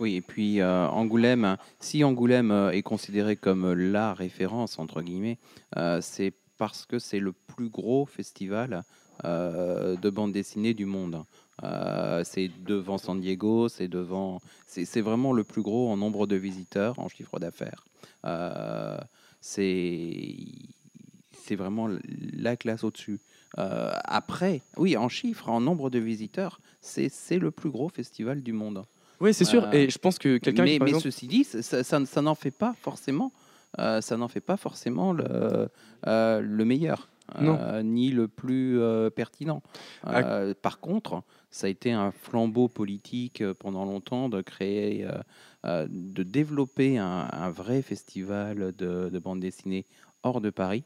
Oui, 0.00 0.16
et 0.16 0.22
puis 0.22 0.60
euh, 0.60 0.88
Angoulême, 0.88 1.58
si 1.78 2.02
Angoulême 2.04 2.50
euh, 2.50 2.70
est 2.70 2.82
considéré 2.82 3.36
comme 3.36 3.74
la 3.74 4.14
référence, 4.14 4.78
entre 4.78 5.02
guillemets, 5.02 5.36
euh, 5.76 6.00
c'est 6.00 6.32
parce 6.56 6.86
que 6.86 6.98
c'est 6.98 7.20
le 7.20 7.32
plus 7.32 7.68
gros 7.68 8.06
festival 8.06 8.82
de 9.22 10.08
bande 10.08 10.32
dessinée 10.32 10.72
du 10.72 10.86
monde. 10.86 11.22
Euh, 11.62 12.22
c'est 12.24 12.50
devant 12.64 12.98
San 12.98 13.20
Diego, 13.20 13.68
c'est 13.68 13.88
devant, 13.88 14.40
c'est 14.66 15.00
vraiment 15.00 15.32
le 15.32 15.44
plus 15.44 15.62
gros 15.62 15.90
en 15.90 15.96
nombre 15.96 16.26
de 16.26 16.36
visiteurs, 16.36 16.98
en 16.98 17.08
chiffre 17.08 17.38
d'affaires. 17.38 17.84
Euh, 18.24 18.98
c'est 19.40 20.36
vraiment 21.56 21.88
la 22.32 22.56
classe 22.56 22.84
au-dessus. 22.84 23.20
Euh, 23.58 23.90
après, 24.04 24.62
oui, 24.76 24.96
en 24.96 25.08
chiffres, 25.08 25.48
en 25.48 25.60
nombre 25.60 25.90
de 25.90 25.98
visiteurs, 25.98 26.60
c'est 26.80 27.10
le 27.38 27.50
plus 27.50 27.70
gros 27.70 27.88
festival 27.88 28.42
du 28.42 28.52
monde. 28.52 28.84
Oui, 29.20 29.34
c'est 29.34 29.44
sûr. 29.44 29.72
Et 29.74 29.90
je 29.90 29.98
pense 29.98 30.18
que 30.18 30.38
quelqu'un 30.38 30.64
mais, 30.64 30.78
mais 30.78 30.86
exemple- 30.90 31.02
ceci 31.02 31.26
dit, 31.26 31.44
ça, 31.44 31.82
ça- 31.84 32.22
n'en 32.22 32.34
fait 32.34 32.50
pas 32.52 32.74
forcément. 32.80 33.32
ça 33.76 34.16
n'en 34.16 34.28
fait 34.28 34.40
pas 34.40 34.56
forcément 34.56 35.12
le, 35.12 35.68
le 36.06 36.64
meilleur, 36.64 37.08
Non. 37.40 37.58
euh, 37.60 37.82
ni 37.82 38.10
le 38.10 38.28
plus 38.28 38.80
euh, 38.80 39.10
pertinent. 39.10 39.62
Euh, 40.06 40.54
par 40.62 40.80
contre, 40.80 41.22
ça 41.50 41.66
a 41.66 41.70
été 41.70 41.92
un 41.92 42.12
flambeau 42.12 42.68
politique 42.68 43.40
euh, 43.40 43.54
pendant 43.54 43.84
longtemps 43.84 44.28
de 44.28 44.40
créer, 44.40 45.04
euh, 45.04 45.18
euh, 45.64 45.86
de 45.90 46.22
développer 46.22 46.98
un, 46.98 47.50
vrai 47.50 47.82
festival 47.82 48.74
de, 48.76 49.08
de 49.08 49.18
bande 49.18 49.40
dessinée 49.40 49.84
hors 50.22 50.40
de 50.40 50.50
Paris, 50.50 50.84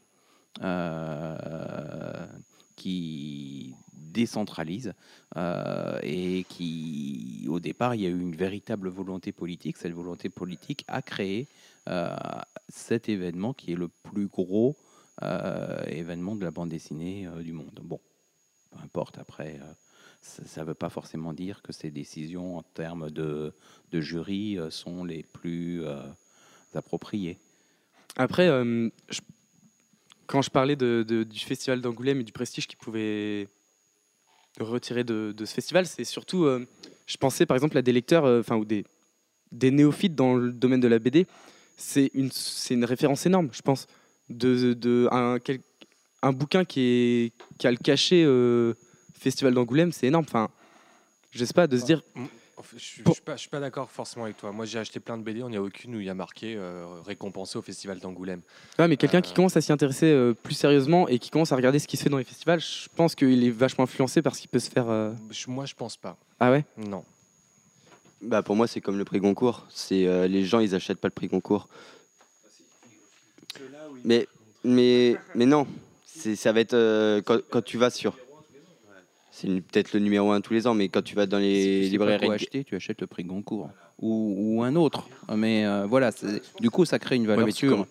qui 2.75 3.75
décentralise 3.93 4.93
et 6.03 6.45
qui, 6.47 7.45
au 7.49 7.59
départ, 7.59 7.93
il 7.93 8.01
y 8.01 8.05
a 8.05 8.09
eu 8.09 8.19
une 8.19 8.35
véritable 8.35 8.87
volonté 8.87 9.33
politique. 9.33 9.75
Cette 9.75 9.91
volonté 9.91 10.29
politique 10.29 10.85
a 10.87 11.01
créé 11.01 11.47
cet 12.69 13.09
événement 13.09 13.53
qui 13.53 13.73
est 13.73 13.75
le 13.75 13.89
plus 13.89 14.27
gros 14.27 14.77
événement 15.87 16.35
de 16.35 16.45
la 16.45 16.51
bande 16.51 16.69
dessinée 16.69 17.27
du 17.43 17.51
monde. 17.51 17.81
Bon, 17.83 17.99
peu 18.71 18.79
importe, 18.79 19.17
après, 19.17 19.59
ça 20.21 20.61
ne 20.61 20.67
veut 20.67 20.73
pas 20.73 20.89
forcément 20.89 21.33
dire 21.33 21.61
que 21.61 21.71
ces 21.71 21.91
décisions 21.91 22.57
en 22.57 22.63
termes 22.63 23.09
de, 23.09 23.53
jury 23.93 24.57
euh, 24.57 24.69
sont 24.69 25.05
les 25.05 25.23
plus 25.23 25.85
euh, 25.85 26.01
appropriées. 26.73 27.37
Après, 28.17 28.47
euh, 28.47 28.89
quand 30.27 30.41
je 30.41 30.49
parlais 30.49 30.75
du 30.75 31.39
festival 31.39 31.81
d'Angoulême 31.81 32.19
et 32.19 32.23
du 32.23 32.33
prestige 32.33 32.67
qu'il 32.67 32.77
pouvait 32.77 33.47
retirer 34.59 35.03
de, 35.03 35.33
ce 35.37 35.53
festival, 35.53 35.85
c'est 35.85 36.03
surtout, 36.03 36.47
je 37.05 37.17
pensais 37.17 37.45
par 37.45 37.55
exemple 37.55 37.77
à 37.77 37.81
des 37.81 37.91
lecteurs, 37.91 38.23
enfin 38.39 38.55
ou 38.55 38.65
des, 38.65 38.85
néophytes 39.53 40.15
dans 40.15 40.35
le 40.35 40.51
domaine 40.51 40.79
de 40.79 40.87
la 40.87 40.99
BD. 40.99 41.27
C'est 41.77 42.09
une, 42.13 42.85
référence 42.85 43.25
énorme, 43.25 43.49
je 43.51 43.61
pense, 43.61 43.85
de, 44.29 45.07
un, 45.11 46.31
bouquin 46.31 46.65
qui, 46.65 47.33
qui 47.59 47.67
a 47.67 47.71
le 47.71 47.77
cachet 47.77 48.25
festival 49.17 49.53
d'Angoulême, 49.53 49.91
c'est 49.91 50.07
énorme. 50.07 50.25
Enfin, 50.27 50.49
je 51.31 51.43
sais 51.45 51.53
pas, 51.53 51.67
de 51.67 51.77
se 51.77 51.85
dire, 51.85 52.01
je 52.73 52.77
suis, 52.79 53.03
je 53.05 53.35
suis 53.37 53.49
pas, 53.49 53.59
d'accord 53.59 53.91
forcément 53.91 54.25
avec 54.25 54.37
toi. 54.37 54.51
Moi, 54.51 54.65
j'ai 54.65 54.79
acheté 54.79 54.99
plein 54.99 55.17
de 55.17 55.23
BD, 55.23 55.39
il 55.39 55.45
n'y 55.47 55.57
a 55.57 55.61
aucune 55.61 55.95
où 55.95 55.99
il 55.99 56.05
y 56.05 56.09
a 56.09 56.13
marqué 56.13 56.55
euh, 56.57 56.85
récompensé 57.05 57.57
au 57.57 57.61
Festival 57.61 57.99
d'Angoulême. 57.99 58.41
Ouais, 58.79 58.87
mais 58.87 58.95
quelqu'un 58.97 59.21
qui 59.21 59.31
Euh. 59.31 59.35
commence 59.35 59.57
à 59.57 59.61
s'y 59.61 59.71
intéresser 59.71 60.07
euh, 60.07 60.33
plus 60.33 60.53
sérieusement 60.55 61.07
et 61.07 61.19
qui 61.19 61.29
commence 61.29 61.51
à 61.51 61.55
regarder 61.55 61.79
ce 61.79 61.87
qui 61.87 61.97
se 61.97 62.03
fait 62.03 62.09
dans 62.09 62.17
les 62.17 62.23
festivals, 62.23 62.59
je 62.61 62.87
pense 62.95 63.15
qu'il 63.15 63.43
est 63.43 63.49
vachement 63.49 63.83
influencé 63.83 64.21
par 64.21 64.35
ce 64.35 64.41
qui 64.41 64.47
peut 64.47 64.59
se 64.59 64.69
faire. 64.69 64.89
euh, 64.89 65.11
Je- 65.29 65.49
moi, 65.49 65.65
je 65.65 65.75
pense 65.75 65.97
pas. 65.97 66.17
Ah 66.39 66.51
ouais? 66.51 66.63
Non. 66.77 67.03
Bah 68.21 68.41
pour 68.41 68.55
moi 68.55 68.65
c'est 68.65 68.81
comme 68.81 68.97
le 68.97 69.05
prix 69.05 69.19
Goncourt. 69.19 69.67
C'est 69.69 70.07
euh, 70.07 70.27
les 70.27 70.45
gens 70.45 70.59
ils 70.59 70.73
achètent 70.73 70.97
pas 70.99 71.09
le 71.09 71.13
prix 71.13 71.27
Goncourt. 71.27 71.67
Mais 74.03 74.27
mais 74.63 75.15
mais 75.35 75.45
non. 75.45 75.67
Ça 76.35 76.51
va 76.51 76.61
être 76.61 76.73
euh, 76.73 77.21
quand, 77.21 77.39
quand 77.51 77.61
tu 77.61 77.77
vas 77.77 77.89
sur. 77.91 78.17
C'est 79.37 79.49
peut-être 79.49 79.91
le 79.91 79.99
numéro 79.99 80.31
un 80.31 80.39
tous 80.39 80.53
les 80.53 80.65
ans, 80.65 80.73
mais 80.73 80.87
quand 80.87 81.01
tu 81.01 81.13
vas 81.13 81.25
dans 81.25 81.39
les 81.39 81.89
librairies. 81.89 82.29
acheter, 82.31 82.63
tu 82.63 82.73
achètes 82.73 83.01
le 83.01 83.07
prix 83.07 83.25
Goncourt 83.25 83.69
ou, 83.99 84.33
ou 84.37 84.63
un 84.63 84.75
autre. 84.77 85.09
Mais 85.35 85.65
euh, 85.65 85.85
voilà, 85.85 86.13
c'est- 86.13 86.41
du 86.61 86.69
coup, 86.69 86.85
ça 86.85 86.99
crée 86.99 87.17
une 87.17 87.27
valeur 87.27 87.51
sûre. 87.51 87.85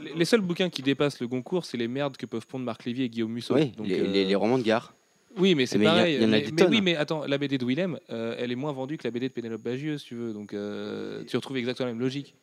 Les, 0.00 0.12
les 0.14 0.24
seuls 0.24 0.40
bouquins 0.40 0.68
qui 0.70 0.82
dépassent 0.82 1.20
le 1.20 1.28
Goncourt, 1.28 1.64
c'est 1.66 1.76
les 1.76 1.86
merdes 1.86 2.16
que 2.16 2.26
peuvent 2.26 2.46
pondre 2.48 2.64
Marc 2.64 2.84
Lévy 2.84 3.04
et 3.04 3.08
Guillaume 3.08 3.30
Musso. 3.30 3.54
Oui, 3.54 3.68
Donc, 3.76 3.86
les, 3.86 4.00
euh, 4.00 4.12
les- 4.12 4.24
les 4.24 4.34
romans 4.34 4.58
de 4.58 4.64
gare. 4.64 4.92
Oui, 5.36 5.54
mais 5.54 5.66
c'est 5.66 5.78
y 5.78 5.82
a- 5.82 5.84
pareil. 5.84 6.14
il 6.16 6.20
y 6.22 6.24
en 6.24 6.28
a 6.28 6.30
mais, 6.32 6.42
des 6.42 6.50
mais 6.52 6.66
oui, 6.66 6.80
mais 6.80 6.96
attends, 6.96 7.24
la 7.26 7.38
BD 7.38 7.58
de 7.58 7.64
Willem, 7.64 8.00
euh, 8.10 8.34
elle 8.36 8.50
est 8.50 8.56
moins 8.56 8.72
vendue 8.72 8.96
que 8.98 9.06
la 9.06 9.12
BD 9.12 9.28
de 9.28 9.32
Pénélope 9.32 9.62
Bagieux, 9.62 9.98
si 9.98 10.06
tu 10.06 10.14
veux. 10.16 10.32
Donc, 10.32 10.52
euh, 10.52 11.22
tu 11.28 11.36
retrouves 11.36 11.58
exactement 11.58 11.86
la 11.86 11.92
même 11.92 12.02
logique. 12.02 12.34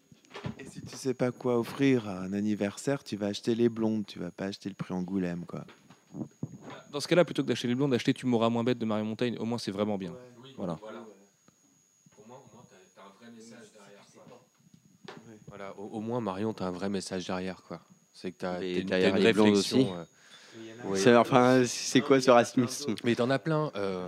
Et 0.60 0.64
si 0.66 0.80
tu 0.82 0.96
sais 0.96 1.14
pas 1.14 1.32
quoi 1.32 1.60
offrir 1.60 2.08
à 2.08 2.20
un 2.22 2.32
anniversaire, 2.32 3.04
tu 3.04 3.18
vas 3.18 3.28
acheter 3.28 3.54
les 3.54 3.68
blondes, 3.68 4.06
tu 4.06 4.18
vas 4.20 4.32
pas 4.32 4.46
acheter 4.46 4.70
le 4.70 4.76
prix 4.76 4.94
Angoulême, 4.94 5.44
quoi. 5.46 5.66
Dans 6.92 7.00
ce 7.00 7.08
cas-là, 7.08 7.26
plutôt 7.26 7.44
que 7.44 7.48
d'acheter 7.48 7.68
les 7.68 7.76
blondes, 7.76 7.92
d'acheter 7.92 8.14
Tu 8.14 8.26
mourras 8.26 8.50
moins 8.50 8.64
bête 8.64 8.78
de 8.78 8.86
Marion 8.86 9.06
Montaigne, 9.06 9.38
au 9.40 9.46
moins 9.46 9.58
c'est 9.58 9.72
vraiment 9.72 9.98
bien. 9.98 10.16
Voilà. 10.58 10.80
Voilà, 15.48 15.74
au, 15.78 15.84
au 15.98 16.02
moins 16.02 16.20
Marion, 16.22 16.54
tu 16.54 16.64
as 16.64 16.68
un 16.68 16.72
vrai 16.72 16.90
message 16.90 17.26
derrière, 17.28 17.62
quoi. 17.64 17.80
C'est 18.14 18.32
que 18.32 18.40
tu 18.40 18.46
as, 18.46 18.60
Mais 18.60 18.76
une, 18.78 18.88
derrière 18.88 19.12
t'as 19.12 19.18
une 19.20 19.24
les 19.24 19.34
blondes 19.34 19.48
réflexion. 19.50 19.78
aussi. 19.80 19.90
euh, 19.94 20.06
oui. 20.86 21.00
C'est- 21.00 21.16
Enfin, 21.16 21.64
c'est 21.66 22.02
quoi 22.02 22.20
ce 22.22 22.32
racisme? 22.32 22.96
Mais 23.04 23.16
t'en 23.16 23.30
as 23.30 23.40
plein. 23.40 23.72
euh, 23.76 24.08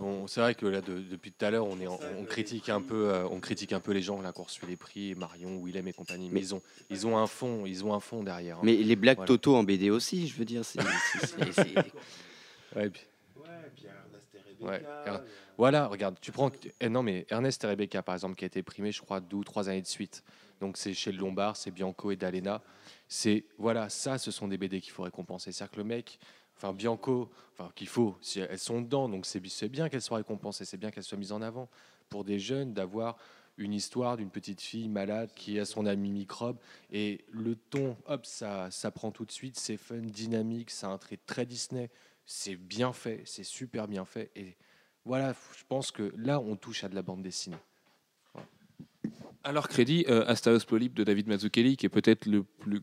on- 0.00 0.26
c'est 0.26 0.40
vrai 0.40 0.54
que 0.54 0.66
là, 0.66 0.80
de- 0.80 0.98
depuis 1.00 1.32
tout 1.32 1.44
à 1.44 1.50
l'heure, 1.50 1.66
on, 1.66 1.78
est 1.80 1.86
en- 1.86 1.98
on 2.18 2.24
critique 2.24 2.68
un 2.68 2.80
peu, 2.80 3.08
euh, 3.10 3.26
on 3.30 3.40
critique 3.40 3.72
un 3.72 3.80
peu 3.80 3.92
les 3.92 4.02
gens 4.02 4.20
là 4.20 4.32
qui 4.32 4.40
ont 4.40 4.44
reçu 4.44 4.66
les 4.66 4.76
prix, 4.76 5.14
Marion, 5.14 5.60
Willem 5.62 5.86
et 5.88 5.92
compagnie. 5.92 6.28
Mais, 6.28 6.34
Mais- 6.34 6.40
ils 6.40 6.54
ont, 6.54 6.62
ils 6.90 7.06
ont 7.06 7.16
un 7.18 7.26
fond, 7.26 7.64
ils 7.66 7.84
ont 7.84 7.94
un 7.94 8.00
fond 8.00 8.22
derrière. 8.22 8.56
hein. 8.58 8.62
Mais 8.64 8.76
les 8.76 8.96
blagues 8.96 9.16
Voilà. 9.18 9.28
Toto 9.28 9.56
en 9.56 9.62
BD 9.64 9.90
aussi, 9.90 10.26
je 10.28 10.36
veux 10.36 10.44
dire. 10.44 10.64
c'est- 10.64 10.80
c'est- 10.80 11.26
c'est- 11.26 11.52
c'est- 11.52 11.74
Ouais, 12.76 12.90
puis- 12.90 13.02
Ouais, 14.60 14.82
Er- 15.06 15.20
Voilà, 15.58 15.86
regarde, 15.88 16.16
tu 16.20 16.32
prends. 16.32 16.50
eh 16.80 16.88
non, 16.88 17.02
mais 17.02 17.26
Ernest 17.28 17.62
et 17.64 17.66
Rebecca, 17.66 18.02
par 18.02 18.14
exemple, 18.14 18.34
qui 18.34 18.44
a 18.44 18.46
été 18.46 18.62
primé, 18.62 18.92
je 18.92 19.00
crois, 19.02 19.20
deux 19.20 19.36
ou 19.36 19.44
trois 19.44 19.68
années 19.68 19.82
de 19.82 19.86
suite. 19.86 20.24
Donc, 20.60 20.76
c'est 20.76 20.94
chez 20.94 21.12
le 21.12 21.18
Lombard, 21.18 21.56
c'est 21.56 21.70
Bianco 21.70 22.10
et 22.10 22.16
Dalena. 22.16 22.62
C'est. 23.08 23.44
Voilà, 23.58 23.88
ça, 23.88 24.16
ce 24.18 24.30
sont 24.30 24.48
des 24.48 24.56
BD 24.56 24.80
qu'il 24.80 24.92
faut 24.92 25.02
récompenser. 25.02 25.52
C'est-à-dire 25.52 25.72
que 25.72 25.76
le 25.78 25.84
mec. 25.84 26.18
Enfin, 26.56 26.72
Bianco, 26.72 27.30
enfin, 27.52 27.70
qu'il 27.74 27.88
faut, 27.88 28.16
si 28.20 28.40
elles 28.40 28.58
sont 28.58 28.80
dedans, 28.80 29.08
donc 29.08 29.26
c'est 29.26 29.68
bien 29.68 29.88
qu'elles 29.88 30.02
soient 30.02 30.18
récompensées, 30.18 30.64
c'est 30.64 30.76
bien 30.76 30.90
qu'elles 30.90 31.04
soient 31.04 31.18
mises 31.18 31.32
en 31.32 31.42
avant. 31.42 31.68
Pour 32.08 32.24
des 32.24 32.38
jeunes, 32.38 32.72
d'avoir 32.72 33.16
une 33.56 33.72
histoire 33.72 34.16
d'une 34.16 34.30
petite 34.30 34.60
fille 34.60 34.88
malade 34.88 35.30
qui 35.34 35.58
a 35.58 35.64
son 35.64 35.86
ami 35.86 36.10
microbe, 36.10 36.58
et 36.92 37.24
le 37.30 37.56
ton, 37.56 37.96
hop, 38.06 38.26
ça, 38.26 38.70
ça 38.70 38.90
prend 38.90 39.10
tout 39.10 39.24
de 39.24 39.32
suite, 39.32 39.58
c'est 39.58 39.76
fun, 39.76 39.98
dynamique, 39.98 40.70
ça 40.70 40.88
a 40.88 40.90
un 40.90 40.98
trait 40.98 41.18
très 41.26 41.46
Disney, 41.46 41.90
c'est 42.26 42.56
bien 42.56 42.92
fait, 42.92 43.22
c'est 43.26 43.44
super 43.44 43.86
bien 43.86 44.04
fait, 44.04 44.30
et 44.34 44.56
voilà, 45.04 45.34
je 45.56 45.64
pense 45.68 45.90
que 45.90 46.12
là, 46.16 46.40
on 46.40 46.56
touche 46.56 46.82
à 46.82 46.88
de 46.88 46.94
la 46.94 47.02
bande 47.02 47.22
dessinée. 47.22 47.58
Alors, 49.42 49.68
crédit 49.68 50.06
euh, 50.08 50.24
Astaos 50.26 50.60
Polype 50.66 50.94
de 50.94 51.04
David 51.04 51.28
Mazzucchelli, 51.28 51.76
qui 51.76 51.84
est 51.84 51.90
peut-être 51.90 52.24
le 52.26 52.44
plus. 52.44 52.82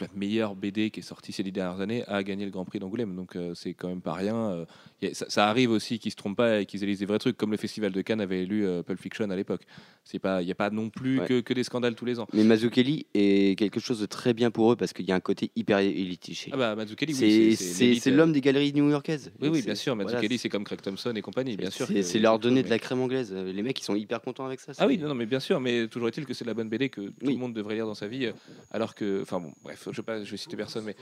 La 0.00 0.06
meilleure 0.14 0.54
BD 0.54 0.90
qui 0.90 1.00
est 1.00 1.02
sortie 1.02 1.32
ces 1.32 1.42
dix 1.42 1.52
dernières 1.52 1.80
années 1.80 2.04
a 2.06 2.22
gagné 2.22 2.44
le 2.44 2.50
Grand 2.50 2.64
Prix 2.64 2.78
d'Angoulême 2.78 3.14
donc 3.16 3.36
euh, 3.36 3.54
c'est 3.54 3.74
quand 3.74 3.88
même 3.88 4.00
pas 4.02 4.12
rien 4.14 4.34
euh, 4.36 4.64
a- 5.02 5.14
ça, 5.14 5.26
ça 5.28 5.48
arrive 5.48 5.70
aussi 5.70 5.98
qu'ils 5.98 6.10
se 6.12 6.16
trompent 6.16 6.36
pas 6.36 6.60
et 6.60 6.66
qu'ils 6.66 6.82
élisent 6.84 6.98
des 7.00 7.06
vrais 7.06 7.18
trucs 7.18 7.36
comme 7.36 7.50
le 7.50 7.56
Festival 7.56 7.92
de 7.92 8.00
Cannes 8.02 8.20
avait 8.20 8.42
élu 8.42 8.66
euh, 8.66 8.82
Pulp 8.82 9.00
Fiction 9.00 9.28
à 9.30 9.36
l'époque 9.36 9.62
c'est 10.04 10.18
pas 10.18 10.42
il 10.42 10.48
y 10.48 10.52
a 10.52 10.54
pas 10.54 10.70
non 10.70 10.88
plus 10.90 11.20
Ouais. 11.20 11.26
que, 11.26 11.40
que 11.40 11.52
des 11.54 11.64
scandales 11.64 11.94
tous 11.94 12.04
les 12.04 12.18
ans 12.20 12.26
Mais 12.32 12.44
Mazzucchelli 12.44 13.06
est 13.14 13.58
quelque 13.58 13.80
chose 13.80 14.00
de 14.00 14.06
très 14.06 14.32
bien 14.34 14.50
pour 14.50 14.72
eux 14.72 14.76
parce 14.76 14.92
qu'il 14.92 15.04
y 15.06 15.12
a 15.12 15.14
un 15.14 15.20
côté 15.20 15.50
hyper 15.56 15.78
élitiste. 15.78 16.42
chez 16.42 16.50
ah 16.52 16.56
bah 16.56 16.76
Mazzucchelli 16.76 17.14
C'est 17.14 17.90
oui 18.08 18.14
l'homme 18.14 18.32
des 18.32 18.40
galeries 18.40 18.72
new-yorkaises. 18.72 19.32
oui 19.40 19.48
oui 19.48 19.62
bien 19.62 19.74
sûr 19.74 19.94
voilà, 19.94 20.10
Mazzucchelli 20.12 20.38
c'est 20.38 20.48
comme 20.48 20.64
Craig 20.64 20.80
Thompson 20.80 21.12
et 21.14 21.22
compagnie 21.22 21.56
bien 21.56 21.70
sûr 21.70 21.86
C'est 22.02 22.18
leur 22.18 22.38
donner 22.38 22.62
de 22.62 22.68
la 22.70 22.78
crème 22.78 23.00
anglaise. 23.00 23.32
Les 23.32 23.62
mecs, 23.62 23.80
ils 23.80 23.84
sont 23.84 23.94
hyper 23.96 24.20
contents 24.20 24.44
avec 24.46 24.60
ça. 24.60 24.72
Ah 24.78 24.86
oui, 24.86 24.98
non, 24.98 25.08
non, 25.08 25.14
mais 25.14 25.26
bien 25.26 25.40
sûr, 25.40 25.60
mais 25.60 25.88
toujours 25.88 26.08
est-il 26.08 26.24
que 26.26 26.34
c'est 26.34 26.44
la 26.44 26.54
bonne 26.54 26.68
BD 26.68 26.88
que 26.88 27.00
tout 27.00 27.12
le 27.26 27.36
monde 27.36 27.52
devrait 27.54 27.74
lire 27.74 27.86
dans 27.86 27.94
sa 27.94 28.06
vie, 28.08 28.28
alors 28.70 28.94
que, 28.94 29.20
enfin 29.22 29.40
bon, 29.40 29.52
je 29.74 30.02
je 30.24 30.30
vais 30.30 30.36
citer 30.36 30.56
personne, 30.56 30.84
mais 30.84 30.96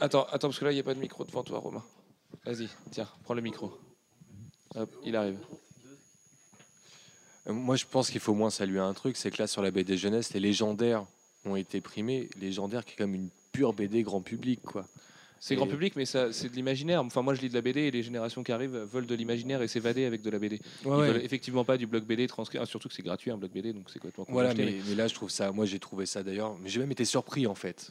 attends, 0.00 0.24
attends, 0.24 0.48
parce 0.48 0.58
que 0.58 0.64
là 0.64 0.72
il 0.72 0.74
n'y 0.74 0.80
a 0.80 0.84
pas 0.84 0.94
de 0.94 1.00
micro 1.00 1.24
devant 1.24 1.42
toi, 1.42 1.58
Romain. 1.58 1.84
Vas-y, 2.44 2.68
tiens, 2.90 3.08
prends 3.24 3.34
le 3.34 3.42
micro. 3.42 3.72
Il 5.04 5.16
arrive. 5.16 5.38
Euh, 7.46 7.52
Moi, 7.52 7.76
je 7.76 7.84
pense 7.86 8.10
qu'il 8.10 8.20
faut 8.20 8.32
au 8.32 8.36
moins 8.36 8.50
saluer 8.50 8.80
un 8.80 8.94
truc, 8.94 9.16
c'est 9.16 9.30
que 9.30 9.42
là, 9.42 9.46
sur 9.46 9.62
la 9.62 9.70
BD 9.70 9.96
jeunesse, 9.96 10.32
les 10.32 10.40
légendaires 10.40 11.04
ont 11.44 11.56
été 11.56 11.80
primés. 11.80 12.28
Légendaire 12.40 12.84
qui 12.84 12.94
est 12.94 12.96
comme 12.96 13.14
une 13.14 13.30
pure 13.52 13.72
BD 13.72 14.02
grand 14.02 14.22
public, 14.22 14.62
quoi. 14.62 14.86
C'est 15.44 15.56
grand 15.56 15.66
public, 15.66 15.96
mais 15.96 16.04
ça, 16.04 16.32
c'est 16.32 16.48
de 16.48 16.54
l'imaginaire. 16.54 17.02
Enfin, 17.02 17.20
moi, 17.20 17.34
je 17.34 17.40
lis 17.40 17.48
de 17.48 17.54
la 17.54 17.62
BD 17.62 17.80
et 17.80 17.90
les 17.90 18.04
générations 18.04 18.44
qui 18.44 18.52
arrivent 18.52 18.76
veulent 18.76 19.06
de 19.06 19.14
l'imaginaire 19.16 19.60
et 19.60 19.66
s'évader 19.66 20.04
avec 20.04 20.22
de 20.22 20.30
la 20.30 20.38
BD. 20.38 20.60
Ils 20.84 20.90
veulent 20.90 21.24
effectivement 21.24 21.64
pas 21.64 21.76
du 21.76 21.88
blog 21.88 22.04
BD 22.04 22.28
transcrit, 22.28 22.58
ah, 22.62 22.64
surtout 22.64 22.86
que 22.88 22.94
c'est 22.94 23.02
gratuit 23.02 23.32
un 23.32 23.36
blog 23.36 23.50
BD, 23.50 23.72
donc 23.72 23.90
c'est 23.90 23.98
complètement 23.98 24.24
Voilà, 24.28 24.54
mais, 24.54 24.76
mais 24.88 24.94
là, 24.94 25.08
je 25.08 25.14
trouve 25.14 25.30
ça. 25.30 25.50
Moi, 25.50 25.66
j'ai 25.66 25.80
trouvé 25.80 26.06
ça 26.06 26.22
d'ailleurs. 26.22 26.56
Mais 26.62 26.68
j'ai 26.68 26.78
même 26.78 26.92
été 26.92 27.04
surpris, 27.04 27.48
en 27.48 27.56
fait, 27.56 27.90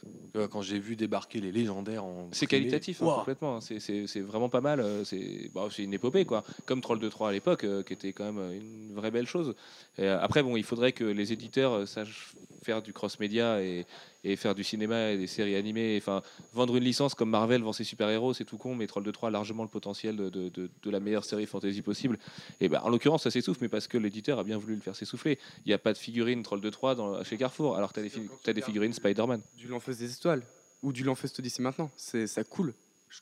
quand 0.50 0.62
j'ai 0.62 0.78
vu 0.78 0.96
débarquer 0.96 1.42
les 1.42 1.52
légendaires 1.52 2.04
en. 2.06 2.28
C'est 2.32 2.46
qualitatif, 2.46 3.02
hein, 3.02 3.16
complètement. 3.18 3.56
hein. 3.56 3.60
C'est- 3.60 4.20
vraiment 4.22 4.48
pas 4.48 4.62
mal. 4.62 4.80
euh, 4.80 5.04
C'est 5.04 5.50
bah, 5.54 5.68
c'est 5.70 5.82
une 5.84 5.92
épopée, 5.92 6.24
quoi. 6.24 6.44
Comme 6.64 6.80
Troll 6.80 7.00
2-3 7.00 7.28
à 7.28 7.32
l'époque, 7.32 7.64
euh, 7.64 7.82
qui 7.82 7.92
était 7.92 8.14
quand 8.14 8.24
même 8.24 8.38
euh, 8.38 8.56
une 8.56 8.94
vraie 8.94 9.10
belle 9.10 9.26
chose. 9.26 9.54
Et, 9.98 10.04
euh, 10.04 10.18
après, 10.22 10.42
bon, 10.42 10.56
il 10.56 10.64
faudrait 10.64 10.92
que 10.92 11.04
les 11.04 11.34
éditeurs 11.34 11.86
sachent 11.86 12.32
faire 12.62 12.82
du 12.82 12.92
cross-média 12.92 13.62
et, 13.62 13.86
et 14.24 14.36
faire 14.36 14.54
du 14.54 14.64
cinéma 14.64 15.10
et 15.10 15.18
des 15.18 15.26
séries 15.26 15.56
animées. 15.56 15.96
Enfin, 16.00 16.22
vendre 16.52 16.76
une 16.76 16.84
licence 16.84 17.14
comme 17.14 17.30
Marvel 17.30 17.62
vend 17.62 17.72
ses 17.72 17.84
super-héros, 17.84 18.34
c'est 18.34 18.44
tout 18.44 18.56
con, 18.58 18.74
mais 18.74 18.86
Troll 18.86 19.04
2-3 19.04 19.28
a 19.28 19.30
largement 19.30 19.62
le 19.62 19.68
potentiel 19.68 20.16
de, 20.16 20.30
de- 20.30 20.48
de- 20.48 20.70
de 20.82 20.90
la 20.90 21.00
meilleure 21.00 21.24
série 21.24 21.46
fantasy 21.46 21.82
possible. 21.82 22.18
Et 22.60 22.68
ben, 22.68 22.80
en 22.82 22.88
l'occurrence, 22.88 23.22
ça 23.24 23.30
s'essouffle, 23.30 23.58
mais 23.62 23.68
parce 23.68 23.88
que 23.88 23.98
l'éditeur 23.98 24.38
a 24.38 24.44
bien 24.44 24.58
voulu 24.58 24.74
le 24.74 24.80
faire 24.80 24.96
s'essouffler. 24.96 25.38
Il 25.64 25.68
n'y 25.68 25.74
a 25.74 25.78
pas 25.78 25.92
de 25.92 25.98
figurine 25.98 26.42
Troll 26.42 26.60
2-3 26.60 26.94
dans, 26.96 27.24
chez 27.24 27.36
Carrefour, 27.36 27.76
alors 27.76 27.90
que 27.92 27.94
tu 27.94 28.00
as, 28.00 28.02
des 28.04 28.08
fi- 28.10 28.28
t'as 28.42 28.52
des 28.52 28.62
figurines 28.62 28.92
Spider-Man. 28.92 29.40
Du 29.56 29.66
l'enfeuse 29.68 29.98
des 29.98 30.12
étoiles. 30.12 30.42
Ou 30.82 30.92
du 30.92 31.04
l'enfeuse 31.04 31.32
d'ici 31.34 31.62
maintenant. 31.62 31.90
C'est 31.96 32.26
ça 32.26 32.42
coule. 32.42 32.74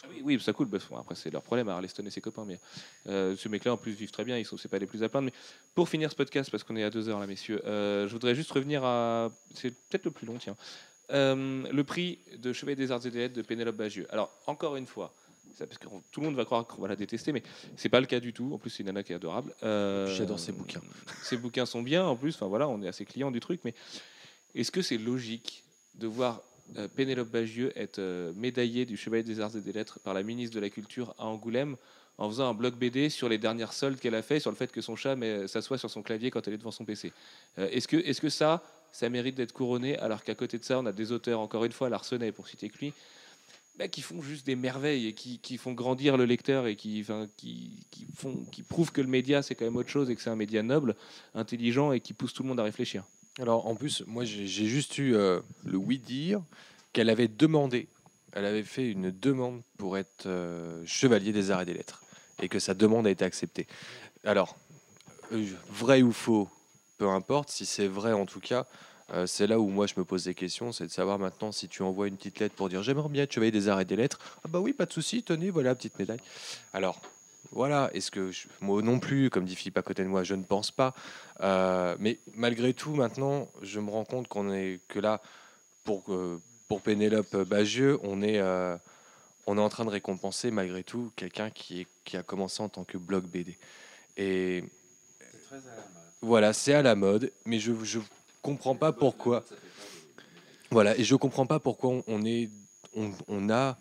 Ah 0.02 0.06
oui, 0.10 0.22
oui, 0.24 0.40
ça 0.40 0.52
coule. 0.52 0.68
Bah, 0.68 0.78
après, 0.98 1.14
c'est 1.14 1.30
leur 1.30 1.42
problème 1.42 1.68
à 1.68 1.74
Arleston 1.74 2.04
et 2.06 2.10
ses 2.10 2.20
copains. 2.20 2.44
Mais 2.44 2.58
euh, 3.08 3.36
ce 3.36 3.48
mec-là, 3.48 3.72
en 3.72 3.76
plus, 3.76 3.92
vivent 3.92 4.10
très 4.10 4.24
bien. 4.24 4.38
Ils 4.38 4.44
sont, 4.44 4.56
c'est 4.56 4.68
pas 4.68 4.78
les 4.78 4.86
plus 4.86 5.02
à 5.02 5.08
plaindre. 5.08 5.26
Mais 5.26 5.32
pour 5.74 5.88
finir 5.88 6.10
ce 6.10 6.16
podcast, 6.16 6.50
parce 6.50 6.64
qu'on 6.64 6.76
est 6.76 6.84
à 6.84 6.90
deux 6.90 7.08
heures 7.08 7.20
là, 7.20 7.26
messieurs, 7.26 7.62
euh, 7.66 8.06
je 8.06 8.12
voudrais 8.12 8.34
juste 8.34 8.50
revenir 8.52 8.84
à. 8.84 9.30
C'est 9.54 9.70
peut-être 9.70 10.04
le 10.04 10.10
plus 10.10 10.26
long, 10.26 10.38
tiens. 10.38 10.56
Euh, 11.12 11.64
le 11.72 11.84
prix 11.84 12.18
de 12.38 12.52
Chevalier 12.52 12.76
des 12.76 12.92
Arts 12.92 13.04
et 13.04 13.10
des 13.10 13.18
Lettres 13.18 13.34
de 13.34 13.42
Pénélope 13.42 13.76
Bagieux. 13.76 14.06
Alors, 14.10 14.30
encore 14.46 14.76
une 14.76 14.86
fois, 14.86 15.12
ça, 15.54 15.66
parce 15.66 15.78
que 15.78 15.88
tout 16.10 16.20
le 16.20 16.26
monde 16.26 16.36
va 16.36 16.44
croire 16.44 16.66
qu'on 16.66 16.80
va 16.80 16.88
la 16.88 16.96
détester, 16.96 17.32
mais 17.32 17.42
c'est 17.76 17.88
pas 17.88 18.00
le 18.00 18.06
cas 18.06 18.20
du 18.20 18.32
tout. 18.32 18.50
En 18.54 18.58
plus, 18.58 18.70
c'est 18.70 18.80
une 18.80 18.86
nana 18.86 19.02
qui 19.02 19.12
est 19.12 19.16
adorable. 19.16 19.54
Euh, 19.62 20.06
J'adore 20.14 20.38
ses 20.38 20.52
bouquins. 20.52 20.80
Ses 21.22 21.36
bouquins 21.36 21.66
sont 21.66 21.82
bien. 21.82 22.06
En 22.06 22.16
plus, 22.16 22.34
enfin 22.34 22.46
voilà, 22.46 22.68
on 22.68 22.80
est 22.82 22.88
assez 22.88 23.04
client 23.04 23.30
du 23.30 23.40
truc. 23.40 23.60
Mais 23.64 23.74
est-ce 24.54 24.70
que 24.70 24.82
c'est 24.82 24.98
logique 24.98 25.64
de 25.94 26.06
voir 26.06 26.42
Pénélope 26.94 27.30
Bagieux 27.30 27.72
être 27.76 27.98
euh, 27.98 28.32
médaillée 28.36 28.84
du 28.86 28.96
Chevalier 28.96 29.22
des 29.22 29.40
Arts 29.40 29.56
et 29.56 29.60
des 29.60 29.72
Lettres 29.72 29.98
par 30.00 30.14
la 30.14 30.22
ministre 30.22 30.54
de 30.54 30.60
la 30.60 30.70
Culture 30.70 31.14
à 31.18 31.26
Angoulême 31.26 31.76
en 32.18 32.28
faisant 32.28 32.50
un 32.50 32.54
blog 32.54 32.74
BD 32.74 33.08
sur 33.08 33.28
les 33.28 33.38
dernières 33.38 33.72
soldes 33.72 33.98
qu'elle 33.98 34.14
a 34.14 34.22
fait, 34.22 34.40
sur 34.40 34.50
le 34.50 34.56
fait 34.56 34.70
que 34.70 34.80
son 34.80 34.94
chat 34.94 35.16
met- 35.16 35.48
s'assoit 35.48 35.78
sur 35.78 35.88
son 35.88 36.02
clavier 36.02 36.30
quand 36.30 36.46
elle 36.46 36.54
est 36.54 36.58
devant 36.58 36.70
son 36.70 36.84
PC. 36.84 37.12
Euh, 37.58 37.68
est-ce 37.70 37.88
que, 37.88 37.96
est-ce 37.96 38.20
que 38.20 38.28
ça, 38.28 38.62
ça 38.92 39.08
mérite 39.08 39.36
d'être 39.36 39.52
couronné 39.52 39.96
alors 39.98 40.22
qu'à 40.22 40.34
côté 40.34 40.58
de 40.58 40.64
ça, 40.64 40.78
on 40.78 40.86
a 40.86 40.92
des 40.92 41.12
auteurs, 41.12 41.40
encore 41.40 41.64
une 41.64 41.72
fois, 41.72 41.88
Larsenet 41.88 42.30
pour 42.32 42.46
citer 42.46 42.68
que 42.68 42.78
lui, 42.78 42.92
bah, 43.78 43.88
qui 43.88 44.02
font 44.02 44.20
juste 44.20 44.44
des 44.44 44.56
merveilles 44.56 45.06
et 45.06 45.12
qui, 45.14 45.38
qui 45.38 45.56
font 45.56 45.72
grandir 45.72 46.18
le 46.18 46.26
lecteur 46.26 46.66
et 46.66 46.76
qui, 46.76 47.04
qui, 47.38 47.86
qui, 47.90 48.06
font, 48.14 48.44
qui 48.52 48.62
prouvent 48.62 48.92
que 48.92 49.00
le 49.00 49.06
média 49.08 49.42
c'est 49.42 49.54
quand 49.54 49.64
même 49.64 49.76
autre 49.76 49.88
chose 49.88 50.10
et 50.10 50.14
que 50.14 50.20
c'est 50.20 50.28
un 50.28 50.36
média 50.36 50.62
noble, 50.62 50.96
intelligent 51.34 51.92
et 51.92 52.00
qui 52.00 52.12
pousse 52.12 52.34
tout 52.34 52.42
le 52.42 52.50
monde 52.50 52.60
à 52.60 52.64
réfléchir. 52.64 53.04
Alors, 53.40 53.66
en 53.66 53.74
plus, 53.74 54.04
moi, 54.06 54.24
j'ai 54.24 54.46
juste 54.46 54.98
eu 54.98 55.14
euh, 55.14 55.40
le 55.64 55.78
oui-dire 55.78 56.42
qu'elle 56.92 57.08
avait 57.08 57.28
demandé. 57.28 57.88
Elle 58.32 58.44
avait 58.44 58.64
fait 58.64 58.90
une 58.90 59.10
demande 59.10 59.62
pour 59.78 59.96
être 59.96 60.26
euh, 60.26 60.82
chevalier 60.84 61.32
des 61.32 61.50
arts 61.50 61.62
et 61.62 61.64
des 61.64 61.72
lettres. 61.72 62.02
Et 62.42 62.48
que 62.48 62.58
sa 62.58 62.74
demande 62.74 63.06
a 63.06 63.10
été 63.10 63.24
acceptée. 63.24 63.66
Alors, 64.24 64.56
euh, 65.32 65.46
vrai 65.70 66.02
ou 66.02 66.12
faux, 66.12 66.50
peu 66.98 67.08
importe. 67.08 67.48
Si 67.48 67.64
c'est 67.64 67.86
vrai, 67.86 68.12
en 68.12 68.26
tout 68.26 68.40
cas, 68.40 68.66
c'est 69.26 69.48
là 69.48 69.58
où 69.58 69.68
moi 69.68 69.88
je 69.88 69.94
me 69.96 70.04
pose 70.04 70.24
des 70.24 70.34
questions. 70.34 70.70
C'est 70.70 70.86
de 70.86 70.92
savoir 70.92 71.18
maintenant 71.18 71.50
si 71.50 71.66
tu 71.66 71.82
envoies 71.82 72.06
une 72.06 72.16
petite 72.16 72.38
lettre 72.38 72.54
pour 72.54 72.68
dire 72.68 72.84
j'aimerais 72.84 73.08
bien 73.08 73.24
être 73.24 73.32
chevalier 73.32 73.50
des 73.50 73.68
arts 73.68 73.80
et 73.80 73.84
des 73.84 73.96
lettres. 73.96 74.20
Ah 74.44 74.48
bah 74.48 74.60
oui, 74.60 74.72
pas 74.72 74.86
de 74.86 74.92
souci, 74.92 75.24
tenez, 75.24 75.50
voilà, 75.50 75.74
petite 75.74 75.98
médaille. 75.98 76.20
Alors, 76.72 77.00
voilà, 77.52 77.90
est-ce 77.94 78.10
que 78.10 78.30
moi 78.60 78.80
non 78.82 78.98
plus, 79.00 79.28
comme 79.30 79.44
dit 79.44 79.56
Philippe 79.56 79.78
à 79.78 79.82
côté 79.82 80.02
de 80.02 80.08
moi, 80.08 80.22
je 80.22 80.34
ne 80.34 80.44
pense 80.44 80.70
pas. 80.70 80.94
Euh, 81.40 81.96
mais 81.98 82.18
malgré 82.34 82.74
tout, 82.74 82.94
maintenant, 82.94 83.48
je 83.62 83.80
me 83.80 83.90
rends 83.90 84.04
compte 84.04 84.28
qu'on 84.28 84.52
est 84.52 84.80
que 84.88 84.98
là, 85.00 85.20
pour, 85.84 86.04
pour 86.68 86.80
Pénélope 86.82 87.36
Bagieux, 87.36 87.98
on 88.02 88.22
est, 88.22 88.38
euh, 88.38 88.76
on 89.46 89.58
est 89.58 89.60
en 89.60 89.68
train 89.68 89.84
de 89.84 89.90
récompenser 89.90 90.50
malgré 90.50 90.84
tout 90.84 91.10
quelqu'un 91.16 91.50
qui, 91.50 91.80
est- 91.82 91.88
qui 92.04 92.16
a 92.16 92.22
commencé 92.22 92.62
en 92.62 92.68
tant 92.68 92.84
que 92.84 92.98
blog 92.98 93.24
BD. 93.24 93.58
Et 94.16 94.64
voilà, 96.22 96.52
c'est 96.52 96.74
à 96.74 96.82
la 96.82 96.94
mode, 96.94 97.32
mais 97.46 97.58
je 97.58 97.72
ne 97.72 98.02
comprends 98.42 98.74
pas 98.76 98.92
pourquoi. 98.92 99.42
Voilà, 100.70 100.96
et 100.96 101.02
je 101.02 101.16
comprends 101.16 101.46
pas 101.46 101.58
pourquoi 101.58 102.02
on 102.06 102.24
est, 102.24 102.48
on, 102.94 103.10
on 103.26 103.50
a, 103.50 103.76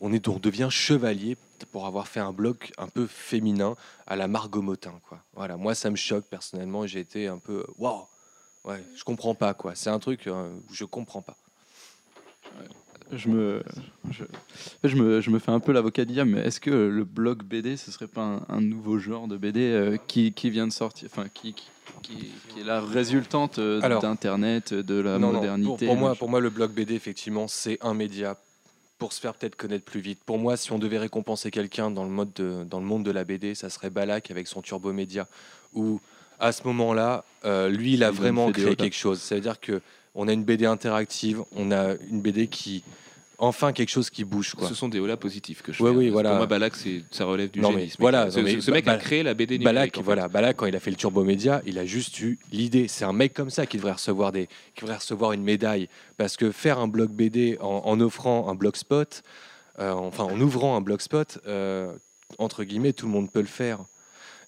on 0.00 0.12
est, 0.12 0.28
on 0.28 0.38
devient 0.38 0.68
chevalier 0.70 1.36
pour 1.72 1.86
avoir 1.86 2.08
fait 2.08 2.20
un 2.20 2.32
blog 2.32 2.56
un 2.78 2.88
peu 2.88 3.06
féminin 3.06 3.74
à 4.06 4.16
la 4.16 4.28
Margot 4.28 4.62
Motin, 4.62 4.94
quoi. 5.08 5.22
Voilà, 5.34 5.56
moi 5.56 5.74
ça 5.74 5.90
me 5.90 5.96
choque 5.96 6.24
personnellement. 6.26 6.86
J'ai 6.86 7.00
été 7.00 7.26
un 7.26 7.38
peu, 7.38 7.64
waouh, 7.78 8.06
ouais, 8.64 8.82
je 8.96 9.04
comprends 9.04 9.34
pas 9.34 9.54
quoi. 9.54 9.74
C'est 9.74 9.90
un 9.90 9.98
truc 9.98 10.26
euh, 10.26 10.50
où 10.70 10.74
je 10.74 10.84
comprends 10.84 11.22
pas. 11.22 11.36
je 13.12 13.28
me, 13.28 13.62
je, 14.84 14.96
me, 14.96 15.20
je 15.20 15.30
me 15.30 15.38
fais 15.38 15.50
un 15.50 15.60
peu 15.60 15.72
l'avocat 15.72 16.04
du 16.04 16.12
diable, 16.12 16.30
mais 16.30 16.40
est-ce 16.40 16.60
que 16.60 16.70
le 16.70 17.04
blog 17.04 17.42
BD, 17.42 17.76
ce 17.76 17.90
serait 17.90 18.06
pas 18.06 18.22
un, 18.22 18.42
un 18.48 18.60
nouveau 18.60 18.98
genre 18.98 19.28
de 19.28 19.36
BD 19.38 19.60
euh, 19.60 19.96
qui, 20.06 20.32
qui 20.32 20.50
vient 20.50 20.66
de 20.66 20.72
sortir, 20.72 21.08
enfin 21.10 21.28
qui, 21.32 21.54
qui, 21.54 21.66
qui- 22.02 22.30
qui 22.48 22.60
est 22.60 22.64
la 22.64 22.80
résultante 22.80 23.58
euh, 23.58 23.80
d'Internet, 24.00 24.74
de 24.74 24.94
la 25.00 25.18
Non, 25.18 25.28
non, 25.28 25.34
modernité 25.34 25.86
pour, 25.86 25.94
pour 25.94 25.96
moi, 25.96 26.14
pour 26.14 26.28
moi, 26.28 26.40
le 26.40 26.50
blog 26.50 26.72
BD, 26.72 26.94
effectivement, 26.94 27.48
c'est 27.48 27.78
un 27.80 27.94
média 27.94 28.36
pour 28.98 29.12
se 29.12 29.20
faire 29.20 29.34
peut-être 29.34 29.56
connaître 29.56 29.84
plus 29.84 30.00
vite. 30.00 30.18
Pour 30.24 30.38
moi, 30.38 30.56
si 30.56 30.72
on 30.72 30.78
devait 30.78 30.98
récompenser 30.98 31.50
quelqu'un 31.50 31.90
dans 31.90 32.04
le 32.04 32.10
mode 32.10 32.32
de- 32.34 32.64
dans 32.68 32.80
le 32.80 32.84
monde 32.86 33.04
de 33.04 33.10
la 33.10 33.24
BD, 33.24 33.54
ça 33.54 33.70
serait 33.70 33.90
Balak 33.90 34.30
avec 34.30 34.48
son 34.48 34.60
Turbo 34.60 34.92
Média, 34.92 35.28
où 35.72 36.00
à 36.40 36.52
ce 36.52 36.62
moment-là, 36.64 37.24
euh, 37.44 37.68
lui, 37.68 37.94
il 37.94 38.04
a 38.04 38.08
Il 38.10 38.14
vraiment 38.14 38.46
créé 38.52 38.76
quelque 38.76 38.96
chose. 38.96 39.20
Ça 39.20 39.34
veut 39.36 39.40
dire 39.40 39.60
que 39.60 39.80
on 40.14 40.26
a 40.26 40.32
une 40.32 40.42
BD 40.44 40.66
interactive, 40.66 41.42
on 41.54 41.70
a 41.70 41.94
une 42.10 42.20
BD 42.20 42.48
qui, 42.48 42.82
enfin, 43.38 43.72
quelque 43.72 43.88
chose 43.90 44.10
qui 44.10 44.24
bouge, 44.24 44.54
quoi. 44.54 44.68
Ce 44.68 44.74
sont 44.74 44.88
des 44.88 44.98
holas 45.00 45.16
positifs 45.16 45.62
que 45.62 45.72
je 45.72 45.82
Ouais, 45.82 45.90
fais. 45.90 45.96
oui, 45.96 46.04
Parce 46.04 46.08
que 46.08 46.12
voilà. 46.12 46.28
Pour 46.30 46.36
moi, 46.38 46.46
Balak, 46.46 46.76
c'est- 46.76 47.02
ça 47.10 47.24
relève 47.24 47.50
du 47.50 47.60
Non, 47.60 47.70
génie. 47.70 47.84
mais 47.86 47.90
voilà, 47.98 48.30
Ce, 48.30 48.38
non, 48.38 48.44
mais 48.44 48.54
ce- 48.56 48.60
ce 48.62 48.70
mec 48.70 48.86
a 48.88 48.96
créé 48.96 49.22
la 49.22 49.34
BD 49.34 49.58
numérique. 49.58 49.64
Balak, 49.74 49.94
en 49.96 50.00
fait. 50.00 50.04
voilà, 50.04 50.28
Balak, 50.28 50.56
quand 50.56 50.66
il 50.66 50.74
a 50.76 50.80
fait 50.80 50.90
le 50.90 50.96
Turbo 50.96 51.24
Média, 51.24 51.62
il 51.66 51.78
a 51.78 51.84
juste 51.86 52.18
eu 52.20 52.38
l'idée. 52.52 52.88
C'est 52.88 53.04
un 53.04 53.12
mec 53.12 53.32
comme 53.34 53.50
ça 53.50 53.64
qui 53.66 53.76
devrait 53.76 53.92
recevoir 53.92 54.32
des, 54.32 54.48
qui 54.74 54.82
devrait 54.82 54.96
recevoir 54.98 55.32
une 55.32 55.42
médaille, 55.44 55.88
parce 56.16 56.36
que 56.36 56.50
faire 56.50 56.78
un 56.78 56.88
blog 56.88 57.10
BD 57.10 57.56
en, 57.60 57.82
en 57.84 58.00
offrant 58.00 58.48
un 58.48 58.54
blogspot, 58.54 59.22
euh, 59.78 59.92
enfin 59.92 60.24
en 60.24 60.40
ouvrant 60.40 60.76
un 60.76 60.80
blogspot, 60.80 61.38
euh, 61.46 61.92
entre 62.38 62.64
guillemets, 62.64 62.92
tout 62.92 63.06
le 63.06 63.12
monde 63.12 63.30
peut 63.30 63.40
le 63.40 63.46
faire. 63.46 63.78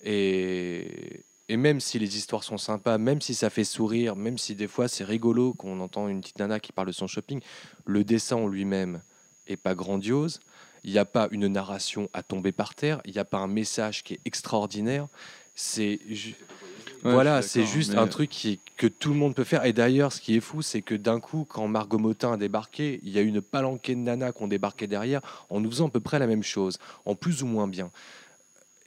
Et, 0.05 1.23
et 1.53 1.57
même 1.57 1.81
si 1.81 1.99
les 1.99 2.17
histoires 2.17 2.45
sont 2.45 2.59
sympas, 2.59 2.97
même 2.99 3.21
si 3.21 3.35
ça 3.35 3.51
fait 3.51 3.65
sourire, 3.65 4.15
même 4.17 4.39
si 4.39 4.55
des 4.55 4.69
fois 4.69 4.87
c'est 4.89 5.05
rigolo 5.05 5.53
qu'on 5.55 5.81
entend 5.81 6.07
une 6.09 6.21
petite 6.21 6.39
nana 6.39 6.61
qui 6.61 6.73
parle 6.73 6.87
de 6.89 6.93
son 6.93 7.07
shopping, 7.09 7.41
le 7.85 8.05
dessin 8.05 8.37
en 8.37 8.47
lui-même 8.47 9.03
est 9.49 9.57
pas 9.57 9.75
grandiose. 9.75 10.39
Il 10.85 10.93
n'y 10.93 10.99
a 10.99 11.05
pas 11.05 11.29
une 11.33 11.47
narration 11.49 12.09
à 12.13 12.23
tomber 12.23 12.53
par 12.53 12.75
terre. 12.75 13.01
Il 13.05 13.13
n'y 13.13 13.19
a 13.19 13.25
pas 13.25 13.39
un 13.39 13.49
message 13.49 14.03
qui 14.05 14.15
est 14.15 14.21
extraordinaire. 14.25 15.09
C'est 15.55 15.99
ju- 16.09 16.37
Ouais, 17.03 17.13
voilà, 17.13 17.41
c'est 17.43 17.65
juste 17.65 17.93
mais- 17.95 17.99
un 17.99 18.07
truc 18.07 18.29
qui, 18.29 18.61
que 18.77 18.87
tout 18.87 19.09
le 19.11 19.17
monde 19.19 19.35
peut 19.35 19.45
faire. 19.45 19.65
Et 19.65 19.73
d'ailleurs, 19.73 20.13
ce 20.13 20.21
qui 20.21 20.37
est 20.37 20.41
fou, 20.41 20.61
c'est 20.63 20.83
que 20.83 20.95
d'un 20.95 21.19
coup, 21.19 21.47
quand 21.49 21.67
Margot 21.67 21.99
Motin 21.99 22.33
a 22.35 22.37
débarqué, 22.37 23.01
il 23.03 23.09
y 23.11 23.19
a 23.19 23.23
une 23.23 23.41
palanquée 23.41 23.95
de 23.95 24.01
nanas 24.01 24.33
qui 24.33 24.43
ont 24.43 24.49
débarqué 24.49 24.87
derrière 24.87 25.21
en 25.49 25.61
nous 25.61 25.71
faisant 25.71 25.89
à 25.89 25.91
peu 25.91 26.01
près 26.01 26.19
la 26.19 26.27
même 26.27 26.43
chose, 26.43 26.79
en 27.07 27.15
plus 27.15 27.43
ou 27.43 27.47
moins 27.47 27.67
bien. 27.69 27.91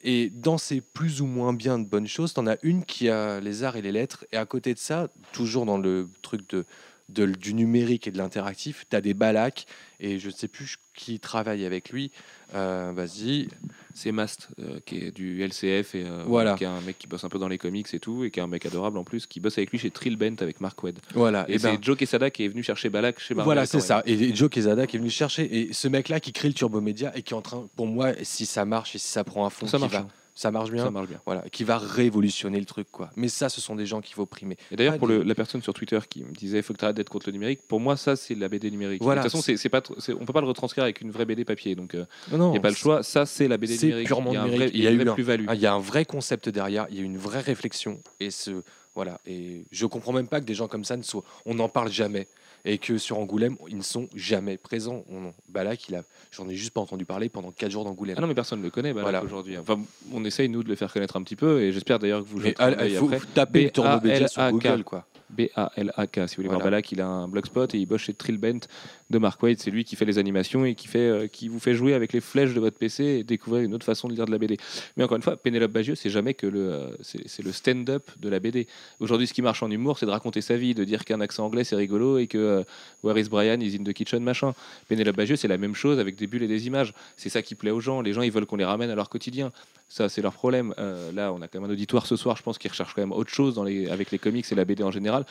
Et 0.03 0.29
dans 0.29 0.57
ces 0.57 0.81
plus 0.81 1.21
ou 1.21 1.25
moins 1.25 1.53
bien 1.53 1.79
de 1.79 1.85
bonnes 1.85 2.07
choses, 2.07 2.33
tu 2.33 2.39
en 2.39 2.47
as 2.47 2.57
une 2.61 2.83
qui 2.83 3.09
a 3.09 3.39
les 3.39 3.63
arts 3.63 3.77
et 3.77 3.81
les 3.81 3.93
lettres. 3.93 4.25
Et 4.33 4.37
à 4.37 4.45
côté 4.45 4.73
de 4.73 4.79
ça, 4.79 5.07
toujours 5.31 5.65
dans 5.65 5.77
le 5.77 6.09
truc 6.21 6.47
de, 6.49 6.65
de- 7.09 7.25
du 7.25 7.53
numérique 7.53 8.07
et 8.07 8.11
de 8.11 8.17
l'interactif, 8.17 8.85
tu 8.89 8.95
as 8.95 9.01
des 9.01 9.13
balacs. 9.13 9.65
Et 9.99 10.19
je 10.19 10.27
ne 10.27 10.33
sais 10.33 10.47
plus 10.47 10.77
qui 10.95 11.19
travaille 11.19 11.65
avec 11.65 11.89
lui. 11.91 12.11
Euh, 12.55 12.91
Vas-y. 12.95 13.47
C'est 13.95 14.11
Mast, 14.11 14.49
euh, 14.59 14.79
qui 14.85 14.97
est 14.97 15.11
du 15.11 15.41
LCF 15.43 15.95
et 15.95 16.03
euh, 16.05 16.23
Voilà. 16.25 16.55
qui 16.55 16.63
est 16.65 16.67
un 16.67 16.81
mec 16.81 16.97
qui 16.99 17.07
bosse 17.07 17.23
un 17.23 17.29
peu 17.29 17.39
dans 17.39 17.47
les 17.47 17.57
comics 17.57 17.87
et 17.93 17.99
tout, 17.99 18.23
et 18.23 18.31
qui 18.31 18.39
est 18.39 18.43
un 18.43 18.47
mec 18.47 18.65
adorable 18.65 18.97
en 18.97 19.03
plus, 19.03 19.25
qui 19.27 19.39
bosse 19.39 19.57
avec 19.57 19.71
lui 19.71 19.79
chez 19.79 19.91
Trillbent 19.91 20.35
avec 20.41 20.59
Mark 20.61 20.81
Wedd. 20.83 20.99
Voilà. 21.13 21.45
Et, 21.49 21.53
Et 21.55 21.57
ben, 21.59 21.75
c'est 21.77 21.83
Joe 21.83 21.97
Quesada 21.97 22.29
qui 22.29 22.43
est 22.43 22.47
venu 22.49 22.63
chercher 22.63 22.89
Balak 22.89 23.19
chez 23.19 23.33
Marvel. 23.33 23.45
Voilà, 23.45 23.65
c'est 23.65 23.79
ça. 23.79 24.03
Et 24.05 24.35
Joe 24.35 24.49
Quesada 24.49 24.85
qui 24.87 24.97
est 24.97 24.99
venu 24.99 25.09
chercher. 25.11 25.43
Et 25.69 25.73
ce 25.73 25.87
mec-là 25.87 26.19
qui 26.19 26.31
crée 26.33 26.47
le 26.49 26.53
Turbo 26.53 26.81
Média 26.81 27.11
et 27.15 27.21
qui 27.21 27.33
est 27.33 27.37
en 27.37 27.41
train, 27.41 27.67
pour 27.75 27.87
moi, 27.87 28.11
si 28.23 28.45
ça 28.45 28.65
marche 28.65 28.95
et 28.95 28.99
si 28.99 29.07
ça 29.07 29.23
prend 29.23 29.45
un 29.45 29.49
fond, 29.49 29.67
Ça 29.67 29.77
marche, 29.79 29.93
va- 29.93 29.99
hein. 29.99 30.07
Ça 30.35 30.49
marche 30.51 30.71
bien. 30.71 30.83
Ça 30.83 30.91
marche 30.91 31.07
bien. 31.07 31.21
Voilà, 31.25 31.43
qui 31.51 31.63
va 31.63 31.77
révolutionner 31.77 32.59
le 32.59 32.65
truc, 32.65 32.87
quoi. 32.91 33.09
Mais 33.15 33.27
ça, 33.27 33.49
ce 33.49 33.61
sont 33.61 33.75
des 33.75 33.85
gens 33.85 34.01
qu'il 34.01 34.15
faut 34.15 34.25
primer. 34.25 34.57
Et 34.71 34.75
d'ailleurs, 34.75 34.97
pour 34.97 35.07
le- 35.07 35.23
la 35.23 35.35
personne 35.35 35.61
sur 35.61 35.73
Twitter 35.73 35.99
qui 36.09 36.23
me 36.23 36.31
disait 36.31 36.61
faut 36.61 36.73
que 36.73 36.79
tu 36.79 36.85
arrêtes 36.85 36.95
d'être 36.97 37.09
contre 37.09 37.27
le 37.27 37.33
numérique, 37.33 37.61
pour 37.67 37.79
moi, 37.79 37.97
ça, 37.97 38.15
c'est 38.15 38.35
la 38.35 38.49
BD 38.49 38.71
numérique. 38.71 39.01
Voilà. 39.01 39.21
De 39.21 39.27
toute 39.27 39.31
façon, 39.33 39.43
c'est, 39.43 39.57
c'est 39.57 39.69
pas, 39.69 39.81
c'est- 39.99 40.13
on 40.13 40.25
peut 40.25 40.33
pas 40.33 40.41
le 40.41 40.47
retranscrire 40.47 40.83
avec 40.83 41.01
une 41.01 41.11
vraie 41.11 41.25
BD 41.25 41.45
papier, 41.45 41.75
donc 41.75 41.93
il 41.93 42.37
non, 42.37 42.51
n'y 42.51 42.57
a 42.57 42.61
pas 42.61 42.69
le 42.69 42.75
choix. 42.75 43.03
Ça, 43.03 43.25
c'est 43.25 43.47
la 43.47 43.57
BD 43.57 43.75
c'est 43.77 43.85
numérique. 43.87 44.07
purement 44.07 44.31
il 44.31 44.33
y 44.33 44.37
a 44.37 44.43
numérique. 44.43 44.59
vrai, 44.69 44.71
Il 44.77 44.83
y 44.83 44.87
a 44.87 44.91
une 44.91 45.03
vraie 45.03 45.13
plus-value. 45.13 45.45
Ah, 45.47 45.55
Il 45.55 45.61
y 45.61 45.65
a 45.67 45.73
un 45.73 45.79
vrai 45.79 46.05
concept 46.05 46.49
derrière, 46.49 46.87
il 46.89 46.97
y 46.97 46.99
a 46.99 47.03
une 47.03 47.17
vraie 47.17 47.41
réflexion. 47.41 47.99
Et 48.19 48.31
ce, 48.31 48.63
voilà. 48.95 49.19
Et 49.27 49.65
je 49.71 49.85
comprends 49.85 50.13
même 50.13 50.27
pas 50.27 50.39
que 50.39 50.45
des 50.45 50.53
gens 50.55 50.67
comme 50.67 50.83
ça 50.85 50.97
ne 50.97 51.03
soient. 51.03 51.23
On 51.45 51.53
n'en 51.55 51.69
parle 51.69 51.91
jamais. 51.91 52.27
Et 52.65 52.77
que 52.77 52.97
sur 52.97 53.17
Angoulême, 53.17 53.57
ils 53.67 53.75
ne 53.75 53.81
sont 53.81 54.07
jamais 54.15 54.57
présents. 54.57 55.03
On, 55.11 55.33
Balak, 55.49 55.89
il 55.89 55.95
a, 55.95 56.03
j'en 56.31 56.47
ai 56.47 56.55
juste 56.55 56.71
pas 56.71 56.79
entendu 56.79 57.03
parler 57.03 57.27
pendant 57.27 57.51
4 57.51 57.69
jours 57.69 57.83
d'Angoulême. 57.83 58.15
Ah 58.17 58.21
non, 58.21 58.27
mais 58.27 58.35
personne 58.35 58.59
ne 58.59 58.63
le 58.63 58.69
connaît 58.69 58.93
Balak, 58.93 59.03
Voilà. 59.03 59.23
aujourd'hui. 59.23 59.57
Enfin, 59.57 59.81
on 60.13 60.23
essaye, 60.23 60.47
nous, 60.47 60.63
de 60.63 60.69
le 60.69 60.75
faire 60.75 60.91
connaître 60.91 61.17
un 61.17 61.23
petit 61.23 61.35
peu, 61.35 61.61
et 61.61 61.73
j'espère 61.73 61.99
d'ailleurs 61.99 62.23
que 62.23 62.27
vous 62.29 62.39
faut 62.39 62.47
après. 62.47 63.19
taper 63.33 63.63
le 63.65 63.71
Turbo 63.71 63.99
Média 64.07 64.27
sur. 64.27 64.49
Google, 64.49 64.83
quoi. 64.85 65.05
B-A-L-A-K. 65.29 66.29
Si 66.29 66.35
vous 66.35 66.43
voulez 66.43 66.49
voir. 66.49 66.61
Balak, 66.61 66.91
il 66.91 67.01
a 67.01 67.07
un 67.07 67.27
blogspot 67.27 67.73
et 67.73 67.79
il 67.79 67.85
bosse 67.85 68.01
chez 68.01 68.13
Trillbent 68.13 68.67
de 69.13 69.19
Mark 69.19 69.41
Waid. 69.41 69.59
C'est 69.59 69.71
lui 69.71 69.83
qui 69.85 69.95
fait 69.95 70.05
les 70.05 70.17
animations 70.17 70.65
et 70.65 70.75
qui, 70.75 70.87
fait, 70.87 70.99
euh, 70.99 71.27
qui 71.27 71.47
vous 71.47 71.59
fait 71.59 71.75
jouer 71.75 71.93
avec 71.93 72.11
les 72.11 72.19
flèches 72.19 72.53
de 72.53 72.59
votre 72.59 72.77
PC 72.77 73.03
et 73.03 73.23
découvrir 73.23 73.63
une 73.63 73.73
autre 73.73 73.85
façon 73.85 74.07
de 74.07 74.13
lire 74.13 74.25
de 74.25 74.31
la 74.31 74.37
BD. 74.37 74.57
Mais 74.97 75.03
encore 75.03 75.15
une 75.15 75.23
fois, 75.23 75.37
Pénélope 75.37 75.71
Bagieux, 75.71 75.95
c'est 75.95 76.09
jamais 76.09 76.33
que 76.33 76.47
le, 76.47 76.59
euh, 76.59 76.89
c'est 77.01 77.43
le 77.43 77.51
stand-up 77.51 78.09
de 78.19 78.29
la 78.29 78.39
BD. 78.39 78.67
Aujourd'hui, 78.99 79.27
ce 79.27 79.33
qui 79.33 79.41
marche 79.41 79.63
en 79.63 79.71
humour, 79.71 79.99
c'est 79.99 80.05
de 80.05 80.11
raconter 80.11 80.41
sa 80.41 80.57
vie, 80.57 80.73
de 80.73 80.83
dire 80.83 81.05
qu'un 81.05 81.21
accent 81.21 81.45
anglais 81.45 81.63
c'est 81.63 81.75
rigolo 81.75 82.17
et 82.17 82.27
que 82.27 82.37
euh, 82.37 82.63
Where 83.03 83.17
is 83.17 83.29
Brian? 83.29 83.59
Is 83.59 83.77
in 83.79 83.83
the 83.83 83.93
kitchen, 83.93 84.19
machin. 84.23 84.53
Pénélope 84.89 85.15
Bagieux, 85.15 85.35
c'est 85.35 85.47
la 85.47 85.57
même 85.57 85.75
chose 85.75 85.99
avec 85.99 86.15
des 86.15 86.27
bulles 86.27 86.43
et 86.43 86.47
des 86.47 86.67
images. 86.67 86.93
C'est 87.15 87.29
ça 87.29 87.41
qui 87.41 87.55
plaît 87.55 87.71
aux 87.71 87.79
gens. 87.79 88.01
Les 88.01 88.13
gens, 88.13 88.23
ils 88.23 88.31
veulent 88.31 88.45
qu'on 88.45 88.57
les 88.57 88.65
ramène 88.65 88.89
à 88.89 88.95
leur 88.95 89.09
quotidien. 89.09 89.51
Ça, 89.89 90.09
c'est 90.09 90.23
leur 90.23 90.33
problème. 90.33 90.73
Là, 91.13 91.31
on 91.33 91.41
a 91.43 91.47
quand 91.47 91.61
même 91.61 91.69
un 91.69 91.73
auditoire 91.73 92.07
ce 92.07 92.15
soir, 92.15 92.35
je 92.35 92.41
pense, 92.41 92.57
qui 92.57 92.67
recherche 92.67 92.95
quand 92.95 93.01
même 93.01 93.11
autre 93.11 93.29
chose 93.29 93.53
dans 93.53 93.63
avec 93.63 94.09
les 94.09 94.17
comics 94.17 94.45
et 94.51 94.55
la 94.55 94.65
BD 94.65 94.81
en 94.81 94.89
général. 94.89 95.25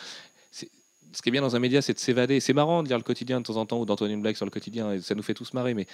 Ce 1.14 1.20
qui 1.22 1.28
est 1.28 1.32
bien 1.32 1.42
dans 1.42 1.54
un 1.54 1.58
média, 1.58 1.82
c'est 1.82 1.92
de 1.94 1.98
s'évader. 1.98 2.40
C'est 2.40 2.52
marrant 2.54 2.82
de 2.82 2.88
lire 2.88 2.96
le 2.96 3.02
quotidien 3.02 3.40
de 3.40 3.44
temps 3.46 3.56
en 3.56 3.66
temps 3.66 3.78
ou 3.80 3.84
d'entendre 3.84 4.10
une 4.10 4.22
blague 4.22 4.36
sur 4.36 4.46
le 4.46 4.50
quotidien, 4.50 4.92
et 4.92 5.00
ça 5.00 5.14
nous 5.14 5.22
fait 5.22 5.34
tous 5.34 5.52
marrer, 5.52 5.74
mais 5.74 5.86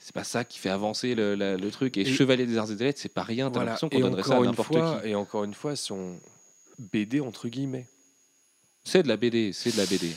c'est 0.00 0.14
pas 0.14 0.24
ça 0.24 0.44
qui 0.44 0.58
fait 0.58 0.70
avancer 0.70 1.14
le, 1.14 1.34
la- 1.34 1.56
le 1.56 1.70
truc. 1.70 1.96
Et, 1.96 2.02
Et- 2.02 2.04
Chevalier 2.06 2.46
des 2.46 2.56
Arts 2.56 2.70
et 2.70 2.76
des 2.76 2.84
Lettres, 2.84 3.00
c'est 3.02 3.12
pas 3.12 3.22
rien. 3.24 3.46
T'as 3.50 3.54
Voilà. 3.60 3.66
l'impression 3.72 3.88
qu'on 3.90 3.98
Et 3.98 4.00
donnerait 4.00 4.22
ça 4.22 4.28
à 4.28 4.32
encore 4.32 4.44
une 4.44 4.50
n'importe 4.50 4.68
fois, 4.68 5.00
qui. 5.02 5.08
et 5.08 5.14
encore 5.14 5.44
une 5.44 5.54
fois, 5.54 5.76
son 5.76 6.18
BD 6.78 7.20
entre 7.20 7.48
guillemets. 7.48 7.86
C'est 8.84 9.02
de 9.02 9.08
la 9.08 9.16
BD, 9.16 9.52
c'est 9.52 9.72
de 9.72 9.76
la 9.78 9.86
BD. 9.86 10.10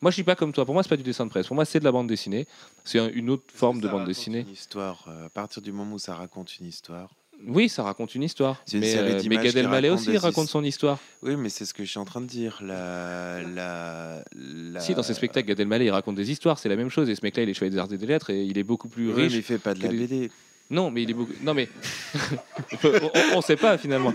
Moi, 0.00 0.10
je 0.10 0.14
suis 0.16 0.24
pas 0.24 0.34
comme 0.36 0.52
toi. 0.52 0.64
Pour 0.66 0.74
moi, 0.74 0.82
c'est 0.82 0.88
pas 0.90 0.96
du 0.98 1.02
dessin 1.02 1.24
de 1.24 1.30
presse. 1.30 1.46
Pour 1.46 1.54
moi, 1.56 1.64
c'est 1.64 1.78
de 1.78 1.84
la 1.84 1.92
bande 1.92 2.06
dessinée. 2.08 2.46
C'est 2.84 2.98
un- 2.98 3.08
une 3.10 3.30
autre 3.30 3.44
forme 3.54 3.78
de 3.80 3.86
Ça 3.86 3.88
bande 3.92 4.00
raconte 4.00 4.08
dessinée. 4.14 4.40
Une 4.40 4.50
histoire. 4.50 5.04
euh, 5.08 5.26
à 5.26 5.30
partir 5.30 5.62
du 5.62 5.72
moment 5.72 5.94
où 5.94 5.98
ça 5.98 6.14
raconte 6.14 6.58
une 6.58 6.66
histoire. 6.66 7.10
Oui, 7.46 7.68
ça 7.68 7.82
raconte 7.82 8.14
une 8.14 8.22
histoire. 8.22 8.62
Une 8.72 8.80
mais, 8.80 8.96
euh, 8.96 9.20
mais 9.28 9.36
Gad 9.36 9.56
Elmaleh 9.56 9.90
aussi 9.90 10.10
des 10.10 10.18
raconte 10.18 10.48
son 10.48 10.64
histoire. 10.64 10.98
Oui, 11.22 11.36
mais 11.36 11.48
c'est 11.50 11.64
ce 11.66 11.74
que 11.74 11.84
je 11.84 11.90
suis 11.90 11.98
en 11.98 12.04
train 12.04 12.20
de 12.20 12.26
dire. 12.26 12.60
La, 12.62 13.42
la, 13.42 14.24
la- 14.34 14.80
Si, 14.80 14.94
dans 14.94 15.02
ses 15.02 15.14
spectacles, 15.14 15.48
Gad 15.48 15.60
Elmaleh, 15.60 15.84
il 15.86 15.90
raconte 15.90 16.14
des 16.16 16.30
histoires. 16.30 16.58
C'est 16.58 16.68
la 16.70 16.76
même 16.76 16.88
chose. 16.90 17.08
Et 17.10 17.14
ce 17.14 17.20
mec-là, 17.22 17.42
il 17.42 17.48
est 17.48 17.54
chevalier 17.54 17.72
des 17.72 17.78
Arts 17.78 17.92
et 17.92 17.98
des 17.98 18.06
Lettres 18.06 18.30
et 18.30 18.42
il 18.44 18.56
est 18.56 18.62
beaucoup 18.62 18.88
plus 18.88 19.08
Oui, 19.08 19.14
mais 19.16 19.22
riche. 19.24 19.34
il 19.34 19.42
fait 19.42 19.58
pas 19.58 19.74
de 19.74 19.82
la 19.82 19.88
BD. 19.88 20.30
Non, 20.70 20.90
mais 20.90 21.02
il 21.02 21.10
est 21.10 21.14
beaucoup. 21.14 21.32
Non, 21.42 21.52
mais 21.52 21.68
on, 22.84 23.10
on 23.36 23.40
sait 23.42 23.56
pas 23.56 23.76
finalement. 23.78 24.12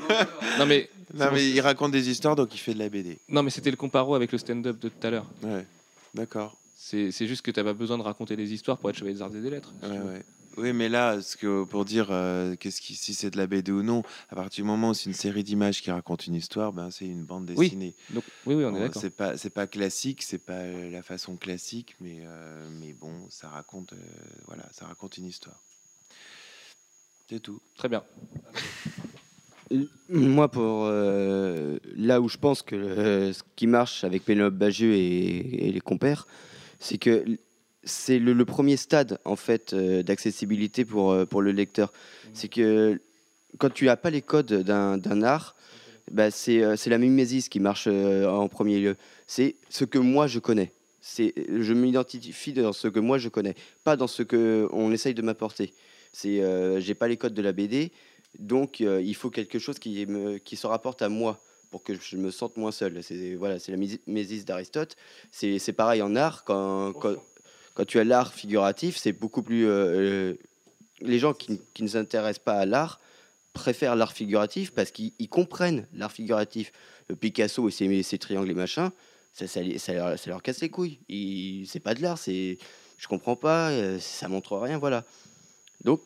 Non, 0.57 0.65
mais 0.65 0.89
Non, 1.13 1.29
mais 1.33 1.47
il 1.49 1.59
raconte 1.61 1.91
des 1.91 2.07
histoires, 2.09 2.35
donc 2.35 2.53
il 2.53 2.59
fait 2.59 2.73
de 2.75 2.79
la 2.79 2.87
BD. 2.89 3.17
non, 3.29 3.41
mais 3.43 3.49
c'était 3.49 3.71
le 3.71 3.77
comparo 3.77 4.13
avec 4.15 4.31
le 4.31 4.37
stand-up 4.37 4.79
de 4.79 4.89
tout 4.89 5.07
à 5.07 5.09
l'heure. 5.09 5.25
Ouais, 5.43 5.65
d'accord. 6.13 6.55
C'est 6.75 7.11
c'est 7.11 7.25
juste 7.27 7.41
que 7.41 7.49
tu 7.51 7.59
n'as 7.59 7.63
pas 7.63 7.73
besoin 7.73 7.97
de 7.97 8.03
raconter 8.03 8.35
des 8.35 8.53
histoires 8.53 8.77
pour 8.77 8.89
être 8.91 8.95
chevalier 8.95 9.15
des 9.15 9.21
arts 9.21 9.35
et 9.35 9.41
des 9.41 9.49
lettres. 9.49 9.73
Ouais, 9.83 9.89
ouais. 9.89 10.21
Oui, 10.57 10.73
mais 10.73 10.89
là, 10.89 11.21
ce 11.21 11.37
que, 11.37 11.63
pour 11.63 11.85
dire 11.85 12.07
euh, 12.11 12.55
qu'est-ce 12.55 12.81
qui, 12.81 12.95
si 12.95 13.13
c'est 13.13 13.29
de 13.29 13.37
la 13.37 13.47
BD 13.47 13.71
ou 13.71 13.83
non, 13.83 14.03
à 14.29 14.35
partir 14.35 14.63
du 14.63 14.67
moment 14.67 14.89
où 14.89 14.93
c'est 14.93 15.05
une 15.05 15.13
série 15.15 15.43
d'images 15.43 15.81
qui 15.81 15.91
raconte 15.91 16.27
une 16.27 16.35
histoire, 16.35 16.73
ben, 16.73 16.91
c'est 16.91 17.05
une 17.05 17.23
bande 17.23 17.49
Oui, 17.55 17.67
dessinée. 17.67 17.95
Donc, 18.09 18.23
oui, 18.45 18.55
oui, 18.55 18.65
on 18.65 18.75
est 18.75 18.79
d'accord. 18.79 19.01
c'est 19.01 19.15
pas, 19.15 19.37
c'est 19.37 19.49
pas 19.51 19.67
classique, 19.67 20.21
c'est 20.21 20.37
pas 20.43 20.53
euh, 20.53 20.89
la 20.91 21.01
façon 21.03 21.37
classique, 21.37 21.95
mais, 22.01 22.17
euh, 22.21 22.67
mais 22.79 22.93
bon, 22.93 23.13
ça 23.29 23.49
raconte, 23.49 23.93
euh, 23.93 23.97
voilà, 24.47 24.67
ça 24.71 24.85
raconte 24.85 25.17
une 25.17 25.25
histoire. 25.27 25.61
C'est 27.29 27.39
tout. 27.39 27.61
Très 27.77 27.87
bien. 27.89 28.03
Moi, 30.09 30.49
pour 30.49 30.85
euh, 30.85 31.77
là 31.95 32.21
où 32.21 32.27
je 32.27 32.37
pense 32.37 32.63
que 32.63 32.75
euh, 32.75 33.33
ce 33.33 33.43
qui 33.55 33.67
marche 33.67 34.03
avec 34.03 34.25
Pénélope 34.25 34.55
Bagieux 34.55 34.93
et, 34.95 35.67
et 35.67 35.71
les 35.71 35.79
compères, 35.79 36.27
c'est 36.79 36.97
que 36.97 37.23
c'est 37.83 38.19
le, 38.19 38.33
le 38.33 38.45
premier 38.45 38.77
stade 38.77 39.19
en 39.25 39.35
fait 39.35 39.73
euh, 39.73 40.03
d'accessibilité 40.03 40.85
pour, 40.85 41.11
euh, 41.11 41.25
pour 41.25 41.41
le 41.41 41.51
lecteur. 41.51 41.93
C'est 42.33 42.47
que 42.47 42.99
quand 43.57 43.69
tu 43.69 43.85
n'as 43.85 43.95
pas 43.95 44.09
les 44.09 44.21
codes 44.21 44.53
d'un 44.53 44.97
d'un 44.97 45.23
art, 45.23 45.55
bah, 46.11 46.31
c'est 46.31 46.63
euh, 46.63 46.75
c'est 46.75 46.89
la 46.89 46.97
mimésis 46.97 47.49
qui 47.49 47.59
marche 47.59 47.87
euh, 47.87 48.27
en 48.27 48.47
premier 48.47 48.79
lieu. 48.79 48.97
C'est 49.27 49.55
ce 49.69 49.85
que 49.85 49.97
moi 49.97 50.27
je 50.27 50.39
connais. 50.39 50.71
C'est 51.01 51.33
je 51.47 51.73
m'identifie 51.73 52.53
dans 52.53 52.73
ce 52.73 52.87
que 52.87 52.99
moi 52.99 53.17
je 53.17 53.29
connais, 53.29 53.55
pas 53.83 53.95
dans 53.95 54.07
ce 54.07 54.23
que 54.23 54.67
on 54.71 54.91
essaye 54.91 55.13
de 55.13 55.21
m'apporter. 55.21 55.73
C'est 56.11 56.41
j'ai 56.81 56.93
pas 56.95 57.07
les 57.07 57.17
codes 57.17 57.33
de 57.33 57.41
la 57.41 57.53
BD, 57.53 57.91
donc 58.37 58.79
il 58.81 59.15
faut 59.15 59.29
quelque 59.29 59.59
chose 59.59 59.79
qui 59.79 60.05
me 60.07 60.37
qui 60.39 60.55
se 60.55 60.67
rapporte 60.67 61.01
à 61.01 61.09
moi 61.09 61.41
pour 61.71 61.83
que 61.83 61.93
je 61.95 62.17
me 62.17 62.31
sente 62.31 62.57
moins 62.57 62.71
seul. 62.71 63.01
C'est 63.03 63.35
voilà, 63.35 63.59
c'est 63.59 63.71
la 63.71 63.77
mimésis 63.77 64.45
d'Aristote. 64.45 64.97
C'est 65.31 65.59
c'est 65.59 65.73
pareil 65.73 66.01
en 66.01 66.15
art 66.15 66.43
quand, 66.43 66.93
quand 66.93 67.15
quand 67.79 67.85
tu 67.85 67.97
as 67.97 68.03
l'art 68.03 68.33
figuratif, 68.33 68.97
c'est 68.97 69.13
beaucoup 69.13 69.41
plus 69.41 69.65
euh, 69.65 69.71
euh, 69.71 70.33
les 70.99 71.17
gens 71.17 71.31
qui, 71.31 71.61
qui 71.73 71.81
ne 71.83 71.87
s'intéressent 71.87 72.43
pas 72.43 72.55
à 72.55 72.65
l'art 72.65 72.99
préfèrent 73.53 73.95
l'art 73.95 74.11
figuratif 74.11 74.71
parce 74.71 74.91
qu'ils 74.91 75.13
ils 75.17 75.29
comprennent 75.29 75.87
l'art 75.93 76.11
figuratif. 76.11 76.73
Le 77.07 77.15
Picasso 77.15 77.69
et 77.69 77.71
ses, 77.71 78.03
ses 78.03 78.17
triangles 78.17 78.51
et 78.51 78.53
machins, 78.53 78.89
ça, 79.31 79.47
ça, 79.47 79.93
leur, 80.27 80.43
casse 80.43 80.59
les 80.59 80.67
couilles. 80.67 80.99
C'est 81.67 81.79
pas 81.79 81.93
de 81.93 82.01
l'art, 82.01 82.17
c'est 82.17 82.57
je 82.97 83.07
comprends 83.07 83.37
pas, 83.37 83.69
euh, 83.69 83.97
ça 83.97 84.27
montre 84.27 84.57
rien, 84.57 84.77
voilà. 84.77 85.05
Donc, 85.85 86.01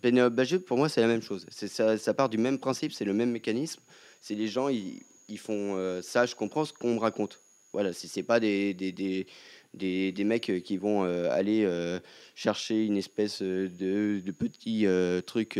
Pénélope 0.00 0.34
Bagieux, 0.34 0.60
pour 0.60 0.78
moi, 0.78 0.88
c'est 0.88 1.00
la 1.00 1.08
même 1.08 1.22
chose. 1.22 1.44
Ça, 1.50 2.14
part 2.14 2.28
du 2.28 2.38
même 2.38 2.60
principe, 2.60 2.92
c'est 2.92 3.04
le 3.04 3.14
même 3.14 3.32
mécanisme. 3.32 3.80
C'est 4.20 4.36
les 4.36 4.46
gens, 4.46 4.68
ils, 4.68 5.02
ils 5.26 5.40
font 5.40 6.00
ça, 6.02 6.24
je 6.24 6.36
comprends 6.36 6.64
ce 6.64 6.72
qu'on 6.72 6.94
me 6.94 7.00
raconte. 7.00 7.40
Voilà, 7.72 7.92
c'est 7.92 8.22
pas 8.24 8.40
des, 8.40 9.26
des, 9.74 10.12
des 10.12 10.24
mecs 10.24 10.50
euh, 10.50 10.60
qui 10.60 10.76
vont 10.76 11.04
euh, 11.04 11.30
aller 11.30 11.62
euh, 11.64 12.00
chercher 12.34 12.84
une 12.84 12.96
espèce 12.96 13.40
de, 13.42 14.20
de 14.24 14.32
petit 14.32 14.86
truc 15.26 15.58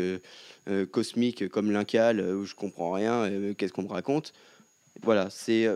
cosmique 0.90 1.48
comme 1.48 1.70
l'Incal 1.70 2.20
où 2.20 2.44
je 2.44 2.54
comprends 2.54 2.92
rien, 2.92 3.28
qu'est-ce 3.56 3.72
qu'on 3.72 3.82
me 3.82 3.88
raconte. 3.88 4.32
Voilà, 5.02 5.28
c'est 5.30 5.66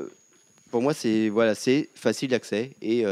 pour 0.71 0.83
moi 0.83 0.95
c'est 0.95 1.29
voilà, 1.29 1.55
c'est 1.55 1.91
facile 1.95 2.31
d'accès 2.31 2.73
et 2.83 3.05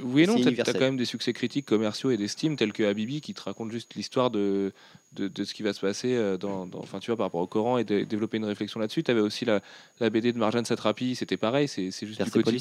Oui 0.00 0.22
et 0.22 0.26
non, 0.26 0.34
t'as 0.34 0.50
as 0.62 0.72
quand 0.74 0.80
même 0.80 0.96
des 0.96 1.04
succès 1.04 1.32
critiques 1.32 1.66
commerciaux 1.66 2.10
et 2.10 2.16
d'estime 2.16 2.56
tels 2.56 2.72
que 2.72 2.82
Habibi 2.84 3.20
qui 3.20 3.34
te 3.34 3.42
raconte 3.42 3.72
juste 3.72 3.94
l'histoire 3.94 4.30
de, 4.30 4.72
de, 5.12 5.28
de 5.28 5.44
ce 5.44 5.54
qui 5.54 5.62
va 5.62 5.72
se 5.72 5.80
passer 5.80 6.14
dans, 6.38 6.66
dans- 6.66 6.78
enfin, 6.78 7.00
tu 7.00 7.10
vois, 7.10 7.16
par 7.16 7.26
rapport 7.26 7.40
au 7.40 7.46
Coran 7.46 7.78
et 7.78 7.84
de 7.84 8.04
développer 8.04 8.36
une 8.36 8.44
réflexion 8.44 8.78
là-dessus. 8.80 9.02
Tu 9.02 9.10
avais 9.10 9.20
aussi 9.20 9.44
la, 9.44 9.60
la 10.00 10.10
BD 10.10 10.32
de 10.32 10.38
Marjane 10.38 10.64
Satrapi, 10.64 11.14
c'était 11.16 11.36
pareil, 11.36 11.68
c'est 11.68 11.90
juste 11.90 12.18
du 12.24 12.30
quotidien. 12.30 12.52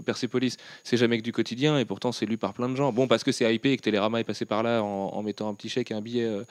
Persepolis. 0.00 0.56
C'est 0.84 0.96
jamais 0.96 1.18
que 1.18 1.22
du 1.22 1.32
quotidien 1.32 1.78
et 1.78 1.84
pourtant 1.84 2.12
c'est 2.12 2.26
lu 2.26 2.38
par 2.38 2.54
plein 2.54 2.68
de 2.68 2.76
gens. 2.76 2.92
Bon, 2.92 3.06
parce 3.06 3.24
que 3.24 3.32
c'est 3.32 3.52
hypé 3.54 3.72
et 3.72 3.76
que 3.76 3.82
Télérama 3.82 4.20
est 4.20 4.24
passé 4.24 4.44
par 4.44 4.62
là 4.62 4.82
en, 4.82 5.10
en 5.12 5.22
mettant 5.22 5.48
un 5.48 5.54
petit 5.54 5.68
chèque 5.68 5.90
et 5.90 5.94
un 5.94 6.00
billet 6.00 6.24
euh, 6.24 6.44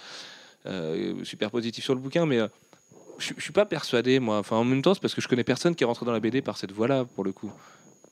euh, 0.67 1.23
super 1.23 1.49
positif 1.51 1.83
sur 1.83 1.95
le 1.95 2.01
bouquin, 2.01 2.25
mais 2.25 2.39
euh, 2.39 2.47
je 3.17 3.33
suis 3.39 3.53
pas 3.53 3.65
persuadé, 3.65 4.19
moi. 4.19 4.37
Enfin, 4.39 4.57
en 4.57 4.63
même 4.63 4.81
temps, 4.81 4.93
c'est 4.93 5.01
parce 5.01 5.13
que 5.15 5.21
je 5.21 5.27
connais 5.27 5.43
personne 5.43 5.75
qui 5.75 5.83
est 5.83 5.87
rentré 5.87 6.05
dans 6.05 6.11
la 6.11 6.19
BD 6.19 6.41
par 6.41 6.57
cette 6.57 6.71
voie-là, 6.71 7.05
pour 7.05 7.23
le 7.23 7.31
coup. 7.31 7.51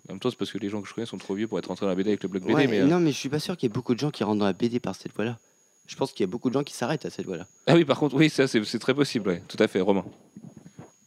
En 0.08 0.14
même 0.14 0.20
temps, 0.20 0.30
c'est 0.30 0.38
parce 0.38 0.52
que 0.52 0.58
les 0.58 0.70
gens 0.70 0.82
que 0.82 0.88
je 0.88 0.94
connais 0.94 1.06
sont 1.06 1.18
trop 1.18 1.36
vieux 1.36 1.48
pour 1.48 1.60
être 1.60 1.68
rentrés 1.68 1.86
dans 1.86 1.90
la 1.92 1.96
BD 1.96 2.10
avec 2.10 2.24
le 2.24 2.30
blog 2.30 2.44
BD. 2.44 2.54
Ouais, 2.54 2.68
mais, 2.68 2.80
euh, 2.80 2.86
Non, 2.86 3.00
mais 3.00 3.12
je 3.12 3.18
suis 3.18 3.30
pas 3.30 3.40
sûr 3.40 3.56
qu'il 3.58 3.68
y 3.68 3.72
ait 3.72 3.74
beaucoup 3.74 3.94
de 3.94 4.00
gens 4.00 4.12
qui 4.12 4.24
rentrent 4.24 4.40
dans 4.40 4.46
la 4.46 4.54
BD 4.54 4.80
par 4.80 4.96
cette 4.96 5.14
voie-là. 5.16 5.38
Je 5.86 5.96
pense 5.96 6.12
qu'il 6.12 6.22
y 6.22 6.24
a 6.24 6.28
beaucoup 6.28 6.50
de 6.50 6.54
gens 6.54 6.64
qui 6.64 6.74
s'arrêtent 6.74 7.06
à 7.06 7.10
cette 7.10 7.26
voie-là. 7.26 7.48
Ah 7.68 7.76
oui, 7.76 7.86
par 7.86 8.00
contre, 8.00 8.16
oui, 8.16 8.30
ça 8.30 8.48
c'est 8.48 8.64
c'est 8.64 8.78
très 8.80 8.94
possible, 8.94 9.30
ouais. 9.30 9.42
tout 9.48 9.58
à 9.60 9.68
fait, 9.68 9.82
Romain. 9.82 10.06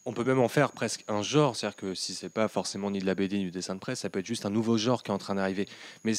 On 0.04 0.12
peut 0.12 0.24
même 0.24 0.40
en 0.40 0.48
faire 0.48 0.72
presque 0.72 1.04
un 1.08 1.22
genre, 1.22 1.54
c'est-à-dire 1.54 1.76
que 1.76 1.94
si 1.94 2.14
c'est 2.14 2.28
pas 2.28 2.48
forcément 2.48 2.90
ni 2.90 2.98
de 2.98 3.06
la 3.06 3.14
BD 3.14 3.38
ni 3.38 3.44
du 3.44 3.50
dessin 3.52 3.74
de 3.74 3.80
presse, 3.80 4.00
ça 4.00 4.10
peut 4.10 4.18
être 4.18 4.26
juste 4.26 4.44
un 4.46 4.50
nouveau 4.50 4.76
genre 4.76 5.02
qui 5.02 5.10
est 5.10 5.14
en 5.14 5.18
train 5.18 5.36
d'arriver. 5.36 5.68
Mais 6.02 6.12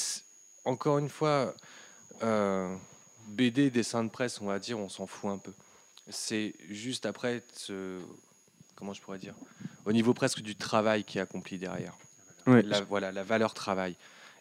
encore 0.63 0.99
une 0.99 1.09
fois, 1.09 1.53
euh, 2.23 2.73
BD, 3.27 3.69
dessin 3.69 4.03
de 4.05 4.09
presse, 4.09 4.39
on 4.41 4.45
va 4.45 4.59
dire, 4.59 4.79
on 4.79 4.87
s'en 4.87 5.05
fout 5.05 5.29
un 5.31 5.37
peu. 5.37 5.51
C'est 6.09 6.53
juste 6.69 7.05
après, 7.05 7.43
ce, 7.53 7.99
comment 8.75 8.93
je 8.93 9.01
pourrais 9.01 9.17
dire, 9.19 9.33
au 9.85 9.91
niveau 9.91 10.13
presque 10.13 10.41
du 10.41 10.55
travail 10.55 11.03
qui 11.03 11.17
est 11.17 11.21
accompli 11.21 11.57
derrière. 11.57 11.97
Ouais. 12.47 12.61
La, 12.61 12.81
voilà, 12.81 13.11
la 13.11 13.23
valeur 13.23 13.53
travail. 13.53 13.95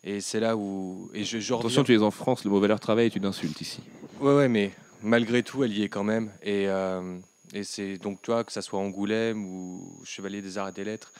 Et 0.04 0.20
c'est 0.20 0.40
là 0.40 0.56
où, 0.56 1.10
et 1.14 1.24
je, 1.24 1.38
je 1.38 1.52
Attention, 1.54 1.82
reviens- 1.82 1.84
tu 1.84 1.94
es 1.94 1.98
en 2.04 2.10
France, 2.12 2.44
le 2.44 2.50
mot 2.50 2.60
valeur 2.60 2.80
travail 2.80 3.06
est 3.06 3.16
une 3.16 3.26
insulte 3.26 3.60
ici. 3.60 3.80
Ouais, 4.20 4.34
ouais, 4.34 4.48
mais 4.48 4.72
malgré 5.02 5.42
tout, 5.44 5.62
elle 5.64 5.72
y 5.76 5.82
est 5.82 5.88
quand 5.88 6.02
même. 6.04 6.30
Et, 6.42 6.66
euh, 6.68 7.18
et 7.52 7.64
c'est 7.64 7.98
donc, 7.98 8.22
toi, 8.22 8.44
que 8.44 8.52
ça 8.52 8.62
soit 8.62 8.80
Angoulême 8.80 9.44
ou 9.44 10.00
Chevalier 10.04 10.42
des 10.42 10.58
Arts 10.58 10.68
et 10.68 10.72
des 10.72 10.84
Lettres, 10.84 11.12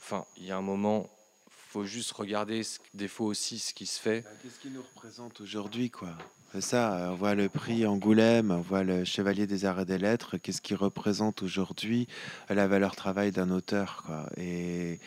enfin, 0.00 0.24
il 0.36 0.44
y 0.44 0.50
a 0.50 0.56
un 0.56 0.62
moment, 0.62 1.08
faut 1.48 1.84
juste 1.84 2.12
regarder 2.12 2.62
ce- 2.64 2.78
des 2.94 3.08
fois 3.08 3.26
aussi 3.28 3.58
ce 3.58 3.72
qui 3.72 3.86
se 3.86 4.00
fait. 4.00 4.22
Bah, 4.22 4.30
Qu'est-ce 4.42 4.58
qui 4.58 4.70
nous 4.70 4.82
représente 4.82 5.40
aujourd'hui, 5.40 5.90
quoi? 5.90 6.16
C'est 6.52 6.60
ça, 6.60 7.10
on 7.12 7.14
voit 7.14 7.36
le 7.36 7.48
prix 7.48 7.86
Angoulême, 7.86 8.50
on 8.50 8.60
voit 8.60 8.82
le 8.82 9.04
Chevalier 9.04 9.46
des 9.46 9.64
Arts 9.64 9.80
et 9.80 9.84
des 9.84 9.98
Lettres. 9.98 10.36
Qu'est-ce 10.36 10.60
qui 10.60 10.74
représente 10.74 11.42
aujourd'hui? 11.44 12.08
La 12.48 12.66
valeur 12.66 12.96
travail 12.96 13.30
d'un 13.30 13.50
auteur, 13.50 14.04
et, 14.36 14.98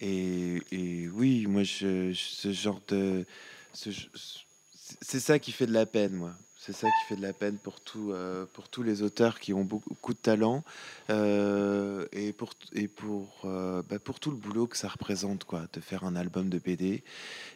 et, 0.00 0.62
et 0.70 1.08
oui, 1.08 1.46
moi, 1.48 1.64
ce 1.64 2.12
genre 2.52 2.80
de... 2.86 3.26
ce- 3.72 3.90
C'est 5.02 5.18
ça 5.18 5.40
qui 5.40 5.50
fait 5.50 5.66
de 5.66 5.72
la 5.72 5.86
peine, 5.86 6.12
moi. 6.12 6.34
C'est 6.66 6.72
ça 6.72 6.88
qui 6.88 7.08
fait 7.10 7.16
de 7.16 7.20
la 7.20 7.34
peine 7.34 7.58
pour, 7.58 7.78
tout, 7.78 8.12
euh, 8.12 8.46
pour 8.54 8.70
tous 8.70 8.82
les 8.82 9.02
auteurs 9.02 9.38
qui 9.38 9.52
ont 9.52 9.64
beaucoup 9.64 10.14
de 10.14 10.18
talent 10.18 10.64
euh, 11.10 12.06
et, 12.10 12.34
euh, 13.44 13.82
bah, 13.82 13.98
pour 13.98 14.18
tout 14.18 14.30
le 14.30 14.38
boulot 14.38 14.66
que 14.66 14.78
ça 14.78 14.88
représente, 14.88 15.44
quoi, 15.44 15.66
de 15.74 15.80
faire 15.80 16.04
un 16.04 16.16
album 16.16 16.48
de 16.48 16.58
BD 16.58 17.02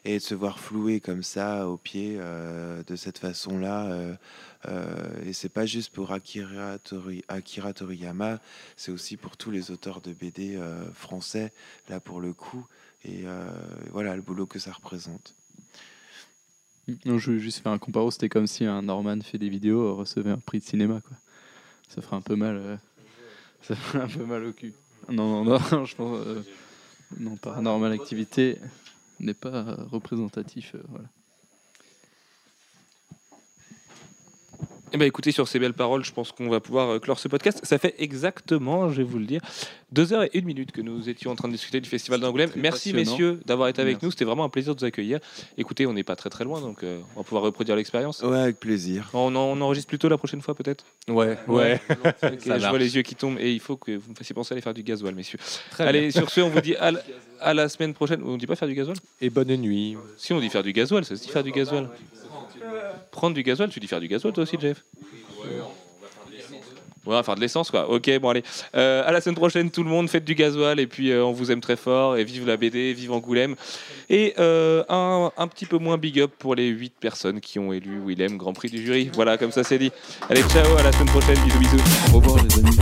et 0.04 0.18
de 0.18 0.22
se 0.22 0.34
voir 0.34 0.60
floué 0.60 1.00
comme 1.00 1.22
ça 1.22 1.66
au 1.70 1.78
pied 1.78 2.18
de 2.18 2.96
cette 2.96 3.16
façon-là. 3.16 4.14
et 5.24 5.32
c'est 5.32 5.48
pas 5.48 5.64
juste 5.64 5.90
pour 5.94 6.12
Akira, 6.12 6.76
Tori- 6.78 7.24
Akira 7.28 7.72
Toriyama, 7.72 8.40
c'est 8.76 8.92
aussi 8.92 9.16
pour 9.16 9.38
tous 9.38 9.50
les 9.50 9.70
auteurs 9.70 10.02
de 10.02 10.12
BD 10.12 10.60
français, 10.92 11.50
là 11.88 11.98
pour 11.98 12.20
le 12.20 12.34
coup. 12.34 12.66
Et 13.06 13.24
voilà 13.90 14.14
le 14.16 14.20
boulot 14.22 14.44
que 14.44 14.58
ça 14.58 14.72
représente. 14.72 15.34
Non, 17.04 17.18
je 17.18 17.32
veux 17.32 17.38
juste 17.38 17.58
faire 17.62 17.72
un 17.72 17.78
comparo. 17.78 18.10
C'était 18.10 18.28
comme 18.28 18.46
si 18.46 18.64
un 18.64 18.82
Norman 18.82 19.20
fait 19.20 19.38
des 19.38 19.48
vidéos, 19.48 19.82
euh, 19.88 19.92
recevait 19.92 20.30
un 20.30 20.38
prix 20.38 20.58
de 20.58 20.64
cinéma. 20.64 21.00
Quoi. 21.00 21.16
Ça 21.88 22.02
ferait 22.02 22.16
un 22.16 22.20
peu 22.20 22.36
mal. 22.36 22.56
euh, 22.56 22.76
ça 23.62 23.74
ferait 23.76 24.04
un 24.04 24.08
peu 24.08 24.24
mal 24.24 24.44
au 24.44 24.52
cul. 24.52 24.72
Non, 25.08 25.44
non, 25.44 25.58
non, 25.70 25.84
je 25.84 25.94
pense. 25.96 26.18
euh, 26.26 26.42
non, 27.18 27.36
Paranormal 27.36 27.92
Activité 27.92 28.58
n'est 29.20 29.34
pas 29.34 29.76
représentatif. 29.90 30.74
voilà. 30.88 31.08
Eh 34.92 34.96
ben, 34.96 35.04
écoutez, 35.06 35.32
sur 35.32 35.46
ces 35.48 35.58
belles 35.58 35.74
paroles, 35.74 36.04
je 36.04 36.12
pense 36.12 36.32
qu'on 36.32 36.48
va 36.48 36.60
pouvoir 36.60 36.88
euh, 36.90 36.98
clore 36.98 37.18
ce 37.18 37.28
podcast. 37.28 37.60
Ça 37.62 37.78
fait 37.78 37.94
exactement, 37.98 38.88
je 38.90 38.98
vais 38.98 39.02
vous 39.02 39.18
le 39.18 39.26
dire, 39.26 39.40
deux 39.92 40.12
heures 40.12 40.22
et 40.24 40.30
une 40.34 40.44
minute 40.46 40.72
que 40.72 40.80
nous 40.80 41.08
étions 41.08 41.30
en 41.30 41.36
train 41.36 41.48
de 41.48 41.52
discuter 41.52 41.80
du 41.80 41.88
Festival 41.88 42.20
d'Angoulême. 42.20 42.50
Merci, 42.56 42.92
messieurs, 42.92 43.40
d'avoir 43.46 43.68
été 43.68 43.80
avec 43.82 43.94
Merci. 43.94 44.04
nous. 44.06 44.10
C'était 44.10 44.24
vraiment 44.24 44.44
un 44.44 44.48
plaisir 44.48 44.74
de 44.74 44.80
vous 44.80 44.86
accueillir. 44.86 45.18
Écoutez, 45.56 45.86
on 45.86 45.92
n'est 45.92 46.04
pas 46.04 46.16
très 46.16 46.30
très 46.30 46.44
loin, 46.44 46.60
donc 46.60 46.82
euh, 46.82 47.00
on 47.14 47.20
va 47.20 47.24
pouvoir 47.24 47.42
reproduire 47.42 47.76
l'expérience. 47.76 48.22
Ouais, 48.22 48.38
avec 48.38 48.60
plaisir. 48.60 49.10
On, 49.14 49.34
en- 49.36 49.40
on 49.40 49.60
enregistre 49.60 49.88
plutôt 49.88 50.08
la 50.08 50.18
prochaine 50.18 50.40
fois, 50.40 50.54
peut-être? 50.54 50.84
Ouais, 51.08 51.36
ouais. 51.48 51.80
Je 52.44 52.68
vois 52.68 52.78
les 52.78 52.96
yeux 52.96 53.02
qui 53.02 53.14
tombent 53.14 53.38
et 53.38 53.52
il 53.52 53.60
faut 53.60 53.76
que 53.76 53.92
vous 53.96 54.10
me 54.10 54.14
fassiez 54.14 54.34
penser 54.34 54.52
à 54.52 54.54
aller 54.54 54.62
faire 54.62 54.74
du 54.74 54.82
gasoil, 54.82 55.14
messieurs. 55.14 55.38
Très 55.70 55.84
Allez, 55.86 56.10
sur 56.10 56.30
ce, 56.30 56.40
on 56.40 56.48
vous 56.50 56.60
dit 56.60 56.76
à 56.80 56.90
la, 56.92 57.00
à 57.40 57.54
la 57.54 57.68
semaine 57.68 57.94
prochaine. 57.94 58.22
On 58.24 58.36
dit 58.36 58.46
pas 58.46 58.56
faire 58.56 58.68
du 58.68 58.74
gasoil? 58.74 58.96
Et 59.20 59.30
bonne 59.30 59.54
nuit. 59.56 59.96
Si, 60.16 60.32
on 60.32 60.40
dit 60.40 60.48
faire 60.48 60.62
du 60.62 60.72
gasoil, 60.72 61.04
ça 61.04 61.16
se 61.16 61.22
dit 61.22 61.28
faire 61.28 61.44
du 61.44 61.52
gasoil. 61.52 61.88
Prendre 63.10 63.34
du 63.34 63.42
gasoil, 63.42 63.70
tu 63.70 63.80
dis 63.80 63.86
faire 63.86 64.00
du 64.00 64.08
gasoil 64.08 64.32
toi 64.32 64.42
aussi, 64.42 64.56
Jeff 64.60 64.82
Ouais, 67.08 67.22
faire 67.22 67.36
de 67.36 67.40
l'essence, 67.40 67.70
quoi. 67.70 67.88
Ok, 67.88 68.10
bon, 68.20 68.28
allez. 68.28 68.42
Euh, 68.76 69.02
à 69.06 69.12
la 69.12 69.22
semaine 69.22 69.34
prochaine, 69.34 69.70
tout 69.70 69.82
le 69.82 69.88
monde, 69.88 70.10
faites 70.10 70.26
du 70.26 70.34
gasoil. 70.34 70.78
Et 70.78 70.86
puis, 70.86 71.10
euh, 71.10 71.24
on 71.24 71.32
vous 71.32 71.50
aime 71.50 71.62
très 71.62 71.76
fort. 71.76 72.18
Et 72.18 72.24
vive 72.24 72.46
la 72.46 72.58
BD, 72.58 72.92
vive 72.92 73.12
Angoulême. 73.12 73.56
Et 74.10 74.34
euh, 74.38 74.84
un, 74.90 75.48
petit 75.48 75.64
peu 75.64 75.78
moins 75.78 75.96
big 75.96 76.20
up 76.20 76.32
pour 76.38 76.54
les 76.54 76.68
8 76.68 76.92
personnes 77.00 77.40
qui 77.40 77.58
ont 77.58 77.72
élu 77.72 77.98
Willem 78.04 78.36
Grand 78.36 78.52
Prix 78.52 78.68
du 78.68 78.84
jury. 78.84 79.10
Voilà, 79.14 79.38
comme 79.38 79.52
ça, 79.52 79.64
c'est 79.64 79.78
dit. 79.78 79.90
Allez, 80.28 80.42
ciao, 80.42 80.76
à 80.76 80.82
la 80.82 80.92
semaine 80.92 81.06
prochaine. 81.06 81.38
Bisous, 81.46 81.58
bisous. 81.58 81.82
Au 82.12 82.16
revoir, 82.16 82.44
les 82.44 82.58
amis. 82.58 82.76